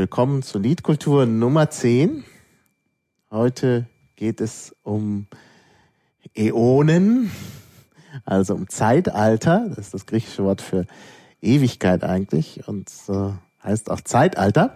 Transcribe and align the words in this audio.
Willkommen 0.00 0.42
zur 0.42 0.62
Liedkultur 0.62 1.26
Nummer 1.26 1.68
10. 1.68 2.24
Heute 3.30 3.84
geht 4.16 4.40
es 4.40 4.74
um 4.82 5.26
Äonen, 6.34 7.30
also 8.24 8.54
um 8.54 8.66
Zeitalter. 8.70 9.66
Das 9.68 9.76
ist 9.76 9.92
das 9.92 10.06
griechische 10.06 10.42
Wort 10.42 10.62
für 10.62 10.86
Ewigkeit 11.42 12.02
eigentlich 12.02 12.66
und 12.66 12.90
äh, 13.10 13.32
heißt 13.62 13.90
auch 13.90 14.00
Zeitalter 14.00 14.74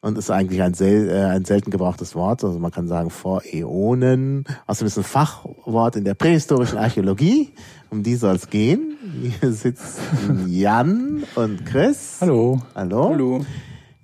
und 0.00 0.18
ist 0.18 0.32
eigentlich 0.32 0.60
ein, 0.62 0.74
sel 0.74 1.10
äh, 1.10 1.26
ein 1.26 1.44
selten 1.44 1.70
gebrauchtes 1.70 2.16
Wort. 2.16 2.42
Also 2.42 2.58
man 2.58 2.72
kann 2.72 2.88
sagen 2.88 3.10
vor 3.10 3.42
Äonen. 3.44 4.46
Außerdem 4.66 4.88
ist 4.88 4.98
ein 4.98 5.04
Fachwort 5.04 5.94
in 5.94 6.02
der 6.02 6.14
prähistorischen 6.14 6.78
Archäologie. 6.78 7.52
Um 7.88 8.02
die 8.02 8.16
soll 8.16 8.34
es 8.34 8.50
gehen. 8.50 8.96
Hier 9.40 9.52
sitzen 9.52 10.48
Jan 10.48 11.22
und 11.36 11.64
Chris. 11.66 12.16
Hallo. 12.20 12.62
Hallo. 12.74 13.10
Hallo. 13.10 13.46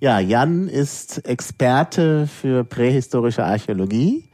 Ja, 0.03 0.19
Jan 0.19 0.67
ist 0.67 1.25
Experte 1.25 2.27
für 2.27 2.65
prähistorische 2.65 3.45
Archäologie, 3.45 4.25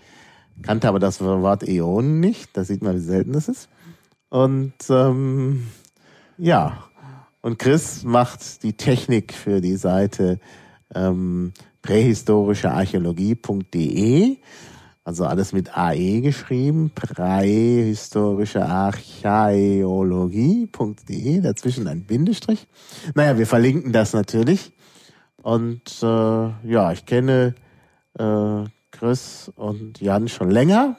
kannte 0.63 0.87
aber 0.87 0.97
das 0.97 1.21
Wort 1.21 1.61
Äonen 1.61 2.19
nicht. 2.19 2.57
Da 2.57 2.63
sieht 2.63 2.81
man, 2.81 2.95
wie 2.95 3.01
selten 3.01 3.33
das 3.33 3.49
ist. 3.49 3.69
Und 4.29 4.73
ähm, 4.89 5.67
ja, 6.39 6.85
und 7.41 7.59
Chris 7.59 8.03
macht 8.03 8.63
die 8.63 8.73
Technik 8.73 9.31
für 9.31 9.61
die 9.61 9.75
Seite 9.75 10.39
ähm, 10.95 11.53
prähistorischearchäologie.de. 11.83 14.37
Also 15.03 15.25
alles 15.25 15.53
mit 15.53 15.77
AE 15.77 16.21
geschrieben, 16.21 16.91
prähistorische 16.95 18.65
Archäologie.de, 18.65 21.41
dazwischen 21.41 21.87
ein 21.87 22.05
Bindestrich. 22.05 22.65
Naja, 23.13 23.37
wir 23.37 23.45
verlinken 23.45 23.93
das 23.93 24.13
natürlich. 24.13 24.71
Und 25.41 26.03
äh, 26.03 26.05
ja, 26.05 26.91
ich 26.91 27.05
kenne 27.05 27.55
äh, 28.17 28.63
Chris 28.91 29.51
und 29.55 30.01
Jan 30.01 30.27
schon 30.27 30.51
länger. 30.51 30.97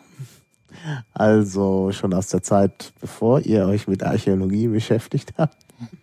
Also 1.13 1.93
schon 1.93 2.15
aus 2.15 2.29
der 2.29 2.43
Zeit, 2.43 2.93
bevor 3.01 3.41
ihr 3.41 3.67
euch 3.67 3.89
mit 3.89 4.03
Archäologie 4.03 4.69
beschäftigt 4.69 5.35
habt. 5.37 5.57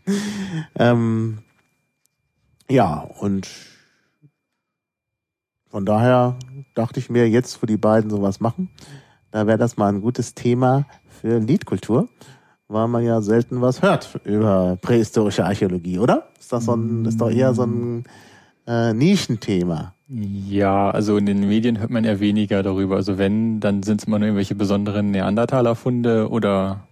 ähm, 0.76 1.40
ja, 2.70 3.00
und 3.20 3.48
von 5.70 5.86
daher 5.86 6.38
dachte 6.76 7.00
ich 7.00 7.10
mir, 7.10 7.30
jetzt, 7.30 7.62
wo 7.62 7.66
die 7.66 7.78
beiden 7.78 8.10
sowas 8.10 8.40
machen, 8.40 8.70
da 9.32 9.48
wäre 9.48 9.58
das 9.58 9.78
mal 9.78 9.90
ein 9.90 10.02
gutes 10.02 10.34
Thema 10.34 10.86
für 11.08 11.40
Liedkultur, 11.40 12.10
weil 12.68 12.88
man 12.88 13.04
ja 13.04 13.22
selten 13.22 13.62
was 13.62 13.82
hört 13.82 14.20
über 14.24 14.78
prähistorische 14.82 15.46
Archäologie, 15.46 16.00
oder? 16.00 16.28
Ist 16.40 16.52
das 16.52 16.66
so 16.66 16.76
ein, 16.76 17.06
ist 17.06 17.22
doch 17.22 17.30
eher 17.30 17.54
so 17.54 17.64
ein 17.64 18.06
äh, 18.68 18.94
Nischenthema. 18.94 19.94
Ja, 20.10 20.90
also 20.90 21.18
in 21.18 21.26
den 21.26 21.48
Medien 21.48 21.80
hört 21.80 21.90
man 21.90 22.06
eher 22.06 22.20
weniger 22.20 22.64
darüber. 22.64 22.96
Also 22.96 23.18
wenn, 23.18 23.60
dann 23.60 23.84
sind 23.84 24.02
es 24.02 24.08
immer 24.08 24.20
nur 24.20 24.28
irgendwelche 24.28 24.56
besonderen 24.56 25.12
Neandertaler-Funde 25.12 26.30
oder 26.30 26.88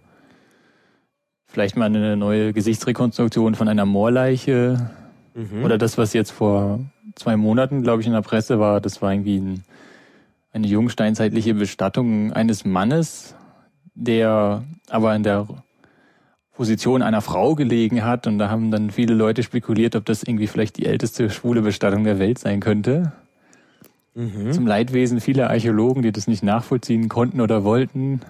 vielleicht 1.46 1.76
mal 1.76 1.86
eine 1.86 2.16
neue 2.16 2.52
Gesichtsrekonstruktion 2.52 3.54
von 3.54 3.68
einer 3.68 3.86
Moorleiche. 3.86 4.90
Mhm. 5.34 5.64
Oder 5.64 5.78
das, 5.78 5.96
was 5.96 6.12
jetzt 6.12 6.30
vor 6.30 6.80
zwei 7.14 7.36
Monaten, 7.36 7.82
glaube 7.82 8.02
ich, 8.02 8.06
in 8.06 8.12
der 8.12 8.20
Presse 8.20 8.58
war, 8.58 8.80
das 8.82 9.00
war 9.00 9.12
irgendwie 9.12 9.38
ein, 9.38 9.64
eine 10.52 10.66
jungsteinzeitliche 10.66 11.54
Bestattung 11.54 12.32
eines 12.34 12.66
Mannes, 12.66 13.34
der 13.94 14.64
aber 14.90 15.16
in 15.16 15.22
der 15.22 15.46
Position 16.56 17.02
einer 17.02 17.20
Frau 17.20 17.54
gelegen 17.54 18.04
hat. 18.04 18.26
Und 18.26 18.38
da 18.38 18.48
haben 18.50 18.70
dann 18.70 18.90
viele 18.90 19.14
Leute 19.14 19.42
spekuliert, 19.42 19.94
ob 19.96 20.04
das 20.04 20.22
irgendwie 20.22 20.46
vielleicht 20.46 20.76
die 20.78 20.86
älteste 20.86 21.30
schwule 21.30 21.62
Bestattung 21.62 22.04
der 22.04 22.18
Welt 22.18 22.38
sein 22.38 22.60
könnte. 22.60 23.12
Mhm. 24.14 24.52
Zum 24.52 24.66
Leidwesen 24.66 25.20
vieler 25.20 25.50
Archäologen, 25.50 26.02
die 26.02 26.12
das 26.12 26.26
nicht 26.26 26.42
nachvollziehen 26.42 27.08
konnten 27.08 27.40
oder 27.40 27.64
wollten. 27.64 28.20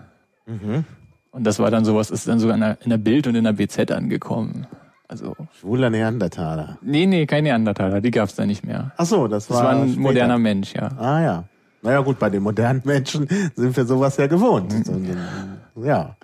Mhm. 0.46 0.84
Und 1.30 1.44
das 1.44 1.58
war 1.58 1.70
dann 1.70 1.84
sowas, 1.84 2.10
ist 2.10 2.26
dann 2.26 2.38
sogar 2.40 2.56
in 2.56 2.60
der, 2.62 2.78
in 2.82 2.90
der 2.90 2.98
Bild 2.98 3.26
und 3.26 3.34
in 3.36 3.44
der 3.44 3.52
BZ 3.52 3.90
angekommen. 3.92 4.66
Also 5.06 5.36
schwuler 5.60 5.90
Neandertaler. 5.90 6.78
Nee, 6.82 7.06
nee, 7.06 7.26
kein 7.26 7.44
Neandertaler, 7.44 8.00
die 8.00 8.10
gab's 8.10 8.34
da 8.34 8.44
nicht 8.44 8.64
mehr. 8.64 8.90
Ach 8.96 9.06
so, 9.06 9.28
das 9.28 9.48
war 9.48 9.62
Das 9.62 9.64
war 9.64 9.82
ein 9.82 9.88
später. 9.90 10.00
moderner 10.00 10.38
Mensch, 10.38 10.74
ja. 10.74 10.88
Ah 10.98 11.20
ja. 11.22 11.44
Naja 11.82 12.00
gut, 12.00 12.18
bei 12.18 12.30
den 12.30 12.42
modernen 12.42 12.82
Menschen 12.84 13.28
sind 13.54 13.76
wir 13.76 13.84
sowas 13.84 14.16
ja 14.16 14.26
gewohnt. 14.26 14.72
Mhm. 14.88 15.84
ja. 15.84 16.16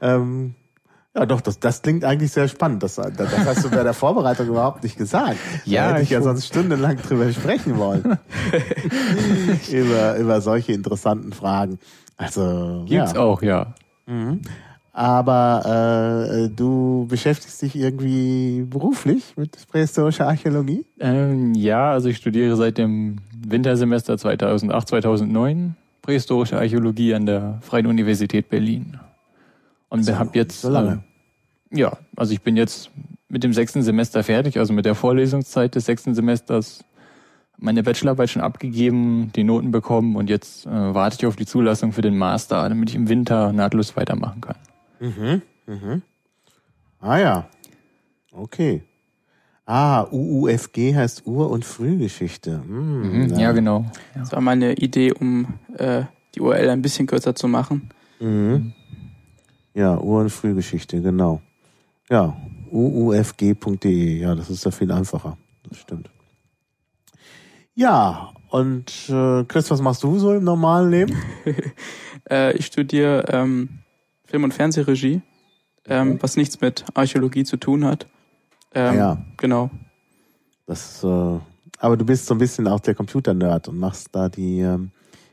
Ähm, 0.00 0.54
ja, 1.16 1.24
doch, 1.24 1.40
das, 1.40 1.58
das 1.58 1.80
klingt 1.80 2.04
eigentlich 2.04 2.30
sehr 2.30 2.46
spannend. 2.46 2.82
Das, 2.82 2.96
das 2.96 3.46
hast 3.46 3.64
du 3.64 3.70
bei 3.70 3.82
der 3.82 3.94
Vorbereitung 3.94 4.48
überhaupt 4.48 4.82
nicht 4.82 4.98
gesagt. 4.98 5.38
Ja, 5.64 5.88
da 5.88 5.94
hätte 5.94 6.02
ich 6.02 6.10
ja 6.10 6.20
sonst 6.20 6.46
stundenlang 6.46 6.98
drüber 6.98 7.32
sprechen 7.32 7.78
wollen. 7.78 8.18
über, 9.72 10.16
über 10.18 10.40
solche 10.42 10.72
interessanten 10.72 11.32
Fragen. 11.32 11.78
Also. 12.18 12.84
Gibt's 12.86 13.14
ja. 13.14 13.20
auch, 13.20 13.40
ja. 13.40 13.74
Mhm. 14.04 14.42
Aber 14.92 16.26
äh, 16.28 16.48
du 16.54 17.06
beschäftigst 17.08 17.62
dich 17.62 17.76
irgendwie 17.76 18.66
beruflich 18.68 19.34
mit 19.36 19.56
prähistorischer 19.68 20.26
Archäologie? 20.26 20.84
Ähm, 21.00 21.54
ja, 21.54 21.92
also 21.92 22.10
ich 22.10 22.18
studiere 22.18 22.56
seit 22.56 22.76
dem 22.76 23.16
Wintersemester 23.34 24.18
2008, 24.18 24.88
2009 24.88 25.76
prähistorische 26.02 26.58
Archäologie 26.58 27.14
an 27.14 27.24
der 27.24 27.58
Freien 27.62 27.86
Universität 27.86 28.50
Berlin. 28.50 28.98
Und 29.88 30.04
so, 30.04 30.18
habe 30.18 30.30
jetzt 30.34 30.60
so 30.60 30.68
lange. 30.68 31.02
Ja, 31.70 31.98
also 32.16 32.32
ich 32.32 32.42
bin 32.42 32.56
jetzt 32.56 32.90
mit 33.28 33.42
dem 33.42 33.52
sechsten 33.52 33.82
Semester 33.82 34.22
fertig, 34.22 34.58
also 34.58 34.72
mit 34.72 34.84
der 34.84 34.94
Vorlesungszeit 34.94 35.74
des 35.74 35.86
sechsten 35.86 36.14
Semesters 36.14 36.84
meine 37.58 37.82
Bachelorarbeit 37.82 38.30
schon 38.30 38.42
abgegeben, 38.42 39.32
die 39.34 39.44
Noten 39.44 39.70
bekommen 39.70 40.16
und 40.16 40.28
jetzt 40.28 40.66
äh, 40.66 40.70
warte 40.70 41.16
ich 41.18 41.26
auf 41.26 41.36
die 41.36 41.46
Zulassung 41.46 41.92
für 41.92 42.02
den 42.02 42.16
Master, 42.16 42.68
damit 42.68 42.90
ich 42.90 42.96
im 42.96 43.08
Winter 43.08 43.52
nahtlos 43.52 43.96
weitermachen 43.96 44.40
kann. 44.42 44.56
Mhm, 45.00 45.42
mhm. 45.66 46.02
Ah 47.00 47.18
ja. 47.18 47.48
Okay. 48.32 48.82
Ah, 49.64 50.06
UUFG 50.12 50.94
heißt 50.94 51.26
Ur- 51.26 51.50
und 51.50 51.64
Frühgeschichte. 51.64 52.62
Hm, 52.62 53.22
mhm, 53.22 53.28
ja. 53.30 53.38
ja. 53.38 53.52
genau. 53.52 53.86
Ja. 54.14 54.20
Das 54.20 54.32
war 54.32 54.40
meine 54.40 54.74
Idee, 54.74 55.12
um 55.12 55.46
äh, 55.76 56.02
die 56.34 56.40
URL 56.40 56.70
ein 56.70 56.82
bisschen 56.82 57.06
kürzer 57.06 57.34
zu 57.34 57.48
machen. 57.48 57.88
Mhm. 58.20 58.72
Ja, 59.74 59.98
Ur- 59.98 60.20
und 60.20 60.30
Frühgeschichte, 60.30 61.00
genau. 61.00 61.40
Ja, 62.08 62.36
uufg.de, 62.70 64.18
ja, 64.18 64.34
das 64.34 64.50
ist 64.50 64.64
ja 64.64 64.70
viel 64.70 64.90
einfacher. 64.92 65.36
Das 65.68 65.78
stimmt. 65.78 66.10
Ja, 67.74 68.32
und 68.48 69.08
äh, 69.08 69.44
Chris, 69.44 69.70
was 69.70 69.80
machst 69.80 70.02
du 70.02 70.18
so 70.18 70.32
im 70.32 70.44
normalen 70.44 70.90
Leben? 70.90 71.16
äh, 72.30 72.56
ich 72.56 72.66
studiere 72.66 73.24
ähm, 73.28 73.80
Film- 74.24 74.44
und 74.44 74.54
Fernsehregie, 74.54 75.20
ähm, 75.86 76.12
okay. 76.12 76.18
was 76.22 76.36
nichts 76.36 76.60
mit 76.60 76.84
Archäologie 76.94 77.44
zu 77.44 77.56
tun 77.56 77.84
hat. 77.84 78.06
Ähm, 78.74 78.96
ja. 78.96 79.24
Genau. 79.36 79.70
Das, 80.66 81.02
äh, 81.04 81.38
aber 81.78 81.96
du 81.96 82.04
bist 82.04 82.26
so 82.26 82.34
ein 82.34 82.38
bisschen 82.38 82.66
auch 82.68 82.80
der 82.80 82.94
Computer-Nerd 82.94 83.68
und 83.68 83.78
machst 83.78 84.08
da 84.12 84.28
die 84.28 84.60
ähm, 84.60 84.90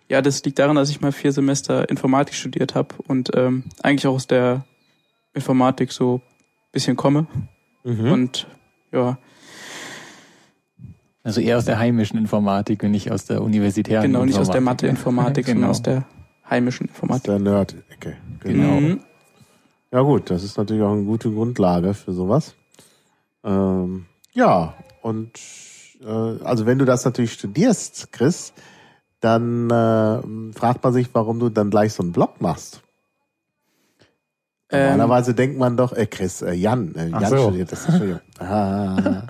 ja, 0.09 0.21
das 0.21 0.43
liegt 0.43 0.59
daran, 0.59 0.75
dass 0.75 0.89
ich 0.89 1.01
mal 1.01 1.11
vier 1.11 1.31
Semester 1.31 1.89
Informatik 1.89 2.35
studiert 2.35 2.75
habe 2.75 2.95
und 3.07 3.31
ähm, 3.35 3.63
eigentlich 3.81 4.05
auch 4.05 4.15
aus 4.15 4.27
der 4.27 4.65
Informatik 5.33 5.91
so 5.91 6.21
bisschen 6.73 6.97
komme. 6.97 7.27
Mhm. 7.85 8.11
Und 8.11 8.47
ja. 8.91 9.17
Also 11.23 11.39
eher 11.39 11.57
aus 11.57 11.63
der 11.63 11.79
heimischen 11.79 12.19
Informatik 12.19 12.83
und 12.83 12.91
nicht 12.91 13.09
aus 13.09 13.23
der 13.23 13.41
universitären 13.41 14.03
Genau, 14.03 14.25
nicht 14.25 14.37
aus 14.37 14.49
der 14.49 14.59
Mathe-Informatik, 14.59 15.45
genau. 15.45 15.55
sondern 15.55 15.69
aus 15.69 15.81
der 15.81 16.05
heimischen 16.49 16.87
Informatik. 16.87 17.29
Aus 17.29 17.35
der 17.35 17.39
Nerd-Ecke, 17.39 18.17
genau. 18.41 18.81
Mhm. 18.81 18.99
Ja 19.93 20.01
gut, 20.01 20.29
das 20.29 20.43
ist 20.43 20.57
natürlich 20.57 20.83
auch 20.83 20.91
eine 20.91 21.03
gute 21.03 21.31
Grundlage 21.31 21.93
für 21.93 22.11
sowas. 22.11 22.55
Ähm, 23.45 24.05
ja, 24.33 24.73
und 25.01 25.39
äh, 26.01 26.07
also 26.07 26.65
wenn 26.65 26.79
du 26.79 26.85
das 26.85 27.05
natürlich 27.05 27.33
studierst, 27.33 28.11
Chris, 28.11 28.53
dann 29.21 29.69
äh, 29.69 30.53
fragt 30.53 30.83
man 30.83 30.91
sich, 30.91 31.09
warum 31.13 31.39
du 31.39 31.49
dann 31.49 31.69
gleich 31.69 31.93
so 31.93 32.03
einen 32.03 32.11
Blog 32.11 32.41
machst. 32.41 32.82
Ähm, 34.73 34.97
Normalerweise 34.97 35.33
denkt 35.33 35.57
man 35.57 35.77
doch, 35.77 35.93
äh, 35.93 36.07
Chris, 36.07 36.41
äh, 36.41 36.53
Jan, 36.53 36.95
äh, 36.95 37.09
Jan 37.09 37.25
so. 37.27 37.37
studiert 37.37 37.71
das, 37.71 37.85
Entschuldigung. 37.87 38.21
Ah, 38.39 39.23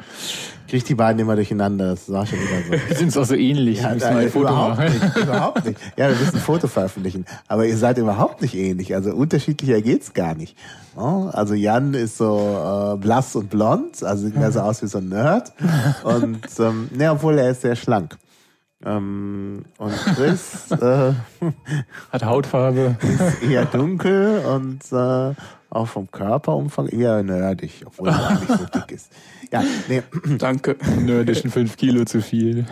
kriegt 0.68 0.90
die 0.90 0.96
beiden 0.96 1.20
immer 1.20 1.36
durcheinander, 1.36 1.92
das 1.92 2.12
war 2.12 2.26
schon 2.26 2.40
wieder 2.40 2.64
so. 2.66 2.72
Wir 2.90 2.96
sind 2.96 3.16
auch 3.16 3.26
so 3.26 3.36
ähnlich, 3.36 3.82
ja, 3.82 3.94
da, 3.94 4.08
ein 4.08 4.30
Foto 4.30 4.48
überhaupt 4.48 4.78
machen. 4.80 4.94
Nicht, 4.94 5.18
überhaupt 5.18 5.66
nicht. 5.66 5.80
Ja, 5.98 6.10
wir 6.10 6.16
müssen 6.16 6.36
ein 6.36 6.42
Foto 6.42 6.68
veröffentlichen, 6.68 7.26
aber 7.48 7.68
ihr 7.68 7.78
seid 7.78 8.00
überhaupt 8.00 8.42
nicht 8.42 8.56
ähnlich, 8.56 8.96
also 8.96 9.14
unterschiedlicher 9.14 9.82
geht's 9.82 10.14
gar 10.14 10.34
nicht. 10.34 10.58
Oh, 10.96 11.30
also 11.32 11.54
Jan 11.54 11.94
ist 11.94 12.18
so 12.18 12.94
äh, 12.96 12.98
blass 12.98 13.36
und 13.36 13.52
blond, 13.52 14.02
also 14.04 14.26
sieht 14.26 14.36
mehr 14.36 14.52
so 14.52 14.62
aus 14.62 14.82
wie 14.82 14.88
so 14.88 14.98
ein 14.98 15.10
Nerd 15.10 15.52
und 16.06 16.40
ähm, 16.58 16.90
ne, 16.92 17.12
obwohl 17.12 17.38
er 17.38 17.52
ist 17.52 17.62
sehr 17.62 17.76
schlank. 17.76 18.18
Ähm, 18.86 19.66
und 19.78 19.94
Chris 20.16 20.72
äh, 20.72 21.14
hat 22.12 22.26
Hautfarbe, 22.26 22.98
ist 23.02 23.44
eher 23.44 23.66
dunkel 23.66 24.40
und 24.40 24.82
äh, 24.92 25.34
auch 25.70 25.88
vom 25.88 26.12
Körperumfang 26.12 26.88
eher 26.88 27.24
nerdig, 27.24 27.84
obwohl 27.86 28.10
er 28.10 28.18
gar 28.18 28.40
nicht 28.40 28.48
so 28.48 28.66
dick 28.66 28.92
ist. 28.92 29.12
Ja, 29.52 29.64
nee. 29.88 30.04
Danke. 30.38 30.76
Nerdischen 31.00 31.50
fünf 31.50 31.78
Kilo 31.78 32.06
zu 32.06 32.22
viel. 32.22 32.66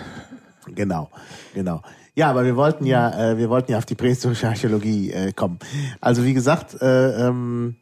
Genau, 0.68 1.10
genau. 1.54 1.82
Ja, 2.14 2.30
aber 2.30 2.44
wir 2.44 2.56
wollten 2.56 2.86
ja, 2.86 3.32
äh, 3.32 3.38
wir 3.38 3.50
wollten 3.50 3.72
ja 3.72 3.78
auf 3.78 3.86
die 3.86 3.96
prähistorische 3.96 4.48
Archäologie 4.48 5.12
äh, 5.12 5.32
kommen. 5.32 5.60
Also 6.02 6.26
wie 6.26 6.34
gesagt, 6.34 6.80
äh, 6.82 7.28
ähm, 7.28 7.76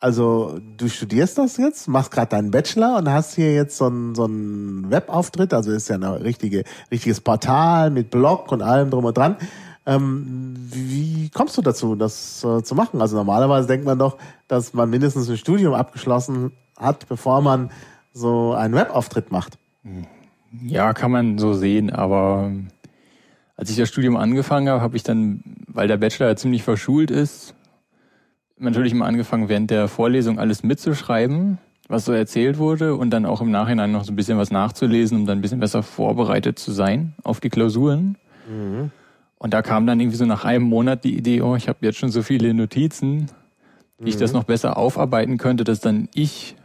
also 0.00 0.58
du 0.78 0.88
studierst 0.88 1.36
das 1.36 1.58
jetzt, 1.58 1.86
machst 1.86 2.10
gerade 2.10 2.30
deinen 2.30 2.50
Bachelor 2.50 2.96
und 2.96 3.10
hast 3.10 3.34
hier 3.34 3.54
jetzt 3.54 3.76
so 3.76 3.86
einen 3.86 4.14
so 4.14 4.24
einen 4.24 4.90
Webauftritt, 4.90 5.52
also 5.52 5.70
ist 5.70 5.88
ja 5.88 5.96
ein 5.96 6.04
richtige, 6.04 6.64
richtiges 6.90 7.20
Portal 7.20 7.90
mit 7.90 8.10
Blog 8.10 8.50
und 8.50 8.62
allem 8.62 8.90
drum 8.90 9.04
und 9.04 9.16
dran. 9.16 9.36
Ähm, 9.86 10.54
wie 10.72 11.30
kommst 11.30 11.56
du 11.58 11.62
dazu, 11.62 11.96
das 11.96 12.42
äh, 12.44 12.62
zu 12.62 12.74
machen? 12.74 13.00
Also 13.00 13.16
normalerweise 13.16 13.68
denkt 13.68 13.84
man 13.84 13.98
doch, 13.98 14.16
dass 14.48 14.72
man 14.72 14.88
mindestens 14.88 15.28
ein 15.28 15.36
Studium 15.36 15.74
abgeschlossen 15.74 16.52
hat, 16.78 17.06
bevor 17.08 17.42
man 17.42 17.70
so 18.12 18.54
einen 18.54 18.74
Webauftritt 18.74 19.30
macht. 19.30 19.58
Ja, 20.62 20.94
kann 20.94 21.10
man 21.10 21.38
so 21.38 21.52
sehen, 21.52 21.90
aber 21.90 22.50
als 23.56 23.70
ich 23.70 23.76
das 23.76 23.88
Studium 23.88 24.16
angefangen 24.16 24.68
habe, 24.68 24.80
habe 24.80 24.96
ich 24.96 25.02
dann, 25.02 25.42
weil 25.66 25.88
der 25.88 25.98
Bachelor 25.98 26.28
ja 26.28 26.36
ziemlich 26.36 26.62
verschult 26.62 27.10
ist, 27.10 27.54
natürlich 28.60 28.94
mal 28.94 29.06
angefangen, 29.06 29.48
während 29.48 29.70
der 29.70 29.88
Vorlesung 29.88 30.38
alles 30.38 30.62
mitzuschreiben, 30.62 31.58
was 31.88 32.04
so 32.04 32.12
erzählt 32.12 32.58
wurde 32.58 32.94
und 32.94 33.10
dann 33.10 33.26
auch 33.26 33.40
im 33.40 33.50
Nachhinein 33.50 33.90
noch 33.90 34.04
so 34.04 34.12
ein 34.12 34.16
bisschen 34.16 34.38
was 34.38 34.50
nachzulesen, 34.50 35.18
um 35.18 35.26
dann 35.26 35.38
ein 35.38 35.42
bisschen 35.42 35.60
besser 35.60 35.82
vorbereitet 35.82 36.58
zu 36.58 36.70
sein 36.70 37.14
auf 37.24 37.40
die 37.40 37.48
Klausuren. 37.48 38.16
Mhm. 38.48 38.90
Und 39.38 39.54
da 39.54 39.62
kam 39.62 39.86
dann 39.86 39.98
irgendwie 39.98 40.18
so 40.18 40.26
nach 40.26 40.44
einem 40.44 40.64
Monat 40.64 41.04
die 41.04 41.16
Idee, 41.16 41.40
oh, 41.40 41.56
ich 41.56 41.68
habe 41.68 41.78
jetzt 41.82 41.98
schon 41.98 42.10
so 42.10 42.22
viele 42.22 42.52
Notizen, 42.52 43.30
wie 43.98 44.02
mhm. 44.02 44.08
ich 44.08 44.16
das 44.16 44.32
mhm. 44.32 44.38
noch 44.38 44.44
besser 44.44 44.76
aufarbeiten 44.76 45.38
könnte, 45.38 45.64
dass 45.64 45.80
dann 45.80 46.08
ich 46.14 46.56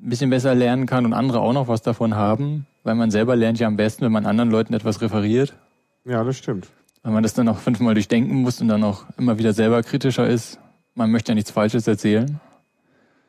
ein 0.00 0.10
bisschen 0.10 0.30
besser 0.30 0.54
lernen 0.54 0.86
kann 0.86 1.06
und 1.06 1.14
andere 1.14 1.40
auch 1.40 1.52
noch 1.52 1.66
was 1.66 1.82
davon 1.82 2.14
haben, 2.14 2.66
weil 2.84 2.94
man 2.94 3.10
selber 3.10 3.34
lernt 3.34 3.58
ja 3.58 3.66
am 3.66 3.76
besten, 3.76 4.04
wenn 4.04 4.12
man 4.12 4.26
anderen 4.26 4.50
Leuten 4.50 4.74
etwas 4.74 5.00
referiert. 5.00 5.56
Ja, 6.04 6.22
das 6.22 6.36
stimmt. 6.36 6.68
Weil 7.02 7.12
man 7.12 7.22
das 7.22 7.34
dann 7.34 7.48
auch 7.48 7.58
fünfmal 7.58 7.94
durchdenken 7.94 8.36
muss 8.36 8.60
und 8.60 8.68
dann 8.68 8.84
auch 8.84 9.06
immer 9.16 9.38
wieder 9.38 9.52
selber 9.52 9.82
kritischer 9.82 10.28
ist 10.28 10.60
man 10.98 11.10
möchte 11.10 11.30
ja 11.30 11.34
nichts 11.34 11.50
Falsches 11.50 11.86
erzählen. 11.86 12.40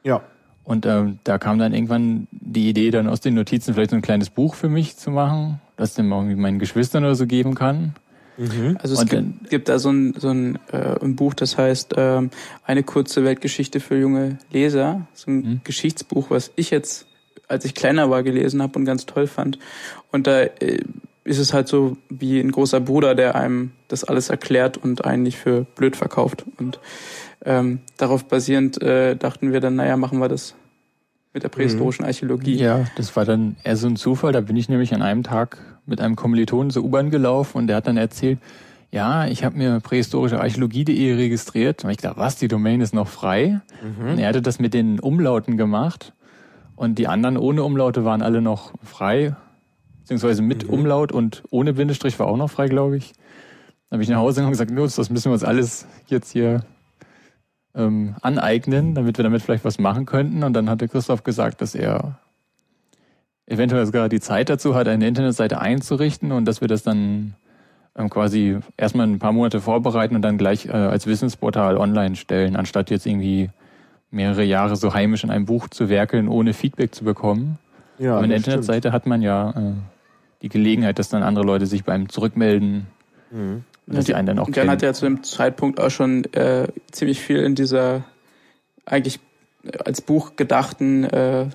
Ja. 0.04 0.22
Und 0.64 0.86
ähm, 0.86 1.20
da 1.24 1.38
kam 1.38 1.58
dann 1.58 1.74
irgendwann 1.74 2.28
die 2.32 2.70
Idee, 2.70 2.92
dann 2.92 3.08
aus 3.08 3.22
den 3.22 3.36
Notizen 3.36 3.74
vielleicht 3.74 3.92
so 3.92 3.96
ein 3.96 4.02
kleines 4.02 4.30
Buch 4.30 4.56
für 4.56 4.70
mich 4.70 4.98
zu 4.98 5.12
machen, 5.12 5.62
das 5.78 5.94
dann 5.94 6.12
irgendwie 6.12 6.36
meinen 6.36 6.60
Geschwistern 6.60 7.06
oder 7.06 7.16
so 7.16 7.26
geben 7.26 7.56
kann. 7.56 7.94
Mhm. 8.38 8.78
Also 8.82 8.96
es 8.96 9.06
gibt, 9.06 9.50
gibt, 9.50 9.70
da 9.70 9.80
so 9.80 9.92
ein, 9.92 10.14
so 10.18 10.30
ein, 10.30 10.60
äh, 10.72 10.96
ein 11.02 11.16
Buch, 11.16 11.34
das 11.34 11.58
heißt 11.58 11.96
ähm, 11.98 12.30
Eine 12.64 12.84
kurze 12.84 13.24
Weltgeschichte 13.24 13.80
für 13.80 13.98
junge 13.98 14.38
Leser. 14.52 15.08
So 15.14 15.32
ein 15.32 15.36
mhm. 15.36 15.62
Geschichtsbuch, 15.64 16.30
was 16.30 16.52
ich 16.56 16.70
jetzt, 16.72 17.08
als 17.48 17.66
ich 17.66 17.76
kleiner 17.76 18.10
war, 18.10 18.24
gelesen 18.24 18.62
habe 18.62 18.78
und 18.80 18.86
ganz 18.86 19.06
toll 19.06 19.28
fand. 19.28 19.60
Und 20.12 20.28
da 20.28 20.42
äh, 20.42 20.80
ist 21.24 21.40
es 21.40 21.54
halt 21.54 21.68
so 21.68 21.98
wie 22.10 22.40
ein 22.40 22.52
großer 22.52 22.80
Bruder, 22.80 23.14
der 23.14 23.36
einem 23.36 23.72
das 23.88 24.04
alles 24.04 24.30
erklärt 24.30 24.78
und 24.78 25.06
einen 25.06 25.24
nicht 25.24 25.38
für 25.38 25.66
blöd 25.76 25.96
verkauft. 25.96 26.46
Und 26.58 26.80
ähm, 27.46 27.80
darauf 27.98 28.26
basierend 28.26 28.82
äh, 28.82 29.16
dachten 29.16 29.52
wir 29.52 29.60
dann, 29.60 29.76
naja, 29.76 29.98
machen 29.98 30.20
wir 30.20 30.28
das 30.28 30.56
mit 31.34 31.44
der 31.44 31.50
prähistorischen 31.50 32.06
Archäologie. 32.06 32.56
Ja, 32.56 32.86
das 32.96 33.16
war 33.16 33.26
dann 33.26 33.56
eher 33.64 33.78
so 33.78 33.88
ein 33.88 33.96
Zufall. 33.96 34.32
Da 34.32 34.42
bin 34.42 34.56
ich 34.56 34.68
nämlich 34.68 34.94
an 34.94 35.02
einem 35.02 35.24
Tag 35.24 35.58
mit 35.86 36.02
einem 36.02 36.16
Kommilitonen 36.16 36.72
zur 36.72 36.84
U-Bahn 36.84 37.12
gelaufen 37.12 37.58
und 37.58 37.68
der 37.68 37.78
hat 37.78 37.88
dann 37.88 37.98
erzählt, 37.98 38.40
ja, 38.92 39.28
ich 39.28 39.44
habe 39.44 39.56
mir 39.56 39.80
prähistorische 39.80 40.40
Archäologie.de 40.40 41.14
registriert. 41.14 41.84
Und 41.84 41.92
ich 41.92 41.98
dachte, 41.98 42.20
was, 42.20 42.38
die 42.38 42.48
Domain 42.48 42.82
ist 42.82 42.94
noch 42.94 43.08
frei? 43.08 43.62
Mhm. 43.84 44.10
Und 44.10 44.20
er 44.20 44.30
hatte 44.30 44.42
das 44.42 44.60
mit 44.60 44.74
den 44.74 45.00
Umlauten 45.00 45.58
gemacht 45.58 46.14
und 46.76 46.98
die 46.98 47.08
anderen 47.08 47.38
ohne 47.38 47.64
Umlaute 47.64 48.06
waren 48.06 48.22
alle 48.22 48.42
noch 48.42 48.74
frei, 48.84 49.36
beziehungsweise 50.00 50.42
mit 50.42 50.64
mhm. 50.66 50.74
Umlaut 50.74 51.12
und 51.12 51.44
ohne 51.52 51.74
Bindestrich 51.74 52.18
war 52.20 52.28
auch 52.28 52.38
noch 52.38 52.50
frei, 52.50 52.68
glaube 52.68 52.98
ich. 52.98 53.14
Dann 53.90 53.98
habe 53.98 54.04
ich 54.04 54.10
nach 54.10 54.18
Hause 54.18 54.36
gegangen 54.36 54.48
und 54.48 54.52
gesagt, 54.54 54.72
los, 54.72 54.96
das 54.96 55.10
müssen 55.10 55.26
wir 55.26 55.34
uns 55.34 55.44
alles 55.44 55.86
jetzt 56.08 56.32
hier 56.32 56.62
ähm, 57.80 58.16
aneignen, 58.22 58.94
damit 58.94 59.18
wir 59.18 59.24
damit 59.24 59.42
vielleicht 59.42 59.66
was 59.66 59.80
machen 59.80 60.06
könnten. 60.06 60.44
Und 60.44 60.54
dann 60.54 60.70
hatte 60.70 60.88
Christoph 60.88 61.24
gesagt, 61.24 61.62
dass 61.62 61.76
er 61.76 62.20
eventuell 63.48 63.86
sogar 63.86 64.10
die 64.10 64.20
Zeit 64.20 64.50
dazu 64.50 64.76
hat, 64.76 64.88
eine 64.88 65.08
Internetseite 65.08 65.60
einzurichten 65.60 66.32
und 66.32 66.46
dass 66.46 66.62
wir 66.62 66.68
das 66.68 66.84
dann 66.84 67.34
ähm, 67.96 68.10
quasi 68.10 68.60
erstmal 68.78 69.08
ein 69.08 69.18
paar 69.18 69.32
Monate 69.32 69.62
vorbereiten 69.62 70.16
und 70.16 70.22
dann 70.22 70.38
gleich 70.38 70.68
äh, 70.68 70.72
als 70.72 71.08
Wissensportal 71.08 71.78
online 71.78 72.16
stellen, 72.16 72.56
anstatt 72.56 72.92
jetzt 72.92 73.08
irgendwie 73.08 73.50
mehrere 74.12 74.44
Jahre 74.44 74.76
so 74.76 74.94
heimisch 74.94 75.24
in 75.24 75.32
einem 75.32 75.46
Buch 75.46 75.70
zu 75.70 75.90
werkeln, 75.90 76.28
ohne 76.28 76.54
Feedback 76.54 76.94
zu 76.94 77.04
bekommen. 77.04 77.58
Ja, 77.98 78.16
Aber 78.16 78.24
in 78.24 78.30
der 78.30 78.38
Internetseite 78.38 78.90
stimmt. 78.90 78.94
hat 78.94 79.08
man 79.08 79.22
ja 79.22 79.50
äh, 79.52 79.74
die 80.42 80.50
Gelegenheit, 80.50 81.00
dass 81.00 81.10
dann 81.10 81.24
andere 81.24 81.46
Leute 81.46 81.66
sich 81.66 81.84
beim 81.84 82.10
Zurückmelden 82.10 82.88
mhm 83.32 83.64
dass 83.96 84.06
die 84.06 84.16
einen 84.16 84.28
dann 84.28 84.40
auch 84.40 84.48
Jan 84.48 84.54
kennen. 84.54 84.70
hat 84.70 84.82
ja 84.82 84.94
zu 84.94 85.06
dem 85.06 85.24
Zeitpunkt 85.24 85.80
auch 85.80 85.90
schon 85.90 86.26
äh, 86.34 86.68
ziemlich 86.92 87.22
viel 87.22 87.38
in 87.38 87.56
dieser 87.56 88.06
eigentlich 88.86 89.20
als 89.86 90.02
Buch 90.02 90.36
gedachten, 90.36 91.04
äh, 91.04 91.48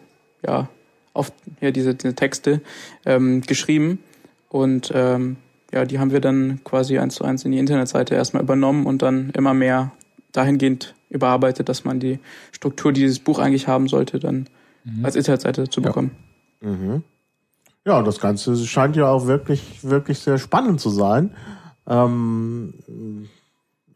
ja, 0.46 0.68
auf 1.12 1.32
ja, 1.60 1.70
diese, 1.70 1.94
diese 1.94 2.14
Texte 2.14 2.60
ähm, 3.06 3.40
geschrieben. 3.40 4.00
Und 4.48 4.92
ähm, 4.94 5.36
ja, 5.72 5.84
die 5.84 5.98
haben 5.98 6.12
wir 6.12 6.20
dann 6.20 6.60
quasi 6.64 6.98
eins 6.98 7.16
zu 7.16 7.24
eins 7.24 7.44
in 7.44 7.52
die 7.52 7.58
Internetseite 7.58 8.14
erstmal 8.14 8.42
übernommen 8.42 8.86
und 8.86 9.02
dann 9.02 9.30
immer 9.30 9.54
mehr 9.54 9.92
dahingehend 10.32 10.94
überarbeitet, 11.08 11.68
dass 11.68 11.84
man 11.84 12.00
die 12.00 12.18
Struktur, 12.52 12.92
die 12.92 13.00
dieses 13.00 13.20
Buch 13.20 13.38
eigentlich 13.38 13.68
haben 13.68 13.88
sollte, 13.88 14.18
dann 14.18 14.48
mhm. 14.84 15.04
als 15.04 15.16
Internetseite 15.16 15.68
zu 15.68 15.80
bekommen. 15.80 16.10
Ja. 16.60 16.68
Mhm. 16.68 17.02
ja, 17.86 18.02
das 18.02 18.20
Ganze 18.20 18.56
scheint 18.56 18.96
ja 18.96 19.08
auch 19.08 19.26
wirklich, 19.26 19.80
wirklich 19.82 20.18
sehr 20.18 20.38
spannend 20.38 20.80
zu 20.80 20.90
sein. 20.90 21.30
Ähm, 21.86 22.74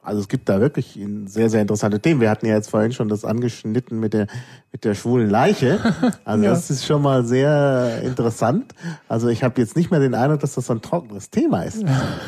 also 0.08 0.20
es 0.22 0.28
gibt 0.28 0.48
da 0.48 0.58
wirklich 0.60 0.98
sehr, 1.26 1.50
sehr 1.50 1.60
interessante 1.60 2.00
Themen. 2.00 2.22
Wir 2.22 2.30
hatten 2.30 2.46
ja 2.46 2.54
jetzt 2.54 2.70
vorhin 2.70 2.92
schon 2.92 3.08
das 3.08 3.26
angeschnitten 3.26 4.00
mit 4.00 4.14
der, 4.14 4.26
mit 4.72 4.84
der 4.84 4.94
schwulen 4.94 5.28
Leiche. 5.28 5.78
Also 6.24 6.44
ja. 6.44 6.50
das 6.50 6.70
ist 6.70 6.84
schon 6.84 7.02
mal 7.02 7.24
sehr 7.24 8.02
interessant. 8.02 8.74
Also 9.08 9.28
ich 9.28 9.42
habe 9.42 9.60
jetzt 9.60 9.76
nicht 9.76 9.90
mehr 9.90 10.00
den 10.00 10.14
Eindruck, 10.14 10.40
dass 10.40 10.54
das 10.54 10.66
so 10.66 10.74
ein 10.74 10.82
trockenes 10.82 11.30
Thema 11.30 11.62
ist. 11.62 11.84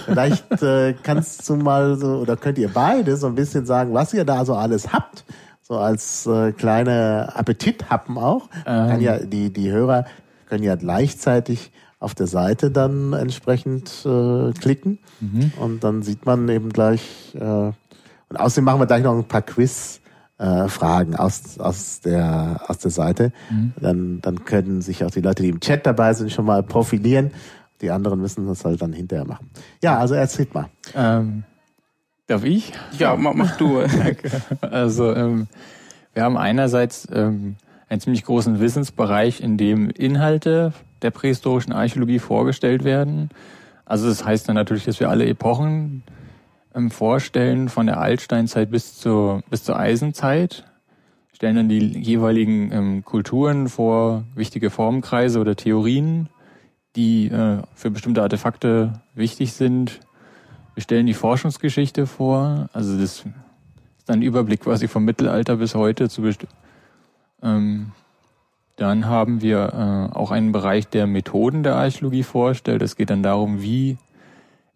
Vielleicht 0.06 0.62
äh, 0.62 0.94
kannst 1.02 1.49
du 1.49 1.56
mal 1.56 1.96
so, 1.96 2.16
oder 2.16 2.37
könnt 2.37 2.56
ihr 2.58 2.68
beide 2.68 3.16
so 3.16 3.26
ein 3.26 3.35
bisschen 3.35 3.66
sagen, 3.66 3.92
was 3.92 4.14
ihr 4.14 4.25
da 4.25 4.44
so 4.44 4.54
alles 4.54 4.92
habt. 4.92 5.25
So 5.61 5.76
als 5.78 6.26
äh, 6.26 6.52
kleine 6.52 7.32
Appetithappen 7.35 8.16
auch. 8.18 8.49
Ähm. 8.66 8.88
Kann 8.88 9.00
ja, 9.00 9.18
die, 9.18 9.52
die 9.52 9.70
Hörer 9.70 10.06
können 10.49 10.64
ja 10.64 10.76
gleichzeitig 10.76 11.73
auf 12.00 12.14
der 12.14 12.26
Seite 12.26 12.71
dann 12.71 13.12
entsprechend 13.12 14.04
äh, 14.04 14.52
klicken 14.52 14.99
mhm. 15.21 15.52
und 15.61 15.85
dann 15.85 16.02
sieht 16.02 16.26
man 16.26 16.49
eben 16.49 16.71
gleich 16.71 17.35
äh, 17.35 17.73
und 18.30 18.37
außerdem 18.37 18.64
machen 18.64 18.80
wir 18.80 18.87
gleich 18.87 19.02
noch 19.02 19.16
ein 19.16 19.25
paar 19.25 19.42
Quiz 19.42 20.00
äh, 20.38 20.69
Fragen 20.69 21.16
aus, 21.16 21.59
aus, 21.59 22.00
der, 22.00 22.62
aus 22.66 22.78
der 22.78 22.90
Seite. 22.90 23.33
Mhm. 23.50 23.73
Dann, 23.80 24.21
dann 24.23 24.45
können 24.45 24.80
sich 24.80 25.04
auch 25.04 25.11
die 25.11 25.21
Leute, 25.21 25.42
die 25.42 25.50
im 25.50 25.61
Chat 25.61 25.85
dabei 25.85 26.14
sind, 26.14 26.33
schon 26.33 26.47
mal 26.47 26.62
profilieren. 26.62 27.33
Die 27.80 27.90
anderen 27.90 28.21
müssen 28.21 28.47
das 28.47 28.64
halt 28.64 28.80
dann 28.80 28.92
hinterher 28.92 29.26
machen. 29.26 29.50
Ja, 29.83 29.99
also 29.99 30.14
erzählt 30.14 30.54
mal. 30.54 30.69
Ähm, 30.95 31.45
darf 32.26 32.45
ich? 32.45 32.73
Ja, 32.99 33.16
mach, 33.16 33.35
mach 33.35 33.57
du. 33.57 33.83
Also 34.61 35.12
ähm, 35.12 35.49
wir 36.14 36.23
haben 36.23 36.37
einerseits 36.37 37.09
ähm, 37.12 37.57
einen 37.88 38.00
ziemlich 38.00 38.25
großen 38.25 38.61
Wissensbereich, 38.61 39.40
in 39.40 39.57
dem 39.57 39.90
Inhalte 39.90 40.73
der 41.02 41.11
prähistorischen 41.11 41.73
Archäologie 41.73 42.19
vorgestellt 42.19 42.85
werden. 42.85 43.30
Also 43.85 44.09
das 44.09 44.25
heißt 44.25 44.49
dann 44.49 44.54
natürlich, 44.54 44.85
dass 44.85 45.00
wir 45.00 45.11
alle 45.11 45.26
Epochen 45.26 46.02
ähm, 46.75 46.90
vorstellen, 46.90 47.69
von 47.69 47.87
der 47.87 48.00
Altsteinzeit 48.00 48.71
bis 48.71 48.97
zur, 48.97 49.42
bis 49.50 49.64
zur 49.64 49.78
Eisenzeit, 49.78 50.64
stellen 51.33 51.57
dann 51.57 51.69
die 51.69 51.78
jeweiligen 51.78 52.71
ähm, 52.73 53.04
Kulturen 53.04 53.69
vor, 53.69 54.25
wichtige 54.35 54.71
Formkreise 54.71 55.40
oder 55.40 55.57
Theorien, 55.57 56.28
die 56.97 57.28
äh, 57.28 57.62
für 57.75 57.90
bestimmte 57.90 58.23
Artefakte 58.23 59.00
wichtig 59.14 59.52
sind. 59.52 60.00
Wir 60.75 60.83
stellen 60.83 61.07
die 61.07 61.14
Forschungsgeschichte 61.14 62.07
vor, 62.07 62.69
also 62.73 62.92
das 62.92 63.02
ist 63.02 63.26
dann 64.07 64.19
ein 64.19 64.23
Überblick 64.23 64.61
quasi 64.61 64.87
vom 64.87 65.04
Mittelalter 65.04 65.57
bis 65.57 65.75
heute 65.75 66.09
zu 66.09 66.23
ähm, 67.42 67.92
dann 68.80 69.04
haben 69.04 69.42
wir 69.42 70.10
äh, 70.14 70.16
auch 70.16 70.30
einen 70.30 70.52
Bereich 70.52 70.88
der 70.88 71.06
Methoden 71.06 71.62
der 71.62 71.76
Archäologie 71.76 72.22
vorstellt. 72.22 72.80
Es 72.80 72.96
geht 72.96 73.10
dann 73.10 73.22
darum, 73.22 73.60
wie 73.60 73.99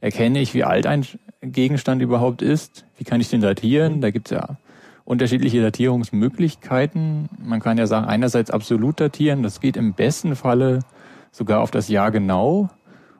erkenne 0.02 0.40
ich, 0.40 0.52
wie 0.52 0.62
alt 0.62 0.86
ein 0.86 1.06
Gegenstand 1.40 2.02
überhaupt 2.02 2.42
ist, 2.42 2.84
wie 2.98 3.04
kann 3.04 3.22
ich 3.22 3.30
den 3.30 3.40
datieren. 3.40 4.02
Da 4.02 4.10
gibt 4.10 4.30
es 4.30 4.36
ja 4.36 4.58
unterschiedliche 5.06 5.62
Datierungsmöglichkeiten. 5.62 7.30
Man 7.42 7.60
kann 7.60 7.78
ja 7.78 7.86
sagen, 7.86 8.04
einerseits 8.04 8.50
absolut 8.50 9.00
datieren, 9.00 9.42
das 9.42 9.60
geht 9.60 9.78
im 9.78 9.94
besten 9.94 10.36
Falle 10.36 10.80
sogar 11.32 11.62
auf 11.62 11.70
das 11.70 11.88
Jahr 11.88 12.10
genau. 12.10 12.68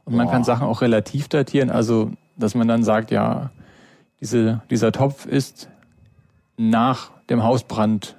Und 0.05 0.17
man 0.17 0.27
Boah. 0.27 0.33
kann 0.33 0.45
Sachen 0.45 0.67
auch 0.67 0.83
relativ 0.83 1.29
datieren, 1.29 1.71
also 1.71 2.11
dass 2.37 2.55
man 2.55 2.69
dann 2.69 2.83
sagt, 2.83 3.11
ja, 3.11 3.53
diese, 4.21 4.61
dieser 4.69 4.93
Topf 4.93 5.25
ist 5.25 5.71
nach 6.59 7.11
dem 7.31 7.43
Hausbrand 7.43 8.17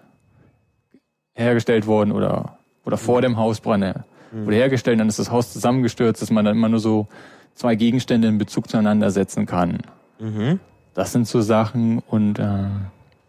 hergestellt 1.36 1.86
worden 1.86 2.12
oder, 2.12 2.58
oder 2.86 2.98
vor 2.98 3.22
dem 3.22 3.38
Hausbrand 3.38 3.96
mhm. 4.32 4.46
wurde 4.46 4.56
hergestellt, 4.56 5.00
dann 5.00 5.08
ist 5.08 5.20
das 5.20 5.30
Haus 5.30 5.54
zusammengestürzt, 5.54 6.22
dass 6.22 6.32
man 6.32 6.46
dann 6.46 6.56
immer 6.56 6.70
nur 6.70 6.80
so 6.80 7.08
zwei 7.54 7.76
Gegenstände 7.76 8.28
in 8.28 8.38
Bezug 8.38 8.70
zueinander 8.70 9.12
setzen 9.12 9.46
kann. 9.46 9.80
Mhm. 10.20 10.60
Das 10.94 11.12
sind 11.12 11.28
so 11.28 11.42
Sachen 11.42 12.00
und 12.08 12.40
äh, 12.40 12.66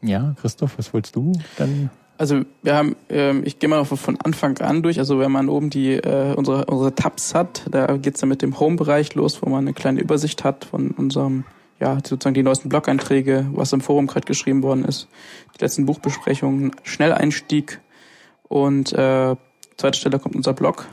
ja, 0.03 0.35
Christoph, 0.41 0.79
was 0.79 0.95
wolltest 0.95 1.17
du 1.17 1.33
dann? 1.59 1.91
Also 2.19 2.43
wir 2.63 2.75
haben, 2.75 2.97
ähm, 3.11 3.43
ich 3.45 3.59
gehe 3.59 3.69
mal 3.69 3.85
von 3.85 4.19
Anfang 4.21 4.59
an 4.59 4.83
durch. 4.83 4.99
Also 4.99 5.19
wenn 5.19 5.33
man 5.33 5.49
oben 5.49 5.69
die 5.69 5.95
äh, 5.95 6.35
unsere 6.35 6.65
unsere 6.67 6.95
Tabs 6.95 7.35
hat, 7.35 7.67
da 7.71 7.97
geht's 7.97 8.21
dann 8.21 8.29
mit 8.29 8.41
dem 8.41 8.59
Home-Bereich 8.59 9.15
los, 9.15 9.43
wo 9.43 9.51
man 9.51 9.65
eine 9.65 9.75
kleine 9.75 10.01
Übersicht 10.01 10.45
hat 10.45 10.65
von 10.65 10.93
unserem, 10.93 11.45
ja 11.79 11.97
sozusagen 11.97 12.35
die 12.35 12.43
neuesten 12.43 12.69
Blog-Einträge, 12.69 13.47
was 13.53 13.73
im 13.73 13.81
Forum 13.83 14.07
gerade 14.07 14.27
geschrieben 14.27 14.63
worden 14.63 14.85
ist, 14.85 15.09
die 15.59 15.63
letzten 15.63 15.85
Buchbesprechungen, 15.85 16.73
Schnelleinstieg 16.85 17.81
und 18.49 18.93
äh, 18.93 19.37
zweite 19.77 19.99
Stelle 19.99 20.19
kommt 20.19 20.37
unser 20.37 20.55
Blog, 20.55 20.87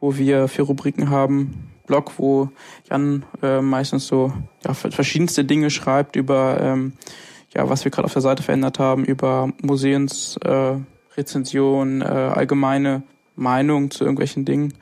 wo 0.00 0.16
wir 0.16 0.48
vier 0.48 0.64
Rubriken 0.64 1.10
haben. 1.10 1.70
Blog, 1.86 2.12
wo 2.16 2.50
Jan 2.88 3.24
äh, 3.42 3.60
meistens 3.60 4.06
so 4.06 4.32
ja, 4.64 4.74
verschiedenste 4.74 5.44
Dinge 5.44 5.70
schreibt 5.70 6.16
über 6.16 6.58
ähm, 6.60 6.92
ja, 7.54 7.68
was 7.68 7.84
wir 7.84 7.90
gerade 7.90 8.06
auf 8.06 8.12
der 8.12 8.22
Seite 8.22 8.42
verändert 8.42 8.78
haben, 8.78 9.04
über 9.04 9.52
Museumsrezensionen, 9.62 12.02
äh, 12.02 12.06
äh, 12.06 12.30
allgemeine 12.30 13.02
Meinung 13.36 13.90
zu 13.90 14.04
irgendwelchen 14.04 14.44
Dingen. 14.44 14.74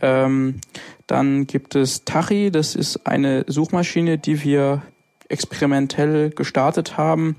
Ähm, 0.00 0.60
dann 1.06 1.46
gibt 1.46 1.74
es 1.74 2.04
Tachi, 2.04 2.50
das 2.50 2.74
ist 2.74 3.06
eine 3.06 3.44
Suchmaschine, 3.46 4.18
die 4.18 4.42
wir 4.42 4.82
experimentell 5.28 6.30
gestartet 6.30 6.96
haben 6.96 7.36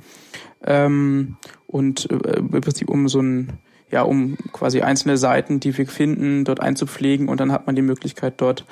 ähm, 0.64 1.38
und 1.68 2.10
äh, 2.12 2.38
im 2.38 2.50
Prinzip 2.50 2.90
um 2.90 3.08
so 3.08 3.22
ein 3.22 3.60
ja, 3.92 4.04
um 4.04 4.38
quasi 4.52 4.82
einzelne 4.82 5.18
Seiten, 5.18 5.60
die 5.60 5.78
wir 5.78 5.88
finden, 5.88 6.46
dort 6.46 6.60
einzupflegen 6.60 7.30
und 7.30 7.40
dann 7.40 7.52
hat 7.52 7.66
man 7.66 7.76
die 7.76 7.82
Möglichkeit 7.82 8.36
dort 8.38 8.66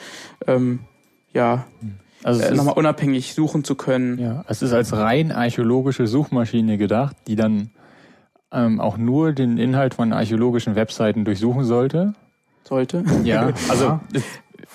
ähm, 0.46 0.80
ja 1.34 1.66
also 2.24 2.42
äh, 2.42 2.54
nochmal 2.54 2.76
unabhängig 2.76 3.34
suchen 3.34 3.64
zu 3.64 3.76
können. 3.76 4.20
Ja, 4.20 4.44
es 4.48 4.62
ist 4.62 4.74
als 4.74 4.94
rein 4.94 5.32
archäologische 5.32 6.08
Suchmaschine 6.08 6.78
gedacht, 6.78 7.16
die 7.28 7.36
dann 7.36 7.70
ähm, 8.52 8.80
auch 8.80 8.98
nur 8.98 9.34
den 9.34 9.58
Inhalt 9.58 9.94
von 9.94 10.14
archäologischen 10.14 10.76
Webseiten 10.76 11.26
durchsuchen 11.26 11.64
sollte. 11.64 12.14
Sollte. 12.64 13.04
Ja, 13.24 13.54
also 13.70 14.00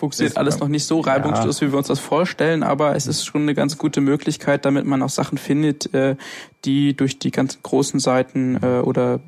funktioniert 0.02 0.36
alles 0.36 0.58
noch 0.58 0.66
nicht 0.66 0.84
so 0.84 0.98
reibungslos, 0.98 1.60
ja. 1.60 1.68
wie 1.68 1.72
wir 1.72 1.78
uns 1.78 1.86
das 1.86 2.00
vorstellen, 2.00 2.64
aber 2.64 2.96
es 2.96 3.06
ist 3.06 3.24
schon 3.24 3.42
eine 3.42 3.54
ganz 3.54 3.78
gute 3.78 4.00
Möglichkeit, 4.00 4.64
damit 4.64 4.84
man 4.84 5.00
auch 5.00 5.10
Sachen 5.10 5.38
findet, 5.38 5.94
äh, 5.94 6.16
die 6.64 6.96
durch 6.96 7.20
die 7.20 7.30
ganzen 7.30 7.62
großen 7.62 8.00
Seiten 8.00 8.58
äh, 8.60 8.80
oder 8.80 9.20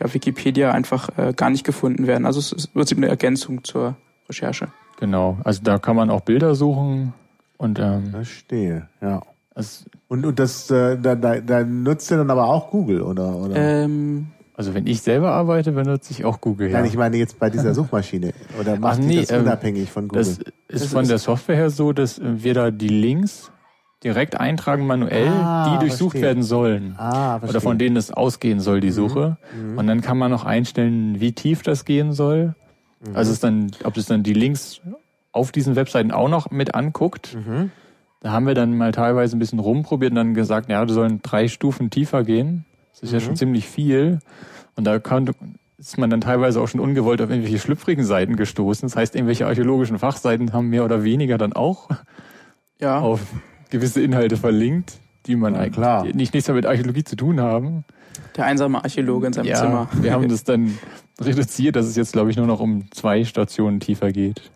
ja, 0.00 0.14
Wikipedia 0.14 0.72
einfach 0.72 1.10
äh, 1.18 1.34
gar 1.34 1.50
nicht 1.50 1.62
gefunden 1.62 2.06
werden. 2.06 2.24
Also 2.24 2.40
es 2.40 2.52
ist 2.52 2.64
im 2.68 2.72
Prinzip 2.72 2.96
eine 2.96 3.08
Ergänzung 3.08 3.64
zur 3.64 3.96
Recherche. 4.26 4.68
Genau, 4.98 5.36
also 5.44 5.60
da 5.62 5.78
kann 5.78 5.94
man 5.94 6.08
auch 6.08 6.22
Bilder 6.22 6.54
suchen 6.54 7.12
und 7.58 7.78
ähm, 7.78 8.12
Verstehe, 8.12 8.88
ja. 9.02 9.20
Also, 9.54 9.84
und, 10.08 10.24
und 10.24 10.38
das 10.38 10.70
äh, 10.70 10.96
da, 10.96 11.16
da, 11.16 11.38
da 11.40 11.64
nutzt 11.64 12.10
ihr 12.10 12.16
dann 12.16 12.30
aber 12.30 12.46
auch 12.46 12.70
Google, 12.70 13.02
oder? 13.02 13.36
oder? 13.36 13.56
Ähm, 13.56 14.28
also 14.56 14.72
wenn 14.72 14.86
ich 14.86 15.02
selber 15.02 15.32
arbeite, 15.32 15.72
benutze 15.72 16.12
ich 16.12 16.24
auch 16.24 16.40
Google. 16.40 16.70
Nein, 16.70 16.84
ja. 16.84 16.90
ich 16.90 16.96
meine 16.96 17.16
jetzt 17.16 17.38
bei 17.40 17.50
dieser 17.50 17.74
Suchmaschine. 17.74 18.32
Oder 18.60 18.78
macht 18.78 18.98
Ach, 19.00 19.04
nee, 19.04 19.20
das 19.20 19.30
ähm, 19.30 19.42
unabhängig 19.42 19.90
von 19.90 20.08
Google? 20.08 20.24
Das 20.68 20.82
ist 20.82 20.92
von 20.92 21.06
der 21.08 21.18
Software 21.18 21.56
her 21.56 21.70
so, 21.70 21.92
dass 21.92 22.20
wir 22.22 22.54
da 22.54 22.70
die 22.70 22.88
Links 22.88 23.50
direkt 24.04 24.38
eintragen 24.38 24.86
manuell, 24.86 25.28
ah, 25.28 25.72
die 25.72 25.80
durchsucht 25.80 26.12
verstehe. 26.12 26.22
werden 26.22 26.42
sollen. 26.42 26.94
Ah, 26.98 27.38
verstehe. 27.38 27.50
Oder 27.50 27.60
von 27.60 27.78
denen 27.78 27.96
es 27.96 28.12
ausgehen 28.12 28.60
soll, 28.60 28.80
die 28.80 28.88
mhm. 28.88 28.92
Suche. 28.92 29.38
Mhm. 29.58 29.78
Und 29.78 29.86
dann 29.86 30.02
kann 30.02 30.18
man 30.18 30.30
noch 30.30 30.44
einstellen, 30.44 31.20
wie 31.20 31.32
tief 31.32 31.62
das 31.62 31.84
gehen 31.84 32.12
soll. 32.12 32.54
Mhm. 33.00 33.16
Also 33.16 33.32
es 33.32 33.40
dann, 33.40 33.72
ob 33.82 33.96
es 33.96 34.06
dann 34.06 34.22
die 34.22 34.34
Links 34.34 34.82
auf 35.32 35.50
diesen 35.50 35.74
Webseiten 35.74 36.12
auch 36.12 36.28
noch 36.28 36.50
mit 36.50 36.74
anguckt. 36.74 37.34
Mhm. 37.34 37.72
Da 38.20 38.30
haben 38.30 38.46
wir 38.46 38.54
dann 38.54 38.76
mal 38.76 38.92
teilweise 38.92 39.36
ein 39.36 39.38
bisschen 39.38 39.58
rumprobiert 39.58 40.12
und 40.12 40.16
dann 40.16 40.34
gesagt, 40.34 40.70
ja, 40.70 40.84
du 40.84 40.94
sollen 40.94 41.20
drei 41.22 41.48
Stufen 41.48 41.90
tiefer 41.90 42.22
gehen. 42.22 42.66
Das 42.94 43.02
ist 43.02 43.10
mhm. 43.10 43.18
ja 43.18 43.20
schon 43.20 43.36
ziemlich 43.36 43.66
viel. 43.66 44.20
Und 44.76 44.84
da 44.84 44.98
kann, 44.98 45.30
ist 45.78 45.98
man 45.98 46.10
dann 46.10 46.20
teilweise 46.20 46.60
auch 46.60 46.68
schon 46.68 46.80
ungewollt 46.80 47.20
auf 47.20 47.30
irgendwelche 47.30 47.58
schlüpfrigen 47.58 48.04
Seiten 48.04 48.36
gestoßen. 48.36 48.88
Das 48.88 48.96
heißt, 48.96 49.14
irgendwelche 49.14 49.46
archäologischen 49.46 49.98
Fachseiten 49.98 50.52
haben 50.52 50.68
mehr 50.68 50.84
oder 50.84 51.04
weniger 51.04 51.38
dann 51.38 51.52
auch 51.52 51.88
ja. 52.80 53.00
auf 53.00 53.20
gewisse 53.70 54.00
Inhalte 54.00 54.36
verlinkt, 54.36 54.98
die 55.26 55.36
man 55.36 55.54
ja, 55.54 55.60
eigentlich 55.60 55.74
klar. 55.74 56.04
nicht 56.04 56.34
nichts 56.34 56.48
mehr 56.48 56.54
mit 56.54 56.66
Archäologie 56.66 57.04
zu 57.04 57.16
tun 57.16 57.40
haben. 57.40 57.84
Der 58.36 58.46
einsame 58.46 58.82
Archäologe 58.82 59.26
in 59.26 59.32
seinem 59.32 59.46
ja, 59.46 59.56
Zimmer. 59.56 59.88
Wir 60.00 60.12
haben 60.12 60.28
das 60.28 60.44
dann 60.44 60.78
reduziert, 61.20 61.76
dass 61.76 61.86
es 61.86 61.96
jetzt, 61.96 62.12
glaube 62.12 62.30
ich, 62.30 62.36
nur 62.36 62.46
noch 62.46 62.60
um 62.60 62.90
zwei 62.92 63.24
Stationen 63.24 63.80
tiefer 63.80 64.12
geht. 64.12 64.50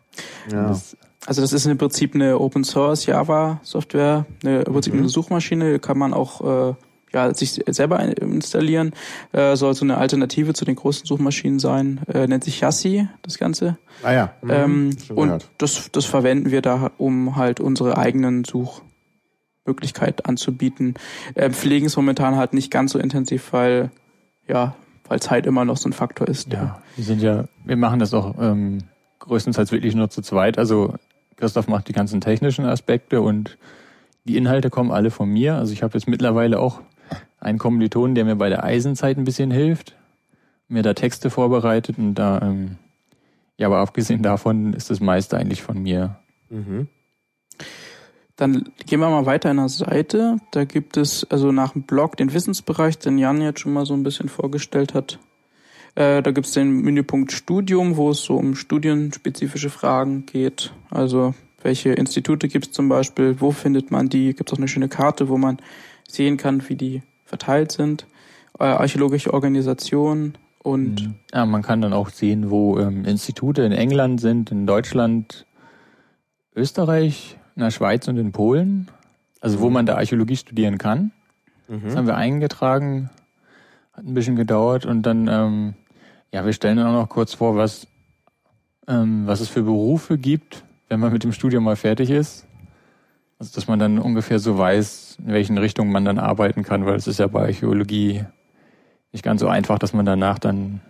Ja. 0.50 0.68
Das, 0.68 0.96
also 1.26 1.42
das 1.42 1.52
ist 1.52 1.66
im 1.66 1.78
Prinzip 1.78 2.14
eine 2.14 2.38
Open 2.38 2.64
Source 2.64 3.06
Java 3.06 3.60
Software, 3.62 4.26
eine, 4.42 4.62
im 4.62 4.72
Prinzip 4.72 4.94
mhm. 4.94 5.00
eine 5.00 5.08
Suchmaschine, 5.08 5.78
kann 5.78 5.98
man 5.98 6.14
auch 6.14 6.70
äh, 6.70 6.74
ja, 7.12 7.32
sich 7.34 7.62
selber 7.66 8.00
installieren. 8.00 8.92
Äh, 9.32 9.56
soll 9.56 9.74
so 9.74 9.84
eine 9.84 9.98
Alternative 9.98 10.54
zu 10.54 10.64
den 10.64 10.76
großen 10.76 11.06
Suchmaschinen 11.06 11.58
sein. 11.58 12.00
Äh, 12.12 12.26
nennt 12.26 12.44
sich 12.44 12.60
Yassi, 12.60 13.08
das 13.22 13.38
Ganze. 13.38 13.78
Ah 14.02 14.12
ja. 14.12 14.32
Mhm. 14.42 14.50
Ähm, 14.50 14.96
und 15.14 15.48
das, 15.58 15.90
das 15.92 16.04
verwenden 16.04 16.50
wir 16.50 16.62
da, 16.62 16.90
um 16.98 17.36
halt 17.36 17.60
unsere 17.60 17.96
eigenen 17.98 18.44
Suchmöglichkeiten 18.44 20.24
anzubieten. 20.24 20.94
Äh, 21.34 21.50
pflegen 21.50 21.86
es 21.86 21.96
momentan 21.96 22.36
halt 22.36 22.52
nicht 22.52 22.70
ganz 22.70 22.92
so 22.92 22.98
intensiv, 22.98 23.52
weil 23.52 23.90
ja, 24.46 24.74
weil 25.08 25.20
Zeit 25.20 25.46
immer 25.46 25.64
noch 25.64 25.76
so 25.76 25.88
ein 25.88 25.92
Faktor 25.92 26.28
ist. 26.28 26.52
Ja, 26.52 26.58
ja. 26.58 26.82
wir 26.96 27.04
sind 27.04 27.22
ja, 27.22 27.44
wir 27.64 27.76
machen 27.76 27.98
das 27.98 28.12
auch 28.14 28.34
ähm, 28.40 28.84
größtenteils 29.20 29.72
wirklich 29.72 29.94
nur 29.94 30.10
zu 30.10 30.22
zweit. 30.22 30.58
Also 30.58 30.94
Christoph 31.36 31.68
macht 31.68 31.88
die 31.88 31.92
ganzen 31.92 32.20
technischen 32.20 32.64
Aspekte 32.64 33.20
und 33.20 33.58
die 34.24 34.36
Inhalte 34.36 34.70
kommen 34.70 34.90
alle 34.90 35.10
von 35.10 35.28
mir. 35.28 35.54
Also 35.54 35.72
ich 35.72 35.82
habe 35.82 35.94
jetzt 35.94 36.08
mittlerweile 36.08 36.58
auch 36.60 36.80
einen 37.40 37.58
Kommiliton, 37.58 38.14
der 38.14 38.24
mir 38.24 38.36
bei 38.36 38.48
der 38.48 38.64
Eisenzeit 38.64 39.16
ein 39.16 39.24
bisschen 39.24 39.50
hilft, 39.50 39.96
mir 40.68 40.82
da 40.82 40.94
Texte 40.94 41.30
vorbereitet 41.30 41.98
und 41.98 42.14
da, 42.14 42.40
ähm, 42.42 42.76
ja, 43.56 43.66
aber 43.66 43.78
abgesehen 43.78 44.22
davon 44.22 44.72
ist 44.74 44.90
das 44.90 45.00
meiste 45.00 45.36
eigentlich 45.36 45.62
von 45.62 45.82
mir. 45.82 46.16
Mhm. 46.50 46.88
Dann 48.36 48.70
gehen 48.86 49.00
wir 49.00 49.10
mal 49.10 49.26
weiter 49.26 49.50
in 49.50 49.56
der 49.56 49.68
Seite. 49.68 50.36
Da 50.52 50.64
gibt 50.64 50.96
es 50.96 51.26
also 51.28 51.50
nach 51.50 51.72
dem 51.72 51.82
Blog 51.82 52.16
den 52.16 52.32
Wissensbereich, 52.32 52.96
den 52.98 53.18
Jan 53.18 53.40
jetzt 53.40 53.60
schon 53.60 53.72
mal 53.72 53.84
so 53.84 53.94
ein 53.94 54.04
bisschen 54.04 54.28
vorgestellt 54.28 54.94
hat. 54.94 55.18
Äh, 55.96 56.22
da 56.22 56.30
gibt 56.30 56.46
es 56.46 56.52
den 56.52 56.70
Menüpunkt 56.82 57.32
Studium, 57.32 57.96
wo 57.96 58.10
es 58.10 58.22
so 58.22 58.36
um 58.36 58.54
studienspezifische 58.54 59.70
Fragen 59.70 60.24
geht. 60.26 60.72
Also 60.88 61.34
welche 61.62 61.90
Institute 61.90 62.46
gibt 62.46 62.66
es 62.66 62.72
zum 62.72 62.88
Beispiel, 62.88 63.40
wo 63.40 63.50
findet 63.50 63.90
man 63.90 64.08
die? 64.08 64.34
Gibt 64.34 64.48
es 64.48 64.54
auch 64.54 64.58
eine 64.58 64.68
schöne 64.68 64.88
Karte, 64.88 65.28
wo 65.28 65.36
man 65.36 65.58
sehen 66.06 66.36
kann, 66.36 66.68
wie 66.68 66.76
die 66.76 67.02
verteilt 67.28 67.70
sind, 67.70 68.06
äh, 68.58 68.64
archäologische 68.64 69.32
Organisationen 69.32 70.34
und 70.62 71.02
mhm. 71.06 71.14
ja, 71.32 71.46
man 71.46 71.62
kann 71.62 71.82
dann 71.82 71.92
auch 71.92 72.08
sehen, 72.08 72.50
wo 72.50 72.78
ähm, 72.78 73.04
Institute 73.04 73.62
in 73.62 73.72
England 73.72 74.20
sind, 74.20 74.50
in 74.50 74.66
Deutschland, 74.66 75.46
Österreich, 76.56 77.38
in 77.54 77.62
der 77.62 77.70
Schweiz 77.70 78.08
und 78.08 78.16
in 78.16 78.32
Polen, 78.32 78.88
also 79.40 79.60
wo 79.60 79.66
mhm. 79.66 79.74
man 79.74 79.86
da 79.86 79.96
Archäologie 79.96 80.36
studieren 80.36 80.78
kann. 80.78 81.12
Mhm. 81.68 81.82
Das 81.84 81.96
haben 81.96 82.06
wir 82.06 82.16
eingetragen, 82.16 83.10
hat 83.92 84.06
ein 84.06 84.14
bisschen 84.14 84.36
gedauert 84.36 84.86
und 84.86 85.02
dann, 85.02 85.28
ähm, 85.28 85.74
ja, 86.32 86.44
wir 86.44 86.52
stellen 86.52 86.78
dann 86.78 86.86
auch 86.88 87.02
noch 87.02 87.08
kurz 87.08 87.34
vor, 87.34 87.56
was, 87.56 87.86
ähm, 88.86 89.26
was 89.26 89.40
es 89.40 89.50
für 89.50 89.62
Berufe 89.62 90.16
gibt, 90.16 90.64
wenn 90.88 90.98
man 90.98 91.12
mit 91.12 91.24
dem 91.24 91.32
Studium 91.32 91.64
mal 91.64 91.76
fertig 91.76 92.10
ist. 92.10 92.47
Also 93.38 93.54
dass 93.54 93.68
man 93.68 93.78
dann 93.78 93.98
ungefähr 93.98 94.38
so 94.38 94.58
weiß, 94.58 95.18
in 95.24 95.32
welchen 95.32 95.58
Richtungen 95.58 95.92
man 95.92 96.04
dann 96.04 96.18
arbeiten 96.18 96.64
kann, 96.64 96.86
weil 96.86 96.96
es 96.96 97.06
ist 97.06 97.18
ja 97.18 97.26
bei 97.28 97.42
Archäologie 97.42 98.24
nicht 99.12 99.22
ganz 99.22 99.40
so 99.40 99.48
einfach, 99.48 99.78
dass 99.78 99.92
man 99.92 100.04
danach 100.04 100.38
dann 100.38 100.80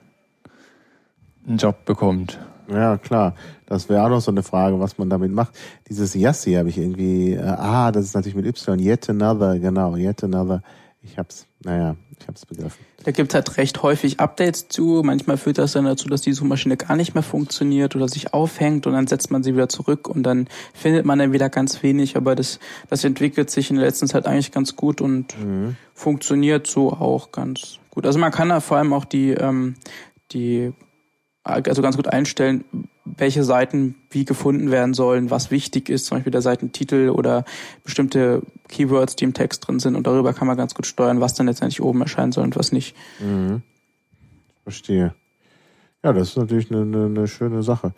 einen 1.47 1.59
Job 1.59 1.85
bekommt. 1.85 2.38
Ja, 2.71 2.99
klar. 2.99 3.35
Das 3.67 3.88
wäre 3.88 4.05
auch 4.05 4.09
noch 4.09 4.21
so 4.21 4.31
eine 4.31 4.43
Frage, 4.43 4.78
was 4.81 4.99
man 4.99 5.09
damit 5.09 5.33
macht. 5.33 5.59
Dieses 5.88 6.14
Yassi 6.14 6.52
habe 6.55 6.69
ich 6.69 6.78
irgendwie, 6.78 7.33
äh, 7.33 7.43
ah, 7.43 7.93
das 7.93 8.05
ist 8.05 8.14
natürlich 8.14 8.35
mit 8.35 8.47
Y, 8.47 8.78
yet 8.78 9.09
another, 9.09 9.59
genau, 9.59 9.97
yet 9.97 10.23
another. 10.25 10.62
Ich 11.02 11.19
hab's, 11.19 11.47
naja, 11.64 11.97
ich 12.19 12.26
hab's 12.28 12.45
begriffen. 12.45 12.85
Da 13.08 13.12
gibt 13.12 13.32
halt 13.32 13.56
recht 13.56 13.82
häufig 13.82 14.20
Updates 14.20 14.68
zu. 14.68 15.00
Manchmal 15.02 15.38
führt 15.38 15.56
das 15.56 15.72
dann 15.72 15.86
dazu, 15.86 16.10
dass 16.10 16.20
die 16.20 16.34
Suchmaschine 16.34 16.76
gar 16.76 16.94
nicht 16.94 17.14
mehr 17.14 17.22
funktioniert 17.22 17.96
oder 17.96 18.06
sich 18.06 18.34
aufhängt 18.34 18.86
und 18.86 18.92
dann 18.92 19.06
setzt 19.06 19.30
man 19.30 19.42
sie 19.42 19.54
wieder 19.54 19.70
zurück 19.70 20.08
und 20.08 20.24
dann 20.24 20.46
findet 20.74 21.06
man 21.06 21.18
dann 21.18 21.32
wieder 21.32 21.48
ganz 21.48 21.82
wenig. 21.82 22.18
Aber 22.18 22.34
das, 22.34 22.60
das 22.90 23.04
entwickelt 23.04 23.48
sich 23.48 23.70
in 23.70 23.76
der 23.76 23.86
letzten 23.86 24.08
Zeit 24.08 24.26
eigentlich 24.26 24.52
ganz 24.52 24.76
gut 24.76 25.00
und 25.00 25.42
mhm. 25.42 25.76
funktioniert 25.94 26.66
so 26.66 26.92
auch 26.92 27.32
ganz 27.32 27.78
gut. 27.88 28.04
Also 28.04 28.18
man 28.18 28.30
kann 28.30 28.50
da 28.50 28.60
vor 28.60 28.76
allem 28.76 28.92
auch 28.92 29.06
die, 29.06 29.30
ähm, 29.30 29.76
die, 30.32 30.74
also 31.44 31.80
ganz 31.80 31.96
gut 31.96 32.08
einstellen, 32.08 32.66
welche 33.16 33.44
Seiten 33.44 33.94
wie 34.10 34.24
gefunden 34.24 34.70
werden 34.70 34.94
sollen, 34.94 35.30
was 35.30 35.50
wichtig 35.50 35.88
ist, 35.88 36.06
zum 36.06 36.18
Beispiel 36.18 36.30
der 36.30 36.42
Seitentitel 36.42 37.10
oder 37.10 37.44
bestimmte 37.84 38.42
Keywords, 38.68 39.16
die 39.16 39.24
im 39.24 39.34
Text 39.34 39.66
drin 39.66 39.78
sind. 39.78 39.96
Und 39.96 40.06
darüber 40.06 40.32
kann 40.32 40.46
man 40.46 40.56
ganz 40.56 40.74
gut 40.74 40.86
steuern, 40.86 41.20
was 41.20 41.34
dann 41.34 41.46
letztendlich 41.46 41.82
oben 41.82 42.00
erscheinen 42.00 42.32
soll 42.32 42.44
und 42.44 42.56
was 42.56 42.72
nicht. 42.72 42.96
Mhm. 43.20 43.62
Verstehe. 44.62 45.14
Ja, 46.04 46.12
das 46.12 46.30
ist 46.30 46.36
natürlich 46.36 46.70
eine, 46.70 46.82
eine, 46.82 47.06
eine 47.06 47.28
schöne 47.28 47.62
Sache. 47.62 47.92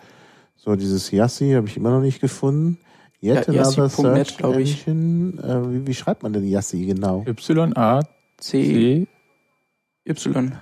So, 0.57 0.77
dieses 0.77 1.11
Yassi 1.11 1.53
habe 1.53 1.69
ich 1.69 1.77
immer 1.77 1.91
noch 1.91 2.01
nicht 2.01 2.21
gefunden. 2.21 2.79
Yet 3.23 3.49
ja, 3.49 3.63
another 3.63 3.89
Search 3.89 4.37
glaube 4.39 4.63
ich. 4.63 4.87
Engine. 4.87 5.43
Äh, 5.43 5.73
wie, 5.73 5.87
wie, 5.87 5.95
schreibt 5.95 6.23
man 6.23 6.33
denn 6.33 6.47
Yassi 6.47 6.87
genau? 6.87 7.25
Y-A-C. 7.27 9.07
Y. 10.07 10.53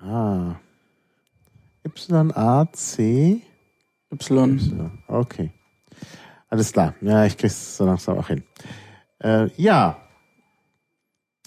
Ah. 0.00 0.56
Y-A-C. 1.84 3.42
Y. 4.10 4.90
Okay. 5.06 5.50
Alles 6.48 6.72
klar. 6.72 6.94
Ja, 7.00 7.24
ich 7.24 7.36
krieg's 7.36 7.76
so 7.76 7.84
langsam 7.84 8.18
auch 8.18 8.28
hin. 8.28 8.42
Äh, 9.22 9.48
ja. 9.56 9.98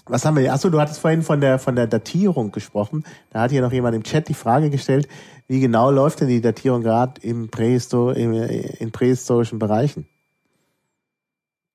Was 0.06 0.26
haben 0.26 0.36
wir 0.36 0.42
hier? 0.42 0.54
Achso, 0.54 0.70
du 0.70 0.80
hattest 0.80 1.00
vorhin 1.00 1.22
von 1.22 1.42
der, 1.42 1.60
von 1.60 1.76
der 1.76 1.88
Datierung 1.88 2.52
gesprochen. 2.52 3.04
Da 3.30 3.42
hat 3.42 3.52
hier 3.52 3.62
noch 3.62 3.72
jemand 3.72 3.96
im 3.96 4.04
Chat 4.04 4.30
die 4.30 4.34
Frage 4.34 4.70
gestellt, 4.70 5.08
wie 5.48 5.60
genau 5.60 5.92
läuft 5.92 6.22
denn 6.22 6.28
die 6.28 6.42
Datierung 6.42 6.82
gerade 6.82 7.22
im 7.22 7.50
Prähistor, 7.50 8.16
im, 8.16 8.34
in 8.34 8.92
prähistorischen 8.92 9.60
Bereichen? 9.60 10.08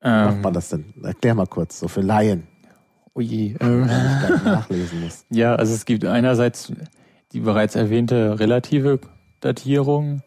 Ähm, 0.02 0.25
Macht 0.25 0.42
man 0.42 0.52
das 0.52 0.69
denn? 0.69 0.95
Erklär 1.02 1.35
mal 1.35 1.47
kurz, 1.47 1.78
so 1.78 1.88
für 1.88 2.00
Laien. 2.00 2.47
Oh 3.14 3.21
je. 3.21 3.54
Ähm, 3.61 3.87
nachlesen 3.87 5.02
muss. 5.02 5.25
Ja, 5.31 5.54
also 5.54 5.75
es 5.75 5.85
gibt 5.85 6.04
einerseits 6.04 6.73
die 7.33 7.41
bereits 7.41 7.75
erwähnte 7.75 8.39
relative 8.39 9.01
Datierung. 9.41 10.23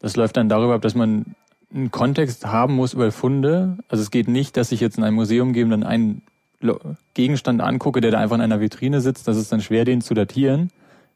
Das 0.00 0.16
läuft 0.16 0.36
dann 0.36 0.48
darüber 0.48 0.74
ab, 0.74 0.82
dass 0.82 0.94
man 0.94 1.34
einen 1.72 1.90
Kontext 1.90 2.46
haben 2.46 2.74
muss 2.74 2.94
über 2.94 3.10
Funde. 3.12 3.78
Also 3.88 4.02
es 4.02 4.10
geht 4.10 4.28
nicht, 4.28 4.56
dass 4.56 4.72
ich 4.72 4.80
jetzt 4.80 4.98
in 4.98 5.04
ein 5.04 5.14
Museum 5.14 5.52
gehe 5.52 5.64
und 5.64 5.70
dann 5.70 5.82
einen 5.82 6.22
Gegenstand 7.14 7.60
angucke, 7.60 8.00
der 8.00 8.10
da 8.10 8.18
einfach 8.18 8.36
in 8.36 8.42
einer 8.42 8.60
Vitrine 8.60 9.00
sitzt. 9.00 9.28
Das 9.28 9.36
ist 9.36 9.52
dann 9.52 9.60
schwer, 9.60 9.84
den 9.84 10.00
zu 10.00 10.14
datieren, 10.14 10.70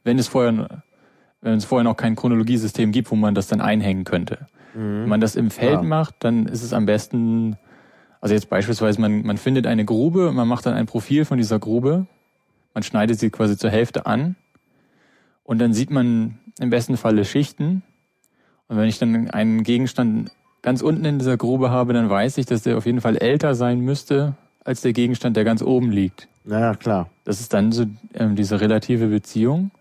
wenn 0.04 0.18
es 0.18 0.28
vorher, 0.28 0.82
wenn 1.40 1.54
es 1.54 1.64
vorher 1.64 1.84
noch 1.84 1.96
kein 1.96 2.16
Chronologiesystem 2.16 2.92
gibt, 2.92 3.10
wo 3.10 3.16
man 3.16 3.34
das 3.34 3.48
dann 3.48 3.60
einhängen 3.60 4.04
könnte. 4.04 4.46
Mhm. 4.74 5.02
Wenn 5.02 5.08
man 5.08 5.20
das 5.20 5.36
im 5.36 5.50
Feld 5.50 5.72
ja. 5.72 5.82
macht, 5.82 6.16
dann 6.20 6.46
ist 6.46 6.62
es 6.62 6.72
am 6.72 6.86
besten, 6.86 7.56
also 8.20 8.34
jetzt 8.34 8.48
beispielsweise, 8.48 9.00
man, 9.00 9.22
man 9.22 9.36
findet 9.36 9.66
eine 9.66 9.84
Grube, 9.84 10.32
man 10.32 10.46
macht 10.46 10.66
dann 10.66 10.74
ein 10.74 10.86
Profil 10.86 11.24
von 11.24 11.38
dieser 11.38 11.58
Grube, 11.58 12.06
man 12.74 12.82
schneidet 12.82 13.18
sie 13.18 13.30
quasi 13.30 13.56
zur 13.56 13.70
Hälfte 13.70 14.06
an 14.06 14.36
und 15.44 15.60
dann 15.60 15.72
sieht 15.72 15.90
man 15.90 16.38
im 16.58 16.70
besten 16.70 16.96
Falle 16.96 17.24
Schichten. 17.24 17.82
Und 18.68 18.76
wenn 18.76 18.88
ich 18.88 18.98
dann 18.98 19.30
einen 19.30 19.62
Gegenstand 19.62 20.30
ganz 20.62 20.82
unten 20.82 21.04
in 21.04 21.18
dieser 21.18 21.36
Grube 21.36 21.70
habe, 21.70 21.92
dann 21.92 22.08
weiß 22.08 22.38
ich, 22.38 22.46
dass 22.46 22.62
der 22.62 22.76
auf 22.78 22.86
jeden 22.86 23.00
Fall 23.00 23.16
älter 23.16 23.54
sein 23.54 23.80
müsste 23.80 24.36
als 24.64 24.80
der 24.80 24.92
Gegenstand, 24.92 25.36
der 25.36 25.44
ganz 25.44 25.62
oben 25.62 25.90
liegt. 25.90 26.28
Naja, 26.44 26.74
klar. 26.74 27.10
Das 27.24 27.40
ist 27.40 27.52
dann 27.52 27.72
so 27.72 27.86
ähm, 28.14 28.36
diese 28.36 28.60
relative 28.60 29.08
Beziehung. 29.08 29.72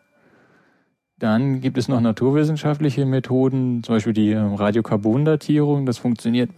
Dann 1.17 1.61
gibt 1.61 1.77
es 1.77 1.87
noch 1.87 2.01
naturwissenschaftliche 2.01 3.05
Methoden, 3.05 3.83
zum 3.83 3.95
Beispiel 3.95 4.13
die 4.13 4.31
ähm, 4.31 4.55
Radiokarbondatierung. 4.55 5.85
Das 5.85 5.99
funktioniert 5.99 6.49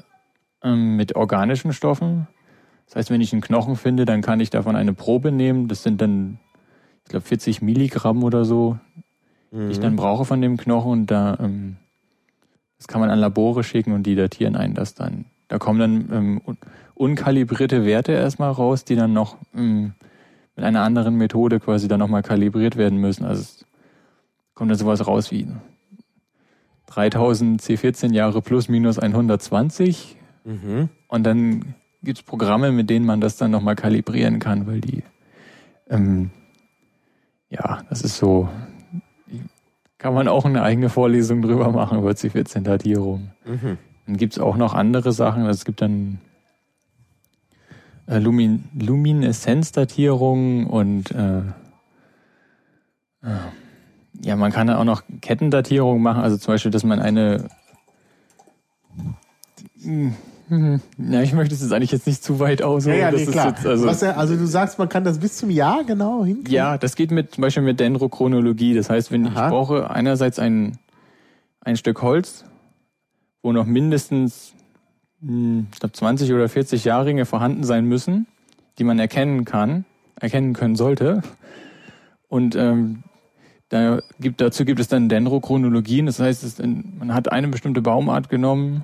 ähm, 0.63 0.95
mit 0.95 1.17
organischen 1.17 1.73
Stoffen. 1.73 2.27
Das 2.85 2.95
heißt, 2.95 3.11
wenn 3.11 3.21
ich 3.21 3.33
einen 3.33 3.41
Knochen 3.41 3.75
finde, 3.75 4.05
dann 4.05 4.21
kann 4.21 4.39
ich 4.39 4.49
davon 4.49 4.75
eine 4.75 4.93
Probe 4.93 5.31
nehmen. 5.31 5.67
Das 5.67 5.83
sind 5.83 5.99
dann 5.99 6.39
ich 7.03 7.09
glaube 7.09 7.25
40 7.25 7.61
Milligramm 7.61 8.23
oder 8.23 8.45
so, 8.45 8.77
mhm. 9.51 9.67
die 9.67 9.71
ich 9.71 9.79
dann 9.79 9.93
mhm. 9.93 9.97
brauche 9.97 10.25
von 10.25 10.41
dem 10.41 10.57
Knochen 10.57 10.91
und 10.91 11.11
da 11.11 11.37
ähm, 11.39 11.77
das 12.83 12.89
kann 12.89 12.99
man 12.99 13.09
an 13.09 13.19
Labore 13.19 13.63
schicken 13.63 13.93
und 13.93 14.03
die 14.03 14.15
datieren 14.15 14.57
einen 14.57 14.73
das 14.73 14.93
dann. 14.93 15.23
Da 15.47 15.57
kommen 15.57 15.79
dann 15.79 16.09
ähm, 16.11 16.41
unkalibrierte 16.95 17.85
Werte 17.85 18.11
erstmal 18.11 18.51
raus, 18.51 18.83
die 18.83 18.95
dann 18.95 19.13
noch 19.13 19.37
ähm, 19.55 19.93
mit 20.55 20.65
einer 20.65 20.81
anderen 20.81 21.15
Methode 21.15 21.61
quasi 21.61 21.87
dann 21.87 21.99
nochmal 21.99 22.23
kalibriert 22.23 22.75
werden 22.75 22.99
müssen. 22.99 23.23
Also 23.23 23.41
es 23.41 23.65
kommt 24.53 24.69
dann 24.69 24.77
sowas 24.77 25.07
raus 25.07 25.31
wie 25.31 25.47
3000 26.87 27.61
C14 27.61 28.13
Jahre 28.13 28.41
plus 28.41 28.67
minus 28.67 28.99
120. 28.99 30.17
Mhm. 30.43 30.89
Und 31.07 31.23
dann 31.23 31.75
gibt's 32.03 32.23
Programme, 32.23 32.71
mit 32.71 32.89
denen 32.89 33.05
man 33.05 33.21
das 33.21 33.37
dann 33.37 33.51
nochmal 33.51 33.75
kalibrieren 33.75 34.39
kann, 34.39 34.67
weil 34.67 34.81
die 34.81 35.03
ähm, 35.89 36.31
ja, 37.53 37.83
das 37.89 38.01
ist 38.01 38.17
so, 38.17 38.49
kann 39.99 40.13
man 40.13 40.27
auch 40.27 40.45
eine 40.45 40.63
eigene 40.63 40.89
Vorlesung 40.89 41.41
drüber 41.41 41.71
machen 41.71 41.99
über 41.99 42.11
C14-Datierung. 42.11 43.29
Mhm. 43.45 43.77
Dann 44.05 44.17
gibt's 44.17 44.39
auch 44.39 44.57
noch 44.57 44.73
andere 44.73 45.11
Sachen. 45.13 45.45
Es 45.45 45.63
gibt 45.63 45.81
dann 45.81 46.19
äh, 48.07 48.17
Lumin 48.17 48.65
Lumineszenzdatierung 48.77 50.65
und 50.65 51.11
äh, 51.11 51.39
äh, 53.21 53.37
ja, 54.21 54.35
man 54.35 54.51
kann 54.51 54.69
auch 54.69 54.83
noch 54.83 55.03
Kettendatierung 55.21 56.01
machen, 56.01 56.23
also 56.23 56.37
zum 56.37 56.55
Beispiel, 56.55 56.71
dass 56.71 56.83
man 56.83 56.99
eine 56.99 57.47
Mhm. 60.49 60.81
Ja, 60.97 61.21
ich 61.21 61.33
möchte 61.33 61.55
es 61.55 61.61
jetzt 61.61 61.71
eigentlich 61.71 61.91
jetzt 61.91 62.05
nicht 62.05 62.23
zu 62.23 62.39
weit 62.39 62.61
aus. 62.61 62.85
Ja, 62.85 62.93
ja, 62.93 63.11
nee, 63.11 63.25
klar. 63.25 63.49
Jetzt, 63.49 63.65
also, 63.65 63.85
Was, 63.85 64.03
also 64.03 64.35
du 64.35 64.45
sagst, 64.45 64.77
man 64.77 64.89
kann 64.89 65.03
das 65.03 65.19
bis 65.19 65.37
zum 65.37 65.49
Jahr 65.49 65.83
genau 65.83 66.25
hinkriegen? 66.25 66.53
Ja, 66.53 66.77
das 66.77 66.95
geht 66.95 67.11
mit 67.11 67.33
zum 67.33 67.41
Beispiel 67.41 67.63
mit 67.63 67.79
Dendrochronologie. 67.79 68.73
Das 68.73 68.89
heißt, 68.89 69.11
wenn 69.11 69.27
Aha. 69.27 69.45
ich 69.45 69.49
brauche 69.51 69.89
einerseits 69.89 70.39
ein, 70.39 70.77
ein 71.61 71.77
Stück 71.77 72.01
Holz, 72.01 72.45
wo 73.41 73.51
noch 73.51 73.65
mindestens 73.65 74.53
hm, 75.21 75.67
ich 75.73 75.79
glaube 75.79 75.93
20 75.93 76.33
oder 76.33 76.49
40 76.49 76.83
Jahrringe 76.83 77.25
vorhanden 77.25 77.63
sein 77.63 77.85
müssen, 77.85 78.27
die 78.77 78.83
man 78.83 78.99
erkennen 78.99 79.45
kann, 79.45 79.85
erkennen 80.19 80.53
können 80.53 80.75
sollte. 80.75 81.21
Und 82.27 82.55
ähm, 82.55 83.03
da 83.69 84.01
gibt, 84.19 84.41
dazu 84.41 84.65
gibt 84.65 84.79
es 84.79 84.87
dann 84.87 85.09
Dendrochronologien. 85.09 86.05
Das 86.05 86.19
heißt, 86.19 86.43
es, 86.43 86.59
man 86.59 87.13
hat 87.13 87.31
eine 87.31 87.47
bestimmte 87.47 87.81
Baumart 87.81 88.29
genommen 88.29 88.83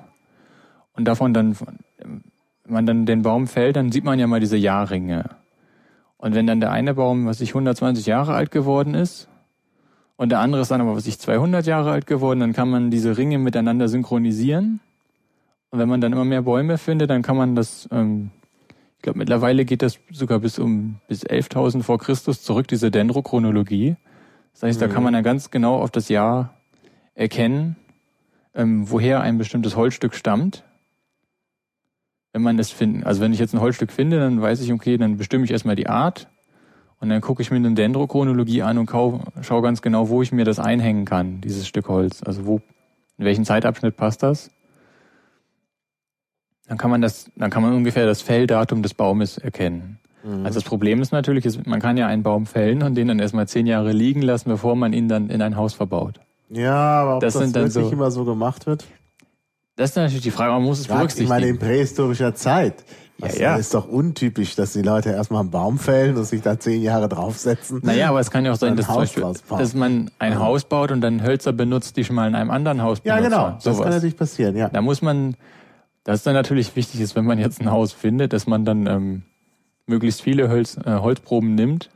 und 1.00 1.06
davon 1.06 1.32
dann, 1.32 1.58
wenn 1.58 2.22
man 2.66 2.84
dann 2.84 3.06
den 3.06 3.22
Baum 3.22 3.46
fällt, 3.46 3.76
dann 3.76 3.90
sieht 3.90 4.04
man 4.04 4.18
ja 4.18 4.26
mal 4.26 4.38
diese 4.38 4.58
Jahrringe. 4.58 5.30
Und 6.18 6.34
wenn 6.34 6.46
dann 6.46 6.60
der 6.60 6.72
eine 6.72 6.92
Baum, 6.92 7.24
was 7.24 7.40
ich 7.40 7.52
120 7.52 8.04
Jahre 8.04 8.34
alt 8.34 8.50
geworden 8.50 8.92
ist, 8.92 9.28
und 10.18 10.28
der 10.28 10.40
andere 10.40 10.60
ist 10.60 10.70
dann 10.70 10.82
aber, 10.82 10.94
was 10.94 11.06
ich 11.06 11.18
200 11.18 11.64
Jahre 11.64 11.90
alt 11.90 12.06
geworden, 12.06 12.40
dann 12.40 12.52
kann 12.52 12.68
man 12.68 12.90
diese 12.90 13.16
Ringe 13.16 13.38
miteinander 13.38 13.88
synchronisieren. 13.88 14.80
Und 15.70 15.78
wenn 15.78 15.88
man 15.88 16.02
dann 16.02 16.12
immer 16.12 16.26
mehr 16.26 16.42
Bäume 16.42 16.76
findet, 16.76 17.08
dann 17.08 17.22
kann 17.22 17.38
man 17.38 17.56
das, 17.56 17.88
ähm, 17.90 18.30
ich 18.98 19.02
glaube 19.02 19.20
mittlerweile 19.20 19.64
geht 19.64 19.80
das 19.80 19.98
sogar 20.10 20.40
bis 20.40 20.58
um 20.58 20.96
bis 21.08 21.24
11.000 21.24 21.82
vor 21.82 21.98
Christus 21.98 22.42
zurück, 22.42 22.68
diese 22.68 22.90
Dendrochronologie. 22.90 23.96
Das 24.52 24.64
heißt, 24.64 24.80
mhm. 24.82 24.84
da 24.84 24.92
kann 24.92 25.02
man 25.02 25.14
ja 25.14 25.22
ganz 25.22 25.50
genau 25.50 25.76
auf 25.76 25.90
das 25.90 26.10
Jahr 26.10 26.52
erkennen, 27.14 27.76
ähm, 28.54 28.90
woher 28.90 29.22
ein 29.22 29.38
bestimmtes 29.38 29.74
Holzstück 29.76 30.14
stammt 30.14 30.62
wenn 32.32 32.42
man 32.42 32.56
das 32.56 32.70
finden. 32.70 33.04
Also 33.04 33.20
wenn 33.20 33.32
ich 33.32 33.38
jetzt 33.38 33.54
ein 33.54 33.60
Holzstück 33.60 33.90
finde, 33.92 34.18
dann 34.18 34.40
weiß 34.40 34.60
ich, 34.60 34.72
okay, 34.72 34.96
dann 34.96 35.16
bestimme 35.16 35.44
ich 35.44 35.50
erstmal 35.50 35.76
die 35.76 35.88
Art 35.88 36.28
und 37.00 37.08
dann 37.08 37.20
gucke 37.20 37.42
ich 37.42 37.50
mir 37.50 37.56
eine 37.56 37.72
Dendrochronologie 37.72 38.62
an 38.62 38.78
und 38.78 38.90
schaue 38.90 39.62
ganz 39.62 39.82
genau, 39.82 40.08
wo 40.08 40.22
ich 40.22 40.32
mir 40.32 40.44
das 40.44 40.58
einhängen 40.58 41.04
kann, 41.04 41.40
dieses 41.40 41.66
Stück 41.66 41.88
Holz. 41.88 42.22
Also 42.22 42.46
wo, 42.46 42.60
in 43.18 43.24
welchen 43.24 43.44
Zeitabschnitt 43.44 43.96
passt 43.96 44.22
das? 44.22 44.50
Dann 46.68 46.78
kann 46.78 46.90
man 46.90 47.00
das, 47.00 47.30
dann 47.34 47.50
kann 47.50 47.62
man 47.62 47.74
ungefähr 47.74 48.06
das 48.06 48.22
Felldatum 48.22 48.82
des 48.82 48.94
Baumes 48.94 49.38
erkennen. 49.38 49.98
Mhm. 50.22 50.44
Also 50.46 50.60
das 50.60 50.64
Problem 50.68 51.00
ist 51.00 51.10
natürlich, 51.10 51.44
ist, 51.44 51.66
man 51.66 51.80
kann 51.80 51.96
ja 51.96 52.06
einen 52.06 52.22
Baum 52.22 52.46
fällen 52.46 52.82
und 52.82 52.94
den 52.94 53.08
dann 53.08 53.18
erstmal 53.18 53.48
zehn 53.48 53.66
Jahre 53.66 53.92
liegen 53.92 54.22
lassen, 54.22 54.50
bevor 54.50 54.76
man 54.76 54.92
ihn 54.92 55.08
dann 55.08 55.30
in 55.30 55.42
ein 55.42 55.56
Haus 55.56 55.74
verbaut. 55.74 56.20
Ja, 56.48 57.00
aber 57.02 57.14
ob 57.16 57.20
das, 57.20 57.34
das 57.34 57.54
wirklich 57.54 57.72
so, 57.72 57.90
immer 57.90 58.10
so 58.10 58.24
gemacht 58.24 58.66
wird? 58.66 58.86
Das 59.76 59.90
ist 59.90 59.96
natürlich 59.96 60.22
die 60.22 60.30
Frage, 60.30 60.52
man 60.52 60.62
muss 60.62 60.80
es 60.80 60.86
Sag, 60.86 60.98
berücksichtigen. 60.98 61.24
Ich 61.24 61.28
meine, 61.30 61.46
in 61.46 61.58
prähistorischer 61.58 62.34
Zeit. 62.34 62.84
Das 63.20 63.38
ja, 63.38 63.52
ja. 63.52 63.56
ist 63.56 63.74
doch 63.74 63.86
untypisch, 63.86 64.54
dass 64.54 64.72
die 64.72 64.82
Leute 64.82 65.10
erstmal 65.10 65.40
einen 65.40 65.50
Baum 65.50 65.78
fällen 65.78 66.16
und 66.16 66.24
sich 66.24 66.40
da 66.40 66.58
zehn 66.58 66.80
Jahre 66.82 67.08
draufsetzen. 67.08 67.80
Naja, 67.82 68.08
aber 68.08 68.20
es 68.20 68.30
kann 68.30 68.44
ja 68.44 68.52
auch 68.52 68.56
sein, 68.56 68.76
dass, 68.76 68.86
Beispiel, 68.86 69.24
dass 69.50 69.74
man 69.74 70.10
ein 70.18 70.32
ja. 70.32 70.38
Haus 70.38 70.64
baut 70.64 70.90
und 70.90 71.00
dann 71.02 71.22
Hölzer 71.22 71.52
benutzt, 71.52 71.96
die 71.96 72.04
schon 72.04 72.16
mal 72.16 72.26
in 72.28 72.34
einem 72.34 72.50
anderen 72.50 72.82
Haus 72.82 73.00
benutzt. 73.00 73.22
Ja, 73.22 73.28
genau. 73.28 73.58
Das 73.62 73.78
kann 73.78 73.90
natürlich 73.90 74.16
passieren, 74.16 74.56
ja. 74.56 74.68
Da 74.70 74.80
muss 74.80 75.02
man, 75.02 75.36
das 76.04 76.20
ist 76.20 76.26
dann 76.26 76.34
natürlich 76.34 76.74
wichtig 76.76 77.00
ist, 77.00 77.14
wenn 77.14 77.26
man 77.26 77.38
jetzt 77.38 77.60
ein 77.60 77.70
Haus 77.70 77.92
findet, 77.92 78.32
dass 78.32 78.46
man 78.46 78.64
dann 78.64 78.86
ähm, 78.86 79.22
möglichst 79.86 80.22
viele 80.22 80.48
Holz, 80.48 80.78
äh, 80.78 80.90
Holzproben 80.90 81.54
nimmt 81.54 81.90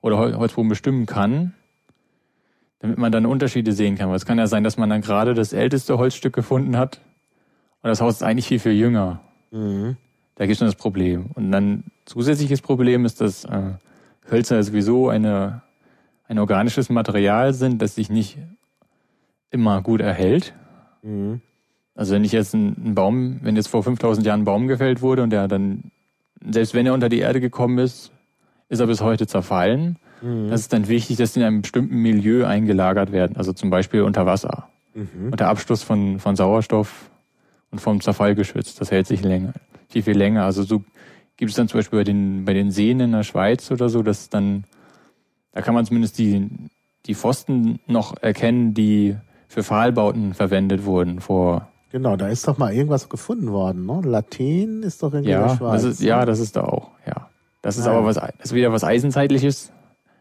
oder 0.00 0.18
Hol 0.18 0.34
Holzproben 0.34 0.70
bestimmen 0.70 1.04
kann, 1.04 1.52
damit 2.78 2.96
man 2.96 3.12
dann 3.12 3.26
Unterschiede 3.26 3.72
sehen 3.72 3.98
kann. 3.98 4.08
Weil 4.08 4.16
es 4.16 4.24
kann 4.24 4.38
ja 4.38 4.46
sein, 4.46 4.64
dass 4.64 4.78
man 4.78 4.88
dann 4.88 5.02
gerade 5.02 5.34
das 5.34 5.52
älteste 5.52 5.98
Holzstück 5.98 6.32
gefunden 6.32 6.78
hat 6.78 7.00
und 7.82 7.88
das 7.88 8.00
Haus 8.00 8.16
ist 8.16 8.22
eigentlich 8.22 8.46
viel, 8.46 8.58
viel 8.58 8.72
jünger. 8.72 9.20
Mhm. 9.50 9.96
Da 10.34 10.46
gibt 10.46 10.52
es 10.52 10.58
schon 10.58 10.68
das 10.68 10.74
Problem. 10.74 11.26
Und 11.34 11.50
dann 11.50 11.84
zusätzliches 12.04 12.62
Problem 12.62 13.04
ist, 13.04 13.20
dass 13.20 13.44
äh, 13.44 13.72
Hölzer 14.30 14.62
sowieso 14.62 15.08
eine, 15.08 15.62
ein 16.28 16.38
organisches 16.38 16.90
Material 16.90 17.52
sind, 17.52 17.82
das 17.82 17.94
sich 17.94 18.10
nicht 18.10 18.38
immer 19.50 19.82
gut 19.82 20.00
erhält. 20.00 20.54
Mhm. 21.02 21.40
Also 21.94 22.14
wenn 22.14 22.24
ich 22.24 22.32
jetzt 22.32 22.54
einen 22.54 22.94
Baum, 22.94 23.40
wenn 23.42 23.56
jetzt 23.56 23.68
vor 23.68 23.82
5000 23.82 24.26
Jahren 24.26 24.42
ein 24.42 24.44
Baum 24.44 24.68
gefällt 24.68 25.02
wurde 25.02 25.22
und 25.22 25.30
der 25.30 25.48
dann, 25.48 25.90
selbst 26.42 26.74
wenn 26.74 26.86
er 26.86 26.94
unter 26.94 27.08
die 27.08 27.18
Erde 27.18 27.40
gekommen 27.40 27.78
ist, 27.78 28.12
ist 28.68 28.80
er 28.80 28.86
bis 28.86 29.00
heute 29.00 29.26
zerfallen. 29.26 29.98
Mhm. 30.22 30.48
Das 30.48 30.60
ist 30.60 30.72
dann 30.72 30.88
wichtig, 30.88 31.16
dass 31.16 31.32
die 31.32 31.40
in 31.40 31.46
einem 31.46 31.62
bestimmten 31.62 31.96
Milieu 31.96 32.46
eingelagert 32.46 33.12
werden, 33.12 33.36
also 33.36 33.52
zum 33.52 33.70
Beispiel 33.70 34.02
unter 34.02 34.26
Wasser. 34.26 34.68
Mhm. 34.94 35.32
Unter 35.32 35.48
Abschluss 35.48 35.82
von, 35.82 36.18
von 36.18 36.36
Sauerstoff 36.36 37.10
und 37.70 37.80
vom 37.80 38.00
Zerfall 38.00 38.34
geschützt. 38.34 38.80
Das 38.80 38.90
hält 38.90 39.06
sich 39.06 39.22
länger, 39.22 39.54
viel, 39.88 40.02
viel 40.02 40.16
länger. 40.16 40.44
Also 40.44 40.62
so 40.62 40.84
gibt 41.36 41.50
es 41.50 41.56
dann 41.56 41.68
zum 41.68 41.78
Beispiel 41.78 42.00
bei 42.00 42.04
den, 42.04 42.44
bei 42.44 42.52
den 42.52 42.70
Seen 42.70 43.00
in 43.00 43.12
der 43.12 43.22
Schweiz 43.22 43.70
oder 43.70 43.88
so, 43.88 44.02
dass 44.02 44.28
dann, 44.28 44.64
da 45.52 45.62
kann 45.62 45.74
man 45.74 45.86
zumindest 45.86 46.18
die, 46.18 46.48
die 47.06 47.14
Pfosten 47.14 47.80
noch 47.86 48.16
erkennen, 48.22 48.74
die 48.74 49.16
für 49.48 49.62
Pfahlbauten 49.62 50.34
verwendet 50.34 50.84
wurden 50.84 51.20
vor. 51.20 51.68
Genau, 51.90 52.16
da 52.16 52.28
ist 52.28 52.46
doch 52.46 52.56
mal 52.56 52.72
irgendwas 52.72 53.08
gefunden 53.08 53.50
worden, 53.50 53.84
ne? 53.84 54.00
Latin 54.04 54.84
ist 54.84 55.02
doch 55.02 55.12
irgendwie 55.12 55.32
ja, 55.32 55.42
in 55.42 55.48
der 55.48 55.56
Schweiz. 55.56 55.82
Das 55.82 55.92
ist, 55.92 56.02
ja, 56.02 56.24
das 56.24 56.38
ist 56.38 56.56
da 56.56 56.62
auch, 56.62 56.92
ja. 57.06 57.28
Das 57.62 57.76
ist 57.76 57.86
ah, 57.86 57.92
aber 57.92 58.04
was, 58.04 58.16
das 58.16 58.32
ist 58.42 58.54
wieder 58.54 58.72
was 58.72 58.84
Eisenzeitliches, 58.84 59.72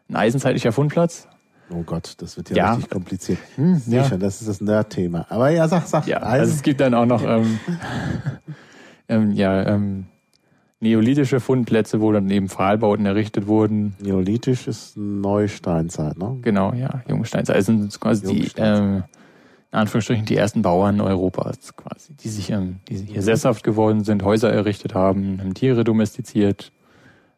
ein 0.09 0.15
eisenzeitlicher 0.15 0.71
Fundplatz. 0.71 1.27
Oh 1.71 1.83
Gott, 1.83 2.15
das 2.17 2.35
wird 2.37 2.49
ja, 2.49 2.55
ja. 2.55 2.73
richtig 2.73 2.89
kompliziert. 2.89 3.39
Hm, 3.55 3.81
ja. 3.87 4.03
Schon, 4.03 4.19
das 4.19 4.41
ist 4.41 4.47
das 4.47 4.61
Nerd-Thema. 4.61 5.25
Aber 5.29 5.49
ja, 5.49 5.67
sag, 5.67 5.85
sag. 5.87 6.07
Ja, 6.07 6.17
also 6.17 6.51
es 6.51 6.61
gibt 6.61 6.81
dann 6.81 6.93
auch 6.93 7.05
noch 7.05 7.23
ähm, 7.23 7.59
ähm, 9.07 9.31
ja, 9.33 9.67
ähm, 9.67 10.05
neolithische 10.79 11.39
Fundplätze, 11.39 12.01
wo 12.01 12.11
dann 12.11 12.29
eben 12.29 12.49
Pfahlbauten 12.49 13.05
errichtet 13.05 13.47
wurden. 13.47 13.95
Neolithisch 13.99 14.67
ist 14.67 14.97
Neusteinzeit, 14.97 16.17
ne? 16.17 16.37
Genau, 16.41 16.73
ja, 16.73 17.03
Jungsteinzeit. 17.07 17.55
Also 17.55 17.73
sind 17.73 17.99
quasi 17.99 18.25
die, 18.27 18.51
ähm, 18.57 19.03
in 19.71 19.77
Anführungsstrichen, 19.77 20.25
die 20.25 20.35
ersten 20.35 20.61
Bauern 20.61 20.99
Europas 21.01 21.75
quasi, 21.75 22.13
die 22.15 22.29
sich, 22.29 22.49
ähm, 22.49 22.77
die 22.87 22.95
hier 22.95 23.21
sesshaft 23.21 23.63
geworden 23.63 24.03
sind, 24.03 24.23
Häuser 24.23 24.51
errichtet 24.51 24.95
haben, 24.95 25.39
haben 25.39 25.53
Tiere 25.53 25.83
domestiziert, 25.83 26.71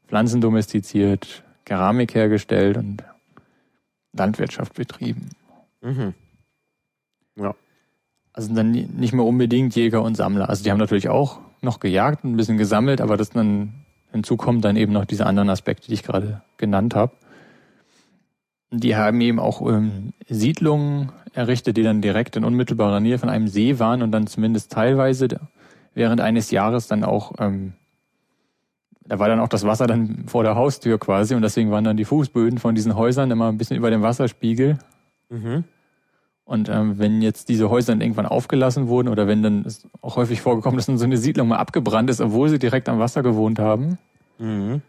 Pflanzen 0.08 0.40
domestiziert, 0.40 1.44
Keramik 1.66 2.16
hergestellt 2.16 2.78
und 2.78 3.04
Landwirtschaft 4.14 4.74
betrieben. 4.74 5.30
Mhm. 5.82 6.14
Ja. 7.36 7.56
Also 8.34 8.54
dann 8.54 8.72
nicht 8.72 9.14
mehr 9.14 9.26
unbedingt 9.26 9.76
Jäger 9.76 10.04
und 10.04 10.16
Sammler. 10.16 10.50
Also 10.50 10.64
die 10.64 10.72
haben 10.72 10.78
natürlich 10.78 11.10
auch 11.10 11.40
noch 11.62 11.80
gejagt 11.80 12.24
und 12.24 12.34
ein 12.34 12.38
bisschen 12.38 12.58
gesammelt, 12.58 13.02
aber 13.02 13.18
das 13.18 13.30
dann 13.30 13.86
hinzukommen 14.12 14.62
dann 14.62 14.76
eben 14.76 14.94
noch 14.94 15.06
diese 15.06 15.26
anderen 15.26 15.50
Aspekte, 15.50 15.88
die 15.88 15.94
ich 15.94 16.04
gerade 16.04 16.42
genannt 16.58 16.96
habe. 16.96 17.14
Die 18.72 18.96
haben 18.96 19.20
eben 19.22 19.40
auch 19.40 19.62
ähm, 19.68 20.14
Siedlungen 20.30 21.12
errichtet, 21.34 21.78
die 21.78 21.84
dann 21.84 22.02
direkt 22.02 22.36
in 22.36 22.46
unmittelbarer 22.46 23.00
Nähe 23.00 23.20
von 23.20 23.30
einem 23.30 23.48
See 23.48 23.80
waren 23.80 24.02
und 24.02 24.12
dann 24.12 24.28
zumindest 24.28 24.72
teilweise 24.72 25.28
während 25.94 26.22
eines 26.22 26.52
Jahres 26.52 26.88
dann 26.88 27.04
auch 27.04 27.34
ähm, 27.40 27.74
da 29.06 29.20
war 29.20 29.28
dann 29.28 29.40
auch 29.40 29.48
das 29.48 29.66
Wasser 29.66 29.88
dann 29.88 30.26
vor 30.28 30.44
der 30.44 30.56
Haustür 30.56 31.00
quasi 31.00 31.36
und 31.36 31.42
deswegen 31.42 31.72
waren 31.72 31.84
dann 31.84 31.98
die 31.98 32.06
Fußböden 32.06 32.60
von 32.60 32.76
diesen 32.76 32.96
Häusern 32.96 33.32
immer 33.32 33.50
ein 33.50 33.58
bisschen 33.58 33.78
über 33.78 33.90
dem 33.90 34.02
Wasserspiegel. 34.02 34.78
Mhm. 35.30 35.64
Und 36.44 36.70
ähm, 36.70 37.00
wenn 37.00 37.22
jetzt 37.22 37.50
diese 37.50 37.70
Häuser 37.70 37.94
dann 37.94 38.02
irgendwann 38.02 38.26
aufgelassen 38.26 38.88
wurden 38.88 39.08
oder 39.08 39.28
wenn 39.28 39.42
dann 39.42 39.64
ist 39.64 39.88
auch 40.02 40.18
häufig 40.18 40.42
vorgekommen, 40.42 40.78
dass 40.78 40.88
dann 40.88 40.98
so 40.98 41.06
eine 41.06 41.18
Siedlung 41.18 41.48
mal 41.48 41.58
abgebrannt 41.58 42.10
ist, 42.10 42.22
obwohl 42.22 42.50
sie 42.50 42.60
direkt 42.60 42.90
am 42.90 43.00
Wasser 43.00 43.24
gewohnt 43.24 43.60
haben, 43.60 43.98
mhm. 44.38 44.82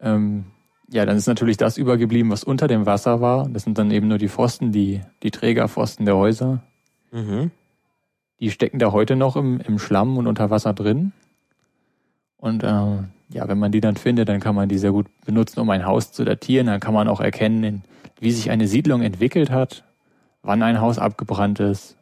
ähm, 0.00 0.46
ja, 0.88 1.04
dann 1.04 1.16
ist 1.16 1.26
natürlich 1.26 1.56
das 1.56 1.78
übergeblieben, 1.78 2.30
was 2.30 2.44
unter 2.44 2.68
dem 2.68 2.86
Wasser 2.86 3.20
war. 3.20 3.48
Das 3.48 3.64
sind 3.64 3.76
dann 3.76 3.90
eben 3.90 4.08
nur 4.08 4.18
die 4.18 4.28
Pfosten, 4.28 4.70
die, 4.70 5.00
die 5.22 5.32
Trägerpfosten 5.32 6.06
der 6.06 6.16
Häuser. 6.16 6.62
Mhm. 7.10 7.50
Die 8.38 8.50
stecken 8.50 8.78
da 8.78 8.92
heute 8.92 9.16
noch 9.16 9.36
im, 9.36 9.60
im 9.60 9.78
Schlamm 9.78 10.16
und 10.16 10.26
unter 10.26 10.50
Wasser 10.50 10.74
drin. 10.74 11.12
Und 12.36 12.62
äh, 12.62 12.98
ja, 13.28 13.48
wenn 13.48 13.58
man 13.58 13.72
die 13.72 13.80
dann 13.80 13.96
findet, 13.96 14.28
dann 14.28 14.40
kann 14.40 14.54
man 14.54 14.68
die 14.68 14.78
sehr 14.78 14.92
gut 14.92 15.06
benutzen, 15.24 15.60
um 15.60 15.70
ein 15.70 15.86
Haus 15.86 16.12
zu 16.12 16.24
datieren. 16.24 16.66
Dann 16.66 16.80
kann 16.80 16.94
man 16.94 17.08
auch 17.08 17.20
erkennen, 17.20 17.82
wie 18.20 18.30
sich 18.30 18.50
eine 18.50 18.68
Siedlung 18.68 19.02
entwickelt 19.02 19.50
hat, 19.50 19.84
wann 20.42 20.62
ein 20.62 20.80
Haus 20.80 20.98
abgebrannt 20.98 21.60
ist. 21.60 21.96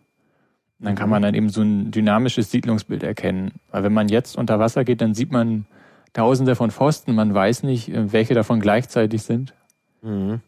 Und 0.78 0.86
dann 0.86 0.94
kann 0.96 1.08
man 1.08 1.22
dann 1.22 1.34
eben 1.34 1.48
so 1.48 1.62
ein 1.62 1.90
dynamisches 1.90 2.50
Siedlungsbild 2.50 3.02
erkennen. 3.02 3.52
Weil 3.70 3.84
wenn 3.84 3.92
man 3.92 4.08
jetzt 4.08 4.36
unter 4.36 4.58
Wasser 4.58 4.84
geht, 4.84 5.00
dann 5.00 5.14
sieht 5.14 5.32
man 5.32 5.66
tausende 6.12 6.56
von 6.56 6.70
Pfosten. 6.70 7.14
Man 7.14 7.32
weiß 7.32 7.62
nicht, 7.62 7.90
welche 7.92 8.34
davon 8.34 8.60
gleichzeitig 8.60 9.22
sind. 9.22 9.54
Mhm. 10.02 10.40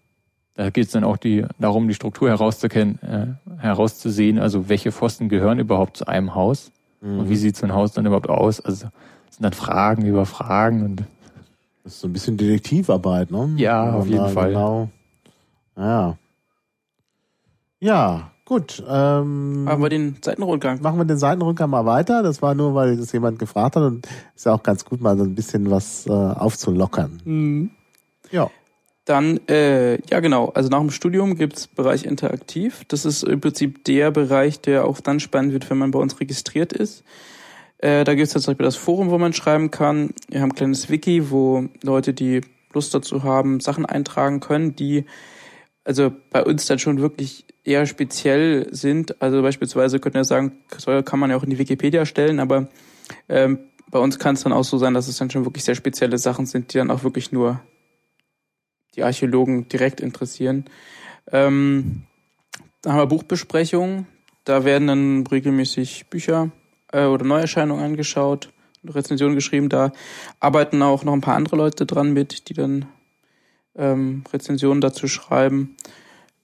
Da 0.55 0.71
geht 0.71 0.87
es 0.87 0.93
dann 0.93 1.05
auch 1.05 1.19
die, 1.19 1.45
darum, 1.59 1.87
die 1.87 1.95
Struktur 1.95 2.31
herauszukennen, 2.31 2.99
äh, 3.03 3.61
herauszusehen, 3.61 4.39
also 4.39 4.71
welche 4.71 4.91
Pfosten 4.91 5.29
gehören 5.29 5.59
überhaupt 5.59 5.99
zu 5.99 6.07
einem 6.07 6.35
Haus 6.35 6.73
mhm. 7.03 7.21
und 7.21 7.29
wie 7.29 7.37
sieht 7.37 7.57
so 7.57 7.67
ein 7.67 7.75
Haus 7.75 7.93
dann 7.93 8.07
überhaupt 8.07 8.31
aus. 8.31 8.61
Also 8.61 8.89
sind 9.31 9.45
dann 9.45 9.53
Fragen 9.53 10.07
über 10.07 10.27
Fragen 10.27 10.83
und 10.85 11.05
das 11.85 11.95
ist 11.95 12.01
so 12.01 12.09
ein 12.09 12.13
bisschen 12.13 12.37
Detektivarbeit, 12.37 13.31
ne? 13.31 13.53
Ja, 13.57 13.93
auf 13.93 14.07
jeden 14.07 14.29
Fall. 14.31 14.49
Genau. 14.49 14.89
Ja. 15.77 16.17
Ja, 17.79 18.33
gut. 18.45 18.83
Ähm, 18.89 19.65
machen 19.65 19.83
wir 19.83 19.89
den 19.89 20.17
Seitenrundgang. 20.21 20.81
Machen 20.83 20.99
wir 20.99 21.05
den 21.05 21.19
Seitenrundgang 21.19 21.71
mal 21.71 21.87
weiter. 21.87 22.23
Das 22.23 22.43
war 22.43 22.55
nur, 22.55 22.75
weil 22.75 22.97
das 22.97 23.13
jemand 23.13 23.39
gefragt 23.39 23.77
hat 23.77 23.83
und 23.83 24.09
ist 24.35 24.47
ja 24.47 24.53
auch 24.53 24.63
ganz 24.63 24.85
gut, 24.85 25.01
mal 25.01 25.17
so 25.17 25.25
ein 25.25 25.35
bisschen 25.35 25.71
was 25.71 26.07
äh, 26.07 26.11
aufzulockern. 26.11 27.21
Mhm. 27.25 27.71
Ja. 28.31 28.51
Dann, 29.05 29.39
äh, 29.49 30.01
ja 30.11 30.19
genau, 30.19 30.49
also 30.49 30.69
nach 30.69 30.81
dem 30.81 30.91
Studium 30.91 31.37
gibt's 31.37 31.69
Bereich 31.69 32.05
Interaktiv. 32.05 32.85
Das 32.89 33.05
ist 33.05 33.23
im 33.23 33.41
Prinzip 33.41 33.85
der 33.85 34.11
Bereich, 34.11 34.61
der 34.61 34.85
auch 34.85 35.01
dann 35.01 35.21
spannend 35.21 35.53
wird, 35.53 35.71
wenn 35.71 35.79
man 35.79 35.93
bei 35.93 36.01
uns 36.01 36.19
registriert 36.19 36.73
ist. 36.73 37.05
Äh, 37.79 38.05
da 38.05 38.15
gibt 38.15 38.27
es 38.27 38.33
zum 38.33 38.53
Beispiel 38.53 38.65
das 38.65 38.77
Forum, 38.77 39.11
wo 39.11 39.19
man 39.19 39.33
schreiben 39.33 39.71
kann. 39.71 40.11
Wir 40.29 40.41
haben 40.41 40.51
ein 40.51 40.55
kleines 40.55 40.89
Wiki, 40.91 41.31
wo 41.31 41.69
Leute, 41.83 42.15
die 42.15 42.41
Lust 42.73 42.95
dazu 42.95 43.23
haben, 43.23 43.61
Sachen 43.61 43.87
eintragen 43.87 44.41
können, 44.41 44.77
die 44.77 45.05
also 45.85 46.13
bei 46.31 46.43
uns 46.43 46.67
dann 46.67 46.79
schon 46.79 47.01
wirklich 47.01 47.45
eher 47.65 47.87
speziell 47.87 48.69
sind. 48.73 49.23
Also 49.23 49.41
beispielsweise 49.43 50.01
könnte 50.01 50.19
man 50.19 50.25
sagen, 50.25 50.53
kann 51.05 51.19
man 51.19 51.31
ja 51.31 51.37
auch 51.37 51.45
in 51.45 51.51
die 51.51 51.59
Wikipedia 51.59 52.07
stellen, 52.07 52.41
aber 52.41 52.69
ähm, 53.29 53.59
bei 53.91 53.99
uns 53.99 54.19
kann 54.19 54.35
es 54.35 54.43
dann 54.43 54.53
auch 54.53 54.65
so 54.65 54.79
sein, 54.79 54.95
dass 54.95 55.07
es 55.09 55.17
dann 55.17 55.31
schon 55.31 55.45
wirklich 55.45 55.65
sehr 55.65 55.75
spezielle 55.75 56.19
Sachen 56.19 56.47
sind, 56.47 56.75
die 56.75 56.79
dann 56.79 56.91
auch 56.91 57.05
wirklich 57.05 57.31
nur 57.31 57.61
die 58.97 59.05
Archäologen 59.05 59.69
direkt 59.69 60.01
interessieren. 60.01 60.65
Ähm, 61.31 62.03
dann 62.83 62.93
haben 62.93 63.01
wir 63.01 63.07
Buchbesprechungen. 63.07 64.07
Da 64.45 64.65
werden 64.65 64.89
dann 64.89 65.27
regelmäßig 65.27 66.07
Bücher 66.09 66.51
äh, 66.93 67.07
oder 67.07 67.25
Neuerscheinungen 67.25 67.85
angeschaut, 67.85 68.51
Rezensionen 68.87 69.35
geschrieben. 69.35 69.69
Da 69.69 69.93
arbeiten 70.41 70.83
auch 70.83 71.05
noch 71.05 71.13
ein 71.13 71.21
paar 71.21 71.37
andere 71.37 71.57
Leute 71.57 71.87
dran 71.87 72.13
mit, 72.13 72.49
die 72.49 72.55
dann 72.55 72.87
ähm, 73.77 74.25
Rezensionen 74.33 74.81
dazu 74.81 75.09
schreiben. 75.09 75.77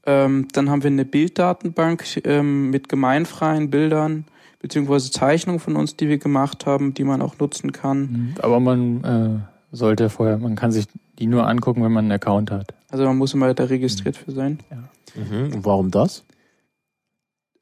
Ähm, 0.05 0.49
dann 0.53 0.69
haben 0.71 0.83
wir 0.83 0.91
eine 0.91 1.05
Bilddatenbank 1.05 2.05
ähm, 2.25 2.71
mit 2.71 2.89
gemeinfreien 2.89 3.71
Bildern 3.71 4.25
beziehungsweise 4.61 5.11
Zeichnungen 5.11 5.61
von 5.61 5.77
uns, 5.77 5.97
die 5.97 6.09
wir 6.09 6.19
gemacht 6.19 6.67
haben, 6.67 6.95
die 6.95 7.05
man 7.05 7.21
auch 7.21 7.39
nutzen 7.39 7.73
kann. 7.73 8.01
Mhm. 8.01 8.35
Aber 8.41 8.61
man 8.61 9.05
äh, 9.05 9.77
sollte 9.77 10.09
vorher, 10.09 10.39
man 10.39 10.55
kann 10.55 10.73
sich 10.73 10.87
die 11.19 11.27
nur 11.27 11.47
angucken, 11.47 11.83
wenn 11.85 11.93
man 11.93 12.05
einen 12.07 12.13
Account 12.13 12.51
hat. 12.51 12.75
Also 12.89 13.05
man 13.05 13.19
muss 13.19 13.35
immer 13.35 13.53
da 13.55 13.65
registriert 13.65 14.17
mhm. 14.17 14.25
für 14.25 14.33
sein. 14.33 14.59
Ja. 14.71 14.77
Mhm. 15.21 15.55
Und 15.55 15.65
warum 15.65 15.91
das? 15.91 16.25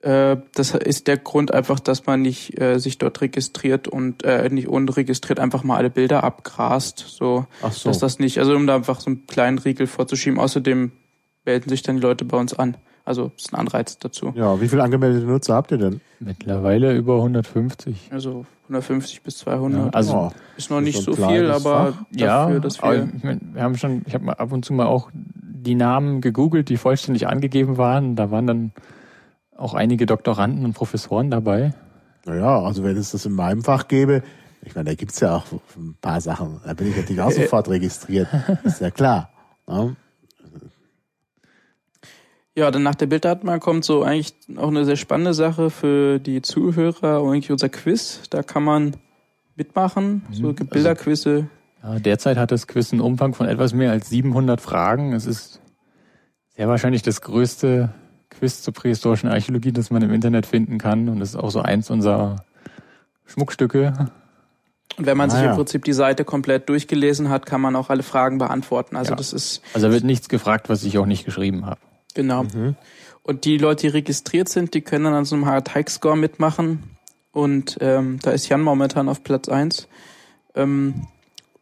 Äh, 0.03 0.39
das 0.55 0.75
ist 0.75 1.09
der 1.09 1.19
Grund 1.19 1.53
einfach, 1.53 1.79
dass 1.79 2.07
man 2.07 2.23
nicht 2.23 2.59
äh, 2.61 2.79
sich 2.79 2.99
dort 2.99 3.21
registriert 3.21 3.87
und 3.87 4.25
äh, 4.25 4.49
nicht 4.49 4.69
unregistriert 4.69 5.39
einfach 5.39 5.63
mal 5.63 5.77
alle 5.77 5.91
Bilder 5.91 6.25
abgrast. 6.25 7.05
So, 7.07 7.47
Ach 7.63 7.73
so. 7.73 7.89
dass 7.89 7.99
das 7.99 8.19
nicht, 8.19 8.39
also 8.39 8.55
um 8.55 8.67
da 8.67 8.77
einfach 8.77 9.01
so 9.01 9.11
einen 9.11 9.27
kleinen 9.27 9.59
Riegel 9.59 9.87
vorzuschieben. 9.87 10.39
Außerdem 10.39 10.93
melden 11.45 11.69
sich 11.69 11.83
dann 11.83 11.97
die 11.97 12.03
Leute 12.03 12.25
bei 12.25 12.39
uns 12.39 12.55
an. 12.55 12.77
Also 13.05 13.33
ist 13.37 13.53
ein 13.53 13.59
Anreiz 13.59 13.99
dazu. 13.99 14.33
Ja, 14.37 14.61
wie 14.61 14.69
viele 14.69 14.83
angemeldete 14.83 15.27
Nutzer 15.27 15.55
habt 15.55 15.73
ihr 15.73 15.79
denn? 15.79 16.01
Mittlerweile 16.21 16.95
über 16.95 17.17
150. 17.17 18.11
Also 18.11 18.47
150 18.65 19.23
bis 19.23 19.39
200. 19.39 19.87
Ja, 19.87 19.91
also 19.91 20.15
oh, 20.15 20.33
ist 20.57 20.71
noch 20.71 20.81
nicht 20.81 21.03
so 21.03 21.15
viel, 21.15 21.51
aber 21.51 21.95
ja, 22.15 22.45
dafür, 22.45 22.61
dass 22.61 22.83
wir, 22.83 23.09
ich 23.17 23.25
mein, 23.25 23.41
wir 23.53 23.63
haben 23.63 23.77
schon, 23.77 24.03
ich 24.07 24.15
habe 24.15 24.25
mal 24.25 24.35
ab 24.35 24.53
und 24.53 24.65
zu 24.65 24.73
mal 24.73 24.87
auch 24.87 25.11
die 25.13 25.75
Namen 25.75 26.21
gegoogelt, 26.21 26.69
die 26.69 26.77
vollständig 26.77 27.27
angegeben 27.27 27.79
waren. 27.79 28.17
Da 28.17 28.31
waren 28.31 28.47
dann 28.47 28.73
auch 29.61 29.75
einige 29.75 30.07
Doktoranden 30.07 30.65
und 30.65 30.73
Professoren 30.73 31.31
dabei? 31.31 31.75
Naja, 32.25 32.61
also 32.61 32.83
wenn 32.85 32.97
es 32.97 33.13
das 33.13 33.27
in 33.27 33.33
meinem 33.33 33.63
Fach 33.63 33.89
gäbe, 33.89 34.23
ich 34.63 34.75
meine, 34.75 34.91
da 34.91 34.95
gibt's 34.95 35.21
ja 35.21 35.37
auch 35.37 35.45
ein 35.77 35.97
paar 36.01 36.21
Sachen, 36.21 36.61
da 36.65 36.75
bin 36.75 36.89
ich 36.89 36.97
natürlich 36.97 37.21
auch 37.21 37.31
sofort 37.31 37.69
registriert, 37.69 38.29
ist 38.65 38.81
ja 38.81 38.91
klar. 38.91 39.31
Ne? 39.67 39.97
Ja, 42.57 42.71
dann 42.71 42.83
nach 42.83 42.95
der 42.95 43.07
Bilddatenbank 43.07 43.63
kommt 43.63 43.85
so 43.85 44.03
eigentlich 44.03 44.35
auch 44.57 44.69
eine 44.69 44.85
sehr 44.85 44.97
spannende 44.97 45.35
Sache 45.35 45.71
für 45.71 46.19
die 46.19 46.43
Zuhörer, 46.43 47.23
eigentlich 47.23 47.53
unser 47.53 47.69
Quiz. 47.69 48.23
Da 48.29 48.43
kann 48.43 48.65
man 48.65 48.97
mitmachen, 49.57 50.27
so 50.31 50.49
mhm. 50.49 50.57
gibt 50.57 50.71
Bilderquizze. 50.71 51.49
Also, 51.81 51.95
ja, 51.95 52.01
derzeit 52.01 52.37
hat 52.37 52.51
das 52.51 52.67
Quiz 52.67 52.93
einen 52.93 53.01
Umfang 53.01 53.35
von 53.35 53.47
etwas 53.47 53.73
mehr 53.73 53.93
als 53.93 54.11
700 54.11 54.61
Fragen. 54.61 55.15
Es 55.15 55.27
ist 55.27 55.63
sehr 56.49 56.69
wahrscheinlich 56.69 57.03
das 57.03 57.23
größte 57.23 57.95
Quiz 58.31 58.63
zur 58.63 58.73
prähistorischen 58.73 59.29
Archäologie, 59.29 59.73
das 59.73 59.91
man 59.91 60.03
im 60.03 60.13
Internet 60.13 60.47
finden 60.47 60.79
kann. 60.79 61.09
Und 61.09 61.21
das 61.21 61.31
ist 61.31 61.37
auch 61.37 61.51
so 61.51 61.61
eins 61.61 61.91
unserer 61.91 62.45
Schmuckstücke. 63.27 64.11
Und 64.97 65.07
wenn 65.07 65.17
man 65.17 65.31
ah, 65.31 65.35
sich 65.35 65.45
im 65.45 65.55
Prinzip 65.55 65.85
die 65.85 65.93
Seite 65.93 66.25
komplett 66.25 66.69
durchgelesen 66.69 67.29
hat, 67.29 67.47
kann 67.47 67.61
man 67.61 67.77
auch 67.77 67.91
alle 67.91 68.03
Fragen 68.03 68.39
beantworten. 68.39 68.97
Also 68.97 69.11
ja. 69.11 69.17
das 69.17 69.33
ist. 69.33 69.63
Also 69.75 69.89
da 69.89 69.93
wird 69.93 70.05
nichts 70.05 70.29
gefragt, 70.29 70.69
was 70.69 70.85
ich 70.85 70.99
auch 70.99 71.07
nicht 71.07 71.25
geschrieben 71.25 71.67
habe. 71.67 71.81
Genau. 72.15 72.45
Mhm. 72.45 72.77
Und 73.23 73.45
die 73.45 73.59
Leute, 73.59 73.83
die 73.83 73.89
registriert 73.89 74.49
sind, 74.49 74.75
die 74.75 74.81
können 74.81 75.05
dann 75.05 75.15
an 75.15 75.25
so 75.25 75.37
einem 75.37 75.47
Hard 75.47 75.75
Hike 75.75 75.91
Score 75.91 76.17
mitmachen. 76.17 76.97
Und 77.33 77.79
ähm, 77.81 78.19
da 78.23 78.33
ist 78.33 78.49
Jan 78.49 78.63
momentan 78.63 79.09
auf 79.09 79.23
Platz 79.23 79.49
eins. 79.49 79.87
Ähm, 80.55 81.07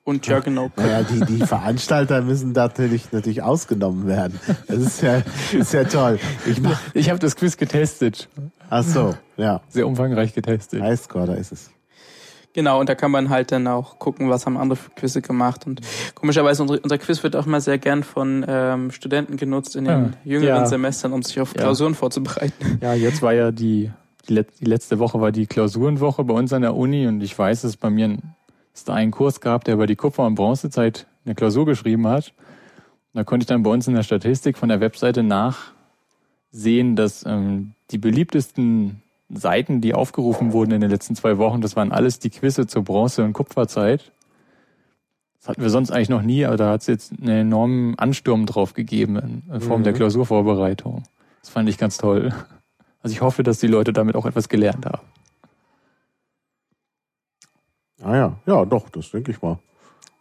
und 0.08 0.26
ja, 0.26 0.40
genau. 0.40 0.70
Naja, 0.76 1.02
die, 1.02 1.20
die 1.20 1.44
Veranstalter 1.44 2.22
müssen 2.22 2.52
natürlich, 2.52 3.12
natürlich 3.12 3.42
ausgenommen 3.42 4.06
werden. 4.06 4.40
Das 4.66 4.78
ist 4.78 5.02
ja, 5.02 5.22
ist 5.52 5.74
ja 5.74 5.84
toll. 5.84 6.18
Ich, 6.46 6.62
ich 6.94 7.10
habe 7.10 7.18
das 7.18 7.36
Quiz 7.36 7.58
getestet. 7.58 8.26
Ach 8.70 8.82
so, 8.82 9.14
ja. 9.36 9.60
Sehr 9.68 9.86
umfangreich 9.86 10.32
getestet. 10.32 10.80
Highscore, 10.80 11.26
da 11.26 11.34
ist 11.34 11.52
es. 11.52 11.70
Genau, 12.54 12.80
und 12.80 12.88
da 12.88 12.94
kann 12.94 13.10
man 13.10 13.28
halt 13.28 13.52
dann 13.52 13.66
auch 13.66 13.98
gucken, 13.98 14.30
was 14.30 14.46
haben 14.46 14.56
andere 14.56 14.76
für 14.76 14.90
Quizze 14.92 15.20
gemacht. 15.20 15.66
Und 15.66 15.82
komischerweise, 16.14 16.62
unser, 16.62 16.82
unser 16.82 16.96
Quiz 16.96 17.22
wird 17.22 17.36
auch 17.36 17.44
mal 17.44 17.60
sehr 17.60 17.76
gern 17.76 18.02
von 18.02 18.46
ähm, 18.48 18.90
Studenten 18.90 19.36
genutzt 19.36 19.76
in 19.76 19.84
den 19.84 20.16
ja. 20.24 20.32
jüngeren 20.32 20.62
ja. 20.62 20.66
Semestern, 20.66 21.12
um 21.12 21.22
sich 21.22 21.38
auf 21.38 21.52
Klausuren 21.52 21.92
ja. 21.92 21.98
vorzubereiten. 21.98 22.78
Ja, 22.80 22.94
jetzt 22.94 23.20
war 23.20 23.34
ja 23.34 23.52
die, 23.52 23.90
die, 24.26 24.42
letzte 24.64 24.98
Woche 24.98 25.20
war 25.20 25.32
die 25.32 25.46
Klausurenwoche 25.46 26.24
bei 26.24 26.32
uns 26.32 26.54
an 26.54 26.62
der 26.62 26.74
Uni 26.74 27.06
und 27.06 27.20
ich 27.20 27.38
weiß, 27.38 27.60
dass 27.60 27.76
bei 27.76 27.90
mir 27.90 28.16
es 28.78 28.84
da 28.84 28.94
einen 28.94 29.10
Kurs 29.10 29.40
gab, 29.40 29.64
der 29.64 29.74
über 29.74 29.86
die 29.86 29.96
Kupfer- 29.96 30.26
und 30.26 30.34
Bronzezeit 30.34 31.06
eine 31.24 31.34
Klausur 31.34 31.66
geschrieben 31.66 32.06
hat. 32.06 32.32
da 33.12 33.24
konnte 33.24 33.44
ich 33.44 33.48
dann 33.48 33.62
bei 33.62 33.70
uns 33.70 33.86
in 33.88 33.94
der 33.94 34.02
Statistik 34.02 34.56
von 34.56 34.68
der 34.68 34.80
Webseite 34.80 35.22
nachsehen, 35.22 36.96
dass 36.96 37.24
ähm, 37.26 37.74
die 37.90 37.98
beliebtesten 37.98 39.02
Seiten, 39.28 39.80
die 39.80 39.94
aufgerufen 39.94 40.52
wurden 40.52 40.72
in 40.72 40.80
den 40.80 40.90
letzten 40.90 41.14
zwei 41.14 41.36
Wochen, 41.38 41.60
das 41.60 41.76
waren 41.76 41.92
alles 41.92 42.18
die 42.18 42.30
Quizze 42.30 42.66
zur 42.66 42.82
Bronze- 42.84 43.24
und 43.24 43.34
Kupferzeit. 43.34 44.12
Das 45.38 45.48
hatten 45.48 45.62
wir 45.62 45.70
sonst 45.70 45.90
eigentlich 45.90 46.08
noch 46.08 46.22
nie, 46.22 46.44
aber 46.44 46.56
da 46.56 46.70
hat 46.70 46.80
es 46.80 46.86
jetzt 46.86 47.12
einen 47.12 47.28
enormen 47.28 47.98
Ansturm 47.98 48.46
drauf 48.46 48.74
gegeben 48.74 49.42
in 49.50 49.60
Form 49.60 49.80
mhm. 49.80 49.84
der 49.84 49.92
Klausurvorbereitung. 49.92 51.04
Das 51.42 51.50
fand 51.50 51.68
ich 51.68 51.78
ganz 51.78 51.98
toll. 51.98 52.32
Also 53.02 53.14
ich 53.14 53.20
hoffe, 53.20 53.42
dass 53.42 53.58
die 53.58 53.68
Leute 53.68 53.92
damit 53.92 54.16
auch 54.16 54.26
etwas 54.26 54.48
gelernt 54.48 54.86
haben. 54.86 55.06
Ah 58.02 58.16
ja, 58.16 58.38
ja, 58.46 58.64
doch, 58.64 58.88
das 58.90 59.10
denke 59.10 59.32
ich 59.32 59.42
mal. 59.42 59.58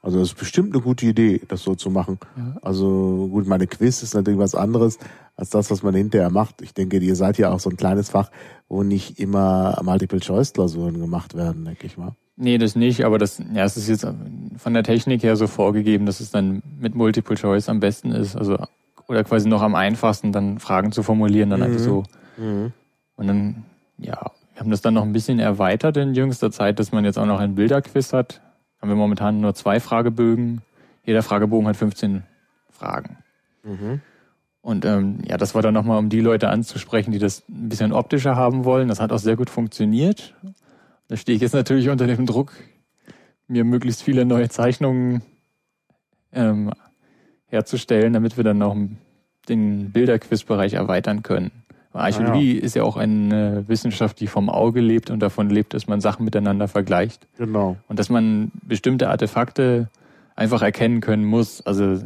Also 0.01 0.19
das 0.19 0.29
ist 0.29 0.37
bestimmt 0.37 0.73
eine 0.73 0.81
gute 0.81 1.05
Idee, 1.05 1.41
das 1.47 1.63
so 1.63 1.75
zu 1.75 1.89
machen. 1.89 2.19
Ja. 2.37 2.55
Also 2.61 3.27
gut, 3.31 3.47
meine 3.47 3.67
Quiz 3.67 4.03
ist 4.03 4.13
natürlich 4.13 4.39
was 4.39 4.55
anderes 4.55 4.99
als 5.35 5.49
das, 5.49 5.69
was 5.69 5.83
man 5.83 5.93
hinterher 5.95 6.29
macht. 6.29 6.61
Ich 6.61 6.73
denke, 6.73 6.97
ihr 6.97 7.15
seid 7.15 7.37
ja 7.37 7.51
auch 7.51 7.59
so 7.59 7.69
ein 7.69 7.77
kleines 7.77 8.09
Fach, 8.09 8.31
wo 8.69 8.83
nicht 8.83 9.19
immer 9.19 9.79
Multiple-Choice-Klausuren 9.83 10.99
gemacht 10.99 11.35
werden, 11.35 11.65
denke 11.65 11.87
ich 11.87 11.97
mal. 11.97 12.15
Nee, 12.37 12.57
das 12.57 12.75
nicht, 12.75 13.03
aber 13.03 13.17
das, 13.17 13.39
ja, 13.53 13.65
es 13.65 13.77
ist 13.77 13.89
jetzt 13.89 14.07
von 14.57 14.73
der 14.73 14.83
Technik 14.83 15.23
her 15.23 15.35
so 15.35 15.47
vorgegeben, 15.47 16.05
dass 16.05 16.19
es 16.19 16.31
dann 16.31 16.61
mit 16.79 16.95
Multiple 16.95 17.35
Choice 17.35 17.67
am 17.67 17.79
besten 17.79 18.11
ist. 18.11 18.35
Also, 18.35 18.57
oder 19.07 19.23
quasi 19.23 19.49
noch 19.49 19.61
am 19.61 19.75
einfachsten, 19.75 20.31
dann 20.31 20.59
Fragen 20.59 20.91
zu 20.91 21.03
formulieren, 21.03 21.49
dann 21.49 21.59
mhm. 21.59 21.65
einfach 21.65 21.79
so. 21.79 22.03
Mhm. 22.37 22.71
Und 23.15 23.27
dann, 23.27 23.65
ja, 23.97 24.31
wir 24.57 24.61
haben 24.61 24.71
das 24.71 24.81
dann 24.81 24.95
noch 24.95 25.03
ein 25.03 25.13
bisschen 25.13 25.37
erweitert 25.37 25.97
in 25.97 26.15
jüngster 26.15 26.49
Zeit, 26.49 26.79
dass 26.79 26.91
man 26.91 27.05
jetzt 27.05 27.19
auch 27.19 27.27
noch 27.27 27.39
ein 27.39 27.53
Bilderquiz 27.53 28.11
hat. 28.11 28.41
Haben 28.81 28.89
wir 28.89 28.95
momentan 28.95 29.39
nur 29.39 29.53
zwei 29.53 29.79
Fragebögen. 29.79 30.63
Jeder 31.03 31.21
Fragebogen 31.21 31.67
hat 31.67 31.77
15 31.77 32.23
Fragen. 32.71 33.17
Mhm. 33.61 34.01
Und 34.61 34.83
ähm, 34.83 35.19
ja, 35.27 35.37
das 35.37 35.53
war 35.53 35.61
dann 35.61 35.75
nochmal, 35.75 35.99
um 35.99 36.09
die 36.09 36.21
Leute 36.21 36.49
anzusprechen, 36.49 37.11
die 37.11 37.19
das 37.19 37.43
ein 37.47 37.69
bisschen 37.69 37.93
optischer 37.93 38.35
haben 38.35 38.65
wollen. 38.65 38.87
Das 38.87 38.99
hat 38.99 39.11
auch 39.11 39.19
sehr 39.19 39.35
gut 39.35 39.51
funktioniert. 39.51 40.33
Da 41.07 41.17
stehe 41.17 41.35
ich 41.35 41.41
jetzt 41.43 41.53
natürlich 41.53 41.89
unter 41.89 42.07
dem 42.07 42.25
Druck, 42.25 42.53
mir 43.47 43.63
möglichst 43.63 44.01
viele 44.01 44.25
neue 44.25 44.49
Zeichnungen 44.49 45.21
ähm, 46.33 46.71
herzustellen, 47.45 48.11
damit 48.11 48.37
wir 48.37 48.43
dann 48.43 48.57
noch 48.57 48.75
den 49.49 49.91
Bilderquizbereich 49.91 50.73
erweitern 50.73 51.21
können. 51.21 51.51
Archäologie 51.93 52.53
ah, 52.53 52.59
ja. 52.59 52.63
ist 52.63 52.75
ja 52.75 52.83
auch 52.83 52.97
eine 52.97 53.63
Wissenschaft, 53.67 54.19
die 54.19 54.27
vom 54.27 54.49
Auge 54.49 54.81
lebt 54.81 55.09
und 55.09 55.19
davon 55.19 55.49
lebt, 55.49 55.73
dass 55.73 55.87
man 55.87 56.01
Sachen 56.01 56.25
miteinander 56.25 56.67
vergleicht. 56.67 57.27
Genau. 57.37 57.77
Und 57.87 57.99
dass 57.99 58.09
man 58.09 58.51
bestimmte 58.63 59.09
Artefakte 59.09 59.89
einfach 60.35 60.61
erkennen 60.61 61.01
können 61.01 61.25
muss. 61.25 61.65
Also 61.65 61.85
es 61.93 62.05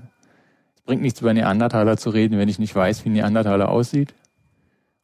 bringt 0.86 1.02
nichts 1.02 1.22
über 1.22 1.34
Neandertaler 1.34 1.98
zu 1.98 2.10
reden, 2.10 2.38
wenn 2.38 2.50
ich 2.50 2.60
nicht 2.60 2.76
weiß, 2.76 3.06
wie 3.06 3.10
ein 3.10 3.14
Neandertaler 3.14 3.70
aussieht. 3.70 4.14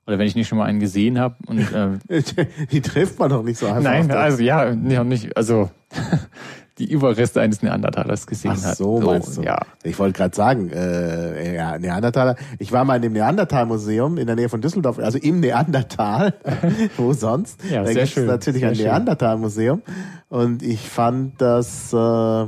Oder 0.06 0.18
wenn 0.20 0.28
ich 0.28 0.36
nicht 0.36 0.48
schon 0.48 0.58
mal 0.58 0.66
einen 0.66 0.80
gesehen 0.80 1.20
habe. 1.20 1.36
Und, 1.48 1.60
äh, 2.10 2.46
die 2.72 2.82
trifft 2.82 3.20
man 3.20 3.30
doch 3.30 3.44
nicht 3.44 3.58
so 3.58 3.68
einfach. 3.68 3.82
Nein, 3.82 4.10
also 4.10 4.42
ja, 4.42 4.74
nicht. 4.74 5.36
Also 5.36 5.70
die 6.78 6.92
Überreste 6.92 7.42
eines 7.42 7.62
Neandertalers 7.62 8.28
gesehen 8.28 8.56
Ach 8.58 8.66
hat. 8.66 8.78
So, 8.78 9.02
so 9.02 9.08
meinst 9.08 9.38
du? 9.38 9.42
Ja. 9.42 9.60
Ich 9.84 9.98
wollte 9.98 10.18
gerade 10.18 10.36
sagen, 10.36 10.70
äh, 10.70 11.56
ja, 11.56 11.78
Neandertaler. 11.78 12.36
Ich 12.60 12.72
war 12.72 12.86
mal 12.86 12.98
in 12.98 13.02
dem 13.02 13.14
Neandertal-Museum 13.14 14.18
in 14.18 14.28
der 14.28 14.36
Nähe 14.36 14.50
von 14.50 14.62
Düsseldorf, 14.62 15.00
also 15.00 15.18
im 15.18 15.40
Neandertal. 15.40 16.36
Wo 16.98 17.14
sonst? 17.14 17.64
Ja, 17.70 17.84
da 17.84 17.94
gibt 17.94 18.16
es 18.18 18.26
natürlich 18.26 18.62
sehr 18.62 18.72
ein 18.72 18.78
Neandertal-Museum. 18.78 19.82
Und 20.30 20.62
ich 20.62 20.88
fand 20.88 21.42
das, 21.42 21.92
äh, 21.94 22.46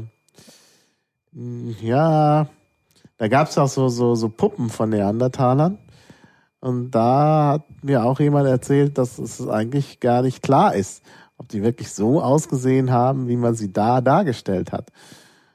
ja, 1.81 2.47
da 3.17 3.27
gab 3.27 3.49
es 3.49 3.57
auch 3.57 3.67
so, 3.67 3.89
so, 3.89 4.15
so 4.15 4.29
Puppen 4.29 4.69
von 4.69 4.89
Neandertalern. 4.89 5.79
Und 6.61 6.91
da 6.91 7.53
hat 7.53 7.83
mir 7.83 8.03
auch 8.03 8.19
jemand 8.19 8.47
erzählt, 8.47 8.97
dass 8.97 9.17
es 9.17 9.47
eigentlich 9.47 9.99
gar 9.99 10.21
nicht 10.21 10.43
klar 10.43 10.75
ist, 10.75 11.03
ob 11.39 11.47
die 11.47 11.63
wirklich 11.63 11.91
so 11.91 12.21
ausgesehen 12.21 12.91
haben, 12.91 13.27
wie 13.27 13.37
man 13.37 13.55
sie 13.55 13.73
da 13.73 14.01
dargestellt 14.01 14.71
hat. 14.71 14.91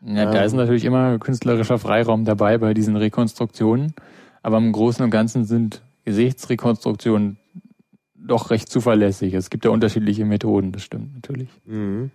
Ja, 0.04 0.24
da 0.26 0.40
ähm, 0.40 0.46
ist 0.46 0.54
natürlich 0.54 0.84
immer 0.84 1.18
künstlerischer 1.18 1.78
Freiraum 1.78 2.24
dabei 2.24 2.58
bei 2.58 2.74
diesen 2.74 2.96
Rekonstruktionen. 2.96 3.94
Aber 4.42 4.58
im 4.58 4.72
Großen 4.72 5.04
und 5.04 5.10
Ganzen 5.10 5.44
sind 5.44 5.82
Gesichtsrekonstruktionen 6.04 7.38
doch 8.14 8.50
recht 8.50 8.70
zuverlässig. 8.70 9.34
Es 9.34 9.50
gibt 9.50 9.64
ja 9.64 9.70
unterschiedliche 9.70 10.24
Methoden, 10.24 10.72
das 10.72 10.82
stimmt 10.82 11.14
natürlich. 11.14 11.48
Mhm. 11.66 12.10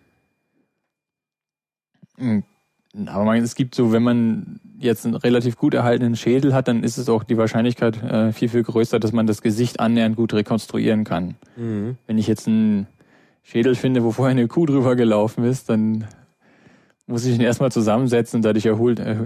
Hm, 2.17 2.43
aber 3.05 3.23
man, 3.23 3.37
es 3.37 3.55
gibt 3.55 3.75
so, 3.75 3.91
wenn 3.91 4.03
man 4.03 4.59
jetzt 4.79 5.05
einen 5.05 5.15
relativ 5.15 5.57
gut 5.57 5.73
erhaltenen 5.73 6.15
Schädel 6.15 6.53
hat, 6.53 6.67
dann 6.67 6.83
ist 6.83 6.97
es 6.97 7.07
auch 7.07 7.23
die 7.23 7.37
Wahrscheinlichkeit 7.37 8.01
äh, 8.01 8.31
viel, 8.31 8.49
viel 8.49 8.63
größer, 8.63 8.99
dass 8.99 9.11
man 9.11 9.27
das 9.27 9.41
Gesicht 9.41 9.79
annähernd 9.79 10.15
gut 10.15 10.33
rekonstruieren 10.33 11.03
kann. 11.03 11.35
Mhm. 11.55 11.97
Wenn 12.07 12.17
ich 12.17 12.27
jetzt 12.27 12.47
einen 12.47 12.87
Schädel 13.49 13.73
finde, 13.73 14.03
wo 14.03 14.11
vorher 14.11 14.31
eine 14.31 14.47
Kuh 14.47 14.67
drüber 14.67 14.95
gelaufen 14.95 15.43
ist, 15.43 15.69
dann 15.69 16.05
muss 17.07 17.25
ich 17.25 17.33
ihn 17.33 17.41
erstmal 17.41 17.71
zusammensetzen 17.71 18.37
und 18.37 18.45
dadurch 18.45 18.67
erholt, 18.67 18.99
äh, 18.99 19.25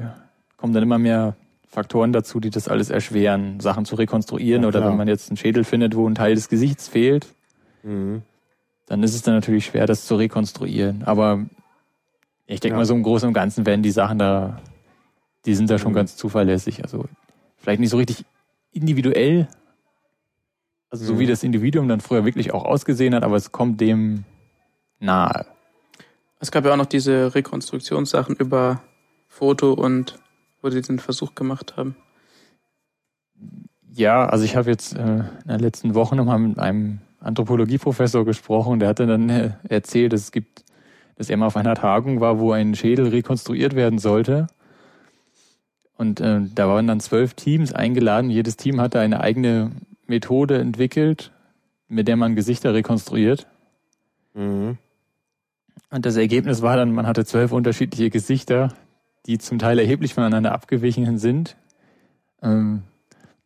kommen 0.55 0.71
dann 0.71 0.83
immer 0.83 0.97
mehr 0.97 1.35
Faktoren 1.67 2.13
dazu, 2.13 2.39
die 2.39 2.49
das 2.49 2.69
alles 2.69 2.89
erschweren, 2.89 3.59
Sachen 3.59 3.83
zu 3.83 3.95
rekonstruieren. 3.95 4.61
Ja, 4.61 4.69
oder 4.69 4.87
wenn 4.87 4.95
man 4.95 5.09
jetzt 5.09 5.29
einen 5.29 5.35
Schädel 5.35 5.65
findet, 5.65 5.97
wo 5.97 6.07
ein 6.07 6.15
Teil 6.15 6.35
des 6.35 6.47
Gesichts 6.47 6.87
fehlt, 6.87 7.27
mhm. 7.83 8.21
dann 8.85 9.03
ist 9.03 9.13
es 9.13 9.23
dann 9.23 9.33
natürlich 9.33 9.65
schwer, 9.65 9.87
das 9.87 10.05
zu 10.05 10.15
rekonstruieren. 10.15 11.03
Aber 11.03 11.45
ich 12.45 12.61
denke 12.61 12.75
ja. 12.75 12.77
mal, 12.77 12.85
so 12.85 12.95
im 12.95 13.03
Großen 13.03 13.27
und 13.27 13.33
Ganzen 13.33 13.65
werden 13.65 13.83
die 13.83 13.91
Sachen 13.91 14.19
da, 14.19 14.61
die 15.45 15.53
sind 15.53 15.69
da 15.69 15.77
schon 15.77 15.91
mhm. 15.91 15.97
ganz 15.97 16.15
zuverlässig. 16.15 16.81
Also 16.81 17.03
vielleicht 17.57 17.81
nicht 17.81 17.89
so 17.89 17.97
richtig 17.97 18.23
individuell, 18.71 19.49
also 20.93 21.05
so 21.05 21.19
wie 21.19 21.23
mhm. 21.23 21.29
das 21.29 21.41
Individuum 21.41 21.87
dann 21.87 22.01
früher 22.01 22.23
wirklich 22.23 22.53
auch 22.53 22.65
ausgesehen 22.65 23.15
hat, 23.15 23.23
aber 23.23 23.35
es 23.35 23.51
kommt 23.51 23.81
dem 23.81 24.25
nahe. 24.99 25.47
Es 26.39 26.51
gab 26.51 26.65
ja 26.65 26.71
auch 26.71 26.77
noch 26.77 26.85
diese 26.85 27.33
Rekonstruktionssachen 27.33 28.35
über 28.35 28.83
Foto 29.27 29.73
und 29.73 30.19
wo 30.61 30.69
sie 30.69 30.83
den 30.83 30.99
Versuch 30.99 31.33
gemacht 31.33 31.77
haben. 31.77 31.95
Ja, 33.91 34.27
also 34.27 34.45
ich 34.45 34.55
habe 34.55 34.69
jetzt 34.69 34.95
äh, 34.95 34.99
in 34.99 35.47
der 35.47 35.59
letzten 35.59 35.95
Woche 35.95 36.15
nochmal 36.15 36.37
mit 36.37 36.59
einem 36.59 36.99
Anthropologieprofessor 37.21 38.23
gesprochen, 38.23 38.79
der 38.79 38.89
hatte 38.89 39.07
dann 39.07 39.29
äh, 39.29 39.53
erzählt, 39.67 40.13
dass 40.13 40.21
es 40.21 40.31
gibt, 40.31 40.63
dass 41.15 41.27
er 41.27 41.37
mal 41.37 41.47
auf 41.47 41.57
einer 41.57 41.73
Tagung 41.73 42.21
war, 42.21 42.37
wo 42.37 42.51
ein 42.51 42.75
Schädel 42.75 43.07
rekonstruiert 43.07 43.75
werden 43.75 43.97
sollte. 43.97 44.45
Und 45.97 46.21
äh, 46.21 46.41
da 46.53 46.67
waren 46.67 46.85
dann 46.85 46.99
zwölf 46.99 47.33
Teams 47.33 47.73
eingeladen. 47.73 48.29
Jedes 48.29 48.57
Team 48.57 48.79
hatte 48.79 48.99
eine 48.99 49.21
eigene 49.21 49.71
Methode 50.07 50.57
entwickelt, 50.57 51.31
mit 51.87 52.07
der 52.07 52.15
man 52.15 52.35
Gesichter 52.35 52.73
rekonstruiert. 52.73 53.47
Mhm. 54.33 54.77
Und 55.89 56.05
das 56.05 56.15
Ergebnis 56.15 56.61
war 56.61 56.75
dann, 56.75 56.91
man 56.91 57.05
hatte 57.05 57.25
zwölf 57.25 57.51
unterschiedliche 57.51 58.09
Gesichter, 58.09 58.73
die 59.25 59.37
zum 59.37 59.59
Teil 59.59 59.79
erheblich 59.79 60.13
voneinander 60.13 60.51
abgewichen 60.51 61.17
sind. 61.17 61.55
Ähm, 62.41 62.81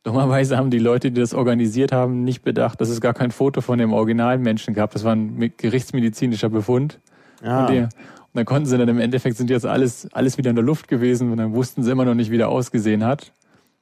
dummerweise 0.03 0.57
haben 0.57 0.71
die 0.71 0.79
Leute, 0.79 1.11
die 1.11 1.19
das 1.19 1.33
organisiert 1.33 1.91
haben, 1.91 2.23
nicht 2.23 2.43
bedacht, 2.43 2.79
dass 2.79 2.89
es 2.89 3.01
gar 3.01 3.13
kein 3.13 3.31
Foto 3.31 3.61
von 3.61 3.77
dem 3.77 3.93
originalen 3.93 4.41
Menschen 4.41 4.73
gab. 4.73 4.91
Das 4.91 5.03
war 5.03 5.13
ein 5.13 5.51
gerichtsmedizinischer 5.57 6.49
Befund. 6.49 6.99
Ja. 7.43 7.65
Und, 7.65 7.73
die, 7.73 7.79
und 7.81 7.89
dann 8.33 8.45
konnten 8.45 8.65
sie 8.65 8.77
dann 8.77 8.87
im 8.87 8.99
Endeffekt 8.99 9.35
sind 9.35 9.49
jetzt 9.49 9.65
alles, 9.65 10.07
alles 10.13 10.37
wieder 10.37 10.49
in 10.49 10.55
der 10.55 10.65
Luft 10.65 10.87
gewesen 10.87 11.31
und 11.31 11.37
dann 11.37 11.53
wussten 11.53 11.83
sie 11.83 11.91
immer 11.91 12.05
noch 12.05 12.15
nicht, 12.15 12.31
wie 12.31 12.37
der 12.37 12.49
ausgesehen 12.49 13.03
hat. 13.03 13.33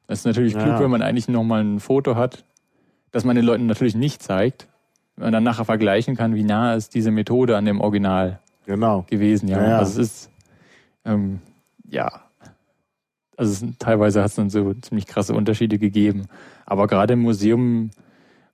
Das 0.07 0.19
ist 0.19 0.25
natürlich 0.25 0.53
klug, 0.53 0.65
ja. 0.65 0.79
wenn 0.79 0.91
man 0.91 1.01
eigentlich 1.01 1.27
nochmal 1.27 1.63
ein 1.63 1.79
Foto 1.79 2.15
hat 2.15 2.43
dass 3.15 3.23
man 3.23 3.37
den 3.37 3.45
Leuten 3.45 3.65
natürlich 3.65 3.95
nicht 3.95 4.21
zeigt, 4.21 4.67
und 5.15 5.31
dann 5.31 5.45
nachher 5.45 5.63
vergleichen 5.63 6.17
kann, 6.17 6.35
wie 6.35 6.43
nah 6.43 6.75
ist 6.75 6.93
diese 6.93 7.09
Methode 7.09 7.55
an 7.55 7.63
dem 7.63 7.79
Original 7.79 8.39
genau. 8.65 9.05
gewesen. 9.09 9.47
Ja, 9.47 9.65
ja, 9.65 9.77
also 9.77 10.01
es 10.01 10.09
ist 10.09 10.29
ähm, 11.05 11.39
ja, 11.89 12.11
also 13.37 13.65
es, 13.65 13.77
teilweise 13.79 14.19
hat 14.21 14.31
es 14.31 14.35
dann 14.35 14.49
so 14.49 14.73
ziemlich 14.73 15.07
krasse 15.07 15.33
Unterschiede 15.33 15.77
gegeben. 15.77 16.23
Aber 16.65 16.87
gerade 16.87 17.13
im 17.13 17.21
Museum 17.21 17.91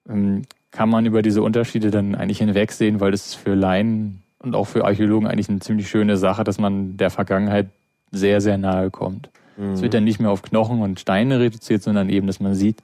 ähm, 0.07 0.43
kann 0.69 0.89
man 0.89 1.07
über 1.07 1.23
diese 1.23 1.41
Unterschiede 1.41 1.89
dann 1.89 2.13
eigentlich 2.13 2.37
hinwegsehen, 2.37 2.99
weil 2.99 3.09
das 3.09 3.33
für 3.33 3.55
Laien 3.55 4.21
und 4.37 4.53
auch 4.53 4.65
für 4.65 4.85
Archäologen 4.85 5.27
eigentlich 5.27 5.49
eine 5.49 5.61
ziemlich 5.61 5.89
schöne 5.89 6.17
Sache, 6.17 6.43
dass 6.43 6.59
man 6.59 6.95
der 6.97 7.09
Vergangenheit 7.09 7.69
sehr, 8.11 8.39
sehr 8.39 8.59
nahe 8.59 8.91
kommt. 8.91 9.31
Es 9.57 9.79
Mhm. 9.79 9.81
wird 9.81 9.93
dann 9.95 10.03
nicht 10.03 10.19
mehr 10.19 10.29
auf 10.29 10.43
Knochen 10.43 10.83
und 10.83 10.99
Steine 10.99 11.39
reduziert, 11.39 11.81
sondern 11.81 12.09
eben, 12.09 12.27
dass 12.27 12.39
man 12.39 12.53
sieht, 12.53 12.83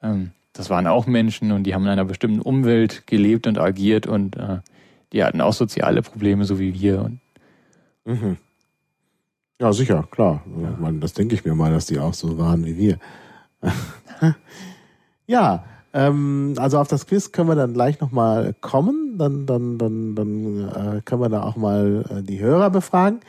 ähm, 0.00 0.30
das 0.52 0.70
waren 0.70 0.86
auch 0.86 1.06
Menschen 1.06 1.52
und 1.52 1.64
die 1.64 1.74
haben 1.74 1.84
in 1.84 1.90
einer 1.90 2.04
bestimmten 2.04 2.40
Umwelt 2.40 3.06
gelebt 3.06 3.46
und 3.46 3.58
agiert 3.58 4.06
und 4.06 4.36
äh, 4.36 4.58
die 5.12 5.24
hatten 5.24 5.40
auch 5.40 5.52
soziale 5.52 6.02
Probleme, 6.02 6.44
so 6.44 6.58
wie 6.58 6.74
wir. 6.74 7.02
Und 7.02 7.20
Mhm. 8.04 8.36
Ja, 9.60 9.72
sicher, 9.72 10.06
klar. 10.10 10.42
Meine, 10.78 11.00
das 11.00 11.12
denke 11.12 11.34
ich 11.34 11.44
mir 11.44 11.54
mal, 11.54 11.70
dass 11.70 11.86
die 11.86 11.98
auch 11.98 12.14
so 12.14 12.38
waren 12.38 12.64
wie 12.64 12.76
wir. 12.76 12.98
ja, 15.26 15.64
ähm, 15.92 16.54
also 16.56 16.78
auf 16.78 16.88
das 16.88 17.06
Quiz 17.06 17.30
können 17.30 17.48
wir 17.48 17.56
dann 17.56 17.74
gleich 17.74 18.00
nochmal 18.00 18.54
kommen. 18.60 19.18
Dann, 19.18 19.44
dann, 19.44 19.76
dann, 19.76 20.14
dann 20.14 20.68
äh, 20.68 21.00
können 21.04 21.20
wir 21.20 21.28
da 21.28 21.42
auch 21.42 21.56
mal 21.56 22.04
äh, 22.08 22.22
die 22.22 22.40
Hörer 22.40 22.70
befragen. 22.70 23.20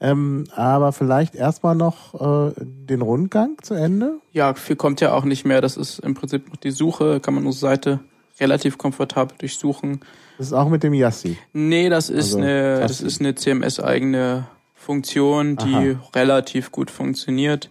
Ähm, 0.00 0.44
aber 0.54 0.92
vielleicht 0.92 1.34
erstmal 1.34 1.74
noch 1.74 2.14
äh, 2.48 2.52
den 2.58 3.00
Rundgang 3.00 3.56
zu 3.62 3.74
Ende. 3.74 4.18
Ja, 4.32 4.54
viel 4.54 4.76
kommt 4.76 5.00
ja 5.00 5.12
auch 5.12 5.24
nicht 5.24 5.44
mehr. 5.44 5.60
Das 5.60 5.76
ist 5.76 6.00
im 6.00 6.14
Prinzip 6.14 6.48
noch 6.48 6.56
die 6.56 6.72
Suche, 6.72 7.20
kann 7.20 7.34
man 7.34 7.46
unsere 7.46 7.60
Seite 7.60 8.00
relativ 8.40 8.76
komfortabel 8.76 9.36
durchsuchen. 9.38 10.00
Das 10.38 10.48
ist 10.48 10.52
auch 10.52 10.68
mit 10.68 10.82
dem 10.82 10.94
Yassi. 10.94 11.38
Nee, 11.52 11.88
das 11.88 12.10
ist 12.10 12.34
Also, 12.34 12.38
eine, 12.38 12.80
das 12.80 13.00
ist 13.00 13.20
eine 13.20 13.34
CMS-eigene 13.34 14.48
Funktion, 14.74 15.56
die 15.56 15.96
relativ 16.14 16.72
gut 16.72 16.90
funktioniert. 16.90 17.70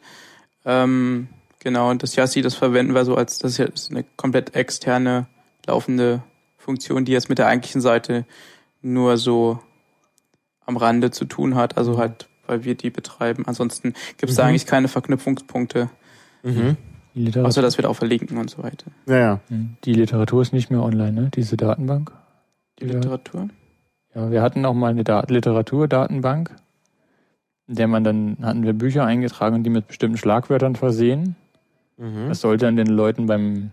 Ähm, 0.66 1.28
genau, 1.60 1.90
und 1.92 2.02
das 2.02 2.16
Yassi, 2.16 2.42
das 2.42 2.56
verwenden 2.56 2.96
wir 2.96 3.06
so 3.06 3.16
als, 3.16 3.38
das 3.38 3.52
ist 3.52 3.58
jetzt 3.58 3.92
eine 3.92 4.06
komplett 4.16 4.56
externe 4.56 5.28
laufende 5.68 6.24
Funktion, 6.58 7.04
die 7.06 7.12
jetzt 7.12 7.30
mit 7.30 7.38
der 7.38 7.48
eigentlichen 7.48 7.82
Seite 7.82 8.26
nur 8.82 9.18
so 9.18 9.60
am 10.66 10.78
Rande 10.78 11.12
zu 11.12 11.26
tun 11.26 11.56
hat, 11.56 11.78
also 11.78 11.98
halt, 11.98 12.28
weil 12.48 12.64
wir 12.64 12.76
die 12.76 12.90
betreiben. 12.90 13.44
Ansonsten 13.48 13.94
gibt 14.18 14.30
es 14.30 14.36
da 14.36 14.44
Mhm. 14.44 14.50
eigentlich 14.50 14.66
keine 14.66 14.88
Verknüpfungspunkte, 14.88 15.90
Mhm. 16.44 16.78
außer 17.44 17.62
dass 17.62 17.78
wir 17.78 17.84
da 17.84 17.90
auch 17.90 17.96
verlinken 17.96 18.38
und 18.38 18.50
so 18.50 18.64
weiter. 18.64 18.88
Ja, 19.08 19.18
ja. 19.18 19.40
die 19.84 19.94
Literatur 19.94 20.42
ist 20.42 20.54
nicht 20.54 20.70
mehr 20.72 20.82
online, 20.84 21.12
ne? 21.14 21.32
Diese 21.34 21.58
Datenbank. 21.58 22.12
Die. 22.80 22.86
Literatur. 22.86 23.50
Ja, 24.16 24.32
wir 24.32 24.42
hatten 24.42 24.66
auch 24.66 24.74
mal 24.74 24.90
eine 24.92 25.04
Dat 25.04 25.30
Literaturdatenbank, 25.32 26.52
in 27.68 27.76
der 27.76 27.88
man 27.88 28.04
dann 28.04 28.38
hatten 28.42 28.64
wir 28.64 28.74
Bücher 28.74 29.06
eingetragen 29.06 29.56
und 29.56 29.64
die 29.64 29.70
mit 29.70 29.88
bestimmten 29.88 30.18
Schlagwörtern 30.18 30.76
versehen. 30.76 31.36
Mhm. 31.98 32.28
Das 32.30 32.42
sollte 32.42 32.66
dann 32.66 32.76
den 32.76 32.88
Leuten 32.88 33.26
beim 33.28 33.72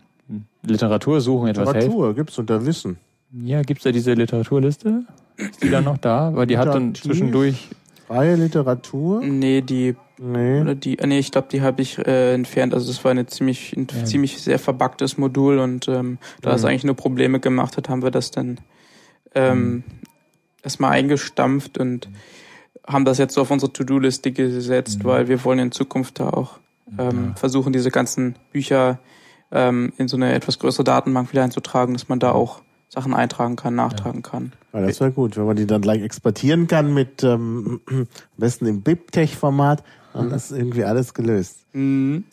Literatursuchen 0.62 1.48
etwas 1.48 1.72
helfen. 1.72 1.88
Literatur 1.90 2.14
gibt's 2.14 2.38
unter 2.38 2.64
Wissen. 2.66 2.98
Ja, 3.32 3.62
gibt's 3.62 3.84
da 3.84 3.92
diese 3.92 4.12
Literaturliste? 4.14 5.04
Ist 5.50 5.62
die 5.62 5.70
dann 5.70 5.84
noch 5.84 5.98
da? 5.98 6.34
Weil 6.34 6.46
die 6.46 6.58
hat 6.58 6.68
dann 6.68 6.94
zwischendurch. 6.94 7.68
Freie 8.06 8.36
Literatur? 8.36 9.22
Nee, 9.22 9.60
die 9.62 9.96
Nee. 10.22 10.60
Oder 10.60 10.74
die, 10.74 10.98
äh, 10.98 11.06
nee, 11.06 11.18
ich 11.18 11.30
glaube, 11.32 11.48
die 11.50 11.62
habe 11.62 11.80
ich 11.80 11.96
äh, 11.96 12.34
entfernt. 12.34 12.74
Also 12.74 12.88
das 12.88 13.02
war 13.04 13.10
eine 13.10 13.24
ziemlich, 13.24 13.74
ein 13.74 13.86
Ja. 13.90 14.04
ziemlich 14.04 14.42
sehr 14.42 14.58
verbuggtes 14.58 15.16
Modul 15.16 15.58
und 15.60 15.88
ähm, 15.88 16.18
da 16.42 16.52
es 16.54 16.60
Mhm. 16.62 16.68
eigentlich 16.68 16.84
nur 16.84 16.94
Probleme 16.94 17.40
gemacht 17.40 17.78
hat, 17.78 17.88
haben 17.88 18.02
wir 18.02 18.10
das 18.10 18.30
dann 18.30 18.58
ähm, 19.34 19.70
Mhm. 19.76 19.84
erstmal 20.62 20.90
eingestampft 20.90 21.78
und 21.78 22.10
haben 22.86 23.06
das 23.06 23.16
jetzt 23.16 23.32
so 23.32 23.40
auf 23.40 23.50
unsere 23.50 23.72
To-Do-Liste 23.72 24.30
gesetzt, 24.32 25.04
Mhm. 25.04 25.08
weil 25.08 25.28
wir 25.28 25.42
wollen 25.42 25.58
in 25.58 25.72
Zukunft 25.72 26.20
da 26.20 26.28
auch 26.28 26.58
ähm, 26.98 27.34
versuchen, 27.36 27.72
diese 27.72 27.90
ganzen 27.90 28.34
Bücher 28.52 28.98
ähm, 29.52 29.92
in 29.96 30.06
so 30.06 30.16
eine 30.18 30.34
etwas 30.34 30.58
größere 30.58 30.84
Datenbank 30.84 31.32
wieder 31.32 31.44
einzutragen, 31.44 31.94
dass 31.94 32.10
man 32.10 32.18
da 32.18 32.32
auch 32.32 32.60
Sachen 32.92 33.14
eintragen 33.14 33.54
kann, 33.56 33.76
nachtragen 33.76 34.22
kann. 34.22 34.52
Ja, 34.72 34.80
das 34.80 34.98
wäre 35.00 35.12
gut, 35.12 35.36
wenn 35.36 35.46
man 35.46 35.54
die 35.56 35.66
dann 35.66 35.80
gleich 35.80 36.02
exportieren 36.02 36.66
kann 36.66 36.92
mit 36.92 37.22
ähm, 37.22 37.80
am 37.88 38.06
besten 38.36 38.66
im 38.66 38.82
BibTeX-Format, 38.82 39.84
dann 40.12 40.32
ist 40.32 40.50
irgendwie 40.50 40.82
alles 40.84 41.14
gelöst. 41.14 41.58
Mhm. 41.72 42.24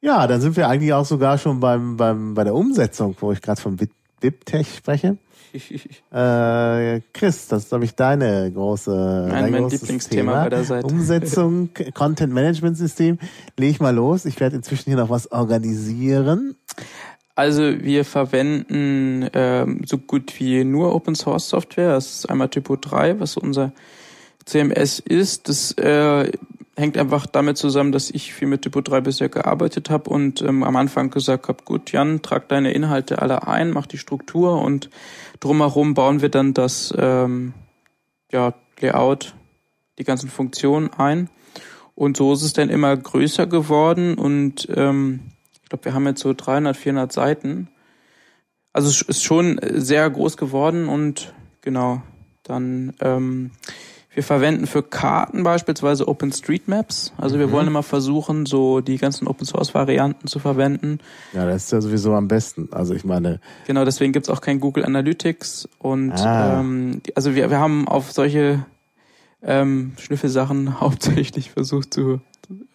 Ja, 0.00 0.26
dann 0.26 0.40
sind 0.40 0.56
wir 0.56 0.68
eigentlich 0.68 0.92
auch 0.94 1.04
sogar 1.04 1.36
schon 1.38 1.60
beim, 1.60 1.96
beim 1.98 2.32
bei 2.34 2.44
der 2.44 2.54
Umsetzung, 2.54 3.14
wo 3.20 3.32
ich 3.32 3.42
gerade 3.42 3.60
von 3.60 3.76
Bib- 3.76 3.90
BibTeX 4.20 4.76
spreche. 4.76 5.18
Äh, 6.10 7.00
Chris, 7.12 7.46
das 7.48 7.62
ist, 7.64 7.68
glaube 7.68 7.84
ich, 7.84 7.94
deine 7.94 8.50
große, 8.52 9.26
Mein- 9.30 9.52
dein 9.52 9.52
mein 9.62 9.68
Lieblingsthema 9.70 10.32
Thema. 10.32 10.42
bei 10.44 10.48
der 10.50 10.64
Seite. 10.64 10.86
Umsetzung, 10.86 11.70
Content 11.94 12.32
Management 12.32 12.76
System. 12.76 13.18
Leg 13.56 13.80
mal 13.80 13.94
los. 13.94 14.24
Ich 14.24 14.40
werde 14.40 14.56
inzwischen 14.56 14.90
hier 14.90 14.96
noch 14.96 15.10
was 15.10 15.30
organisieren. 15.30 16.56
Also 17.34 17.82
wir 17.82 18.04
verwenden 18.04 19.28
ähm, 19.32 19.80
so 19.84 19.98
gut 19.98 20.38
wie 20.38 20.62
nur 20.64 20.94
Open 20.94 21.16
Source 21.16 21.48
Software. 21.48 21.94
Das 21.94 22.10
ist 22.10 22.30
einmal 22.30 22.48
Typo 22.48 22.76
3, 22.76 23.18
was 23.18 23.36
unser 23.36 23.72
CMS 24.44 25.00
ist. 25.00 25.48
Das 25.48 25.72
äh, 25.72 26.30
hängt 26.76 26.96
einfach 26.96 27.26
damit 27.26 27.56
zusammen, 27.56 27.90
dass 27.90 28.10
ich 28.10 28.32
viel 28.32 28.46
mit 28.46 28.62
Typo 28.62 28.80
3 28.80 29.00
bisher 29.00 29.28
gearbeitet 29.28 29.90
habe 29.90 30.10
und 30.10 30.42
ähm, 30.42 30.62
am 30.62 30.76
Anfang 30.76 31.10
gesagt 31.10 31.48
habe, 31.48 31.64
gut, 31.64 31.90
Jan, 31.90 32.22
trag 32.22 32.48
deine 32.48 32.72
Inhalte 32.72 33.20
alle 33.20 33.46
ein, 33.48 33.70
mach 33.70 33.86
die 33.86 33.98
Struktur 33.98 34.60
und 34.60 34.90
drumherum 35.40 35.94
bauen 35.94 36.22
wir 36.22 36.28
dann 36.28 36.54
das 36.54 36.94
ähm, 36.96 37.52
ja, 38.30 38.54
Layout, 38.80 39.34
die 39.98 40.04
ganzen 40.04 40.28
Funktionen 40.28 40.90
ein. 40.92 41.30
Und 41.96 42.16
so 42.16 42.32
ist 42.32 42.42
es 42.42 42.52
dann 42.52 42.70
immer 42.70 42.96
größer 42.96 43.46
geworden 43.46 44.14
und 44.14 44.68
ähm, 44.74 45.20
glaube, 45.74 45.84
wir 45.86 45.94
haben 45.94 46.06
jetzt 46.06 46.20
so 46.20 46.32
300, 46.32 46.76
400 46.76 47.12
Seiten. 47.12 47.68
Also 48.72 48.88
es 48.88 49.02
ist 49.02 49.24
schon 49.24 49.58
sehr 49.62 50.08
groß 50.08 50.36
geworden 50.36 50.88
und 50.88 51.34
genau, 51.62 52.00
dann 52.44 52.92
ähm, 53.00 53.50
wir 54.12 54.22
verwenden 54.22 54.66
für 54.68 54.84
Karten 54.84 55.42
beispielsweise 55.42 56.06
OpenStreetMaps. 56.06 57.12
Also 57.18 57.38
wir 57.40 57.48
Mhm. 57.48 57.52
wollen 57.52 57.66
immer 57.66 57.82
versuchen, 57.82 58.46
so 58.46 58.80
die 58.80 58.98
ganzen 58.98 59.26
Open 59.26 59.44
Source 59.46 59.74
Varianten 59.74 60.28
zu 60.28 60.38
verwenden. 60.38 60.98
Ja, 61.32 61.44
das 61.46 61.64
ist 61.64 61.72
ja 61.72 61.80
sowieso 61.80 62.14
am 62.14 62.28
besten. 62.28 62.68
Also 62.72 62.94
ich 62.94 63.04
meine, 63.04 63.40
Genau, 63.66 63.84
deswegen 63.84 64.12
gibt's 64.12 64.28
auch 64.28 64.40
kein 64.40 64.60
Google 64.60 64.84
Analytics 64.84 65.68
und 65.80 66.12
Ah. 66.12 66.60
ähm, 66.60 67.00
also 67.16 67.34
wir, 67.34 67.50
wir 67.50 67.58
haben 67.58 67.88
auf 67.88 68.12
solche 68.12 68.64
ähm, 69.42 69.92
Schnüffelsachen 69.98 70.80
hauptsächlich 70.80 71.50
versucht 71.50 71.92
zu, 71.92 72.20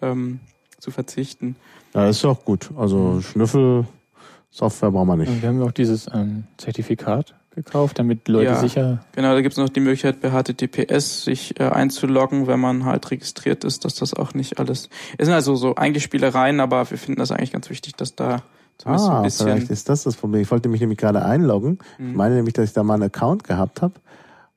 ähm, 0.01 0.39
zu 0.79 0.91
verzichten. 0.91 1.55
Ja, 2.03 2.09
ist 2.09 2.25
auch 2.25 2.43
gut. 2.45 2.69
Also 2.77 3.21
Schnüffel-Software 3.21 4.91
brauchen 4.91 5.07
wir 5.07 5.15
nicht. 5.17 5.29
Und 5.29 5.41
wir 5.41 5.49
haben 5.49 5.61
auch 5.61 5.71
dieses 5.71 6.07
ähm, 6.13 6.45
Zertifikat 6.57 7.35
gekauft, 7.55 7.99
damit 7.99 8.27
Leute 8.27 8.45
Ja. 8.51 8.59
sicher. 8.59 9.03
Genau, 9.13 9.33
da 9.33 9.41
gibt's 9.41 9.57
noch 9.57 9.69
die 9.69 9.79
Möglichkeit 9.79 10.21
bei 10.21 10.29
HTTPS 10.29 11.23
sich 11.23 11.59
äh, 11.59 11.63
einzuloggen, 11.63 12.47
wenn 12.47 12.59
man 12.59 12.85
halt 12.85 13.09
registriert 13.11 13.63
ist, 13.63 13.85
dass 13.85 13.95
das 13.95 14.13
auch 14.13 14.33
nicht 14.33 14.59
alles. 14.59 14.89
Es 15.17 15.25
sind 15.25 15.33
also 15.33 15.55
so 15.55 15.75
eigentlich 15.75 16.03
Spielereien, 16.03 16.59
aber 16.59 16.89
wir 16.89 16.97
finden 16.97 17.19
das 17.19 17.31
eigentlich 17.31 17.51
ganz 17.51 17.69
wichtig, 17.69 17.95
dass 17.95 18.15
da 18.15 18.43
zumindest 18.77 19.09
Ah, 19.09 19.21
ein 19.23 19.31
vielleicht 19.31 19.57
bisschen. 19.61 19.73
ist 19.73 19.89
das 19.89 20.03
das 20.03 20.15
Problem. 20.15 20.41
Ich 20.41 20.51
wollte 20.51 20.69
mich 20.69 20.79
nämlich 20.79 20.99
gerade 20.99 21.23
einloggen. 21.25 21.79
Ich 21.97 22.05
Mhm. 22.05 22.15
meine 22.15 22.35
nämlich, 22.35 22.53
dass 22.53 22.65
ich 22.65 22.73
da 22.73 22.83
mal 22.83 22.93
einen 22.95 23.03
Account 23.03 23.43
gehabt 23.43 23.81
habe. 23.81 23.95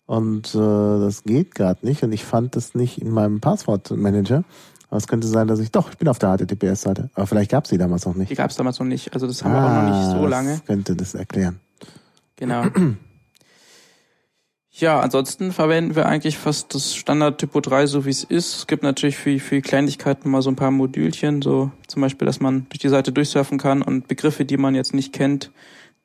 Und 0.07 0.55
äh, 0.55 0.59
das 0.59 1.23
geht 1.25 1.55
gerade 1.55 1.85
nicht. 1.87 2.03
Und 2.03 2.13
ich 2.13 2.25
fand 2.25 2.55
das 2.55 2.75
nicht 2.75 3.01
in 3.01 3.11
meinem 3.11 3.41
Passwortmanager. 3.41 4.45
Aber 4.93 4.99
es 4.99 5.07
könnte 5.07 5.27
sein, 5.27 5.49
dass 5.49 5.59
ich 5.59 5.71
doch, 5.71 5.89
ich 5.89 5.97
bin 5.97 6.07
auf 6.07 6.19
der 6.19 6.37
HTTPS-Seite. 6.37 7.09
Aber 7.15 7.27
vielleicht 7.27 7.51
gab 7.51 7.65
es 7.65 7.71
die 7.71 7.79
damals 7.79 8.05
noch 8.05 8.15
nicht. 8.15 8.31
Die 8.31 8.35
gab's 8.35 8.57
damals 8.57 8.79
noch 8.79 8.85
nicht. 8.85 9.15
Also 9.15 9.27
das 9.27 9.43
haben 9.43 9.55
wir 9.55 9.65
auch 9.65 9.83
noch 9.83 9.89
nicht 9.89 10.11
so 10.11 10.21
das 10.21 10.31
lange. 10.31 10.61
könnte 10.67 10.95
das 10.95 11.15
erklären. 11.15 11.61
Genau. 12.37 12.65
Ja, 14.75 15.01
ansonsten 15.01 15.53
verwenden 15.53 15.97
wir 15.97 16.05
eigentlich 16.07 16.37
fast 16.37 16.75
das 16.75 16.95
Standard 16.95 17.39
Typo 17.39 17.61
3 17.61 17.87
so 17.87 18.05
wie 18.05 18.11
es 18.11 18.25
ist. 18.25 18.57
Es 18.57 18.67
gibt 18.67 18.83
natürlich 18.83 19.17
für, 19.17 19.39
für 19.39 19.63
Kleinigkeiten 19.63 20.31
mal 20.31 20.43
so 20.43 20.51
ein 20.51 20.57
paar 20.57 20.71
Modülchen, 20.71 21.41
so 21.41 21.71
zum 21.87 22.03
Beispiel, 22.03 22.27
dass 22.27 22.41
man 22.41 22.67
durch 22.69 22.81
die 22.81 22.89
Seite 22.89 23.13
durchsurfen 23.13 23.57
kann 23.57 23.81
und 23.81 24.09
Begriffe, 24.09 24.45
die 24.45 24.59
man 24.59 24.75
jetzt 24.75 24.93
nicht 24.93 25.15
kennt, 25.15 25.53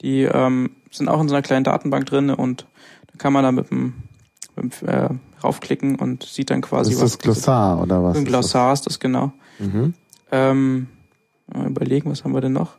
die 0.02 0.24
ähm, 0.24 0.72
sind 0.92 1.10
auch 1.10 1.20
in 1.20 1.28
so 1.28 1.36
einer 1.36 1.42
kleinen 1.42 1.64
Datenbank 1.66 2.06
drin 2.06 2.30
und 2.30 2.68
da 3.12 3.18
kann 3.18 3.34
man 3.34 3.44
da 3.44 3.52
mit 3.52 3.70
dem 3.70 3.96
äh, 4.86 5.10
raufklicken 5.44 5.96
und 5.98 6.24
sieht 6.24 6.50
dann 6.50 6.62
quasi 6.62 6.92
ist 6.94 7.02
das 7.02 7.12
diese- 7.18 7.24
Glossar 7.24 7.82
oder 7.82 8.04
was? 8.04 8.18
Ein 8.18 8.24
ist 8.24 8.28
Glossar 8.30 8.74
ist 8.74 8.86
das 8.86 9.00
genau. 9.00 9.32
Das? 9.60 9.68
Mhm. 9.68 9.94
Ähm, 10.32 10.88
mal 11.54 11.68
überlegen, 11.68 12.10
was 12.10 12.24
haben 12.24 12.34
wir 12.34 12.42
denn 12.42 12.54
noch? 12.54 12.78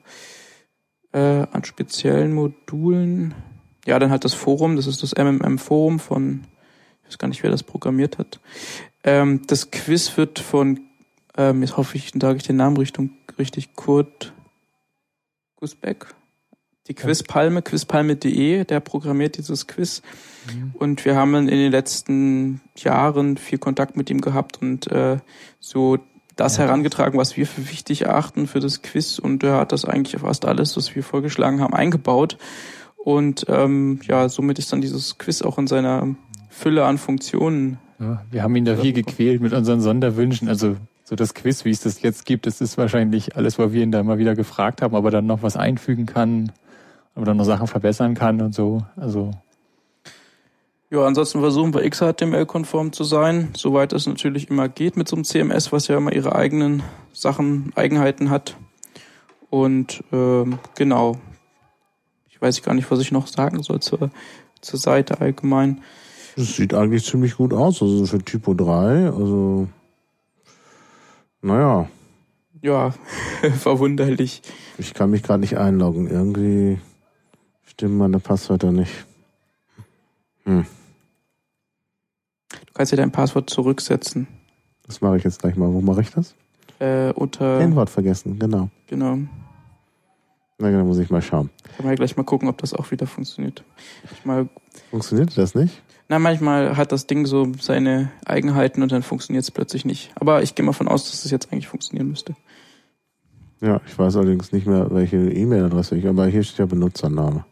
Äh, 1.12 1.46
an 1.52 1.64
speziellen 1.64 2.34
Modulen. 2.34 3.34
Ja, 3.86 3.98
dann 3.98 4.10
halt 4.10 4.24
das 4.24 4.34
Forum, 4.34 4.76
das 4.76 4.86
ist 4.86 5.02
das 5.02 5.14
MMM-Forum 5.16 5.98
von, 5.98 6.44
ich 7.02 7.08
weiß 7.08 7.18
gar 7.18 7.28
nicht, 7.28 7.42
wer 7.42 7.50
das 7.50 7.62
programmiert 7.62 8.18
hat. 8.18 8.40
Ähm, 9.04 9.42
das 9.46 9.70
Quiz 9.70 10.16
wird 10.18 10.38
von, 10.38 10.80
ähm, 11.36 11.62
jetzt 11.62 11.76
hoffe 11.78 11.96
ich, 11.96 12.12
sage 12.20 12.36
ich 12.36 12.42
den 12.42 12.56
Namen 12.56 12.76
Richtung, 12.76 13.10
richtig, 13.38 13.74
Kurt 13.74 14.34
Gusbeck 15.56 16.06
die 16.88 16.94
Quizpalme, 16.94 17.62
quizpalme.de, 17.62 18.64
der 18.64 18.80
programmiert 18.80 19.36
dieses 19.36 19.66
Quiz. 19.66 20.02
Mhm. 20.52 20.72
Und 20.74 21.04
wir 21.04 21.16
haben 21.16 21.34
in 21.34 21.46
den 21.46 21.70
letzten 21.70 22.60
Jahren 22.76 23.36
viel 23.36 23.58
Kontakt 23.58 23.96
mit 23.96 24.10
ihm 24.10 24.20
gehabt 24.20 24.60
und 24.60 24.90
äh, 24.90 25.18
so 25.60 25.98
das 26.36 26.56
ja. 26.56 26.64
herangetragen, 26.64 27.18
was 27.18 27.36
wir 27.36 27.46
für 27.46 27.68
wichtig 27.68 28.02
erachten 28.02 28.46
für 28.46 28.60
das 28.60 28.82
Quiz. 28.82 29.18
Und 29.18 29.42
er 29.42 29.56
hat 29.58 29.72
das 29.72 29.84
eigentlich 29.84 30.20
fast 30.20 30.46
alles, 30.46 30.76
was 30.76 30.94
wir 30.94 31.02
vorgeschlagen 31.02 31.60
haben, 31.60 31.74
eingebaut. 31.74 32.38
Und 32.96 33.46
ähm, 33.48 34.00
ja, 34.06 34.28
somit 34.28 34.58
ist 34.58 34.72
dann 34.72 34.80
dieses 34.80 35.18
Quiz 35.18 35.42
auch 35.42 35.58
in 35.58 35.66
seiner 35.66 36.14
Fülle 36.48 36.84
an 36.84 36.98
Funktionen. 36.98 37.78
Ja, 37.98 38.24
wir 38.30 38.42
haben 38.42 38.54
ihn 38.56 38.64
da 38.64 38.76
viel 38.76 38.92
gequält 38.92 39.40
mit 39.40 39.52
unseren 39.52 39.80
Sonderwünschen. 39.80 40.48
Also 40.48 40.76
so 41.04 41.16
das 41.16 41.34
Quiz, 41.34 41.64
wie 41.64 41.70
es 41.70 41.80
das 41.80 42.02
jetzt 42.02 42.26
gibt, 42.26 42.46
das 42.46 42.60
ist 42.60 42.78
wahrscheinlich 42.78 43.34
alles, 43.36 43.58
wo 43.58 43.72
wir 43.72 43.82
ihn 43.82 43.90
da 43.90 44.00
immer 44.00 44.18
wieder 44.18 44.34
gefragt 44.34 44.82
haben, 44.82 44.94
ob 44.94 45.04
er 45.06 45.10
dann 45.10 45.26
noch 45.26 45.42
was 45.42 45.56
einfügen 45.56 46.06
kann, 46.06 46.52
ob 47.18 47.24
dann 47.24 47.36
noch 47.36 47.44
Sachen 47.44 47.66
verbessern 47.66 48.14
kann 48.14 48.40
und 48.40 48.54
so. 48.54 48.84
Also 48.96 49.32
ja, 50.90 51.04
ansonsten 51.04 51.40
versuchen 51.40 51.74
wir 51.74 51.88
XHTML-konform 51.88 52.92
zu 52.92 53.04
sein, 53.04 53.50
soweit 53.54 53.92
es 53.92 54.06
natürlich 54.06 54.48
immer 54.48 54.70
geht 54.70 54.96
mit 54.96 55.06
so 55.06 55.16
einem 55.16 55.24
CMS, 55.24 55.70
was 55.70 55.88
ja 55.88 55.98
immer 55.98 56.14
ihre 56.14 56.34
eigenen 56.34 56.82
Sachen, 57.12 57.72
Eigenheiten 57.74 58.30
hat. 58.30 58.56
Und 59.50 60.02
ähm, 60.12 60.58
genau, 60.76 61.18
ich 62.30 62.40
weiß 62.40 62.62
gar 62.62 62.72
nicht, 62.72 62.90
was 62.90 63.00
ich 63.00 63.12
noch 63.12 63.26
sagen 63.26 63.62
soll 63.62 63.80
zur, 63.80 64.10
zur 64.62 64.78
Seite 64.78 65.20
allgemein. 65.20 65.82
Das 66.36 66.56
sieht 66.56 66.72
eigentlich 66.72 67.04
ziemlich 67.04 67.36
gut 67.36 67.52
aus, 67.52 67.82
also 67.82 68.06
für 68.06 68.24
Typo 68.24 68.54
3, 68.54 69.10
also 69.10 69.68
naja. 71.42 71.88
Ja, 72.62 72.94
verwunderlich. 73.58 74.40
Ich 74.78 74.94
kann 74.94 75.10
mich 75.10 75.22
gerade 75.22 75.40
nicht 75.40 75.58
einloggen. 75.58 76.08
Irgendwie 76.08 76.78
stimmen 77.78 77.96
meine 77.96 78.18
Passwörter 78.18 78.72
nicht. 78.72 79.06
Hm. 80.46 80.66
Du 82.50 82.72
kannst 82.74 82.90
dir 82.90 82.96
dein 82.96 83.12
Passwort 83.12 83.48
zurücksetzen. 83.50 84.26
Das 84.84 85.00
mache 85.00 85.16
ich 85.16 85.22
jetzt 85.22 85.38
gleich 85.38 85.54
mal. 85.54 85.72
Wo 85.72 85.80
mache 85.80 86.00
ich 86.00 86.10
das? 86.10 86.34
Äh, 86.80 87.12
unter. 87.12 87.60
Kennwort 87.60 87.88
vergessen, 87.88 88.36
genau. 88.36 88.68
Genau. 88.88 89.18
Na 90.58 90.70
genau, 90.70 90.86
muss 90.86 90.98
ich 90.98 91.08
mal 91.08 91.22
schauen. 91.22 91.50
Kann 91.76 91.86
man 91.86 91.92
ja 91.92 91.94
gleich 91.94 92.16
mal 92.16 92.24
gucken, 92.24 92.48
ob 92.48 92.58
das 92.58 92.74
auch 92.74 92.90
wieder 92.90 93.06
funktioniert. 93.06 93.62
Ich 94.12 94.24
mal 94.24 94.48
Funktioniert 94.90 95.38
das 95.38 95.54
nicht? 95.54 95.80
Na, 96.08 96.18
manchmal 96.18 96.76
hat 96.76 96.90
das 96.90 97.06
Ding 97.06 97.26
so 97.26 97.52
seine 97.60 98.10
Eigenheiten 98.24 98.82
und 98.82 98.90
dann 98.90 99.04
funktioniert 99.04 99.44
es 99.44 99.52
plötzlich 99.52 99.84
nicht. 99.84 100.10
Aber 100.16 100.42
ich 100.42 100.56
gehe 100.56 100.66
mal 100.66 100.72
von 100.72 100.88
aus, 100.88 101.04
dass 101.04 101.14
es 101.14 101.22
das 101.22 101.30
jetzt 101.30 101.52
eigentlich 101.52 101.68
funktionieren 101.68 102.08
müsste. 102.08 102.34
Ja, 103.60 103.80
ich 103.86 103.98
weiß 103.98 104.16
allerdings 104.16 104.52
nicht 104.52 104.66
mehr, 104.66 104.88
welche 104.90 105.16
E-Mail-Adresse 105.16 105.96
ich, 105.96 106.06
aber 106.06 106.26
hier 106.26 106.42
steht 106.42 106.58
ja 106.58 106.66
Benutzername. 106.66 107.44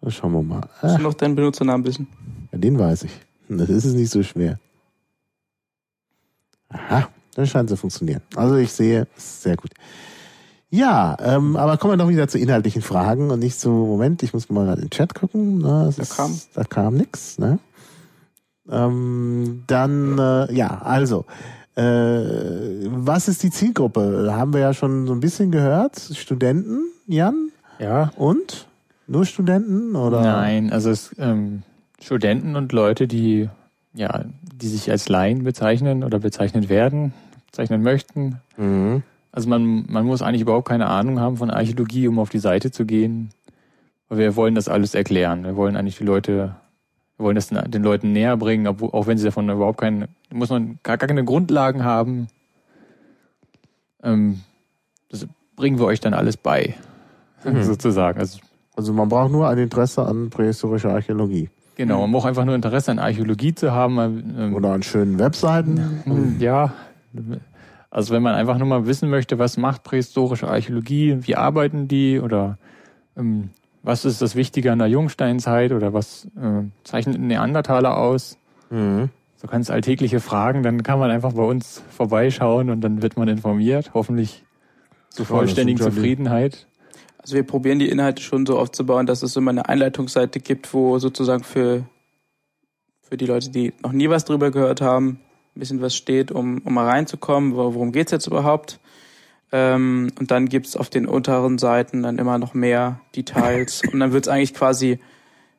Das 0.00 0.14
schauen 0.14 0.32
wir 0.32 0.42
mal. 0.42 0.62
Musst 0.82 0.98
du 0.98 1.02
noch 1.02 1.14
deinen 1.14 1.34
Benutzernamen 1.34 1.86
wissen? 1.86 2.08
Ja, 2.50 2.58
den 2.58 2.78
weiß 2.78 3.04
ich. 3.04 3.12
Das 3.48 3.68
ist 3.68 3.84
es 3.84 3.94
nicht 3.94 4.10
so 4.10 4.22
schwer. 4.22 4.58
Aha, 6.68 7.08
dann 7.34 7.46
scheint 7.46 7.70
es 7.70 7.76
zu 7.76 7.80
funktionieren. 7.80 8.22
Also 8.34 8.56
ich 8.56 8.72
sehe, 8.72 9.06
sehr 9.16 9.56
gut. 9.56 9.70
Ja, 10.70 11.18
ähm, 11.20 11.56
aber 11.56 11.76
kommen 11.76 11.92
wir 11.92 11.96
noch 11.98 12.08
wieder 12.08 12.28
zu 12.28 12.38
inhaltlichen 12.38 12.80
Fragen 12.80 13.30
und 13.30 13.40
nicht 13.40 13.60
zu, 13.60 13.68
Moment, 13.68 14.22
ich 14.22 14.32
muss 14.32 14.48
mal 14.48 14.64
gerade 14.64 14.80
in 14.80 14.88
den 14.88 14.90
Chat 14.90 15.14
gucken. 15.14 15.58
Na, 15.58 15.82
da, 15.82 15.88
ist, 15.90 16.16
kam. 16.16 16.40
da 16.54 16.64
kam 16.64 16.96
nix. 16.96 17.38
Ne? 17.38 17.58
Ähm, 18.70 19.64
dann, 19.66 20.18
äh, 20.18 20.52
ja, 20.54 20.80
also, 20.82 21.26
äh, 21.76 21.82
was 21.82 23.28
ist 23.28 23.42
die 23.42 23.50
Zielgruppe? 23.50 24.28
Haben 24.32 24.52
wir 24.52 24.60
ja 24.60 24.74
schon 24.74 25.06
so 25.06 25.12
ein 25.12 25.20
bisschen 25.20 25.50
gehört. 25.50 25.98
Studenten, 25.98 26.82
Jan? 27.06 27.50
Ja. 27.78 28.10
Und? 28.16 28.66
Nur 29.06 29.24
Studenten? 29.24 29.96
oder? 29.96 30.22
Nein, 30.22 30.72
also 30.72 30.90
es, 30.90 31.14
ähm, 31.18 31.62
Studenten 32.00 32.56
und 32.56 32.72
Leute, 32.72 33.06
die, 33.08 33.48
ja, 33.94 34.24
die 34.54 34.68
sich 34.68 34.90
als 34.90 35.08
Laien 35.08 35.44
bezeichnen 35.44 36.04
oder 36.04 36.18
bezeichnet 36.18 36.68
werden, 36.68 37.12
bezeichnen 37.46 37.82
möchten. 37.82 38.40
Mhm 38.56 39.02
also 39.32 39.48
man, 39.48 39.86
man 39.88 40.04
muss 40.04 40.22
eigentlich 40.22 40.42
überhaupt 40.42 40.68
keine 40.68 40.86
Ahnung 40.88 41.18
haben 41.18 41.38
von 41.38 41.50
Archäologie, 41.50 42.06
um 42.06 42.18
auf 42.18 42.28
die 42.28 42.38
Seite 42.38 42.70
zu 42.70 42.84
gehen. 42.84 43.30
Aber 44.08 44.18
wir 44.18 44.36
wollen 44.36 44.54
das 44.54 44.68
alles 44.68 44.94
erklären. 44.94 45.44
Wir 45.44 45.56
wollen 45.56 45.74
eigentlich 45.74 45.96
die 45.96 46.04
Leute, 46.04 46.54
wir 47.16 47.24
wollen 47.24 47.34
das 47.34 47.48
den 47.48 47.82
Leuten 47.82 48.12
näher 48.12 48.36
bringen, 48.36 48.66
auch 48.66 49.06
wenn 49.06 49.18
sie 49.18 49.24
davon 49.24 49.48
überhaupt 49.48 49.80
keine, 49.80 50.08
muss 50.32 50.50
man 50.50 50.78
gar, 50.82 50.96
gar 50.96 51.08
keine 51.08 51.24
Grundlagen 51.24 51.84
haben. 51.84 52.28
Ähm, 54.02 54.40
das 55.10 55.26
bringen 55.56 55.78
wir 55.78 55.86
euch 55.86 56.00
dann 56.00 56.14
alles 56.14 56.36
bei, 56.36 56.74
mhm. 57.44 57.62
sozusagen. 57.62 58.18
Also, 58.18 58.38
also 58.74 58.92
man 58.92 59.08
braucht 59.08 59.30
nur 59.30 59.48
ein 59.48 59.58
Interesse 59.58 60.04
an 60.04 60.30
prähistorischer 60.30 60.92
Archäologie. 60.92 61.50
Genau, 61.76 62.00
man 62.02 62.12
braucht 62.12 62.26
einfach 62.26 62.44
nur 62.44 62.54
Interesse 62.54 62.90
an 62.90 62.98
Archäologie 62.98 63.54
zu 63.54 63.72
haben. 63.72 63.98
Ähm, 64.38 64.54
Oder 64.54 64.72
an 64.72 64.82
schönen 64.82 65.18
Webseiten. 65.18 66.36
Ja, 66.38 66.72
also 67.90 68.14
wenn 68.14 68.22
man 68.22 68.34
einfach 68.34 68.56
nur 68.58 68.66
mal 68.66 68.86
wissen 68.86 69.10
möchte, 69.10 69.38
was 69.38 69.56
macht 69.56 69.82
prähistorische 69.82 70.48
Archäologie, 70.48 71.18
wie 71.20 71.36
arbeiten 71.36 71.88
die 71.88 72.20
oder 72.20 72.56
ähm, 73.16 73.50
was 73.82 74.04
ist 74.04 74.22
das 74.22 74.36
Wichtige 74.36 74.72
an 74.72 74.78
der 74.78 74.88
Jungsteinzeit 74.88 75.72
oder 75.72 75.92
was 75.92 76.26
äh, 76.36 76.62
zeichnet 76.84 77.16
ein 77.16 77.26
Neandertaler 77.26 77.96
aus, 77.96 78.38
mhm. 78.70 79.10
so 79.36 79.48
ganz 79.48 79.70
alltägliche 79.70 80.20
Fragen, 80.20 80.62
dann 80.62 80.82
kann 80.82 80.98
man 80.98 81.10
einfach 81.10 81.32
bei 81.32 81.42
uns 81.42 81.82
vorbeischauen 81.90 82.70
und 82.70 82.80
dann 82.80 83.02
wird 83.02 83.16
man 83.16 83.28
informiert, 83.28 83.90
hoffentlich 83.94 84.44
zu 85.10 85.24
vollständigen 85.24 85.80
Zufriedenheit. 85.80 86.66
Also 87.18 87.36
wir 87.36 87.44
probieren 87.44 87.78
die 87.78 87.88
Inhalte 87.88 88.22
schon 88.22 88.46
so 88.46 88.58
aufzubauen, 88.58 89.06
dass 89.06 89.22
es 89.22 89.36
immer 89.36 89.50
eine 89.50 89.68
Einleitungsseite 89.68 90.40
gibt, 90.40 90.72
wo 90.74 90.98
sozusagen 90.98 91.44
für, 91.44 91.84
für 93.00 93.16
die 93.16 93.26
Leute, 93.26 93.50
die 93.50 93.72
noch 93.82 93.92
nie 93.92 94.08
was 94.08 94.24
drüber 94.24 94.50
gehört 94.50 94.80
haben, 94.80 95.20
ein 95.54 95.60
bisschen 95.60 95.80
was 95.80 95.94
steht, 95.94 96.32
um, 96.32 96.62
um 96.64 96.74
mal 96.74 96.88
reinzukommen, 96.88 97.54
worum 97.54 97.92
geht's 97.92 98.10
jetzt 98.10 98.26
überhaupt. 98.26 98.80
Ähm, 99.52 100.10
und 100.18 100.30
dann 100.30 100.48
gibt's 100.48 100.76
auf 100.76 100.88
den 100.88 101.06
unteren 101.06 101.58
Seiten 101.58 102.02
dann 102.02 102.18
immer 102.18 102.38
noch 102.38 102.54
mehr 102.54 103.00
Details. 103.14 103.82
und 103.92 104.00
dann 104.00 104.12
wird's 104.12 104.28
eigentlich 104.28 104.54
quasi, 104.54 104.98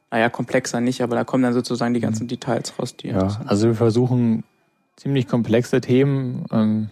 naja, 0.09 0.29
komplexer 0.29 0.81
nicht, 0.81 1.01
aber 1.01 1.15
da 1.15 1.23
kommen 1.23 1.43
dann 1.43 1.53
sozusagen 1.53 1.93
die 1.93 1.99
ganzen 1.99 2.27
Details 2.27 2.73
raus. 2.79 2.97
Die 2.97 3.09
ja, 3.09 3.41
also 3.45 3.67
wir 3.67 3.75
versuchen 3.75 4.43
ziemlich 4.95 5.27
komplexe 5.27 5.79
Themen 5.79 6.45
ähm, 6.51 6.89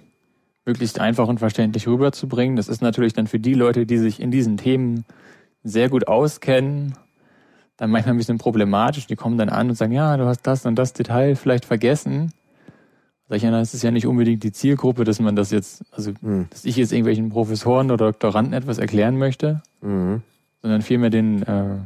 möglichst 0.65 0.99
einfach 0.99 1.27
und 1.27 1.39
verständlich 1.39 1.87
rüberzubringen. 1.87 2.55
Das 2.55 2.67
ist 2.67 2.81
natürlich 2.81 3.13
dann 3.13 3.27
für 3.27 3.39
die 3.39 3.55
Leute, 3.55 3.85
die 3.85 3.97
sich 3.97 4.19
in 4.19 4.31
diesen 4.31 4.57
Themen 4.57 5.05
sehr 5.63 5.89
gut 5.89 6.07
auskennen, 6.07 6.93
dann 7.77 7.89
manchmal 7.89 8.13
ein 8.13 8.17
bisschen 8.17 8.37
problematisch. 8.37 9.07
Die 9.07 9.15
kommen 9.15 9.37
dann 9.37 9.49
an 9.49 9.69
und 9.69 9.75
sagen, 9.75 9.91
ja, 9.91 10.15
du 10.17 10.25
hast 10.25 10.43
das 10.43 10.65
und 10.65 10.75
das 10.75 10.93
Detail 10.93 11.35
vielleicht 11.35 11.65
vergessen. 11.65 12.31
Sag 13.31 13.37
ich, 13.37 13.43
ja, 13.43 13.51
das 13.51 13.73
ist 13.73 13.81
ja 13.81 13.91
nicht 13.91 14.05
unbedingt 14.05 14.43
die 14.43 14.51
Zielgruppe, 14.51 15.05
dass 15.05 15.21
man 15.21 15.37
das 15.37 15.51
jetzt, 15.51 15.85
also 15.93 16.11
mhm. 16.19 16.47
dass 16.49 16.65
ich 16.65 16.75
jetzt 16.75 16.91
irgendwelchen 16.91 17.29
Professoren 17.29 17.89
oder 17.89 18.07
Doktoranden 18.07 18.51
etwas 18.51 18.77
erklären 18.77 19.17
möchte, 19.17 19.61
mhm. 19.79 20.21
sondern 20.61 20.81
vielmehr 20.81 21.11
den 21.11 21.41
äh, 21.43 21.77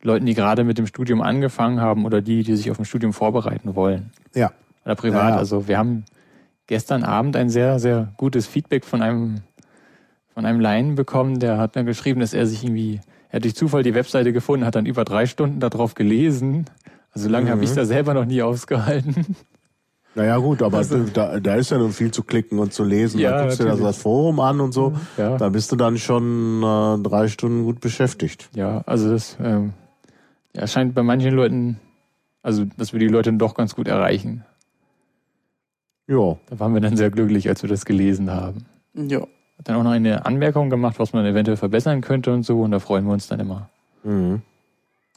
Leuten, 0.00 0.24
die 0.24 0.32
gerade 0.32 0.64
mit 0.64 0.78
dem 0.78 0.86
Studium 0.86 1.20
angefangen 1.20 1.82
haben 1.82 2.06
oder 2.06 2.22
die, 2.22 2.44
die 2.44 2.56
sich 2.56 2.70
auf 2.70 2.78
ein 2.78 2.86
Studium 2.86 3.12
vorbereiten 3.12 3.74
wollen. 3.74 4.10
Ja. 4.34 4.52
Oder 4.86 4.94
privat. 4.94 5.22
Ja, 5.22 5.28
ja. 5.32 5.36
Also 5.36 5.68
wir 5.68 5.76
haben 5.76 6.06
gestern 6.66 7.04
Abend 7.04 7.36
ein 7.36 7.50
sehr, 7.50 7.78
sehr 7.78 8.14
gutes 8.16 8.46
Feedback 8.46 8.86
von 8.86 9.02
einem 9.02 9.42
von 10.32 10.46
einem 10.46 10.60
Laien 10.60 10.94
bekommen, 10.94 11.40
der 11.40 11.58
hat 11.58 11.76
dann 11.76 11.84
geschrieben, 11.84 12.20
dass 12.20 12.32
er 12.32 12.46
sich 12.46 12.64
irgendwie, 12.64 13.02
er 13.28 13.36
hat 13.36 13.44
durch 13.44 13.54
Zufall 13.54 13.82
die 13.82 13.92
Webseite 13.92 14.32
gefunden, 14.32 14.64
hat 14.64 14.76
dann 14.76 14.86
über 14.86 15.04
drei 15.04 15.26
Stunden 15.26 15.60
darauf 15.60 15.94
gelesen. 15.94 16.64
Also 17.12 17.28
lange 17.28 17.48
mhm. 17.48 17.50
habe 17.50 17.64
ich 17.64 17.74
da 17.74 17.84
selber 17.84 18.14
noch 18.14 18.24
nie 18.24 18.40
ausgehalten. 18.40 19.36
Naja 20.16 20.38
gut, 20.38 20.62
aber 20.62 20.78
also, 20.78 21.04
da, 21.04 21.38
da 21.40 21.54
ist 21.56 21.70
ja 21.70 21.76
nun 21.76 21.92
viel 21.92 22.10
zu 22.10 22.22
klicken 22.22 22.58
und 22.58 22.72
zu 22.72 22.84
lesen. 22.84 23.20
Ja, 23.20 23.32
da 23.32 23.42
guckst 23.42 23.58
natürlich. 23.58 23.76
du 23.76 23.82
dir 23.82 23.88
das 23.88 23.98
Forum 23.98 24.40
an 24.40 24.60
und 24.60 24.72
so. 24.72 24.94
Ja. 25.18 25.36
Da 25.36 25.50
bist 25.50 25.70
du 25.70 25.76
dann 25.76 25.98
schon 25.98 26.62
äh, 26.62 27.02
drei 27.02 27.28
Stunden 27.28 27.64
gut 27.64 27.80
beschäftigt. 27.80 28.48
Ja, 28.54 28.82
also 28.86 29.10
das 29.10 29.36
ähm, 29.42 29.74
ja, 30.54 30.66
scheint 30.66 30.94
bei 30.94 31.02
manchen 31.02 31.34
Leuten, 31.34 31.78
also 32.42 32.64
dass 32.78 32.94
wir 32.94 33.00
die 33.00 33.08
Leute 33.08 33.30
doch 33.34 33.54
ganz 33.54 33.74
gut 33.74 33.88
erreichen. 33.88 34.42
Ja. 36.08 36.38
Da 36.48 36.60
waren 36.60 36.72
wir 36.72 36.80
dann 36.80 36.96
sehr 36.96 37.10
glücklich, 37.10 37.46
als 37.50 37.62
wir 37.62 37.68
das 37.68 37.84
gelesen 37.84 38.30
haben. 38.30 38.64
Ja. 38.94 39.20
Hat 39.20 39.68
dann 39.68 39.76
auch 39.76 39.82
noch 39.82 39.90
eine 39.90 40.24
Anmerkung 40.24 40.70
gemacht, 40.70 40.98
was 40.98 41.12
man 41.12 41.26
eventuell 41.26 41.58
verbessern 41.58 42.00
könnte 42.00 42.32
und 42.32 42.42
so, 42.42 42.62
und 42.62 42.70
da 42.70 42.78
freuen 42.78 43.04
wir 43.04 43.12
uns 43.12 43.28
dann 43.28 43.40
immer. 43.40 43.68
Mhm. 44.02 44.40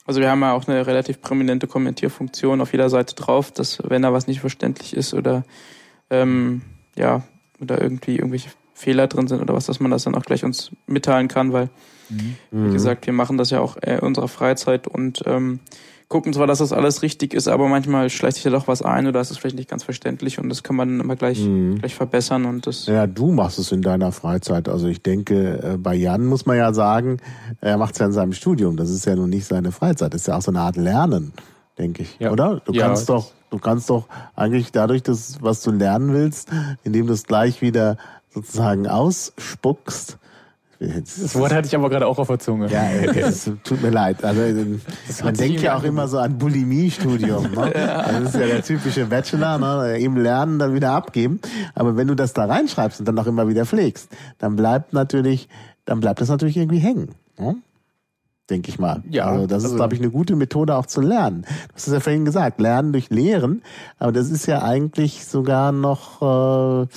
Also 0.10 0.22
wir 0.22 0.32
haben 0.32 0.42
ja 0.42 0.54
auch 0.54 0.68
eine 0.68 0.88
relativ 0.88 1.22
prominente 1.22 1.68
Kommentierfunktion 1.68 2.62
auf 2.62 2.72
jeder 2.72 2.90
Seite 2.90 3.14
drauf, 3.14 3.52
dass 3.52 3.78
wenn 3.88 4.02
da 4.02 4.12
was 4.12 4.26
nicht 4.26 4.40
verständlich 4.40 4.96
ist 4.98 5.14
oder 5.14 5.44
ähm, 6.10 6.64
ja, 6.98 7.22
oder 7.62 7.80
irgendwie 7.80 8.16
irgendwelche 8.16 8.50
Fehler 8.74 9.06
drin 9.06 9.28
sind 9.28 9.40
oder 9.40 9.54
was, 9.54 9.68
dass 9.68 9.80
man 9.80 9.92
das 9.92 10.06
dann 10.06 10.16
auch 10.16 10.24
gleich 10.24 10.44
uns 10.44 10.72
mitteilen 10.88 11.28
kann, 11.28 11.54
weil, 11.54 11.70
mhm. 12.10 12.36
wie 12.50 12.74
gesagt, 12.74 13.06
wir 13.06 13.14
machen 13.14 13.38
das 13.38 13.52
ja 13.52 13.60
auch 13.60 13.78
in 13.78 14.00
unserer 14.00 14.30
Freizeit 14.30 14.88
und 14.88 15.22
ähm, 15.28 15.60
gucken 16.10 16.34
zwar, 16.34 16.48
dass 16.48 16.58
das 16.58 16.74
alles 16.74 17.04
richtig 17.04 17.36
ist, 17.36 17.48
aber 17.48 17.68
manchmal 17.68 18.10
schleicht 18.10 18.36
sich 18.36 18.44
da 18.44 18.50
doch 18.50 18.68
was 18.68 18.82
ein 18.82 19.08
oder 19.08 19.22
ist 19.22 19.30
es 19.30 19.38
vielleicht 19.38 19.56
nicht 19.56 19.70
ganz 19.70 19.84
verständlich 19.84 20.40
und 20.40 20.50
das 20.50 20.64
kann 20.64 20.76
man 20.76 21.00
immer 21.00 21.16
gleich, 21.16 21.40
mhm. 21.40 21.78
gleich 21.78 21.94
verbessern 21.94 22.46
und 22.46 22.66
das. 22.66 22.88
Ja, 22.88 23.06
du 23.06 23.32
machst 23.32 23.60
es 23.60 23.72
in 23.72 23.84
deiner 23.84 24.12
Freizeit. 24.12 24.68
Also 24.68 24.88
ich 24.88 25.04
denke, 25.04 25.60
äh, 25.64 25.78
bei 25.78 25.94
Jan 25.94 26.26
muss 26.26 26.48
man 26.48 26.58
ja 26.58 26.74
sagen, 26.74 27.18
er 27.62 27.78
macht 27.78 27.94
es 27.94 28.00
ja 28.00 28.08
in 28.08 28.12
seinem 28.12 28.34
Studium. 28.34 28.76
Das 28.76 28.90
ist 28.90 29.06
ja 29.06 29.16
nun 29.16 29.30
nicht 29.30 29.46
seine 29.46 29.72
Freizeit. 29.72 30.14
Das 30.14 30.22
ist 30.22 30.28
ja 30.28 30.38
auch 30.38 30.42
so 30.42 30.52
eine 30.52 30.62
Art 30.62 30.78
Lernen, 30.78 31.32
denke 31.78 32.02
ich. 32.02 32.18
Ja. 32.20 32.32
Oder? 32.32 32.62
Du 32.66 32.74
ja, 32.74 32.88
kannst 32.88 33.08
doch, 33.08 33.32
du 33.52 33.60
kannst 33.60 33.92
doch 33.92 34.08
eigentlich 34.36 34.72
dadurch, 34.72 35.04
dass, 35.04 35.44
was 35.44 35.62
du 35.62 35.72
lernen 35.72 36.12
willst, 36.14 36.50
indem 36.84 37.06
du 37.06 37.14
es 37.14 37.26
gleich 37.26 37.62
wieder 37.62 37.98
sozusagen 38.32 38.88
ausspuckst, 38.88 40.18
das 40.80 41.36
Wort 41.36 41.54
hatte 41.54 41.68
ich 41.68 41.76
aber 41.76 41.90
gerade 41.90 42.08
auch 42.08 42.18
auf 42.20 42.28
der 42.28 42.40
Zunge. 42.40 42.70
Ja, 42.72 42.90
es 42.90 43.52
tut 43.66 43.82
mir 43.82 43.90
leid. 43.90 44.24
Also 44.24 44.42
man 45.24 45.34
denkt 45.34 45.62
ja 45.62 45.78
auch 45.78 45.84
immer 45.84 46.08
so 46.08 46.20
an 46.20 46.38
Bulimie-Studium. 46.38 47.52
Ne? 47.52 47.74
Das 48.10 48.36
ist 48.36 48.40
ja 48.40 48.48
der 48.48 48.64
typische 48.64 49.06
Bachelor, 49.06 49.58
ne? 49.58 49.98
eben 50.00 50.16
lernen, 50.16 50.58
dann 50.58 50.74
wieder 50.74 50.92
abgeben. 50.92 51.42
Aber 51.76 51.98
wenn 51.98 52.08
du 52.08 52.16
das 52.16 52.34
da 52.34 52.46
reinschreibst 52.46 53.00
und 53.00 53.08
dann 53.08 53.20
auch 53.20 53.28
immer 53.28 53.48
wieder 53.48 53.66
pflegst, 53.66 54.10
dann 54.38 54.56
bleibt 54.56 54.94
natürlich, 54.94 55.50
dann 55.86 56.00
bleibt 56.00 56.22
das 56.22 56.30
natürlich 56.30 56.58
irgendwie 56.58 56.80
hängen. 56.80 57.10
Ne? 57.38 57.56
denke 58.50 58.70
ich 58.70 58.80
mal. 58.80 59.04
Ja, 59.10 59.26
also 59.28 59.48
das 59.48 59.60
ist, 59.60 59.66
also 59.66 59.76
glaube 59.76 59.94
ich, 59.94 60.02
eine 60.02 60.10
gute 60.10 60.36
Methode 60.36 60.76
auch 60.76 60.88
zu 60.88 61.02
lernen. 61.02 61.44
Du 61.44 61.76
hast 61.76 61.88
es 61.88 61.94
ja 61.94 62.00
vorhin 62.00 62.26
gesagt, 62.26 62.60
lernen 62.60 62.94
durch 62.94 63.10
Lehren, 63.10 63.62
aber 64.00 64.12
das 64.12 64.32
ist 64.32 64.48
ja 64.48 64.64
eigentlich 64.64 65.26
sogar 65.26 65.72
noch 65.72 66.84
äh, 66.84 66.88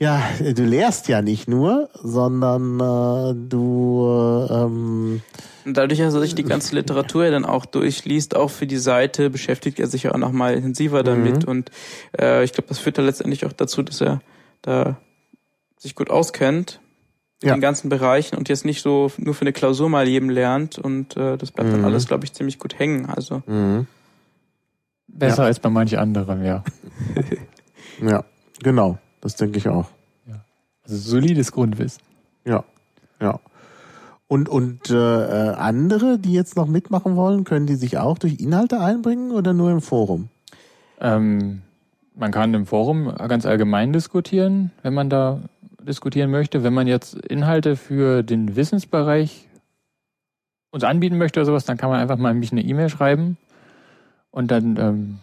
ja, 0.00 0.22
du 0.40 0.64
lehrst 0.64 1.08
ja 1.08 1.20
nicht 1.20 1.46
nur, 1.46 1.90
sondern 1.92 2.80
äh, 2.80 3.34
du 3.48 4.48
ähm, 4.50 5.20
dadurch, 5.66 5.98
dass 5.98 6.14
er 6.14 6.20
sich 6.20 6.34
die 6.34 6.42
ganze 6.42 6.74
Literatur 6.74 7.30
dann 7.30 7.44
auch 7.44 7.66
durchliest, 7.66 8.34
auch 8.34 8.48
für 8.48 8.66
die 8.66 8.78
Seite, 8.78 9.28
beschäftigt 9.28 9.78
er 9.78 9.86
sich 9.88 10.04
ja 10.04 10.12
auch 10.12 10.18
nochmal 10.18 10.54
intensiver 10.54 11.02
damit. 11.02 11.42
Mhm. 11.42 11.48
Und 11.50 11.70
äh, 12.18 12.42
ich 12.44 12.54
glaube, 12.54 12.68
das 12.68 12.78
führt 12.78 12.96
dann 12.96 13.04
letztendlich 13.04 13.44
auch 13.44 13.52
dazu, 13.52 13.82
dass 13.82 14.00
er 14.00 14.22
da 14.62 14.96
sich 15.76 15.94
gut 15.94 16.08
auskennt 16.08 16.80
in 17.42 17.48
ja. 17.48 17.54
den 17.54 17.60
ganzen 17.60 17.90
Bereichen 17.90 18.38
und 18.38 18.48
jetzt 18.48 18.64
nicht 18.64 18.80
so 18.80 19.10
nur 19.18 19.34
für 19.34 19.42
eine 19.42 19.52
Klausur 19.52 19.90
mal 19.90 20.08
jedem 20.08 20.30
lernt 20.30 20.78
und 20.78 21.14
äh, 21.18 21.36
das 21.36 21.52
bleibt 21.52 21.68
mhm. 21.68 21.74
dann 21.74 21.84
alles, 21.84 22.06
glaube 22.06 22.24
ich, 22.24 22.32
ziemlich 22.32 22.58
gut 22.58 22.78
hängen. 22.78 23.04
Also 23.04 23.42
mhm. 23.46 23.86
besser 25.08 25.42
ja. 25.42 25.46
als 25.48 25.58
bei 25.58 25.68
manch 25.68 25.98
anderen, 25.98 26.42
ja. 26.42 26.64
ja, 28.02 28.24
genau. 28.62 28.98
Das 29.20 29.36
denke 29.36 29.58
ich 29.58 29.68
auch. 29.68 29.86
Ja. 30.26 30.44
Also 30.84 30.96
solides 30.96 31.52
Grundwissen. 31.52 32.02
Ja, 32.44 32.64
ja. 33.20 33.38
Und, 34.26 34.48
und 34.48 34.90
äh, 34.90 34.94
andere, 34.94 36.18
die 36.18 36.32
jetzt 36.32 36.56
noch 36.56 36.68
mitmachen 36.68 37.16
wollen, 37.16 37.44
können 37.44 37.66
die 37.66 37.74
sich 37.74 37.98
auch 37.98 38.16
durch 38.16 38.38
Inhalte 38.38 38.78
einbringen 38.80 39.32
oder 39.32 39.52
nur 39.52 39.72
im 39.72 39.80
Forum? 39.80 40.28
Ähm, 41.00 41.62
man 42.14 42.30
kann 42.30 42.54
im 42.54 42.66
Forum 42.66 43.12
ganz 43.16 43.44
allgemein 43.44 43.92
diskutieren, 43.92 44.70
wenn 44.82 44.94
man 44.94 45.10
da 45.10 45.40
diskutieren 45.82 46.30
möchte. 46.30 46.62
Wenn 46.62 46.74
man 46.74 46.86
jetzt 46.86 47.14
Inhalte 47.14 47.74
für 47.74 48.22
den 48.22 48.54
Wissensbereich 48.54 49.48
uns 50.70 50.84
anbieten 50.84 51.18
möchte 51.18 51.40
oder 51.40 51.46
sowas, 51.46 51.64
dann 51.64 51.76
kann 51.76 51.90
man 51.90 51.98
einfach 51.98 52.16
mal 52.18 52.34
mich 52.34 52.52
eine 52.52 52.62
E-Mail 52.62 52.88
schreiben 52.88 53.36
und 54.30 54.50
dann 54.50 54.76
ähm, 54.76 55.18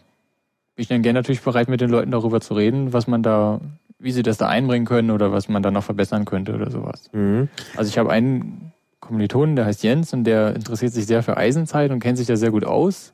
bin 0.76 0.84
ich 0.84 0.88
dann 0.88 1.02
gerne 1.02 1.20
natürlich 1.20 1.42
bereit, 1.42 1.70
mit 1.70 1.82
den 1.82 1.90
Leuten 1.90 2.12
darüber 2.12 2.42
zu 2.42 2.54
reden, 2.54 2.94
was 2.94 3.08
man 3.08 3.24
da 3.24 3.62
wie 4.00 4.12
sie 4.12 4.24
das 4.24 4.38
da 4.38 4.48
einbringen 4.48 4.86
können 4.86 5.12
oder 5.12 5.32
was 5.32 5.50
man 5.50 5.64
da 5.64 5.72
noch 5.72 5.84
verbessern 5.84 6.26
könnte 6.26 6.54
oder 6.54 6.70
sowas. 6.70 7.10
Mhm. 7.14 7.50
Also 7.76 7.90
ich 7.90 7.98
habe 7.98 8.12
einen 8.12 8.74
Kommilitonen, 9.00 9.56
der 9.56 9.66
heißt 9.66 9.84
Jens 9.84 10.14
und 10.14 10.24
der 10.24 10.56
interessiert 10.56 10.94
sich 10.94 11.06
sehr 11.06 11.24
für 11.24 11.38
Eisenzeit 11.38 11.92
und 11.92 12.00
kennt 12.00 12.18
sich 12.18 12.28
da 12.28 12.36
sehr 12.36 12.52
gut 12.52 12.66
aus. 12.66 13.14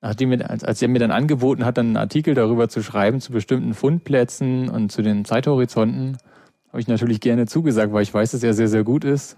Nachdem 0.00 0.28
mir, 0.28 0.48
als 0.48 0.82
er 0.82 0.88
mir 0.88 0.98
dann 0.98 1.10
angeboten 1.10 1.64
hat, 1.64 1.78
dann 1.78 1.86
einen 1.86 1.96
Artikel 1.96 2.34
darüber 2.34 2.68
zu 2.68 2.82
schreiben 2.82 3.20
zu 3.20 3.32
bestimmten 3.32 3.74
Fundplätzen 3.74 4.68
und 4.68 4.92
zu 4.92 5.02
den 5.02 5.24
Zeithorizonten, 5.24 6.18
habe 6.68 6.80
ich 6.80 6.88
natürlich 6.88 7.20
gerne 7.20 7.46
zugesagt, 7.46 7.92
weil 7.92 8.02
ich 8.02 8.12
weiß, 8.12 8.32
dass 8.32 8.42
er 8.42 8.54
sehr, 8.54 8.68
sehr 8.68 8.84
gut 8.84 9.04
ist 9.04 9.36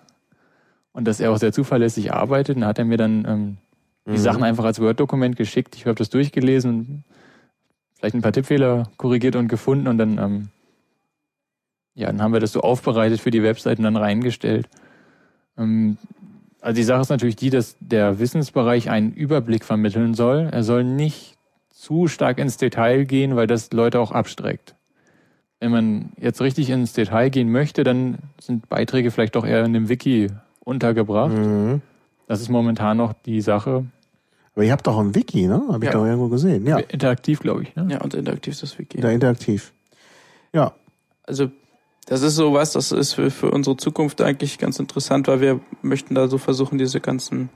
und 0.92 1.06
dass 1.06 1.20
er 1.20 1.30
auch 1.30 1.38
sehr 1.38 1.52
zuverlässig 1.52 2.12
arbeitet. 2.12 2.56
Und 2.56 2.66
hat 2.66 2.78
er 2.78 2.84
mir 2.84 2.96
dann 2.96 3.24
ähm, 3.26 3.56
die 4.06 4.12
mhm. 4.12 4.16
Sachen 4.16 4.42
einfach 4.42 4.64
als 4.64 4.80
Word-Dokument 4.80 5.36
geschickt. 5.36 5.76
Ich 5.76 5.86
habe 5.86 5.94
das 5.94 6.10
durchgelesen 6.10 6.70
und 6.70 7.04
vielleicht 7.98 8.14
ein 8.14 8.22
paar 8.22 8.32
Tippfehler 8.32 8.90
korrigiert 8.96 9.36
und 9.36 9.48
gefunden 9.48 9.88
und 9.88 9.98
dann, 9.98 10.18
ähm, 10.18 10.48
ja, 11.94 12.06
dann 12.06 12.22
haben 12.22 12.32
wir 12.32 12.40
das 12.40 12.52
so 12.52 12.60
aufbereitet 12.60 13.20
für 13.20 13.30
die 13.30 13.42
Webseiten 13.42 13.82
dann 13.82 13.96
reingestellt. 13.96 14.68
Ähm, 15.56 15.98
also 16.60 16.76
die 16.76 16.84
Sache 16.84 17.02
ist 17.02 17.08
natürlich 17.10 17.36
die, 17.36 17.50
dass 17.50 17.76
der 17.80 18.18
Wissensbereich 18.18 18.90
einen 18.90 19.12
Überblick 19.12 19.64
vermitteln 19.64 20.14
soll. 20.14 20.48
Er 20.50 20.62
soll 20.62 20.84
nicht 20.84 21.36
zu 21.70 22.08
stark 22.08 22.38
ins 22.38 22.56
Detail 22.56 23.04
gehen, 23.04 23.36
weil 23.36 23.46
das 23.46 23.72
Leute 23.72 24.00
auch 24.00 24.12
abstreckt. 24.12 24.74
Wenn 25.60 25.72
man 25.72 26.10
jetzt 26.16 26.40
richtig 26.40 26.70
ins 26.70 26.92
Detail 26.92 27.30
gehen 27.30 27.50
möchte, 27.50 27.82
dann 27.82 28.18
sind 28.40 28.68
Beiträge 28.68 29.10
vielleicht 29.10 29.34
doch 29.34 29.44
eher 29.44 29.64
in 29.64 29.72
dem 29.72 29.88
Wiki 29.88 30.28
untergebracht. 30.60 31.32
Mhm. 31.32 31.82
Das 32.28 32.40
ist 32.40 32.48
momentan 32.48 32.96
noch 32.96 33.12
die 33.12 33.40
Sache. 33.40 33.86
Aber 34.58 34.64
ihr 34.64 34.72
habt 34.72 34.88
doch 34.88 34.98
ein 34.98 35.14
Wiki, 35.14 35.46
ne? 35.46 35.62
Habe 35.68 35.84
ich 35.84 35.92
ja. 35.92 35.96
doch 35.96 36.04
irgendwo 36.04 36.26
gesehen. 36.26 36.66
Ja. 36.66 36.78
Interaktiv, 36.78 37.38
glaube 37.38 37.62
ich. 37.62 37.76
Ne? 37.76 37.86
Ja, 37.92 38.00
und 38.00 38.14
interaktiv 38.14 38.54
ist 38.54 38.64
das 38.64 38.76
Wiki. 38.76 39.00
Ja, 39.00 39.08
interaktiv. 39.08 39.72
Ja. 40.52 40.74
Also 41.22 41.52
das 42.06 42.22
ist 42.22 42.34
so 42.34 42.54
was, 42.54 42.72
das 42.72 42.90
ist 42.90 43.12
für, 43.12 43.30
für 43.30 43.52
unsere 43.52 43.76
Zukunft 43.76 44.20
eigentlich 44.20 44.58
ganz 44.58 44.80
interessant, 44.80 45.28
weil 45.28 45.40
wir 45.40 45.60
möchten 45.82 46.16
da 46.16 46.26
so 46.26 46.38
versuchen, 46.38 46.76
diese 46.76 47.00
ganzen 47.00 47.50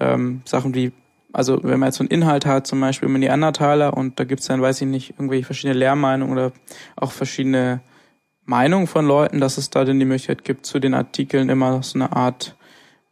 ähm, 0.00 0.40
Sachen 0.46 0.74
wie, 0.74 0.92
also 1.34 1.62
wenn 1.62 1.78
man 1.80 1.88
jetzt 1.88 1.98
so 1.98 2.02
einen 2.04 2.10
Inhalt 2.10 2.46
hat, 2.46 2.66
zum 2.66 2.80
Beispiel 2.80 3.10
über 3.10 3.18
Neandertaler 3.18 3.94
und 3.94 4.18
da 4.18 4.24
gibt's 4.24 4.46
dann, 4.46 4.62
weiß 4.62 4.80
ich 4.80 4.88
nicht, 4.88 5.10
irgendwelche 5.10 5.44
verschiedene 5.44 5.78
Lehrmeinungen 5.78 6.32
oder 6.32 6.52
auch 6.96 7.12
verschiedene 7.12 7.82
Meinungen 8.46 8.86
von 8.86 9.06
Leuten, 9.06 9.38
dass 9.38 9.58
es 9.58 9.68
da 9.68 9.84
denn 9.84 9.98
die 9.98 10.06
Möglichkeit 10.06 10.44
gibt, 10.44 10.64
zu 10.64 10.78
den 10.78 10.94
Artikeln 10.94 11.50
immer 11.50 11.82
so 11.82 11.98
eine 11.98 12.16
Art 12.16 12.56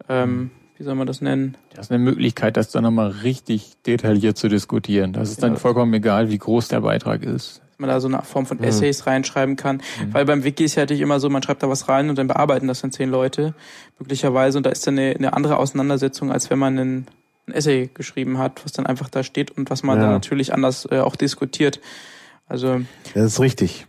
ähm, 0.09 0.53
wie 0.79 0.83
soll 0.83 0.95
man 0.95 1.07
das 1.07 1.21
nennen? 1.21 1.57
Das 1.75 1.87
ist 1.87 1.93
eine 1.93 2.03
Möglichkeit, 2.03 2.57
das 2.57 2.71
dann 2.71 2.85
nochmal 2.85 3.09
richtig 3.09 3.77
detailliert 3.87 4.37
zu 4.37 4.49
diskutieren. 4.49 5.13
Das 5.13 5.31
ist 5.31 5.43
dann 5.43 5.53
ja. 5.53 5.59
vollkommen 5.59 5.93
egal, 5.95 6.31
wie 6.31 6.39
groß 6.39 6.69
der 6.69 6.83
Beitrag 6.83 7.23
ist. 7.23 7.63
Dass 7.71 7.79
man 7.79 7.89
da 7.89 8.01
so 8.01 8.09
eine 8.09 8.23
Form 8.23 8.45
von 8.45 8.61
Essays 8.61 9.01
mhm. 9.01 9.11
reinschreiben 9.11 9.57
kann. 9.57 9.77
Mhm. 9.77 10.13
Weil 10.13 10.25
beim 10.27 10.45
Wiki 10.45 10.65
ist 10.65 10.75
ja 10.75 10.83
natürlich 10.83 11.01
immer 11.01 11.19
so, 11.19 11.31
man 11.31 11.43
schreibt 11.43 11.63
da 11.63 11.69
was 11.71 11.89
rein 11.89 12.11
und 12.11 12.19
dann 12.19 12.27
bearbeiten 12.27 12.69
das 12.69 12.83
dann 12.83 12.93
zehn 12.93 13.11
Leute, 13.11 13.55
möglicherweise. 13.99 14.59
Und 14.59 14.67
da 14.67 14.71
ist 14.71 14.87
dann 14.87 14.99
eine, 14.99 15.17
eine 15.17 15.33
andere 15.33 15.57
Auseinandersetzung, 15.57 16.31
als 16.31 16.51
wenn 16.51 16.59
man 16.59 16.79
einen, 16.79 17.07
ein 17.49 17.55
Essay 17.55 17.89
geschrieben 17.95 18.37
hat, 18.39 18.63
was 18.65 18.73
dann 18.73 18.87
einfach 18.87 19.09
da 19.09 19.23
steht 19.23 19.51
und 19.53 19.71
was 19.71 19.83
man 19.83 19.97
ja. 19.97 20.05
dann 20.05 20.13
natürlich 20.13 20.53
anders 20.53 20.87
äh, 20.91 20.99
auch 20.99 21.17
diskutiert. 21.17 21.81
Also. 22.49 22.83
Das 23.15 23.25
ist 23.25 23.41
richtig. 23.41 23.87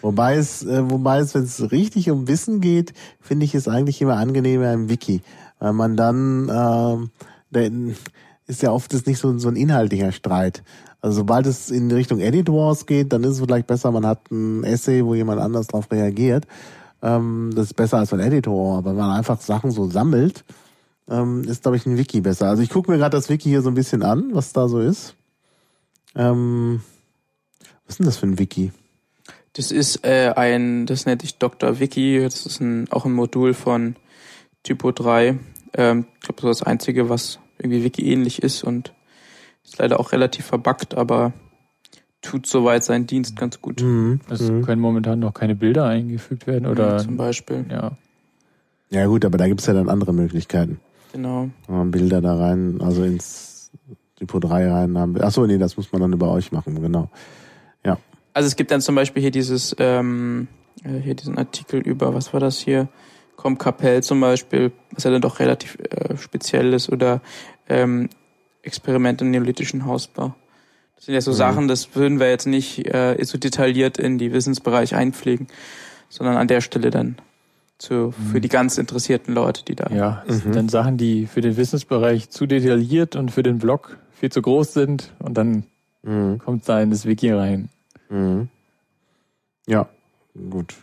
Wobei 0.00 0.36
es, 0.36 0.64
äh, 0.64 0.90
wobei 0.90 1.18
es, 1.18 1.34
wenn 1.34 1.42
es 1.42 1.70
richtig 1.70 2.10
um 2.10 2.26
Wissen 2.26 2.60
geht, 2.60 2.94
finde 3.20 3.44
ich 3.44 3.54
es 3.54 3.68
eigentlich 3.68 4.00
immer 4.00 4.16
angenehmer 4.16 4.72
im 4.72 4.88
Wiki 4.88 5.20
weil 5.60 5.72
man 5.72 5.96
dann, 5.96 7.08
äh, 7.52 7.92
ist 8.46 8.62
ja 8.62 8.72
oft 8.72 8.92
ist 8.92 9.06
nicht 9.06 9.18
so, 9.18 9.38
so 9.38 9.48
ein 9.48 9.56
inhaltlicher 9.56 10.10
Streit. 10.10 10.64
Also 11.00 11.18
sobald 11.18 11.46
es 11.46 11.70
in 11.70 11.90
Richtung 11.90 12.18
Editors 12.18 12.84
geht, 12.86 13.12
dann 13.12 13.22
ist 13.24 13.30
es 13.30 13.40
vielleicht 13.40 13.66
besser, 13.66 13.90
man 13.90 14.04
hat 14.04 14.30
ein 14.30 14.64
Essay, 14.64 15.04
wo 15.04 15.14
jemand 15.14 15.40
anders 15.40 15.68
darauf 15.68 15.90
reagiert. 15.90 16.46
Ähm, 17.02 17.52
das 17.54 17.66
ist 17.66 17.74
besser 17.74 17.98
als 17.98 18.12
ein 18.12 18.20
Editor, 18.20 18.78
aber 18.78 18.90
wenn 18.90 18.98
man 18.98 19.16
einfach 19.16 19.40
Sachen 19.40 19.70
so 19.70 19.88
sammelt, 19.88 20.44
ähm, 21.08 21.44
ist, 21.44 21.62
glaube 21.62 21.76
ich, 21.76 21.86
ein 21.86 21.96
Wiki 21.96 22.20
besser. 22.20 22.48
Also 22.48 22.62
ich 22.62 22.70
gucke 22.70 22.90
mir 22.90 22.98
gerade 22.98 23.16
das 23.16 23.28
Wiki 23.30 23.48
hier 23.48 23.62
so 23.62 23.70
ein 23.70 23.74
bisschen 23.74 24.02
an, 24.02 24.30
was 24.32 24.52
da 24.52 24.68
so 24.68 24.80
ist. 24.80 25.14
Ähm, 26.14 26.82
was 27.86 27.94
ist 27.94 27.98
denn 27.98 28.06
das 28.06 28.18
für 28.18 28.26
ein 28.26 28.38
Wiki? 28.38 28.72
Das 29.54 29.72
ist 29.72 30.04
äh, 30.04 30.32
ein, 30.36 30.86
das 30.86 31.06
nennt 31.06 31.22
sich 31.22 31.38
Dr. 31.38 31.80
Wiki, 31.80 32.20
das 32.20 32.46
ist 32.46 32.60
ein, 32.60 32.86
auch 32.90 33.04
ein 33.04 33.12
Modul 33.12 33.54
von 33.54 33.96
Typo 34.62 34.92
3. 34.92 35.38
Ähm, 35.74 36.06
ich 36.14 36.20
glaube, 36.20 36.42
das 36.42 36.50
ist 36.50 36.60
das 36.60 36.66
Einzige, 36.66 37.08
was 37.08 37.38
irgendwie 37.58 37.84
Wiki-ähnlich 37.84 38.42
ist 38.42 38.64
und 38.64 38.92
ist 39.64 39.78
leider 39.78 40.00
auch 40.00 40.12
relativ 40.12 40.46
verbuggt, 40.46 40.94
aber 40.94 41.32
tut 42.22 42.46
soweit 42.46 42.84
seinen 42.84 43.06
Dienst 43.06 43.36
ganz 43.36 43.60
gut. 43.60 43.82
Mhm. 43.82 44.20
Es 44.28 44.40
mhm. 44.40 44.62
können 44.62 44.80
momentan 44.80 45.18
noch 45.18 45.34
keine 45.34 45.54
Bilder 45.54 45.86
eingefügt 45.86 46.46
werden 46.46 46.66
oder. 46.66 46.92
Ja, 46.92 46.98
zum 46.98 47.16
Beispiel. 47.16 47.66
Ja. 47.70 47.92
Ja 48.90 49.06
gut, 49.06 49.24
aber 49.24 49.38
da 49.38 49.46
gibt 49.46 49.60
es 49.60 49.66
ja 49.66 49.74
dann 49.74 49.88
andere 49.88 50.12
Möglichkeiten. 50.12 50.80
Genau. 51.12 51.50
Bilder 51.66 52.20
da 52.20 52.36
rein, 52.36 52.80
also 52.80 53.04
ins 53.04 53.70
Typo 54.16 54.38
3 54.38 54.70
rein 54.70 54.98
haben. 54.98 55.20
Achso, 55.20 55.46
nee, 55.46 55.58
das 55.58 55.76
muss 55.76 55.92
man 55.92 56.02
dann 56.02 56.12
über 56.12 56.30
euch 56.30 56.52
machen, 56.52 56.80
genau. 56.80 57.08
Ja. 57.84 57.98
Also 58.32 58.46
es 58.48 58.56
gibt 58.56 58.70
dann 58.70 58.80
zum 58.80 58.94
Beispiel 58.94 59.22
hier 59.22 59.30
dieses, 59.30 59.74
ähm, 59.78 60.48
äh, 60.84 60.98
hier 60.98 61.14
diesen 61.14 61.38
Artikel 61.38 61.80
über, 61.80 62.14
was 62.14 62.32
war 62.32 62.40
das 62.40 62.58
hier? 62.58 62.88
Kapell 63.58 64.02
zum 64.02 64.20
Beispiel, 64.20 64.72
was 64.92 65.04
ja 65.04 65.10
dann 65.10 65.22
doch 65.22 65.40
relativ 65.40 65.78
äh, 65.78 66.16
speziell 66.16 66.72
ist, 66.72 66.90
oder 66.90 67.20
ähm, 67.68 68.08
Experimente 68.62 69.24
im 69.24 69.30
neolithischen 69.30 69.86
Hausbau. 69.86 70.34
Das 70.96 71.06
sind 71.06 71.14
ja 71.14 71.20
so 71.20 71.30
mhm. 71.30 71.36
Sachen, 71.36 71.68
das 71.68 71.94
würden 71.94 72.20
wir 72.20 72.28
jetzt 72.28 72.46
nicht 72.46 72.86
äh, 72.86 73.16
so 73.24 73.38
detailliert 73.38 73.98
in 73.98 74.18
die 74.18 74.32
Wissensbereich 74.32 74.94
einpflegen, 74.94 75.46
sondern 76.08 76.36
an 76.36 76.48
der 76.48 76.60
Stelle 76.60 76.90
dann 76.90 77.16
zu, 77.78 78.12
für 78.12 78.36
mhm. 78.36 78.42
die 78.42 78.48
ganz 78.48 78.76
interessierten 78.76 79.34
Leute, 79.34 79.64
die 79.64 79.74
da. 79.74 79.88
Ja, 79.94 80.24
mhm. 80.28 80.52
dann 80.52 80.68
Sachen, 80.68 80.98
die 80.98 81.26
für 81.26 81.40
den 81.40 81.56
Wissensbereich 81.56 82.28
zu 82.28 82.46
detailliert 82.46 83.16
und 83.16 83.30
für 83.30 83.42
den 83.42 83.58
Blog 83.58 83.96
viel 84.12 84.30
zu 84.30 84.42
groß 84.42 84.74
sind 84.74 85.14
und 85.18 85.38
dann 85.38 85.64
mhm. 86.02 86.38
kommt 86.38 86.68
da 86.68 86.82
in 86.82 86.90
das 86.90 87.06
Wiki 87.06 87.32
rein. 87.32 87.70
Mhm. 88.10 88.48
Ja, 89.66 89.88
gut. 90.50 90.76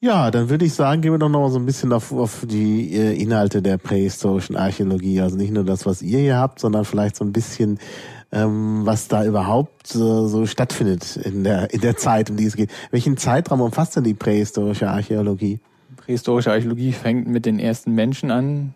Ja, 0.00 0.30
dann 0.30 0.50
würde 0.50 0.66
ich 0.66 0.74
sagen, 0.74 1.00
gehen 1.00 1.12
wir 1.12 1.18
doch 1.18 1.30
noch 1.30 1.40
mal 1.40 1.50
so 1.50 1.58
ein 1.58 1.64
bisschen 1.64 1.92
auf, 1.92 2.12
auf 2.12 2.44
die 2.46 2.94
äh, 2.94 3.18
Inhalte 3.20 3.62
der 3.62 3.78
prähistorischen 3.78 4.54
Archäologie. 4.54 5.22
Also 5.22 5.36
nicht 5.38 5.52
nur 5.52 5.64
das, 5.64 5.86
was 5.86 6.02
ihr 6.02 6.18
hier 6.18 6.36
habt, 6.36 6.60
sondern 6.60 6.84
vielleicht 6.84 7.16
so 7.16 7.24
ein 7.24 7.32
bisschen, 7.32 7.78
ähm, 8.30 8.82
was 8.84 9.08
da 9.08 9.24
überhaupt 9.24 9.94
äh, 9.94 9.98
so 9.98 10.44
stattfindet 10.44 11.16
in 11.16 11.44
der, 11.44 11.72
in 11.72 11.80
der 11.80 11.96
Zeit, 11.96 12.28
um 12.28 12.36
die 12.36 12.44
es 12.44 12.56
geht. 12.56 12.70
Welchen 12.90 13.16
Zeitraum 13.16 13.62
umfasst 13.62 13.96
denn 13.96 14.04
die 14.04 14.12
prähistorische 14.12 14.90
Archäologie? 14.90 15.60
Prähistorische 15.96 16.52
Archäologie 16.52 16.92
fängt 16.92 17.26
mit 17.26 17.46
den 17.46 17.58
ersten 17.58 17.92
Menschen 17.92 18.30
an, 18.30 18.74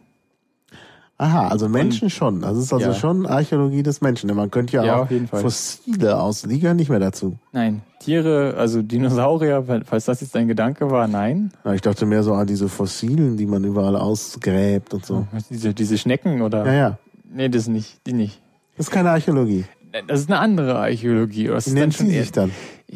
Aha, 1.20 1.48
also 1.48 1.68
Menschen 1.68 2.04
Und, 2.04 2.10
schon. 2.10 2.40
Das 2.40 2.56
ist 2.56 2.72
also 2.72 2.86
ja. 2.86 2.94
schon 2.94 3.26
Archäologie 3.26 3.82
des 3.82 4.00
Menschen. 4.00 4.34
Man 4.34 4.50
könnte 4.50 4.78
ja, 4.78 4.84
ja 4.86 5.02
auch 5.02 5.08
Fossile 5.38 6.18
aus 6.18 6.46
Liga 6.46 6.72
nicht 6.72 6.88
mehr 6.88 6.98
dazu. 6.98 7.36
Nein, 7.52 7.82
Tiere, 7.98 8.54
also 8.56 8.80
Dinosaurier, 8.80 9.82
falls 9.84 10.06
das 10.06 10.22
jetzt 10.22 10.34
dein 10.34 10.48
Gedanke 10.48 10.90
war, 10.90 11.08
nein. 11.08 11.52
Ja, 11.62 11.74
ich 11.74 11.82
dachte 11.82 12.06
mehr 12.06 12.22
so 12.22 12.32
an 12.32 12.46
diese 12.46 12.70
Fossilen, 12.70 13.36
die 13.36 13.44
man 13.44 13.64
überall 13.64 13.96
ausgräbt 13.96 14.94
und 14.94 15.04
so. 15.04 15.26
Diese, 15.50 15.74
diese 15.74 15.98
Schnecken 15.98 16.40
oder? 16.40 16.64
Ja, 16.64 16.72
ja. 16.72 16.98
Nee, 17.30 17.50
das 17.50 17.68
nicht, 17.68 18.06
die 18.06 18.14
nicht. 18.14 18.40
Das 18.78 18.86
ist 18.86 18.90
keine 18.90 19.10
Archäologie. 19.10 19.66
Das 20.06 20.20
ist 20.20 20.30
eine 20.30 20.40
andere 20.40 20.78
Archäologie. 20.78 21.48
Das 21.48 21.66
Wie 21.66 21.74
nennt 21.74 21.92
sie 21.92 22.08
sich 22.10 22.32
dann? 22.32 22.50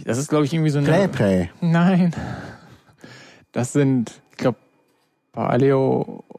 Das 0.06 0.16
ist, 0.16 0.30
glaube 0.30 0.46
ich, 0.46 0.54
irgendwie 0.54 0.70
so 0.70 0.78
eine... 0.78 0.88
Prä, 0.88 1.08
Prä. 1.08 1.48
Nein. 1.60 2.14
Das 3.52 3.74
sind, 3.74 4.12
ich 4.30 4.38
glaube, 4.38 4.56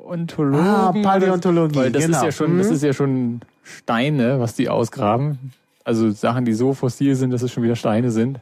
Paläontologen. 0.05 0.65
Ah, 0.65 0.91
Paläontologie, 0.91 1.75
weil 1.75 1.91
das 1.91 2.05
genau. 2.05 2.17
Ist 2.19 2.23
ja 2.23 2.31
schon, 2.31 2.57
Das 2.57 2.67
mhm. 2.67 2.73
ist 2.73 2.83
ja 2.83 2.93
schon 2.93 3.41
Steine, 3.63 4.39
was 4.39 4.55
die 4.55 4.69
ausgraben. 4.69 5.51
Also 5.83 6.11
Sachen, 6.11 6.45
die 6.45 6.53
so 6.53 6.73
fossil 6.73 7.15
sind, 7.15 7.31
dass 7.31 7.41
es 7.41 7.51
schon 7.51 7.63
wieder 7.63 7.75
Steine 7.75 8.11
sind. 8.11 8.39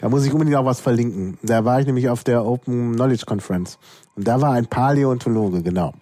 Da 0.00 0.08
muss 0.08 0.26
ich 0.26 0.32
unbedingt 0.32 0.56
auch 0.56 0.64
was 0.64 0.80
verlinken. 0.80 1.38
Da 1.42 1.64
war 1.64 1.80
ich 1.80 1.86
nämlich 1.86 2.08
auf 2.08 2.24
der 2.24 2.44
Open 2.44 2.94
Knowledge 2.94 3.24
Conference. 3.24 3.78
Und 4.16 4.26
da 4.26 4.40
war 4.40 4.52
ein 4.52 4.66
Paläontologe, 4.66 5.62
genau. 5.62 5.94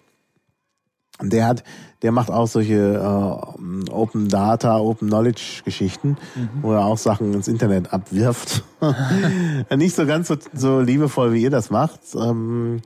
Und 1.19 1.31
der 1.31 1.45
hat, 1.45 1.63
der 2.01 2.11
macht 2.11 2.31
auch 2.31 2.47
solche 2.47 2.73
äh, 2.73 3.91
Open 3.91 4.27
Data, 4.27 4.79
Open 4.79 5.09
Knowledge 5.09 5.61
Geschichten, 5.63 6.17
mhm. 6.35 6.49
wo 6.63 6.73
er 6.73 6.85
auch 6.85 6.97
Sachen 6.97 7.33
ins 7.33 7.47
Internet 7.47 7.93
abwirft. 7.93 8.63
Nicht 9.75 9.95
so 9.95 10.07
ganz 10.07 10.29
so, 10.29 10.35
so 10.51 10.79
liebevoll, 10.79 11.33
wie 11.33 11.43
ihr 11.43 11.51
das 11.51 11.69
macht. 11.69 11.99
Ähm, 12.15 12.81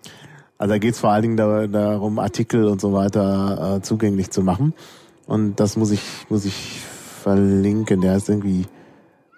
also 0.57 0.73
da 0.73 0.77
geht 0.77 0.93
es 0.93 0.99
vor 0.99 1.11
allen 1.11 1.21
Dingen 1.21 1.37
da, 1.37 1.67
darum, 1.67 2.19
Artikel 2.19 2.65
und 2.65 2.79
so 2.79 2.93
weiter 2.93 3.77
äh, 3.77 3.81
zugänglich 3.81 4.31
zu 4.31 4.41
machen. 4.41 4.73
Und 5.27 5.59
das 5.59 5.75
muss 5.75 5.91
ich, 5.91 6.01
muss 6.29 6.45
ich 6.45 6.81
verlinken. 7.21 8.01
Der 8.01 8.13
heißt 8.13 8.29
irgendwie 8.29 8.65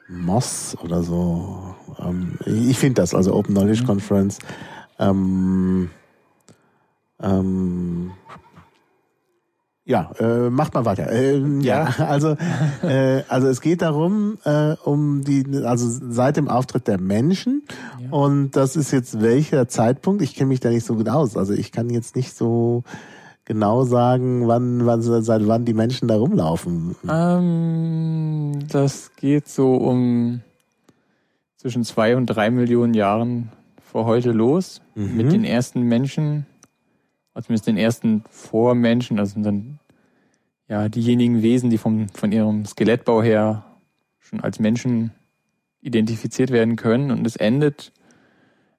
Moss 0.07 0.77
oder 0.83 1.01
so. 1.03 1.75
Ähm, 1.99 2.37
ich 2.45 2.77
finde 2.77 3.01
das, 3.01 3.15
also 3.15 3.33
Open 3.33 3.55
Knowledge 3.55 3.83
mhm. 3.83 3.87
Conference. 3.87 4.39
Ähm, 4.99 5.89
ähm, 7.21 8.11
ja, 9.87 10.11
äh, 10.19 10.49
macht 10.49 10.73
mal 10.73 10.83
weiter. 10.83 11.09
Äh, 11.09 11.39
ja. 11.61 11.89
ja, 11.97 12.05
also 12.07 12.35
äh, 12.83 13.23
also 13.29 13.47
es 13.47 13.61
geht 13.61 13.81
darum 13.81 14.37
äh, 14.43 14.73
um 14.83 15.23
die 15.23 15.45
also 15.63 15.87
seit 16.11 16.35
dem 16.35 16.49
Auftritt 16.49 16.87
der 16.89 16.99
Menschen 16.99 17.63
ja. 17.99 18.11
und 18.11 18.51
das 18.51 18.75
ist 18.75 18.91
jetzt 18.91 19.21
welcher 19.21 19.69
Zeitpunkt? 19.69 20.21
Ich 20.21 20.35
kenne 20.35 20.49
mich 20.49 20.59
da 20.59 20.69
nicht 20.69 20.85
so 20.85 20.95
gut 20.95 21.07
aus. 21.07 21.37
Also 21.37 21.53
ich 21.53 21.71
kann 21.71 21.89
jetzt 21.89 22.17
nicht 22.17 22.35
so 22.35 22.83
genau 23.45 23.85
sagen, 23.85 24.45
wann, 24.47 24.85
wann 24.85 25.01
seit 25.01 25.47
wann 25.47 25.63
die 25.63 25.73
Menschen 25.73 26.09
da 26.09 26.17
rumlaufen. 26.17 26.97
Ähm, 27.09 28.59
das 28.69 29.11
geht 29.15 29.47
so 29.47 29.73
um 29.75 30.41
zwischen 31.55 31.85
zwei 31.85 32.17
und 32.17 32.25
drei 32.25 32.51
Millionen 32.51 32.93
Jahren 32.93 33.53
vor 33.81 34.05
heute 34.05 34.33
los 34.33 34.81
mhm. 34.95 35.15
mit 35.15 35.31
den 35.31 35.45
ersten 35.45 35.83
Menschen 35.83 36.45
also 37.37 37.45
zumindest 37.45 37.67
den 37.67 37.77
ersten 37.77 38.23
Vormenschen, 38.31 39.19
also 39.19 39.39
dann 39.39 39.77
ja 40.67 40.89
diejenigen 40.89 41.43
Wesen, 41.43 41.69
die 41.69 41.77
vom, 41.77 42.09
von 42.09 42.31
ihrem 42.31 42.65
Skelettbau 42.65 43.21
her 43.21 43.63
schon 44.19 44.41
als 44.41 44.59
Menschen 44.59 45.11
identifiziert 45.79 46.49
werden 46.49 46.77
können. 46.77 47.11
Und 47.11 47.27
es 47.27 47.35
endet 47.35 47.93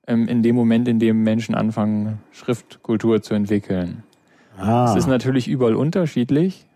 ähm, 0.09 0.27
in 0.27 0.43
dem 0.43 0.57
Moment, 0.57 0.89
in 0.89 0.99
dem 0.99 1.23
Menschen 1.23 1.55
anfangen, 1.55 2.19
Schriftkultur 2.33 3.23
zu 3.23 3.35
entwickeln. 3.35 4.03
Ah. 4.57 4.91
Es 4.91 4.97
ist 4.97 5.07
natürlich 5.07 5.47
überall 5.47 5.77
unterschiedlich. 5.77 6.67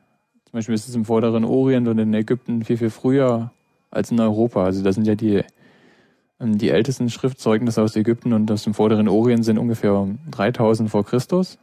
Zum 0.44 0.52
Beispiel 0.52 0.76
ist 0.76 0.88
es 0.88 0.94
im 0.94 1.04
vorderen 1.04 1.44
Orient 1.44 1.88
und 1.88 1.98
in 1.98 2.14
Ägypten 2.14 2.62
viel, 2.62 2.76
viel 2.76 2.90
früher 2.90 3.50
als 3.90 4.12
in 4.12 4.20
Europa. 4.20 4.62
Also 4.62 4.84
das 4.84 4.94
sind 4.94 5.08
ja 5.08 5.16
die, 5.16 5.42
ähm, 6.38 6.58
die 6.58 6.70
ältesten 6.70 7.10
Schriftzeugnisse 7.10 7.82
aus 7.82 7.96
Ägypten 7.96 8.32
und 8.32 8.48
aus 8.52 8.62
dem 8.62 8.72
vorderen 8.72 9.08
Orient 9.08 9.44
sind 9.44 9.58
ungefähr 9.58 10.06
3000 10.30 10.88
vor 10.88 11.04
Christus. 11.04 11.58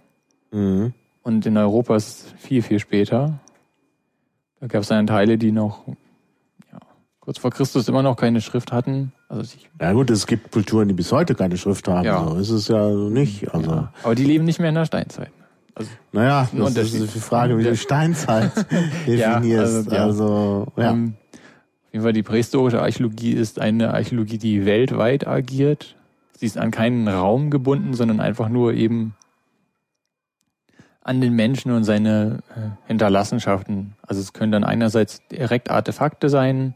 Mhm. 0.51 0.93
Und 1.23 1.45
in 1.45 1.57
Europa 1.57 1.95
ist 1.95 2.07
es 2.07 2.33
viel, 2.37 2.61
viel 2.61 2.79
später. 2.79 3.39
Da 4.59 4.67
gab 4.67 4.81
es 4.81 4.87
dann 4.87 5.07
Teile, 5.07 5.37
die 5.37 5.51
noch 5.51 5.87
ja, 6.71 6.79
kurz 7.19 7.37
vor 7.37 7.51
Christus 7.51 7.87
immer 7.87 8.03
noch 8.03 8.15
keine 8.15 8.41
Schrift 8.41 8.71
hatten. 8.71 9.13
Also 9.27 9.41
ich, 9.41 9.69
ja 9.79 9.93
gut, 9.93 10.09
es 10.09 10.27
gibt 10.27 10.51
Kulturen, 10.51 10.87
die 10.87 10.93
bis 10.93 11.11
heute 11.11 11.35
keine 11.35 11.57
Schrift 11.57 11.87
haben. 11.87 12.05
Ja. 12.05 12.25
So 12.27 12.35
ist 12.37 12.49
es 12.49 12.67
ja 12.67 12.89
nicht. 12.89 13.53
Also. 13.53 13.71
Ja. 13.71 13.93
Aber 14.03 14.15
die 14.15 14.25
leben 14.25 14.45
nicht 14.45 14.59
mehr 14.59 14.69
in 14.69 14.75
der 14.75 14.85
Steinzeit. 14.85 15.31
Also, 15.75 15.91
naja, 16.11 16.49
das 16.51 16.93
ist 16.93 17.15
die 17.15 17.19
Frage, 17.19 17.57
wie 17.57 17.63
du 17.63 17.75
Steinzeit 17.75 18.51
definierst. 19.07 19.91
ja, 19.91 20.03
also, 20.03 20.23
also 20.23 20.67
ja. 20.75 20.91
Um, 20.91 21.13
auf 21.89 21.93
jeden 21.93 22.03
Fall 22.03 22.13
die 22.13 22.23
prähistorische 22.23 22.81
Archäologie 22.81 23.31
ist 23.31 23.59
eine 23.59 23.93
Archäologie, 23.93 24.37
die 24.37 24.65
weltweit 24.65 25.25
agiert. 25.25 25.95
Sie 26.37 26.45
ist 26.45 26.57
an 26.57 26.69
keinen 26.69 27.07
Raum 27.07 27.49
gebunden, 27.49 27.93
sondern 27.93 28.19
einfach 28.19 28.47
nur 28.49 28.73
eben 28.73 29.15
an 31.09 31.21
den 31.21 31.35
Menschen 31.35 31.71
und 31.71 31.85
seine 31.85 32.43
äh, 32.55 32.69
Hinterlassenschaften. 32.85 33.95
Also 34.05 34.21
es 34.21 34.31
können 34.31 34.51
dann 34.51 34.63
einerseits 34.63 35.27
direkt 35.29 35.71
Artefakte 35.71 36.29
sein, 36.29 36.75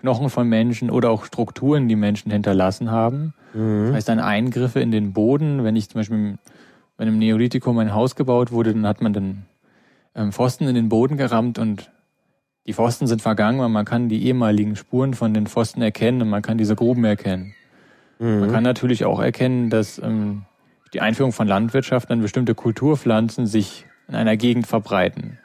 Knochen 0.00 0.30
von 0.30 0.48
Menschen 0.48 0.90
oder 0.90 1.10
auch 1.10 1.26
Strukturen, 1.26 1.86
die 1.86 1.94
Menschen 1.94 2.32
hinterlassen 2.32 2.90
haben. 2.90 3.34
Mhm. 3.52 3.88
Das 3.88 3.96
heißt 3.96 4.08
dann 4.08 4.20
Eingriffe 4.20 4.80
in 4.80 4.90
den 4.90 5.12
Boden. 5.12 5.64
Wenn 5.64 5.76
ich 5.76 5.90
zum 5.90 6.00
Beispiel, 6.00 6.38
wenn 6.96 7.08
im 7.08 7.18
Neolithikum 7.18 7.76
ein 7.76 7.92
Haus 7.92 8.16
gebaut 8.16 8.52
wurde, 8.52 8.72
dann 8.72 8.86
hat 8.86 9.02
man 9.02 9.12
dann 9.12 9.44
ähm, 10.14 10.32
Pfosten 10.32 10.66
in 10.66 10.74
den 10.74 10.88
Boden 10.88 11.18
gerammt 11.18 11.58
und 11.58 11.90
die 12.66 12.72
Pfosten 12.72 13.06
sind 13.06 13.20
vergangen, 13.20 13.60
weil 13.60 13.68
man 13.68 13.84
kann 13.84 14.08
die 14.08 14.24
ehemaligen 14.24 14.76
Spuren 14.76 15.12
von 15.12 15.34
den 15.34 15.46
Pfosten 15.46 15.82
erkennen 15.82 16.22
und 16.22 16.30
man 16.30 16.40
kann 16.40 16.56
diese 16.56 16.74
Gruben 16.74 17.04
erkennen. 17.04 17.52
Mhm. 18.18 18.40
Man 18.40 18.50
kann 18.50 18.64
natürlich 18.64 19.04
auch 19.04 19.20
erkennen, 19.20 19.68
dass 19.68 19.98
ähm, 19.98 20.46
die 20.92 21.00
Einführung 21.00 21.32
von 21.32 21.46
Landwirtschaft 21.46 22.10
dann 22.10 22.20
bestimmte 22.20 22.54
Kulturpflanzen 22.54 23.46
sich 23.46 23.86
in 24.08 24.14
einer 24.14 24.36
Gegend 24.36 24.66
verbreiten. 24.66 25.38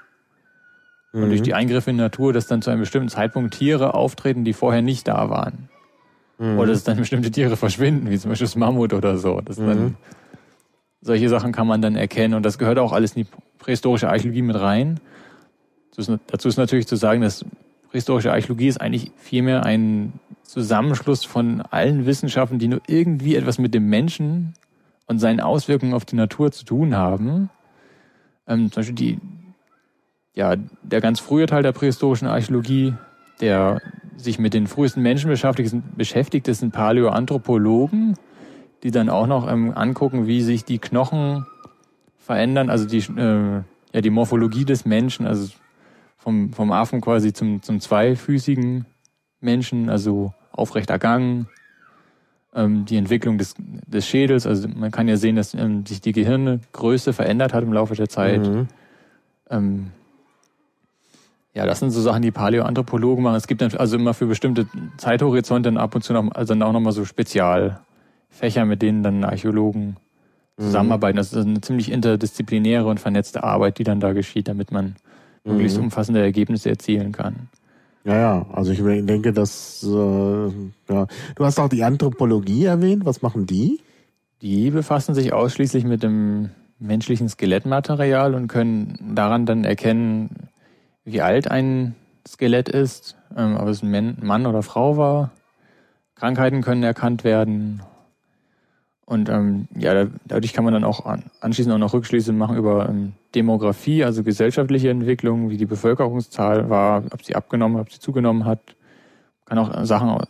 Und 1.11 1.29
durch 1.29 1.41
mhm. 1.41 1.45
die 1.45 1.53
Eingriffe 1.53 1.91
in 1.91 1.97
die 1.97 2.01
Natur, 2.01 2.33
dass 2.33 2.47
dann 2.47 2.61
zu 2.61 2.71
einem 2.71 2.79
bestimmten 2.79 3.09
Zeitpunkt 3.09 3.53
Tiere 3.53 3.93
auftreten, 3.93 4.43
die 4.43 4.53
vorher 4.53 4.81
nicht 4.81 5.07
da 5.07 5.29
waren. 5.29 5.69
Mhm. 6.39 6.57
Oder 6.57 6.71
dass 6.71 6.83
dann 6.83 6.97
bestimmte 6.97 7.29
Tiere 7.29 7.55
verschwinden, 7.55 8.09
wie 8.09 8.17
zum 8.17 8.29
Beispiel 8.29 8.47
das 8.47 8.55
Mammut 8.55 8.93
oder 8.93 9.17
so. 9.17 9.39
Das 9.41 9.59
mhm. 9.59 9.67
dann, 9.67 9.97
solche 11.01 11.29
Sachen 11.29 11.51
kann 11.51 11.67
man 11.67 11.81
dann 11.81 11.95
erkennen 11.95 12.33
und 12.33 12.43
das 12.43 12.57
gehört 12.57 12.79
auch 12.79 12.93
alles 12.93 13.13
in 13.13 13.23
die 13.23 13.29
prähistorische 13.59 14.09
Archäologie 14.09 14.41
mit 14.41 14.59
rein. 14.59 14.99
Dazu 15.95 16.47
ist 16.47 16.57
natürlich 16.57 16.87
zu 16.87 16.95
sagen, 16.95 17.21
dass 17.21 17.45
prähistorische 17.91 18.31
Archäologie 18.31 18.67
ist 18.67 18.81
eigentlich 18.81 19.11
vielmehr 19.17 19.63
ein 19.63 20.13
Zusammenschluss 20.41 21.23
von 21.25 21.61
allen 21.61 22.07
Wissenschaften, 22.07 22.57
die 22.57 22.67
nur 22.67 22.81
irgendwie 22.87 23.35
etwas 23.35 23.59
mit 23.59 23.75
dem 23.75 23.87
Menschen 23.87 24.55
und 25.13 25.19
seinen 25.19 25.39
Auswirkungen 25.39 25.93
auf 25.93 26.05
die 26.05 26.15
Natur 26.15 26.51
zu 26.51 26.65
tun 26.65 26.95
haben. 26.95 27.49
Ähm, 28.47 28.71
zum 28.71 28.81
Beispiel 28.81 28.95
die, 28.95 29.19
ja, 30.33 30.55
der 30.81 31.01
ganz 31.01 31.19
frühe 31.19 31.45
Teil 31.45 31.63
der 31.63 31.71
prähistorischen 31.71 32.27
Archäologie, 32.27 32.95
der 33.39 33.79
sich 34.17 34.39
mit 34.39 34.53
den 34.53 34.67
frühesten 34.67 35.01
Menschen 35.01 35.29
beschäftigt, 35.29 35.75
beschäftigt 35.95 36.47
das 36.47 36.59
sind 36.59 36.71
Paläoanthropologen, 36.71 38.15
die 38.81 38.91
dann 38.91 39.09
auch 39.09 39.27
noch 39.27 39.49
ähm, 39.49 39.71
angucken, 39.75 40.27
wie 40.27 40.41
sich 40.41 40.65
die 40.65 40.79
Knochen 40.79 41.45
verändern, 42.17 42.69
also 42.69 42.85
die, 42.85 42.97
äh, 42.97 43.61
ja, 43.93 44.01
die 44.01 44.09
Morphologie 44.09 44.65
des 44.65 44.85
Menschen, 44.85 45.27
also 45.27 45.53
vom, 46.17 46.53
vom 46.53 46.71
Affen 46.71 47.01
quasi 47.01 47.33
zum, 47.33 47.61
zum 47.61 47.79
zweifüßigen 47.79 48.85
Menschen, 49.41 49.89
also 49.89 50.33
aufrechter 50.51 50.97
Gang, 50.97 51.47
ähm, 52.55 52.85
die 52.85 52.97
Entwicklung 52.97 53.37
des, 53.37 53.55
des 53.57 54.07
Schädels. 54.07 54.45
Also 54.45 54.67
man 54.67 54.91
kann 54.91 55.07
ja 55.07 55.17
sehen, 55.17 55.35
dass 55.35 55.53
ähm, 55.53 55.85
sich 55.85 56.01
die 56.01 56.11
Gehirngröße 56.11 57.13
verändert 57.13 57.53
hat 57.53 57.63
im 57.63 57.73
Laufe 57.73 57.95
der 57.95 58.09
Zeit. 58.09 58.47
Mhm. 58.47 58.67
Ähm, 59.49 59.91
ja, 61.53 61.65
das 61.65 61.79
sind 61.79 61.91
so 61.91 62.01
Sachen, 62.01 62.23
die 62.23 62.31
Paläoanthropologen 62.31 63.23
machen. 63.23 63.35
Es 63.35 63.47
gibt 63.47 63.61
dann 63.61 63.71
also 63.75 63.95
immer 63.95 64.13
für 64.13 64.25
bestimmte 64.25 64.67
Zeithorizonte 64.97 65.71
ab 65.79 65.93
und 65.93 66.03
zu 66.03 66.13
noch, 66.13 66.31
also 66.33 66.53
dann 66.53 66.63
auch 66.63 66.73
nochmal 66.73 66.93
so 66.93 67.05
Spezialfächer, 67.05 68.65
mit 68.65 68.81
denen 68.81 69.03
dann 69.03 69.23
Archäologen 69.23 69.97
mhm. 70.57 70.63
zusammenarbeiten. 70.63 71.17
Das 71.17 71.31
ist 71.31 71.45
eine 71.45 71.61
ziemlich 71.61 71.91
interdisziplinäre 71.91 72.87
und 72.87 72.99
vernetzte 72.99 73.43
Arbeit, 73.43 73.77
die 73.77 73.83
dann 73.83 73.99
da 73.99 74.13
geschieht, 74.13 74.47
damit 74.47 74.71
man 74.71 74.95
möglichst 75.43 75.77
mhm. 75.77 75.85
umfassende 75.85 76.21
Ergebnisse 76.21 76.69
erzielen 76.69 77.11
kann. 77.11 77.49
Ja, 78.05 78.17
ja, 78.17 78.45
also 78.51 78.71
ich 78.71 78.79
denke, 79.05 79.31
dass 79.31 79.81
äh, 79.83 80.47
ja. 80.93 81.07
du 81.35 81.45
hast 81.45 81.59
auch 81.59 81.69
die 81.69 81.83
Anthropologie 81.83 82.65
erwähnt. 82.65 83.05
Was 83.05 83.21
machen 83.21 83.45
die? 83.45 83.79
Die 84.41 84.71
befassen 84.71 85.15
sich 85.15 85.31
ausschließlich 85.31 85.85
mit 85.85 86.03
dem 86.03 86.49
menschlichen 86.79 87.29
Skelettmaterial 87.29 88.35
und 88.35 88.47
können 88.47 89.13
daran 89.15 89.45
dann 89.45 89.63
erkennen, 89.63 90.49
wie 91.05 91.21
alt 91.21 91.49
ein 91.49 91.95
Skelett 92.27 92.67
ist, 92.67 93.15
ähm, 93.37 93.55
ob 93.57 93.67
es 93.67 93.81
ein 93.81 94.17
Mann 94.21 94.45
oder 94.45 94.63
Frau 94.63 94.97
war. 94.97 95.31
Krankheiten 96.15 96.61
können 96.61 96.83
erkannt 96.83 97.23
werden. 97.23 97.83
Und 99.05 99.27
ähm, 99.29 99.67
ja, 99.75 100.07
dadurch 100.25 100.53
kann 100.53 100.63
man 100.63 100.73
dann 100.73 100.85
auch 100.85 101.05
anschließend 101.41 101.73
auch 101.73 101.79
noch 101.79 101.93
Rückschlüsse 101.93 102.31
machen 102.31 102.55
über 102.55 102.87
ähm, 102.87 103.13
Demografie, 103.35 104.03
also 104.03 104.23
gesellschaftliche 104.23 104.89
Entwicklung, 104.89 105.49
wie 105.49 105.57
die 105.57 105.65
Bevölkerungszahl 105.65 106.69
war, 106.69 107.03
ob 107.11 107.23
sie 107.23 107.35
abgenommen, 107.35 107.81
ob 107.81 107.91
sie 107.91 107.99
zugenommen 107.99 108.45
hat. 108.45 108.75
Man 109.49 109.57
kann 109.57 109.59
auch 109.59 109.85
Sachen, 109.85 110.25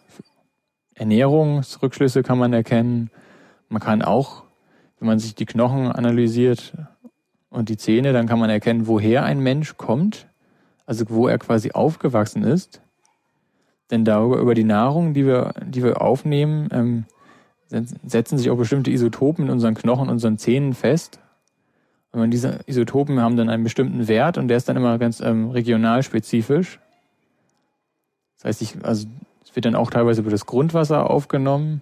Ernährungsrückschlüsse 0.96 2.24
kann 2.24 2.40
man 2.40 2.54
erkennen. 2.54 3.12
Man 3.70 3.82
kann 3.82 4.02
auch, 4.02 4.44
wenn 5.00 5.08
man 5.08 5.20
sich 5.20 5.36
die 5.36 5.46
Knochen 5.46 5.92
analysiert 5.92 6.74
und 7.50 7.70
die 7.70 7.78
Zähne, 7.78 8.12
dann 8.12 8.28
kann 8.28 8.40
man 8.40 8.50
erkennen, 8.50 8.88
woher 8.88 9.24
ein 9.24 9.40
Mensch 9.40 9.78
kommt, 9.78 10.28
also 10.88 11.06
wo 11.10 11.28
er 11.28 11.38
quasi 11.38 11.72
aufgewachsen 11.72 12.44
ist. 12.44 12.82
Denn 13.92 14.04
darüber, 14.04 14.38
über 14.38 14.56
die 14.56 14.64
Nahrung, 14.64 15.14
die 15.14 15.26
wir, 15.28 15.54
die 15.64 15.84
wir 15.84 16.02
aufnehmen, 16.02 16.70
ähm, 16.72 17.06
setzen 18.06 18.38
sich 18.38 18.50
auch 18.50 18.58
bestimmte 18.58 18.92
Isotopen 18.92 19.46
in 19.46 19.52
unseren 19.52 19.76
Knochen, 19.76 20.10
unseren 20.10 20.38
Zähnen 20.38 20.74
fest. 20.74 21.20
Und 22.12 22.30
diese 22.30 22.60
Isotopen 22.68 23.20
haben 23.20 23.38
dann 23.38 23.50
einen 23.50 23.64
bestimmten 23.64 24.08
Wert 24.08 24.38
und 24.38 24.48
der 24.48 24.58
ist 24.58 24.70
dann 24.70 24.78
immer 24.78 25.00
ganz 25.00 25.20
ähm, 25.20 25.50
regional 25.50 26.04
spezifisch. 26.04 26.80
Das 28.38 28.46
heißt, 28.46 28.62
ich, 28.62 28.86
also 28.86 29.08
es 29.44 29.56
wird 29.56 29.66
dann 29.66 29.76
auch 29.76 29.90
teilweise 29.90 30.22
über 30.22 30.30
das 30.30 30.46
Grundwasser 30.46 31.10
aufgenommen. 31.10 31.82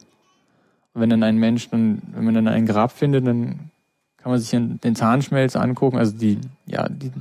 Und 0.93 1.01
wenn 1.01 1.09
dann 1.09 1.23
ein 1.23 1.37
Mensch, 1.37 1.69
dann, 1.69 2.01
wenn 2.13 2.23
man 2.23 2.33
dann 2.33 2.47
ein 2.47 2.65
Grab 2.65 2.93
findet, 2.93 3.27
dann 3.27 3.71
kann 4.17 4.31
man 4.31 4.39
sich 4.39 4.51
den 4.51 4.95
Zahnschmelz 4.95 5.55
angucken, 5.55 5.97
also 5.97 6.15
die, 6.15 6.39
ja, 6.65 6.87
die, 6.87 7.11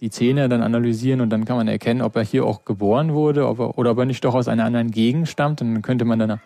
die 0.00 0.10
Zähne 0.10 0.48
dann 0.48 0.62
analysieren 0.62 1.20
und 1.20 1.30
dann 1.30 1.44
kann 1.44 1.56
man 1.56 1.66
erkennen, 1.66 2.02
ob 2.02 2.14
er 2.14 2.22
hier 2.22 2.46
auch 2.46 2.64
geboren 2.64 3.12
wurde 3.14 3.48
ob 3.48 3.58
er, 3.58 3.78
oder 3.78 3.90
ob 3.90 3.98
er 3.98 4.04
nicht 4.04 4.24
doch 4.24 4.34
aus 4.34 4.48
einer 4.48 4.64
anderen 4.64 4.92
Gegend 4.92 5.28
stammt. 5.28 5.60
Und 5.60 5.74
dann 5.74 5.82
könnte 5.82 6.04
man 6.04 6.18
dann 6.18 6.40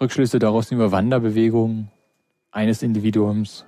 Rückschlüsse 0.00 0.38
daraus 0.38 0.70
über 0.70 0.92
Wanderbewegungen 0.92 1.90
eines 2.50 2.82
Individuums 2.82 3.64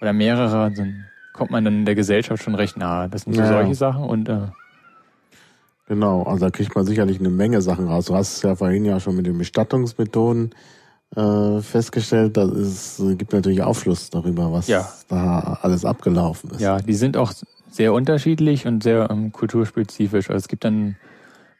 oder 0.00 0.12
mehrerer, 0.12 0.70
dann 0.70 1.06
kommt 1.32 1.50
man 1.50 1.64
dann 1.64 1.74
in 1.74 1.84
der 1.84 1.94
Gesellschaft 1.94 2.42
schon 2.42 2.54
recht 2.54 2.76
nahe. 2.76 3.08
Das 3.08 3.22
sind 3.22 3.34
so 3.34 3.40
ja. 3.40 3.48
solche 3.48 3.74
Sachen 3.74 4.04
und 4.04 4.28
äh, 4.28 4.48
Genau, 5.88 6.22
also 6.22 6.46
da 6.46 6.50
kriegt 6.50 6.74
man 6.74 6.86
sicherlich 6.86 7.18
eine 7.18 7.28
Menge 7.28 7.60
Sachen 7.60 7.88
raus. 7.88 8.06
Du 8.06 8.14
hast 8.14 8.36
es 8.36 8.42
ja 8.42 8.54
vorhin 8.54 8.84
ja 8.84 9.00
schon 9.00 9.16
mit 9.16 9.26
den 9.26 9.36
Bestattungsmethoden 9.36 10.54
äh, 11.16 11.60
festgestellt, 11.60 12.36
da 12.36 12.48
ist, 12.50 13.02
gibt 13.18 13.32
natürlich 13.32 13.62
Aufschluss 13.62 14.08
darüber, 14.08 14.52
was 14.52 14.68
ja. 14.68 14.88
da 15.08 15.58
alles 15.60 15.84
abgelaufen 15.84 16.50
ist. 16.52 16.60
Ja, 16.60 16.78
die 16.78 16.94
sind 16.94 17.16
auch 17.16 17.32
sehr 17.70 17.92
unterschiedlich 17.92 18.66
und 18.66 18.82
sehr 18.82 19.10
ähm, 19.10 19.32
kulturspezifisch. 19.32 20.30
Also 20.30 20.38
es 20.38 20.48
gibt 20.48 20.64
dann 20.64 20.96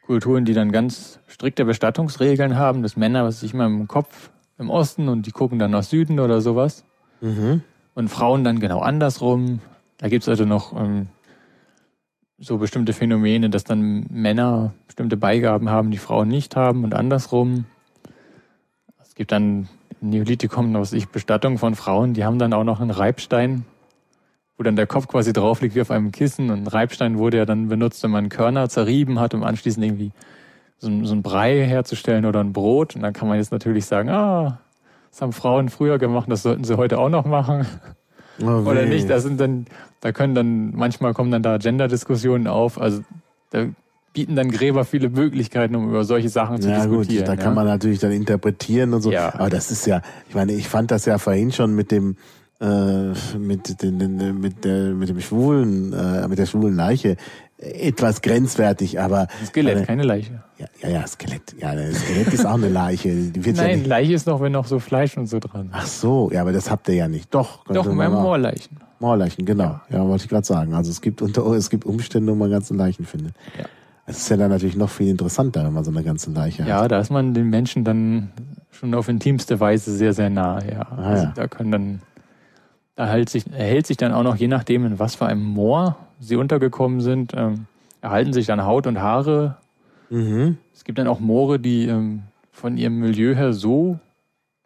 Kulturen, 0.05 0.45
die 0.45 0.53
dann 0.53 0.71
ganz 0.71 1.19
strikte 1.27 1.65
Bestattungsregeln 1.65 2.57
haben, 2.57 2.83
dass 2.83 2.97
Männer, 2.97 3.23
was 3.23 3.39
sich 3.39 3.53
immer 3.53 3.65
im 3.65 3.87
Kopf 3.87 4.29
im 4.57 4.69
Osten 4.69 5.09
und 5.09 5.25
die 5.25 5.31
gucken 5.31 5.59
dann 5.59 5.71
nach 5.71 5.83
Süden 5.83 6.19
oder 6.19 6.41
sowas. 6.41 6.83
Mhm. 7.21 7.61
Und 7.95 8.09
Frauen 8.09 8.43
dann 8.43 8.59
genau 8.59 8.79
andersrum. 8.79 9.59
Da 9.97 10.09
gibt's 10.09 10.27
also 10.27 10.45
noch 10.45 10.73
ähm, 10.79 11.07
so 12.37 12.57
bestimmte 12.57 12.93
Phänomene, 12.93 13.49
dass 13.49 13.63
dann 13.63 14.05
Männer 14.09 14.73
bestimmte 14.87 15.17
Beigaben 15.17 15.69
haben, 15.69 15.91
die 15.91 15.97
Frauen 15.97 16.27
nicht 16.27 16.55
haben 16.55 16.83
und 16.83 16.93
andersrum. 16.93 17.65
Es 19.01 19.15
gibt 19.15 19.31
dann 19.31 19.69
im 20.01 20.09
Neolithikum, 20.09 20.73
was 20.73 20.91
ich, 20.93 21.07
Bestattung 21.07 21.57
von 21.57 21.75
Frauen, 21.75 22.13
die 22.13 22.25
haben 22.25 22.39
dann 22.39 22.53
auch 22.53 22.63
noch 22.63 22.81
einen 22.81 22.91
Reibstein 22.91 23.65
wo 24.57 24.63
dann 24.63 24.75
der 24.75 24.87
Kopf 24.87 25.07
quasi 25.07 25.33
drauf 25.33 25.61
liegt 25.61 25.75
wie 25.75 25.81
auf 25.81 25.91
einem 25.91 26.11
Kissen 26.11 26.49
und 26.49 26.63
ein 26.63 26.67
Reibstein 26.67 27.17
wurde 27.17 27.37
ja 27.37 27.45
dann 27.45 27.69
benutzt, 27.69 28.03
wenn 28.03 28.11
man 28.11 28.29
Körner 28.29 28.69
zerrieben 28.69 29.19
hat, 29.19 29.33
um 29.33 29.43
anschließend 29.43 29.83
irgendwie 29.85 30.11
so 30.77 30.89
ein, 30.89 31.05
so 31.05 31.15
ein 31.15 31.23
Brei 31.23 31.65
herzustellen 31.65 32.25
oder 32.25 32.41
ein 32.41 32.53
Brot. 32.53 32.95
Und 32.95 33.01
dann 33.01 33.13
kann 33.13 33.27
man 33.27 33.37
jetzt 33.37 33.51
natürlich 33.51 33.85
sagen, 33.85 34.09
ah, 34.09 34.59
das 35.09 35.21
haben 35.21 35.33
Frauen 35.33 35.69
früher 35.69 35.97
gemacht, 35.97 36.29
das 36.29 36.43
sollten 36.43 36.63
sie 36.63 36.77
heute 36.77 36.99
auch 36.99 37.09
noch 37.09 37.25
machen. 37.25 37.65
Oh, 38.41 38.45
oder 38.65 38.85
nicht? 38.85 39.09
Das 39.09 39.23
sind 39.23 39.39
dann, 39.39 39.65
da 40.01 40.11
können 40.11 40.35
dann, 40.35 40.75
manchmal 40.75 41.13
kommen 41.13 41.31
dann 41.31 41.43
da 41.43 41.57
Gender-Diskussionen 41.57 42.47
auf. 42.47 42.79
Also 42.79 43.01
da 43.51 43.67
bieten 44.13 44.35
dann 44.35 44.51
Gräber 44.51 44.85
viele 44.85 45.09
Möglichkeiten, 45.09 45.75
um 45.75 45.89
über 45.89 46.03
solche 46.03 46.29
Sachen 46.29 46.61
zu 46.61 46.69
ja, 46.69 46.75
diskutieren. 46.75 47.19
Gut, 47.19 47.27
da 47.27 47.33
ja. 47.33 47.39
kann 47.41 47.55
man 47.55 47.65
natürlich 47.65 47.99
dann 47.99 48.11
interpretieren 48.11 48.93
und 48.93 49.01
so. 49.01 49.11
Ja. 49.11 49.33
Aber 49.33 49.49
das 49.49 49.71
ist 49.71 49.87
ja, 49.87 50.01
ich 50.29 50.35
meine, 50.35 50.53
ich 50.53 50.67
fand 50.67 50.91
das 50.91 51.05
ja 51.05 51.17
vorhin 51.17 51.51
schon 51.51 51.75
mit 51.75 51.91
dem, 51.91 52.17
mit, 52.59 53.81
den, 53.81 54.39
mit, 54.39 54.63
der, 54.63 54.93
mit 54.93 55.09
dem 55.09 55.19
schwulen, 55.19 55.91
äh, 55.91 56.27
mit 56.27 56.39
der 56.39 56.45
schwulen 56.45 56.75
Leiche 56.75 57.17
etwas 57.63 58.21
grenzwertig, 58.21 58.99
aber 58.99 59.27
Skelett, 59.45 59.81
äh, 59.81 59.85
keine 59.85 60.03
Leiche. 60.03 60.43
Ja, 60.57 60.67
ja, 60.81 60.89
ja, 60.89 61.07
Skelett. 61.07 61.55
Ja, 61.59 61.73
Skelett 61.93 62.33
ist 62.33 62.45
auch 62.45 62.55
eine 62.55 62.69
Leiche. 62.69 63.09
Nein, 63.09 63.55
ja 63.55 63.67
nicht... 63.75 63.87
Leiche 63.87 64.13
ist 64.13 64.27
noch, 64.27 64.41
wenn 64.41 64.51
noch 64.51 64.65
so 64.65 64.79
Fleisch 64.79 65.17
und 65.17 65.27
so 65.27 65.39
dran. 65.39 65.69
Ach 65.71 65.85
so, 65.85 66.29
ja, 66.31 66.41
aber 66.41 66.51
das 66.51 66.69
habt 66.69 66.87
ihr 66.89 66.95
ja 66.95 67.07
nicht. 67.07 67.33
Doch. 67.33 67.63
Doch, 67.65 67.85
wir 67.85 68.03
haben 68.03 68.13
Moorleichen. 68.13 68.77
Moorleichen, 68.99 69.45
genau. 69.45 69.79
Ja, 69.89 69.97
ja 69.97 70.07
wollte 70.07 70.25
ich 70.25 70.29
gerade 70.29 70.45
sagen. 70.45 70.73
Also 70.73 70.91
es 70.91 71.01
gibt 71.01 71.21
unter, 71.21 71.45
es 71.53 71.69
gibt 71.69 71.85
Umstände, 71.85 72.31
wo 72.31 72.35
man 72.35 72.49
ganze 72.51 72.73
Leichen 72.73 73.05
findet. 73.05 73.33
Ja. 73.57 73.65
Es 74.05 74.17
ist 74.17 74.29
ja 74.29 74.35
dann 74.35 74.49
natürlich 74.49 74.75
noch 74.75 74.89
viel 74.89 75.07
interessanter, 75.07 75.63
wenn 75.63 75.73
man 75.73 75.83
so 75.85 75.91
eine 75.91 76.03
ganze 76.03 76.31
Leiche 76.31 76.63
hat. 76.63 76.69
Ja, 76.69 76.87
da 76.87 76.99
ist 76.99 77.09
man 77.09 77.33
den 77.33 77.49
Menschen 77.49 77.85
dann 77.85 78.31
schon 78.71 78.93
auf 78.93 79.07
intimste 79.07 79.59
Weise 79.59 79.95
sehr, 79.95 80.13
sehr 80.13 80.29
nah. 80.29 80.61
Ja, 80.63 80.81
ah, 80.81 81.03
also 81.03 81.23
ja. 81.23 81.33
da 81.35 81.47
können 81.47 81.71
dann 81.71 82.01
erhält 82.95 83.29
sich, 83.29 83.45
erhält 83.51 83.87
sich 83.87 83.97
dann 83.97 84.13
auch 84.13 84.23
noch, 84.23 84.35
je 84.35 84.47
nachdem, 84.47 84.85
in 84.85 84.99
was 84.99 85.15
für 85.15 85.25
einem 85.25 85.43
Moor 85.43 85.97
sie 86.19 86.35
untergekommen 86.35 87.01
sind, 87.01 87.33
ähm, 87.35 87.65
erhalten 88.01 88.33
sich 88.33 88.45
dann 88.45 88.65
Haut 88.65 88.87
und 88.87 89.01
Haare. 89.01 89.57
Mhm. 90.09 90.57
Es 90.73 90.83
gibt 90.83 90.99
dann 90.99 91.07
auch 91.07 91.19
Moore, 91.19 91.59
die 91.59 91.87
ähm, 91.87 92.23
von 92.51 92.77
ihrem 92.77 92.99
Milieu 92.99 93.35
her 93.35 93.53
so 93.53 93.99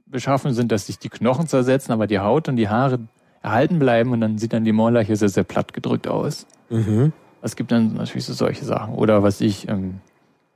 beschaffen 0.06 0.54
sind, 0.54 0.72
dass 0.72 0.88
sich 0.88 1.00
die 1.00 1.10
Knochen 1.10 1.48
zersetzen, 1.48 1.92
aber 1.94 2.08
die 2.08 2.20
Haut 2.20 2.48
und 2.48 2.56
die 2.56 2.70
Haare 2.70 3.00
erhalten 3.42 3.80
bleiben 3.80 4.12
und 4.12 4.22
dann 4.22 4.38
sieht 4.38 4.54
dann 4.54 4.66
die 4.66 4.72
Moorleiche 4.72 5.16
sehr, 5.16 5.30
sehr 5.30 5.44
platt 5.44 5.74
gedrückt 5.74 6.08
aus. 6.08 6.48
Mhm. 6.70 7.14
Es 7.42 7.56
gibt 7.56 7.72
dann 7.72 7.94
natürlich 7.94 8.26
so 8.26 8.34
solche 8.34 8.66
Sachen. 8.66 8.96
Oder 8.96 9.24
was 9.24 9.42
ich, 9.42 9.68
ähm, 9.70 10.00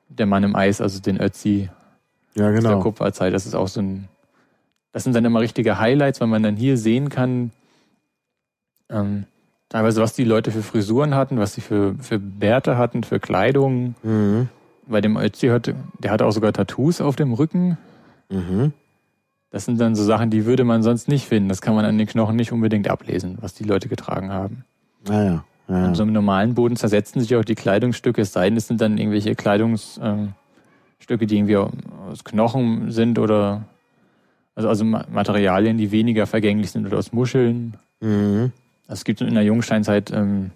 der 0.10 0.26
Mann 0.26 0.44
im 0.44 0.56
Eis, 0.56 0.82
also 0.82 1.00
den 1.00 1.22
Ötzi 1.22 1.70
ja, 2.34 2.50
genau. 2.50 2.58
aus 2.58 2.64
der 2.64 2.84
Kupferzeit, 2.84 3.34
das 3.34 3.46
ist 3.46 3.56
auch 3.56 3.68
so 3.68 3.82
ein, 3.82 4.08
das 4.92 5.04
sind 5.04 5.16
dann 5.16 5.24
immer 5.24 5.40
richtige 5.40 5.80
Highlights, 5.80 6.20
weil 6.20 6.28
man 6.28 6.44
dann 6.44 6.56
hier 6.56 6.78
sehen 6.78 7.10
kann, 7.10 7.52
ähm, 8.92 9.26
teilweise, 9.70 10.02
was 10.02 10.14
die 10.14 10.24
Leute 10.24 10.52
für 10.52 10.62
Frisuren 10.62 11.16
hatten, 11.16 11.40
was 11.40 11.54
sie 11.54 11.62
für, 11.62 11.96
für 12.00 12.20
Bärte 12.20 12.78
hatten, 12.78 13.04
für 13.04 13.20
Kleidung. 13.20 13.96
Mhm. 14.04 14.50
Bei 14.88 15.02
dem 15.02 15.18
Ötzi 15.18 15.48
hatte, 15.48 15.76
der 16.00 16.12
hatte 16.12 16.26
auch 16.26 16.32
sogar 16.32 16.54
Tattoos 16.54 17.02
auf 17.02 17.16
dem 17.16 17.34
Rücken. 17.34 17.78
Mhm. 18.30 18.74
Das 19.52 19.66
sind 19.66 19.80
dann 19.80 19.96
so 19.96 20.04
Sachen, 20.04 20.30
die 20.30 20.46
würde 20.46 20.64
man 20.64 20.84
sonst 20.84 21.08
nicht 21.08 21.28
finden. 21.28 21.50
Das 21.50 21.62
kann 21.62 21.76
man 21.76 21.86
an 21.86 21.98
den 21.98 22.08
Knochen 22.08 22.36
nicht 22.36 22.52
unbedingt 22.52 22.90
ablesen, 22.90 23.38
was 23.42 23.54
die 23.54 23.64
Leute 23.64 23.90
getragen 23.90 24.32
haben. 24.32 24.64
Ah, 25.10 25.24
ja. 25.24 25.44
An 25.68 25.96
so 25.96 26.04
einem 26.04 26.12
normalen 26.12 26.54
Boden 26.54 26.76
zersetzen 26.76 27.22
sich 27.22 27.34
auch 27.36 27.46
die 27.46 27.56
Kleidungsstücke, 27.56 28.22
es 28.22 28.34
sei 28.34 28.50
denn, 28.50 28.58
es 28.58 28.68
sind 28.68 28.82
dann 28.82 28.98
irgendwelche 28.98 29.36
Kleidungsstücke, 29.36 30.34
die 31.28 31.38
irgendwie 31.38 31.56
aus 31.56 32.26
Knochen 32.26 32.92
sind 32.92 33.18
oder 33.18 33.64
also, 34.54 34.68
also 34.68 34.84
Materialien, 34.84 35.78
die 35.78 35.92
weniger 35.92 36.28
vergänglich 36.28 36.72
sind 36.72 36.86
oder 36.86 36.98
aus 36.98 37.14
Muscheln. 37.14 37.78
Mhm. 38.02 38.52
Es 38.92 39.04
gibt 39.04 39.22
in 39.22 39.34
der 39.34 39.44
Jungsteinzeit 39.44 40.12
ähm, 40.12 40.52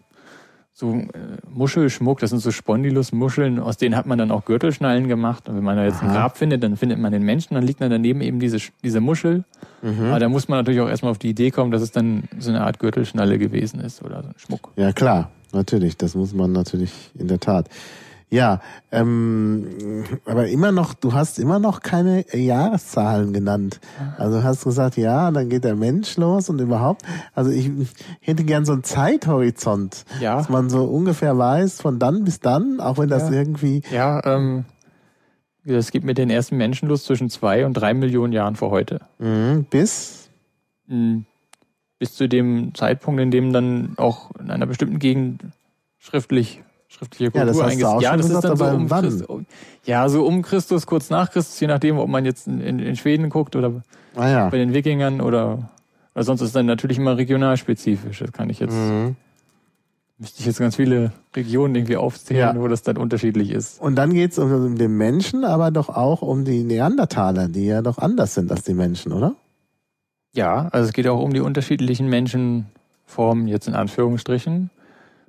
so 0.73 0.93
äh, 0.93 1.07
Muschelschmuck, 1.49 2.19
das 2.19 2.31
sind 2.31 2.39
so 2.39 2.51
Spondylus-Muscheln, 2.51 3.59
aus 3.59 3.77
denen 3.77 3.95
hat 3.95 4.05
man 4.05 4.17
dann 4.17 4.29
auch 4.29 4.43
Gürtelschnallen 4.43 5.07
gemacht. 5.07 5.47
Und 5.47 5.55
wenn 5.55 5.63
man 5.63 5.77
da 5.77 5.85
jetzt 5.85 6.03
Aha. 6.03 6.07
ein 6.07 6.13
Grab 6.13 6.37
findet, 6.37 6.63
dann 6.63 6.75
findet 6.75 6.99
man 6.99 7.13
den 7.13 7.23
Menschen, 7.23 7.53
dann 7.53 7.63
liegt 7.63 7.79
dann 7.79 7.89
daneben 7.89 8.19
eben 8.19 8.39
diese, 8.39 8.57
diese 8.83 8.99
Muschel. 8.99 9.45
Mhm. 9.81 10.07
Aber 10.07 10.19
da 10.19 10.27
muss 10.27 10.49
man 10.49 10.59
natürlich 10.59 10.81
auch 10.81 10.89
erstmal 10.89 11.11
auf 11.11 11.17
die 11.17 11.29
Idee 11.29 11.49
kommen, 11.49 11.71
dass 11.71 11.81
es 11.81 11.91
dann 11.91 12.23
so 12.39 12.49
eine 12.49 12.61
Art 12.61 12.79
Gürtelschnalle 12.79 13.39
gewesen 13.39 13.79
ist 13.79 14.03
oder 14.03 14.21
so 14.21 14.29
ein 14.29 14.35
Schmuck. 14.37 14.71
Ja 14.75 14.91
klar, 14.91 15.31
natürlich, 15.53 15.95
das 15.95 16.13
muss 16.13 16.33
man 16.33 16.51
natürlich 16.51 16.91
in 17.17 17.29
der 17.29 17.39
Tat. 17.39 17.69
Ja, 18.29 18.59
ähm, 18.91 20.03
aber 20.25 20.47
immer 20.47 20.71
noch, 20.71 20.93
du 20.93 21.13
hast 21.13 21.39
immer 21.39 21.59
noch 21.59 21.81
keine 21.81 22.25
Jahreszahlen 22.35 23.33
genannt. 23.33 23.79
Also 24.17 24.43
hast 24.43 24.63
gesagt, 24.63 24.97
ja, 24.97 25.29
dann 25.31 25.49
geht 25.49 25.63
der 25.63 25.75
Mensch 25.75 26.17
los 26.17 26.49
und 26.49 26.59
überhaupt. 26.59 27.03
Also 27.33 27.51
ich 27.51 27.71
hätte 28.19 28.43
gern 28.43 28.65
so 28.65 28.73
einen 28.73 28.83
Zeithorizont, 28.83 30.05
ja. 30.19 30.37
dass 30.37 30.49
man 30.49 30.69
so 30.69 30.85
ungefähr 30.85 31.37
weiß, 31.37 31.81
von 31.81 31.99
dann 31.99 32.23
bis 32.23 32.39
dann, 32.39 32.79
auch 32.79 32.97
wenn 32.97 33.09
das 33.09 33.29
ja. 33.29 33.37
irgendwie. 33.37 33.81
Ja, 33.91 34.25
ähm, 34.25 34.65
es 35.63 35.91
gibt 35.91 36.05
mit 36.05 36.17
den 36.17 36.29
ersten 36.29 36.57
Menschen 36.57 36.89
los 36.89 37.05
zwischen 37.05 37.29
zwei 37.29 37.65
und 37.65 37.73
drei 37.73 37.93
Millionen 37.93 38.33
Jahren 38.33 38.55
vor 38.55 38.71
heute. 38.71 39.01
Mhm, 39.19 39.65
bis 39.69 40.25
bis 41.99 42.13
zu 42.13 42.27
dem 42.27 42.73
Zeitpunkt, 42.75 43.21
in 43.21 43.31
dem 43.31 43.53
dann 43.53 43.93
auch 43.97 44.31
in 44.39 44.51
einer 44.51 44.65
bestimmten 44.65 44.99
Gegend 44.99 45.43
schriftlich 45.97 46.63
schriftliche 46.87 47.31
Kultur 47.31 47.47
ja, 47.47 47.53
das 47.53 47.59
eingesetzt. 47.59 48.01
Ja, 48.01 48.17
das 48.17 48.29
ist 48.29 48.41
dann 48.43 48.57
so 48.57 48.65
um 48.65 48.87
Christus, 48.87 49.45
ja, 49.85 50.09
so 50.09 50.25
um 50.25 50.41
Christus, 50.41 50.85
kurz 50.85 51.09
nach 51.09 51.31
Christus, 51.31 51.59
je 51.59 51.67
nachdem, 51.67 51.97
ob 51.97 52.09
man 52.09 52.25
jetzt 52.25 52.47
in, 52.47 52.61
in, 52.61 52.79
in 52.79 52.95
Schweden 52.95 53.29
guckt 53.29 53.55
oder 53.55 53.83
ah, 54.15 54.29
ja. 54.29 54.49
bei 54.49 54.57
den 54.57 54.73
Wikingern 54.73 55.21
oder, 55.21 55.69
oder 56.13 56.23
sonst 56.23 56.41
ist 56.41 56.55
dann 56.55 56.65
natürlich 56.65 56.97
immer 56.97 57.17
regionalspezifisch. 57.17 58.19
Das 58.19 58.31
kann 58.31 58.49
ich 58.49 58.59
jetzt, 58.59 58.73
mhm. 58.73 59.15
müsste 60.17 60.39
ich 60.39 60.45
jetzt 60.45 60.59
ganz 60.59 60.75
viele 60.75 61.11
Regionen 61.35 61.75
irgendwie 61.75 61.97
aufzählen, 61.97 62.55
ja. 62.55 62.61
wo 62.61 62.67
das 62.67 62.81
dann 62.83 62.97
unterschiedlich 62.97 63.51
ist. 63.51 63.81
Und 63.81 63.95
dann 63.95 64.13
geht 64.13 64.31
es 64.31 64.39
um, 64.39 64.51
um 64.51 64.77
den 64.77 64.97
Menschen, 64.97 65.43
aber 65.43 65.71
doch 65.71 65.89
auch 65.89 66.21
um 66.21 66.45
die 66.45 66.63
Neandertaler, 66.63 67.47
die 67.47 67.65
ja 67.65 67.81
doch 67.81 67.97
anders 67.97 68.33
sind 68.33 68.51
als 68.51 68.63
die 68.63 68.73
Menschen, 68.73 69.11
oder? 69.11 69.35
Ja, 70.33 70.67
also 70.71 70.87
es 70.87 70.93
geht 70.93 71.07
auch 71.07 71.21
um 71.21 71.33
die 71.33 71.39
unterschiedlichen 71.39 72.09
Menschenformen, 72.09 73.47
jetzt 73.47 73.67
in 73.67 73.73
Anführungsstrichen. 73.73 74.69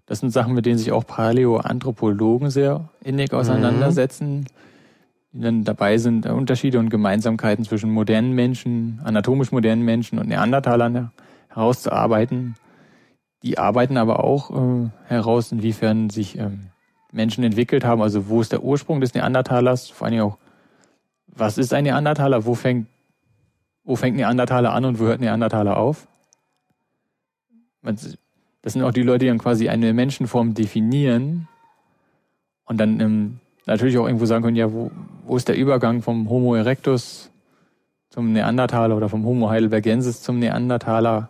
Das 0.06 0.20
sind 0.20 0.30
Sachen, 0.30 0.54
mit 0.54 0.66
denen 0.66 0.78
sich 0.78 0.92
auch 0.92 1.04
Paläoanthropologen 1.04 2.50
sehr 2.50 2.88
innig 3.02 3.32
auseinandersetzen, 3.32 4.38
mhm. 4.38 4.44
die 5.32 5.40
dann 5.40 5.64
dabei 5.64 5.98
sind, 5.98 6.26
Unterschiede 6.26 6.78
und 6.78 6.90
Gemeinsamkeiten 6.90 7.64
zwischen 7.64 7.90
modernen 7.90 8.32
Menschen, 8.32 9.00
anatomisch 9.04 9.50
modernen 9.50 9.82
Menschen 9.82 10.18
und 10.18 10.28
Neandertalern 10.28 11.10
herauszuarbeiten. 11.48 12.54
Die 13.42 13.58
arbeiten 13.58 13.96
aber 13.96 14.22
auch 14.22 14.50
äh, 14.50 14.90
heraus, 15.06 15.50
inwiefern 15.50 16.08
sich 16.10 16.38
ähm, 16.38 16.70
Menschen 17.12 17.42
entwickelt 17.44 17.84
haben, 17.84 18.00
also 18.00 18.28
wo 18.28 18.40
ist 18.40 18.52
der 18.52 18.62
Ursprung 18.62 19.00
des 19.00 19.14
Neandertalers, 19.14 19.90
vor 19.90 20.06
allem 20.06 20.20
auch, 20.20 20.38
was 21.26 21.58
ist 21.58 21.74
ein 21.74 21.84
Neandertaler, 21.84 22.44
wo 22.44 22.54
fängt, 22.54 22.86
wo 23.84 23.96
fängt 23.96 24.16
Neandertaler 24.16 24.72
an 24.72 24.84
und 24.84 25.00
wo 25.00 25.04
hört 25.04 25.20
Neandertaler 25.20 25.76
auf? 25.76 26.06
Man, 27.82 27.98
das 28.66 28.72
sind 28.72 28.82
auch 28.82 28.90
die 28.90 29.04
Leute, 29.04 29.20
die 29.20 29.26
dann 29.28 29.38
quasi 29.38 29.68
eine 29.68 29.92
Menschenform 29.92 30.54
definieren 30.54 31.46
und 32.64 32.78
dann 32.78 32.98
ähm, 32.98 33.38
natürlich 33.64 33.96
auch 33.96 34.06
irgendwo 34.06 34.26
sagen 34.26 34.42
können, 34.42 34.56
ja, 34.56 34.72
wo, 34.72 34.90
wo 35.24 35.36
ist 35.36 35.46
der 35.46 35.56
Übergang 35.56 36.02
vom 36.02 36.28
Homo 36.28 36.56
erectus 36.56 37.30
zum 38.10 38.32
Neandertaler 38.32 38.96
oder 38.96 39.08
vom 39.08 39.24
Homo 39.24 39.50
heidelbergensis 39.50 40.20
zum 40.20 40.40
Neandertaler 40.40 41.28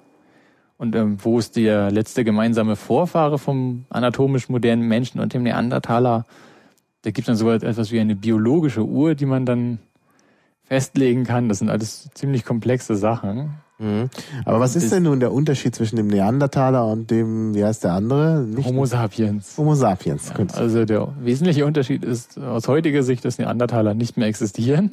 und 0.78 0.96
ähm, 0.96 1.18
wo 1.22 1.38
ist 1.38 1.56
der 1.56 1.90
letzte 1.90 2.24
gemeinsame 2.24 2.74
Vorfahre 2.74 3.38
vom 3.38 3.84
anatomisch 3.90 4.48
modernen 4.48 4.88
Menschen 4.88 5.20
und 5.20 5.34
dem 5.34 5.42
Neandertaler? 5.42 6.24
Da 7.02 7.10
gibt 7.10 7.18
es 7.18 7.26
dann 7.26 7.36
so 7.36 7.50
etwas 7.50 7.92
wie 7.92 8.00
eine 8.00 8.16
biologische 8.16 8.86
Uhr, 8.86 9.14
die 9.14 9.26
man 9.26 9.44
dann 9.44 9.78
festlegen 10.62 11.24
kann. 11.24 11.50
Das 11.50 11.58
sind 11.58 11.68
alles 11.68 12.08
ziemlich 12.14 12.46
komplexe 12.46 12.96
Sachen. 12.96 13.56
Mhm. 13.78 14.08
Aber 14.44 14.60
was 14.60 14.74
ist 14.74 14.90
denn 14.90 15.02
nun 15.02 15.20
der 15.20 15.32
Unterschied 15.32 15.74
zwischen 15.74 15.96
dem 15.96 16.06
Neandertaler 16.06 16.86
und 16.86 17.10
dem, 17.10 17.54
wie 17.54 17.64
heißt 17.64 17.84
der 17.84 17.92
andere? 17.92 18.40
Nicht 18.40 18.66
Homo 18.66 18.86
sapiens. 18.86 19.58
Homo 19.58 19.74
sapiens. 19.74 20.32
Ja, 20.36 20.46
also 20.58 20.84
der 20.84 21.08
wesentliche 21.20 21.66
Unterschied 21.66 22.04
ist 22.04 22.38
aus 22.38 22.68
heutiger 22.68 23.02
Sicht, 23.02 23.24
dass 23.24 23.38
Neandertaler 23.38 23.94
nicht 23.94 24.16
mehr 24.16 24.28
existieren. 24.28 24.90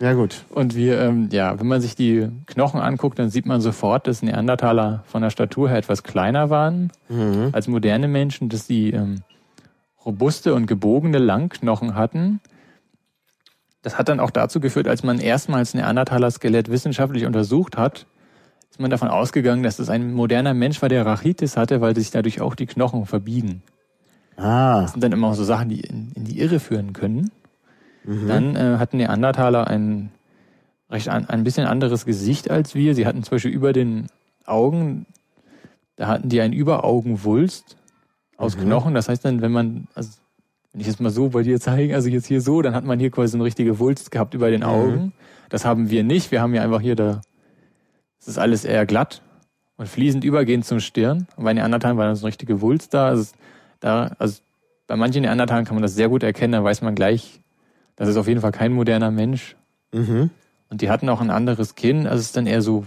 Ja 0.00 0.14
gut. 0.14 0.44
Und 0.48 0.74
wir, 0.74 0.98
ähm, 0.98 1.28
ja, 1.30 1.60
wenn 1.60 1.66
man 1.66 1.82
sich 1.82 1.94
die 1.94 2.28
Knochen 2.46 2.80
anguckt, 2.80 3.18
dann 3.18 3.28
sieht 3.28 3.44
man 3.44 3.60
sofort, 3.60 4.06
dass 4.06 4.22
Neandertaler 4.22 5.04
von 5.06 5.20
der 5.20 5.30
Statur 5.30 5.68
her 5.68 5.76
etwas 5.76 6.02
kleiner 6.02 6.48
waren 6.48 6.90
mhm. 7.08 7.50
als 7.52 7.68
moderne 7.68 8.08
Menschen, 8.08 8.48
dass 8.48 8.66
sie 8.66 8.90
ähm, 8.90 9.16
robuste 10.04 10.54
und 10.54 10.66
gebogene 10.66 11.18
Langknochen 11.18 11.94
hatten 11.94 12.40
das 13.82 13.98
hat 13.98 14.08
dann 14.08 14.20
auch 14.20 14.30
dazu 14.30 14.60
geführt, 14.60 14.88
als 14.88 15.02
man 15.02 15.18
erstmals 15.18 15.74
Neandertaler-Skelett 15.74 16.70
wissenschaftlich 16.70 17.24
untersucht 17.24 17.76
hat, 17.76 18.06
ist 18.70 18.80
man 18.80 18.90
davon 18.90 19.08
ausgegangen, 19.08 19.62
dass 19.62 19.78
es 19.78 19.88
ein 19.88 20.12
moderner 20.12 20.54
Mensch 20.54 20.80
war, 20.82 20.88
der 20.88 21.04
Rachitis 21.04 21.56
hatte, 21.56 21.80
weil 21.80 21.94
sich 21.96 22.10
dadurch 22.10 22.40
auch 22.40 22.54
die 22.54 22.66
Knochen 22.66 23.06
verbiegen. 23.06 23.62
Ah. 24.36 24.82
Das 24.82 24.92
sind 24.92 25.02
dann 25.02 25.12
immer 25.12 25.34
so 25.34 25.44
Sachen, 25.44 25.68
die 25.68 25.80
in, 25.80 26.12
in 26.14 26.24
die 26.24 26.38
Irre 26.38 26.60
führen 26.60 26.92
können. 26.92 27.30
Mhm. 28.04 28.28
Dann 28.28 28.56
äh, 28.56 28.76
hatten 28.78 28.98
Neandertaler 28.98 29.66
ein 29.66 30.10
recht 30.90 31.08
ein, 31.08 31.28
ein 31.28 31.44
bisschen 31.44 31.66
anderes 31.66 32.04
Gesicht 32.04 32.50
als 32.50 32.74
wir. 32.74 32.94
Sie 32.94 33.06
hatten 33.06 33.22
zum 33.22 33.36
Beispiel 33.36 33.52
über 33.52 33.72
den 33.72 34.06
Augen, 34.44 35.06
da 35.96 36.08
hatten 36.08 36.28
die 36.28 36.40
ein 36.40 36.52
Überaugenwulst 36.52 37.76
aus 38.36 38.56
mhm. 38.56 38.62
Knochen. 38.62 38.94
Das 38.94 39.08
heißt 39.08 39.24
dann, 39.24 39.42
wenn 39.42 39.52
man, 39.52 39.88
also 39.94 40.10
wenn 40.72 40.80
ich 40.80 40.86
jetzt 40.86 41.00
mal 41.00 41.10
so 41.10 41.30
bei 41.30 41.42
dir 41.42 41.60
zeige, 41.60 41.94
also 41.94 42.08
jetzt 42.08 42.26
hier 42.26 42.40
so, 42.40 42.62
dann 42.62 42.74
hat 42.74 42.84
man 42.84 42.98
hier 43.00 43.10
quasi 43.10 43.36
eine 43.36 43.44
richtige 43.44 43.78
Wulst 43.78 44.10
gehabt 44.10 44.34
über 44.34 44.50
den 44.50 44.60
mhm. 44.60 44.66
Augen. 44.66 44.92
Mhm. 44.92 45.12
Das 45.48 45.64
haben 45.64 45.90
wir 45.90 46.04
nicht. 46.04 46.30
Wir 46.30 46.40
haben 46.40 46.54
ja 46.54 46.62
einfach 46.62 46.80
hier 46.80 46.94
da, 46.94 47.22
es 48.20 48.28
ist 48.28 48.38
alles 48.38 48.64
eher 48.64 48.86
glatt 48.86 49.22
und 49.76 49.88
fließend 49.88 50.24
übergehend 50.24 50.64
zum 50.64 50.78
Stirn. 50.78 51.26
Und 51.36 51.44
bei 51.44 51.52
Neandertalen 51.52 51.96
war 51.96 52.06
dann 52.06 52.14
so 52.14 52.24
eine 52.24 52.28
richtige 52.28 52.60
Wulst 52.60 52.94
da. 52.94 53.08
Also, 53.08 53.32
da, 53.80 54.14
also 54.18 54.40
bei 54.86 54.96
manchen 54.96 55.22
Neandertalen 55.22 55.64
kann 55.64 55.74
man 55.74 55.82
das 55.82 55.94
sehr 55.94 56.08
gut 56.08 56.22
erkennen, 56.22 56.52
da 56.52 56.62
weiß 56.62 56.82
man 56.82 56.94
gleich, 56.94 57.40
das 57.96 58.08
ist 58.08 58.16
auf 58.16 58.28
jeden 58.28 58.40
Fall 58.40 58.52
kein 58.52 58.72
moderner 58.72 59.10
Mensch. 59.10 59.56
Mhm. 59.92 60.30
Und 60.68 60.82
die 60.82 60.90
hatten 60.90 61.08
auch 61.08 61.20
ein 61.20 61.30
anderes 61.30 61.74
Kinn. 61.74 62.06
Also 62.06 62.20
es 62.20 62.26
ist 62.26 62.36
dann 62.36 62.46
eher 62.46 62.62
so, 62.62 62.84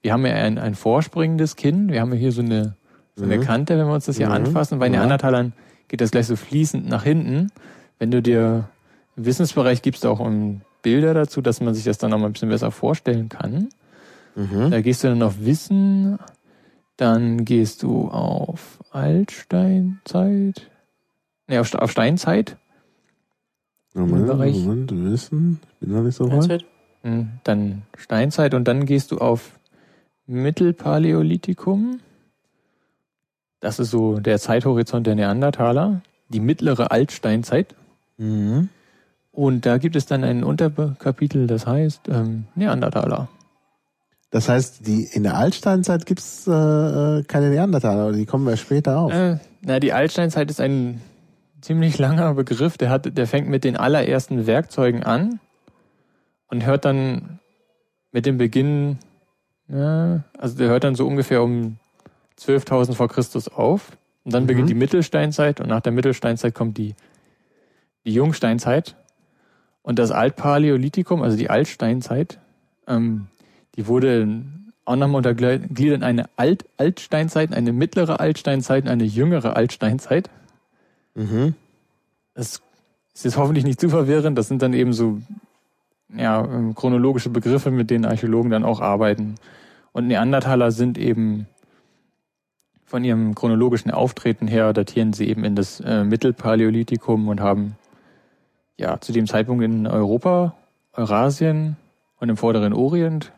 wir 0.00 0.12
haben 0.12 0.24
ja 0.24 0.34
ein, 0.34 0.58
ein 0.58 0.76
vorspringendes 0.76 1.56
Kinn. 1.56 1.90
Wir 1.90 2.00
haben 2.00 2.12
ja 2.12 2.18
hier 2.18 2.32
so 2.32 2.40
eine, 2.40 2.76
so 3.16 3.24
eine 3.24 3.38
mhm. 3.38 3.42
Kante, 3.42 3.76
wenn 3.76 3.86
wir 3.86 3.94
uns 3.94 4.06
das 4.06 4.16
hier 4.16 4.26
mhm. 4.26 4.32
anfassen. 4.32 4.78
Bei 4.78 4.88
Neandertalern 4.88 5.52
geht 5.88 6.00
das 6.00 6.10
gleich 6.10 6.26
so 6.26 6.36
fließend 6.36 6.88
nach 6.88 7.04
hinten. 7.04 7.50
Wenn 7.98 8.10
du 8.10 8.22
dir 8.22 8.68
im 9.16 9.24
Wissensbereich 9.24 9.82
gibst 9.82 10.04
auch 10.06 10.20
um 10.20 10.60
Bilder 10.82 11.14
dazu, 11.14 11.40
dass 11.40 11.60
man 11.60 11.74
sich 11.74 11.84
das 11.84 11.98
dann 11.98 12.10
noch 12.10 12.18
mal 12.18 12.26
ein 12.26 12.32
bisschen 12.32 12.48
besser 12.48 12.70
vorstellen 12.70 13.28
kann. 13.28 13.70
Mhm. 14.34 14.70
Da 14.70 14.80
gehst 14.82 15.02
du 15.02 15.08
dann 15.08 15.22
auf 15.22 15.40
Wissen, 15.40 16.18
dann 16.96 17.44
gehst 17.44 17.82
du 17.82 18.08
auf 18.08 18.78
Altsteinzeit, 18.90 20.70
ne, 21.48 21.60
auf, 21.60 21.74
auf 21.74 21.90
Steinzeit. 21.90 22.56
Moment, 23.94 24.26
Moment, 24.28 24.92
Wissen, 24.92 25.60
ich 25.62 25.78
bin 25.80 25.92
noch 25.92 26.02
nicht 26.02 26.16
so 26.16 26.30
weit. 26.30 26.66
Dann 27.44 27.82
Steinzeit 27.96 28.52
und 28.52 28.68
dann 28.68 28.84
gehst 28.84 29.10
du 29.10 29.18
auf 29.18 29.58
Mittelpaläolithikum. 30.26 32.00
Das 33.66 33.80
ist 33.80 33.90
so 33.90 34.20
der 34.20 34.38
Zeithorizont 34.38 35.08
der 35.08 35.16
Neandertaler, 35.16 36.00
die 36.28 36.38
mittlere 36.38 36.92
Altsteinzeit. 36.92 37.74
Mhm. 38.16 38.68
Und 39.32 39.66
da 39.66 39.78
gibt 39.78 39.96
es 39.96 40.06
dann 40.06 40.22
ein 40.22 40.44
Unterkapitel, 40.44 41.48
das 41.48 41.66
heißt 41.66 42.02
ähm, 42.08 42.44
Neandertaler. 42.54 43.26
Das 44.30 44.48
heißt, 44.48 44.86
die 44.86 45.08
in 45.12 45.24
der 45.24 45.36
Altsteinzeit 45.36 46.06
gibt 46.06 46.20
es 46.20 46.46
äh, 46.46 46.52
äh, 46.52 47.24
keine 47.24 47.50
Neandertaler, 47.50 48.06
oder 48.06 48.16
die 48.16 48.24
kommen 48.24 48.46
ja 48.46 48.56
später 48.56 49.00
auf. 49.00 49.12
Äh, 49.12 49.38
na, 49.62 49.80
die 49.80 49.92
Altsteinzeit 49.92 50.48
ist 50.48 50.60
ein 50.60 51.02
ziemlich 51.60 51.98
langer 51.98 52.34
Begriff. 52.34 52.78
Der 52.78 52.88
hat, 52.88 53.18
der 53.18 53.26
fängt 53.26 53.48
mit 53.48 53.64
den 53.64 53.76
allerersten 53.76 54.46
Werkzeugen 54.46 55.02
an 55.02 55.40
und 56.46 56.64
hört 56.64 56.84
dann 56.84 57.40
mit 58.12 58.26
dem 58.26 58.38
Beginn, 58.38 58.98
ja, 59.66 60.22
also 60.38 60.56
der 60.56 60.68
hört 60.68 60.84
dann 60.84 60.94
so 60.94 61.04
ungefähr 61.04 61.42
um 61.42 61.78
12.000 62.40 62.94
vor 62.94 63.08
Christus 63.08 63.48
auf. 63.48 63.96
Und 64.24 64.34
dann 64.34 64.44
mhm. 64.44 64.48
beginnt 64.48 64.70
die 64.70 64.74
Mittelsteinzeit 64.74 65.60
und 65.60 65.68
nach 65.68 65.80
der 65.80 65.92
Mittelsteinzeit 65.92 66.54
kommt 66.54 66.78
die, 66.78 66.94
die 68.04 68.12
Jungsteinzeit. 68.12 68.96
Und 69.82 69.98
das 69.98 70.10
Altpaläolithikum, 70.10 71.22
also 71.22 71.36
die 71.36 71.48
Altsteinzeit, 71.48 72.40
ähm, 72.88 73.28
die 73.76 73.86
wurde 73.86 74.42
auch 74.84 74.96
nochmal 74.96 75.18
untergliedert 75.18 75.72
in 75.98 76.02
eine 76.02 76.28
Alt 76.36 76.64
Altsteinzeit, 76.76 77.52
eine 77.52 77.72
mittlere 77.72 78.20
Altsteinzeit 78.20 78.84
und 78.84 78.90
eine 78.90 79.04
jüngere 79.04 79.56
Altsteinzeit. 79.56 80.30
Mhm. 81.14 81.54
Das 82.34 82.62
ist 83.14 83.24
jetzt 83.24 83.36
hoffentlich 83.36 83.64
nicht 83.64 83.80
zu 83.80 83.88
verwirrend. 83.88 84.36
Das 84.36 84.48
sind 84.48 84.62
dann 84.62 84.72
eben 84.72 84.92
so 84.92 85.20
ja, 86.14 86.44
ähm, 86.44 86.74
chronologische 86.74 87.30
Begriffe, 87.30 87.70
mit 87.70 87.90
denen 87.90 88.04
Archäologen 88.04 88.50
dann 88.50 88.64
auch 88.64 88.80
arbeiten. 88.80 89.36
Und 89.92 90.06
Neandertaler 90.06 90.70
sind 90.70 90.98
eben 90.98 91.46
von 92.86 93.04
ihrem 93.04 93.34
chronologischen 93.34 93.90
Auftreten 93.90 94.46
her 94.46 94.72
datieren 94.72 95.12
sie 95.12 95.28
eben 95.28 95.44
in 95.44 95.56
das 95.56 95.80
äh, 95.80 96.04
Mittelpaläolithikum 96.04 97.28
und 97.28 97.40
haben 97.40 97.74
ja 98.78 99.00
zu 99.00 99.12
dem 99.12 99.26
Zeitpunkt 99.26 99.64
in 99.64 99.86
Europa, 99.86 100.54
Eurasien 100.92 101.76
und 102.18 102.28
im 102.28 102.36
vorderen 102.36 102.72
Orient 102.72 103.32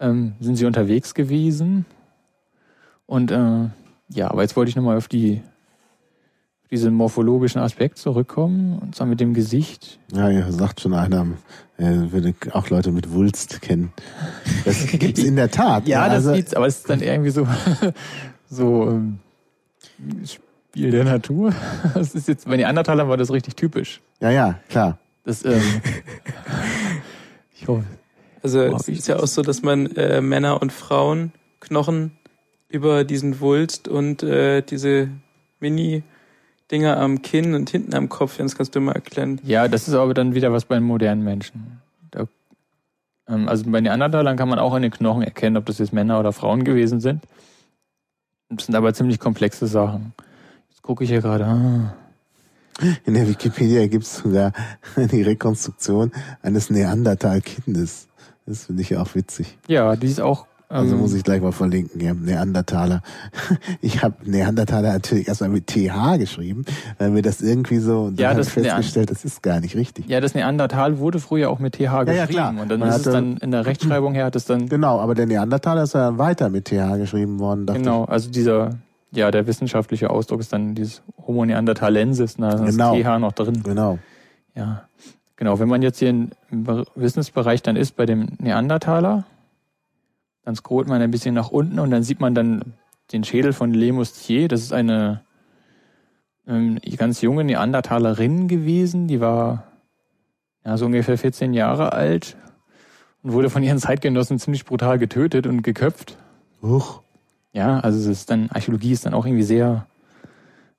ähm, 0.00 0.34
sind 0.40 0.56
sie 0.56 0.66
unterwegs 0.66 1.14
gewesen. 1.14 1.86
Und 3.06 3.30
äh, 3.30 3.68
ja, 4.08 4.30
aber 4.30 4.42
jetzt 4.42 4.56
wollte 4.56 4.68
ich 4.68 4.76
nochmal 4.76 4.96
auf 4.96 5.08
die 5.08 5.40
diesen 6.72 6.94
morphologischen 6.94 7.60
Aspekt 7.60 7.98
zurückkommen, 7.98 8.78
und 8.78 8.94
zwar 8.94 9.06
mit 9.06 9.20
dem 9.20 9.34
Gesicht. 9.34 9.98
Ja, 10.10 10.30
ja 10.30 10.50
sagt 10.50 10.80
schon 10.80 10.94
einer, 10.94 11.26
er 11.76 12.12
würde 12.12 12.32
auch 12.52 12.70
Leute 12.70 12.92
mit 12.92 13.12
Wulst 13.12 13.60
kennen. 13.60 13.92
Das 14.64 14.86
gibt's 14.90 15.22
in 15.22 15.36
der 15.36 15.50
Tat. 15.50 15.86
ja, 15.86 16.06
das 16.06 16.26
also, 16.26 16.32
gibt's, 16.32 16.54
aber 16.54 16.66
es 16.66 16.78
ist 16.78 16.88
dann 16.88 17.02
irgendwie 17.02 17.28
so 17.28 17.46
so 18.52 18.88
ähm, 18.90 19.18
Spiel 20.24 20.90
der 20.90 21.04
Natur. 21.04 21.52
Das 21.94 22.14
ist 22.14 22.28
jetzt, 22.28 22.46
bei 22.46 22.56
den 22.56 22.66
Andertalern 22.66 23.08
war 23.08 23.16
das 23.16 23.32
richtig 23.32 23.56
typisch. 23.56 24.00
Ja, 24.20 24.30
ja, 24.30 24.60
klar. 24.68 24.98
Das, 25.24 25.44
ähm, 25.44 25.60
ich 27.54 27.66
hoffe. 27.66 27.84
Also 28.42 28.60
oh, 28.60 28.76
es 28.76 28.88
ist 28.88 29.08
ja 29.08 29.16
auch 29.16 29.26
so, 29.26 29.42
dass 29.42 29.62
man 29.62 29.86
äh, 29.96 30.20
Männer 30.20 30.60
und 30.60 30.72
Frauen 30.72 31.32
Knochen 31.60 32.12
über 32.68 33.04
diesen 33.04 33.40
Wulst 33.40 33.86
und 33.86 34.22
äh, 34.22 34.62
diese 34.62 35.08
Mini-Dinger 35.60 36.96
am 36.96 37.22
Kinn 37.22 37.54
und 37.54 37.70
hinten 37.70 37.94
am 37.94 38.08
Kopf, 38.08 38.38
kannst 38.38 38.74
du 38.74 38.80
mal 38.80 38.92
erklären. 38.92 39.40
Ja, 39.44 39.68
das 39.68 39.86
ist 39.86 39.94
aber 39.94 40.12
dann 40.12 40.34
wieder 40.34 40.52
was 40.52 40.64
bei 40.64 40.74
den 40.74 40.84
modernen 40.84 41.22
Menschen. 41.22 41.80
Da, 42.10 42.26
ähm, 43.28 43.48
also 43.48 43.70
bei 43.70 43.80
Neandertalern 43.80 44.36
kann 44.36 44.48
man 44.48 44.58
auch 44.58 44.74
an 44.74 44.82
den 44.82 44.90
Knochen 44.90 45.22
erkennen, 45.22 45.56
ob 45.56 45.66
das 45.66 45.78
jetzt 45.78 45.92
Männer 45.92 46.18
oder 46.18 46.32
Frauen 46.32 46.64
gewesen 46.64 47.00
sind. 47.00 47.22
Das 48.56 48.66
sind 48.66 48.74
aber 48.74 48.92
ziemlich 48.92 49.18
komplexe 49.18 49.66
Sachen. 49.66 50.12
Jetzt 50.70 50.82
gucke 50.82 51.04
ich 51.04 51.10
hier 51.10 51.22
gerade. 51.22 51.46
Ah. 51.46 51.94
In 53.04 53.14
der 53.14 53.28
Wikipedia 53.28 53.86
gibt 53.86 54.04
es 54.04 54.16
sogar 54.16 54.52
die 54.96 55.22
Rekonstruktion 55.22 56.12
eines 56.42 56.70
Neandertal-Kindes. 56.70 58.08
Das 58.46 58.64
finde 58.64 58.82
ich 58.82 58.96
auch 58.96 59.14
witzig. 59.14 59.56
Ja, 59.68 59.96
die 59.96 60.08
ist 60.08 60.20
auch. 60.20 60.46
Also 60.72 60.94
ähm, 60.94 61.00
muss 61.00 61.12
ich 61.12 61.22
gleich 61.22 61.42
mal 61.42 61.52
verlinken, 61.52 62.00
ja, 62.00 62.14
Neandertaler. 62.14 63.02
Ich 63.80 64.02
habe 64.02 64.14
Neandertaler 64.24 64.92
natürlich 64.92 65.28
erstmal 65.28 65.50
mit 65.50 65.66
TH 65.66 66.18
geschrieben, 66.18 66.64
weil 66.98 67.10
mir 67.10 67.22
das 67.22 67.40
irgendwie 67.40 67.78
so 67.78 68.04
und 68.04 68.18
ja, 68.18 68.28
dann 68.28 68.38
das 68.38 68.48
festgestellt, 68.48 69.10
das 69.10 69.24
ist 69.24 69.42
gar 69.42 69.60
nicht 69.60 69.76
richtig. 69.76 70.08
Ja, 70.08 70.20
das 70.20 70.34
Neandertal 70.34 70.98
wurde 70.98 71.20
früher 71.20 71.50
auch 71.50 71.58
mit 71.58 71.74
TH 71.74 71.80
ja, 71.80 72.04
geschrieben. 72.04 72.18
Ja, 72.18 72.26
klar. 72.26 72.54
Und 72.60 72.70
dann 72.70 72.80
Man 72.80 72.88
ist 72.88 73.06
es 73.06 73.12
dann 73.12 73.36
in 73.36 73.50
der 73.50 73.66
Rechtschreibung 73.66 74.14
her 74.14 74.24
hat 74.24 74.36
es 74.36 74.46
dann. 74.46 74.68
Genau, 74.68 74.98
aber 74.98 75.14
der 75.14 75.26
Neandertaler 75.26 75.82
ist 75.82 75.94
ja 75.94 76.16
weiter 76.16 76.48
mit 76.48 76.66
TH 76.66 76.96
geschrieben 76.96 77.38
worden. 77.38 77.66
Genau, 77.66 78.04
ich. 78.04 78.10
also 78.10 78.30
dieser 78.30 78.70
ja, 79.12 79.30
der 79.30 79.46
wissenschaftliche 79.46 80.08
Ausdruck 80.08 80.40
ist 80.40 80.52
dann 80.52 80.74
dieses 80.74 81.02
Homo 81.26 81.44
neanderthalensis, 81.44 82.36
da 82.36 82.64
ist 82.64 82.78
genau. 82.78 82.96
TH 82.96 83.18
noch 83.18 83.32
drin. 83.32 83.62
Genau. 83.62 83.98
Ja, 84.54 84.84
genau. 85.36 85.58
Wenn 85.58 85.68
man 85.68 85.82
jetzt 85.82 85.98
hier 85.98 86.08
im 86.08 86.30
Wissensbereich 86.94 87.62
dann 87.62 87.76
ist 87.76 87.96
bei 87.96 88.06
dem 88.06 88.28
Neandertaler, 88.38 89.24
dann 90.44 90.56
scrollt 90.56 90.88
man 90.88 91.00
ein 91.00 91.10
bisschen 91.10 91.34
nach 91.34 91.50
unten 91.50 91.78
und 91.78 91.90
dann 91.90 92.02
sieht 92.02 92.20
man 92.20 92.34
dann 92.34 92.74
den 93.12 93.24
Schädel 93.24 93.52
von 93.52 93.72
Lemustier. 93.72 94.48
Das 94.48 94.60
ist 94.60 94.72
eine 94.72 95.22
ähm, 96.46 96.78
ganz 96.96 97.20
junge 97.20 97.44
Neandertalerin 97.44 98.48
gewesen, 98.48 99.06
die 99.06 99.20
war 99.20 99.64
ja 100.64 100.76
so 100.76 100.86
ungefähr 100.86 101.18
14 101.18 101.54
Jahre 101.54 101.92
alt 101.92 102.36
und 103.22 103.32
wurde 103.32 103.50
von 103.50 103.62
ihren 103.62 103.78
Zeitgenossen 103.78 104.38
ziemlich 104.38 104.64
brutal 104.64 104.98
getötet 104.98 105.46
und 105.46 105.62
geköpft. 105.62 106.18
Huch. 106.62 107.02
Ja, 107.52 107.80
also 107.80 107.98
es 107.98 108.06
ist 108.06 108.30
dann, 108.30 108.50
Archäologie 108.50 108.92
ist 108.92 109.06
dann 109.06 109.14
auch 109.14 109.26
irgendwie 109.26 109.44
sehr 109.44 109.86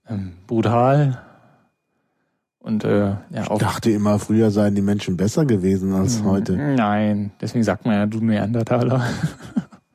ähm, 0.09 0.33
brutal. 0.47 1.21
Und 2.63 2.85
äh, 2.85 3.09
ja, 3.09 3.51
ich 3.51 3.59
dachte 3.59 3.91
immer, 3.91 4.19
früher 4.19 4.49
seien 4.49 4.73
die 4.73 4.81
Menschen 4.81 5.17
besser 5.17 5.45
gewesen 5.45 5.93
als 5.93 6.21
mh, 6.21 6.29
heute. 6.29 6.55
Nein, 6.55 7.31
deswegen 7.41 7.63
sagt 7.63 7.85
man 7.85 7.95
ja, 7.95 8.05
du 8.05 8.19
Neandertaler. 8.19 9.03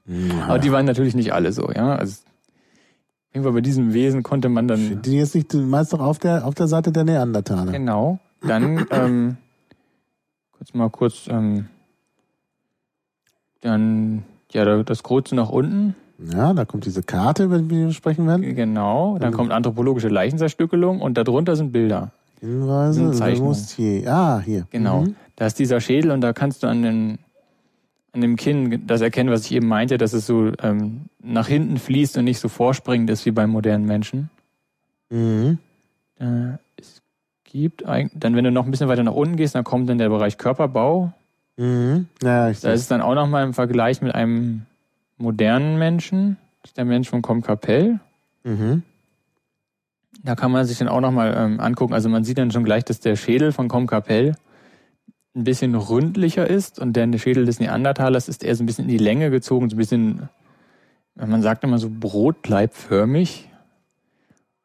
Ja. 0.05 0.45
Aber 0.45 0.59
die 0.59 0.71
waren 0.71 0.85
natürlich 0.85 1.15
nicht 1.15 1.33
alle 1.33 1.53
so, 1.53 1.71
ja. 1.71 1.97
Also 1.97 2.23
Fall 3.43 3.53
bei 3.53 3.61
diesem 3.61 3.93
Wesen 3.95 4.23
konnte 4.23 4.49
man 4.49 4.69
dann. 4.69 5.01
Die 5.03 5.17
jetzt 5.17 5.35
nicht 5.35 5.53
meist 5.55 5.93
doch 5.93 6.01
auf 6.01 6.19
der 6.19 6.45
auf 6.45 6.55
der 6.55 6.67
Seite 6.67 6.93
der 6.93 7.05
Neandertaler? 7.05 7.73
Genau. 7.73 8.19
Dann 8.43 8.87
ähm, 8.91 9.37
kurz 10.53 10.75
mal 10.75 10.91
kurz 10.91 11.27
ähm, 11.29 11.69
dann 13.61 14.25
ja 14.53 14.83
das 14.83 15.03
Kreuz 15.03 15.33
nach 15.33 15.49
unten 15.49 15.95
ja, 16.21 16.53
da 16.53 16.65
kommt 16.65 16.85
diese 16.85 17.05
Karte, 17.05 17.45
über 17.45 17.61
die 17.61 17.71
wir 17.71 17.93
sprechen 17.93 18.27
werden. 18.27 18.43
Genau, 18.57 19.19
dann 19.21 19.33
kommt 19.33 19.53
anthropologische 19.53 20.09
Leichenzerstückelung 20.09 21.01
und 21.01 21.17
darunter 21.17 21.55
sind 21.55 21.71
Bilder. 21.71 22.11
Hinweise, 22.41 23.75
hier. 23.77 24.13
Ah, 24.13 24.41
hier. 24.41 24.67
Genau. 24.71 25.03
Mhm. 25.03 25.17
Da 25.37 25.47
ist 25.47 25.59
dieser 25.59 25.81
Schädel 25.81 26.11
und 26.11 26.21
da 26.21 26.33
kannst 26.33 26.63
du 26.63 26.67
an, 26.67 26.83
den, 26.83 27.19
an 28.13 28.21
dem 28.21 28.37
Kinn 28.37 28.87
das 28.87 29.01
erkennen, 29.01 29.31
was 29.31 29.45
ich 29.47 29.53
eben 29.53 29.67
meinte, 29.67 29.99
dass 29.99 30.13
es 30.13 30.27
so 30.27 30.53
ähm, 30.63 31.03
nach 31.23 31.49
hinten 31.49 31.79
fließt 31.79 32.19
und 32.19 32.25
nicht 32.25 32.39
so 32.39 32.49
vorspringend 32.49 33.11
ist 33.11 33.27
wie 33.27 33.31
beim 33.31 33.51
modernen 33.51 33.87
Menschen. 33.87 34.31
Mhm. 35.11 35.59
Äh, 36.19 36.59
es 36.77 37.03
gibt 37.45 37.85
dann, 37.85 38.37
wenn 38.37 38.45
du 38.45 38.51
noch 38.51 38.65
ein 38.65 38.71
bisschen 38.71 38.89
weiter 38.89 39.03
nach 39.03 39.15
unten 39.15 39.37
gehst, 39.37 39.55
dann 39.55 39.65
kommt 39.65 39.89
dann 39.89 39.99
der 39.99 40.09
Bereich 40.09 40.39
Körperbau. 40.39 41.13
Mhm. 41.57 42.07
Ja, 42.23 42.51
ich 42.51 42.61
da 42.61 42.73
ist 42.73 42.83
es 42.83 42.89
dann 42.89 43.01
auch 43.01 43.15
nochmal 43.15 43.45
im 43.45 43.55
Vergleich 43.55 44.01
mit 44.01 44.15
einem 44.15 44.67
modernen 45.17 45.79
Menschen. 45.79 46.37
Das 46.63 46.71
ist 46.71 46.77
der 46.77 46.85
Mensch 46.85 47.09
von 47.09 47.23
Comcapelle. 47.23 48.01
Mhm. 48.45 48.83
Da 50.29 50.35
kann 50.35 50.53
man 50.53 50.67
sich 50.67 50.77
dann 50.77 50.89
auch 50.89 51.01
nochmal 51.01 51.35
ähm, 51.39 51.59
angucken. 51.59 51.95
Also 51.95 52.11
man 52.11 52.23
sieht 52.23 52.37
dann 52.37 52.51
schon 52.51 52.63
gleich, 52.63 52.85
dass 52.85 53.01
der 53.01 53.17
Schädel 53.17 53.51
von 53.51 53.69
Comcapelle 53.69 54.35
ein 55.35 55.45
bisschen 55.45 55.75
ründlicher 55.75 56.47
ist 56.47 56.79
und 56.79 56.93
der 56.93 57.09
Schädel 57.17 57.47
des 57.47 57.61
Neandertalers 57.61 58.29
ist 58.29 58.45
eher 58.45 58.55
so 58.55 58.63
ein 58.63 58.67
bisschen 58.67 58.85
in 58.85 58.91
die 58.91 58.99
Länge 58.99 59.31
gezogen, 59.31 59.71
so 59.71 59.77
ein 59.77 59.79
bisschen, 59.79 60.29
man 61.15 61.41
sagt 61.41 61.65
immer 61.65 61.79
so 61.79 61.89
brotleibförmig. 61.89 63.49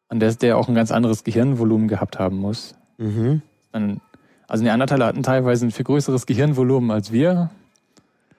Und 0.10 0.20
dass 0.20 0.38
der 0.38 0.58
auch 0.58 0.68
ein 0.68 0.76
ganz 0.76 0.92
anderes 0.92 1.24
Gehirnvolumen 1.24 1.88
gehabt 1.88 2.20
haben 2.20 2.40
muss. 2.40 2.76
Mhm. 2.98 3.42
Dann, 3.72 4.02
also 4.50 4.66
Neandertaler 4.66 5.06
hatten 5.06 5.24
teilweise 5.24 5.66
ein 5.66 5.72
viel 5.72 5.86
größeres 5.86 6.26
Gehirnvolumen 6.26 6.92
als 6.92 7.14
wir. 7.14 7.52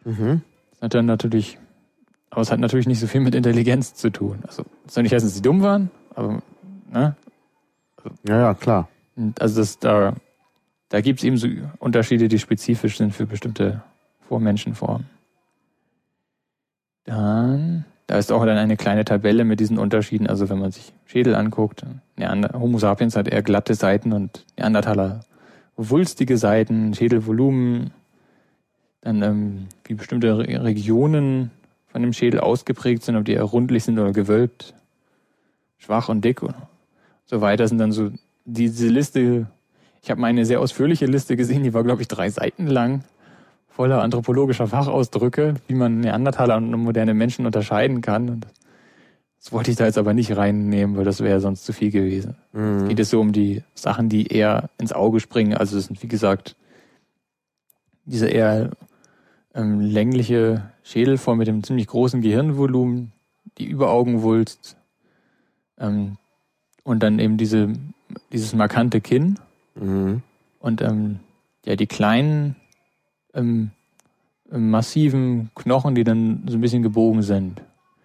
Mhm. 0.04 0.42
Das 0.72 0.82
hat 0.82 0.94
dann 0.94 1.06
natürlich 1.06 1.58
aber 2.28 2.42
es 2.42 2.50
hat 2.50 2.58
natürlich 2.58 2.88
nicht 2.88 2.98
so 2.98 3.06
viel 3.06 3.20
mit 3.20 3.34
Intelligenz 3.34 3.94
zu 3.94 4.10
tun. 4.10 4.40
Also, 4.46 4.64
das 4.84 4.94
soll 4.94 5.04
nicht 5.04 5.14
heißen, 5.14 5.26
dass 5.26 5.36
sie 5.36 5.42
dumm 5.42 5.62
waren, 5.62 5.90
aber, 6.16 6.42
ne? 6.90 7.16
ja, 8.26 8.38
ja, 8.38 8.54
klar. 8.54 8.88
Also, 9.38 9.60
das, 9.60 9.78
da, 9.78 10.14
da 10.88 11.00
gibt 11.00 11.20
es 11.20 11.24
eben 11.24 11.36
so 11.36 11.48
Unterschiede, 11.78 12.28
die 12.28 12.38
spezifisch 12.38 12.98
sind 12.98 13.14
für 13.14 13.26
bestimmte 13.26 13.82
Vormenschenformen. 14.28 15.08
Dann, 17.04 17.84
da 18.06 18.18
ist 18.18 18.32
auch 18.32 18.44
dann 18.44 18.56
eine 18.58 18.76
kleine 18.76 19.04
Tabelle 19.04 19.44
mit 19.44 19.60
diesen 19.60 19.78
Unterschieden. 19.78 20.26
Also, 20.26 20.48
wenn 20.48 20.58
man 20.58 20.72
sich 20.72 20.92
Schädel 21.06 21.34
anguckt, 21.34 21.84
Neander, 22.16 22.58
Homo 22.58 22.78
sapiens 22.78 23.16
hat 23.16 23.28
eher 23.28 23.42
glatte 23.42 23.74
Seiten 23.74 24.12
und 24.12 24.44
Neandertaler 24.56 25.20
wulstige 25.76 26.38
Seiten, 26.38 26.94
Schädelvolumen, 26.94 27.92
dann 29.00 29.22
ähm, 29.22 29.66
wie 29.84 29.94
bestimmte 29.94 30.38
Regionen 30.38 31.50
von 31.88 32.02
dem 32.02 32.12
Schädel 32.12 32.40
ausgeprägt 32.40 33.02
sind, 33.02 33.16
ob 33.16 33.24
die 33.24 33.32
eher 33.32 33.42
rundlich 33.42 33.84
sind 33.84 33.98
oder 33.98 34.12
gewölbt, 34.12 34.74
schwach 35.78 36.08
und 36.08 36.24
dick 36.24 36.42
und 36.42 36.54
so 37.24 37.40
weiter, 37.40 37.66
sind 37.68 37.78
dann 37.78 37.92
so 37.92 38.10
diese 38.44 38.88
Liste. 38.88 39.46
Ich 40.02 40.10
habe 40.10 40.20
mal 40.20 40.28
eine 40.28 40.44
sehr 40.44 40.60
ausführliche 40.60 41.06
Liste 41.06 41.36
gesehen, 41.36 41.62
die 41.62 41.74
war, 41.74 41.82
glaube 41.82 42.02
ich, 42.02 42.08
drei 42.08 42.28
Seiten 42.30 42.66
lang, 42.66 43.04
voller 43.68 44.02
anthropologischer 44.02 44.66
Fachausdrücke, 44.66 45.54
wie 45.66 45.74
man 45.74 46.00
Neandertaler 46.00 46.56
und 46.56 46.70
moderne 46.72 47.14
Menschen 47.14 47.46
unterscheiden 47.46 48.02
kann. 48.02 48.28
Und 48.28 48.46
das 49.38 49.52
wollte 49.52 49.70
ich 49.70 49.76
da 49.76 49.84
jetzt 49.84 49.98
aber 49.98 50.14
nicht 50.14 50.36
reinnehmen, 50.36 50.96
weil 50.96 51.04
das 51.04 51.20
wäre 51.20 51.40
sonst 51.40 51.64
zu 51.64 51.72
viel 51.72 51.90
gewesen. 51.90 52.36
Mhm. 52.52 52.78
Es 52.78 52.88
geht 52.88 53.00
es 53.00 53.10
so 53.10 53.20
um 53.20 53.32
die 53.32 53.62
Sachen, 53.74 54.08
die 54.08 54.26
eher 54.26 54.70
ins 54.78 54.92
Auge 54.92 55.20
springen. 55.20 55.54
Also 55.54 55.78
es 55.78 55.86
sind, 55.86 56.02
wie 56.02 56.08
gesagt, 56.08 56.56
diese 58.04 58.28
eher 58.28 58.70
ähm, 59.54 59.80
längliche 59.80 60.70
Schädelform 60.82 61.38
mit 61.38 61.48
dem 61.48 61.62
ziemlich 61.62 61.86
großen 61.86 62.20
Gehirnvolumen, 62.20 63.12
die 63.58 63.66
Überaugenwulst 63.66 64.76
ähm, 65.78 66.18
und 66.84 67.02
dann 67.02 67.18
eben 67.18 67.36
diese, 67.36 67.72
dieses 68.32 68.54
markante 68.54 69.00
Kinn 69.00 69.38
mhm. 69.74 70.22
und 70.60 70.80
ähm, 70.80 71.20
ja 71.64 71.74
die 71.76 71.86
kleinen 71.86 72.56
ähm, 73.34 73.70
massiven 74.50 75.50
Knochen, 75.54 75.94
die 75.94 76.04
dann 76.04 76.44
so 76.46 76.56
ein 76.56 76.60
bisschen 76.60 76.82
gebogen 76.82 77.22
sind. 77.22 77.60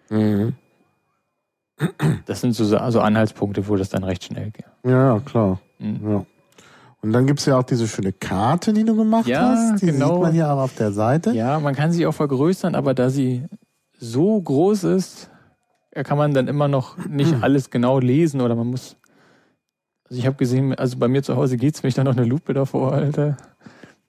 Mhm. 0.08 0.54
Das 2.26 2.42
sind 2.42 2.52
so, 2.52 2.64
so 2.64 3.00
Anhaltspunkte, 3.00 3.66
wo 3.66 3.76
das 3.76 3.88
dann 3.88 4.04
recht 4.04 4.24
schnell 4.24 4.50
geht. 4.50 4.66
Ja, 4.84 5.18
klar. 5.20 5.60
Mhm. 5.78 6.10
Ja. 6.10 6.26
Und 7.02 7.12
dann 7.12 7.26
gibt's 7.26 7.46
ja 7.46 7.58
auch 7.58 7.62
diese 7.62 7.88
schöne 7.88 8.12
Karte, 8.12 8.74
die 8.74 8.84
du 8.84 8.94
gemacht 8.94 9.26
ja, 9.26 9.40
hast. 9.40 9.80
Die 9.80 9.86
genau. 9.86 10.14
sieht 10.14 10.22
man 10.22 10.32
hier 10.32 10.52
auch 10.52 10.58
auf 10.58 10.74
der 10.74 10.92
Seite. 10.92 11.32
Ja, 11.32 11.58
man 11.58 11.74
kann 11.74 11.92
sie 11.92 12.06
auch 12.06 12.12
vergrößern, 12.12 12.74
aber 12.74 12.92
da 12.92 13.08
sie 13.08 13.44
so 13.98 14.38
groß 14.40 14.84
ist, 14.84 15.29
kann 16.04 16.18
man 16.18 16.34
dann 16.34 16.48
immer 16.48 16.68
noch 16.68 16.96
nicht 17.06 17.32
hm. 17.32 17.42
alles 17.42 17.70
genau 17.70 17.98
lesen 17.98 18.40
oder 18.40 18.54
man 18.54 18.68
muss. 18.68 18.96
Also 20.08 20.20
ich 20.20 20.26
habe 20.26 20.36
gesehen, 20.36 20.74
also 20.74 20.98
bei 20.98 21.08
mir 21.08 21.22
zu 21.22 21.36
Hause 21.36 21.56
geht's, 21.56 21.82
wenn 21.82 21.88
ich 21.88 21.94
da 21.94 22.04
noch 22.04 22.16
eine 22.16 22.24
Lupe 22.24 22.52
davor 22.52 22.92
halte. 22.92 23.36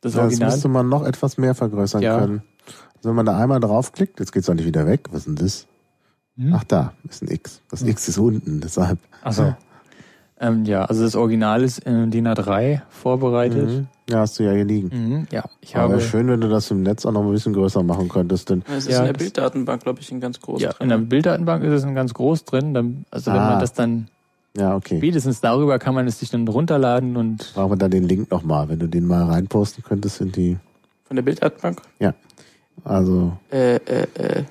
Das, 0.02 0.16
ja, 0.16 0.26
das 0.26 0.40
müsste 0.40 0.68
man 0.68 0.90
noch 0.90 1.06
etwas 1.06 1.38
mehr 1.38 1.54
vergrößern 1.54 2.02
ja. 2.02 2.20
können. 2.20 2.44
Also 2.96 3.10
wenn 3.10 3.16
man 3.16 3.26
da 3.26 3.38
einmal 3.38 3.60
draufklickt, 3.60 4.20
jetzt 4.20 4.32
geht's 4.32 4.50
auch 4.50 4.54
nicht 4.54 4.66
wieder 4.66 4.88
weg. 4.88 5.08
Was 5.12 5.20
ist 5.20 5.28
denn 5.28 5.36
das? 5.36 5.68
Hm? 6.38 6.54
Ach 6.54 6.64
da, 6.64 6.94
ist 7.08 7.22
ein 7.24 7.30
X. 7.30 7.62
Das 7.70 7.82
hm. 7.82 7.90
X 7.90 8.08
ist 8.08 8.18
unten, 8.18 8.62
deshalb. 8.62 9.00
Ach 9.24 9.32
so. 9.32 9.56
Ähm, 10.42 10.66
ja, 10.66 10.86
also 10.86 11.04
das 11.04 11.16
Original 11.16 11.62
ist 11.62 11.80
in 11.80 12.10
DIN 12.10 12.28
A3 12.28 12.82
vorbereitet. 12.90 13.70
Mhm. 13.70 13.88
Ja, 14.10 14.22
hast 14.22 14.40
du 14.40 14.44
ja 14.44 14.54
hier 14.54 14.66
liegen. 14.66 14.90
Mhm, 14.92 15.28
ja, 15.32 15.44
ich 15.62 15.76
Aber 15.76 15.94
habe. 15.94 16.02
schön, 16.02 16.28
wenn 16.28 16.42
du 16.42 16.50
das 16.50 16.72
im 16.72 16.82
Netz 16.82 17.06
auch 17.06 17.12
noch 17.12 17.22
ein 17.22 17.32
bisschen 17.32 17.54
größer 17.54 17.84
machen 17.84 18.10
könntest. 18.10 18.50
Denn 18.50 18.64
es 18.68 18.88
ist 18.88 18.94
ja, 18.94 19.02
in 19.02 19.06
der 19.06 19.14
Bilddatenbank, 19.14 19.84
glaube 19.84 20.00
ich, 20.02 20.12
in 20.12 20.20
ganz 20.20 20.42
groß 20.42 20.60
ja, 20.60 20.72
drin. 20.72 20.86
in 20.86 20.90
der 20.90 20.98
Bilddatenbank 20.98 21.64
ist 21.64 21.72
es 21.72 21.84
in 21.84 21.94
ganz 21.94 22.16
groß 22.16 22.46
drin. 22.46 22.74
Dann, 22.74 23.06
also 23.12 23.30
ah. 23.30 23.36
wenn 23.36 23.42
man 23.42 23.60
das 23.60 23.74
dann 23.74 24.08
ja, 24.58 24.76
okay. 24.76 24.98
Spätestens 24.98 25.40
darüber 25.40 25.80
kann 25.80 25.96
man 25.96 26.08
es 26.08 26.20
sich 26.20 26.30
dann 26.30 26.48
runterladen 26.48 27.16
und. 27.16 27.54
Brauchen 27.54 27.72
wir 27.72 27.78
dann 27.78 27.92
den 27.92 28.04
Link 28.04 28.32
nochmal, 28.32 28.68
wenn 28.68 28.80
du 28.80 28.88
den 28.88 29.06
mal 29.06 29.24
reinposten 29.24 29.84
könntest 29.84 30.20
in 30.20 30.32
die 30.32 30.58
Von 31.06 31.16
der 31.16 31.24
Bilddatenbank? 31.24 31.82
Ja. 32.00 32.14
Also. 32.84 33.38
Äh, 33.50 33.76
äh, 33.76 34.08
äh. 34.16 34.44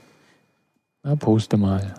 Na, 1.02 1.16
poste 1.16 1.56
mal. 1.56 1.94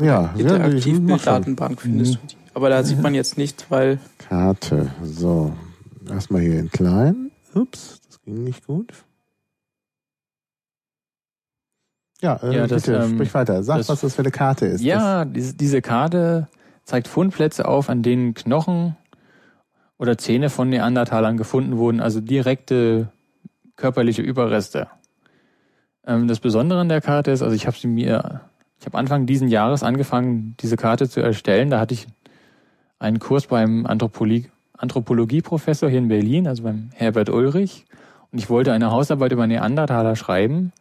Ja, 0.00 0.34
interaktiv 0.36 1.00
Bilddatenbank 1.00 1.80
findest 1.80 2.14
mhm. 2.14 2.26
du 2.26 2.34
die. 2.34 2.41
Aber 2.54 2.68
da 2.68 2.82
sieht 2.82 3.00
man 3.00 3.14
jetzt 3.14 3.38
nicht, 3.38 3.70
weil. 3.70 3.98
Karte. 4.18 4.90
So. 5.02 5.52
Erstmal 6.08 6.42
hier 6.42 6.58
in 6.58 6.70
klein. 6.70 7.30
Ups, 7.54 8.00
das 8.06 8.20
ging 8.22 8.44
nicht 8.44 8.66
gut. 8.66 8.92
Ja, 12.20 12.36
äh, 12.42 12.54
ja 12.54 12.66
das, 12.66 12.84
bitte, 12.84 12.98
ähm, 12.98 13.14
sprich 13.14 13.34
weiter. 13.34 13.62
Sag, 13.62 13.78
das, 13.78 13.88
was 13.88 14.00
das 14.00 14.14
für 14.14 14.22
eine 14.22 14.30
Karte 14.30 14.66
ist. 14.66 14.82
Ja, 14.82 15.24
diese, 15.24 15.54
diese 15.54 15.82
Karte 15.82 16.48
zeigt 16.84 17.08
Fundplätze 17.08 17.66
auf, 17.66 17.88
an 17.88 18.02
denen 18.02 18.34
Knochen 18.34 18.96
oder 19.98 20.18
Zähne 20.18 20.50
von 20.50 20.68
Neandertalern 20.68 21.36
gefunden 21.36 21.76
wurden, 21.78 22.00
also 22.00 22.20
direkte 22.20 23.08
körperliche 23.76 24.22
Überreste. 24.22 24.88
Ähm, 26.06 26.28
das 26.28 26.40
Besondere 26.40 26.80
an 26.80 26.88
der 26.88 27.00
Karte 27.00 27.30
ist, 27.30 27.42
also 27.42 27.54
ich 27.54 27.66
habe 27.66 27.76
sie 27.76 27.88
mir, 27.88 28.42
ich 28.78 28.86
habe 28.86 28.98
Anfang 28.98 29.26
diesen 29.26 29.48
Jahres 29.48 29.82
angefangen, 29.82 30.56
diese 30.60 30.76
Karte 30.76 31.08
zu 31.08 31.20
erstellen. 31.20 31.70
Da 31.70 31.80
hatte 31.80 31.94
ich 31.94 32.06
einen 33.02 33.18
Kurs 33.18 33.46
beim 33.48 33.84
Anthropologie, 33.84 34.48
Anthropologieprofessor 34.78 35.88
hier 35.90 35.98
in 35.98 36.08
Berlin, 36.08 36.48
also 36.48 36.62
beim 36.62 36.90
Herbert 36.94 37.28
Ulrich. 37.30 37.84
Und 38.30 38.38
ich 38.38 38.48
wollte 38.48 38.72
eine 38.72 38.90
Hausarbeit 38.90 39.32
über 39.32 39.46
Neandertaler 39.46 40.16
schreiben. 40.16 40.72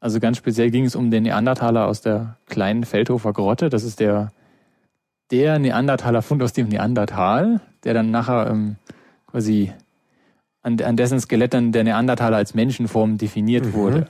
Also 0.00 0.20
ganz 0.20 0.36
speziell 0.36 0.70
ging 0.70 0.84
es 0.84 0.94
um 0.94 1.10
den 1.10 1.24
Neandertaler 1.24 1.86
aus 1.86 2.00
der 2.00 2.36
kleinen 2.46 2.84
Feldhofer 2.84 3.32
Grotte. 3.32 3.68
Das 3.68 3.84
ist 3.84 4.00
der, 4.00 4.32
der 5.30 5.58
Neandertaler-Fund 5.58 6.42
aus 6.42 6.52
dem 6.52 6.68
Neandertal, 6.68 7.60
der 7.84 7.94
dann 7.94 8.10
nachher 8.10 8.48
ähm, 8.48 8.76
quasi 9.26 9.72
an, 10.62 10.80
an 10.80 10.96
dessen 10.96 11.20
Skelett 11.20 11.54
dann 11.54 11.72
der 11.72 11.84
Neandertaler 11.84 12.36
als 12.36 12.54
Menschenform 12.54 13.18
definiert 13.18 13.66
mhm. 13.66 13.72
wurde. 13.72 14.06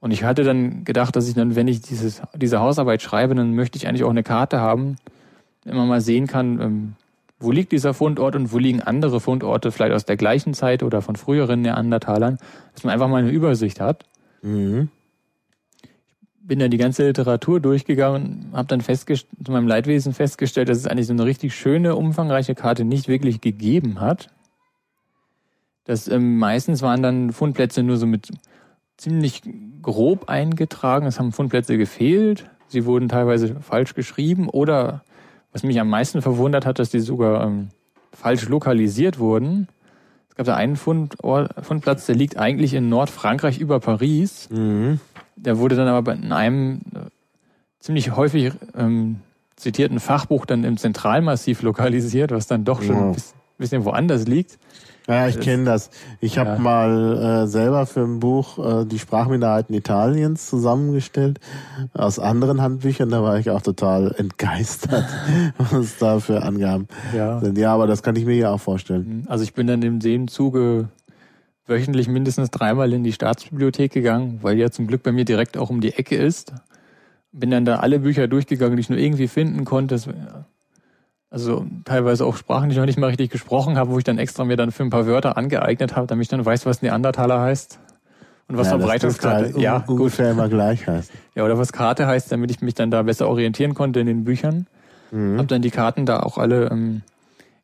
Und 0.00 0.12
ich 0.12 0.22
hatte 0.22 0.44
dann 0.44 0.84
gedacht, 0.84 1.16
dass 1.16 1.28
ich 1.28 1.34
dann, 1.34 1.56
wenn 1.56 1.66
ich 1.66 1.82
dieses, 1.82 2.22
diese 2.36 2.60
Hausarbeit 2.60 3.02
schreibe, 3.02 3.34
dann 3.34 3.54
möchte 3.54 3.76
ich 3.76 3.88
eigentlich 3.88 4.04
auch 4.04 4.10
eine 4.10 4.22
Karte 4.22 4.60
haben, 4.60 4.96
wenn 5.64 5.76
man 5.76 5.88
mal 5.88 6.00
sehen 6.00 6.26
kann, 6.26 6.60
ähm, 6.60 6.94
wo 7.40 7.52
liegt 7.52 7.72
dieser 7.72 7.94
Fundort 7.94 8.34
und 8.34 8.52
wo 8.52 8.58
liegen 8.58 8.82
andere 8.82 9.20
Fundorte, 9.20 9.70
vielleicht 9.70 9.92
aus 9.92 10.04
der 10.04 10.16
gleichen 10.16 10.54
Zeit 10.54 10.82
oder 10.82 11.02
von 11.02 11.16
früheren 11.16 11.60
Neandertalern, 11.62 12.38
dass 12.74 12.84
man 12.84 12.92
einfach 12.92 13.08
mal 13.08 13.22
eine 13.22 13.30
Übersicht 13.30 13.80
hat. 13.80 14.04
Mhm 14.42 14.88
bin 16.48 16.58
dann 16.58 16.70
die 16.70 16.78
ganze 16.78 17.06
Literatur 17.06 17.60
durchgegangen 17.60 18.46
und 18.50 18.56
habe 18.56 18.66
dann 18.66 18.80
zu 18.80 19.52
meinem 19.52 19.68
Leidwesen 19.68 20.14
festgestellt, 20.14 20.70
dass 20.70 20.78
es 20.78 20.86
eigentlich 20.86 21.06
so 21.06 21.12
eine 21.12 21.26
richtig 21.26 21.54
schöne, 21.54 21.94
umfangreiche 21.94 22.54
Karte 22.54 22.84
nicht 22.84 23.06
wirklich 23.06 23.40
gegeben 23.40 24.00
hat. 24.00 24.30
Das 25.84 26.08
ähm, 26.08 26.38
meistens 26.38 26.82
waren 26.82 27.02
dann 27.02 27.32
Fundplätze 27.32 27.82
nur 27.82 27.98
so 27.98 28.06
mit 28.06 28.30
ziemlich 28.96 29.42
grob 29.82 30.28
eingetragen. 30.28 31.06
Es 31.06 31.18
haben 31.18 31.32
Fundplätze 31.32 31.78
gefehlt. 31.78 32.50
Sie 32.66 32.84
wurden 32.84 33.08
teilweise 33.08 33.60
falsch 33.60 33.94
geschrieben 33.94 34.48
oder 34.48 35.04
was 35.52 35.62
mich 35.62 35.80
am 35.80 35.88
meisten 35.88 36.22
verwundert 36.22 36.66
hat, 36.66 36.78
dass 36.78 36.90
die 36.90 37.00
sogar 37.00 37.44
ähm, 37.44 37.68
falsch 38.12 38.48
lokalisiert 38.48 39.18
wurden. 39.18 39.68
Es 40.28 40.36
gab 40.36 40.46
da 40.46 40.56
einen 40.56 40.76
Fundort, 40.76 41.54
Fundplatz, 41.64 42.06
der 42.06 42.14
liegt 42.14 42.36
eigentlich 42.36 42.74
in 42.74 42.88
Nordfrankreich 42.88 43.58
über 43.58 43.80
Paris. 43.80 44.48
Mhm. 44.50 45.00
Der 45.36 45.58
wurde 45.58 45.76
dann 45.76 45.88
aber 45.88 46.12
in 46.12 46.32
einem 46.32 46.80
äh, 46.94 47.10
ziemlich 47.80 48.14
häufig 48.16 48.52
ähm, 48.76 49.20
zitierten 49.56 50.00
Fachbuch 50.00 50.46
dann 50.46 50.64
im 50.64 50.76
Zentralmassiv 50.76 51.62
lokalisiert, 51.62 52.30
was 52.30 52.46
dann 52.46 52.64
doch 52.64 52.82
schon 52.82 52.96
wow. 52.96 53.16
ein 53.16 53.22
bisschen 53.58 53.84
woanders 53.84 54.26
liegt. 54.26 54.58
Ja, 55.08 55.26
ich 55.26 55.40
kenne 55.40 55.64
das. 55.64 55.90
Ich 56.20 56.34
ja. 56.34 56.44
habe 56.44 56.60
mal 56.60 57.44
äh, 57.44 57.46
selber 57.46 57.86
für 57.86 58.00
ein 58.00 58.20
Buch 58.20 58.58
äh, 58.58 58.84
die 58.84 58.98
Sprachminderheiten 58.98 59.74
Italiens 59.74 60.46
zusammengestellt 60.46 61.40
aus 61.94 62.18
anderen 62.18 62.60
Handbüchern. 62.60 63.08
Da 63.08 63.22
war 63.22 63.38
ich 63.38 63.48
auch 63.48 63.62
total 63.62 64.14
entgeistert, 64.18 65.06
was 65.58 65.96
da 65.96 66.20
für 66.20 66.42
Angaben 66.42 66.88
ja. 67.16 67.40
sind. 67.40 67.56
Ja, 67.56 67.72
aber 67.72 67.86
das 67.86 68.02
kann 68.02 68.16
ich 68.16 68.26
mir 68.26 68.36
ja 68.36 68.52
auch 68.52 68.60
vorstellen. 68.60 69.24
Also 69.28 69.44
ich 69.44 69.54
bin 69.54 69.66
dann 69.66 69.80
in 69.80 69.98
dem 69.98 70.28
Zuge 70.28 70.88
wöchentlich 71.66 72.08
mindestens 72.08 72.50
dreimal 72.50 72.92
in 72.92 73.02
die 73.02 73.12
Staatsbibliothek 73.12 73.92
gegangen, 73.92 74.40
weil 74.42 74.56
die 74.56 74.62
ja 74.62 74.70
zum 74.70 74.86
Glück 74.86 75.02
bei 75.02 75.12
mir 75.12 75.24
direkt 75.24 75.56
auch 75.56 75.70
um 75.70 75.80
die 75.80 75.94
Ecke 75.94 76.16
ist. 76.16 76.52
Bin 77.32 77.50
dann 77.50 77.64
da 77.64 77.76
alle 77.76 78.00
Bücher 78.00 78.28
durchgegangen, 78.28 78.76
die 78.76 78.80
ich 78.80 78.90
nur 78.90 78.98
irgendwie 78.98 79.28
finden 79.28 79.64
konnte. 79.64 79.98
Also 81.30 81.66
teilweise 81.84 82.24
auch 82.24 82.36
Sprachen, 82.36 82.68
die 82.68 82.72
ich 82.72 82.78
noch 82.78 82.86
nicht 82.86 82.98
mal 82.98 83.08
richtig 83.08 83.30
gesprochen 83.30 83.76
habe, 83.76 83.90
wo 83.90 83.98
ich 83.98 84.04
dann 84.04 84.18
extra 84.18 84.44
mir 84.44 84.56
dann 84.56 84.72
für 84.72 84.82
ein 84.82 84.90
paar 84.90 85.06
Wörter 85.06 85.36
angeeignet 85.36 85.94
habe, 85.94 86.06
damit 86.06 86.22
ich 86.22 86.28
dann 86.28 86.44
weiß, 86.44 86.64
was 86.64 86.80
Neandertaler 86.80 87.40
heißt. 87.40 87.78
Und 88.48 88.56
was 88.56 88.68
ja, 88.68 88.78
Verbreitungskarte. 88.78 89.44
Halt 89.44 89.58
ja, 89.58 89.84
ungefähr 89.86 90.30
immer 90.30 90.48
gleich 90.48 90.86
heißt. 90.86 91.12
Ja, 91.34 91.44
oder 91.44 91.58
was 91.58 91.72
Karte 91.72 92.06
heißt, 92.06 92.32
damit 92.32 92.50
ich 92.50 92.62
mich 92.62 92.74
dann 92.74 92.90
da 92.90 93.02
besser 93.02 93.28
orientieren 93.28 93.74
konnte 93.74 94.00
in 94.00 94.06
den 94.06 94.24
Büchern. 94.24 94.66
Mhm. 95.10 95.38
Hab 95.38 95.48
dann 95.48 95.60
die 95.60 95.70
Karten 95.70 96.06
da 96.06 96.20
auch 96.20 96.38
alle 96.38 96.70
ähm, 96.70 97.02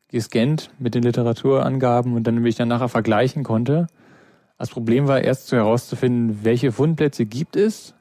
gescannt 0.09 0.69
mit 0.77 0.93
den 0.93 1.01
Literaturangaben 1.01 2.13
und 2.13 2.27
dann, 2.27 2.43
wie 2.43 2.49
ich 2.49 2.55
dann 2.55 2.67
nachher 2.67 2.89
vergleichen 2.89 3.43
konnte. 3.43 3.87
Das 4.59 4.69
Problem 4.69 5.07
war 5.07 5.21
erst 5.21 5.47
zu 5.47 5.55
herauszufinden, 5.55 6.39
welche 6.43 6.71
Fundplätze 6.71 7.25
gibt 7.25 7.55
es, 7.55 7.95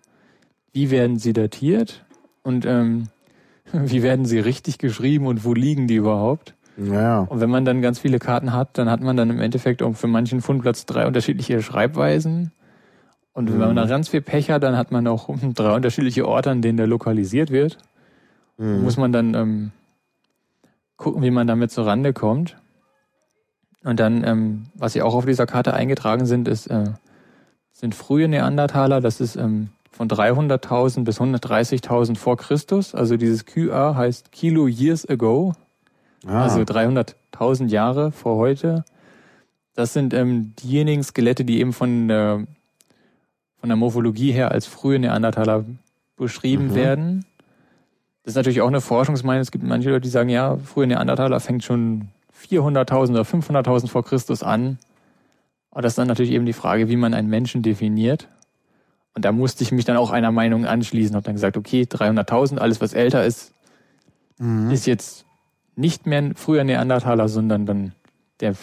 wie 0.72 0.90
werden 0.90 1.18
sie 1.18 1.32
datiert 1.32 2.04
und 2.42 2.66
ähm, 2.66 3.08
wie 3.74 4.02
werden 4.02 4.24
sie 4.24 4.38
richtig 4.38 4.78
geschrieben 4.78 5.26
und 5.26 5.44
wo 5.44 5.54
liegen 5.54 5.86
die 5.86 5.96
überhaupt. 5.96 6.54
Ja. 6.76 7.20
Und 7.20 7.40
wenn 7.40 7.50
man 7.50 7.64
dann 7.64 7.82
ganz 7.82 7.98
viele 7.98 8.18
Karten 8.18 8.52
hat, 8.52 8.78
dann 8.78 8.90
hat 8.90 9.00
man 9.00 9.16
dann 9.16 9.30
im 9.30 9.40
Endeffekt 9.40 9.82
auch 9.82 9.94
für 9.94 10.06
manchen 10.06 10.40
Fundplatz 10.40 10.86
drei 10.86 11.06
unterschiedliche 11.06 11.62
Schreibweisen. 11.62 12.52
Und 13.32 13.50
wenn 13.50 13.58
man 13.58 13.74
dann 13.74 13.88
ganz 13.88 14.08
viel 14.08 14.20
Pech 14.20 14.50
hat, 14.50 14.62
dann 14.62 14.76
hat 14.76 14.92
man 14.92 15.06
auch 15.08 15.28
drei 15.54 15.74
unterschiedliche 15.74 16.26
Orte, 16.26 16.50
an 16.50 16.62
denen 16.62 16.76
der 16.76 16.86
lokalisiert 16.86 17.50
wird. 17.50 17.78
Mhm. 18.58 18.82
Muss 18.82 18.96
man 18.96 19.12
dann 19.12 19.34
ähm, 19.34 19.70
gucken, 20.96 21.22
wie 21.22 21.30
man 21.30 21.46
damit 21.46 21.70
zur 21.70 21.86
Rande 21.86 22.12
kommt. 22.12 22.56
Und 23.82 24.00
dann, 24.00 24.24
ähm, 24.24 24.66
was 24.74 24.94
hier 24.94 25.04
auch 25.04 25.14
auf 25.14 25.26
dieser 25.26 25.46
Karte 25.46 25.74
eingetragen 25.74 26.26
sind, 26.26 26.48
ist, 26.48 26.68
äh, 26.68 26.92
sind 27.72 27.94
frühe 27.94 28.28
Neandertaler. 28.28 29.00
Das 29.00 29.20
ist 29.20 29.36
ähm, 29.36 29.68
von 29.94 30.08
300.000 30.08 31.04
bis 31.04 31.20
130.000 31.20 32.16
vor 32.16 32.36
Christus. 32.36 32.96
Also 32.96 33.16
dieses 33.16 33.44
QA 33.44 33.94
heißt 33.94 34.32
Kilo 34.32 34.66
Years 34.66 35.08
Ago. 35.08 35.54
Ah. 36.26 36.42
Also 36.42 36.60
300.000 36.62 37.68
Jahre 37.68 38.10
vor 38.10 38.36
heute. 38.36 38.84
Das 39.76 39.92
sind 39.92 40.12
ähm, 40.12 40.52
diejenigen 40.62 41.04
Skelette, 41.04 41.44
die 41.44 41.60
eben 41.60 41.72
von 41.72 42.08
der, 42.08 42.44
von 43.60 43.68
der 43.68 43.76
Morphologie 43.76 44.32
her 44.32 44.50
als 44.50 44.66
frühe 44.66 44.98
Neandertaler 44.98 45.64
beschrieben 46.16 46.68
mhm. 46.68 46.74
werden. 46.74 47.24
Das 48.24 48.32
ist 48.32 48.36
natürlich 48.36 48.62
auch 48.62 48.68
eine 48.68 48.80
Forschungsmeinung. 48.80 49.42
Es 49.42 49.52
gibt 49.52 49.62
manche 49.62 49.90
Leute, 49.90 50.02
die 50.02 50.08
sagen, 50.08 50.28
ja, 50.28 50.56
früher 50.56 50.86
Neandertaler 50.86 51.38
fängt 51.38 51.62
schon 51.62 52.08
400.000 52.50 53.10
oder 53.10 53.22
500.000 53.22 53.88
vor 53.88 54.04
Christus 54.04 54.42
an. 54.42 54.78
Aber 55.70 55.82
das 55.82 55.92
ist 55.92 55.98
dann 55.98 56.08
natürlich 56.08 56.32
eben 56.32 56.46
die 56.46 56.52
Frage, 56.52 56.88
wie 56.88 56.96
man 56.96 57.14
einen 57.14 57.28
Menschen 57.28 57.62
definiert. 57.62 58.28
Und 59.14 59.24
da 59.24 59.32
musste 59.32 59.62
ich 59.62 59.72
mich 59.72 59.84
dann 59.84 59.96
auch 59.96 60.10
einer 60.10 60.32
Meinung 60.32 60.66
anschließen. 60.66 61.14
Habe 61.14 61.24
dann 61.24 61.34
gesagt, 61.34 61.56
okay, 61.56 61.82
300.000, 61.82 62.58
alles 62.58 62.80
was 62.80 62.94
älter 62.94 63.24
ist, 63.24 63.52
mhm. 64.38 64.70
ist 64.70 64.86
jetzt 64.86 65.24
nicht 65.76 66.06
mehr 66.06 66.32
früher 66.34 66.64
Neandertaler, 66.64 67.28
sondern 67.28 67.66
dann 67.66 67.92
der, 68.40 68.54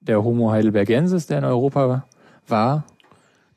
der 0.00 0.22
Homo 0.22 0.50
heidelbergensis, 0.50 1.26
der 1.26 1.38
in 1.38 1.44
Europa 1.44 2.04
war. 2.46 2.84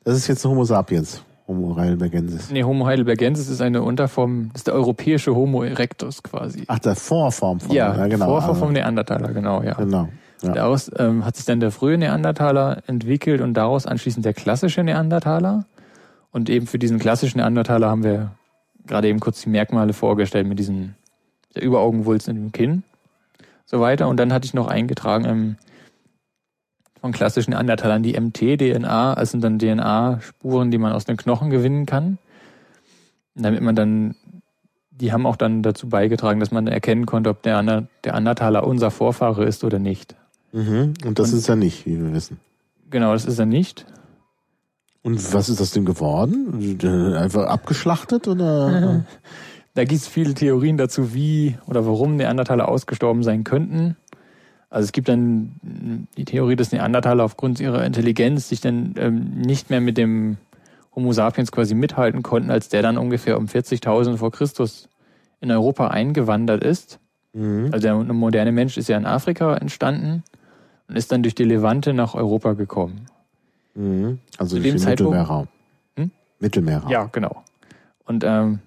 Das 0.04 0.16
ist 0.16 0.28
jetzt 0.28 0.44
ein 0.44 0.50
Homo 0.50 0.64
sapiens. 0.64 1.22
Homo 1.46 1.76
heidelbergensis. 1.76 2.50
Nee, 2.50 2.64
Homo 2.64 2.86
heidelbergensis 2.86 3.48
ist 3.48 3.60
eine 3.60 3.82
Unterform, 3.82 4.50
ist 4.54 4.66
der 4.66 4.74
europäische 4.74 5.34
Homo 5.34 5.62
erectus 5.62 6.22
quasi. 6.22 6.64
Ach, 6.68 6.78
der 6.78 6.96
Vorform 6.96 7.60
von 7.60 7.74
ja, 7.74 7.94
ja 7.94 8.06
genau. 8.06 8.26
Vorform 8.26 8.56
vom 8.56 8.72
Neandertaler, 8.72 9.32
genau, 9.32 9.62
ja. 9.62 9.74
Genau. 9.74 10.08
Ja. 10.42 10.52
Daraus 10.52 10.90
ähm, 10.98 11.24
hat 11.24 11.36
sich 11.36 11.44
dann 11.44 11.60
der 11.60 11.70
frühe 11.70 11.98
Neandertaler 11.98 12.82
entwickelt 12.86 13.40
und 13.40 13.54
daraus 13.54 13.86
anschließend 13.86 14.24
der 14.24 14.34
klassische 14.34 14.82
Neandertaler. 14.82 15.66
Und 16.34 16.50
eben 16.50 16.66
für 16.66 16.80
diesen 16.80 16.98
klassischen 16.98 17.38
Neandertaler 17.38 17.88
haben 17.88 18.02
wir 18.02 18.32
gerade 18.88 19.06
eben 19.06 19.20
kurz 19.20 19.42
die 19.42 19.50
Merkmale 19.50 19.92
vorgestellt 19.92 20.48
mit 20.48 20.58
diesem 20.58 20.94
der 21.54 21.62
Überaugenwulst 21.62 22.26
in 22.26 22.34
dem 22.34 22.50
Kinn, 22.50 22.82
so 23.64 23.78
weiter. 23.78 24.08
Und 24.08 24.16
dann 24.18 24.32
hatte 24.32 24.44
ich 24.44 24.52
noch 24.52 24.66
eingetragen 24.66 25.24
ähm, 25.26 25.56
von 27.00 27.12
klassischen 27.12 27.52
Neandertalern 27.52 28.02
die 28.02 28.18
MT-DNA, 28.20 29.14
also 29.14 29.30
sind 29.30 29.44
dann 29.44 29.60
DNA-Spuren, 29.60 30.72
die 30.72 30.78
man 30.78 30.92
aus 30.92 31.04
den 31.04 31.16
Knochen 31.16 31.50
gewinnen 31.50 31.86
kann. 31.86 32.18
Damit 33.36 33.60
man 33.60 33.76
dann, 33.76 34.16
die 34.90 35.12
haben 35.12 35.26
auch 35.26 35.36
dann 35.36 35.62
dazu 35.62 35.88
beigetragen, 35.88 36.40
dass 36.40 36.50
man 36.50 36.66
erkennen 36.66 37.06
konnte, 37.06 37.30
ob 37.30 37.42
der, 37.42 37.86
der 38.02 38.14
Andertaler 38.14 38.66
unser 38.66 38.90
Vorfahre 38.90 39.44
ist 39.44 39.62
oder 39.62 39.78
nicht. 39.78 40.16
Mhm. 40.50 40.94
Und 41.04 41.20
das 41.20 41.32
Und, 41.32 41.38
ist 41.38 41.48
er 41.48 41.54
nicht, 41.54 41.86
wie 41.86 41.96
wir 41.96 42.12
wissen. 42.12 42.40
Genau, 42.90 43.12
das 43.12 43.24
ist 43.24 43.38
er 43.38 43.46
nicht. 43.46 43.86
Und 45.04 45.34
was 45.34 45.50
ist 45.50 45.60
das 45.60 45.70
denn 45.70 45.84
geworden? 45.84 46.78
Einfach 47.14 47.44
abgeschlachtet 47.44 48.26
oder? 48.26 49.04
da 49.74 49.84
gibt 49.84 50.00
es 50.00 50.08
viele 50.08 50.32
Theorien 50.32 50.78
dazu, 50.78 51.12
wie 51.12 51.56
oder 51.66 51.86
warum 51.86 52.16
Neandertaler 52.16 52.68
ausgestorben 52.68 53.22
sein 53.22 53.44
könnten. 53.44 53.96
Also 54.70 54.86
es 54.86 54.92
gibt 54.92 55.08
dann 55.08 56.08
die 56.16 56.24
Theorie, 56.24 56.56
dass 56.56 56.72
Neandertaler 56.72 57.22
aufgrund 57.22 57.60
ihrer 57.60 57.84
Intelligenz 57.84 58.48
sich 58.48 58.62
dann 58.62 58.94
ähm, 58.96 59.42
nicht 59.42 59.68
mehr 59.68 59.82
mit 59.82 59.98
dem 59.98 60.38
Homo 60.96 61.12
sapiens 61.12 61.52
quasi 61.52 61.74
mithalten 61.74 62.22
konnten, 62.22 62.50
als 62.50 62.70
der 62.70 62.80
dann 62.80 62.96
ungefähr 62.96 63.36
um 63.36 63.44
40.000 63.44 64.16
vor 64.16 64.32
Christus 64.32 64.88
in 65.40 65.50
Europa 65.50 65.88
eingewandert 65.88 66.64
ist. 66.64 66.98
Mhm. 67.34 67.68
Also 67.72 67.82
der 67.82 67.94
moderne 67.94 68.52
Mensch 68.52 68.78
ist 68.78 68.88
ja 68.88 68.96
in 68.96 69.04
Afrika 69.04 69.54
entstanden 69.54 70.22
und 70.88 70.96
ist 70.96 71.12
dann 71.12 71.22
durch 71.22 71.34
die 71.34 71.44
Levante 71.44 71.92
nach 71.92 72.14
Europa 72.14 72.54
gekommen. 72.54 73.06
Mhm. 73.74 74.18
Also 74.38 74.56
Zu 74.56 74.62
durch 74.62 74.76
den 74.76 74.88
Mittelmeerraum. 74.88 75.48
Hm? 75.96 76.10
Mittelmeerraum. 76.38 76.90
Ja, 76.90 77.04
genau. 77.12 77.42
Und 78.04 78.24
ähm, 78.24 78.60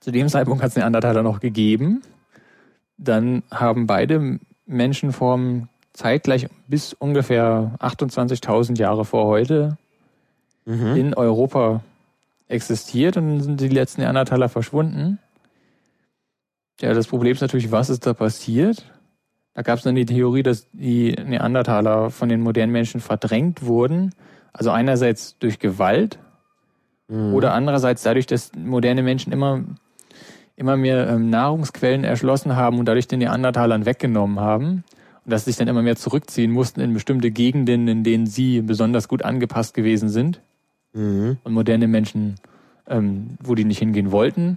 zu 0.00 0.10
dem 0.12 0.28
Zeitpunkt 0.28 0.62
hat 0.62 0.70
es 0.70 0.76
Neandertaler 0.76 1.22
noch 1.22 1.40
gegeben. 1.40 2.02
Dann 2.96 3.42
haben 3.50 3.86
beide 3.86 4.38
Menschenformen 4.66 5.68
zeitgleich 5.92 6.48
bis 6.68 6.92
ungefähr 6.92 7.74
28.000 7.80 8.78
Jahre 8.78 9.04
vor 9.04 9.26
heute 9.26 9.76
mhm. 10.64 10.96
in 10.96 11.14
Europa 11.14 11.82
existiert 12.46 13.16
und 13.16 13.28
dann 13.28 13.40
sind 13.40 13.60
die 13.60 13.68
letzten 13.68 14.02
Neandertaler 14.02 14.48
verschwunden. 14.48 15.18
Ja, 16.80 16.94
das 16.94 17.08
Problem 17.08 17.32
ist 17.32 17.40
natürlich, 17.40 17.72
was 17.72 17.90
ist 17.90 18.06
da 18.06 18.14
passiert? 18.14 18.84
Da 19.58 19.62
gab 19.62 19.78
es 19.78 19.82
dann 19.82 19.96
die 19.96 20.06
Theorie, 20.06 20.44
dass 20.44 20.68
die 20.72 21.16
Neandertaler 21.16 22.10
von 22.10 22.28
den 22.28 22.42
modernen 22.42 22.70
Menschen 22.70 23.00
verdrängt 23.00 23.66
wurden. 23.66 24.14
Also 24.52 24.70
einerseits 24.70 25.36
durch 25.40 25.58
Gewalt 25.58 26.20
mhm. 27.08 27.34
oder 27.34 27.54
andererseits 27.54 28.04
dadurch, 28.04 28.26
dass 28.26 28.52
moderne 28.56 29.02
Menschen 29.02 29.32
immer, 29.32 29.64
immer 30.54 30.76
mehr 30.76 31.08
ähm, 31.08 31.28
Nahrungsquellen 31.30 32.04
erschlossen 32.04 32.54
haben 32.54 32.78
und 32.78 32.84
dadurch 32.84 33.08
den 33.08 33.18
Neandertalern 33.18 33.84
weggenommen 33.84 34.38
haben. 34.38 34.84
Und 35.24 35.32
dass 35.32 35.44
sie 35.44 35.50
sich 35.50 35.58
dann 35.58 35.66
immer 35.66 35.82
mehr 35.82 35.96
zurückziehen 35.96 36.52
mussten 36.52 36.78
in 36.78 36.94
bestimmte 36.94 37.32
Gegenden, 37.32 37.88
in 37.88 38.04
denen 38.04 38.28
sie 38.28 38.60
besonders 38.60 39.08
gut 39.08 39.24
angepasst 39.24 39.74
gewesen 39.74 40.08
sind. 40.08 40.40
Mhm. 40.92 41.38
Und 41.42 41.52
moderne 41.52 41.88
Menschen, 41.88 42.36
ähm, 42.86 43.36
wo 43.42 43.56
die 43.56 43.64
nicht 43.64 43.80
hingehen 43.80 44.12
wollten, 44.12 44.56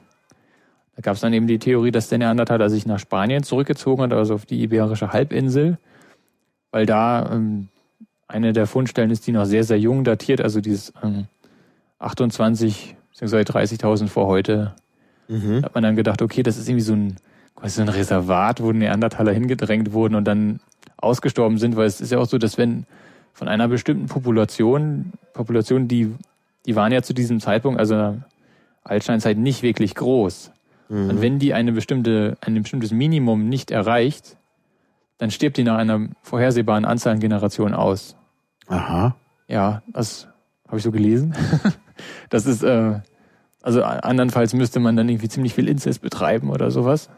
da 1.01 1.09
gab 1.09 1.15
es 1.15 1.21
dann 1.21 1.33
eben 1.33 1.47
die 1.47 1.57
Theorie, 1.57 1.91
dass 1.91 2.09
der 2.09 2.19
Neandertaler 2.19 2.69
sich 2.69 2.85
nach 2.85 2.99
Spanien 2.99 3.41
zurückgezogen 3.41 4.03
hat, 4.03 4.13
also 4.13 4.35
auf 4.35 4.45
die 4.45 4.61
Iberische 4.61 5.11
Halbinsel, 5.11 5.79
weil 6.69 6.85
da 6.85 7.31
ähm, 7.33 7.69
eine 8.27 8.53
der 8.53 8.67
Fundstellen 8.67 9.09
ist, 9.09 9.25
die 9.25 9.31
noch 9.31 9.45
sehr, 9.45 9.63
sehr 9.63 9.79
jung 9.79 10.03
datiert, 10.03 10.41
also 10.41 10.61
dieses 10.61 10.93
ähm, 11.03 11.25
28 11.97 12.95
bzw. 13.09 13.41
30.000 13.41 14.07
vor 14.07 14.27
heute. 14.27 14.75
Mhm. 15.27 15.61
Da 15.61 15.65
hat 15.65 15.73
man 15.73 15.83
dann 15.83 15.95
gedacht, 15.95 16.21
okay, 16.21 16.43
das 16.43 16.57
ist 16.57 16.69
irgendwie 16.69 16.85
so 16.85 16.93
ein, 16.93 17.15
quasi 17.55 17.77
so 17.77 17.81
ein 17.81 17.89
Reservat, 17.89 18.61
wo 18.61 18.71
Neandertaler 18.71 19.33
hingedrängt 19.33 19.93
wurden 19.93 20.13
und 20.13 20.25
dann 20.25 20.59
ausgestorben 20.97 21.57
sind, 21.57 21.75
weil 21.75 21.87
es 21.87 21.99
ist 21.99 22.11
ja 22.11 22.19
auch 22.19 22.27
so, 22.27 22.37
dass 22.37 22.59
wenn 22.59 22.85
von 23.33 23.47
einer 23.47 23.67
bestimmten 23.67 24.05
Population, 24.05 25.13
Population, 25.33 25.87
die, 25.87 26.13
die 26.67 26.75
waren 26.75 26.91
ja 26.91 27.01
zu 27.01 27.13
diesem 27.13 27.39
Zeitpunkt, 27.39 27.79
also 27.79 28.17
Altsteinzeit 28.83 29.37
nicht 29.37 29.63
wirklich 29.63 29.95
groß. 29.95 30.51
Mhm. 30.91 31.09
Und 31.09 31.21
wenn 31.21 31.39
die 31.39 31.53
eine 31.53 31.71
bestimmte, 31.71 32.37
ein 32.41 32.61
bestimmtes 32.61 32.91
Minimum 32.91 33.47
nicht 33.47 33.71
erreicht, 33.71 34.37
dann 35.17 35.31
stirbt 35.31 35.55
die 35.55 35.63
nach 35.63 35.77
einer 35.77 36.09
vorhersehbaren 36.21 36.83
Anzahl 36.83 37.13
an 37.13 37.19
Generationen 37.21 37.73
aus. 37.73 38.17
Aha. 38.67 39.15
Ja, 39.47 39.83
das 39.87 40.27
habe 40.67 40.77
ich 40.77 40.83
so 40.83 40.91
gelesen. 40.91 41.33
das 42.29 42.45
ist, 42.45 42.61
äh, 42.63 42.99
also 43.61 43.83
andernfalls 43.83 44.53
müsste 44.53 44.81
man 44.81 44.97
dann 44.97 45.07
irgendwie 45.07 45.29
ziemlich 45.29 45.53
viel 45.53 45.69
Inzest 45.69 46.01
betreiben 46.01 46.49
oder 46.49 46.71
sowas. 46.71 47.09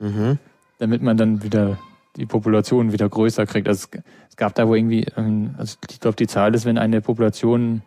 Mhm. 0.00 0.38
Damit 0.78 1.02
man 1.02 1.16
dann 1.16 1.44
wieder 1.44 1.78
die 2.16 2.26
Population 2.26 2.92
wieder 2.92 3.08
größer 3.08 3.46
kriegt. 3.46 3.68
Also 3.68 3.86
es, 3.92 4.02
es 4.30 4.36
gab 4.36 4.56
da 4.56 4.66
wo 4.66 4.74
irgendwie, 4.74 5.06
ähm, 5.16 5.54
also 5.56 5.76
ich 5.88 6.00
glaube, 6.00 6.16
die 6.16 6.26
Zahl 6.26 6.52
ist, 6.54 6.64
wenn 6.64 6.78
eine 6.78 7.00
Population 7.00 7.82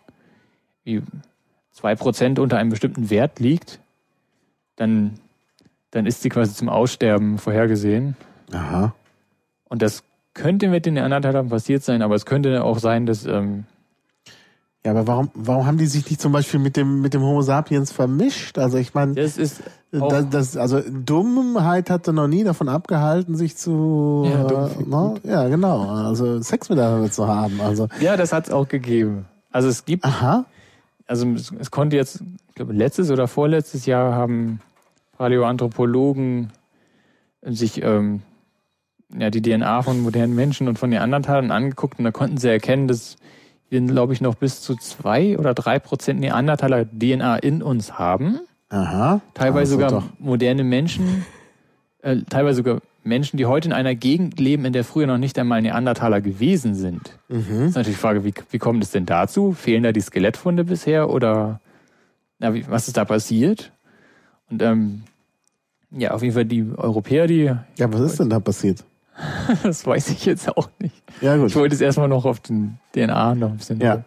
wie 0.86 1.02
zwei 1.72 1.96
Prozent 1.96 2.40
unter 2.40 2.58
einem 2.58 2.70
bestimmten 2.70 3.10
Wert 3.10 3.42
liegt, 3.42 3.82
dann, 4.78 5.20
dann 5.92 6.06
ist 6.06 6.22
sie 6.22 6.30
quasi 6.30 6.54
zum 6.54 6.70
Aussterben 6.70 7.38
vorhergesehen. 7.38 8.16
Aha. 8.54 8.96
Und 9.66 9.82
das 9.82 10.04
könnte 10.34 10.70
mit 10.70 10.86
den 10.86 10.94
Neandertalern 10.94 11.50
passiert 11.50 11.84
sein, 11.84 12.02
aber 12.02 12.16
es 12.16 12.26
könnte 12.26 12.64
auch 12.64 12.80
sein, 12.80 13.06
dass. 13.06 13.26
Ähm, 13.26 13.66
ja, 14.86 14.92
aber 14.92 15.06
warum, 15.06 15.32
warum 15.34 15.66
haben 15.66 15.78
die 15.78 15.88
sich 15.88 16.10
nicht 16.10 16.22
zum 16.22 16.32
Beispiel 16.32 16.62
mit 16.62 16.78
dem, 16.78 17.02
mit 17.02 17.14
dem 17.14 17.22
Homo 17.22 17.42
sapiens 17.42 17.92
vermischt? 17.92 18.58
Also 18.58 18.78
ich 18.78 18.94
meine, 18.94 19.16
das 19.16 19.38
ist 19.38 19.62
das, 19.92 20.30
das, 20.30 20.58
also 20.58 20.82
Dummheit 20.82 21.90
hatte 21.90 22.14
noch 22.14 22.28
nie 22.28 22.44
davon 22.44 22.70
abgehalten, 22.70 23.36
sich 23.36 23.58
zu 23.58 24.26
ja, 24.26 24.68
äh, 24.68 24.84
ne? 24.86 25.16
ja 25.24 25.48
genau, 25.48 25.90
also 25.90 26.42
Sex 26.42 26.70
miteinander 26.70 27.12
zu 27.12 27.28
haben. 27.28 27.60
Also 27.60 27.88
ja, 28.00 28.18
das 28.18 28.34
hat 28.34 28.48
es 28.48 28.54
auch 28.54 28.68
gegeben. 28.68 29.26
Also 29.52 29.70
es 29.70 29.86
gibt, 29.86 30.06
Aha. 30.06 30.46
also 31.06 31.28
es, 31.32 31.52
es 31.58 31.72
konnte 31.72 31.96
jetzt, 31.96 32.22
ich 32.50 32.56
glaube 32.56 32.74
letztes 32.74 33.12
oder 33.12 33.28
vorletztes 33.28 33.86
Jahr 33.86 34.14
haben 34.14 34.62
Paläoanthropologen 35.18 36.52
sich 37.42 37.82
ähm, 37.84 38.22
ja, 39.18 39.30
die 39.30 39.42
DNA 39.42 39.82
von 39.84 40.02
modernen 40.02 40.36
Menschen 40.36 40.68
und 40.68 40.78
von 40.80 40.90
Neandertalern 40.90 41.52
angeguckt 41.52 42.00
und 42.00 42.06
da 42.06 42.12
konnten 42.12 42.38
sie 42.38 42.50
erkennen, 42.50 42.88
dass 42.88 43.18
wir, 43.70 43.82
glaube 43.82 44.14
ich, 44.14 44.22
noch 44.22 44.36
bis 44.36 44.62
zu 44.62 44.76
zwei 44.76 45.38
oder 45.38 45.54
drei 45.54 45.80
Prozent 45.80 46.20
Neandertaler 46.20 46.86
DNA 46.86 47.38
in 47.38 47.62
uns 47.62 47.98
haben. 48.00 48.40
Aha. 48.70 49.22
Teilweise 49.34 49.74
sogar 49.74 49.92
doch. 49.92 50.04
moderne 50.20 50.64
Menschen, 50.64 51.26
äh, 52.02 52.18
teilweise 52.30 52.58
sogar 52.58 52.82
Menschen, 53.04 53.38
die 53.38 53.46
heute 53.46 53.70
in 53.70 53.74
einer 53.74 53.96
Gegend 53.96 54.40
leben, 54.40 54.66
in 54.66 54.74
der 54.74 54.84
früher 54.84 55.08
noch 55.08 55.18
nicht 55.18 55.40
einmal 55.40 55.62
Neandertaler 55.62 56.22
gewesen 56.22 56.76
sind. 56.76 57.18
Mhm. 57.30 57.46
Das 57.48 57.70
ist 57.70 57.76
natürlich 57.76 57.98
die 57.98 58.02
Frage, 58.02 58.24
wie, 58.26 58.34
wie 58.52 58.58
kommt 58.58 58.84
es 58.84 58.92
denn 58.92 59.06
dazu? 59.06 59.54
Fehlen 59.54 59.84
da 59.84 59.92
die 59.92 60.02
Skelettfunde 60.02 60.66
bisher 60.66 61.10
oder 61.10 61.62
na, 62.40 62.54
wie, 62.54 62.68
was 62.70 62.88
ist 62.88 62.98
da 62.98 63.06
passiert? 63.06 63.72
Und 64.50 64.62
ähm, 64.62 65.04
ja, 65.92 66.12
auf 66.12 66.22
jeden 66.22 66.34
Fall 66.34 66.46
die 66.46 66.66
Europäer, 66.76 67.28
die. 67.28 67.44
Ja, 67.78 67.94
was 67.94 68.02
ist 68.02 68.20
denn 68.20 68.30
da 68.30 68.40
passiert? 68.40 68.84
das 69.64 69.86
weiß 69.86 70.10
ich 70.10 70.26
jetzt 70.26 70.48
auch 70.50 70.70
nicht. 70.80 70.96
Ja, 71.22 71.38
gut. 71.38 71.50
Ich 71.50 71.56
wollte 71.56 71.76
es 71.76 71.82
erstmal 71.82 72.08
noch 72.08 72.26
auf 72.26 72.40
den 72.40 72.78
DNA 72.94 73.36
noch 73.36 73.52
ein 73.52 73.58
bisschen 73.58 73.80
ja. 73.80 74.04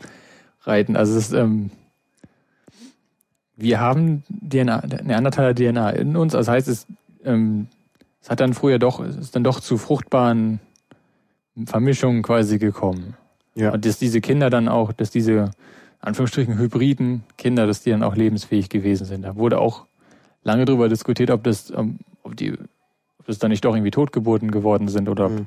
reiten. 0.62 0.96
Also 0.96 1.16
es 1.16 1.26
ist, 1.26 1.32
ähm, 1.32 1.70
wir 3.56 3.80
haben 3.80 4.22
DNA, 4.28 4.82
Neandertaler 5.02 5.54
DNA 5.54 5.90
in 5.90 6.16
uns. 6.16 6.32
Das 6.32 6.48
heißt, 6.48 6.68
es, 6.68 6.86
ähm, 7.24 7.66
es 8.22 8.30
hat 8.30 8.40
dann 8.40 8.54
früher 8.54 8.78
doch, 8.78 9.00
es 9.00 9.16
ist 9.16 9.34
dann 9.36 9.44
doch 9.44 9.60
zu 9.60 9.78
fruchtbaren 9.78 10.60
Vermischungen 11.66 12.22
quasi 12.22 12.58
gekommen. 12.58 13.16
Ja. 13.54 13.72
Und 13.72 13.84
dass 13.84 13.98
diese 13.98 14.20
Kinder 14.20 14.48
dann 14.48 14.68
auch, 14.68 14.92
dass 14.92 15.10
diese 15.10 15.50
Anführungsstrichen 16.00 16.58
hybriden 16.58 17.24
Kinder, 17.36 17.66
dass 17.66 17.82
die 17.82 17.90
dann 17.90 18.02
auch 18.02 18.16
lebensfähig 18.16 18.68
gewesen 18.68 19.04
sind. 19.06 19.22
Da 19.22 19.36
wurde 19.36 19.58
auch 19.58 19.86
lange 20.42 20.64
darüber 20.64 20.88
diskutiert, 20.88 21.30
ob 21.30 21.44
das, 21.44 21.70
ähm, 21.70 21.98
ob 22.22 22.36
die, 22.36 22.52
ob 22.52 23.26
das 23.26 23.38
dann 23.38 23.50
nicht 23.50 23.64
doch 23.64 23.74
irgendwie 23.74 23.90
Totgeburten 23.90 24.50
geworden 24.50 24.88
sind 24.88 25.08
oder 25.08 25.26
ob, 25.26 25.32
mhm. 25.32 25.46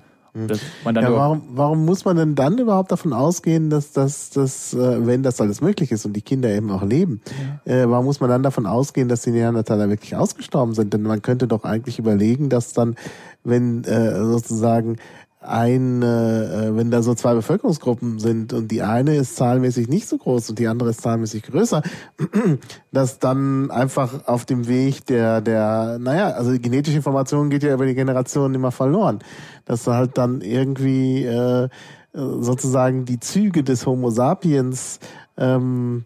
man 0.84 0.96
dann 0.96 1.04
ja, 1.04 1.14
warum, 1.14 1.44
warum 1.50 1.86
muss 1.86 2.06
man 2.06 2.18
denn 2.18 2.36
dann 2.36 2.58
überhaupt 2.58 2.92
davon 2.92 3.14
ausgehen, 3.14 3.70
dass 3.70 3.92
das, 3.92 4.30
dass, 4.32 4.74
äh, 4.74 5.06
wenn 5.06 5.24
das 5.24 5.42
alles 5.42 5.62
möglich 5.62 5.92
ist 5.92 6.06
und 6.06 6.14
die 6.14 6.22
Kinder 6.22 6.50
eben 6.50 6.72
auch 6.72 6.84
leben, 6.84 7.22
ja. 7.66 7.84
äh, 7.84 7.90
warum 7.90 8.06
muss 8.06 8.20
man 8.20 8.30
dann 8.30 8.44
davon 8.44 8.66
ausgehen, 8.66 9.10
dass 9.10 9.22
die 9.22 9.32
Neandertaler 9.32 9.90
wirklich 9.90 10.16
ausgestorben 10.16 10.74
sind? 10.74 10.94
Denn 10.94 11.04
man 11.04 11.22
könnte 11.22 11.48
doch 11.48 11.64
eigentlich 11.64 12.00
überlegen, 12.00 12.50
dass 12.50 12.74
dann, 12.74 12.96
wenn 13.44 13.84
äh, 13.84 14.24
sozusagen 14.24 14.98
ein, 15.46 16.02
äh, 16.02 16.76
wenn 16.76 16.92
da 16.92 17.02
so 17.02 17.14
zwei 17.16 17.34
Bevölkerungsgruppen 17.34 18.20
sind 18.20 18.54
und 18.54 18.70
die 18.70 18.82
eine 18.82 19.16
ist 19.16 19.36
zahlenmäßig 19.36 19.88
nicht 19.88 20.08
so 20.08 20.18
groß 20.18 20.50
und 20.50 20.60
die 20.60 20.68
andere 20.68 20.90
ist 20.90 21.02
zahlenmäßig 21.02 21.44
größer, 21.44 21.82
dass 22.92 23.20
dann 23.20 23.72
einfach 23.72 24.28
auf 24.28 24.46
dem 24.46 24.68
Weg 24.68 25.06
der, 25.06 25.42
der, 25.42 25.98
naja, 26.00 26.30
also 26.32 26.52
genetische 26.60 26.98
Information 26.98 27.50
geht 27.50 27.64
ja 27.64 27.74
über 27.74 27.86
die 27.86 27.96
Generationen 27.96 28.56
immer 28.56 28.72
verloren, 28.72 29.20
dass 29.66 29.88
halt 29.88 30.18
dann 30.18 30.42
irgendwie 30.42 31.26
äh, 31.26 31.70
sozusagen 32.14 33.06
die 33.06 33.20
Züge 33.20 33.64
des 33.64 33.86
Homo 33.86 34.10
sapiens 34.10 35.00
ähm, 35.38 36.06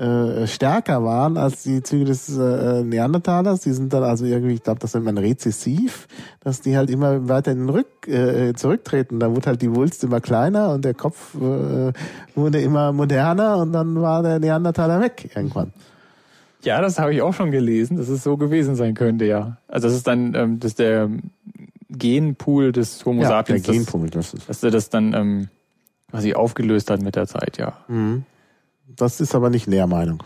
äh, 0.00 0.46
stärker 0.46 1.04
waren 1.04 1.36
als 1.36 1.62
die 1.62 1.82
Züge 1.82 2.06
des 2.06 2.34
äh, 2.34 2.82
Neandertalers. 2.82 3.60
Die 3.60 3.72
sind 3.72 3.92
dann 3.92 4.02
also 4.02 4.24
irgendwie, 4.24 4.54
ich 4.54 4.62
glaube, 4.62 4.80
das 4.80 4.94
nennt 4.94 5.04
man 5.04 5.18
rezessiv, 5.18 6.08
dass 6.40 6.62
die 6.62 6.76
halt 6.76 6.88
immer 6.88 7.28
weiter 7.28 7.52
in 7.52 7.58
den 7.58 7.68
Rück, 7.68 8.08
äh, 8.08 8.54
zurücktreten. 8.54 9.20
Da 9.20 9.30
wurde 9.30 9.46
halt 9.46 9.60
die 9.60 9.74
Wulst 9.74 10.02
immer 10.02 10.20
kleiner 10.20 10.70
und 10.70 10.86
der 10.86 10.94
Kopf 10.94 11.34
äh, 11.34 11.92
wurde 12.34 12.62
immer 12.62 12.92
moderner 12.92 13.58
und 13.58 13.72
dann 13.72 14.00
war 14.00 14.22
der 14.22 14.38
Neandertaler 14.38 15.00
weg 15.02 15.30
irgendwann. 15.34 15.74
Ja, 16.62 16.80
das 16.80 16.98
habe 16.98 17.12
ich 17.12 17.20
auch 17.20 17.34
schon 17.34 17.50
gelesen, 17.50 17.98
dass 17.98 18.08
es 18.08 18.22
so 18.22 18.38
gewesen 18.38 18.76
sein 18.76 18.94
könnte, 18.94 19.26
ja. 19.26 19.58
Also 19.68 19.88
das 19.88 19.96
ist 19.98 20.06
dann, 20.06 20.34
ähm, 20.34 20.60
dass 20.60 20.74
der 20.76 21.10
Genpool 21.90 22.72
des 22.72 23.04
Homo 23.04 23.22
ja, 23.22 23.28
sapiens, 23.28 23.64
der 23.64 23.74
Genpool, 23.74 24.08
das 24.08 24.32
ist 24.32 24.48
dass 24.48 24.62
er 24.62 24.70
das 24.70 24.88
dann 24.88 25.12
ähm, 25.12 25.48
quasi 26.10 26.32
aufgelöst 26.32 26.90
hat 26.90 27.02
mit 27.02 27.16
der 27.16 27.26
Zeit, 27.26 27.58
ja. 27.58 27.74
Mhm. 27.88 28.24
Das 28.96 29.20
ist 29.20 29.34
aber 29.34 29.50
nicht 29.50 29.66
Lehrmeinung. 29.66 30.22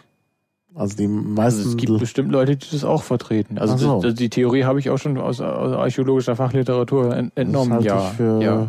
Also 0.75 0.97
die 0.97 1.07
meisten. 1.07 1.61
Also 1.61 1.71
es 1.71 1.77
gibt 1.77 1.99
bestimmt 2.01 2.33
Leute, 2.33 2.57
die 2.57 2.71
das 2.71 2.85
auch 2.85 3.03
vertreten. 3.03 3.59
Also 3.59 3.77
so. 3.77 4.01
das, 4.01 4.15
die 4.15 4.29
Theorie 4.29 4.65
habe 4.65 4.81
ich 4.81 4.91
auch 4.91 4.99
schon 4.99 5.19
aus, 5.19 5.41
aus 5.41 5.73
archäologischer 5.73 6.35
Fachliteratur 6.35 7.17
entnommen. 7.37 7.83
Das 7.83 7.85
halte 7.85 7.87
ja, 7.87 8.11
ich 8.11 8.17
für, 8.17 8.43
ja. 8.43 8.69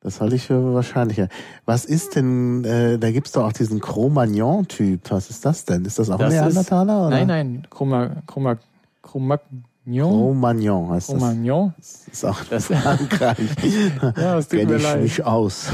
Das 0.00 0.20
halte 0.20 0.36
ich 0.36 0.46
für 0.46 0.74
wahrscheinlicher. 0.74 1.28
Was 1.64 1.84
ist 1.84 2.16
denn, 2.16 2.64
äh, 2.64 2.98
da 2.98 3.10
gibt's 3.10 3.32
doch 3.32 3.44
auch 3.44 3.52
diesen 3.52 3.80
Cro-Magnon-Typ. 3.80 5.10
Was 5.10 5.30
ist 5.30 5.44
das 5.46 5.64
denn? 5.64 5.84
Ist 5.84 5.98
das 5.98 6.10
auch 6.10 6.18
das 6.18 6.32
ein 6.32 6.40
Neandertaler? 6.40 7.04
Ist, 7.04 7.10
nein, 7.10 7.26
nein, 7.26 7.66
Cro-Magnon. 7.70 8.58
Cro-Magnon 9.02 10.90
heißt 10.90 11.08
das. 11.08 11.16
Cro-Magnon? 11.16 11.74
Das 11.76 12.08
ist 12.10 12.24
auch 12.24 12.44
das 12.44 12.66
Frankreich. 12.66 13.38
ja, 14.02 14.12
das 14.36 14.48
tut 14.48 14.58
Kenn 14.60 14.68
mir 14.68 14.76
ich 14.76 14.82
leid. 14.82 15.02
nicht 15.02 15.24
aus. 15.24 15.68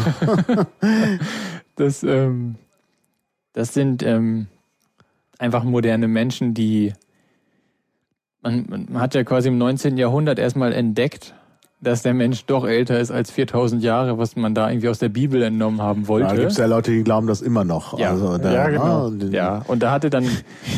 das, 1.77 2.03
ähm, 2.05 2.57
das 3.53 3.75
sind 3.75 4.03
ähm, 4.03 4.47
einfach 5.39 5.65
moderne 5.65 6.09
Menschen, 6.09 6.55
die 6.55 6.93
man, 8.43 8.67
man 8.69 9.01
hat 9.01 9.15
ja 9.15 9.25
quasi 9.25 9.49
im 9.49 9.59
19. 9.59 9.97
Jahrhundert 9.99 10.39
erstmal 10.39 10.73
entdeckt, 10.73 11.35
dass 11.83 12.03
der 12.03 12.13
Mensch 12.13 12.45
doch 12.45 12.67
älter 12.67 13.01
ist 13.01 13.11
als 13.11 13.31
4000 13.31 13.83
Jahre, 13.83 14.19
was 14.19 14.37
man 14.37 14.55
da 14.55 14.69
irgendwie 14.71 14.89
aus 14.89 14.99
der 14.99 15.09
Bibel 15.09 15.43
entnommen 15.43 15.81
haben 15.81 16.09
wollte. 16.09 16.29
Da 16.29 16.35
gibt 16.35 16.51
es 16.53 16.59
ja 16.59 16.67
Leute, 16.67 16.91
die 16.91 17.03
glauben 17.03 17.27
das 17.27 17.41
immer 17.41 17.65
noch. 17.65 17.99
Ja, 17.99 18.11
also 18.11 18.37
da, 18.37 18.53
ja 18.53 18.69
genau. 18.69 19.09
Ah, 19.09 19.13
ja, 19.31 19.63
und 19.67 19.83
da 19.83 19.91
hatte 19.91 20.11
dann, 20.11 20.29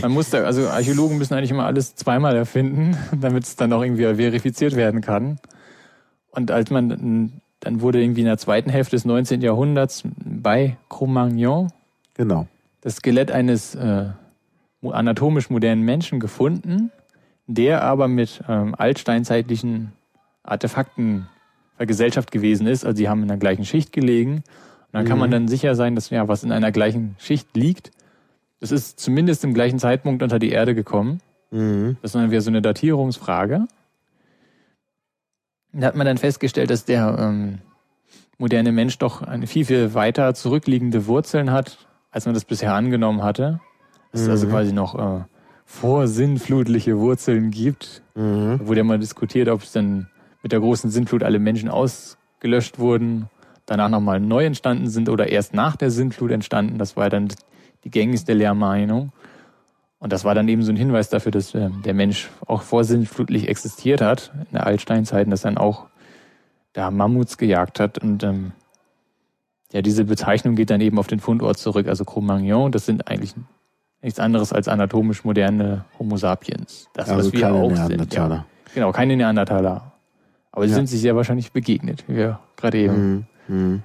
man 0.00 0.12
musste, 0.12 0.46
also 0.46 0.68
Archäologen 0.68 1.18
müssen 1.18 1.34
eigentlich 1.34 1.50
immer 1.50 1.66
alles 1.66 1.96
zweimal 1.96 2.36
erfinden, 2.36 2.96
damit 3.20 3.44
es 3.44 3.56
dann 3.56 3.72
auch 3.72 3.82
irgendwie 3.82 4.02
verifiziert 4.14 4.76
werden 4.76 5.00
kann. 5.00 5.38
Und 6.30 6.50
als 6.50 6.70
man, 6.70 7.32
dann 7.60 7.80
wurde 7.80 8.00
irgendwie 8.00 8.20
in 8.20 8.26
der 8.26 8.38
zweiten 8.38 8.70
Hälfte 8.70 8.94
des 8.96 9.04
19. 9.04 9.40
Jahrhunderts 9.42 10.04
bei 10.24 10.76
Cro-Magnon 10.88 11.72
genau. 12.14 12.46
Das 12.82 12.96
Skelett 12.96 13.30
eines 13.30 13.74
äh, 13.74 14.10
anatomisch 14.82 15.48
modernen 15.48 15.82
Menschen 15.82 16.20
gefunden, 16.20 16.90
der 17.46 17.82
aber 17.82 18.08
mit 18.08 18.42
ähm, 18.48 18.74
altsteinzeitlichen 18.76 19.92
Artefakten 20.42 21.28
Gesellschaft 21.78 22.30
gewesen 22.30 22.66
ist. 22.66 22.84
Also 22.84 22.98
sie 22.98 23.08
haben 23.08 23.22
in 23.22 23.28
der 23.28 23.38
gleichen 23.38 23.64
Schicht 23.64 23.92
gelegen. 23.92 24.36
Und 24.36 24.44
dann 24.92 25.04
mhm. 25.04 25.08
kann 25.08 25.18
man 25.18 25.30
mhm. 25.30 25.32
dann 25.32 25.48
sicher 25.48 25.74
sein, 25.74 25.94
dass 25.94 26.10
ja, 26.10 26.28
was 26.28 26.44
in 26.44 26.52
einer 26.52 26.70
gleichen 26.70 27.16
Schicht 27.18 27.56
liegt, 27.56 27.90
das 28.60 28.70
ist 28.70 29.00
zumindest 29.00 29.42
im 29.42 29.54
gleichen 29.54 29.80
Zeitpunkt 29.80 30.22
unter 30.22 30.38
die 30.38 30.50
Erde 30.50 30.76
gekommen. 30.76 31.20
Mhm. 31.50 31.96
Das 32.00 32.10
ist 32.10 32.14
dann 32.14 32.30
wieder 32.30 32.40
so 32.40 32.50
eine 32.50 32.62
Datierungsfrage. 32.62 33.66
Da 35.72 35.86
hat 35.86 35.96
man 35.96 36.06
dann 36.06 36.18
festgestellt, 36.18 36.70
dass 36.70 36.84
der 36.84 37.16
ähm, 37.18 37.58
moderne 38.38 38.70
Mensch 38.70 38.98
doch 38.98 39.22
eine 39.22 39.46
viel, 39.46 39.64
viel 39.64 39.94
weiter 39.94 40.34
zurückliegende 40.34 41.06
Wurzeln 41.06 41.50
hat, 41.50 41.88
als 42.12 42.26
man 42.26 42.34
das 42.34 42.44
bisher 42.44 42.74
angenommen 42.74 43.22
hatte. 43.22 43.60
Dass 44.12 44.20
mhm. 44.20 44.26
es 44.26 44.30
also 44.30 44.46
mhm. 44.46 44.50
quasi 44.50 44.72
noch 44.72 44.94
äh, 44.94 45.24
vorsinnflutliche 45.64 46.98
Wurzeln 46.98 47.50
gibt. 47.50 48.02
Mhm. 48.14 48.60
Wurde 48.62 48.80
ja 48.80 48.84
mal 48.84 48.98
diskutiert, 48.98 49.48
ob 49.48 49.62
es 49.62 49.72
dann 49.72 50.08
mit 50.42 50.52
der 50.52 50.60
großen 50.60 50.90
Sintflut 50.90 51.22
alle 51.22 51.38
Menschen 51.38 51.68
ausgelöscht 51.68 52.78
wurden, 52.78 53.28
danach 53.66 53.88
nochmal 53.88 54.20
neu 54.20 54.44
entstanden 54.44 54.88
sind 54.88 55.08
oder 55.08 55.28
erst 55.28 55.54
nach 55.54 55.76
der 55.76 55.90
Sintflut 55.90 56.30
entstanden. 56.30 56.78
Das 56.78 56.96
war 56.96 57.08
dann 57.10 57.28
die 57.84 57.90
gängigste 57.90 58.34
Lehrmeinung. 58.34 59.12
Und 59.98 60.12
das 60.12 60.24
war 60.24 60.34
dann 60.34 60.48
eben 60.48 60.62
so 60.62 60.72
ein 60.72 60.76
Hinweis 60.76 61.10
dafür, 61.10 61.30
dass 61.30 61.54
äh, 61.54 61.70
der 61.84 61.94
Mensch 61.94 62.28
auch 62.46 62.62
vorsintflutlich 62.62 63.48
existiert 63.48 64.00
hat, 64.00 64.32
in 64.34 64.52
der 64.52 64.66
Altsteinzeiten, 64.66 65.30
dass 65.30 65.42
dann 65.42 65.56
auch 65.56 65.86
da 66.72 66.90
Mammuts 66.90 67.38
gejagt 67.38 67.78
hat. 67.78 67.98
Und 67.98 68.24
ähm, 68.24 68.52
ja, 69.72 69.82
diese 69.82 70.04
Bezeichnung 70.04 70.54
geht 70.54 70.70
dann 70.70 70.80
eben 70.80 70.98
auf 70.98 71.06
den 71.06 71.20
Fundort 71.20 71.58
zurück, 71.58 71.88
also 71.88 72.04
Cro-Magnon. 72.04 72.72
Das 72.72 72.86
sind 72.86 73.08
eigentlich 73.08 73.34
nichts 74.02 74.20
anderes 74.20 74.52
als 74.52 74.68
anatomisch 74.68 75.24
moderne 75.24 75.84
Homo 75.98 76.16
sapiens. 76.16 76.88
Das, 76.92 77.08
also 77.08 77.28
was 77.28 77.32
wir 77.32 77.52
auch 77.52 77.74
sind. 77.86 78.12
Ja. 78.12 78.44
Genau, 78.74 78.92
keine 78.92 79.16
Neandertaler. 79.16 79.92
Aber 80.50 80.66
sie 80.66 80.72
ja. 80.72 80.76
sind 80.76 80.88
sich 80.88 81.00
sehr 81.00 81.16
wahrscheinlich 81.16 81.52
begegnet, 81.52 82.04
wie 82.06 82.16
wir 82.16 82.40
gerade 82.56 82.78
eben 82.78 83.26
mhm. 83.48 83.56
mhm. 83.56 83.82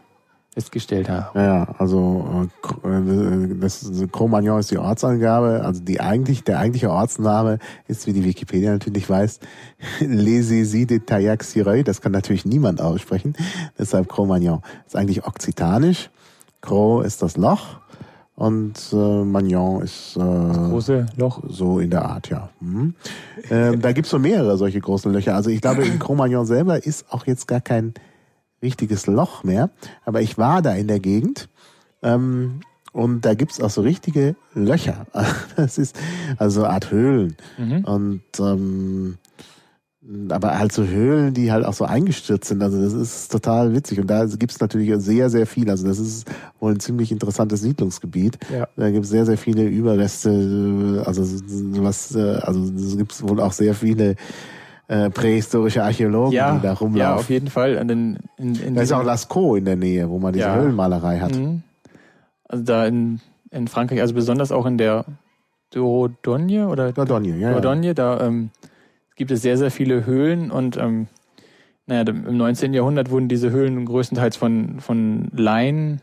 Festgestellt 0.57 1.07
haben. 1.07 1.39
Ja, 1.39 1.75
also 1.77 2.49
äh, 2.83 3.55
das 3.59 3.91
Cro-Magnon 4.11 4.59
ist 4.59 4.71
die 4.71 4.79
Ortsangabe, 4.79 5.61
also 5.63 5.83
die 5.83 5.99
eigentlich, 5.99 6.43
der 6.43 6.57
eigentliche 6.57 6.89
Ortsname 6.89 7.59
ist, 7.87 8.07
wie 8.07 8.13
die 8.13 8.25
Wikipedia 8.25 8.71
natürlich 8.71 9.07
weiß, 9.07 9.39
Lesesi 9.99 10.87
de 10.87 10.97
Tayac-Sireuil, 10.97 11.83
das 11.83 12.01
kann 12.01 12.11
natürlich 12.11 12.43
niemand 12.43 12.81
aussprechen, 12.81 13.35
deshalb 13.77 14.09
Cro-Magnon. 14.09 14.63
Ist 14.87 14.95
eigentlich 14.95 15.27
okzitanisch, 15.27 16.09
Cro 16.61 17.01
ist 17.01 17.21
das 17.21 17.37
Loch, 17.37 17.77
und 18.33 18.73
äh, 18.93 18.95
Magnon 18.95 19.81
ist 19.81 20.15
äh, 20.15 20.19
das 20.19 20.57
große 20.57 21.05
Loch. 21.17 21.41
So 21.49 21.79
in 21.79 21.89
der 21.89 22.05
Art, 22.05 22.29
ja. 22.29 22.49
Mhm. 22.59 22.93
Ähm, 23.49 23.81
da 23.81 23.91
gibt's 23.91 24.11
so 24.11 24.19
mehrere 24.19 24.57
solche 24.57 24.79
großen 24.79 25.11
Löcher. 25.11 25.33
Also 25.33 25.49
ich 25.49 25.59
glaube, 25.59 25.83
in 25.83 25.97
Cro-Magnon 25.97 26.45
selber 26.45 26.83
ist 26.83 27.11
auch 27.11 27.25
jetzt 27.25 27.47
gar 27.47 27.61
kein 27.61 27.95
richtiges 28.61 29.07
Loch 29.07 29.43
mehr. 29.43 29.69
Aber 30.05 30.21
ich 30.21 30.37
war 30.37 30.61
da 30.61 30.73
in 30.73 30.87
der 30.87 30.99
Gegend. 30.99 31.49
Ähm, 32.01 32.61
und 32.93 33.25
da 33.25 33.35
gibt's 33.35 33.61
auch 33.61 33.69
so 33.69 33.81
richtige 33.81 34.35
Löcher. 34.53 35.05
Das 35.55 35.77
ist 35.77 35.95
also 36.37 36.63
eine 36.63 36.73
Art 36.73 36.91
Höhlen. 36.91 37.35
Mhm. 37.57 37.83
Und 37.85 38.21
ähm, 38.39 39.17
aber 40.29 40.57
halt 40.57 40.71
so 40.71 40.85
Höhlen, 40.85 41.33
die 41.33 41.51
halt 41.51 41.65
auch 41.65 41.73
so 41.73 41.83
eingestürzt 41.83 42.47
sind. 42.47 42.63
Also 42.63 42.81
das 42.81 42.93
ist 42.93 43.31
total 43.31 43.73
witzig. 43.73 43.99
Und 43.99 44.07
da 44.07 44.25
gibt's 44.25 44.59
natürlich 44.59 44.93
sehr, 45.03 45.29
sehr 45.29 45.45
viel. 45.45 45.69
Also 45.69 45.85
das 45.85 45.99
ist 45.99 46.27
wohl 46.59 46.73
ein 46.73 46.79
ziemlich 46.79 47.11
interessantes 47.11 47.61
Siedlungsgebiet. 47.61 48.37
Ja. 48.51 48.67
Da 48.77 48.89
gibt's 48.89 49.09
sehr, 49.09 49.25
sehr 49.25 49.37
viele 49.37 49.65
Überreste. 49.65 51.03
Also 51.05 51.23
was, 51.83 52.15
also 52.15 52.63
es 52.63 52.97
gibt 52.97 53.21
wohl 53.27 53.41
auch 53.41 53.51
sehr 53.51 53.73
viele 53.73 54.15
äh, 54.87 55.09
prähistorische 55.09 55.83
Archäologen, 55.83 56.31
ja, 56.31 56.55
die 56.55 56.61
da 56.61 56.73
rumlaufen. 56.73 56.97
Ja, 56.97 57.15
auf 57.15 57.29
jeden 57.29 57.49
Fall. 57.49 57.73
In, 57.73 58.17
in, 58.37 58.55
in 58.55 58.75
da 58.75 58.81
ist 58.81 58.91
auch 58.93 59.03
Lascaux 59.03 59.57
in 59.57 59.65
der 59.65 59.75
Nähe, 59.75 60.09
wo 60.09 60.19
man 60.19 60.33
diese 60.33 60.45
ja. 60.45 60.55
Höhlenmalerei 60.55 61.19
hat. 61.19 61.35
Mhm. 61.35 61.63
Also 62.47 62.63
da 62.63 62.85
in, 62.85 63.19
in 63.51 63.67
Frankreich, 63.67 63.99
also 63.99 64.13
besonders 64.13 64.51
auch 64.51 64.65
in 64.65 64.77
der 64.77 65.05
Dordogne 65.71 66.69
oder 66.69 66.93
Dordogne, 66.93 67.37
ja, 67.37 67.51
Dordogne, 67.51 67.87
ja. 67.87 67.93
da 67.93 68.21
ähm, 68.21 68.51
gibt 69.17 69.31
es 69.31 69.41
sehr, 69.41 69.57
sehr 69.57 69.71
viele 69.71 70.05
Höhlen 70.05 70.51
und 70.51 70.77
ähm, 70.77 71.07
naja, 71.85 72.03
im 72.07 72.37
19. 72.37 72.73
Jahrhundert 72.73 73.11
wurden 73.11 73.27
diese 73.27 73.49
Höhlen 73.51 73.85
größtenteils 73.85 74.35
von, 74.35 74.79
von 74.79 75.29
Laien 75.33 76.01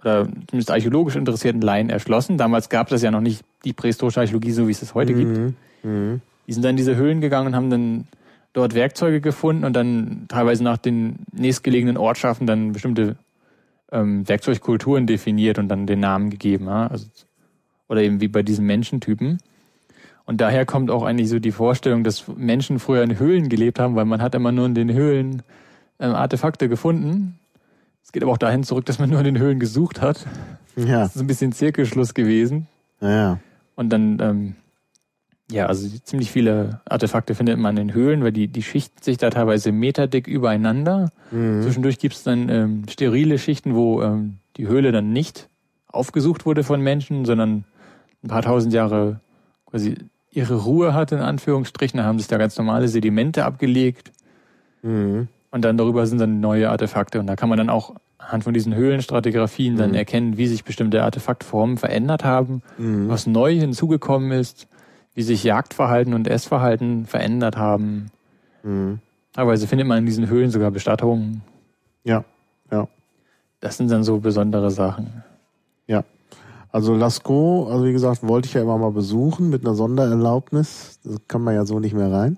oder 0.00 0.26
zumindest 0.48 0.70
archäologisch 0.70 1.16
interessierten 1.16 1.62
Laien 1.62 1.88
erschlossen. 1.88 2.36
Damals 2.36 2.68
gab 2.68 2.92
es 2.92 3.02
ja 3.02 3.10
noch 3.10 3.20
nicht 3.20 3.42
die 3.64 3.72
prähistorische 3.72 4.20
Archäologie, 4.20 4.50
so 4.50 4.68
wie 4.68 4.72
es 4.72 4.82
es 4.82 4.94
heute 4.94 5.14
mhm. 5.14 5.18
gibt. 5.18 5.54
Mhm. 5.84 6.20
Die 6.46 6.52
sind 6.52 6.64
dann 6.64 6.70
in 6.70 6.76
diese 6.76 6.96
Höhlen 6.96 7.20
gegangen 7.20 7.48
und 7.48 7.56
haben 7.56 7.70
dann 7.70 8.06
dort 8.52 8.74
Werkzeuge 8.74 9.20
gefunden 9.20 9.64
und 9.64 9.74
dann 9.74 10.26
teilweise 10.28 10.62
nach 10.62 10.78
den 10.78 11.16
nächstgelegenen 11.32 11.96
Ortschaften 11.96 12.46
dann 12.46 12.72
bestimmte 12.72 13.16
ähm, 13.92 14.28
Werkzeugkulturen 14.28 15.06
definiert 15.06 15.58
und 15.58 15.68
dann 15.68 15.86
den 15.86 16.00
Namen 16.00 16.30
gegeben. 16.30 16.66
Ja? 16.66 16.86
Also, 16.86 17.06
oder 17.88 18.02
eben 18.02 18.20
wie 18.20 18.28
bei 18.28 18.42
diesen 18.42 18.66
Menschentypen. 18.66 19.38
Und 20.26 20.40
daher 20.40 20.64
kommt 20.64 20.90
auch 20.90 21.02
eigentlich 21.02 21.28
so 21.28 21.38
die 21.38 21.52
Vorstellung, 21.52 22.02
dass 22.02 22.28
Menschen 22.28 22.78
früher 22.78 23.02
in 23.02 23.18
Höhlen 23.18 23.48
gelebt 23.48 23.78
haben, 23.78 23.94
weil 23.94 24.06
man 24.06 24.22
hat 24.22 24.34
immer 24.34 24.52
nur 24.52 24.66
in 24.66 24.74
den 24.74 24.92
Höhlen 24.92 25.42
ähm, 25.98 26.14
Artefakte 26.14 26.68
gefunden. 26.68 27.38
Es 28.02 28.12
geht 28.12 28.22
aber 28.22 28.32
auch 28.32 28.38
dahin 28.38 28.64
zurück, 28.64 28.86
dass 28.86 28.98
man 28.98 29.10
nur 29.10 29.18
in 29.18 29.24
den 29.24 29.38
Höhlen 29.38 29.58
gesucht 29.58 30.00
hat. 30.00 30.26
Ja. 30.76 31.00
Das 31.00 31.16
ist 31.16 31.20
ein 31.20 31.26
bisschen 31.26 31.52
Zirkelschluss 31.52 32.14
gewesen. 32.14 32.68
Ja. 33.00 33.38
Und 33.76 33.90
dann, 33.90 34.18
ähm, 34.20 34.54
ja, 35.50 35.66
also 35.66 35.86
ziemlich 36.04 36.30
viele 36.30 36.80
Artefakte 36.86 37.34
findet 37.34 37.58
man 37.58 37.76
in 37.76 37.92
Höhlen, 37.92 38.24
weil 38.24 38.32
die, 38.32 38.48
die 38.48 38.62
schichten 38.62 39.02
sich 39.02 39.18
da 39.18 39.28
teilweise 39.30 39.72
meterdick 39.72 40.26
übereinander. 40.26 41.10
Mhm. 41.30 41.62
Zwischendurch 41.62 41.98
gibt 41.98 42.14
es 42.14 42.22
dann 42.22 42.48
ähm, 42.48 42.82
sterile 42.88 43.38
Schichten, 43.38 43.74
wo 43.74 44.02
ähm, 44.02 44.38
die 44.56 44.66
Höhle 44.66 44.90
dann 44.90 45.12
nicht 45.12 45.48
aufgesucht 45.88 46.46
wurde 46.46 46.64
von 46.64 46.80
Menschen, 46.80 47.24
sondern 47.24 47.64
ein 48.22 48.28
paar 48.28 48.42
tausend 48.42 48.72
Jahre 48.72 49.20
quasi 49.66 49.96
ihre 50.30 50.62
Ruhe 50.62 50.94
hatte, 50.94 51.16
in 51.16 51.20
Anführungsstrichen. 51.20 51.98
Da 51.98 52.04
haben 52.04 52.18
sich 52.18 52.28
da 52.28 52.38
ganz 52.38 52.56
normale 52.56 52.88
Sedimente 52.88 53.44
abgelegt. 53.44 54.12
Mhm. 54.82 55.28
Und 55.50 55.64
dann 55.64 55.76
darüber 55.76 56.06
sind 56.06 56.18
dann 56.18 56.40
neue 56.40 56.70
Artefakte. 56.70 57.20
Und 57.20 57.26
da 57.26 57.36
kann 57.36 57.48
man 57.48 57.58
dann 57.58 57.70
auch 57.70 57.94
anhand 58.18 58.44
von 58.44 58.54
diesen 58.54 58.74
Höhlenstratigraphien 58.74 59.74
mhm. 59.74 59.78
dann 59.78 59.94
erkennen, 59.94 60.36
wie 60.38 60.46
sich 60.46 60.64
bestimmte 60.64 61.04
Artefaktformen 61.04 61.76
verändert 61.76 62.24
haben, 62.24 62.62
mhm. 62.78 63.08
was 63.08 63.26
neu 63.26 63.54
hinzugekommen 63.54 64.32
ist, 64.32 64.66
wie 65.14 65.22
sich 65.22 65.44
Jagdverhalten 65.44 66.14
und 66.14 66.28
Essverhalten 66.28 67.06
verändert 67.06 67.56
haben. 67.56 68.10
Mhm. 68.62 68.98
Teilweise 69.32 69.66
findet 69.66 69.86
man 69.86 69.98
in 69.98 70.06
diesen 70.06 70.28
Höhlen 70.28 70.50
sogar 70.50 70.70
Bestattungen. 70.70 71.42
Ja, 72.04 72.24
ja. 72.70 72.88
Das 73.60 73.76
sind 73.76 73.90
dann 73.90 74.04
so 74.04 74.18
besondere 74.18 74.70
Sachen. 74.70 75.24
Ja. 75.86 76.04
Also 76.70 76.94
Lascaux, 76.94 77.70
also 77.70 77.84
wie 77.84 77.92
gesagt, 77.92 78.26
wollte 78.26 78.48
ich 78.48 78.54
ja 78.54 78.62
immer 78.62 78.78
mal 78.78 78.90
besuchen 78.90 79.48
mit 79.48 79.64
einer 79.64 79.74
Sondererlaubnis. 79.74 80.98
Das 81.04 81.16
kann 81.28 81.42
man 81.42 81.54
ja 81.54 81.64
so 81.64 81.78
nicht 81.78 81.94
mehr 81.94 82.12
rein. 82.12 82.36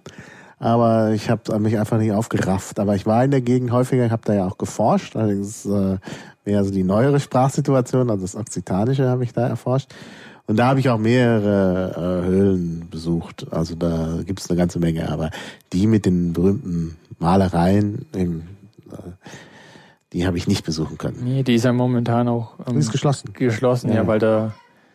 Aber 0.59 1.11
ich 1.12 1.28
habe 1.28 1.59
mich 1.59 1.78
einfach 1.78 1.98
nicht 1.98 2.12
aufgerafft. 2.12 2.78
Aber 2.78 2.94
ich 2.94 3.07
war 3.07 3.24
in 3.24 3.31
der 3.31 3.40
Gegend 3.40 3.73
häufiger, 3.73 4.11
habe 4.11 4.23
da 4.24 4.35
ja 4.35 4.47
auch 4.47 4.59
geforscht. 4.59 5.16
Allerdings 5.16 5.66
äh, 5.66 5.98
mehr 6.44 6.65
so 6.65 6.70
die 6.70 6.85
neuere 6.85 7.20
Sprachsituation, 7.20 8.11
also 8.11 8.23
das 8.23 8.36
Okzitanische 8.36 9.09
habe 9.09 9.24
ich 9.24 9.32
da 9.32 9.48
erforscht. 9.48 9.93
Und 10.47 10.56
da 10.56 10.66
habe 10.68 10.81
ich 10.81 10.89
auch 10.89 10.98
mehrere 10.98 12.23
äh, 12.23 12.27
Höhlen 12.27 12.89
besucht. 12.90 13.47
Also 13.51 13.74
da 13.74 14.20
gibt 14.24 14.40
es 14.40 14.48
eine 14.48 14.56
ganze 14.56 14.78
Menge. 14.78 15.10
Aber 15.10 15.31
die 15.73 15.86
mit 15.86 16.06
den 16.06 16.32
berühmten 16.32 16.97
Malereien, 17.18 18.06
im, 18.14 18.43
äh, 18.93 18.97
die 20.12 20.27
habe 20.27 20.36
ich 20.36 20.47
nicht 20.47 20.64
besuchen 20.64 20.98
können. 20.98 21.18
Nee, 21.24 21.43
die 21.43 21.55
ist 21.55 21.64
ja 21.64 21.73
momentan 21.73 22.28
auch 22.28 22.55
ähm, 22.66 22.74
die 22.74 22.78
ist 22.78 22.93
geschlossen. 22.93 23.32
Geschlossen, 23.32 23.89
ja, 23.90 23.97
ja, 23.97 24.06
weil 24.06 24.20
da 24.20 24.55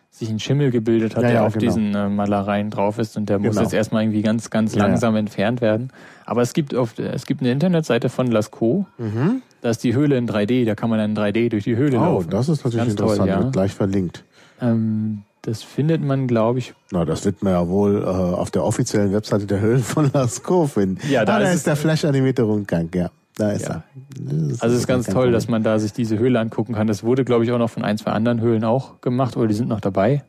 sich 0.10 0.30
ein 0.30 0.40
Schimmel 0.40 0.72
gebildet 0.72 1.16
hat, 1.16 1.24
ja, 1.24 1.30
der 1.30 1.38
ja, 1.38 1.46
auf 1.46 1.54
genau. 1.54 1.66
diesen 1.66 1.96
äh, 1.96 2.10
Malereien 2.10 2.70
drauf 2.70 3.00
ist 3.00 3.16
und 3.16 3.30
der 3.30 3.38
genau. 3.38 3.50
muss 3.50 3.62
jetzt 3.62 3.74
erstmal 3.74 4.04
irgendwie 4.04 4.22
ganz, 4.22 4.50
ganz 4.50 4.76
langsam 4.76 5.16
entfernt 5.16 5.62
werden. 5.62 5.92
Aber 6.26 6.42
es 6.42 6.54
gibt 6.54 6.76
auf, 6.76 7.00
es 7.00 7.26
gibt 7.26 7.42
eine 7.42 7.52
Internetseite 7.52 8.10
von 8.10 8.28
Lascaux, 8.28 8.86
mhm. 8.98 9.42
da 9.62 9.70
ist 9.70 9.84
die 9.86 9.96
Höhle 9.96 10.18
in 10.18 10.28
3D, 10.28 10.66
da 10.66 10.76
kann 10.76 10.90
man 10.90 11.00
dann 11.00 11.12
in 11.12 11.18
3D 11.18 11.50
durch 11.50 11.64
die 11.64 11.78
Höhle 11.78 11.98
oh, 11.98 12.04
laufen. 12.04 12.28
Oh, 12.28 12.32
das 12.32 12.50
ist 12.50 12.64
natürlich 12.64 12.78
ganz 12.78 12.92
interessant, 12.92 13.20
toll, 13.20 13.28
ja. 13.30 13.40
wird 13.40 13.54
gleich 13.54 13.74
verlinkt. 13.74 14.26
Ähm, 14.62 15.24
das 15.42 15.64
findet 15.64 16.04
man, 16.04 16.28
glaube 16.28 16.60
ich. 16.60 16.74
Na, 16.92 17.04
das 17.04 17.26
wird 17.26 17.42
man 17.42 17.54
ja 17.54 17.68
wohl 17.68 18.04
äh, 18.04 18.06
auf 18.06 18.52
der 18.52 18.64
offiziellen 18.64 19.12
Webseite 19.12 19.48
der 19.48 19.60
Höhlen 19.60 19.82
von 19.84 20.12
Lascaux 20.14 20.74
finden. 20.74 21.00
Ja, 21.10 21.26
da, 21.26 21.36
ah, 21.36 21.40
da 21.40 21.50
ist, 21.50 21.56
ist 21.56 21.68
der 21.68 21.76
flash-animierte 21.76 22.44
Rundgang, 22.44 22.90
ja. 22.94 23.10
Da 23.38 23.52
ist 23.52 23.68
ja. 23.68 23.84
er. 24.26 24.50
Ist 24.50 24.62
also 24.62 24.76
es 24.76 24.82
ist 24.82 24.88
ganz 24.88 25.06
toll, 25.06 25.14
Problem. 25.14 25.34
dass 25.34 25.48
man 25.48 25.64
da 25.64 25.80
sich 25.80 25.94
diese 25.94 26.20
Höhle 26.20 26.40
angucken 26.40 26.74
kann. 26.74 26.86
Das 26.86 27.04
wurde, 27.04 27.26
glaube 27.26 27.44
ich, 27.44 27.52
auch 27.52 27.58
noch 27.58 27.70
von 27.70 27.84
ein, 27.84 27.98
zwei 27.98 28.12
anderen 28.12 28.42
Höhlen 28.42 28.64
auch 28.64 29.02
gemacht 29.02 29.36
oder 29.38 29.48
die 29.48 29.54
sind 29.54 29.70
noch 29.70 29.80
dabei. 29.80 30.24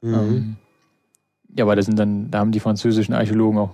Mhm. 0.00 0.14
Ähm, 0.14 0.56
ja, 1.56 1.64
aber 1.64 1.76
da 1.76 1.82
sind 1.82 1.98
dann, 1.98 2.30
da 2.30 2.40
haben 2.40 2.52
die 2.52 2.60
französischen 2.60 3.14
Archäologen 3.14 3.58
auch 3.58 3.70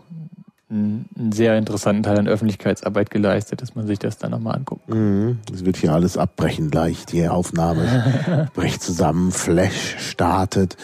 einen, 0.72 1.32
sehr 1.32 1.56
interessanten 1.58 2.02
Teil 2.02 2.18
an 2.18 2.28
Öffentlichkeitsarbeit 2.28 3.10
geleistet, 3.10 3.62
dass 3.62 3.74
man 3.74 3.86
sich 3.86 3.98
das 3.98 4.18
dann 4.18 4.30
nochmal 4.30 4.56
anguckt. 4.56 4.88
Mhm. 4.88 5.38
Es 5.52 5.64
wird 5.64 5.76
hier 5.76 5.92
alles 5.92 6.16
abbrechen 6.16 6.70
gleich. 6.70 7.06
Die 7.06 7.28
Aufnahme 7.28 8.50
bricht 8.54 8.82
zusammen, 8.82 9.30
Flash 9.32 9.96
startet. 9.98 10.76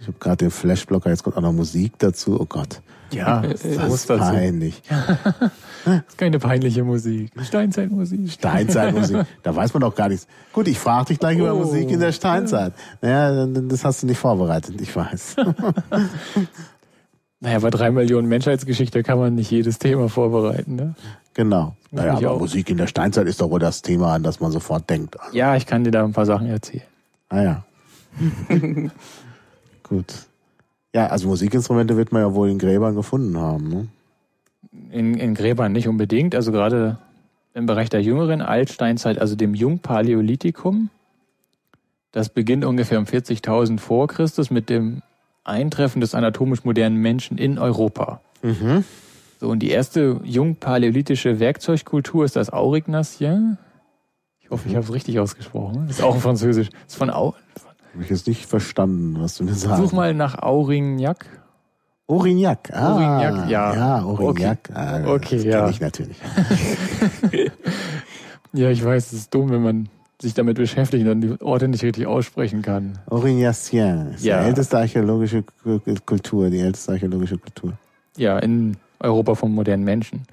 Ich 0.00 0.06
habe 0.06 0.18
gerade 0.18 0.36
den 0.36 0.50
Flashblocker, 0.50 1.10
jetzt 1.10 1.22
kommt 1.22 1.36
auch 1.36 1.42
noch 1.42 1.52
Musik 1.52 1.92
dazu. 1.98 2.40
Oh 2.40 2.46
Gott. 2.46 2.80
Ja, 3.12 3.40
das 3.40 3.64
ist 3.64 4.06
peinlich. 4.06 4.82
das 5.84 6.02
ist 6.08 6.18
keine 6.18 6.38
peinliche 6.38 6.84
Musik. 6.84 7.32
Steinzeitmusik. 7.42 8.30
Steinzeitmusik. 8.30 9.26
Da 9.42 9.56
weiß 9.56 9.74
man 9.74 9.80
doch 9.80 9.94
gar 9.94 10.08
nichts. 10.08 10.26
Gut, 10.52 10.68
ich 10.68 10.78
frage 10.78 11.06
dich 11.06 11.18
gleich 11.18 11.38
oh. 11.38 11.40
über 11.40 11.54
Musik 11.54 11.90
in 11.90 12.00
der 12.00 12.12
Steinzeit. 12.12 12.72
Naja, 13.00 13.46
das 13.46 13.84
hast 13.84 14.02
du 14.02 14.06
nicht 14.06 14.18
vorbereitet, 14.18 14.80
ich 14.80 14.94
weiß. 14.94 15.36
Naja, 17.40 17.58
bei 17.58 17.70
drei 17.70 17.90
Millionen 17.90 18.28
Menschheitsgeschichte 18.28 19.02
kann 19.02 19.18
man 19.18 19.34
nicht 19.34 19.50
jedes 19.50 19.78
Thema 19.78 20.10
vorbereiten, 20.10 20.76
ne? 20.76 20.94
Genau. 21.32 21.74
Naja, 21.90 22.16
aber 22.16 22.32
auch. 22.32 22.40
Musik 22.40 22.68
in 22.68 22.76
der 22.76 22.86
Steinzeit 22.86 23.26
ist 23.26 23.40
doch 23.40 23.50
wohl 23.50 23.58
das 23.58 23.80
Thema, 23.80 24.14
an 24.14 24.22
das 24.22 24.40
man 24.40 24.52
sofort 24.52 24.90
denkt. 24.90 25.18
Also. 25.18 25.36
Ja, 25.36 25.56
ich 25.56 25.66
kann 25.66 25.82
dir 25.82 25.90
da 25.90 26.04
ein 26.04 26.12
paar 26.12 26.26
Sachen 26.26 26.46
erzählen. 26.48 26.84
Ah 27.30 27.42
ja. 27.42 27.64
Gut. 29.84 30.26
Ja, 30.94 31.06
also 31.06 31.28
Musikinstrumente 31.28 31.96
wird 31.96 32.12
man 32.12 32.22
ja 32.22 32.34
wohl 32.34 32.50
in 32.50 32.58
Gräbern 32.58 32.94
gefunden 32.94 33.38
haben. 33.38 33.68
Ne? 33.68 33.88
In, 34.90 35.14
in 35.14 35.34
Gräbern 35.34 35.72
nicht 35.72 35.88
unbedingt. 35.88 36.34
Also 36.34 36.52
gerade 36.52 36.98
im 37.54 37.66
Bereich 37.66 37.88
der 37.88 38.02
jüngeren 38.02 38.42
Altsteinzeit, 38.42 39.18
also 39.18 39.34
dem 39.34 39.54
Jungpaläolithikum. 39.54 40.90
Das 42.12 42.28
beginnt 42.28 42.64
ungefähr 42.64 42.98
um 42.98 43.04
40.000 43.04 43.78
vor 43.78 44.08
Christus 44.08 44.50
mit 44.50 44.68
dem 44.68 45.02
Eintreffen 45.44 46.00
des 46.00 46.14
anatomisch 46.14 46.64
modernen 46.64 46.96
Menschen 46.96 47.38
in 47.38 47.58
Europa. 47.58 48.20
Mhm. 48.42 48.84
So, 49.40 49.48
und 49.48 49.60
die 49.60 49.70
erste 49.70 50.20
jungpaläolithische 50.22 51.40
Werkzeugkultur 51.40 52.24
ist 52.24 52.36
das 52.36 52.52
Aurignacier. 52.52 53.56
Ich 54.40 54.50
hoffe, 54.50 54.66
ich 54.66 54.72
mhm. 54.72 54.76
habe 54.76 54.86
es 54.86 54.92
richtig 54.92 55.18
ausgesprochen. 55.18 55.88
Ist 55.88 56.02
auch 56.02 56.18
Französisch. 56.18 56.68
Ist 56.86 56.96
von, 56.96 57.10
Au 57.10 57.34
habe 57.92 58.04
ich 58.04 58.10
jetzt 58.10 58.26
nicht 58.26 58.46
verstanden, 58.46 59.16
was 59.20 59.36
du 59.36 59.44
mir 59.44 59.54
sagst. 59.54 59.82
Such 59.82 59.92
mal 59.92 60.14
nach 60.14 60.40
Aurignac. 60.42 61.26
Aurignac, 62.06 62.70
ah. 62.72 62.94
Aurignac, 62.94 63.50
ja. 63.50 63.74
Ja, 63.74 64.02
Aurignac. 64.02 64.58
Okay, 64.68 64.78
ah, 64.78 65.12
okay 65.12 65.36
das 65.36 65.44
ja. 65.44 65.68
ich 65.68 65.80
natürlich. 65.80 66.16
ja, 68.52 68.70
ich 68.70 68.84
weiß, 68.84 69.12
es 69.12 69.12
ist 69.12 69.34
dumm, 69.34 69.50
wenn 69.50 69.62
man 69.62 69.88
sich 70.20 70.34
damit 70.34 70.56
beschäftigt 70.56 71.06
und 71.06 71.20
die 71.20 71.40
Orte 71.40 71.68
nicht 71.68 71.82
richtig 71.82 72.06
aussprechen 72.06 72.62
kann. 72.62 72.98
Aurignacien 73.06 74.12
ist 74.14 74.24
ja. 74.24 74.40
die 74.40 74.48
älteste 74.48 74.78
archäologische 74.78 75.44
Kultur, 76.04 76.50
die 76.50 76.60
älteste 76.60 76.92
archäologische 76.92 77.38
Kultur. 77.38 77.72
Ja, 78.16 78.38
in 78.38 78.76
Europa 78.98 79.34
vom 79.34 79.54
modernen 79.54 79.84
Menschen. 79.84 80.24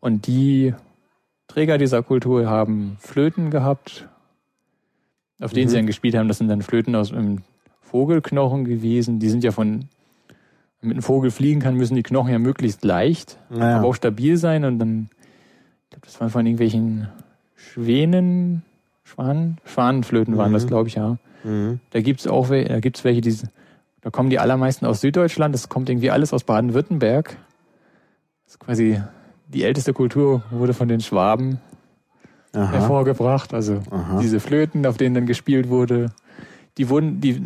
Und 0.00 0.26
die 0.26 0.74
Träger 1.48 1.78
dieser 1.78 2.02
Kultur 2.02 2.48
haben 2.48 2.96
Flöten 3.00 3.50
gehabt, 3.50 4.08
auf 5.40 5.52
denen 5.52 5.66
mhm. 5.66 5.70
sie 5.70 5.76
dann 5.76 5.86
gespielt 5.86 6.14
haben. 6.14 6.28
Das 6.28 6.38
sind 6.38 6.48
dann 6.48 6.62
Flöten 6.62 6.94
aus 6.94 7.12
einem 7.12 7.42
Vogelknochen 7.80 8.64
gewesen. 8.64 9.18
Die 9.18 9.28
sind 9.28 9.44
ja 9.44 9.50
von, 9.50 9.86
damit 10.80 10.98
ein 10.98 11.02
Vogel 11.02 11.30
fliegen 11.30 11.60
kann, 11.60 11.76
müssen 11.76 11.96
die 11.96 12.02
Knochen 12.02 12.32
ja 12.32 12.38
möglichst 12.38 12.84
leicht, 12.84 13.38
naja. 13.50 13.78
aber 13.78 13.88
auch 13.88 13.94
stabil 13.94 14.36
sein. 14.36 14.64
Und 14.64 14.78
dann, 14.78 15.10
ich 15.84 15.90
glaube, 15.90 16.06
das 16.06 16.20
waren 16.20 16.30
von 16.30 16.46
irgendwelchen 16.46 17.08
Schwänen, 17.54 18.62
Schwan, 19.04 19.58
Schwanenflöten 19.64 20.36
waren 20.36 20.50
mhm. 20.50 20.54
das, 20.54 20.66
glaube 20.66 20.88
ich, 20.88 20.94
ja. 20.94 21.18
Mhm. 21.44 21.80
Da 21.90 22.00
gibt's 22.00 22.26
auch 22.26 22.48
welche, 22.48 22.68
da 22.70 22.80
gibt's 22.80 23.04
welche, 23.04 23.20
die, 23.20 23.36
da 24.00 24.10
kommen 24.10 24.30
die 24.30 24.38
allermeisten 24.38 24.86
aus 24.86 25.00
Süddeutschland. 25.00 25.54
Das 25.54 25.68
kommt 25.68 25.88
irgendwie 25.88 26.10
alles 26.10 26.32
aus 26.32 26.44
Baden-Württemberg. 26.44 27.36
Das 28.44 28.54
ist 28.54 28.58
quasi 28.60 29.00
die 29.48 29.62
älteste 29.62 29.92
Kultur 29.92 30.42
wurde 30.50 30.74
von 30.74 30.88
den 30.88 31.00
Schwaben 31.00 31.60
Aha. 32.52 32.72
hervorgebracht. 32.72 33.54
Also 33.54 33.82
Aha. 33.90 34.18
diese 34.20 34.40
Flöten, 34.40 34.86
auf 34.86 34.96
denen 34.96 35.14
dann 35.14 35.26
gespielt 35.26 35.68
wurde, 35.68 36.12
die 36.78 36.88
wurden, 36.88 37.20
die, 37.20 37.42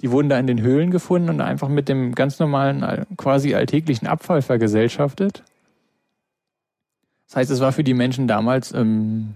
die 0.00 0.10
wurden 0.10 0.28
da 0.28 0.38
in 0.38 0.46
den 0.46 0.62
Höhlen 0.62 0.90
gefunden 0.90 1.28
und 1.28 1.40
einfach 1.40 1.68
mit 1.68 1.88
dem 1.88 2.14
ganz 2.14 2.38
normalen, 2.38 3.06
quasi 3.16 3.54
alltäglichen 3.54 4.06
Abfall 4.06 4.42
vergesellschaftet. 4.42 5.42
Das 7.26 7.36
heißt, 7.36 7.50
es 7.50 7.60
war 7.60 7.72
für 7.72 7.84
die 7.84 7.94
Menschen 7.94 8.28
damals, 8.28 8.72
ähm, 8.72 9.34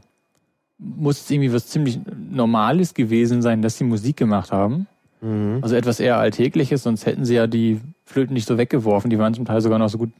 muss 0.79 1.23
es 1.23 1.31
irgendwie 1.31 1.53
was 1.53 1.69
ziemlich 1.69 2.01
Normales 2.31 2.95
gewesen 2.95 3.43
sein, 3.43 3.61
dass 3.63 3.79
sie 3.79 3.85
Musik 3.85 4.17
gemacht 4.17 4.51
haben. 4.53 4.87
Mhm. 5.21 5.59
Also 5.63 5.77
etwas 5.77 6.01
eher 6.01 6.19
Alltägliches, 6.19 6.83
sonst 6.83 7.07
hätten 7.07 7.25
sie 7.25 7.35
ja 7.35 7.47
die 7.47 7.81
Flöten 8.05 8.35
nicht 8.35 8.47
so 8.47 8.59
weggeworfen. 8.59 9.09
Die 9.11 9.19
waren 9.19 9.35
zum 9.35 9.45
Teil 9.45 9.61
sogar 9.61 9.79
noch 9.79 9.89
so 9.89 9.99
gut 9.99 10.11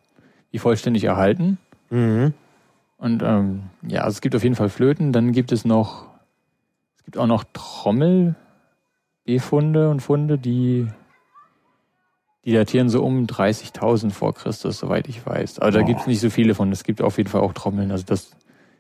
wie 0.51 0.59
vollständig 0.59 1.05
erhalten. 1.05 1.59
Mhm. 1.91 2.35
Und 2.99 3.23
ähm, 3.23 3.65
ja, 3.87 4.01
also 4.03 4.17
es 4.17 4.21
gibt 4.23 4.35
auf 4.35 4.43
jeden 4.43 4.57
Fall 4.57 4.71
Flöten. 4.71 5.13
Dann 5.13 5.33
gibt 5.33 5.53
es 5.53 5.67
noch, 5.67 6.07
es 6.97 7.05
gibt 7.05 7.19
auch 7.19 7.27
noch 7.27 7.45
Trommel-Befunde 7.53 9.91
und 9.91 10.01
Funde, 10.01 10.39
die, 10.39 10.87
die 12.47 12.53
datieren 12.53 12.89
so 12.89 13.05
um 13.05 13.27
30.000 13.27 14.13
vor 14.13 14.33
Christus, 14.35 14.79
soweit 14.79 15.09
ich 15.09 15.27
weiß. 15.27 15.59
Aber 15.59 15.71
da 15.71 15.81
oh. 15.81 15.85
gibt 15.85 16.01
es 16.01 16.07
nicht 16.07 16.21
so 16.21 16.31
viele 16.31 16.55
von. 16.55 16.73
Es 16.73 16.85
gibt 16.85 17.03
auf 17.03 17.19
jeden 17.19 17.29
Fall 17.29 17.43
auch 17.43 17.53
Trommeln. 17.53 17.91
Also 17.91 18.07
das 18.07 18.31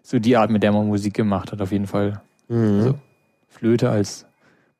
so 0.06 0.20
die 0.20 0.36
Art, 0.36 0.50
mit 0.50 0.62
der 0.62 0.70
man 0.70 0.86
Musik 0.86 1.14
gemacht 1.14 1.50
hat, 1.50 1.60
auf 1.60 1.72
jeden 1.72 1.88
Fall. 1.88 2.20
Mhm. 2.48 2.78
Also 2.78 2.94
Flöte 3.48 3.90
als 3.90 4.24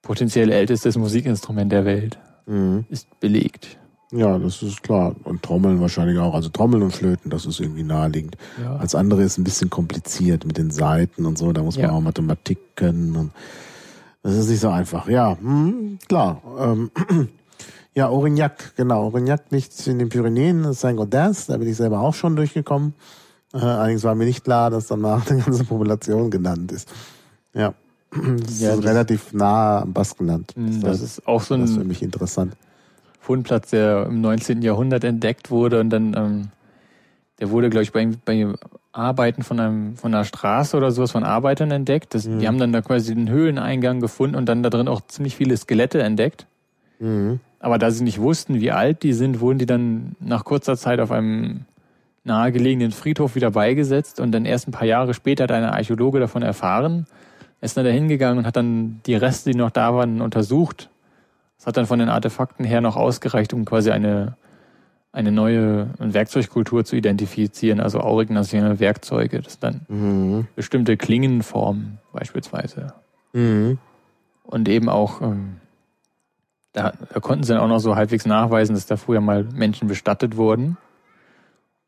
potenziell 0.00 0.52
ältestes 0.52 0.96
Musikinstrument 0.96 1.72
der 1.72 1.84
Welt 1.84 2.16
mhm. 2.46 2.84
ist 2.90 3.08
belegt. 3.18 3.76
Ja, 4.12 4.38
das 4.38 4.62
ist 4.62 4.84
klar. 4.84 5.16
Und 5.24 5.42
Trommeln 5.42 5.80
wahrscheinlich 5.80 6.16
auch. 6.20 6.32
Also 6.32 6.48
Trommeln 6.48 6.84
und 6.84 6.92
Flöten, 6.92 7.28
das 7.28 7.44
ist 7.44 7.58
irgendwie 7.58 7.82
naheliegend. 7.82 8.36
Ja. 8.62 8.76
Als 8.76 8.94
andere 8.94 9.24
ist 9.24 9.36
ein 9.36 9.42
bisschen 9.42 9.68
kompliziert 9.68 10.46
mit 10.46 10.58
den 10.58 10.70
Seiten 10.70 11.26
und 11.26 11.36
so. 11.36 11.52
Da 11.52 11.62
muss 11.64 11.76
man 11.76 11.86
ja. 11.86 11.90
auch 11.90 12.00
Mathematik 12.00 12.76
können. 12.76 13.16
Und 13.16 13.32
das 14.22 14.36
ist 14.36 14.48
nicht 14.48 14.60
so 14.60 14.68
einfach. 14.68 15.08
Ja, 15.08 15.36
hm, 15.36 15.98
klar. 16.06 16.40
Ähm, 16.60 16.90
ja, 17.94 18.08
Aurignac, 18.08 18.76
genau. 18.76 19.02
Aurignac 19.02 19.42
liegt 19.50 19.84
in 19.88 19.98
den 19.98 20.08
Pyrenäen, 20.08 20.72
Saint-Gaudens. 20.72 21.46
Da 21.46 21.56
bin 21.56 21.68
ich 21.68 21.76
selber 21.76 21.98
auch 21.98 22.14
schon 22.14 22.36
durchgekommen. 22.36 22.94
Äh, 23.56 23.64
allerdings 23.64 24.04
war 24.04 24.14
mir 24.14 24.26
nicht 24.26 24.44
klar, 24.44 24.70
dass 24.70 24.86
danach 24.86 25.26
eine 25.30 25.42
ganze 25.42 25.64
Population 25.64 26.30
genannt 26.30 26.72
ist. 26.72 26.88
Ja. 27.54 27.74
Das 28.12 28.60
ja, 28.60 28.70
ist 28.70 28.78
das 28.78 28.84
relativ 28.86 29.32
nah 29.32 29.82
am 29.82 29.92
Baskenland. 29.92 30.54
Das, 30.56 30.80
das 30.80 31.00
ist 31.02 31.28
auch 31.28 31.42
so 31.42 31.54
ein. 31.54 31.62
Das 31.62 31.70
ist 31.70 31.76
für 31.76 31.84
mich 31.84 32.02
interessant. 32.02 32.56
Fundplatz, 33.20 33.70
der 33.70 34.06
im 34.06 34.20
19. 34.20 34.62
Jahrhundert 34.62 35.02
entdeckt 35.02 35.50
wurde 35.50 35.80
und 35.80 35.90
dann, 35.90 36.14
ähm, 36.16 36.48
der 37.40 37.50
wurde, 37.50 37.68
glaube 37.68 37.82
ich, 37.82 37.92
bei, 37.92 38.08
bei 38.24 38.46
Arbeiten 38.92 39.42
von 39.42 39.58
einem, 39.58 39.96
von 39.96 40.14
einer 40.14 40.24
Straße 40.24 40.76
oder 40.76 40.92
sowas 40.92 41.10
von 41.10 41.24
Arbeitern 41.24 41.72
entdeckt. 41.72 42.14
Das, 42.14 42.26
mhm. 42.26 42.38
Die 42.38 42.46
haben 42.46 42.58
dann 42.58 42.72
da 42.72 42.82
quasi 42.82 43.14
den 43.14 43.28
Höhleneingang 43.28 44.00
gefunden 44.00 44.36
und 44.36 44.48
dann 44.48 44.62
da 44.62 44.70
drin 44.70 44.86
auch 44.86 45.00
ziemlich 45.08 45.34
viele 45.34 45.56
Skelette 45.56 46.02
entdeckt. 46.02 46.46
Mhm. 47.00 47.40
Aber 47.58 47.78
da 47.78 47.90
sie 47.90 48.04
nicht 48.04 48.20
wussten, 48.20 48.60
wie 48.60 48.70
alt 48.70 49.02
die 49.02 49.12
sind, 49.12 49.40
wurden 49.40 49.58
die 49.58 49.66
dann 49.66 50.14
nach 50.20 50.44
kurzer 50.44 50.76
Zeit 50.76 51.00
auf 51.00 51.10
einem 51.10 51.64
nahegelegenen 52.26 52.92
Friedhof 52.92 53.34
wieder 53.34 53.50
beigesetzt 53.50 54.20
und 54.20 54.32
dann 54.32 54.44
erst 54.44 54.68
ein 54.68 54.72
paar 54.72 54.86
Jahre 54.86 55.14
später 55.14 55.44
hat 55.44 55.52
ein 55.52 55.64
Archäologe 55.64 56.20
davon 56.20 56.42
erfahren, 56.42 57.06
ist 57.60 57.76
dann 57.76 57.84
da 57.84 57.90
hingegangen 57.90 58.38
und 58.38 58.46
hat 58.46 58.56
dann 58.56 59.00
die 59.06 59.14
Reste, 59.14 59.50
die 59.50 59.58
noch 59.58 59.70
da 59.70 59.94
waren, 59.94 60.20
untersucht 60.20 60.90
das 61.58 61.66
hat 61.66 61.76
dann 61.76 61.86
von 61.86 61.98
den 61.98 62.08
Artefakten 62.08 62.64
her 62.64 62.80
noch 62.80 62.96
ausgereicht, 62.96 63.52
um 63.52 63.64
quasi 63.64 63.90
eine, 63.90 64.36
eine 65.12 65.32
neue 65.32 65.88
Werkzeugkultur 65.98 66.84
zu 66.84 66.96
identifizieren, 66.96 67.80
also 67.80 68.00
aurignaciale 68.00 68.78
Werkzeuge. 68.78 69.40
Das 69.40 69.58
dann 69.58 69.80
mhm. 69.88 70.46
bestimmte 70.54 70.96
Klingenformen 70.96 71.98
beispielsweise. 72.12 72.92
Mhm. 73.32 73.78
Und 74.44 74.68
eben 74.68 74.88
auch 74.88 75.22
ähm, 75.22 75.56
da, 76.72 76.92
da 77.12 77.20
konnten 77.20 77.42
sie 77.42 77.54
dann 77.54 77.62
auch 77.62 77.68
noch 77.68 77.80
so 77.80 77.96
halbwegs 77.96 78.26
nachweisen, 78.26 78.74
dass 78.74 78.86
da 78.86 78.96
früher 78.96 79.20
mal 79.20 79.44
Menschen 79.44 79.88
bestattet 79.88 80.36
wurden. 80.36 80.76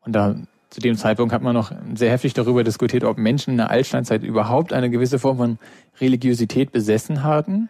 Und 0.05 0.13
da 0.13 0.35
zu 0.69 0.81
dem 0.81 0.95
Zeitpunkt 0.95 1.33
hat 1.33 1.41
man 1.41 1.53
noch 1.53 1.71
sehr 1.95 2.11
heftig 2.11 2.33
darüber 2.33 2.63
diskutiert, 2.63 3.03
ob 3.03 3.17
Menschen 3.17 3.51
in 3.51 3.57
der 3.57 3.71
Altsteinzeit 3.71 4.23
überhaupt 4.23 4.71
eine 4.71 4.89
gewisse 4.89 5.17
Form 5.17 5.37
von 5.37 5.59
Religiosität 5.99 6.71
besessen 6.71 7.23
hatten. 7.23 7.69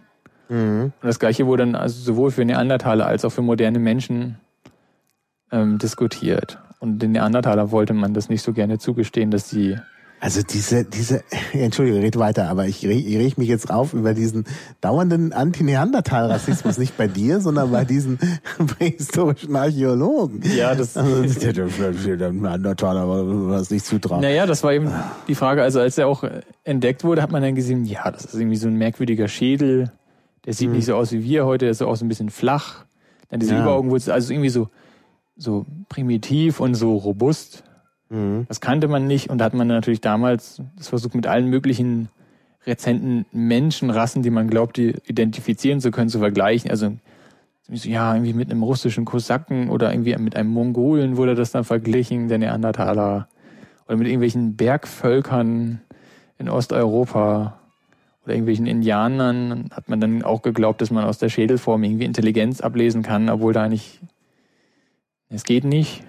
Mhm. 0.49 0.91
Und 1.01 1.07
das 1.07 1.19
gleiche 1.19 1.45
wurde 1.45 1.63
dann 1.63 1.75
also 1.75 2.01
sowohl 2.01 2.31
für 2.31 2.43
Neandertaler 2.43 3.05
als 3.05 3.23
auch 3.23 3.31
für 3.31 3.41
moderne 3.41 3.79
Menschen 3.79 4.37
ähm, 5.51 5.77
diskutiert. 5.77 6.59
Und 6.79 6.99
den 6.99 7.11
Neandertaler 7.11 7.71
wollte 7.71 7.93
man 7.93 8.13
das 8.13 8.29
nicht 8.29 8.41
so 8.41 8.53
gerne 8.53 8.79
zugestehen, 8.79 9.31
dass 9.31 9.49
sie 9.49 9.77
also 10.19 10.41
diese, 10.41 10.83
diese, 10.85 11.23
Entschuldigung, 11.53 12.01
red 12.01 12.17
weiter, 12.17 12.49
aber 12.49 12.67
ich, 12.67 12.83
ich 12.83 13.17
reg 13.17 13.37
mich 13.37 13.47
jetzt 13.47 13.71
auf 13.71 13.93
über 13.93 14.13
diesen 14.13 14.45
dauernden 14.81 15.33
Anti-Neandertal-Rassismus, 15.33 16.77
nicht 16.77 16.97
bei 16.97 17.07
dir, 17.07 17.39
sondern 17.39 17.71
bei 17.71 17.85
diesen 17.85 18.19
prähistorischen 18.77 19.55
Archäologen. 19.55 20.41
Ja, 20.55 20.75
das... 20.75 20.97
Also, 20.97 21.23
der 21.23 22.31
Neandertaler 22.31 23.07
was 23.07 23.71
nicht 23.71 23.85
zutrauen. 23.85 24.21
Naja, 24.21 24.45
das 24.45 24.63
war 24.63 24.73
eben 24.73 24.91
die 25.27 25.35
Frage, 25.35 25.63
also 25.63 25.79
als 25.79 25.97
er 25.97 26.07
auch 26.07 26.23
entdeckt 26.63 27.03
wurde, 27.03 27.21
hat 27.21 27.31
man 27.31 27.41
dann 27.41 27.55
gesehen, 27.55 27.85
ja, 27.85 28.11
das 28.11 28.25
ist 28.25 28.35
irgendwie 28.35 28.57
so 28.57 28.67
ein 28.67 28.75
merkwürdiger 28.75 29.27
Schädel, 29.27 29.91
der 30.45 30.53
sieht 30.53 30.67
hm. 30.67 30.75
nicht 30.75 30.85
so 30.85 30.95
aus 30.95 31.11
wie 31.11 31.23
wir 31.23 31.45
heute, 31.45 31.65
der 31.65 31.71
ist 31.71 31.81
auch 31.81 31.95
so 31.95 32.05
ein 32.05 32.09
bisschen 32.09 32.29
flach. 32.29 32.85
Dann 33.29 33.39
diese 33.39 33.53
ja. 33.53 33.61
Überaugen, 33.61 33.91
also 33.91 34.33
irgendwie 34.33 34.49
so, 34.49 34.69
so 35.37 35.65
primitiv 35.87 36.59
und 36.59 36.75
so 36.75 36.95
robust. 36.95 37.63
Mhm. 38.09 38.45
Das 38.47 38.61
kannte 38.61 38.87
man 38.87 39.07
nicht 39.07 39.29
und 39.29 39.37
da 39.39 39.45
hat 39.45 39.53
man 39.53 39.67
natürlich 39.67 40.01
damals 40.01 40.61
das 40.77 40.89
versucht 40.89 41.15
mit 41.15 41.27
allen 41.27 41.47
möglichen 41.47 42.09
rezenten 42.65 43.25
Menschenrassen, 43.31 44.21
die 44.21 44.29
man 44.29 44.49
glaubt, 44.49 44.77
die 44.77 44.95
identifizieren 45.07 45.79
zu 45.79 45.91
können, 45.91 46.09
zu 46.09 46.19
vergleichen. 46.19 46.69
Also 46.69 46.95
ja, 47.69 48.13
irgendwie 48.13 48.33
mit 48.33 48.49
einem 48.49 48.63
russischen 48.63 49.05
Kosaken 49.05 49.69
oder 49.69 49.91
irgendwie 49.91 50.15
mit 50.17 50.35
einem 50.35 50.49
Mongolen 50.49 51.17
wurde 51.17 51.35
das 51.35 51.51
dann 51.51 51.63
verglichen, 51.63 52.27
der 52.27 52.39
Neandertaler. 52.39 53.27
Oder 53.87 53.97
mit 53.97 54.07
irgendwelchen 54.07 54.55
Bergvölkern 54.55 55.81
in 56.37 56.49
Osteuropa 56.49 57.59
oder 58.23 58.33
irgendwelchen 58.33 58.65
Indianern 58.65 59.69
hat 59.71 59.89
man 59.89 59.99
dann 59.99 60.23
auch 60.23 60.41
geglaubt, 60.41 60.81
dass 60.81 60.91
man 60.91 61.03
aus 61.05 61.19
der 61.19 61.29
Schädelform 61.29 61.83
irgendwie 61.83 62.05
Intelligenz 62.05 62.61
ablesen 62.61 63.03
kann, 63.03 63.29
obwohl 63.29 63.53
da 63.53 63.67
nicht, 63.67 64.01
es 65.29 65.43
geht 65.43 65.63
nicht. 65.63 66.03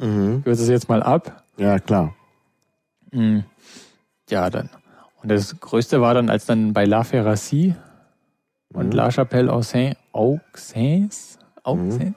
Mhm. 0.00 0.42
Kürze 0.42 0.62
es 0.62 0.68
jetzt 0.68 0.88
mal 0.88 1.02
ab. 1.02 1.44
Ja, 1.56 1.78
klar. 1.78 2.14
Mhm. 3.12 3.44
Ja, 4.28 4.50
dann. 4.50 4.70
Und 5.22 5.30
das 5.30 5.58
Größte 5.60 6.00
war 6.00 6.14
dann, 6.14 6.30
als 6.30 6.46
dann 6.46 6.72
bei 6.72 6.84
La 6.84 7.04
Ferracie 7.04 7.74
und 8.72 8.86
mhm. 8.86 8.92
La 8.92 9.10
Chapelle 9.10 9.52
Auxerre, 9.52 9.96
Auxerre, 10.12 11.08
Auxerre 11.62 12.06
mhm. 12.06 12.14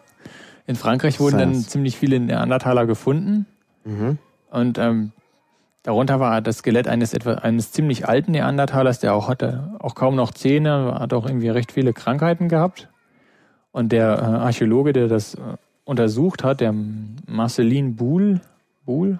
in 0.67 0.75
Frankreich 0.75 1.19
wurden 1.19 1.37
dann 1.37 1.55
ziemlich 1.55 1.97
viele 1.97 2.19
Neandertaler 2.19 2.85
gefunden. 2.85 3.45
Mhm. 3.83 4.17
Und 4.51 4.77
ähm, 4.77 5.11
darunter 5.81 6.19
war 6.19 6.41
das 6.41 6.59
Skelett 6.59 6.87
eines 6.87 7.13
etwa 7.13 7.33
eines 7.33 7.71
ziemlich 7.71 8.07
alten 8.07 8.31
Neandertalers, 8.31 8.99
der 8.99 9.13
auch 9.13 9.27
hatte 9.27 9.75
auch 9.79 9.95
kaum 9.95 10.15
noch 10.15 10.31
Zähne, 10.31 10.95
hat 10.99 11.13
auch 11.13 11.25
irgendwie 11.25 11.49
recht 11.49 11.71
viele 11.71 11.91
Krankheiten 11.91 12.47
gehabt. 12.47 12.89
Und 13.71 13.91
der 13.91 14.19
äh, 14.19 14.21
Archäologe, 14.21 14.93
der 14.93 15.07
das 15.07 15.33
äh, 15.33 15.39
untersucht 15.85 16.43
hat, 16.43 16.61
der 16.61 16.73
Marcelin 17.27 17.95
Boule, 17.95 18.41
Boule 18.85 19.19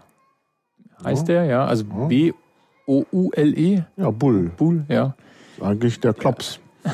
heißt 1.04 1.28
ja. 1.28 1.34
der, 1.34 1.46
ja, 1.46 1.66
also 1.66 1.86
ja. 1.86 2.06
B-O-U-L-E. 2.06 3.84
Ja, 3.98 4.12
Bull. 4.12 4.52
Bull, 4.56 4.86
ja. 4.88 5.16
Eigentlich 5.62 6.00
der 6.00 6.14
Klops. 6.14 6.60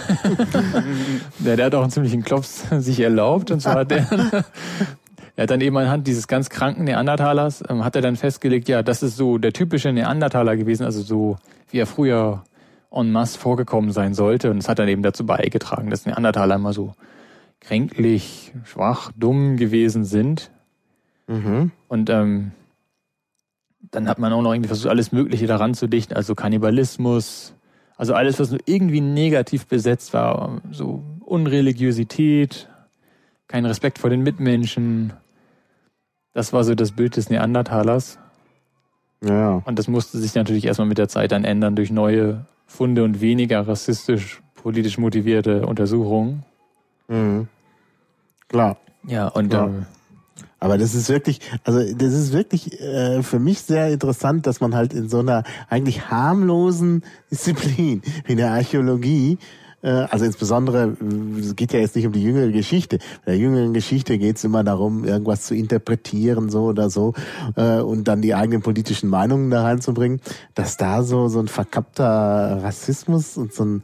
der, 1.39 1.55
der 1.55 1.65
hat 1.65 1.75
auch 1.75 1.81
einen 1.81 1.91
ziemlichen 1.91 2.23
Klops 2.23 2.63
sich 2.79 2.99
erlaubt 2.99 3.49
und 3.49 3.59
zwar 3.59 3.75
hat 3.75 3.91
der, 3.91 4.05
er 5.35 5.43
hat 5.43 5.49
dann 5.49 5.61
eben 5.61 5.77
anhand 5.77 6.05
dieses 6.05 6.27
ganz 6.27 6.49
kranken 6.49 6.83
Neandertalers, 6.83 7.63
ähm, 7.67 7.83
hat 7.83 7.95
er 7.95 8.03
dann 8.03 8.15
festgelegt, 8.15 8.69
ja, 8.69 8.83
das 8.83 9.01
ist 9.01 9.17
so 9.17 9.39
der 9.39 9.51
typische 9.51 9.91
Neandertaler 9.91 10.57
gewesen, 10.57 10.83
also 10.83 11.01
so 11.01 11.37
wie 11.71 11.79
er 11.79 11.87
früher 11.87 12.43
en 12.91 13.11
masse 13.11 13.37
vorgekommen 13.37 13.91
sein 13.91 14.13
sollte. 14.13 14.51
Und 14.51 14.57
es 14.57 14.69
hat 14.69 14.79
dann 14.79 14.87
eben 14.87 15.03
dazu 15.03 15.25
beigetragen, 15.25 15.89
dass 15.89 16.05
Neandertaler 16.05 16.55
immer 16.55 16.73
so 16.73 16.93
kränklich, 17.59 18.53
schwach, 18.63 19.11
dumm 19.17 19.57
gewesen 19.57 20.05
sind. 20.05 20.51
Mhm. 21.27 21.71
Und 21.87 22.09
ähm, 22.09 22.51
dann 23.91 24.07
hat 24.07 24.19
man 24.19 24.33
auch 24.33 24.41
noch 24.41 24.53
irgendwie 24.53 24.67
versucht, 24.67 24.89
alles 24.89 25.11
Mögliche 25.11 25.47
daran 25.47 25.73
zu 25.73 25.87
dichten, 25.87 26.13
also 26.13 26.35
Kannibalismus, 26.35 27.53
also 27.97 28.13
alles, 28.13 28.39
was 28.39 28.51
nur 28.51 28.59
irgendwie 28.65 29.01
negativ 29.01 29.67
besetzt 29.67 30.13
war, 30.13 30.61
so 30.71 31.03
Unreligiosität, 31.25 32.69
kein 33.47 33.65
Respekt 33.65 33.99
vor 33.99 34.09
den 34.09 34.23
Mitmenschen. 34.23 35.13
Das 36.33 36.53
war 36.53 36.63
so 36.63 36.75
das 36.75 36.93
Bild 36.93 37.17
des 37.17 37.29
Neandertalers. 37.29 38.19
Ja. 39.23 39.61
Und 39.65 39.77
das 39.79 39.87
musste 39.87 40.17
sich 40.17 40.33
natürlich 40.35 40.65
erstmal 40.65 40.87
mit 40.87 40.97
der 40.97 41.09
Zeit 41.09 41.31
dann 41.31 41.43
ändern 41.43 41.75
durch 41.75 41.91
neue 41.91 42.45
Funde 42.67 43.03
und 43.03 43.21
weniger 43.21 43.67
rassistisch, 43.67 44.41
politisch 44.55 44.97
motivierte 44.97 45.65
Untersuchungen. 45.65 46.45
Mhm. 47.09 47.47
Klar. 48.47 48.77
Ja, 49.05 49.27
und 49.27 49.51
ja. 49.53 49.65
Ähm, 49.65 49.85
aber 50.61 50.77
das 50.77 50.93
ist 50.93 51.09
wirklich, 51.09 51.39
also 51.63 51.79
das 51.79 52.13
ist 52.13 52.33
wirklich 52.33 52.79
äh, 52.81 53.23
für 53.23 53.39
mich 53.39 53.61
sehr 53.61 53.89
interessant, 53.91 54.45
dass 54.45 54.59
man 54.59 54.75
halt 54.75 54.93
in 54.93 55.07
so 55.07 55.19
einer 55.19 55.43
eigentlich 55.69 56.09
harmlosen 56.09 57.03
Disziplin 57.31 58.01
wie 58.25 58.35
der 58.35 58.51
Archäologie 58.51 59.37
äh, 59.81 59.89
also 59.89 60.25
insbesondere, 60.25 60.97
es 61.39 61.55
geht 61.55 61.73
ja 61.73 61.79
jetzt 61.79 61.95
nicht 61.95 62.05
um 62.05 62.11
die 62.11 62.23
jüngere 62.23 62.51
Geschichte. 62.51 62.99
Bei 63.25 63.31
der 63.31 63.37
jüngeren 63.37 63.73
Geschichte 63.73 64.17
geht 64.17 64.37
es 64.37 64.43
immer 64.43 64.63
darum, 64.63 65.05
irgendwas 65.05 65.43
zu 65.43 65.55
interpretieren, 65.55 66.49
so 66.49 66.65
oder 66.65 66.89
so, 66.89 67.13
äh, 67.55 67.79
und 67.79 68.07
dann 68.07 68.21
die 68.21 68.35
eigenen 68.35 68.61
politischen 68.61 69.09
Meinungen 69.09 69.49
da 69.49 69.63
reinzubringen, 69.63 70.19
dass 70.53 70.77
da 70.77 71.03
so, 71.03 71.27
so 71.29 71.39
ein 71.39 71.47
verkappter 71.47 72.59
Rassismus 72.61 73.37
und 73.37 73.53
so 73.53 73.63
ein 73.65 73.83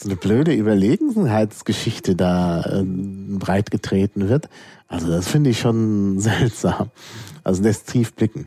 so 0.00 0.08
eine 0.08 0.14
blöde 0.14 0.54
Überlegenheitsgeschichte 0.54 2.14
da 2.14 2.62
äh, 2.62 2.84
breit 2.84 3.72
getreten 3.72 4.28
wird. 4.28 4.48
Also 4.86 5.08
das 5.08 5.26
finde 5.26 5.50
ich 5.50 5.58
schon 5.58 6.20
seltsam. 6.20 6.90
Also 7.42 7.64
lässt 7.64 7.90
tief 7.90 8.14
blicken. 8.14 8.46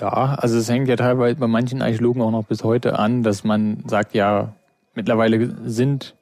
Ja, 0.00 0.34
also 0.36 0.56
es 0.56 0.70
hängt 0.70 0.88
ja 0.88 0.96
teilweise 0.96 1.36
bei 1.36 1.46
manchen 1.46 1.82
Archäologen 1.82 2.22
auch 2.22 2.30
noch 2.30 2.46
bis 2.46 2.64
heute 2.64 2.98
an, 2.98 3.22
dass 3.22 3.44
man 3.44 3.84
sagt, 3.86 4.14
ja, 4.14 4.54
mittlerweile 4.94 5.54
sind 5.68 6.16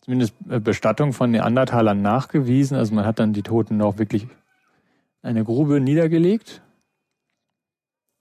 zumindest 0.00 0.34
Bestattungen 0.64 1.12
von 1.12 1.30
Neandertalern 1.30 2.00
nachgewiesen. 2.00 2.78
Also 2.78 2.94
man 2.94 3.04
hat 3.04 3.18
dann 3.18 3.34
die 3.34 3.42
Toten 3.42 3.82
auch 3.82 3.98
wirklich 3.98 4.22
in 4.22 4.30
eine 5.22 5.44
Grube 5.44 5.78
niedergelegt 5.78 6.62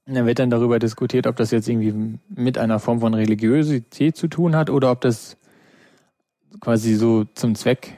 und 0.05 0.15
dann 0.15 0.25
wird 0.25 0.39
dann 0.39 0.49
darüber 0.49 0.79
diskutiert, 0.79 1.27
ob 1.27 1.37
das 1.37 1.51
jetzt 1.51 1.69
irgendwie 1.69 2.19
mit 2.29 2.57
einer 2.57 2.79
Form 2.79 2.99
von 2.99 3.13
Religiosität 3.13 4.17
zu 4.17 4.27
tun 4.27 4.55
hat 4.55 4.69
oder 4.69 4.91
ob 4.91 5.01
das 5.01 5.37
quasi 6.59 6.95
so 6.95 7.25
zum 7.33 7.55
Zweck 7.55 7.93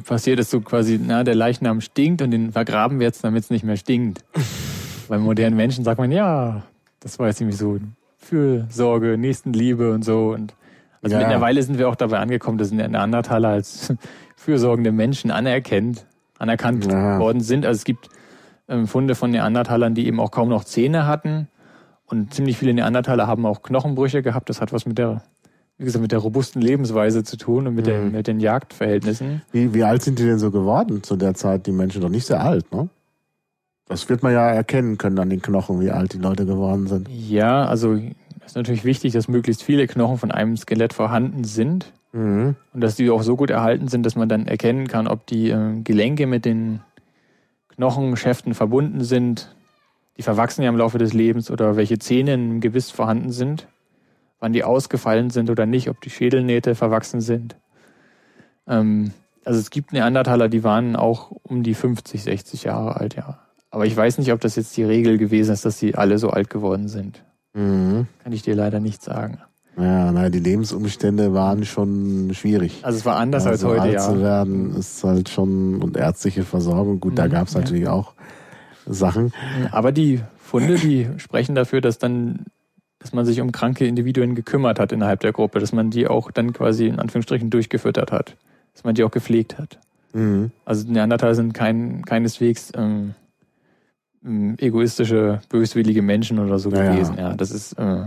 passiert 0.00 0.40
ist, 0.40 0.50
so 0.50 0.62
quasi, 0.62 0.98
na, 1.02 1.22
der 1.22 1.34
Leichnam 1.34 1.82
stinkt 1.82 2.22
und 2.22 2.30
den 2.30 2.52
vergraben 2.52 2.98
wir 2.98 3.06
jetzt, 3.06 3.22
damit 3.24 3.44
es 3.44 3.50
nicht 3.50 3.64
mehr 3.64 3.76
stinkt. 3.76 4.24
Bei 5.08 5.18
modernen 5.18 5.56
Menschen 5.56 5.84
sagt 5.84 5.98
man, 5.98 6.10
ja, 6.10 6.62
das 7.00 7.18
war 7.18 7.26
jetzt 7.26 7.42
irgendwie 7.42 7.58
so 7.58 7.78
Fürsorge, 8.16 9.18
Nächstenliebe 9.18 9.92
und 9.92 10.02
so. 10.02 10.30
Und 10.30 10.54
also 11.02 11.16
ja. 11.16 11.20
mittlerweile 11.20 11.62
sind 11.62 11.76
wir 11.76 11.90
auch 11.90 11.96
dabei 11.96 12.20
angekommen, 12.20 12.56
dass 12.56 12.70
Neandertaler 12.70 13.48
als 13.50 13.92
fürsorgende 14.36 14.92
Menschen 14.92 15.30
anerkennt, 15.30 16.06
anerkannt 16.38 16.86
ja. 16.86 17.18
worden 17.18 17.42
sind. 17.42 17.66
Also 17.66 17.78
es 17.78 17.84
gibt 17.84 18.08
ähm, 18.72 18.86
Funde 18.86 19.14
von 19.14 19.30
Neandertalern, 19.30 19.94
die 19.94 20.06
eben 20.06 20.18
auch 20.18 20.30
kaum 20.30 20.48
noch 20.48 20.64
Zähne 20.64 21.06
hatten. 21.06 21.48
Und 22.06 22.34
ziemlich 22.34 22.58
viele 22.58 22.74
Neandertaler 22.74 23.26
haben 23.26 23.46
auch 23.46 23.62
Knochenbrüche 23.62 24.22
gehabt. 24.22 24.48
Das 24.48 24.60
hat 24.60 24.72
was 24.72 24.86
mit 24.86 24.98
der, 24.98 25.22
wie 25.78 25.84
gesagt, 25.84 26.02
mit 26.02 26.12
der 26.12 26.18
robusten 26.18 26.60
Lebensweise 26.60 27.22
zu 27.22 27.36
tun 27.36 27.66
und 27.66 27.74
mit, 27.74 27.86
mhm. 27.86 27.90
den, 27.90 28.12
mit 28.12 28.26
den 28.26 28.40
Jagdverhältnissen. 28.40 29.42
Wie, 29.52 29.72
wie 29.74 29.84
alt 29.84 30.02
sind 30.02 30.18
die 30.18 30.24
denn 30.24 30.38
so 30.38 30.50
geworden 30.50 31.02
zu 31.02 31.16
der 31.16 31.34
Zeit? 31.34 31.66
Die 31.66 31.72
Menschen 31.72 32.02
doch 32.02 32.08
nicht 32.08 32.26
sehr 32.26 32.42
alt, 32.42 32.72
ne? 32.72 32.88
Das 33.88 34.08
wird 34.08 34.22
man 34.22 34.32
ja 34.32 34.48
erkennen 34.48 34.96
können 34.96 35.18
an 35.18 35.28
den 35.28 35.42
Knochen, 35.42 35.80
wie 35.80 35.90
alt 35.90 36.14
die 36.14 36.18
Leute 36.18 36.46
geworden 36.46 36.86
sind. 36.86 37.08
Ja, 37.10 37.66
also 37.66 37.94
es 37.94 38.46
ist 38.46 38.56
natürlich 38.56 38.84
wichtig, 38.84 39.12
dass 39.12 39.28
möglichst 39.28 39.62
viele 39.62 39.86
Knochen 39.86 40.18
von 40.18 40.30
einem 40.30 40.56
Skelett 40.56 40.94
vorhanden 40.94 41.44
sind. 41.44 41.92
Mhm. 42.12 42.56
Und 42.72 42.80
dass 42.80 42.96
die 42.96 43.10
auch 43.10 43.22
so 43.22 43.36
gut 43.36 43.50
erhalten 43.50 43.88
sind, 43.88 44.06
dass 44.06 44.16
man 44.16 44.28
dann 44.28 44.46
erkennen 44.46 44.86
kann, 44.86 45.06
ob 45.08 45.26
die 45.26 45.50
äh, 45.50 45.80
Gelenke 45.82 46.26
mit 46.26 46.44
den 46.44 46.80
Knochenschäften 47.76 48.54
verbunden 48.54 49.02
sind, 49.04 49.54
die 50.16 50.22
verwachsen 50.22 50.62
ja 50.62 50.68
im 50.68 50.76
Laufe 50.76 50.98
des 50.98 51.12
Lebens 51.12 51.50
oder 51.50 51.76
welche 51.76 51.98
Zähne 51.98 52.34
im 52.34 52.60
Gebiss 52.60 52.90
vorhanden 52.90 53.32
sind, 53.32 53.66
wann 54.40 54.52
die 54.52 54.64
ausgefallen 54.64 55.30
sind 55.30 55.50
oder 55.50 55.66
nicht, 55.66 55.88
ob 55.88 56.00
die 56.00 56.10
Schädelnähte 56.10 56.74
verwachsen 56.74 57.20
sind. 57.20 57.56
Ähm, 58.66 59.12
also 59.44 59.58
es 59.58 59.70
gibt 59.70 59.92
Neandertaler, 59.92 60.48
die 60.48 60.64
waren 60.64 60.96
auch 60.96 61.32
um 61.42 61.62
die 61.62 61.74
50, 61.74 62.22
60 62.22 62.64
Jahre 62.64 62.96
alt, 62.96 63.16
ja. 63.16 63.40
Aber 63.70 63.86
ich 63.86 63.96
weiß 63.96 64.18
nicht, 64.18 64.32
ob 64.32 64.40
das 64.40 64.56
jetzt 64.56 64.76
die 64.76 64.84
Regel 64.84 65.16
gewesen 65.16 65.52
ist, 65.52 65.64
dass 65.64 65.78
sie 65.78 65.94
alle 65.94 66.18
so 66.18 66.28
alt 66.28 66.50
geworden 66.50 66.88
sind. 66.88 67.24
Mhm. 67.54 68.06
Kann 68.22 68.32
ich 68.32 68.42
dir 68.42 68.54
leider 68.54 68.80
nicht 68.80 69.02
sagen. 69.02 69.38
Ja, 69.76 70.12
naja, 70.12 70.28
die 70.28 70.40
Lebensumstände 70.40 71.32
waren 71.32 71.64
schon 71.64 72.30
schwierig. 72.34 72.80
Also 72.82 72.98
es 72.98 73.06
war 73.06 73.16
anders 73.16 73.46
also 73.46 73.68
als 73.68 73.74
heute, 73.74 73.82
alt 73.82 73.92
ja. 73.94 74.00
zu 74.00 74.20
werden 74.20 74.76
ist 74.76 75.02
halt 75.02 75.28
schon 75.30 75.80
und 75.82 75.96
ärztliche 75.96 76.42
Versorgung. 76.42 77.00
Gut, 77.00 77.18
da 77.18 77.26
Mhm, 77.26 77.30
gab 77.30 77.48
es 77.48 77.54
ja. 77.54 77.60
natürlich 77.60 77.88
auch 77.88 78.12
Sachen. 78.86 79.32
Aber 79.70 79.92
die 79.92 80.20
Funde, 80.36 80.74
die 80.74 81.08
sprechen 81.16 81.54
dafür, 81.54 81.80
dass 81.80 81.98
dann, 81.98 82.44
dass 82.98 83.14
man 83.14 83.24
sich 83.24 83.40
um 83.40 83.50
kranke 83.50 83.86
Individuen 83.86 84.34
gekümmert 84.34 84.78
hat 84.78 84.92
innerhalb 84.92 85.20
der 85.20 85.32
Gruppe, 85.32 85.58
dass 85.58 85.72
man 85.72 85.90
die 85.90 86.06
auch 86.06 86.30
dann 86.30 86.52
quasi 86.52 86.86
in 86.86 86.98
Anführungsstrichen 86.98 87.48
durchgefüttert 87.48 88.12
hat, 88.12 88.36
dass 88.74 88.84
man 88.84 88.94
die 88.94 89.04
auch 89.04 89.10
gepflegt 89.10 89.58
hat. 89.58 89.78
Mhm. 90.12 90.50
Also 90.66 90.86
Neandertaler 90.90 91.34
sind 91.34 91.54
kein, 91.54 92.04
keineswegs 92.04 92.72
ähm, 92.76 93.14
ähm, 94.24 94.56
egoistische, 94.58 95.40
böswillige 95.48 96.02
Menschen 96.02 96.38
oder 96.38 96.58
so 96.58 96.70
ja. 96.70 96.92
gewesen. 96.92 97.16
Ja, 97.16 97.34
das 97.34 97.50
ist 97.50 97.72
äh, 97.74 98.04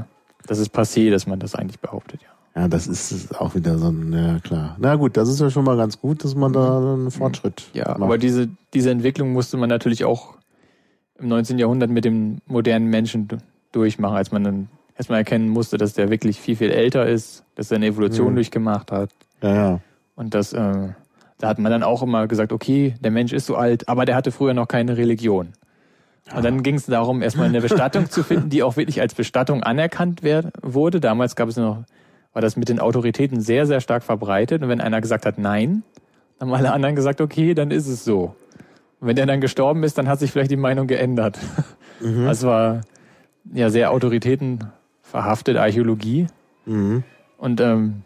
das 0.48 0.60
ist 0.60 0.74
passé, 0.76 1.10
dass 1.12 1.28
man 1.28 1.40
das 1.40 1.56
eigentlich 1.56 1.80
behauptet. 1.80 2.22
Ja. 2.22 2.30
Ja, 2.62 2.68
das 2.70 2.88
ist 2.88 3.38
auch 3.42 3.54
wieder 3.54 3.78
so 3.78 3.90
ein, 3.90 4.14
ja 4.14 4.40
klar. 4.40 4.78
Na 4.80 4.96
gut, 4.96 5.18
das 5.18 5.28
ist 5.28 5.42
ja 5.42 5.50
schon 5.50 5.66
mal 5.66 5.76
ganz 5.76 6.00
gut, 6.00 6.24
dass 6.24 6.36
man 6.36 6.54
da 6.54 6.78
einen 6.94 7.12
Fortschritt 7.12 7.64
Ja, 7.74 7.90
macht. 7.90 8.02
aber 8.04 8.18
diese, 8.18 8.48
diese 8.74 8.92
Entwicklung 8.92 9.34
musste 9.34 9.58
man 9.58 9.68
natürlich 9.68 10.06
auch 10.06 10.36
im 11.20 11.28
19. 11.28 11.60
Jahrhundert 11.60 11.90
mit 11.90 12.06
dem 12.06 12.38
modernen 12.48 12.90
Menschen 12.90 13.28
durchmachen, 13.74 14.16
als 14.16 14.32
man 14.32 14.46
dann 14.46 14.68
erstmal 14.98 15.20
erkennen 15.20 15.50
musste, 15.50 15.78
dass 15.78 15.94
der 15.96 16.10
wirklich 16.10 16.40
viel, 16.40 16.56
viel 16.56 16.72
älter 16.72 17.06
ist, 17.06 17.44
dass 17.56 17.72
er 17.72 17.76
eine 17.76 17.88
Evolution 17.88 18.32
Mhm. 18.32 18.36
durchgemacht 18.36 18.90
hat. 18.92 19.10
ja, 19.42 19.54
ja. 19.54 19.80
Und 20.16 20.34
das, 20.34 20.54
äh, 20.54 20.90
da 21.40 21.48
hat 21.50 21.60
man 21.60 21.70
dann 21.74 21.84
auch 21.84 22.02
immer 22.04 22.26
gesagt, 22.28 22.54
okay, 22.54 22.96
der 23.02 23.12
Mensch 23.12 23.34
ist 23.34 23.48
so 23.48 23.56
alt, 23.58 23.90
aber 23.90 24.06
der 24.06 24.16
hatte 24.16 24.32
früher 24.32 24.54
noch 24.54 24.70
keine 24.70 24.96
Religion. 24.96 25.50
Und 26.34 26.44
dann 26.44 26.64
ging 26.64 26.76
es 26.76 26.86
darum, 26.88 27.22
erstmal 27.22 27.48
eine 27.48 27.62
Bestattung 27.62 28.10
zu 28.10 28.24
finden, 28.24 28.50
die 28.50 28.64
auch 28.64 28.78
wirklich 28.78 29.00
als 29.02 29.14
Bestattung 29.14 29.62
anerkannt 29.64 30.24
wer- 30.24 30.52
wurde. 30.62 31.00
Damals 31.00 31.36
gab 31.36 31.50
es 31.50 31.58
noch, 31.58 31.84
war 32.34 32.42
das 32.42 32.58
mit 32.58 32.68
den 32.70 32.80
Autoritäten 32.80 33.42
sehr, 33.42 33.66
sehr 33.68 33.80
stark 33.80 34.04
verbreitet. 34.04 34.64
Und 34.64 34.70
wenn 34.70 34.82
einer 34.82 35.02
gesagt 35.02 35.26
hat 35.26 35.38
Nein, 35.38 35.84
haben 36.40 36.54
alle 36.54 36.74
anderen 36.74 36.96
gesagt, 36.96 37.22
okay, 37.22 37.54
dann 37.54 37.70
ist 37.72 37.88
es 37.88 38.04
so. 38.04 38.36
Und 39.00 39.08
wenn 39.08 39.16
der 39.16 39.26
dann 39.28 39.40
gestorben 39.40 39.84
ist, 39.84 39.98
dann 39.98 40.08
hat 40.08 40.20
sich 40.20 40.32
vielleicht 40.32 40.52
die 40.52 40.58
Meinung 40.58 40.88
geändert. 40.88 41.38
Mhm. 42.00 42.28
Also 42.28 42.48
war 42.48 42.82
ja 43.54 43.70
sehr 43.70 43.92
Autoritäten 43.92 44.64
verhaftet, 45.04 45.58
Archäologie. 45.58 46.28
Mhm. 46.66 47.04
Und 47.38 47.62
ähm, 47.62 48.02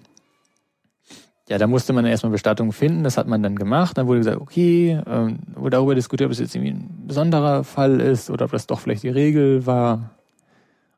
ja, 1.49 1.57
da 1.57 1.65
musste 1.65 1.93
man 1.93 2.05
erstmal 2.05 2.31
Bestattung 2.31 2.71
finden, 2.71 3.03
das 3.03 3.17
hat 3.17 3.27
man 3.27 3.41
dann 3.41 3.55
gemacht. 3.55 3.97
Dann 3.97 4.05
wurde 4.05 4.19
gesagt, 4.19 4.39
okay, 4.39 5.01
ähm, 5.07 5.39
wurde 5.55 5.71
darüber 5.71 5.95
diskutiert, 5.95 6.27
ob 6.27 6.31
es 6.31 6.39
jetzt 6.39 6.55
irgendwie 6.55 6.73
ein 6.73 7.05
besonderer 7.07 7.63
Fall 7.63 7.99
ist 7.99 8.29
oder 8.29 8.45
ob 8.45 8.51
das 8.51 8.67
doch 8.67 8.79
vielleicht 8.79 9.01
die 9.01 9.09
Regel 9.09 9.65
war 9.65 10.11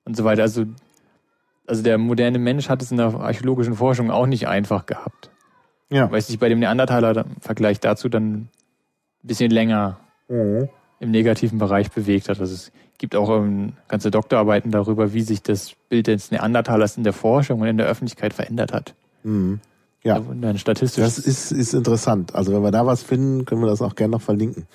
und 0.04 0.18
so 0.18 0.26
weiter. 0.26 0.42
Also, 0.42 0.66
also 1.66 1.82
der 1.84 1.98
moderne 1.98 2.38
Mensch 2.38 2.68
hat 2.68 2.82
es 2.82 2.92
in 2.92 2.98
der 2.98 3.14
archäologischen 3.16 3.76
Forschung 3.76 4.12
auch 4.12 4.26
nicht 4.26 4.50
einfach 4.50 4.86
gehabt. 4.86 5.30
Ja. 5.90 6.12
Weil 6.12 6.20
es 6.20 6.28
sich 6.28 6.38
bei 6.38 6.50
dem 6.50 6.60
Neandertaler 6.60 7.26
im 7.26 7.40
Vergleich 7.40 7.80
dazu 7.80 8.10
dann 8.10 8.34
ein 8.34 8.50
bisschen 9.24 9.52
länger 9.52 10.00
Mhm. 10.28 10.68
im 11.00 11.12
negativen 11.12 11.60
Bereich 11.60 11.92
bewegt 11.92 12.28
hat. 12.30 12.40
Also 12.42 12.54
es 12.54 12.72
gibt 12.98 13.16
auch 13.16 13.30
ähm, 13.30 13.74
ganze 13.88 14.12
Doktorarbeiten 14.12 14.72
darüber, 14.72 15.14
wie 15.14 15.22
sich 15.22 15.42
das 15.42 15.74
Bild 15.90 16.08
des 16.08 16.32
Neandertalers 16.32 16.98
in 16.98 17.04
der 17.04 17.14
Forschung 17.14 17.62
und 17.62 17.68
in 17.68 17.78
der 17.78 17.88
Öffentlichkeit 17.88 18.34
verändert 18.34 18.74
hat. 18.74 18.96
Mhm. 19.24 19.60
Ja. 20.04 20.20
Dann 20.20 20.58
statistisch. 20.58 21.04
Das 21.04 21.20
ist, 21.20 21.52
ist 21.52 21.74
interessant. 21.74 22.34
Also 22.34 22.54
wenn 22.54 22.64
wir 22.64 22.72
da 22.72 22.86
was 22.86 23.04
finden, 23.04 23.46
können 23.46 23.62
wir 23.62 23.68
das 23.68 23.82
auch 23.82 23.96
gerne 23.96 24.12
noch 24.12 24.22
verlinken. 24.22 24.66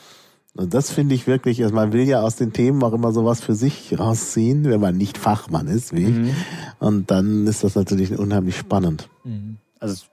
Und 0.54 0.72
das 0.72 0.90
finde 0.90 1.14
ich 1.14 1.26
wirklich, 1.26 1.62
also 1.62 1.74
man 1.74 1.92
will 1.92 2.04
ja 2.08 2.22
aus 2.22 2.36
den 2.36 2.52
Themen 2.52 2.82
auch 2.82 2.94
immer 2.94 3.12
sowas 3.12 3.42
für 3.42 3.54
sich 3.54 3.98
rausziehen, 3.98 4.64
wenn 4.64 4.80
man 4.80 4.96
nicht 4.96 5.18
Fachmann 5.18 5.66
ist, 5.66 5.94
wie 5.94 6.04
ich. 6.04 6.16
Mhm. 6.16 6.30
Und 6.78 7.10
dann 7.10 7.46
ist 7.46 7.62
das 7.62 7.74
natürlich 7.74 8.18
unheimlich 8.18 8.56
spannend. 8.56 9.08
Mhm. 9.24 9.58
Also 9.80 9.94
es 9.94 10.06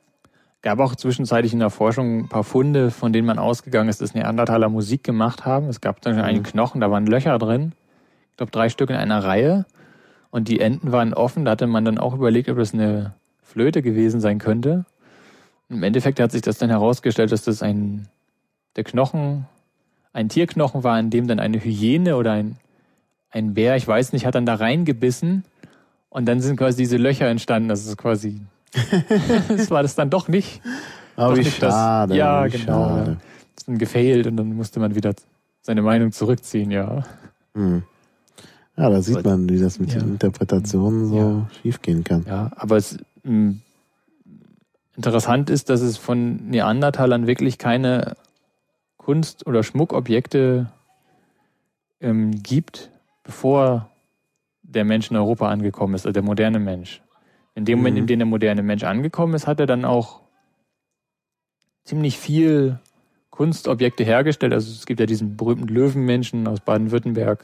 gab 0.61 0.79
auch 0.79 0.95
zwischenzeitlich 0.95 1.53
in 1.53 1.59
der 1.59 1.69
Forschung 1.69 2.19
ein 2.19 2.27
paar 2.27 2.43
Funde, 2.43 2.91
von 2.91 3.13
denen 3.13 3.25
man 3.25 3.39
ausgegangen 3.39 3.87
ist, 3.87 4.01
dass 4.01 4.15
Neandertaler 4.15 4.67
Musik 4.67 5.03
gemacht 5.03 5.45
haben. 5.45 5.69
Es 5.69 5.79
gab 5.79 6.01
dann 6.01 6.19
einen 6.19 6.43
Knochen, 6.43 6.81
da 6.81 6.91
waren 6.91 7.05
Löcher 7.05 7.37
drin. 7.37 7.71
Ich 8.31 8.37
glaube, 8.37 8.51
drei 8.51 8.67
Stück 8.67 8.89
in 8.89 8.97
einer 8.97 9.23
Reihe. 9.23 9.65
Und 10.29 10.47
die 10.47 10.59
Enden 10.59 10.91
waren 10.91 11.13
offen. 11.13 11.45
Da 11.45 11.51
hatte 11.51 11.67
man 11.67 11.85
dann 11.85 11.99
auch 11.99 12.15
überlegt, 12.15 12.49
ob 12.49 12.57
das 12.57 12.73
eine 12.73 13.13
Flöte 13.43 13.81
gewesen 13.81 14.19
sein 14.19 14.39
könnte. 14.39 14.85
Im 15.69 15.83
Endeffekt 15.83 16.19
hat 16.19 16.31
sich 16.31 16.41
das 16.41 16.57
dann 16.57 16.69
herausgestellt, 16.69 17.31
dass 17.31 17.43
das 17.43 17.63
ein, 17.63 18.07
der 18.75 18.83
Knochen, 18.83 19.45
ein 20.13 20.29
Tierknochen 20.29 20.83
war, 20.83 20.99
in 20.99 21.09
dem 21.09 21.27
dann 21.27 21.39
eine 21.39 21.57
Hyäne 21.63 22.15
oder 22.17 22.33
ein, 22.33 22.57
ein 23.31 23.53
Bär, 23.53 23.75
ich 23.75 23.87
weiß 23.87 24.13
nicht, 24.13 24.25
hat 24.25 24.35
dann 24.35 24.45
da 24.45 24.55
reingebissen. 24.55 25.43
Und 26.09 26.25
dann 26.27 26.41
sind 26.41 26.57
quasi 26.57 26.77
diese 26.77 26.97
Löcher 26.97 27.27
entstanden. 27.27 27.69
Das 27.69 27.85
ist 27.85 27.97
quasi 27.97 28.39
das 29.49 29.71
war 29.71 29.81
das 29.81 29.95
dann 29.95 30.09
doch 30.09 30.27
nicht. 30.27 30.61
Aber 31.15 31.31
Doch 31.35 31.37
nicht 31.37 31.61
das- 31.61 31.73
schade. 31.73 32.15
ja, 32.15 32.45
wie 32.45 32.49
genau. 32.57 32.87
Schade. 32.89 33.17
Das 33.55 33.61
ist 33.63 33.67
dann 33.67 33.77
gefailt 33.77 34.27
und 34.27 34.37
dann 34.37 34.53
musste 34.55 34.79
man 34.79 34.95
wieder 34.95 35.13
seine 35.61 35.81
Meinung 35.81 36.11
zurückziehen, 36.11 36.71
ja. 36.71 37.03
Hm. 37.55 37.83
Ja, 38.75 38.89
da 38.89 39.01
sieht 39.01 39.23
man, 39.23 39.47
wie 39.49 39.59
das 39.59 39.79
mit 39.79 39.93
Ja. 39.93 39.99
den 39.99 40.13
Interpretationen 40.13 41.07
so 41.07 41.17
Ja. 41.17 41.49
schiefgehen 41.61 42.03
kann. 42.03 42.25
Ja, 42.27 42.51
aber 42.55 42.77
es 42.77 42.97
mh, 43.23 43.55
interessant 44.95 45.49
ist, 45.49 45.69
dass 45.69 45.81
es 45.81 45.97
von 45.97 46.35
Neandertalern 46.49 47.27
wirklich 47.27 47.57
keine 47.57 48.15
Kunst- 48.97 49.45
oder 49.47 49.63
Schmuckobjekte 49.63 50.71
ähm, 52.01 52.43
gibt, 52.43 52.89
bevor 53.23 53.89
der 54.61 54.85
Mensch 54.85 55.11
in 55.11 55.17
Europa 55.17 55.49
angekommen 55.49 55.93
ist, 55.95 56.05
also 56.05 56.13
der 56.13 56.23
moderne 56.23 56.59
Mensch. 56.59 57.01
In 57.55 57.65
dem 57.65 57.79
Moment, 57.79 57.95
Mhm. 57.95 58.01
in 58.01 58.07
dem 58.07 58.19
der 58.19 58.25
moderne 58.25 58.63
Mensch 58.63 58.83
angekommen 58.83 59.33
ist, 59.35 59.45
hat 59.47 59.59
er 59.59 59.67
dann 59.67 59.85
auch 59.85 60.21
ziemlich 61.85 62.17
viel 62.17 62.79
Kunstobjekte 63.29 64.03
hergestellt. 64.03 64.53
Also 64.53 64.71
es 64.71 64.85
gibt 64.85 64.99
ja 64.99 65.05
diesen 65.05 65.35
berühmten 65.37 65.67
Löwenmenschen 65.67 66.47
aus 66.47 66.59
Baden-Württemberg. 66.61 67.39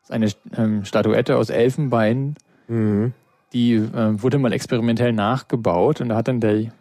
Das 0.00 0.10
ist 0.10 0.10
eine 0.10 0.30
ähm, 0.64 0.84
Statuette 0.84 1.36
aus 1.36 1.50
Elfenbein, 1.50 2.36
Mhm. 2.68 3.12
Die 3.54 3.74
äh, 3.74 4.22
wurde 4.22 4.38
mal 4.38 4.52
experimentell 4.52 5.12
nachgebaut 5.12 6.00
und 6.00 6.10
da 6.10 6.16
hat 6.16 6.28
dann 6.28 6.40
der 6.40 6.72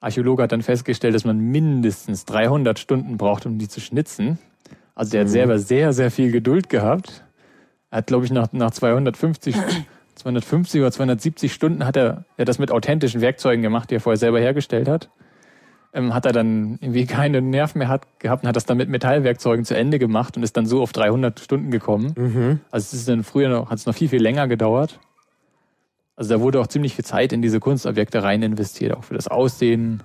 Archäologe 0.00 0.42
hat 0.42 0.52
dann 0.52 0.62
festgestellt, 0.62 1.14
dass 1.14 1.24
man 1.24 1.38
mindestens 1.38 2.26
300 2.26 2.78
Stunden 2.78 3.16
braucht, 3.16 3.46
um 3.46 3.58
die 3.58 3.66
zu 3.66 3.80
schnitzen. 3.80 4.38
Also 4.94 5.12
der 5.12 5.20
hat 5.22 5.28
Mhm. 5.28 5.32
selber 5.32 5.58
sehr, 5.58 5.92
sehr 5.92 6.10
viel 6.10 6.30
Geduld 6.30 6.68
gehabt. 6.68 7.24
Er 7.90 7.98
hat, 7.98 8.06
glaube 8.06 8.24
ich, 8.26 8.30
nach, 8.30 8.52
nach 8.52 8.70
250, 8.70 9.56
250 10.16 10.80
oder 10.80 10.92
270 10.92 11.52
Stunden 11.52 11.84
hat 11.84 11.96
er, 11.96 12.24
er 12.36 12.42
hat 12.42 12.48
das 12.48 12.58
mit 12.58 12.70
authentischen 12.70 13.20
Werkzeugen 13.20 13.62
gemacht, 13.62 13.90
die 13.90 13.96
er 13.96 14.00
vorher 14.00 14.18
selber 14.18 14.38
hergestellt 14.38 14.88
hat. 14.88 15.10
Ähm, 15.94 16.12
hat 16.14 16.26
er 16.26 16.32
dann 16.32 16.78
irgendwie 16.82 17.06
keine 17.06 17.40
Nerven 17.40 17.78
mehr 17.78 17.88
hat, 17.88 18.06
gehabt 18.18 18.42
und 18.42 18.48
hat 18.48 18.56
das 18.56 18.66
dann 18.66 18.76
mit 18.76 18.88
Metallwerkzeugen 18.90 19.64
zu 19.64 19.74
Ende 19.74 19.98
gemacht 19.98 20.36
und 20.36 20.42
ist 20.42 20.56
dann 20.56 20.66
so 20.66 20.82
auf 20.82 20.92
300 20.92 21.40
Stunden 21.40 21.70
gekommen. 21.70 22.12
Mhm. 22.16 22.60
Also 22.70 22.84
es 22.84 22.92
ist 22.92 23.08
dann 23.08 23.24
früher 23.24 23.48
noch, 23.48 23.70
hat 23.70 23.78
es 23.78 23.86
noch 23.86 23.94
viel, 23.94 24.08
viel 24.08 24.20
länger 24.22 24.46
gedauert. 24.46 25.00
Also 26.16 26.34
da 26.34 26.40
wurde 26.40 26.60
auch 26.60 26.66
ziemlich 26.66 26.94
viel 26.94 27.04
Zeit 27.04 27.32
in 27.32 27.42
diese 27.42 27.60
Kunstobjekte 27.60 28.22
rein 28.22 28.42
investiert, 28.42 28.96
auch 28.96 29.04
für 29.04 29.14
das 29.14 29.28
Aussehen 29.28 30.02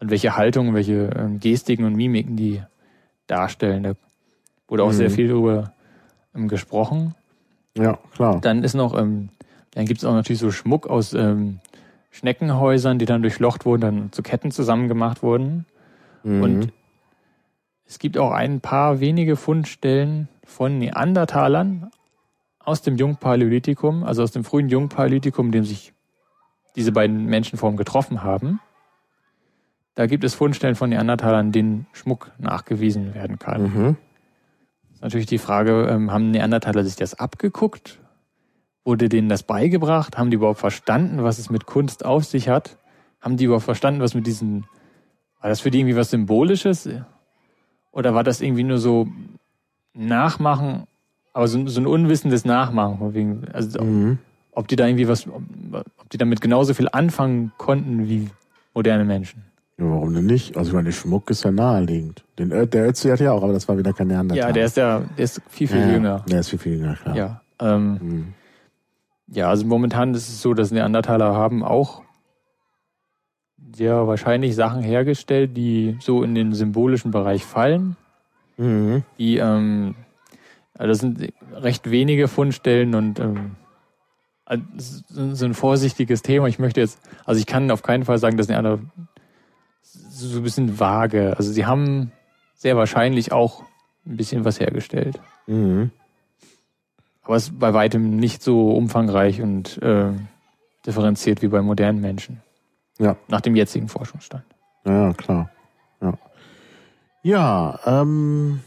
und 0.00 0.10
welche 0.10 0.36
Haltung, 0.36 0.74
welche 0.74 1.10
ähm, 1.16 1.40
Gestiken 1.40 1.84
und 1.84 1.94
Mimiken 1.94 2.36
die 2.36 2.62
darstellen. 3.26 3.82
Da 3.82 3.92
wurde 4.68 4.82
auch 4.82 4.88
Mhm. 4.88 4.96
sehr 4.96 5.10
viel 5.10 5.28
darüber 5.28 5.72
ähm, 6.34 6.48
gesprochen. 6.48 7.14
Ja, 7.76 7.98
klar. 8.14 8.40
Dann 8.40 8.64
ist 8.64 8.74
noch, 8.74 8.98
ähm, 8.98 9.28
dann 9.72 9.84
gibt 9.84 9.98
es 9.98 10.04
auch 10.06 10.14
natürlich 10.14 10.40
so 10.40 10.50
Schmuck 10.50 10.86
aus 10.86 11.14
Schneckenhäusern, 12.10 12.98
die 12.98 13.04
dann 13.04 13.20
durchlocht 13.20 13.66
wurden, 13.66 13.80
dann 13.82 14.12
zu 14.12 14.22
Ketten 14.22 14.50
zusammengemacht 14.50 15.22
wurden. 15.22 15.66
Mhm. 16.24 16.42
Und 16.42 16.72
es 17.84 17.98
gibt 17.98 18.16
auch 18.16 18.30
ein 18.30 18.60
paar 18.60 19.00
wenige 19.00 19.36
Fundstellen 19.36 20.28
von 20.44 20.78
Neandertalern 20.78 21.90
aus 22.66 22.82
dem 22.82 22.96
Jungpaläolithikum, 22.96 24.02
also 24.02 24.22
aus 24.22 24.32
dem 24.32 24.44
frühen 24.44 24.68
Jungpaläolithikum, 24.68 25.46
in 25.46 25.52
dem 25.52 25.64
sich 25.64 25.94
diese 26.74 26.92
beiden 26.92 27.26
Menschenformen 27.26 27.78
getroffen 27.78 28.22
haben. 28.22 28.60
Da 29.94 30.06
gibt 30.06 30.24
es 30.24 30.34
Fundstellen 30.34 30.74
von 30.74 30.90
Neandertalern, 30.90 31.52
denen 31.52 31.86
Schmuck 31.92 32.32
nachgewiesen 32.38 33.14
werden 33.14 33.38
kann. 33.38 33.62
Mhm. 33.62 33.96
Ist 34.92 35.02
natürlich 35.02 35.26
die 35.26 35.38
Frage, 35.38 35.86
ähm, 35.88 36.10
haben 36.12 36.32
Neandertaler 36.32 36.84
sich 36.84 36.96
das 36.96 37.14
abgeguckt? 37.14 38.00
Wurde 38.84 39.08
denen 39.08 39.28
das 39.28 39.44
beigebracht? 39.44 40.18
Haben 40.18 40.30
die 40.30 40.36
überhaupt 40.36 40.58
verstanden, 40.58 41.22
was 41.22 41.38
es 41.38 41.48
mit 41.48 41.66
Kunst 41.66 42.04
auf 42.04 42.24
sich 42.24 42.48
hat? 42.48 42.78
Haben 43.20 43.36
die 43.36 43.44
überhaupt 43.44 43.64
verstanden, 43.64 44.00
was 44.00 44.14
mit 44.14 44.26
diesen, 44.26 44.66
war 45.40 45.48
das 45.48 45.60
für 45.60 45.70
die 45.70 45.78
irgendwie 45.78 45.96
was 45.96 46.10
Symbolisches? 46.10 46.88
Oder 47.92 48.12
war 48.14 48.24
das 48.24 48.40
irgendwie 48.40 48.64
nur 48.64 48.78
so 48.78 49.06
Nachmachen, 49.94 50.86
aber 51.36 51.48
so, 51.48 51.66
so 51.68 51.80
ein 51.80 51.86
unwissendes 51.86 52.44
Nachmachen? 52.44 53.14
wegen- 53.14 53.44
Also, 53.52 53.82
Mhm. 53.82 54.18
ob 54.52 54.68
die 54.68 54.76
da 54.76 54.86
irgendwie 54.86 55.06
was, 55.08 55.26
ob, 55.28 55.42
ob 55.98 56.10
die 56.10 56.16
damit 56.18 56.40
genauso 56.40 56.72
viel 56.74 56.88
anfangen 56.90 57.52
konnten 57.58 58.08
wie 58.08 58.28
moderne 58.74 59.04
Menschen? 59.04 59.42
Ja, 59.78 59.84
warum 59.90 60.14
denn 60.14 60.24
nicht? 60.24 60.56
Also 60.56 60.70
ich 60.70 60.74
meine, 60.74 60.86
der 60.86 60.92
Schmuck 60.92 61.28
ist 61.30 61.44
ja 61.44 61.50
naheliegend. 61.50 62.24
Den, 62.38 62.50
Ö- 62.52 62.66
der 62.66 62.88
Ötzi 62.88 63.08
hat 63.10 63.20
ja 63.20 63.32
auch, 63.32 63.42
aber 63.42 63.52
das 63.52 63.68
war 63.68 63.76
wieder 63.76 63.92
kein 63.92 64.06
Neandertaler. 64.06 64.46
Ja, 64.48 64.52
der 64.52 64.64
ist 64.64 64.76
ja, 64.78 65.00
der 65.18 65.24
ist 65.24 65.42
viel, 65.48 65.68
viel 65.68 65.80
ja, 65.80 65.90
jünger. 65.92 66.24
Der 66.28 66.40
ist 66.40 66.48
viel, 66.48 66.58
viel 66.58 66.72
jünger, 66.78 66.94
klar. 66.94 67.14
Ja. 67.14 67.40
Ähm, 67.60 67.98
Mhm. 68.00 68.34
Ja, 69.28 69.50
also 69.50 69.66
momentan 69.66 70.14
ist 70.14 70.28
es 70.28 70.40
so, 70.40 70.54
dass 70.54 70.70
Neandertaler 70.70 71.34
haben 71.34 71.62
auch 71.64 72.02
sehr 73.74 74.06
wahrscheinlich 74.06 74.54
Sachen 74.54 74.82
hergestellt, 74.82 75.56
die 75.56 75.96
so 76.00 76.22
in 76.22 76.34
den 76.34 76.52
symbolischen 76.52 77.10
Bereich 77.10 77.44
fallen. 77.44 77.96
Mhm. 78.56 79.02
Die, 79.18 79.36
ähm, 79.38 79.94
also 80.78 80.88
das 80.88 80.98
sind 80.98 81.32
recht 81.52 81.90
wenige 81.90 82.28
Fundstellen 82.28 82.94
und 82.94 83.18
ähm, 83.20 83.56
so 85.08 85.44
ein 85.44 85.54
vorsichtiges 85.54 86.22
Thema. 86.22 86.46
Ich 86.46 86.58
möchte 86.58 86.80
jetzt, 86.80 87.00
also 87.24 87.40
ich 87.40 87.46
kann 87.46 87.70
auf 87.70 87.82
keinen 87.82 88.04
Fall 88.04 88.18
sagen, 88.18 88.36
dass 88.36 88.48
Neandertaler 88.48 88.86
so 89.82 90.38
ein 90.38 90.42
bisschen 90.42 90.78
vage. 90.78 91.34
Also 91.36 91.52
sie 91.52 91.66
haben 91.66 92.12
sehr 92.54 92.76
wahrscheinlich 92.76 93.32
auch 93.32 93.64
ein 94.06 94.16
bisschen 94.16 94.44
was 94.44 94.60
hergestellt. 94.60 95.20
Mhm. 95.46 95.90
Aber 97.22 97.36
es 97.36 97.48
ist 97.48 97.58
bei 97.58 97.74
weitem 97.74 98.16
nicht 98.16 98.42
so 98.42 98.70
umfangreich 98.70 99.42
und 99.42 99.82
äh, 99.82 100.12
differenziert 100.86 101.42
wie 101.42 101.48
bei 101.48 101.60
modernen 101.60 102.00
Menschen. 102.00 102.40
Ja. 102.98 103.16
Nach 103.28 103.40
dem 103.40 103.56
jetzigen 103.56 103.88
Forschungsstand. 103.88 104.44
Ja, 104.84 105.12
klar. 105.12 105.50
Ja, 106.00 106.14
ja 107.22 107.80
ähm, 107.84 108.60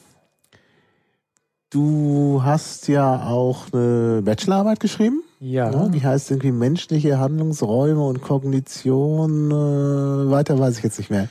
du 1.69 2.41
hast 2.43 2.87
ja 2.87 3.27
auch 3.27 3.65
eine 3.71 4.21
Bachelorarbeit 4.23 4.79
geschrieben. 4.79 5.23
Ja. 5.39 5.71
ja. 5.71 5.87
Die 5.87 6.03
heißt 6.03 6.31
irgendwie 6.31 6.51
menschliche 6.51 7.19
Handlungsräume 7.19 8.03
und 8.05 8.21
Kognition. 8.21 9.51
Äh, 9.51 10.31
weiter 10.31 10.59
weiß 10.59 10.77
ich 10.77 10.83
jetzt 10.83 10.97
nicht 10.97 11.09
mehr. 11.09 11.27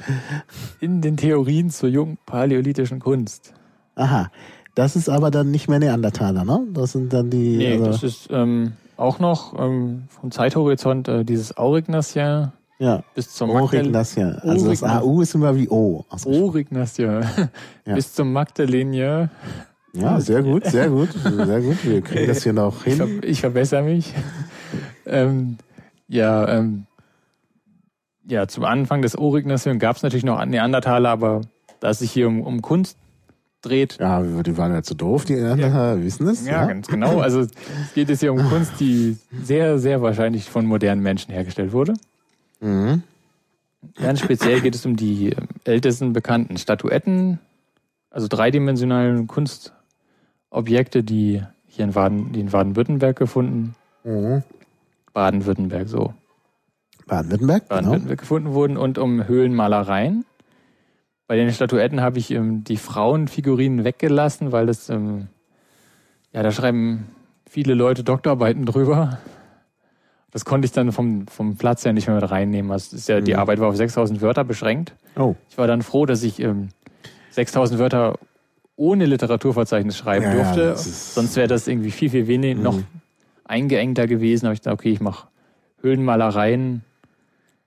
In 0.81 1.03
den 1.03 1.17
Theorien 1.17 1.71
zur 1.71 1.89
jungpaläolithischen 1.91 3.01
Kunst. 3.01 3.53
Aha. 3.97 4.31
Das 4.75 4.97
ist 4.97 5.09
aber 5.09 5.31
dann 5.31 5.51
nicht 5.51 5.69
mehr 5.69 5.81
Neandertaler, 5.81 6.45
ne? 6.45 6.67
Das 6.73 6.93
sind 6.93 7.13
dann 7.13 7.31
die. 7.31 7.57
Nee, 7.57 7.73
also 7.73 7.87
das 7.87 8.03
ist 8.05 8.29
ähm, 8.31 8.75
auch 8.97 9.19
noch 9.19 9.59
ähm, 9.59 10.05
vom 10.09 10.31
Zeithorizont 10.31 11.09
äh, 11.09 11.25
dieses 11.25 11.57
Aurignacier 11.57 12.53
ja. 12.79 13.03
bis 13.15 13.35
zum 13.35 13.51
Aurignacier. 13.51 14.41
Also 14.43 14.71
das 14.71 14.83
AU 14.83 15.21
ist 15.21 15.35
immer 15.35 15.57
wie 15.57 15.69
O. 15.69 16.05
Aurignacier. 16.09 17.23
ja. 17.87 17.95
Bis 17.95 18.15
zum 18.15 18.33
Magdalenier. 18.33 19.31
Ja, 19.93 20.21
sehr 20.21 20.43
gut, 20.43 20.67
sehr 20.67 20.91
gut, 20.91 21.11
sehr 21.13 21.61
gut. 21.61 21.85
Wir 21.85 22.03
kriegen 22.03 22.27
das 22.27 22.43
hier 22.43 22.53
noch 22.53 22.85
hin. 22.85 22.93
Ich, 22.93 22.99
ver 22.99 23.25
ich 23.25 23.41
verbessere 23.41 23.83
mich. 23.83 24.15
ähm, 25.07 25.59
ja, 26.09 26.49
ähm, 26.49 26.87
ja, 28.27 28.47
zum 28.47 28.65
Anfang 28.65 29.03
des 29.03 29.17
Aurignacium 29.17 29.79
gab 29.79 29.97
es 29.97 30.03
natürlich 30.03 30.25
noch 30.25 30.45
Neandertaler, 30.45 31.09
aber 31.09 31.41
da 31.81 31.91
es 31.91 32.01
sich 32.01 32.11
hier 32.11 32.29
um, 32.29 32.43
um 32.43 32.61
Kunst 32.61 32.99
dreht. 33.63 33.99
Ja, 33.99 34.23
die 34.23 34.57
waren 34.57 34.73
ja 34.73 34.83
zu 34.83 34.95
doof, 34.95 35.25
die 35.25 35.35
Neandertaler, 35.35 35.99
ja. 35.99 36.05
wissen 36.05 36.29
es. 36.29 36.47
Ja, 36.47 36.53
ja, 36.53 36.67
ganz 36.67 36.87
genau. 36.87 37.21
Also 37.21 37.41
es 37.41 37.51
geht 37.95 38.11
es 38.11 38.21
hier 38.21 38.33
um 38.33 38.43
Kunst, 38.49 38.73
die 38.81 39.17
sehr, 39.43 39.79
sehr 39.79 40.03
wahrscheinlich 40.03 40.49
von 40.49 40.67
modernen 40.67 41.03
Menschen 41.03 41.33
hergestellt 41.33 41.73
wurde. 41.73 41.95
Mhm. 42.61 43.03
Ganz 43.95 44.21
speziell 44.21 44.61
geht 44.61 44.75
es 44.75 44.85
um 44.85 44.97
die 44.97 45.35
ältesten 45.65 46.13
bekannten 46.13 46.57
Statuetten, 46.57 47.39
also 48.11 48.27
dreidimensionalen 48.29 49.27
Kunst 49.27 49.73
Objekte, 50.51 51.03
die 51.03 51.43
hier 51.67 51.85
in, 51.85 51.93
Baden, 51.93 52.33
die 52.33 52.41
in 52.41 52.51
Baden-Württemberg 52.51 53.17
gefunden. 53.17 53.75
Mhm. 54.05 54.43
Baden-Württemberg, 55.13 55.89
so. 55.89 56.15
Baden-Württemberg? 57.07 57.69
Baden-Württemberg 57.69 58.19
genau. 58.19 58.21
gefunden 58.21 58.55
wurden 58.55 58.77
und 58.77 58.99
um 58.99 59.27
Höhlenmalereien. 59.27 60.25
Bei 61.27 61.37
den 61.37 61.53
Statuetten 61.53 62.01
habe 62.01 62.19
ich 62.19 62.31
ähm, 62.31 62.65
die 62.65 62.79
Frauenfigurinen 62.79 63.85
weggelassen, 63.85 64.51
weil 64.51 64.67
das, 64.67 64.89
ähm, 64.89 65.29
ja, 66.33 66.43
da 66.43 66.51
schreiben 66.51 67.09
viele 67.49 67.75
Leute 67.75 68.03
Doktorarbeiten 68.03 68.65
drüber. 68.65 69.19
Das 70.31 70.45
konnte 70.45 70.67
ich 70.67 70.73
dann 70.73 70.93
vom, 70.93 71.27
vom 71.27 71.57
Platz 71.57 71.85
her 71.85 71.93
nicht 71.93 72.07
mehr 72.07 72.17
mit 72.17 72.31
reinnehmen. 72.31 72.71
Das 72.71 72.93
ist 72.93 73.09
ja, 73.09 73.21
mhm. 73.21 73.25
Die 73.25 73.37
Arbeit 73.37 73.61
war 73.61 73.69
auf 73.69 73.77
6000 73.77 74.21
Wörter 74.21 74.45
beschränkt. 74.45 74.95
Oh. 75.17 75.35
Ich 75.51 75.59
war 75.59 75.67
dann 75.67 75.83
froh, 75.83 76.07
dass 76.07 76.23
ich 76.23 76.41
ähm, 76.41 76.69
6000 77.31 77.79
Wörter 77.79 78.19
ohne 78.79 79.07
Literaturverzeichnis 79.07 79.99
schreiben 79.99 80.25
ja, 80.25 80.35
durfte. 80.35 80.63
Ja, 80.63 80.77
Sonst 80.77 81.37
wäre 81.37 81.49
das 81.49 81.67
irgendwie 81.67 81.91
viel, 81.91 82.11
viel 82.11 82.29
weniger 82.29 82.57
mhm. 82.57 82.63
noch 82.63 82.79
eingeengter 83.45 84.07
gewesen. 84.07 84.45
Da 84.45 84.49
habe 84.49 84.55
ich 84.55 84.61
gedacht, 84.61 84.75
okay, 84.75 84.93
ich 84.93 85.01
mache 85.01 85.29
Höhlenmalereien 85.83 86.85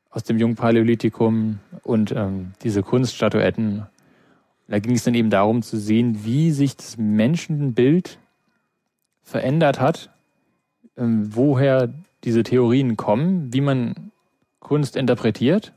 aus 0.10 0.24
dem 0.24 0.40
Jungpaläolithikum 0.40 1.60
und 1.84 2.12
ähm, 2.12 2.54
diese 2.64 2.82
Kunststatuetten. 2.82 3.86
Da 4.68 4.80
ging 4.80 4.96
es 4.96 5.04
dann 5.04 5.14
eben 5.14 5.30
darum 5.30 5.62
zu 5.62 5.78
sehen, 5.78 6.24
wie 6.24 6.52
sich 6.52 6.78
das 6.78 6.98
Menschenbild 6.98 8.18
verändert 9.22 9.82
hat, 9.82 10.10
ähm, 10.98 11.36
woher 11.36 11.94
diese 12.24 12.44
Theorien 12.44 12.96
kommen, 12.96 13.54
wie 13.54 13.62
man 13.62 14.12
Kunst 14.60 14.96
interpretiert. 14.96 15.74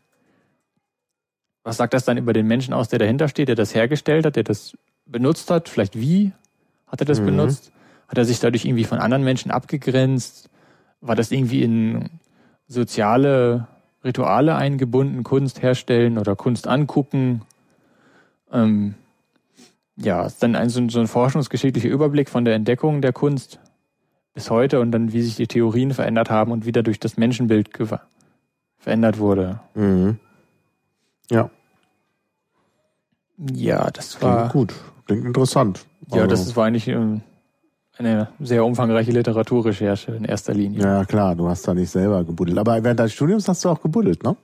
Was 1.65 1.79
sagt 1.79 1.95
das 1.95 2.05
dann 2.05 2.19
über 2.19 2.33
den 2.33 2.47
Menschen 2.47 2.73
aus, 2.73 2.89
der 2.89 3.01
dahinter 3.01 3.27
steht, 3.27 3.49
der 3.49 3.57
das 3.57 3.75
hergestellt 3.75 4.27
hat, 4.27 4.37
der 4.37 4.45
das 4.45 4.77
benutzt 5.07 5.51
hat, 5.51 5.69
vielleicht 5.69 5.99
wie 5.99 6.33
hat 6.87 7.01
er 7.01 7.07
das 7.07 7.21
mhm. 7.21 7.27
benutzt? 7.27 7.73
Hat 8.09 8.19
er 8.19 8.25
sich 8.25 8.41
dadurch 8.41 8.65
irgendwie 8.65 8.85
von 8.85 8.99
anderen 8.99 9.25
Menschen 9.25 9.51
abgegrenzt? 9.51 10.51
War 11.01 11.17
das 11.17 11.31
irgendwie 11.31 11.63
in 11.63 12.21
soziale 12.67 13.67
Rituale 14.05 14.55
eingebunden, 14.55 15.23
Kunst 15.23 15.63
herstellen 15.63 16.19
oder 16.19 16.37
Kunst 16.37 16.69
angucken? 16.69 17.43
Ähm, 18.53 18.95
ja, 19.97 20.25
ist 20.27 20.43
dann 20.43 20.57
ein, 20.57 20.69
so, 20.69 20.81
ein, 20.81 20.89
so 20.89 21.01
ein 21.01 21.07
forschungsgeschichtlicher 21.07 21.89
Überblick 21.89 22.29
von 22.29 22.45
der 22.45 22.55
Entdeckung 22.55 23.01
der 23.01 23.13
Kunst 23.13 23.59
bis 24.35 24.51
heute 24.51 24.81
und 24.81 24.93
dann, 24.93 25.13
wie 25.13 25.23
sich 25.23 25.37
die 25.37 25.47
Theorien 25.47 25.93
verändert 25.93 26.31
haben 26.31 26.53
und 26.53 26.67
wie 26.67 26.73
dadurch 26.73 26.99
das 27.01 27.17
Menschenbild 27.17 27.71
verändert 28.79 29.19
wurde. 29.19 29.61
Mhm. 29.75 30.19
Ja. 31.31 31.51
Ja, 33.53 33.91
das 33.91 34.21
war. 34.21 34.51
Klingt 34.51 34.53
gut. 34.53 34.75
Klingt 35.07 35.25
interessant. 35.25 35.85
Ja, 36.11 36.23
also, 36.23 36.29
das 36.29 36.57
war 36.57 36.67
eigentlich 36.67 36.89
ähm, 36.89 37.21
eine 37.97 38.29
sehr 38.41 38.65
umfangreiche 38.65 39.13
Literaturrecherche 39.13 40.13
in 40.13 40.25
erster 40.25 40.55
Linie. 40.55 40.81
Ja, 40.81 41.05
klar, 41.05 41.35
du 41.35 41.49
hast 41.49 41.67
da 41.67 41.75
nicht 41.75 41.91
selber 41.91 42.25
gebuddelt. 42.25 42.59
Aber 42.59 42.83
während 42.83 42.99
deines 42.99 43.13
Studiums 43.13 43.47
hast 43.49 43.65
du 43.65 43.69
auch 43.69 43.81
gebuddelt, 43.81 44.23
ne? 44.23 44.37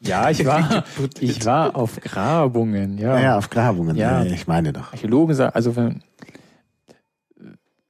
Ja, 0.00 0.30
ich 0.30 0.44
war, 0.46 0.84
ich 1.20 1.44
war 1.44 1.76
auf 1.76 2.00
Grabungen, 2.00 2.98
ja. 2.98 3.20
Ja, 3.20 3.38
auf 3.38 3.50
Grabungen, 3.50 3.96
ja. 3.96 4.24
ich 4.24 4.46
meine 4.46 4.72
doch. 4.72 4.92
Archäologen 4.92 5.34
sagen, 5.34 5.54
also 5.54 5.76
wenn, 5.76 6.02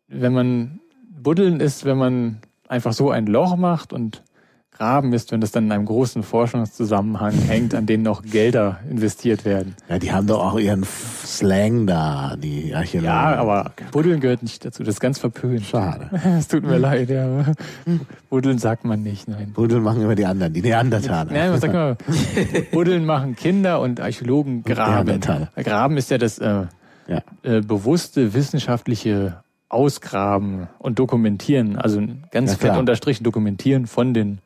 wenn 0.09 0.33
man 0.33 0.81
buddeln 1.09 1.61
ist, 1.61 1.85
wenn 1.85 1.99
man 1.99 2.39
einfach 2.69 2.93
so 2.93 3.11
ein 3.11 3.27
Loch 3.27 3.57
macht 3.57 3.93
und 3.93 4.23
Graben 4.81 5.13
ist, 5.13 5.31
wenn 5.31 5.43
das 5.43 5.51
dann 5.53 5.67
in 5.67 5.73
einem 5.73 5.85
großen 5.85 6.23
Forschungszusammenhang 6.23 7.33
hängt, 7.49 7.75
an 7.75 7.85
dem 7.85 8.03
noch 8.03 8.23
Gelder 8.23 8.81
investiert 8.89 9.45
werden. 9.45 9.77
Ja, 9.91 9.99
die 9.99 10.11
haben 10.11 10.27
doch 10.27 10.43
auch 10.43 10.59
ihren 10.59 10.85
Slang 10.85 11.87
da, 11.87 12.35
die 12.39 12.75
Archäologen. 12.75 13.15
Ja, 13.15 13.37
aber 13.37 13.73
Buddeln 13.93 14.21
gehört 14.21 14.43
nicht 14.43 14.65
dazu. 14.65 14.83
Das 14.83 14.95
ist 14.95 15.01
ganz 15.01 15.19
verpönt. 15.19 15.67
Schade. 15.67 16.09
Es 16.39 16.49
tut 16.49 16.65
mir 16.65 16.79
leid, 16.79 17.11
ja. 17.11 17.53
Buddeln 18.31 18.57
sagt 18.57 18.87
man 18.87 19.03
nicht, 19.03 19.29
nein. 19.29 19.53
Buddeln 19.53 19.83
machen 19.83 20.01
immer 20.01 20.15
die 20.15 20.25
anderen, 20.25 20.55
die 20.55 20.63
Neandertaler. 20.63 21.31
Nein, 21.31 21.53
was 21.53 21.61
sagt 21.61 21.75
man? 21.75 21.97
Buddeln 22.73 23.05
machen 23.05 23.37
Kinder 23.37 23.83
und 23.83 24.01
Archäologen 24.01 24.65
graben. 24.65 25.21
Graben 25.57 25.97
ist 25.99 26.11
ja 26.11 26.17
das 26.17 26.39
äh, 26.39 26.65
ja. 27.07 27.23
Äh, 27.43 27.61
bewusste 27.61 28.33
wissenschaftliche 28.33 29.43
Ausgraben 29.69 30.69
und 30.79 30.99
Dokumentieren, 30.99 31.77
also 31.77 32.03
ganz 32.31 32.53
ja, 32.53 32.57
fett 32.57 32.79
unterstrichen 32.79 33.25
Dokumentieren 33.25 33.87
von 33.87 34.15
den 34.15 34.41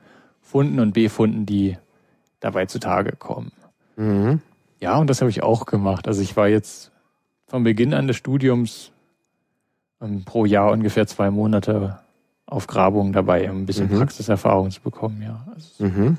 Funden 0.55 0.79
und 0.79 0.93
Befunden, 0.93 1.47
die 1.47 1.77
dabei 2.39 2.67
zutage 2.67 3.17
kommen. 3.17 3.51
Mhm. 3.97 4.41
Ja, 4.79 4.99
und 4.99 5.11
das 5.11 5.21
habe 5.21 5.29
ich 5.29 5.43
auch 5.43 5.67
gemacht. 5.67 6.07
Also 6.07 6.23
ich 6.23 6.37
war 6.37 6.47
jetzt 6.47 6.93
von 7.49 7.65
Beginn 7.65 7.93
an 7.93 8.07
des 8.07 8.15
Studiums 8.15 8.93
ähm, 10.01 10.25
pro 10.25 10.45
Jahr 10.45 10.71
ungefähr 10.71 11.09
zwei 11.09 11.33
Monate 11.33 11.99
auf 12.47 12.69
Grabungen 12.69 13.13
dabei, 13.13 13.51
um 13.51 13.63
ein 13.63 13.67
bisschen 13.67 13.91
mhm. 13.91 13.99
Praxiserfahrung 13.99 14.71
zu 14.71 14.81
bekommen, 14.81 15.23
ja. 15.23 15.45
Also 15.53 15.87
mhm. 15.87 16.19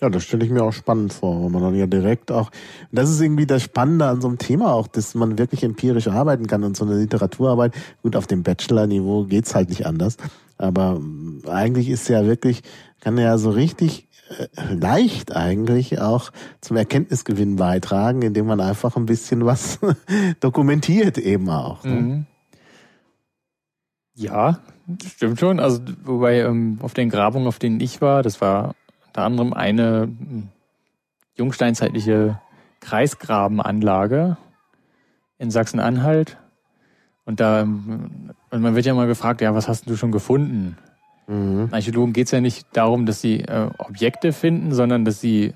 Ja, 0.00 0.08
das 0.08 0.24
stelle 0.24 0.44
ich 0.44 0.50
mir 0.50 0.64
auch 0.64 0.72
spannend 0.72 1.12
vor, 1.12 1.44
wenn 1.44 1.52
man 1.52 1.62
dann 1.62 1.74
ja 1.76 1.86
direkt 1.86 2.32
auch, 2.32 2.50
das 2.90 3.08
ist 3.08 3.20
irgendwie 3.20 3.46
das 3.46 3.62
Spannende 3.62 4.06
an 4.06 4.20
so 4.20 4.26
einem 4.26 4.38
Thema 4.38 4.72
auch, 4.72 4.88
dass 4.88 5.14
man 5.14 5.38
wirklich 5.38 5.62
empirisch 5.62 6.08
arbeiten 6.08 6.48
kann 6.48 6.64
und 6.64 6.76
so 6.76 6.86
eine 6.86 6.96
Literaturarbeit, 6.96 7.72
gut, 8.02 8.16
auf 8.16 8.26
dem 8.26 8.42
Bachelor-Niveau 8.42 9.26
geht's 9.26 9.54
halt 9.54 9.68
nicht 9.68 9.86
anders, 9.86 10.16
aber 10.60 11.00
eigentlich 11.48 11.88
ist 11.88 12.08
ja 12.08 12.24
wirklich, 12.26 12.62
kann 13.00 13.16
ja 13.16 13.38
so 13.38 13.50
richtig 13.50 14.08
äh, 14.28 14.74
leicht 14.74 15.34
eigentlich 15.34 16.00
auch 16.00 16.30
zum 16.60 16.76
Erkenntnisgewinn 16.76 17.56
beitragen, 17.56 18.22
indem 18.22 18.46
man 18.46 18.60
einfach 18.60 18.96
ein 18.96 19.06
bisschen 19.06 19.46
was 19.46 19.78
dokumentiert 20.40 21.18
eben 21.18 21.48
auch. 21.48 21.82
Ne? 21.84 21.92
Mhm. 21.92 22.26
Ja, 24.14 24.60
stimmt 25.06 25.40
schon. 25.40 25.60
Also 25.60 25.80
wobei 26.04 26.40
ähm, 26.40 26.78
auf 26.82 26.92
den 26.92 27.08
Grabungen, 27.08 27.48
auf 27.48 27.58
denen 27.58 27.80
ich 27.80 28.02
war, 28.02 28.22
das 28.22 28.42
war 28.42 28.74
unter 29.06 29.22
anderem 29.22 29.54
eine 29.54 30.02
hm, 30.02 30.48
jungsteinzeitliche 31.36 32.38
Kreisgrabenanlage 32.80 34.36
in 35.38 35.50
Sachsen-Anhalt 35.50 36.36
Und 37.24 37.40
da, 37.40 37.62
und 37.62 38.34
man 38.50 38.74
wird 38.74 38.86
ja 38.86 38.94
mal 38.94 39.06
gefragt, 39.06 39.40
ja, 39.40 39.54
was 39.54 39.68
hast 39.68 39.88
du 39.88 39.96
schon 39.96 40.12
gefunden? 40.12 40.76
Mhm. 41.26 41.68
Archäologen 41.70 42.12
geht 42.12 42.26
es 42.26 42.32
ja 42.32 42.40
nicht 42.40 42.66
darum, 42.72 43.06
dass 43.06 43.20
sie 43.20 43.40
äh, 43.40 43.70
Objekte 43.78 44.32
finden, 44.32 44.72
sondern 44.72 45.04
dass 45.04 45.20
sie 45.20 45.54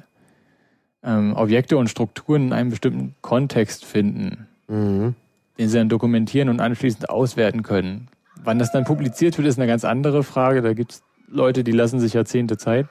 ähm, 1.03 1.35
Objekte 1.37 1.77
und 1.77 1.89
Strukturen 1.89 2.47
in 2.47 2.53
einem 2.53 2.71
bestimmten 2.71 3.15
Kontext 3.21 3.85
finden, 3.85 4.47
mhm. 4.69 5.15
den 5.59 5.69
sie 5.69 5.79
dann 5.79 5.89
dokumentieren 5.89 6.49
und 6.49 6.61
anschließend 6.61 7.11
auswerten 7.11 7.63
können. 7.63 8.09
Wann 8.43 8.59
das 8.59 8.73
dann 8.73 8.85
publiziert 8.85 9.37
wird, 9.37 9.49
ist 9.49 9.59
eine 9.59 9.67
ganz 9.67 9.85
andere 9.85 10.23
Frage. 10.23 10.63
Da 10.63 10.75
gibt 10.75 10.93
es 10.93 11.03
Leute, 11.29 11.65
die 11.65 11.73
lassen 11.73 11.99
sich 11.99 12.13
Jahrzehnte 12.13 12.57
Zeit, 12.57 12.87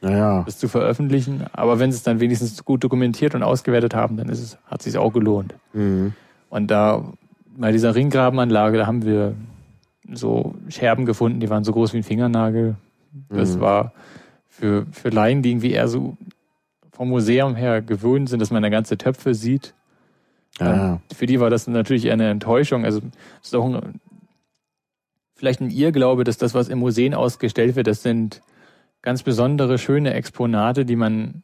naja. 0.00 0.42
das 0.46 0.58
zu 0.58 0.68
veröffentlichen. 0.68 1.44
Aber 1.52 1.78
wenn 1.78 1.92
sie 1.92 1.96
es 1.96 2.02
dann 2.02 2.20
wenigstens 2.20 2.64
gut 2.64 2.84
dokumentiert 2.84 3.34
und 3.34 3.42
ausgewertet 3.42 3.94
haben, 3.94 4.16
dann 4.16 4.28
ist 4.28 4.40
es, 4.40 4.58
hat 4.66 4.80
es 4.80 4.84
sich 4.84 4.98
auch 4.98 5.12
gelohnt. 5.12 5.54
Mhm. 5.72 6.14
Und 6.48 6.70
da 6.70 7.04
bei 7.56 7.72
dieser 7.72 7.94
Ringgrabenanlage, 7.94 8.78
da 8.78 8.86
haben 8.86 9.04
wir 9.04 9.34
so 10.12 10.54
Scherben 10.68 11.06
gefunden, 11.06 11.40
die 11.40 11.50
waren 11.50 11.64
so 11.64 11.72
groß 11.72 11.92
wie 11.92 11.98
ein 11.98 12.02
Fingernagel. 12.02 12.76
Das 13.28 13.56
mhm. 13.56 13.60
war 13.60 13.92
für, 14.48 14.86
für 14.92 15.08
Laien, 15.08 15.42
die 15.42 15.50
irgendwie 15.50 15.72
eher 15.72 15.88
so 15.88 16.16
vom 16.92 17.08
Museum 17.08 17.56
her 17.56 17.82
gewöhnt 17.82 18.28
sind, 18.28 18.40
dass 18.40 18.50
man 18.50 18.62
da 18.62 18.68
ganze 18.68 18.96
Töpfe 18.98 19.34
sieht. 19.34 19.74
Ja. 20.60 21.00
für 21.12 21.26
die 21.26 21.40
war 21.40 21.50
das 21.50 21.66
natürlich 21.66 22.04
eher 22.04 22.12
eine 22.12 22.30
Enttäuschung. 22.30 22.84
Also 22.84 23.00
es 23.42 23.48
ist 23.48 23.54
auch 23.56 23.64
ein, 23.64 24.00
vielleicht 25.34 25.60
ein 25.60 25.70
Irrglaube, 25.70 26.22
dass 26.22 26.38
das, 26.38 26.54
was 26.54 26.68
im 26.68 26.78
Museen 26.78 27.12
ausgestellt 27.12 27.74
wird, 27.74 27.88
das 27.88 28.04
sind 28.04 28.40
ganz 29.02 29.24
besondere, 29.24 29.78
schöne 29.78 30.14
Exponate, 30.14 30.84
die 30.84 30.94
man, 30.94 31.42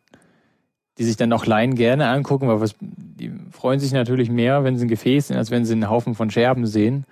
die 1.01 1.05
sich 1.05 1.17
dann 1.17 1.33
auch 1.33 1.47
Laien 1.47 1.77
gerne 1.77 2.09
angucken, 2.09 2.47
weil 2.47 2.61
was, 2.61 2.75
die 2.79 3.33
freuen 3.53 3.81
sich 3.81 3.91
natürlich 3.93 4.31
mehr, 4.31 4.65
wenn 4.65 4.77
sie 4.77 4.85
ein 4.85 4.89
Gefäß 4.89 5.29
sehen, 5.29 5.39
als 5.39 5.51
wenn 5.51 5.65
sie 5.65 5.73
einen 5.73 5.89
Haufen 5.89 6.15
von 6.15 6.31
Scherben 6.31 6.67
sehen, 6.67 7.07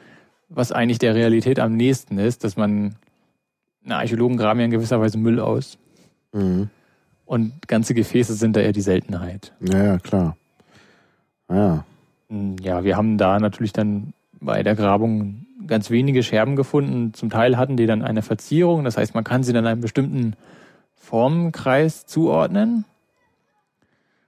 was 0.51 0.73
eigentlich 0.73 0.98
der 0.98 1.15
Realität 1.15 1.59
am 1.59 1.74
nächsten 1.74 2.19
ist, 2.19 2.44
dass 2.44 2.59
man, 2.59 2.97
na, 3.82 3.97
Archäologen 3.97 4.36
graben 4.36 4.60
ja 4.60 4.66
in 4.66 4.70
gewisser 4.70 5.01
Weise 5.01 5.16
Müll 5.16 5.40
aus. 5.40 5.78
Mhm. 6.35 6.69
Und 7.24 7.66
ganze 7.66 7.94
Gefäße 7.94 8.35
sind 8.35 8.56
da 8.56 8.60
eher 8.60 8.73
die 8.73 8.82
Seltenheit. 8.82 9.55
Ja, 9.60 9.82
ja 9.82 9.98
klar. 9.98 10.36
Ja. 11.51 11.86
Hm, 12.28 12.56
ja, 12.60 12.85
wir 12.85 12.94
haben 12.94 13.16
da 13.16 13.40
natürlich 13.40 13.73
dann 13.73 14.12
bei 14.39 14.62
der 14.62 14.74
Grabung 14.74 15.47
ganz 15.66 15.89
wenige 15.89 16.23
Scherben 16.23 16.56
gefunden. 16.56 17.15
Zum 17.15 17.31
Teil 17.31 17.56
hatten 17.56 17.78
die 17.78 17.86
dann 17.86 18.02
eine 18.02 18.20
Verzierung, 18.20 18.85
das 18.85 18.98
heißt, 18.98 19.15
man 19.15 19.24
kann 19.24 19.44
sie 19.44 19.55
dann 19.55 19.66
einem 19.66 19.81
bestimmten 19.81 20.35
Formenkreis 20.94 22.05
zuordnen. 22.05 22.85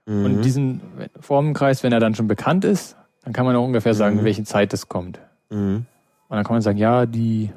Mhm. 0.05 0.25
Und 0.25 0.41
diesen 0.41 0.81
Formenkreis, 1.19 1.83
wenn 1.83 1.93
er 1.93 1.99
dann 1.99 2.15
schon 2.15 2.27
bekannt 2.27 2.65
ist, 2.65 2.97
dann 3.23 3.33
kann 3.33 3.45
man 3.45 3.55
auch 3.55 3.65
ungefähr 3.65 3.93
sagen, 3.93 4.15
mhm. 4.15 4.19
in 4.19 4.25
welche 4.25 4.43
Zeit 4.43 4.73
das 4.73 4.89
kommt. 4.89 5.19
Mhm. 5.49 5.85
Und 6.27 6.35
dann 6.35 6.43
kann 6.43 6.55
man 6.55 6.61
sagen, 6.61 6.77
ja, 6.77 7.05
die 7.05 7.51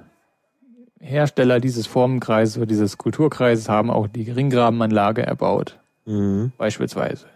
Hersteller 1.01 1.61
dieses 1.61 1.87
Formenkreises 1.87 2.57
oder 2.57 2.67
dieses 2.67 2.99
Kulturkreises 2.99 3.69
haben 3.69 3.91
auch 3.91 4.09
die 4.09 4.31
Ringgrabenanlage 4.31 5.23
erbaut. 5.23 5.79
Mhm. 6.07 6.53
Beispielsweise. 6.57 7.27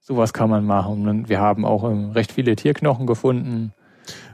Sowas 0.00 0.32
kann 0.32 0.50
man 0.50 0.64
machen. 0.64 1.08
Und 1.08 1.28
wir 1.28 1.40
haben 1.40 1.64
auch 1.64 1.84
ähm, 1.84 2.10
recht 2.10 2.32
viele 2.32 2.56
Tierknochen 2.56 3.06
gefunden. 3.06 3.72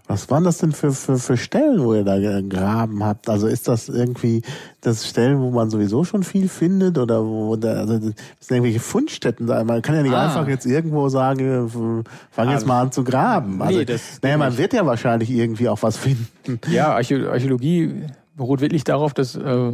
Was 0.08 0.28
waren 0.30 0.44
das 0.44 0.58
denn 0.58 0.72
für, 0.72 0.92
für, 0.92 1.16
für 1.16 1.36
Stellen, 1.36 1.82
wo 1.82 1.94
ihr 1.94 2.04
da 2.04 2.18
gegraben 2.18 3.04
habt? 3.04 3.28
Also 3.28 3.46
ist 3.46 3.68
das 3.68 3.88
irgendwie 3.88 4.42
das 4.80 5.08
Stellen, 5.08 5.40
wo 5.40 5.50
man 5.50 5.70
sowieso 5.70 6.04
schon 6.04 6.24
viel 6.24 6.48
findet 6.48 6.98
oder 6.98 7.24
wo 7.24 7.56
da, 7.56 7.74
also 7.74 7.98
das 7.98 8.14
sind 8.40 8.50
irgendwelche 8.50 8.80
Fundstätten 8.80 9.46
sein? 9.46 9.66
Man 9.66 9.80
kann 9.80 9.94
ja 9.94 10.02
nicht 10.02 10.12
ah. 10.12 10.26
einfach 10.26 10.48
jetzt 10.48 10.66
irgendwo 10.66 11.08
sagen, 11.08 12.04
fang 12.30 12.50
jetzt 12.50 12.64
ah, 12.64 12.66
mal 12.66 12.80
an 12.82 12.92
zu 12.92 13.04
graben. 13.04 13.62
Also, 13.62 13.78
nee, 13.78 13.84
das 13.84 14.20
naja, 14.22 14.36
man 14.36 14.58
wird 14.58 14.72
ja 14.72 14.84
wahrscheinlich 14.84 15.30
irgendwie 15.30 15.68
auch 15.68 15.82
was 15.82 15.96
finden. 15.96 16.60
Ja, 16.68 16.94
Archäologie 16.94 18.04
beruht 18.34 18.60
wirklich 18.60 18.84
darauf, 18.84 19.14
dass 19.14 19.36
äh, 19.36 19.72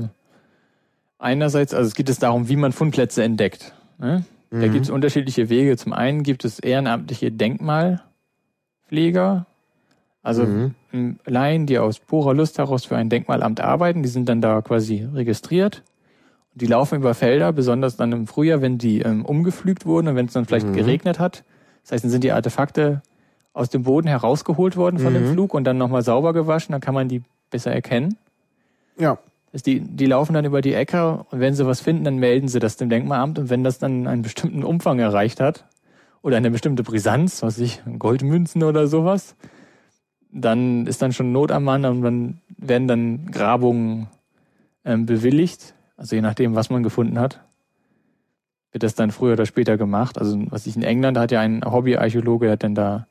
einerseits, 1.19 1.75
also 1.75 1.89
es 1.89 1.95
geht 1.95 2.09
es 2.09 2.19
darum, 2.19 2.49
wie 2.49 2.57
man 2.57 2.73
Fundplätze 2.73 3.23
entdeckt. 3.23 3.75
Ne? 3.99 4.25
Mhm. 4.51 4.61
Da 4.61 4.69
gibt 4.69 4.85
es 4.85 4.91
unterschiedliche 4.91 5.49
Wege. 5.49 5.77
Zum 5.77 5.93
einen 5.93 6.23
gibt 6.23 6.45
es 6.45 6.59
ehrenamtliche 6.59 7.33
Denkmalpfleger, 7.33 9.47
also 10.23 10.45
mhm. 10.45 11.19
Laien, 11.25 11.67
die 11.67 11.79
aus 11.79 11.99
purer 12.01 12.35
Lust 12.35 12.59
heraus 12.59 12.85
für 12.85 12.97
ein 12.97 13.09
Denkmalamt 13.09 13.61
arbeiten, 13.61 14.03
die 14.03 14.09
sind 14.09 14.29
dann 14.29 14.41
da 14.41 14.61
quasi 14.63 15.07
registriert. 15.13 15.83
Die 16.55 16.67
laufen 16.67 16.97
über 16.97 17.15
Felder, 17.15 17.53
besonders 17.53 17.97
dann 17.97 18.13
im 18.13 18.27
Frühjahr, 18.27 18.61
wenn 18.61 18.79
die 18.79 19.01
ähm, 19.01 19.25
umgepflügt 19.25 19.87
wurden 19.87 20.09
und 20.09 20.17
wenn 20.17 20.27
es 20.27 20.33
dann 20.33 20.45
vielleicht 20.45 20.67
mhm. 20.67 20.73
geregnet 20.75 21.19
hat. 21.19 21.45
Das 21.83 21.93
heißt, 21.93 22.05
dann 22.05 22.11
sind 22.11 22.25
die 22.25 22.33
Artefakte 22.33 23.03
aus 23.53 23.71
dem 23.71 23.85
Boden 23.85 24.09
herausgeholt 24.09 24.77
worden 24.77 24.99
von 24.99 25.13
mhm. 25.13 25.19
dem 25.19 25.33
Flug 25.33 25.55
und 25.55 25.65
dann 25.65 25.79
nochmal 25.79 26.03
sauber 26.03 26.33
gewaschen, 26.33 26.73
dann 26.73 26.81
kann 26.81 26.95
man 26.95 27.09
die 27.09 27.23
besser 27.51 27.73
erkennen. 27.73 28.17
Ja. 28.99 29.19
Die, 29.65 29.81
die 29.81 30.07
laufen 30.07 30.35
dann 30.35 30.45
über 30.45 30.61
die 30.61 30.75
Äcker 30.75 31.27
und 31.31 31.41
wenn 31.41 31.55
sie 31.55 31.67
was 31.67 31.81
finden, 31.81 32.05
dann 32.05 32.19
melden 32.19 32.49
sie 32.49 32.59
das 32.59 32.77
dem 32.77 32.91
Denkmalamt 32.91 33.39
und 33.39 33.51
wenn 33.51 33.65
das 33.65 33.79
dann 33.79 34.07
einen 34.07 34.23
bestimmten 34.23 34.63
Umfang 34.63 34.99
erreicht 34.99 35.41
hat 35.41 35.65
oder 36.23 36.37
eine 36.37 36.51
bestimmte 36.51 36.83
Brisanz, 36.83 37.43
was 37.43 37.59
ich, 37.59 37.81
Goldmünzen 37.99 38.63
oder 38.63 38.87
sowas, 38.87 39.37
dann 40.31 40.87
ist 40.87 41.03
dann 41.03 41.13
schon 41.13 41.33
Not 41.33 41.53
am 41.53 41.65
Mann 41.65 41.85
und 41.85 42.03
dann 42.03 42.41
werden 42.57 42.89
dann 42.89 43.31
Grabungen 43.31 44.09
ähm, 44.85 45.07
bewilligt, 45.07 45.75
also 45.97 46.17
je 46.17 46.23
nachdem, 46.23 46.55
was 46.55 46.71
man 46.71 46.83
gefunden 46.83 47.19
hat, 47.19 47.41
wird 48.73 48.83
das 48.83 48.95
dann 48.95 49.11
früher 49.11 49.33
oder 49.33 49.47
später 49.47 49.77
gemacht. 49.77 50.19
Also 50.19 50.39
was 50.51 50.67
ich 50.67 50.77
in 50.77 50.83
England 50.83 51.19
hat 51.19 51.33
ja 51.33 51.41
ein 51.41 51.63
Hobbyarchäologe, 51.65 52.47
der 52.47 52.53
hat 52.53 52.63
dann 52.63 52.75
da 52.75 53.07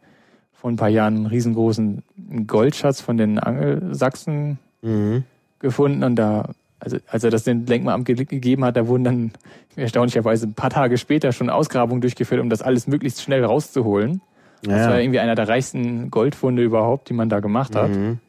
vor 0.53 0.71
ein 0.71 0.75
paar 0.75 0.89
Jahren 0.89 1.15
einen 1.15 1.25
riesengroßen 1.25 2.03
Goldschatz 2.45 3.01
von 3.01 3.17
den 3.17 3.39
Angelsachsen 3.39 4.59
mhm 4.81 5.23
gefunden 5.59 6.03
und 6.03 6.15
da, 6.15 6.49
also 6.79 6.97
als 7.07 7.23
er 7.23 7.31
das 7.31 7.43
dem 7.43 7.65
Denkmalamt 7.65 8.05
ge 8.05 8.15
gegeben 8.15 8.63
hat, 8.63 8.77
da 8.77 8.87
wurden 8.87 9.03
dann 9.03 9.31
erstaunlicherweise 9.75 10.47
ein 10.47 10.53
paar 10.53 10.69
Tage 10.69 10.97
später 10.97 11.31
schon 11.31 11.49
Ausgrabungen 11.49 12.01
durchgeführt, 12.01 12.41
um 12.41 12.49
das 12.49 12.61
alles 12.61 12.87
möglichst 12.87 13.21
schnell 13.21 13.43
rauszuholen. 13.43 14.21
Ja. 14.65 14.77
Das 14.77 14.87
war 14.87 14.99
irgendwie 14.99 15.19
einer 15.19 15.35
der 15.35 15.47
reichsten 15.47 16.09
Goldfunde 16.09 16.63
überhaupt, 16.63 17.09
die 17.09 17.13
man 17.13 17.29
da 17.29 17.39
gemacht 17.39 17.75
hat. 17.75 17.89
Mhm. 17.89 18.19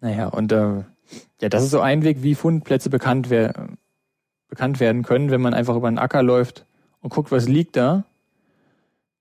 Naja, 0.00 0.28
und 0.28 0.52
äh, 0.52 0.84
ja, 1.40 1.48
das 1.48 1.62
ist 1.62 1.70
so 1.70 1.80
ein 1.80 2.02
Weg, 2.02 2.22
wie 2.22 2.34
Fundplätze 2.34 2.90
bekannt, 2.90 3.30
wer 3.30 3.68
bekannt 4.48 4.80
werden 4.80 5.02
können, 5.02 5.30
wenn 5.30 5.40
man 5.40 5.54
einfach 5.54 5.76
über 5.76 5.88
einen 5.88 5.98
Acker 5.98 6.22
läuft 6.22 6.66
und 7.00 7.10
guckt, 7.10 7.30
was 7.30 7.48
liegt 7.48 7.76
da. 7.76 8.04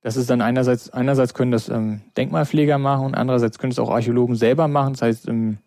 Das 0.02 0.15
ist 0.15 0.30
dann 0.30 0.41
einerseits, 0.41 0.90
einerseits 0.90 1.34
können 1.34 1.52
das 1.52 1.69
ähm, 1.69 2.02
Denkmalpfleger 2.15 2.78
machen 2.78 3.07
und 3.07 3.15
andererseits 3.15 3.60
können 3.60 3.72
es 3.72 3.80
auch 3.80 3.90
Archäologen 3.90 4.36
selber 4.36 4.68
machen. 4.68 4.94
Das 4.94 5.02
heißt, 5.02 5.28
ähm, 5.28 5.57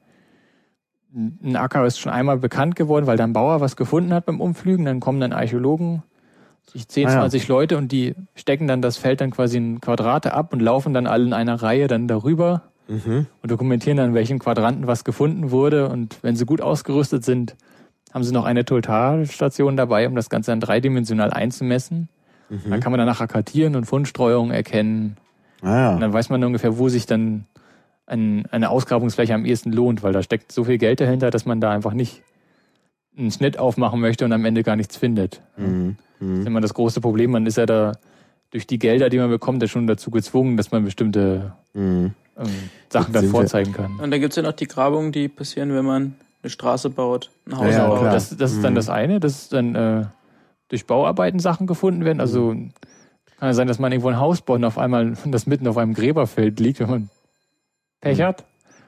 ein 1.13 1.57
Acker 1.57 1.85
ist 1.85 1.99
schon 1.99 2.13
einmal 2.13 2.39
bekannt 2.39 2.77
geworden, 2.77 3.07
weil 3.07 3.17
da 3.17 3.25
ein 3.25 3.33
Bauer 3.33 3.61
was 3.61 3.77
gefunden 3.77 4.15
hat 4.15 4.27
beim 4.27 4.41
Umflügen. 4.41 4.85
Dann 4.85 5.01
kommen 5.01 5.21
dann 5.21 5.33
Archäologen, 5.33 6.03
10, 6.73 7.07
ah, 7.07 7.11
20 7.11 7.43
ja. 7.43 7.49
Leute 7.49 7.77
und 7.77 7.93
die 7.93 8.15
stecken 8.35 8.67
dann 8.67 8.83
das 8.83 8.97
Feld 8.97 9.21
dann 9.21 9.31
quasi 9.31 9.57
in 9.57 9.81
Quadrate 9.81 10.33
ab 10.35 10.53
und 10.53 10.61
laufen 10.61 10.95
dann 10.95 11.07
alle 11.07 11.25
in 11.25 11.33
einer 11.33 11.63
Reihe 11.63 11.87
dann 11.89 12.09
darüber 12.09 12.63
mhm. 12.89 13.27
und 13.43 13.51
dokumentieren 13.51 13.97
dann, 13.97 14.15
welchen 14.15 14.39
Quadranten 14.39 14.87
was 14.87 15.05
gefunden 15.05 15.51
wurde. 15.51 15.89
Und 15.89 16.19
wenn 16.23 16.37
sie 16.37 16.47
gut 16.47 16.61
ausgerüstet 16.61 17.25
sind, 17.25 17.57
haben 18.13 18.25
sie 18.25 18.33
noch 18.33 18.45
eine 18.45 18.65
Totalstation 18.65 19.77
dabei, 19.77 20.07
um 20.09 20.15
das 20.15 20.31
Ganze 20.31 20.51
dann 20.51 20.61
dreidimensional 20.61 21.33
einzumessen. 21.33 22.09
Mhm. 22.49 22.71
Dann 22.71 22.81
kann 22.81 22.93
man 22.93 22.99
danach 22.99 23.27
kartieren 23.29 23.77
und 23.77 23.85
Fundstreuungen 23.85 24.53
erkennen. 24.53 25.17
Ah, 25.63 25.79
ja. 25.79 25.95
Und 25.95 26.01
dann 26.01 26.13
weiß 26.13 26.31
man 26.31 26.43
ungefähr, 26.43 26.79
wo 26.79 26.89
sich 26.89 27.07
dann 27.07 27.47
ein, 28.07 28.47
eine 28.51 28.71
Ausgrabungsfläche 28.71 29.35
am 29.35 29.45
ehesten 29.45 29.73
lohnt, 29.73 30.03
weil 30.03 30.13
da 30.13 30.23
steckt 30.23 30.51
so 30.51 30.65
viel 30.65 30.79
Geld 30.79 31.01
dahinter, 31.01 31.31
dass 31.31 31.47
man 31.47 31.61
da 31.61 31.71
einfach 31.71 31.93
nicht 31.93 32.23
einen 33.17 33.31
Schnitt 33.31 33.59
aufmachen 33.59 34.01
möchte 34.01 34.25
und 34.25 34.33
am 34.33 34.45
Ende 34.45 34.63
gar 34.63 34.77
nichts 34.77 34.97
findet. 34.97 35.43
Mhm. 35.57 35.97
Mhm. 36.21 36.31
Das 36.31 36.39
ist 36.41 36.47
immer 36.47 36.61
das 36.61 36.75
große 36.75 37.01
Problem. 37.01 37.33
Man 37.33 37.47
ist 37.47 37.57
ja 37.57 37.67
da 37.67 37.93
durch 38.51 38.67
die 38.67 38.79
Gelder, 38.79 39.09
die 39.09 39.19
man 39.19 39.31
bekommt, 39.31 39.63
ja 39.63 39.69
schon 39.69 39.87
dazu 39.87 40.11
gezwungen, 40.11 40.57
dass 40.57 40.71
man 40.71 40.85
bestimmte 40.85 41.53
mhm. 41.75 42.13
ähm, 42.37 42.47
Sachen 42.89 43.13
dann 43.13 43.29
vorzeigen 43.29 43.73
kann. 43.73 43.99
Und 43.99 44.11
dann 44.11 44.21
gibt's 44.21 44.37
ja 44.37 44.43
noch 44.43 44.53
die 44.53 44.67
Grabungen, 44.67 45.13
die 45.13 45.29
passieren, 45.29 45.75
wenn 45.75 45.85
man 45.85 46.15
eine 46.43 46.51
Straße 46.51 46.91
baut, 46.91 47.31
ein 47.47 47.57
Haus 47.57 47.75
ja, 47.75 47.87
baut. 47.87 48.05
Das, 48.05 48.37
das 48.37 48.53
ist 48.53 48.63
dann 48.63 48.73
mhm. 48.73 48.77
das 48.77 48.89
eine, 48.89 49.21
dass 49.21 49.49
dann 49.49 49.75
äh, 49.75 50.05
durch 50.69 50.87
Bauarbeiten 50.87 51.39
Sachen 51.39 51.67
gefunden 51.67 52.05
werden. 52.05 52.21
Also 52.21 52.55
kann 53.41 53.49
ja 53.49 53.55
sein, 53.55 53.69
dass 53.69 53.79
man 53.79 53.91
irgendwo 53.91 54.09
ein 54.09 54.21
Haus 54.21 54.43
baut 54.43 54.59
und 54.59 54.65
auf 54.65 54.79
einmal 54.79 55.15
das 55.27 55.47
mitten 55.47 55.67
auf 55.67 55.79
einem 55.79 55.95
Gräberfeld 55.95 56.61
liegt, 56.61 56.81
wenn 56.81 56.91
man 56.91 57.11
Pech 58.01 58.21
hat, 58.23 58.45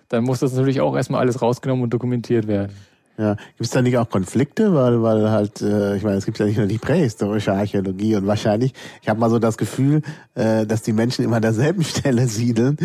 dann 0.09 0.25
muss 0.25 0.41
das 0.41 0.53
natürlich 0.53 0.81
auch 0.81 0.95
erstmal 0.95 1.21
alles 1.21 1.43
rausgenommen 1.43 1.85
und 1.85 1.91
dokumentiert 1.91 2.47
werden. 2.47 2.73
Ja, 3.19 3.35
gibt 3.35 3.61
es 3.61 3.71
da 3.71 3.83
nicht 3.83 3.99
auch 3.99 4.09
Konflikte, 4.09 4.73
weil 4.75 5.03
weil 5.03 5.31
halt, 5.31 5.61
äh, 5.61 5.97
ich 5.97 6.03
meine, 6.03 6.17
es 6.17 6.25
gibt 6.25 6.39
ja 6.39 6.47
nicht 6.47 6.57
nur 6.57 6.67
die 6.67 6.79
prähistorische 6.79 7.53
Archäologie 7.53 8.17
und 8.17 8.27
wahrscheinlich, 8.27 8.73
ich 9.03 9.09
habe 9.11 9.21
mal 9.21 9.29
so 9.29 9.39
das 9.39 9.59
Gefühl, 9.59 10.01
äh, 10.35 10.65
dass 10.65 10.81
die 10.81 10.95
Menschen 10.95 11.23
immer 11.23 11.37
an 11.37 11.43
derselben 11.43 11.85
Stelle 11.85 12.27
siedeln 12.27 12.79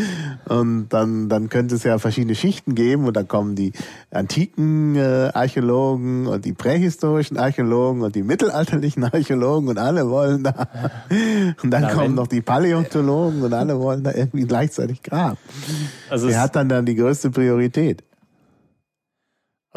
und 0.50 0.90
dann 0.90 1.30
dann 1.30 1.48
könnte 1.48 1.76
es 1.76 1.84
ja 1.84 1.98
verschiedene 1.98 2.36
Schichten 2.36 2.76
geben 2.76 3.06
und 3.06 3.16
dann 3.16 3.30
kommen 3.30 3.56
die 3.56 3.72
antiken 4.12 4.98
äh, 4.98 5.32
Archäologen 5.34 6.28
und 6.28 6.44
die 6.44 6.54
prähistorischen 6.54 7.38
Archäologen 7.38 8.02
und 8.02 8.14
die 8.14 8.24
mittelalterlichen 8.24 9.04
Archäologen 9.12 9.70
und 9.70 9.78
alle 9.78 10.10
wollen 10.10 10.44
da 10.44 10.68
und 11.64 11.72
dann 11.72 11.84
Na, 11.84 11.94
kommen 11.94 12.16
noch 12.16 12.28
die 12.28 12.42
Paläontologen 12.42 13.44
und 13.44 13.54
alle 13.54 13.80
wollen 13.80 14.04
da 14.04 14.12
irgendwie 14.14 14.46
gleichzeitig 14.46 15.02
graben. 15.04 15.38
Also 16.10 16.28
Wer 16.28 16.42
hat 16.42 16.58
dann 16.58 16.68
dann 16.68 16.86
die 16.86 16.96
größte 16.96 17.32
Priorität? 17.32 18.04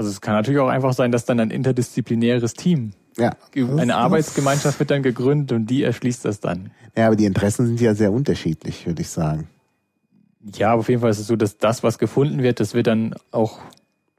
Also 0.00 0.08
es 0.08 0.22
kann 0.22 0.32
natürlich 0.32 0.58
auch 0.60 0.70
einfach 0.70 0.94
sein, 0.94 1.12
dass 1.12 1.26
dann 1.26 1.38
ein 1.40 1.50
interdisziplinäres 1.50 2.54
Team, 2.54 2.92
ja. 3.18 3.36
eine 3.54 3.96
Arbeitsgemeinschaft 3.96 4.78
wird 4.78 4.90
dann 4.90 5.02
gegründet 5.02 5.52
und 5.52 5.66
die 5.66 5.82
erschließt 5.82 6.24
das 6.24 6.40
dann. 6.40 6.70
Ja, 6.96 7.08
aber 7.08 7.16
die 7.16 7.26
Interessen 7.26 7.66
sind 7.66 7.82
ja 7.82 7.94
sehr 7.94 8.10
unterschiedlich, 8.10 8.86
würde 8.86 9.02
ich 9.02 9.10
sagen. 9.10 9.50
Ja, 10.54 10.72
aber 10.72 10.80
auf 10.80 10.88
jeden 10.88 11.02
Fall 11.02 11.10
ist 11.10 11.18
es 11.18 11.26
so, 11.26 11.36
dass 11.36 11.58
das, 11.58 11.82
was 11.82 11.98
gefunden 11.98 12.42
wird, 12.42 12.60
das 12.60 12.72
wird 12.72 12.86
dann 12.86 13.14
auch 13.30 13.58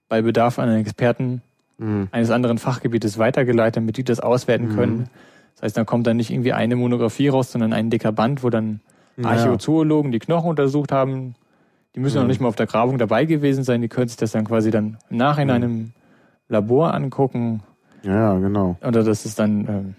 bei 0.07 0.21
Bedarf 0.21 0.59
an 0.59 0.69
einen 0.69 0.81
Experten 0.81 1.41
mhm. 1.79 2.09
eines 2.11 2.29
anderen 2.29 2.59
Fachgebietes 2.59 3.17
weitergeleitet, 3.17 3.77
damit 3.77 3.97
die 3.97 4.03
das 4.03 4.19
auswerten 4.19 4.67
mhm. 4.67 4.75
können. 4.75 5.09
Das 5.55 5.63
heißt, 5.63 5.77
dann 5.77 5.87
kommt 5.87 6.05
dann 6.05 6.17
nicht 6.17 6.29
irgendwie 6.29 6.53
eine 6.53 6.75
Monographie 6.75 7.29
raus, 7.29 7.51
sondern 7.51 7.73
ein 7.73 7.89
dicker 7.89 8.11
Band, 8.11 8.43
wo 8.43 8.51
dann 8.51 8.81
Archäozoologen 9.23 10.11
die 10.11 10.19
Knochen 10.19 10.51
untersucht 10.51 10.91
haben, 10.91 11.33
die 11.95 11.99
müssen 11.99 12.17
mhm. 12.17 12.23
noch 12.23 12.27
nicht 12.27 12.41
mal 12.41 12.47
auf 12.47 12.55
der 12.55 12.67
Grabung 12.67 12.97
dabei 12.97 13.25
gewesen 13.25 13.63
sein, 13.63 13.81
die 13.81 13.89
können 13.89 14.07
sich 14.07 14.17
das 14.17 14.31
dann 14.31 14.45
quasi 14.45 14.71
dann 14.71 14.97
im 15.09 15.17
Nachhinein 15.17 15.61
mhm. 15.61 15.67
im 15.67 15.91
Labor 16.47 16.93
angucken. 16.93 17.63
Ja, 18.03 18.37
genau. 18.37 18.77
Oder 18.81 19.03
dass 19.03 19.25
es 19.25 19.35
dann 19.35 19.67
ähm, 19.67 19.95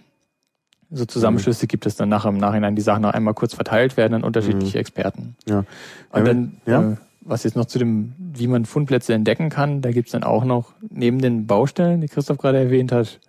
so 0.90 1.06
Zusammenschlüsse 1.06 1.66
gibt, 1.66 1.86
dass 1.86 1.96
dann 1.96 2.08
nachher 2.08 2.28
im 2.28 2.38
Nachhinein 2.38 2.76
die 2.76 2.82
Sachen 2.82 3.02
noch 3.02 3.12
einmal 3.12 3.34
kurz 3.34 3.54
verteilt 3.54 3.96
werden 3.96 4.14
an 4.14 4.24
unterschiedliche 4.24 4.78
mhm. 4.78 4.80
Experten. 4.80 5.36
Ja. 5.46 5.64
Und 6.10 6.26
dann, 6.26 6.60
ja. 6.66 6.92
Äh, 6.92 6.96
was 7.24 7.44
jetzt 7.44 7.56
noch 7.56 7.66
zu 7.66 7.78
dem, 7.78 8.14
wie 8.18 8.48
man 8.48 8.64
Fundplätze 8.64 9.14
entdecken 9.14 9.48
kann, 9.48 9.80
da 9.80 9.92
gibt's 9.92 10.10
dann 10.10 10.24
auch 10.24 10.44
noch, 10.44 10.72
neben 10.90 11.20
den 11.20 11.46
Baustellen, 11.46 12.00
die 12.00 12.08
Christoph 12.08 12.38
gerade 12.38 12.58
erwähnt 12.58 12.90
hat, 12.90 13.20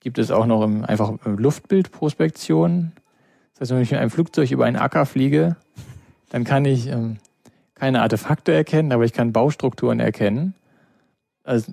gibt 0.00 0.18
es 0.18 0.30
auch 0.30 0.46
noch 0.46 0.62
im, 0.62 0.84
einfach 0.84 1.14
Luftbildprospektion. 1.24 2.92
Das 3.54 3.62
heißt, 3.62 3.70
wenn 3.74 3.82
ich 3.82 3.90
mit 3.90 4.00
einem 4.00 4.10
Flugzeug 4.10 4.50
über 4.50 4.66
einen 4.66 4.76
Acker 4.76 5.06
fliege, 5.06 5.56
dann 6.28 6.44
kann 6.44 6.66
ich 6.66 6.88
ähm, 6.88 7.16
keine 7.76 8.02
Artefakte 8.02 8.52
erkennen, 8.52 8.90
aber 8.90 9.04
ich 9.04 9.12
kann 9.12 9.32
Baustrukturen 9.32 10.00
erkennen. 10.00 10.54
Also 11.44 11.72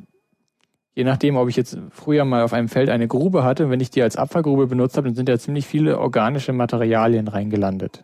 je 0.94 1.04
nachdem, 1.04 1.38
ob 1.38 1.50
ich 1.50 1.56
jetzt 1.56 1.78
früher 1.90 2.26
mal 2.26 2.44
auf 2.44 2.54
einem 2.54 2.70
Feld 2.70 2.90
eine 2.90 3.08
Grube 3.08 3.44
hatte, 3.44 3.70
wenn 3.70 3.80
ich 3.80 3.90
die 3.90 4.04
als 4.04 4.16
Abfallgrube 4.16 4.68
benutzt 4.68 4.98
habe, 4.98 5.08
dann 5.08 5.16
sind 5.16 5.30
ja 5.30 5.40
ziemlich 5.40 5.66
viele 5.66 6.00
organische 6.00 6.54
Materialien 6.54 7.28
reingelandet. 7.28 8.04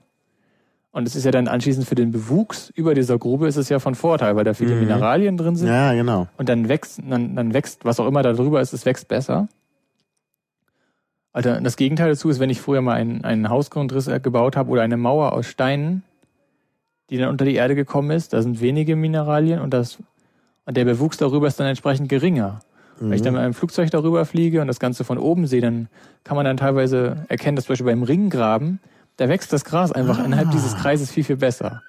Und 0.91 1.07
es 1.07 1.15
ist 1.15 1.23
ja 1.23 1.31
dann 1.31 1.47
anschließend 1.47 1.87
für 1.87 1.93
den 1.93 2.11
Bewuchs 2.11 2.71
über 2.71 2.95
dieser 2.95 3.19
Grube 3.19 3.47
ist 3.47 3.57
es 3.57 3.69
ja 3.69 3.77
von 3.77 3.93
Vorteil, 3.93 4.35
weil 4.35 4.43
da 4.43 4.55
viele 4.55 4.73
mhm. 4.73 4.81
Mineralien 4.81 5.37
drin 5.37 5.55
sind. 5.55 5.67
Ja, 5.67 5.93
genau. 5.93 6.27
Und 6.37 6.49
dann 6.49 6.67
wächst, 6.67 6.99
dann, 7.07 7.35
dann 7.35 7.53
wächst, 7.53 7.85
was 7.85 7.99
auch 7.99 8.07
immer 8.07 8.23
da 8.23 8.33
drüber 8.33 8.59
ist, 8.59 8.73
es 8.73 8.85
wächst 8.85 9.07
besser. 9.07 9.49
Alter, 11.31 11.61
das 11.61 11.75
Gegenteil 11.75 12.09
dazu 12.09 12.29
ist, 12.29 12.39
wenn 12.39 12.49
ich 12.49 12.59
früher 12.59 12.81
mal 12.81 12.95
einen, 12.95 13.23
einen 13.23 13.49
Hausgrundriss 13.49 14.09
gebaut 14.23 14.57
habe 14.57 14.71
oder 14.71 14.81
eine 14.81 14.97
Mauer 14.97 15.33
aus 15.33 15.45
Steinen, 15.45 16.03
die 17.09 17.17
dann 17.17 17.29
unter 17.29 17.45
die 17.45 17.55
Erde 17.55 17.75
gekommen 17.75 18.11
ist. 18.11 18.33
Da 18.33 18.41
sind 18.41 18.61
wenige 18.61 18.95
Mineralien 18.95 19.59
und 19.61 19.73
das 19.73 19.97
und 20.65 20.77
der 20.77 20.85
Bewuchs 20.85 21.17
darüber 21.17 21.47
ist 21.47 21.59
dann 21.59 21.65
entsprechend 21.65 22.09
geringer. 22.09 22.59
Mhm. 22.99 23.05
Wenn 23.09 23.13
ich 23.13 23.21
dann 23.23 23.33
mit 23.33 23.41
einem 23.41 23.55
Flugzeug 23.55 23.89
darüber 23.89 24.25
fliege 24.25 24.61
und 24.61 24.67
das 24.67 24.79
Ganze 24.79 25.03
von 25.03 25.17
oben 25.17 25.47
sehe, 25.47 25.61
dann 25.61 25.87
kann 26.23 26.35
man 26.35 26.45
dann 26.45 26.57
teilweise 26.57 27.25
erkennen, 27.27 27.55
dass 27.55 27.65
zum 27.65 27.73
Beispiel 27.73 27.87
beim 27.87 28.03
Ringgraben, 28.03 28.79
da 29.17 29.27
wächst 29.29 29.51
das 29.51 29.65
Gras 29.65 29.91
einfach 29.91 30.19
ah. 30.19 30.25
innerhalb 30.25 30.51
dieses 30.51 30.75
Kreises 30.75 31.09
viel, 31.09 31.23
viel 31.23 31.37
besser. 31.37 31.81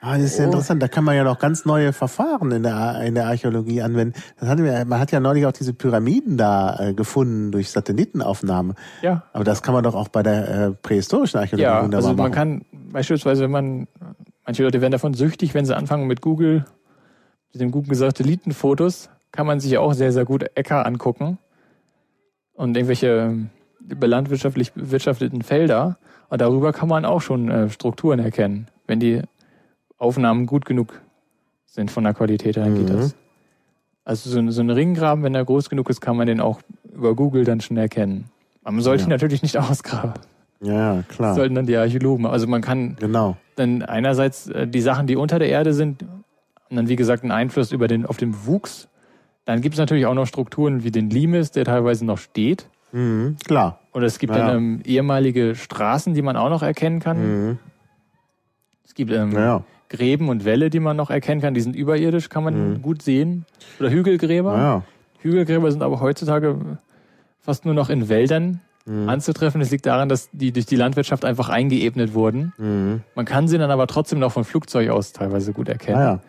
Ah, 0.00 0.18
das 0.18 0.26
ist 0.26 0.38
ja 0.38 0.44
oh. 0.44 0.48
interessant. 0.48 0.82
Da 0.82 0.88
kann 0.88 1.02
man 1.02 1.16
ja 1.16 1.24
noch 1.24 1.38
ganz 1.38 1.64
neue 1.64 1.94
Verfahren 1.94 2.52
in 2.52 2.62
der, 2.62 3.00
in 3.04 3.14
der 3.14 3.26
Archäologie 3.26 3.80
anwenden. 3.80 4.14
Das 4.38 4.48
hatten 4.48 4.62
wir, 4.62 4.84
man 4.84 5.00
hat 5.00 5.10
ja 5.12 5.18
neulich 5.18 5.46
auch 5.46 5.52
diese 5.52 5.72
Pyramiden 5.72 6.36
da 6.36 6.78
äh, 6.78 6.94
gefunden 6.94 7.50
durch 7.50 7.70
Satellitenaufnahme. 7.70 8.74
Ja. 9.00 9.22
Aber 9.32 9.44
das 9.44 9.62
kann 9.62 9.72
man 9.72 9.82
doch 9.82 9.94
auch 9.94 10.08
bei 10.08 10.22
der 10.22 10.48
äh, 10.48 10.70
prähistorischen 10.72 11.40
Archäologie 11.40 11.62
ja, 11.62 11.82
wunderbar 11.82 11.96
also 11.96 12.08
man 12.08 12.16
machen. 12.16 12.32
kann 12.32 12.64
beispielsweise, 12.92 13.44
wenn 13.44 13.50
man 13.50 13.88
Manche 14.46 14.62
Leute 14.62 14.80
werden 14.80 14.92
davon 14.92 15.14
süchtig, 15.14 15.54
wenn 15.54 15.64
sie 15.64 15.76
anfangen 15.76 16.06
mit 16.06 16.20
Google, 16.20 16.64
mit 17.52 17.60
dem 17.60 17.70
Google 17.70 17.94
Satellitenfotos, 17.94 19.10
kann 19.32 19.46
man 19.46 19.60
sich 19.60 19.72
ja 19.72 19.80
auch 19.80 19.94
sehr, 19.94 20.12
sehr 20.12 20.24
gut 20.24 20.44
Äcker 20.54 20.86
angucken 20.86 21.38
und 22.52 22.76
irgendwelche 22.76 23.06
ähm, 23.06 23.50
belandwirtschaftlich 23.80 24.72
bewirtschafteten 24.72 25.42
Felder. 25.42 25.98
Und 26.28 26.40
darüber 26.40 26.72
kann 26.72 26.88
man 26.88 27.04
auch 27.04 27.20
schon 27.20 27.50
äh, 27.50 27.68
Strukturen 27.68 28.18
erkennen. 28.18 28.68
Wenn 28.86 29.00
die 29.00 29.22
Aufnahmen 29.98 30.46
gut 30.46 30.64
genug 30.64 31.00
sind 31.66 31.90
von 31.90 32.04
der 32.04 32.14
Qualität, 32.14 32.56
dann 32.56 32.74
geht 32.74 32.88
mhm. 32.88 32.98
das. 32.98 33.16
Also 34.04 34.30
so, 34.30 34.50
so 34.50 34.60
ein 34.62 34.70
Ringgraben, 34.70 35.24
wenn 35.24 35.34
er 35.34 35.44
groß 35.44 35.70
genug 35.70 35.88
ist, 35.90 36.00
kann 36.00 36.16
man 36.16 36.26
den 36.26 36.40
auch 36.40 36.60
über 36.92 37.14
Google 37.14 37.44
dann 37.44 37.60
schon 37.60 37.76
erkennen. 37.76 38.26
Man 38.62 38.80
sollte 38.80 39.02
ja. 39.02 39.08
ihn 39.08 39.10
natürlich 39.10 39.42
nicht 39.42 39.56
ausgraben. 39.58 40.14
Ja, 40.60 41.02
klar. 41.08 41.30
Das 41.30 41.36
sollten 41.36 41.54
dann 41.54 41.66
die 41.66 41.76
Archäologen. 41.76 42.26
Also 42.26 42.46
man 42.46 42.62
kann 42.62 42.96
genau. 42.98 43.36
dann 43.56 43.82
einerseits 43.82 44.48
äh, 44.48 44.66
die 44.66 44.80
Sachen, 44.80 45.06
die 45.06 45.16
unter 45.16 45.38
der 45.38 45.48
Erde 45.48 45.72
sind, 45.72 46.04
und 46.70 46.76
dann 46.76 46.88
wie 46.88 46.96
gesagt 46.96 47.22
einen 47.22 47.32
Einfluss 47.32 47.72
über 47.72 47.88
den, 47.88 48.06
auf 48.06 48.16
den 48.16 48.46
Wuchs. 48.46 48.88
Dann 49.44 49.60
gibt 49.60 49.74
es 49.74 49.78
natürlich 49.78 50.06
auch 50.06 50.14
noch 50.14 50.26
Strukturen 50.26 50.84
wie 50.84 50.90
den 50.90 51.10
Limes, 51.10 51.50
der 51.50 51.64
teilweise 51.64 52.04
noch 52.04 52.18
steht. 52.18 52.68
Mhm, 52.92 53.36
klar. 53.44 53.80
Und 53.92 54.02
es 54.02 54.18
gibt 54.18 54.34
ja. 54.34 54.46
dann 54.46 54.56
ähm, 54.56 54.80
ehemalige 54.84 55.54
Straßen, 55.54 56.14
die 56.14 56.22
man 56.22 56.36
auch 56.36 56.48
noch 56.48 56.62
erkennen 56.62 57.00
kann. 57.00 57.18
Mhm. 57.18 57.58
Es 58.84 58.94
gibt 58.94 59.12
ähm, 59.12 59.32
ja. 59.32 59.62
Gräben 59.88 60.28
und 60.28 60.44
Wälle, 60.44 60.70
die 60.70 60.80
man 60.80 60.96
noch 60.96 61.10
erkennen 61.10 61.40
kann. 61.40 61.54
Die 61.54 61.60
sind 61.60 61.76
überirdisch, 61.76 62.28
kann 62.28 62.44
man 62.44 62.74
mhm. 62.74 62.82
gut 62.82 63.02
sehen. 63.02 63.44
Oder 63.78 63.90
Hügelgräber. 63.90 64.56
Ja. 64.56 64.82
Hügelgräber 65.20 65.70
sind 65.70 65.82
aber 65.82 66.00
heutzutage 66.00 66.78
fast 67.40 67.64
nur 67.64 67.74
noch 67.74 67.90
in 67.90 68.08
Wäldern 68.08 68.60
mhm. 68.86 69.08
anzutreffen. 69.08 69.60
Es 69.60 69.70
liegt 69.70 69.86
daran, 69.86 70.08
dass 70.08 70.30
die 70.32 70.52
durch 70.52 70.66
die 70.66 70.76
Landwirtschaft 70.76 71.24
einfach 71.24 71.48
eingeebnet 71.48 72.14
wurden. 72.14 72.52
Mhm. 72.58 73.02
Man 73.14 73.24
kann 73.24 73.48
sie 73.48 73.58
dann 73.58 73.70
aber 73.70 73.86
trotzdem 73.86 74.18
noch 74.18 74.32
von 74.32 74.44
Flugzeug 74.44 74.90
aus 74.90 75.12
teilweise 75.12 75.52
gut 75.52 75.68
erkennen. 75.68 75.98
Ah, 75.98 76.20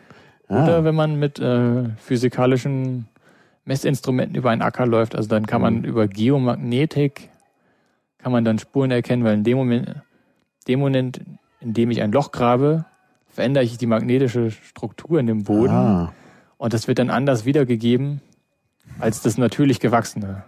ja. 0.49 0.55
ah. 0.55 0.63
Oder 0.63 0.83
wenn 0.83 0.95
man 0.95 1.17
mit 1.17 1.39
äh, 1.39 1.89
physikalischen 1.97 3.07
Messinstrumenten 3.65 4.35
über 4.35 4.51
einen 4.51 4.61
Acker 4.61 4.85
läuft, 4.85 5.15
also 5.15 5.27
dann 5.27 5.45
kann 5.45 5.61
man 5.61 5.79
mhm. 5.79 5.85
über 5.85 6.07
Geomagnetik 6.07 7.29
kann 8.25 8.31
man 8.31 8.43
dann 8.43 8.57
Spuren 8.57 8.89
erkennen, 8.89 9.23
weil 9.23 9.35
in 9.35 9.43
dem 9.43 9.55
Moment, 9.55 10.01
dem 10.67 10.79
Moment, 10.79 11.21
in 11.59 11.75
dem 11.75 11.91
ich 11.91 12.01
ein 12.01 12.11
Loch 12.11 12.31
grabe, 12.31 12.85
verändere 13.27 13.63
ich 13.63 13.77
die 13.77 13.85
magnetische 13.85 14.49
Struktur 14.49 15.19
in 15.19 15.27
dem 15.27 15.43
Boden. 15.43 15.71
Ah. 15.71 16.13
Und 16.57 16.73
das 16.73 16.87
wird 16.87 16.97
dann 16.97 17.11
anders 17.11 17.45
wiedergegeben 17.45 18.21
als 18.97 19.21
das 19.21 19.37
natürlich 19.37 19.79
gewachsene. 19.79 20.43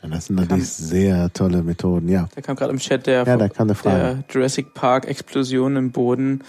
Das 0.00 0.26
sind 0.26 0.36
natürlich 0.36 0.68
sehr 0.68 1.32
tolle 1.32 1.62
Methoden, 1.62 2.08
ja. 2.08 2.28
Da 2.34 2.40
kam 2.40 2.54
gerade 2.54 2.72
im 2.72 2.78
Chat 2.78 3.06
der, 3.06 3.24
ja, 3.24 3.36
da 3.36 3.48
kam 3.48 3.66
eine 3.66 3.74
Frage. 3.74 3.98
der 3.98 4.24
Jurassic 4.30 4.72
Park 4.74 5.06
Explosion 5.06 5.76
im 5.76 5.90
Boden, 5.90 6.44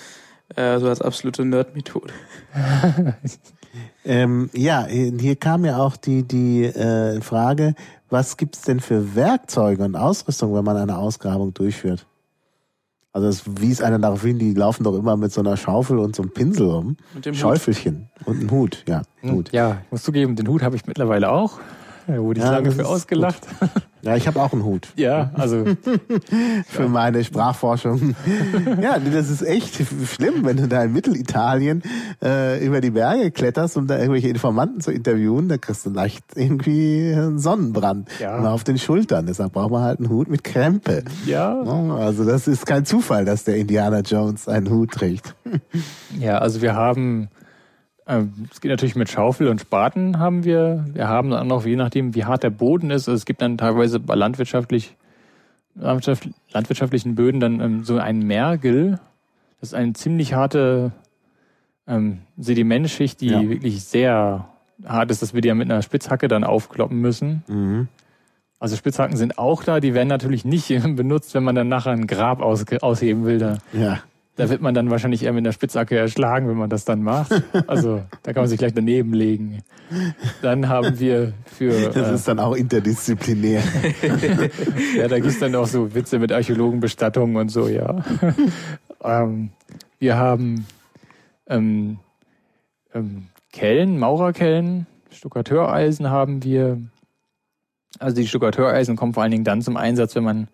äh, 0.56 0.78
so 0.80 0.88
als 0.88 1.02
absolute 1.02 1.46
Nerd-Methode. 1.46 2.14
ähm, 4.06 4.50
ja, 4.54 4.86
hier 4.86 5.36
kam 5.36 5.66
ja 5.66 5.78
auch 5.78 5.98
die, 5.98 6.24
die 6.24 6.66
äh, 6.66 7.22
Frage, 7.22 7.74
was 8.10 8.38
gibt's 8.38 8.62
denn 8.62 8.80
für 8.80 9.16
Werkzeuge 9.16 9.84
und 9.84 9.96
Ausrüstung, 9.96 10.54
wenn 10.54 10.64
man 10.64 10.78
eine 10.78 10.98
Ausgrabung 10.98 11.54
durchführt? 11.54 12.06
Also 13.12 13.28
es 13.28 13.44
wies 13.60 13.82
einer 13.82 13.98
darauf 13.98 14.22
hin, 14.22 14.38
die 14.38 14.54
laufen 14.54 14.84
doch 14.84 14.96
immer 14.96 15.18
mit 15.18 15.32
so 15.34 15.42
einer 15.42 15.58
Schaufel 15.58 15.98
und 15.98 16.16
so 16.16 16.22
einem 16.22 16.32
Pinsel 16.32 16.70
rum. 16.70 16.98
Mit 17.16 17.26
dem 17.26 17.34
Schäufelchen 17.34 18.10
Hut. 18.20 18.28
und 18.28 18.40
einem 18.40 18.52
Hut, 18.52 18.84
ja. 18.88 19.02
Hm, 19.22 19.32
Hut. 19.32 19.52
Ja, 19.52 19.80
ich 19.86 19.92
muss 19.92 20.04
zugeben, 20.04 20.36
den 20.36 20.48
Hut 20.48 20.62
habe 20.62 20.76
ich 20.76 20.86
mittlerweile 20.86 21.32
auch. 21.32 21.60
Da 22.08 22.18
wurde 22.18 22.40
ich 22.40 22.46
ja, 22.46 22.52
lange 22.52 22.72
für 22.72 22.88
ausgelacht. 22.88 23.48
Gut. 23.60 23.70
Ja, 24.02 24.16
ich 24.16 24.28
habe 24.28 24.42
auch 24.42 24.54
einen 24.54 24.64
Hut. 24.64 24.88
Ja, 24.96 25.32
also. 25.34 25.66
für 26.68 26.88
meine 26.88 27.24
Sprachforschung. 27.24 28.16
ja, 28.82 28.98
das 28.98 29.30
ist 29.30 29.42
echt 29.42 29.76
schlimm, 30.08 30.46
wenn 30.46 30.58
du 30.58 30.68
da 30.68 30.84
in 30.84 30.94
Mittelitalien 30.94 31.84
äh, 32.24 32.66
über 32.66 32.80
die 32.80 32.92
Berge 32.92 33.32
kletterst, 33.32 33.76
um 33.76 33.88
da 33.88 33.98
irgendwelche 33.98 34.30
Informanten 34.30 34.80
zu 34.80 34.92
interviewen, 34.92 35.50
da 35.50 35.58
kriegst 35.58 35.86
du 35.86 35.90
leicht 35.90 36.24
irgendwie 36.36 37.14
einen 37.14 37.40
Sonnenbrand 37.40 38.10
ja. 38.20 38.40
auf 38.50 38.64
den 38.64 38.78
Schultern. 38.78 39.26
Deshalb 39.26 39.54
braucht 39.54 39.72
man 39.72 39.84
halt 39.84 40.00
einen 40.00 40.10
Hut 40.10 40.30
mit 40.30 40.44
Krempe. 40.44 41.04
Ja. 41.26 41.62
Also 41.62 42.24
das 42.24 42.48
ist 42.48 42.66
kein 42.66 42.86
Zufall, 42.86 43.26
dass 43.26 43.44
der 43.44 43.58
Indiana 43.58 44.00
Jones 44.00 44.48
einen 44.48 44.70
Hut 44.70 44.92
trägt. 44.92 45.36
ja, 46.20 46.38
also 46.38 46.62
wir 46.62 46.74
haben 46.74 47.30
es 48.52 48.60
geht 48.60 48.72
natürlich 48.72 48.96
mit 48.96 49.10
Schaufel 49.10 49.48
und 49.48 49.62
Spaten 49.62 50.18
haben 50.18 50.44
wir. 50.44 50.86
Wir 50.94 51.08
haben 51.08 51.30
dann 51.30 51.48
noch, 51.48 51.66
je 51.66 51.76
nachdem, 51.76 52.16
wie 52.16 52.26
hart 52.26 52.44
der 52.44 52.50
Boden 52.50 52.90
ist, 52.90 53.08
also 53.08 53.14
es 53.16 53.26
gibt 53.26 53.42
dann 53.42 53.58
teilweise 53.58 54.00
bei 54.00 54.16
landwirtschaftlich, 54.16 54.96
landwirtschaftlichen 55.76 57.16
Böden 57.16 57.40
dann 57.40 57.60
ähm, 57.62 57.84
so 57.84 57.98
einen 57.98 58.26
Mergel. 58.26 59.00
Das 59.60 59.70
ist 59.70 59.76
eine 59.76 59.94
ziemlich 59.94 60.34
harte 60.34 60.92
ähm, 61.88 62.20
Sedimentschicht, 62.38 63.22
die 63.22 63.28
ja. 63.28 63.48
wirklich 63.48 63.84
sehr 63.84 64.50
hart 64.86 65.12
ist, 65.12 65.22
dass 65.22 65.34
wir 65.34 65.42
die 65.42 65.50
ja 65.50 65.56
mit 65.56 65.70
einer 65.70 65.82
Spitzhacke 65.82 66.28
dann 66.28 66.44
aufkloppen 66.44 67.00
müssen. 67.00 67.44
Mhm. 67.48 67.88
Also 68.60 68.76
Spitzhacken 68.76 69.18
sind 69.18 69.38
auch 69.38 69.64
da, 69.64 69.80
die 69.80 69.94
werden 69.94 70.10
natürlich 70.10 70.46
nicht 70.46 70.68
benutzt, 70.96 71.34
wenn 71.34 71.44
man 71.44 71.56
dann 71.56 71.68
nachher 71.68 71.92
ein 71.92 72.08
Grab 72.08 72.42
aus, 72.42 72.66
ausheben 72.82 73.26
will. 73.26 73.38
Da, 73.38 73.58
ja. 73.72 74.00
Da 74.40 74.50
wird 74.50 74.62
man 74.62 74.74
dann 74.74 74.90
wahrscheinlich 74.90 75.24
eher 75.24 75.34
mit 75.34 75.46
einer 75.46 75.52
Spitzhacke 75.52 75.98
erschlagen, 75.98 76.48
wenn 76.48 76.56
man 76.56 76.70
das 76.70 76.86
dann 76.86 77.04
macht. 77.04 77.44
Also 77.68 78.04
da 78.24 78.32
kann 78.32 78.44
man 78.44 78.48
sich 78.48 78.58
gleich 78.58 78.74
daneben 78.74 79.14
legen. 79.14 79.64
Dann 80.42 80.70
haben 80.70 80.98
wir 80.98 81.34
für... 81.44 81.90
Das 81.90 82.10
äh, 82.10 82.16
ist 82.16 82.26
dann 82.30 82.40
auch 82.40 82.56
interdisziplinär. 82.56 83.62
ja, 84.98 85.10
da 85.10 85.20
gibt's 85.20 85.40
dann 85.40 85.54
auch 85.56 85.68
so 85.68 85.94
Witze 85.94 86.20
mit 86.20 86.32
Archäologenbestattungen 86.32 87.36
und 87.36 87.50
so, 87.50 87.68
ja. 87.68 88.02
ähm, 89.04 89.50
wir 90.00 90.16
haben 90.16 90.66
ähm, 91.48 92.00
ähm, 92.94 93.28
Kellen, 93.52 94.00
Maurerkellen, 94.00 94.88
Stuckateureisen 95.12 96.12
haben 96.12 96.46
wir. 96.46 96.82
Also 98.00 98.16
die 98.16 98.26
Stuckateureisen 98.26 98.96
kommen 98.96 99.14
vor 99.14 99.24
allen 99.24 99.34
Dingen 99.34 99.44
dann 99.44 99.62
zum 99.62 99.76
Einsatz, 99.76 100.16
wenn 100.16 100.24
man 100.24 100.48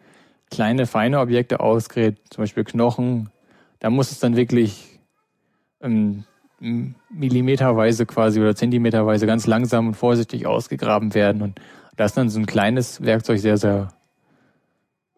kleine, 0.49 0.88
feine 0.88 1.20
Objekte 1.20 1.60
ausgräbt, 1.60 2.34
zum 2.34 2.41
Beispiel 2.41 2.64
Knochen. 2.64 3.30
Da 3.86 3.91
muss 3.91 4.10
es 4.10 4.18
dann 4.18 4.36
wirklich 4.36 4.99
ähm, 5.80 6.24
millimeterweise 7.12 8.07
quasi 8.07 8.41
oder 8.41 8.56
zentimeterweise 8.56 9.28
ganz 9.28 9.45
langsam 9.45 9.86
und 9.86 9.94
vorsichtig 9.94 10.48
ausgegraben 10.48 11.14
werden. 11.14 11.44
Und 11.44 11.62
da 11.95 12.06
ist 12.06 12.18
dann 12.18 12.30
so 12.30 12.40
ein 12.40 12.48
kleines 12.48 13.03
Werkzeug 13.03 13.38
sehr, 13.38 13.57
sehr 13.57 13.90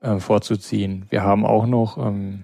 äh, 0.02 0.20
vorzuziehen. 0.20 1.06
Wir 1.10 1.24
haben 1.24 1.46
auch 1.46 1.66
noch, 1.66 1.98
ähm, 1.98 2.44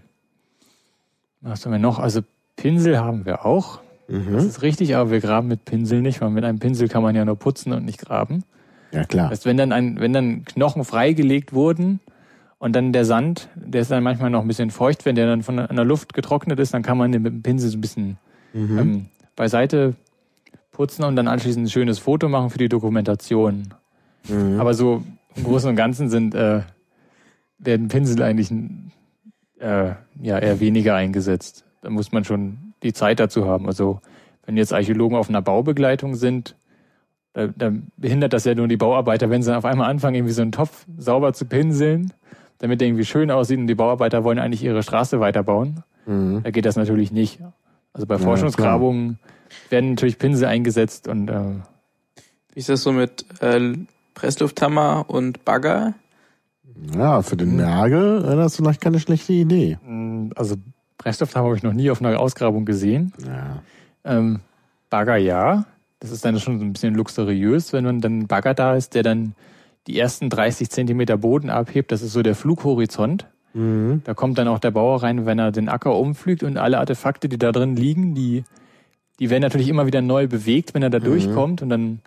was 1.41 1.66
haben 1.66 1.74
wir 1.74 1.80
noch? 1.80 2.00
Also 2.00 2.22
Pinsel 2.56 3.00
haben 3.00 3.26
wir 3.26 3.45
auch. 3.45 3.82
Mhm. 4.08 4.32
Das 4.32 4.45
ist 4.45 4.62
richtig, 4.62 4.95
aber 4.95 5.12
wir 5.12 5.20
graben 5.20 5.50
mit 5.50 5.66
Pinsel 5.66 6.02
nicht, 6.02 6.22
weil 6.22 6.30
mit 6.30 6.45
einem 6.45 6.60
Pinsel 6.60 6.88
kann 6.88 7.04
man 7.04 7.18
ja 7.18 7.26
nur 7.26 7.36
putzen 7.36 7.74
und 7.74 7.84
nicht 7.84 8.00
graben. 8.00 8.45
Ja, 8.94 9.04
klar. 9.04 9.26
Das 9.26 9.40
heißt, 9.40 9.45
wenn 9.45 9.58
dann 9.58 9.74
ein, 9.74 10.00
wenn 10.00 10.14
dann 10.14 10.45
Knochen 10.45 10.86
freigelegt 10.86 11.52
wurden 11.52 12.00
und 12.64 12.72
dann 12.72 12.94
der 12.94 13.03
Sand, 13.03 13.49
der 13.56 13.81
ist 13.81 13.91
dann 13.91 14.03
manchmal 14.03 14.30
noch 14.30 14.40
ein 14.40 14.48
bisschen 14.48 14.72
feucht, 14.72 15.03
wenn 15.03 15.15
der 15.15 15.27
dann 15.27 15.44
von 15.44 15.57
der 15.57 15.84
Luft 15.84 16.14
getrocknet 16.14 16.61
ist, 16.61 16.73
dann 16.73 16.81
kann 16.81 16.98
man 16.98 17.11
den 17.11 17.22
mit 17.22 17.34
dem 17.34 17.44
Pinsel 17.44 17.69
so 17.69 17.77
ein 17.77 17.81
bisschen 17.81 18.18
mhm. 18.53 18.80
ähm, 18.80 19.06
beiseite 19.35 19.95
putzen 20.72 21.03
und 21.03 21.18
dann 21.18 21.27
anschließend 21.27 21.65
ein 21.65 21.69
schönes 21.69 21.99
Foto 21.99 22.30
machen 22.30 22.52
für 22.52 22.60
die 22.60 22.69
Dokumentation. 22.69 23.73
Mhm. 24.30 24.61
Aber 24.61 24.76
so 24.76 25.03
im 25.35 25.44
Großen 25.44 25.72
und 25.72 25.76
Ganzen 25.76 26.07
sind 26.10 26.35
äh, 26.35 26.61
werden 27.57 27.90
Pinsel 27.90 28.23
eigentlich 28.23 28.49
äh, 29.60 29.95
ja 30.22 30.40
eher 30.40 30.61
weniger 30.61 30.95
eingesetzt. 30.95 31.65
Da 31.81 31.90
muss 31.90 32.14
man 32.14 32.23
schon 32.23 32.76
die 32.81 32.94
Zeit 32.94 33.19
dazu 33.19 33.45
haben. 33.45 33.68
Also 33.68 33.99
wenn 34.45 34.56
jetzt 34.56 34.72
Archäologen 34.72 35.18
auf 35.18 35.27
einer 35.27 35.41
Baubegleitung 35.41 36.15
sind, 36.15 36.56
da, 37.34 37.48
da 37.48 37.73
behindert 37.98 38.31
das 38.31 38.45
ja 38.45 38.56
nur 38.56 38.69
die 38.69 38.77
Bauarbeiter, 38.77 39.30
wenn 39.30 39.44
sie 39.44 39.53
auf 39.53 39.65
einmal 39.65 39.90
anfangen, 39.90 40.15
irgendwie 40.15 40.34
so 40.34 40.44
einen 40.44 40.53
Topf 40.53 40.85
sauber 40.98 41.34
zu 41.34 41.44
pinseln, 41.44 42.14
damit 42.64 42.80
der 42.80 42.88
irgendwie 42.88 43.03
schön 43.03 43.30
aussieht 43.30 43.60
und 43.60 43.68
die 43.68 43.76
Bauarbeiter 43.76 44.23
wollen 44.23 44.40
eigentlich 44.40 44.64
ihre 44.64 44.84
Straße 44.84 45.19
weiterbauen. 45.19 45.84
Mhm. 46.06 46.44
Da 46.44 46.52
geht 46.52 46.65
das 46.65 46.77
natürlich 46.77 47.11
nicht. 47.11 47.41
Also 47.91 48.07
bei 48.07 48.15
ja, 48.15 48.22
Forschungsgrabungen 48.22 49.19
werden 49.69 49.90
natürlich 49.90 50.18
Pinsel 50.18 50.48
eingesetzt 50.48 51.10
und 51.10 51.27
äh, 51.27 51.56
wie 52.53 52.60
ist 52.60 52.69
das 52.69 52.84
so 52.84 52.94
mit 52.94 53.26
äh, 53.41 53.73
Presslufthammer 54.14 55.03
und 55.10 55.44
Bagger? 55.44 55.94
Ja, 56.98 57.22
für 57.22 57.35
den 57.35 57.57
Nagel 57.57 58.23
wäre 58.23 58.38
das 58.38 58.56
vielleicht 58.56 58.80
keine 58.80 59.02
schlechte 59.02 59.34
Idee. 59.34 59.77
Also 60.35 60.56
Brennstoff 60.98 61.35
habe 61.35 61.57
ich 61.57 61.64
noch 61.64 61.73
nie 61.73 61.91
auf 61.91 62.02
einer 62.02 62.18
Ausgrabung 62.18 62.64
gesehen. 62.64 63.11
Ja. 63.26 63.61
Ähm, 64.06 64.40
Bagger 64.90 65.18
ja. 65.18 65.65
Das 65.99 66.11
ist 66.11 66.23
dann 66.23 66.40
schon 66.40 66.60
so 66.60 66.65
ein 66.65 66.72
bisschen 66.72 66.95
luxuriös, 66.95 67.73
wenn 67.73 67.84
man 67.84 67.99
dann 67.99 68.19
ein 68.19 68.27
Bagger 68.27 68.53
da 68.53 68.76
ist, 68.76 68.95
der 68.95 69.03
dann 69.03 69.35
die 69.88 69.99
ersten 69.99 70.30
30 70.30 70.69
Zentimeter 70.69 71.18
Boden 71.18 71.49
abhebt. 71.49 71.91
Das 71.91 72.01
ist 72.01 72.14
so 72.14 72.22
der 72.22 72.35
Flughorizont. 72.35 73.27
Mhm. 73.53 74.01
Da 74.03 74.14
kommt 74.14 74.38
dann 74.38 74.47
auch 74.47 74.60
der 74.60 74.72
Bauer 74.72 75.03
rein, 75.03 75.26
wenn 75.26 75.39
er 75.39 75.51
den 75.51 75.69
Acker 75.69 75.97
umflügt 75.97 76.43
und 76.43 76.57
alle 76.57 76.80
Artefakte, 76.80 77.30
die 77.30 77.38
da 77.38 77.51
drin 77.51 77.76
liegen, 77.76 78.15
die, 78.15 78.43
die 79.19 79.30
werden 79.30 79.43
natürlich 79.43 79.69
immer 79.69 79.85
wieder 79.85 80.01
neu 80.01 80.27
bewegt, 80.27 80.73
wenn 80.73 80.84
er 80.84 80.89
da 80.89 80.99
mhm. 80.99 81.03
durchkommt 81.03 81.61
und 81.61 81.69
dann 81.69 81.99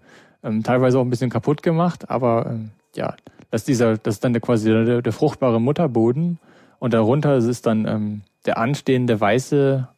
ähm, 0.43 0.63
teilweise 0.63 0.99
auch 0.99 1.03
ein 1.03 1.11
bisschen 1.11 1.31
kaputt 1.31 1.63
gemacht. 1.63 2.11
Aber 2.11 2.47
ähm, 2.51 2.71
ja, 2.95 3.15
das 3.51 3.63
ist 3.63 3.69
dieser, 3.69 3.97
das 3.99 4.17
ist 4.17 4.25
dann 4.25 4.33
der, 4.33 4.43
quasi 4.43 4.71
der, 4.71 5.03
der 5.03 5.13
fruchtbare 5.13 5.61
Mutterboden 5.61 6.39
und 6.79 6.95
darunter 6.95 7.37
ist 7.37 7.67
dann 7.67 7.87
ähm, 7.87 8.23
der 8.47 8.59
anstehende 8.59 9.21
weiße, 9.21 9.89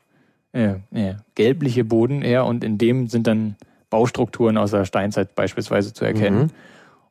äh, 0.52 0.74
äh, 0.92 1.14
gelbliche 1.34 1.84
Boden 1.84 2.22
eher 2.22 2.44
und 2.44 2.64
in 2.64 2.78
dem 2.78 3.08
sind 3.08 3.26
dann 3.26 3.56
Baustrukturen 3.90 4.58
aus 4.58 4.72
der 4.72 4.84
Steinzeit 4.84 5.34
beispielsweise 5.34 5.92
zu 5.92 6.04
erkennen. 6.04 6.44
Mhm. 6.44 6.50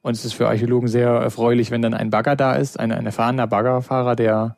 Und 0.01 0.15
es 0.15 0.25
ist 0.25 0.33
für 0.33 0.47
Archäologen 0.47 0.87
sehr 0.87 1.09
erfreulich, 1.09 1.71
wenn 1.71 1.81
dann 1.81 1.93
ein 1.93 2.09
Bagger 2.09 2.35
da 2.35 2.53
ist, 2.53 2.79
ein, 2.79 2.91
ein 2.91 3.05
erfahrener 3.05 3.47
Baggerfahrer, 3.47 4.15
der 4.15 4.55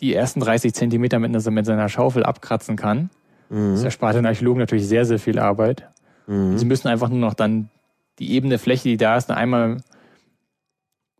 die 0.00 0.14
ersten 0.14 0.40
30 0.40 0.74
Zentimeter 0.74 1.18
mit, 1.18 1.32
mit 1.32 1.66
seiner 1.66 1.88
Schaufel 1.88 2.24
abkratzen 2.24 2.76
kann. 2.76 3.10
Mhm. 3.48 3.72
Das 3.72 3.84
erspart 3.84 4.16
den 4.16 4.26
Archäologen 4.26 4.60
natürlich 4.60 4.86
sehr, 4.86 5.04
sehr 5.04 5.18
viel 5.18 5.38
Arbeit. 5.38 5.88
Mhm. 6.26 6.58
Sie 6.58 6.64
müssen 6.64 6.88
einfach 6.88 7.08
nur 7.08 7.18
noch 7.18 7.34
dann 7.34 7.70
die 8.18 8.32
ebene 8.32 8.58
Fläche, 8.58 8.88
die 8.88 8.96
da 8.96 9.16
ist, 9.16 9.30
einmal 9.30 9.78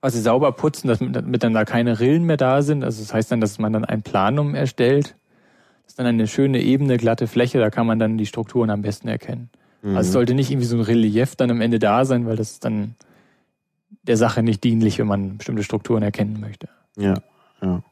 quasi 0.00 0.20
sauber 0.20 0.50
putzen, 0.52 0.88
damit 0.88 1.42
dann 1.44 1.54
da 1.54 1.64
keine 1.64 2.00
Rillen 2.00 2.24
mehr 2.24 2.36
da 2.36 2.62
sind. 2.62 2.82
Also 2.82 3.00
das 3.02 3.14
heißt 3.14 3.30
dann, 3.30 3.40
dass 3.40 3.58
man 3.58 3.72
dann 3.72 3.84
ein 3.84 4.02
Planum 4.02 4.54
erstellt. 4.54 5.14
Das 5.84 5.92
ist 5.92 5.98
dann 5.98 6.06
eine 6.06 6.26
schöne, 6.26 6.60
ebene, 6.60 6.96
glatte 6.96 7.28
Fläche, 7.28 7.60
da 7.60 7.70
kann 7.70 7.86
man 7.86 8.00
dann 8.00 8.18
die 8.18 8.26
Strukturen 8.26 8.70
am 8.70 8.82
besten 8.82 9.06
erkennen. 9.06 9.48
Mhm. 9.82 9.96
Also 9.96 10.08
es 10.08 10.12
sollte 10.12 10.34
nicht 10.34 10.50
irgendwie 10.50 10.66
so 10.66 10.76
ein 10.76 10.82
Relief 10.82 11.36
dann 11.36 11.50
am 11.52 11.60
Ende 11.60 11.78
da 11.78 12.04
sein, 12.04 12.26
weil 12.26 12.36
das 12.36 12.58
dann 12.58 12.96
der 14.02 14.16
Sache 14.16 14.42
nicht 14.42 14.64
dienlich, 14.64 14.98
wenn 14.98 15.06
man 15.06 15.38
bestimmte 15.38 15.62
Strukturen 15.62 16.02
erkennen 16.02 16.40
möchte. 16.40 16.68
Ja, 16.96 17.14
ja. 17.60 17.82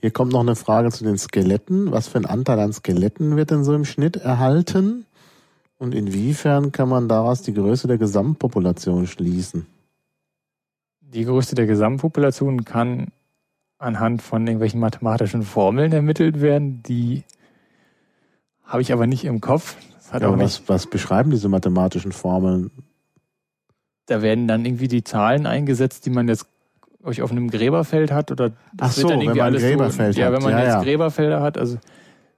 Hier 0.00 0.10
kommt 0.10 0.32
noch 0.32 0.40
eine 0.40 0.56
Frage 0.56 0.90
zu 0.90 1.04
den 1.04 1.16
Skeletten. 1.16 1.92
Was 1.92 2.08
für 2.08 2.18
ein 2.18 2.26
Anteil 2.26 2.58
an 2.58 2.72
Skeletten 2.72 3.36
wird 3.36 3.50
denn 3.50 3.64
so 3.64 3.74
im 3.74 3.84
Schnitt 3.84 4.16
erhalten? 4.16 5.06
Und 5.78 5.94
inwiefern 5.94 6.72
kann 6.72 6.88
man 6.88 7.08
daraus 7.08 7.42
die 7.42 7.54
Größe 7.54 7.88
der 7.88 7.98
Gesamtpopulation 7.98 9.06
schließen? 9.06 9.66
die 11.12 11.24
Größe 11.24 11.54
der 11.54 11.66
Gesamtpopulation 11.66 12.64
kann 12.64 13.08
anhand 13.78 14.22
von 14.22 14.46
irgendwelchen 14.46 14.80
mathematischen 14.80 15.42
Formeln 15.42 15.92
ermittelt 15.92 16.40
werden. 16.40 16.82
Die 16.82 17.24
habe 18.64 18.82
ich 18.82 18.92
aber 18.92 19.06
nicht 19.06 19.24
im 19.24 19.40
Kopf. 19.40 19.76
ja, 20.12 20.26
aber 20.26 20.38
was, 20.38 20.68
was 20.68 20.86
beschreiben 20.86 21.30
diese 21.30 21.48
mathematischen 21.48 22.12
Formeln? 22.12 22.70
Da 24.06 24.22
werden 24.22 24.48
dann 24.48 24.64
irgendwie 24.64 24.88
die 24.88 25.04
Zahlen 25.04 25.46
eingesetzt, 25.46 26.06
die 26.06 26.10
man 26.10 26.28
jetzt 26.28 26.46
euch 27.04 27.22
auf 27.22 27.30
einem 27.30 27.50
Gräberfeld 27.50 28.12
hat 28.12 28.30
oder 28.30 28.50
das 28.74 28.90
Ach 28.90 28.92
so, 28.92 29.08
wenn 29.08 29.24
man 29.24 29.34
Gräberfeld 29.34 30.14
so, 30.14 30.20
hat. 30.20 30.28
Ja, 30.28 30.32
wenn 30.32 30.42
man 30.42 30.52
ja, 30.52 30.58
jetzt 30.60 30.68
ja. 30.68 30.82
Gräberfelder 30.82 31.40
hat, 31.40 31.58
also 31.58 31.78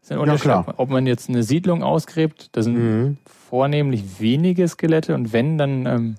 ist 0.00 0.12
ein 0.12 0.18
Unterschied, 0.18 0.46
ja, 0.46 0.64
ob 0.76 0.90
man 0.90 1.06
jetzt 1.06 1.28
eine 1.28 1.42
Siedlung 1.42 1.82
ausgräbt, 1.82 2.50
da 2.52 2.62
sind 2.62 2.76
mhm. 2.76 3.16
vornehmlich 3.26 4.20
wenige 4.20 4.68
Skelette 4.68 5.14
und 5.14 5.32
wenn, 5.32 5.58
dann 5.58 5.86
ähm, 5.86 6.16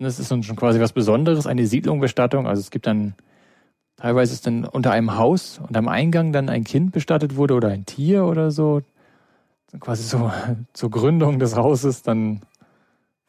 das 0.00 0.18
ist 0.18 0.28
schon 0.28 0.56
quasi 0.56 0.80
was 0.80 0.92
Besonderes, 0.92 1.46
eine 1.46 1.66
Siedlungbestattung. 1.66 2.46
Also 2.46 2.60
es 2.60 2.70
gibt 2.70 2.86
dann, 2.86 3.14
teilweise 3.96 4.32
ist 4.32 4.46
dann 4.46 4.64
unter 4.64 4.92
einem 4.92 5.18
Haus 5.18 5.60
und 5.66 5.76
am 5.76 5.88
Eingang 5.88 6.32
dann 6.32 6.48
ein 6.48 6.64
Kind 6.64 6.92
bestattet 6.92 7.36
wurde 7.36 7.54
oder 7.54 7.68
ein 7.68 7.84
Tier 7.84 8.24
oder 8.24 8.50
so. 8.50 8.80
Quasi 9.78 10.04
so 10.04 10.32
zur 10.72 10.90
Gründung 10.90 11.38
des 11.38 11.54
Hauses, 11.54 12.02
dann 12.02 12.40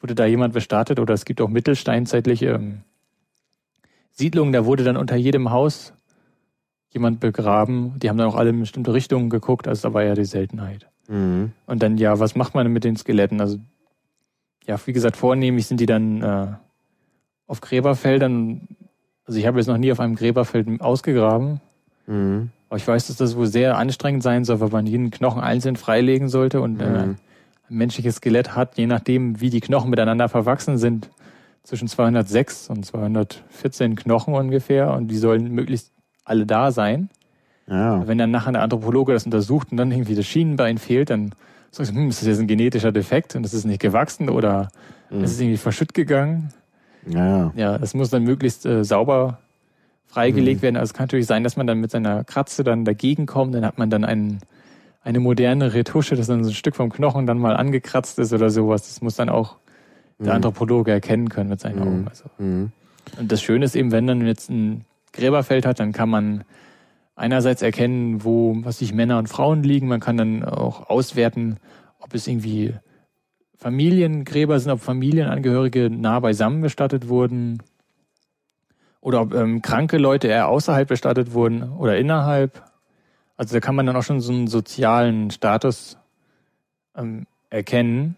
wurde 0.02 0.16
da 0.16 0.26
jemand 0.26 0.54
bestattet 0.54 1.00
oder 1.00 1.14
es 1.14 1.26
gibt 1.26 1.42
auch 1.42 1.50
mittelsteinzeitliche 1.50 2.48
ähm, 2.48 2.82
Siedlungen, 4.12 4.54
da 4.54 4.66
wurde 4.66 4.84
dann 4.84 4.98
unter 4.98 5.16
jedem 5.16 5.52
Haus 5.52 5.94
jemand 6.90 7.20
begraben. 7.20 7.98
Die 8.00 8.10
haben 8.10 8.18
dann 8.18 8.28
auch 8.28 8.36
alle 8.36 8.50
in 8.50 8.60
bestimmte 8.60 8.94
Richtungen 8.94 9.30
geguckt, 9.30 9.68
also 9.68 9.88
da 9.88 9.94
war 9.94 10.04
ja 10.04 10.14
die 10.14 10.26
Seltenheit. 10.26 10.88
Mhm. 11.08 11.52
Und 11.66 11.84
dann, 11.84 11.98
ja, 11.98 12.20
was 12.20 12.36
macht 12.36 12.56
man 12.56 12.72
mit 12.72 12.84
den 12.84 12.98
Skeletten? 12.98 13.40
Also 13.42 13.60
ja, 14.66 14.80
wie 14.86 14.94
gesagt, 14.94 15.18
vornehmlich 15.18 15.68
sind 15.68 15.80
die 15.80 15.86
dann 15.86 16.22
äh, 16.22 16.48
auf 17.48 17.62
Gräberfeldern. 17.62 18.68
Also 19.26 19.40
ich 19.40 19.48
habe 19.48 19.60
jetzt 19.60 19.68
noch 19.68 19.78
nie 19.78 19.92
auf 19.92 20.00
einem 20.00 20.16
Gräberfeld 20.16 20.82
ausgegraben. 20.82 21.62
Mhm. 22.08 22.50
Aber 22.70 22.78
ich 22.78 22.88
weiß, 22.88 23.08
dass 23.08 23.18
das 23.18 23.36
wohl 23.36 23.48
sehr 23.48 23.78
anstrengend 23.78 24.24
sein 24.24 24.46
soll, 24.46 24.62
weil 24.62 24.70
man 24.70 24.86
jeden 24.86 25.12
Knochen 25.12 25.42
einzeln 25.42 25.76
freilegen 25.76 26.30
sollte 26.30 26.62
und 26.62 26.80
äh, 26.80 26.88
mhm. 26.88 27.12
äh, 27.12 27.16
menschliches 27.72 28.18
Skelett 28.18 28.56
hat, 28.56 28.78
je 28.78 28.88
nachdem, 28.88 29.42
wie 29.42 29.50
die 29.50 29.62
Knochen 29.62 29.90
miteinander 29.90 30.30
verwachsen 30.30 30.78
sind, 30.78 31.10
zwischen 31.64 31.88
206 31.88 32.70
und 32.70 32.86
214 32.86 33.96
Knochen 33.96 34.34
ungefähr 34.34 34.94
und 34.94 35.08
die 35.10 35.18
sollen 35.18 35.52
möglichst 35.52 35.92
alle 36.26 36.46
da 36.46 36.72
sein. 36.72 37.10
Ja. 37.68 38.06
Wenn 38.08 38.18
dann 38.18 38.32
nachher 38.32 38.52
der 38.52 38.64
Anthropologe 38.64 39.14
das 39.14 39.26
untersucht 39.26 39.72
und 39.72 39.78
dann 39.78 39.92
irgendwie 39.92 40.16
das 40.16 40.26
Schienenbein 40.26 40.78
fehlt, 40.78 41.10
dann 41.10 41.34
sagst 41.70 41.92
du, 41.92 41.96
hm, 41.96 42.10
ist 42.10 42.22
das 42.22 42.28
jetzt 42.28 42.40
ein 42.40 42.48
genetischer 42.48 42.92
Defekt 42.92 43.36
und 43.36 43.46
es 43.46 43.54
ist 43.54 43.66
nicht 43.66 43.80
gewachsen 43.80 44.30
oder 44.30 44.70
mhm. 45.10 45.24
ist 45.24 45.32
es 45.32 45.40
irgendwie 45.40 45.58
verschütt 45.58 45.94
gegangen? 45.94 46.52
Ja, 47.08 47.52
ja. 47.56 47.76
es 47.78 47.94
muss 47.94 48.10
dann 48.10 48.24
möglichst 48.24 48.66
äh, 48.66 48.84
sauber 48.84 49.40
freigelegt 50.08 50.62
mhm. 50.62 50.64
werden. 50.64 50.78
Also 50.78 50.92
es 50.92 50.94
kann 50.94 51.06
natürlich 51.06 51.28
sein, 51.28 51.44
dass 51.44 51.56
man 51.56 51.68
dann 51.68 51.80
mit 51.80 51.92
seiner 51.92 52.24
Kratze 52.24 52.64
dann 52.64 52.86
dagegen 52.86 53.26
kommt, 53.26 53.56
dann 53.56 53.66
hat 53.66 53.78
man 53.78 53.90
dann 53.90 54.04
einen, 54.04 54.40
eine 55.04 55.20
moderne 55.20 55.74
Retusche, 55.74 56.16
dass 56.16 56.28
dann 56.28 56.44
so 56.44 56.52
ein 56.52 56.56
Stück 56.56 56.76
vom 56.76 56.92
Knochen 56.92 57.26
dann 57.26 57.40
mal 57.40 57.56
angekratzt 57.56 58.20
ist 58.20 58.34
oder 58.34 58.50
sowas. 58.50 58.84
Das 58.84 59.02
muss 59.02 59.16
dann 59.16 59.30
auch 59.30 59.58
der 60.20 60.28
mhm. 60.28 60.36
Anthropologe 60.36 60.92
erkennen 60.92 61.30
können 61.30 61.50
mit 61.50 61.60
seinen 61.60 61.80
Augen. 61.80 62.06
Also. 62.08 62.26
Mhm. 62.38 62.72
Und 63.20 63.32
das 63.32 63.42
Schöne 63.42 63.66
ist 63.66 63.76
eben, 63.76 63.92
wenn 63.92 64.06
man 64.06 64.26
jetzt 64.26 64.50
ein 64.50 64.86
Gräberfeld 65.14 65.66
hat, 65.66 65.80
dann 65.80 65.92
kann 65.92 66.10
man 66.10 66.44
einerseits 67.16 67.62
erkennen, 67.62 68.24
wo, 68.24 68.56
was 68.64 68.80
sich 68.80 68.94
Männer 68.94 69.18
und 69.18 69.28
Frauen 69.28 69.64
liegen. 69.64 69.88
Man 69.88 70.00
kann 70.00 70.18
dann 70.18 70.44
auch 70.44 70.90
auswerten, 70.90 71.58
ob 72.00 72.14
es 72.14 72.28
irgendwie 72.28 72.74
Familiengräber 73.56 74.60
sind, 74.60 74.72
ob 74.72 74.82
Familienangehörige 74.82 75.90
nah 75.90 76.20
beisammen 76.20 76.62
bestattet 76.62 77.10
wurden 77.10 77.62
oder 79.02 79.22
ob 79.22 79.34
ähm, 79.34 79.62
kranke 79.62 79.98
Leute 79.98 80.28
eher 80.28 80.48
außerhalb 80.48 80.88
bestattet 80.88 81.34
wurden 81.34 81.64
oder 81.72 81.98
innerhalb. 81.98 82.64
Also 83.42 83.56
da 83.56 83.60
kann 83.60 83.74
man 83.74 83.88
dann 83.88 83.96
auch 83.96 84.04
schon 84.04 84.22
so 84.22 84.32
einen 84.32 84.46
sozialen 84.46 85.32
Status 85.32 85.98
ähm, 86.96 87.26
erkennen. 87.50 88.16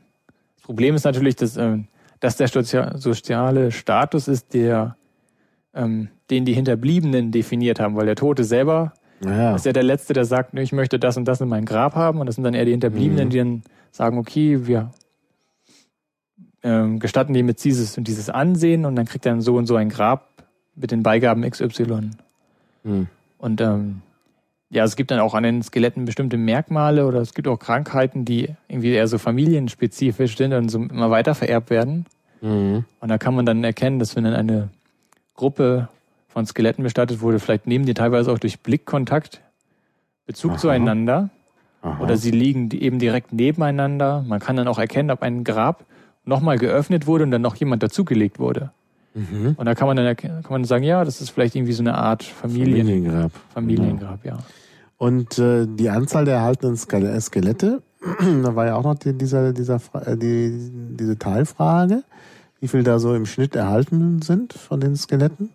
Das 0.58 0.66
Problem 0.66 0.96
ist 0.96 1.06
natürlich, 1.06 1.38
dass, 1.38 1.56
ähm, 1.56 1.88
dass 2.20 2.36
der 2.36 2.50
soziale 2.50 3.72
Status 3.72 4.28
ist, 4.28 4.54
der 4.54 4.98
ähm, 5.74 6.10
den 6.30 6.44
die 6.44 6.52
Hinterbliebenen 6.52 7.32
definiert 7.32 7.80
haben, 7.80 7.96
weil 7.96 8.06
der 8.06 8.18
Tote 8.18 8.44
selber 8.44 8.96
ja. 9.24 9.56
ist 9.56 9.66
ja 9.66 9.72
der 9.72 9.84
Letzte, 9.84 10.12
der 10.12 10.26
sagt, 10.26 10.60
ich 10.60 10.74
möchte 10.74 11.00
das 11.00 11.16
und 11.16 11.24
das 11.24 11.40
in 11.40 11.48
mein 11.48 11.64
Grab 11.64 11.96
haben 11.96 12.20
und 12.20 12.26
das 12.26 12.36
sind 12.36 12.44
dann 12.44 12.54
eher 12.54 12.66
die 12.66 12.72
Hinterbliebenen, 12.72 13.28
mhm. 13.28 13.30
die 13.30 13.38
dann 13.38 13.64
sagen, 13.92 14.18
okay, 14.18 14.68
wir 14.68 14.92
ähm, 16.64 17.00
gestatten 17.00 17.34
dem 17.34 17.48
jetzt 17.48 17.64
dieses 17.64 17.98
und 17.98 18.10
dieses 18.10 18.30
Ansehen 18.30 18.84
und 18.84 18.98
dann 18.98 19.06
kriegt 19.06 19.26
er 19.26 19.32
dann 19.32 19.42
so 19.42 19.56
und 19.56 19.68
so 19.68 19.78
ein 19.78 19.88
Grab 19.88 20.44
mit 20.76 20.92
den 20.92 21.02
Beigaben 21.02 21.50
XY. 21.50 22.10
Mhm. 22.84 23.08
Und 23.38 23.62
ähm, 23.62 24.02
ja, 24.74 24.84
es 24.84 24.96
gibt 24.96 25.12
dann 25.12 25.20
auch 25.20 25.36
an 25.36 25.44
den 25.44 25.62
Skeletten 25.62 26.06
bestimmte 26.06 26.36
Merkmale 26.36 27.06
oder 27.06 27.22
es 27.22 27.36
gibt 27.36 27.48
auch 27.48 27.58
Krankheiten, 27.58 28.26
die 28.26 28.50
irgendwie 28.68 28.92
eher 28.92 29.08
so 29.08 29.20
familienspezifisch 29.20 30.36
sind 30.36 30.52
und 30.52 30.70
so 30.70 30.80
immer 30.80 31.12
weiter 31.12 31.36
vererbt 31.36 31.70
werden. 31.70 32.08
Mhm. 32.42 32.84
Und 33.00 33.10
da 33.10 33.20
kann 33.20 33.36
man 33.36 33.46
dann 33.46 33.64
erkennen, 33.64 34.00
dass 34.00 34.16
wenn 34.16 34.24
dann 34.24 34.34
eine 34.34 34.70
Gruppe 35.36 35.90
von 36.28 36.48
Skeletten 36.48 36.84
bestattet 36.84 37.22
wurde, 37.22 37.38
vielleicht 37.38 37.68
nehmen 37.68 37.86
die 37.86 37.94
teilweise 37.94 38.32
auch 38.32 38.40
durch 38.40 38.62
Blickkontakt 38.62 39.42
Bezug 40.26 40.52
Aha. 40.52 40.58
zueinander. 40.58 41.30
Aha. 41.84 42.02
Oder 42.02 42.18
sie 42.18 42.32
liegen 42.32 42.72
eben 42.72 42.98
direkt 42.98 43.32
nebeneinander. 43.32 44.24
Man 44.28 44.40
kann 44.40 44.56
dann 44.56 44.68
auch 44.68 44.80
erkennen, 44.80 45.12
ob 45.12 45.22
ein 45.22 45.44
Grab 45.44 45.86
nochmal 46.26 46.58
geöffnet 46.58 47.06
wurde 47.06 47.26
und 47.26 47.32
dann 47.32 47.44
noch 47.44 47.56
jemand 47.58 47.84
dazugelegt 47.84 48.40
wurde. 48.40 48.72
Mhm. 49.14 49.54
Und 49.56 49.66
da 49.66 49.76
kann 49.76 49.88
man 49.88 49.98
dann 49.98 50.16
kann 50.16 50.42
man 50.50 50.64
sagen, 50.64 50.84
ja, 50.84 51.06
das 51.06 51.22
ist 51.22 51.30
vielleicht 51.30 51.56
irgendwie 51.56 51.74
so 51.74 51.84
eine 51.84 51.96
Art 51.96 52.24
Familien 52.24 52.88
Familiengrab. 52.88 53.32
Familiengrab, 53.54 54.26
ja. 54.26 54.40
Und 55.04 55.38
äh, 55.38 55.68
die 55.68 55.90
Anzahl 55.90 56.26
der 56.26 56.36
erhaltenen 56.36 56.78
Skelette, 56.78 57.82
da 58.44 58.56
war 58.56 58.66
ja 58.66 58.76
auch 58.76 58.84
noch 58.84 58.96
die, 58.96 59.14
dieser, 59.14 59.52
dieser, 59.52 59.82
äh, 60.06 60.18
die, 60.18 60.72
diese 60.98 61.18
Teilfrage 61.18 62.04
wie 62.64 62.70
viel 62.70 62.84
da 62.84 62.98
so 62.98 63.14
im 63.14 63.26
Schnitt 63.26 63.58
erhalten 63.58 64.22
sind 64.22 64.54
von 64.54 64.80
den 64.80 64.96
Skeletten? 64.96 65.50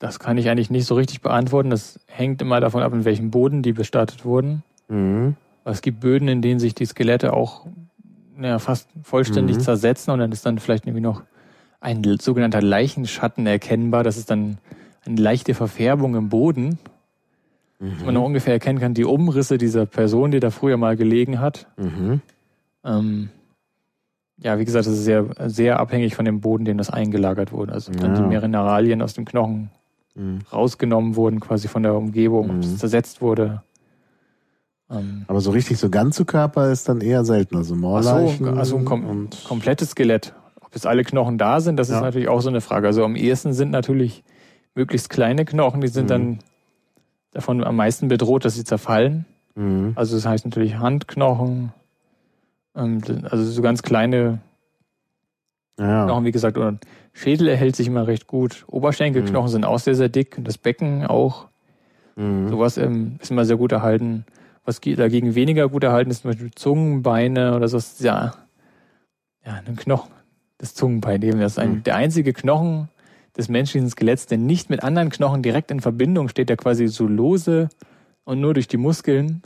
Das 0.00 0.18
kann 0.18 0.38
ich 0.38 0.50
eigentlich 0.50 0.68
nicht 0.68 0.86
so 0.86 0.96
richtig 0.96 1.20
beantworten. 1.20 1.70
Das 1.70 2.00
hängt 2.08 2.42
immer 2.42 2.58
davon 2.58 2.82
ab, 2.82 2.92
in 2.92 3.04
welchem 3.04 3.30
Boden 3.30 3.62
die 3.62 3.72
bestattet 3.72 4.24
wurden. 4.24 4.64
Mhm. 4.88 5.36
Es 5.64 5.82
gibt 5.82 6.00
Böden, 6.00 6.26
in 6.26 6.42
denen 6.42 6.58
sich 6.58 6.74
die 6.74 6.84
Skelette 6.84 7.32
auch 7.32 7.68
ja, 8.42 8.58
fast 8.58 8.88
vollständig 9.04 9.58
mhm. 9.58 9.60
zersetzen 9.60 10.12
und 10.12 10.18
dann 10.18 10.32
ist 10.32 10.44
dann 10.44 10.58
vielleicht 10.58 10.84
irgendwie 10.84 11.00
noch 11.00 11.22
ein 11.80 12.02
sogenannter 12.20 12.60
Leichenschatten 12.60 13.46
erkennbar. 13.46 14.02
Das 14.02 14.16
ist 14.16 14.32
dann 14.32 14.58
eine 15.06 15.20
leichte 15.20 15.54
Verfärbung 15.54 16.16
im 16.16 16.28
Boden. 16.28 16.80
Mhm. 17.78 18.04
Man 18.04 18.14
noch 18.14 18.24
ungefähr 18.24 18.54
erkennen 18.54 18.78
kann, 18.78 18.94
die 18.94 19.04
Umrisse 19.04 19.58
dieser 19.58 19.86
Person, 19.86 20.30
die 20.30 20.40
da 20.40 20.50
früher 20.50 20.76
mal 20.76 20.96
gelegen 20.96 21.40
hat. 21.40 21.66
Mhm. 21.76 22.20
Ähm, 22.84 23.28
ja, 24.38 24.58
wie 24.58 24.64
gesagt, 24.64 24.86
das 24.86 24.94
ist 24.94 25.04
sehr, 25.04 25.26
sehr 25.46 25.78
abhängig 25.78 26.14
von 26.14 26.24
dem 26.24 26.40
Boden, 26.40 26.64
dem 26.64 26.78
das 26.78 26.90
eingelagert 26.90 27.52
wurde. 27.52 27.72
Also 27.72 27.92
ja. 27.92 27.98
dann 27.98 28.14
die 28.14 28.22
Mineralien 28.22 29.02
aus 29.02 29.14
dem 29.14 29.24
Knochen 29.24 29.70
mhm. 30.14 30.40
rausgenommen 30.52 31.16
wurden, 31.16 31.40
quasi 31.40 31.68
von 31.68 31.82
der 31.82 31.94
Umgebung, 31.94 32.56
mhm. 32.56 32.60
es 32.60 32.78
zersetzt 32.78 33.20
wurde. 33.22 33.62
Ähm, 34.90 35.24
Aber 35.28 35.40
so 35.40 35.50
richtig 35.50 35.78
so 35.78 35.88
ganze 35.88 36.24
Körper 36.24 36.70
ist 36.70 36.88
dann 36.88 37.00
eher 37.00 37.24
selten. 37.24 37.56
Also 37.56 37.74
Moorleichen. 37.74 38.46
So, 38.46 38.52
also 38.52 38.76
ein 38.76 38.84
kom 38.84 39.28
komplettes 39.46 39.90
Skelett. 39.90 40.34
Ob 40.60 40.74
jetzt 40.74 40.86
alle 40.86 41.04
Knochen 41.04 41.38
da 41.38 41.60
sind, 41.60 41.76
das 41.76 41.88
ja. 41.88 41.96
ist 41.96 42.02
natürlich 42.02 42.28
auch 42.28 42.40
so 42.40 42.48
eine 42.48 42.60
Frage. 42.60 42.86
Also 42.86 43.04
am 43.04 43.16
ehesten 43.16 43.52
sind 43.52 43.70
natürlich 43.70 44.24
möglichst 44.74 45.10
kleine 45.10 45.44
Knochen, 45.44 45.80
die 45.80 45.88
sind 45.88 46.04
mhm. 46.04 46.08
dann 46.08 46.38
davon 47.34 47.62
am 47.62 47.76
meisten 47.76 48.08
bedroht, 48.08 48.44
dass 48.44 48.54
sie 48.54 48.64
zerfallen. 48.64 49.26
Mhm. 49.54 49.92
Also 49.96 50.16
das 50.16 50.24
heißt 50.24 50.46
natürlich 50.46 50.76
Handknochen, 50.78 51.72
ähm, 52.74 53.02
also 53.24 53.44
so 53.44 53.60
ganz 53.60 53.82
kleine 53.82 54.40
ja. 55.78 56.04
Knochen, 56.06 56.24
wie 56.24 56.30
gesagt, 56.30 56.56
und 56.56 56.84
Schädel 57.12 57.48
erhält 57.48 57.76
sich 57.76 57.88
immer 57.88 58.06
recht 58.06 58.26
gut. 58.26 58.64
Oberschenkelknochen 58.68 59.48
mhm. 59.48 59.52
sind 59.52 59.64
auch 59.64 59.78
sehr, 59.78 59.94
sehr 59.94 60.08
dick. 60.08 60.36
Das 60.42 60.56
Becken 60.56 61.06
auch. 61.06 61.48
Mhm. 62.16 62.48
Sowas 62.48 62.76
ähm, 62.76 63.18
ist 63.20 63.30
immer 63.30 63.44
sehr 63.44 63.56
gut 63.56 63.72
erhalten. 63.72 64.24
Was 64.64 64.80
dagegen 64.80 65.34
weniger 65.34 65.68
gut 65.68 65.84
erhalten 65.84 66.10
ist, 66.10 66.22
zum 66.22 66.30
Beispiel 66.30 66.50
Zungen, 66.52 67.02
Beine 67.02 67.54
oder 67.54 67.68
so. 67.68 67.78
Ja, 68.02 68.34
ja, 69.44 69.60
ein 69.66 69.76
Knochen. 69.76 70.10
Das 70.58 70.74
Zungenbein 70.74 71.20
eben. 71.22 71.40
Das 71.40 71.52
ist 71.52 71.58
ein, 71.58 71.72
mhm. 71.72 71.82
der 71.82 71.96
einzige 71.96 72.32
Knochen 72.32 72.88
des 73.36 73.48
menschlichen 73.48 73.88
Skeletts, 73.90 74.26
der 74.26 74.38
nicht 74.38 74.70
mit 74.70 74.82
anderen 74.82 75.10
Knochen 75.10 75.42
direkt 75.42 75.70
in 75.70 75.80
Verbindung 75.80 76.28
steht, 76.28 76.48
der 76.48 76.56
quasi 76.56 76.88
so 76.88 77.06
lose 77.06 77.68
und 78.24 78.40
nur 78.40 78.54
durch 78.54 78.68
die 78.68 78.76
Muskeln 78.76 79.42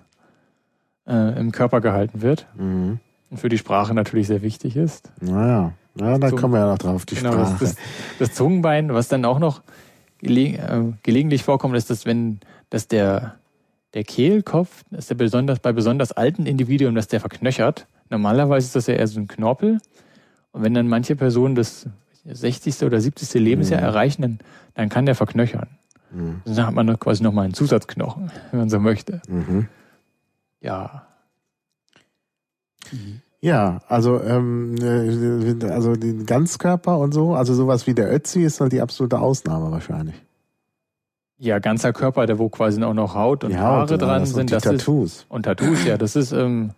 äh, 1.07 1.39
im 1.39 1.53
Körper 1.53 1.81
gehalten 1.81 2.23
wird. 2.23 2.47
Mhm. 2.57 3.01
Und 3.31 3.37
für 3.39 3.49
die 3.49 3.59
Sprache 3.59 3.95
natürlich 3.95 4.27
sehr 4.27 4.43
wichtig 4.43 4.77
ist. 4.77 5.11
Naja, 5.21 5.73
ja, 5.97 6.19
da 6.19 6.31
kommen 6.31 6.55
wir 6.55 6.61
ja 6.61 6.71
noch 6.71 6.79
drauf, 6.79 7.05
die 7.05 7.17
genau, 7.17 7.33
Sprache. 7.33 7.57
Das, 7.61 7.77
das, 8.19 8.35
Zungenbein, 8.35 8.93
was 8.95 9.09
dann 9.09 9.25
auch 9.25 9.39
noch 9.39 9.63
gele 10.19 10.57
äh, 10.57 10.93
gelegentlich 11.03 11.43
vorkommt, 11.43 11.77
ist, 11.77 11.91
dass 11.91 12.07
wenn, 12.07 12.41
dass 12.71 12.89
der, 12.89 13.35
der 13.95 14.05
Kehlkopf, 14.05 14.85
ist 14.91 15.11
der 15.11 15.17
besonders, 15.17 15.59
bei 15.61 15.73
besonders 15.73 16.13
alten 16.13 16.47
Individuen, 16.47 16.95
dass 16.95 17.09
der 17.09 17.21
verknöchert. 17.21 17.87
Normalerweise 18.11 18.67
ist 18.67 18.77
das 18.77 18.87
ja 18.87 18.95
eher 18.95 19.07
so 19.07 19.21
ein 19.21 19.29
Knorpel. 19.29 19.79
Und 20.53 20.63
wenn 20.63 20.73
dann 20.73 20.89
manche 20.89 21.15
Personen 21.15 21.55
das 21.55 21.87
60. 22.35 22.83
oder 22.83 23.01
70. 23.01 23.35
Lebensjahr 23.35 23.81
mhm. 23.81 23.87
erreichen, 23.87 24.23
dann, 24.23 24.39
dann 24.75 24.89
kann 24.89 25.07
der 25.07 25.15
verknöchern. 25.15 25.69
Mhm. 26.11 26.43
Dann 26.45 26.67
hat 26.67 26.75
man 26.75 26.99
quasi 26.99 27.23
nochmal 27.23 27.45
einen 27.45 27.55
Zusatzknochen, 27.55 28.31
wenn 28.51 28.61
man 28.61 28.71
so 28.71 28.81
möchte. 28.81 29.21
Mhm. 29.29 29.69
Ja, 30.61 31.09
ja, 33.41 33.79
also 33.87 34.21
ähm, 34.21 34.75
äh, 34.81 35.65
also 35.67 35.95
den 35.95 36.27
Ganzkörper 36.27 36.99
und 36.99 37.13
so, 37.15 37.35
also 37.35 37.55
sowas 37.55 37.87
wie 37.87 37.95
der 37.95 38.13
Ötzi 38.13 38.43
ist 38.43 38.61
halt 38.61 38.73
die 38.73 38.81
absolute 38.81 39.21
Ausnahme 39.21 39.71
wahrscheinlich. 39.71 40.17
Ja, 41.39 41.61
ganzer 41.61 41.93
Körper, 41.93 42.27
der 42.27 42.41
wo 42.41 42.49
quasi 42.49 42.83
auch 42.83 42.95
noch 42.95 43.15
Haut 43.15 43.45
und 43.45 43.57
Haare 43.57 43.83
Haut, 43.83 44.03
dran 44.03 44.21
das 44.21 44.31
sind. 44.31 44.51
das 44.51 44.65
Tattoos. 44.65 45.19
Ist, 45.19 45.27
und 45.29 45.45
Tattoos, 45.45 45.85
ja, 45.85 45.97
das 45.97 46.17
ist 46.17 46.33
ähm, 46.33 46.73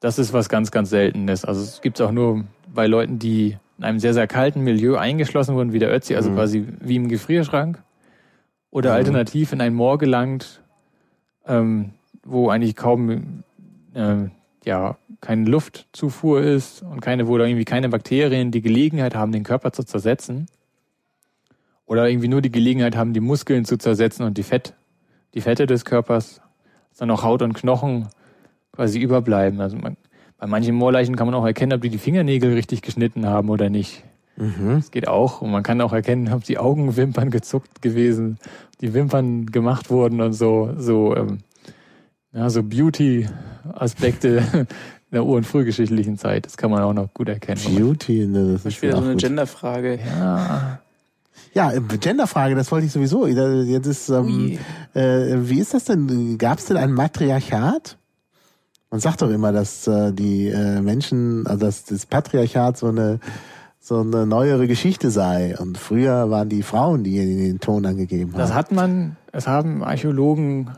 das 0.00 0.18
ist 0.18 0.34
was 0.34 0.50
ganz, 0.50 0.70
ganz 0.70 0.90
Seltenes. 0.90 1.46
Also 1.46 1.62
es 1.62 1.80
gibt 1.80 1.98
es 1.98 2.06
auch 2.06 2.12
nur 2.12 2.44
bei 2.72 2.86
Leuten, 2.86 3.18
die 3.18 3.56
in 3.78 3.84
einem 3.84 4.00
sehr, 4.00 4.12
sehr 4.12 4.26
kalten 4.26 4.62
Milieu 4.62 4.96
eingeschlossen 4.96 5.54
wurden, 5.54 5.72
wie 5.72 5.78
der 5.78 5.94
Ötzi, 5.94 6.16
also 6.16 6.30
mhm. 6.30 6.34
quasi 6.34 6.66
wie 6.80 6.96
im 6.96 7.08
Gefrierschrank. 7.08 7.82
Oder 8.70 8.90
mhm. 8.90 8.96
alternativ 8.96 9.52
in 9.52 9.60
ein 9.60 9.72
Moor 9.72 9.98
gelangt, 9.98 10.60
ähm, 11.46 11.92
wo 12.24 12.50
eigentlich 12.50 12.76
kaum 12.76 13.44
äh, 13.94 14.28
ja 14.64 14.98
keine 15.20 15.48
Luftzufuhr 15.48 16.42
ist 16.42 16.82
und 16.82 17.00
keine, 17.00 17.28
wo 17.28 17.38
da 17.38 17.44
irgendwie 17.44 17.64
keine 17.64 17.88
Bakterien 17.88 18.50
die 18.50 18.60
Gelegenheit 18.60 19.14
haben, 19.14 19.32
den 19.32 19.44
Körper 19.44 19.72
zu 19.72 19.84
zersetzen. 19.84 20.46
Oder 21.86 22.08
irgendwie 22.08 22.28
nur 22.28 22.42
die 22.42 22.52
Gelegenheit 22.52 22.96
haben, 22.96 23.14
die 23.14 23.20
Muskeln 23.20 23.64
zu 23.64 23.78
zersetzen 23.78 24.26
und 24.26 24.36
die 24.36 24.42
Fett, 24.42 24.74
die 25.34 25.40
Fette 25.40 25.66
des 25.66 25.86
Körpers, 25.86 26.42
dass 26.90 26.98
dann 26.98 27.10
auch 27.10 27.22
Haut 27.22 27.40
und 27.40 27.54
Knochen 27.54 28.08
quasi 28.72 29.00
überbleiben. 29.00 29.60
Also 29.60 29.78
man, 29.78 29.96
bei 30.38 30.46
manchen 30.46 30.76
Moorleichen 30.76 31.16
kann 31.16 31.26
man 31.26 31.34
auch 31.34 31.44
erkennen, 31.44 31.72
ob 31.72 31.82
die 31.82 31.90
die 31.90 31.98
Fingernägel 31.98 32.54
richtig 32.54 32.82
geschnitten 32.82 33.26
haben 33.26 33.50
oder 33.50 33.70
nicht. 33.70 34.04
Mhm. 34.36 34.76
Das 34.76 34.92
geht 34.92 35.08
auch. 35.08 35.42
Und 35.42 35.50
man 35.50 35.64
kann 35.64 35.80
auch 35.80 35.92
erkennen, 35.92 36.32
ob 36.32 36.44
die 36.44 36.58
Augenwimpern 36.58 37.30
gezuckt 37.30 37.82
gewesen, 37.82 38.38
die 38.80 38.94
Wimpern 38.94 39.46
gemacht 39.46 39.90
wurden 39.90 40.20
und 40.20 40.32
so, 40.32 40.74
so, 40.78 41.16
ähm, 41.16 41.38
ja, 42.32 42.48
so 42.48 42.62
Beauty-Aspekte 42.62 44.68
der 45.10 45.24
ur- 45.24 45.38
und 45.38 45.44
frühgeschichtlichen 45.44 46.18
Zeit. 46.18 46.46
Das 46.46 46.56
kann 46.56 46.70
man 46.70 46.82
auch 46.82 46.92
noch 46.92 47.12
gut 47.12 47.28
erkennen. 47.28 47.60
Beauty, 47.74 48.26
ne, 48.26 48.52
das 48.52 48.64
ist 48.64 48.80
wieder 48.80 48.96
so 48.96 49.02
eine 49.02 49.16
Genderfrage. 49.16 49.98
Ja. 49.98 50.78
Ja, 51.54 51.72
äh, 51.72 51.80
Genderfrage, 51.80 52.54
das 52.54 52.70
wollte 52.70 52.86
ich 52.86 52.92
sowieso. 52.92 53.26
Jetzt 53.26 53.86
ist, 53.86 54.08
ähm, 54.10 54.58
äh, 54.94 55.48
wie 55.48 55.58
ist 55.58 55.74
das 55.74 55.84
denn? 55.84 56.38
Gab 56.38 56.58
es 56.58 56.66
denn 56.66 56.76
ein 56.76 56.92
Matriarchat? 56.92 57.96
Man 58.90 59.00
sagt 59.00 59.22
doch 59.22 59.30
immer, 59.30 59.52
dass 59.52 59.86
äh, 59.86 60.12
die 60.12 60.48
äh, 60.48 60.80
Menschen, 60.80 61.46
also 61.46 61.66
dass 61.66 61.84
das 61.84 62.06
Patriarchat 62.06 62.78
so 62.78 62.88
eine 62.88 63.20
so 63.80 64.00
eine 64.00 64.26
neuere 64.26 64.66
Geschichte 64.66 65.10
sei. 65.10 65.56
Und 65.58 65.78
früher 65.78 66.30
waren 66.30 66.48
die 66.48 66.62
Frauen, 66.62 67.04
die 67.04 67.16
den 67.16 67.58
Ton 67.58 67.86
angegeben 67.86 68.32
haben. 68.32 68.38
Das 68.38 68.52
hat 68.52 68.70
man, 68.70 69.16
es 69.32 69.46
haben 69.46 69.82
Archäologen 69.82 70.70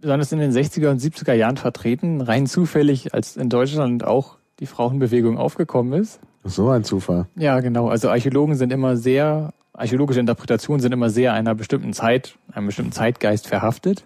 besonders 0.00 0.30
in 0.30 0.38
den 0.38 0.52
60er 0.52 0.90
und 0.90 1.00
70er 1.00 1.32
Jahren 1.32 1.56
vertreten, 1.56 2.20
rein 2.20 2.46
zufällig, 2.46 3.12
als 3.14 3.36
in 3.36 3.48
Deutschland 3.48 4.04
auch 4.04 4.36
die 4.60 4.66
Frauenbewegung 4.66 5.36
aufgekommen 5.36 6.00
ist. 6.00 6.20
So 6.44 6.68
ein 6.70 6.84
Zufall. 6.84 7.26
Ja, 7.34 7.58
genau. 7.60 7.88
Also 7.88 8.08
Archäologen 8.08 8.54
sind 8.54 8.72
immer 8.72 8.96
sehr, 8.96 9.52
archäologische 9.72 10.20
Interpretationen 10.20 10.80
sind 10.80 10.92
immer 10.92 11.10
sehr 11.10 11.32
einer 11.32 11.54
bestimmten 11.54 11.92
Zeit, 11.92 12.36
einem 12.52 12.66
bestimmten 12.66 12.92
Zeitgeist 12.92 13.48
verhaftet. 13.48 14.04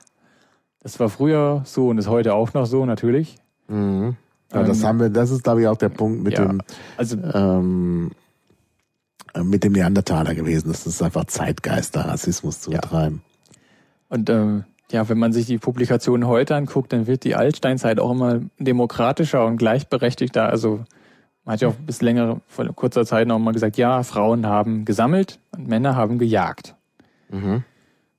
Das 0.82 0.98
war 0.98 1.08
früher 1.08 1.62
so 1.64 1.88
und 1.88 1.98
ist 1.98 2.08
heute 2.08 2.34
auch 2.34 2.54
noch 2.54 2.66
so, 2.66 2.84
natürlich. 2.84 3.36
Mhm. 3.68 4.16
Aber 4.50 4.62
ähm, 4.62 4.68
das 4.68 4.84
haben 4.84 5.00
wir, 5.00 5.10
das 5.10 5.30
ist, 5.30 5.44
glaube 5.44 5.62
ich, 5.62 5.68
auch 5.68 5.76
der 5.76 5.88
Punkt 5.88 6.22
mit 6.22 6.34
ja, 6.34 6.44
dem, 6.44 6.60
also, 6.96 7.16
ähm, 7.16 8.10
äh, 9.34 9.42
mit 9.42 9.64
dem 9.64 9.72
Neandertaler 9.72 10.34
gewesen. 10.34 10.68
Das 10.68 10.86
ist 10.86 11.02
einfach 11.02 11.24
Zeitgeister, 11.26 12.00
Rassismus 12.00 12.60
zu 12.60 12.70
betreiben. 12.70 13.22
Und 14.08 14.28
ähm, 14.28 14.64
ja, 14.90 15.08
wenn 15.08 15.18
man 15.18 15.32
sich 15.32 15.46
die 15.46 15.58
Publikationen 15.58 16.26
heute 16.26 16.54
anguckt, 16.54 16.92
dann 16.92 17.06
wird 17.06 17.24
die 17.24 17.34
Altsteinzeit 17.34 17.98
auch 17.98 18.10
immer 18.10 18.40
demokratischer 18.58 19.46
und 19.46 19.56
gleichberechtigter. 19.56 20.48
Also 20.48 20.84
man 21.44 21.54
hat 21.54 21.60
ja 21.62 21.68
auch 21.68 21.74
bis 21.74 22.02
längere, 22.02 22.40
vor 22.46 22.66
kurzer 22.74 23.06
Zeit 23.06 23.26
noch 23.26 23.38
mal 23.38 23.52
gesagt, 23.52 23.76
ja, 23.78 24.02
Frauen 24.02 24.46
haben 24.46 24.84
gesammelt 24.84 25.38
und 25.56 25.66
Männer 25.66 25.96
haben 25.96 26.18
gejagt. 26.18 26.74
Mhm. 27.30 27.64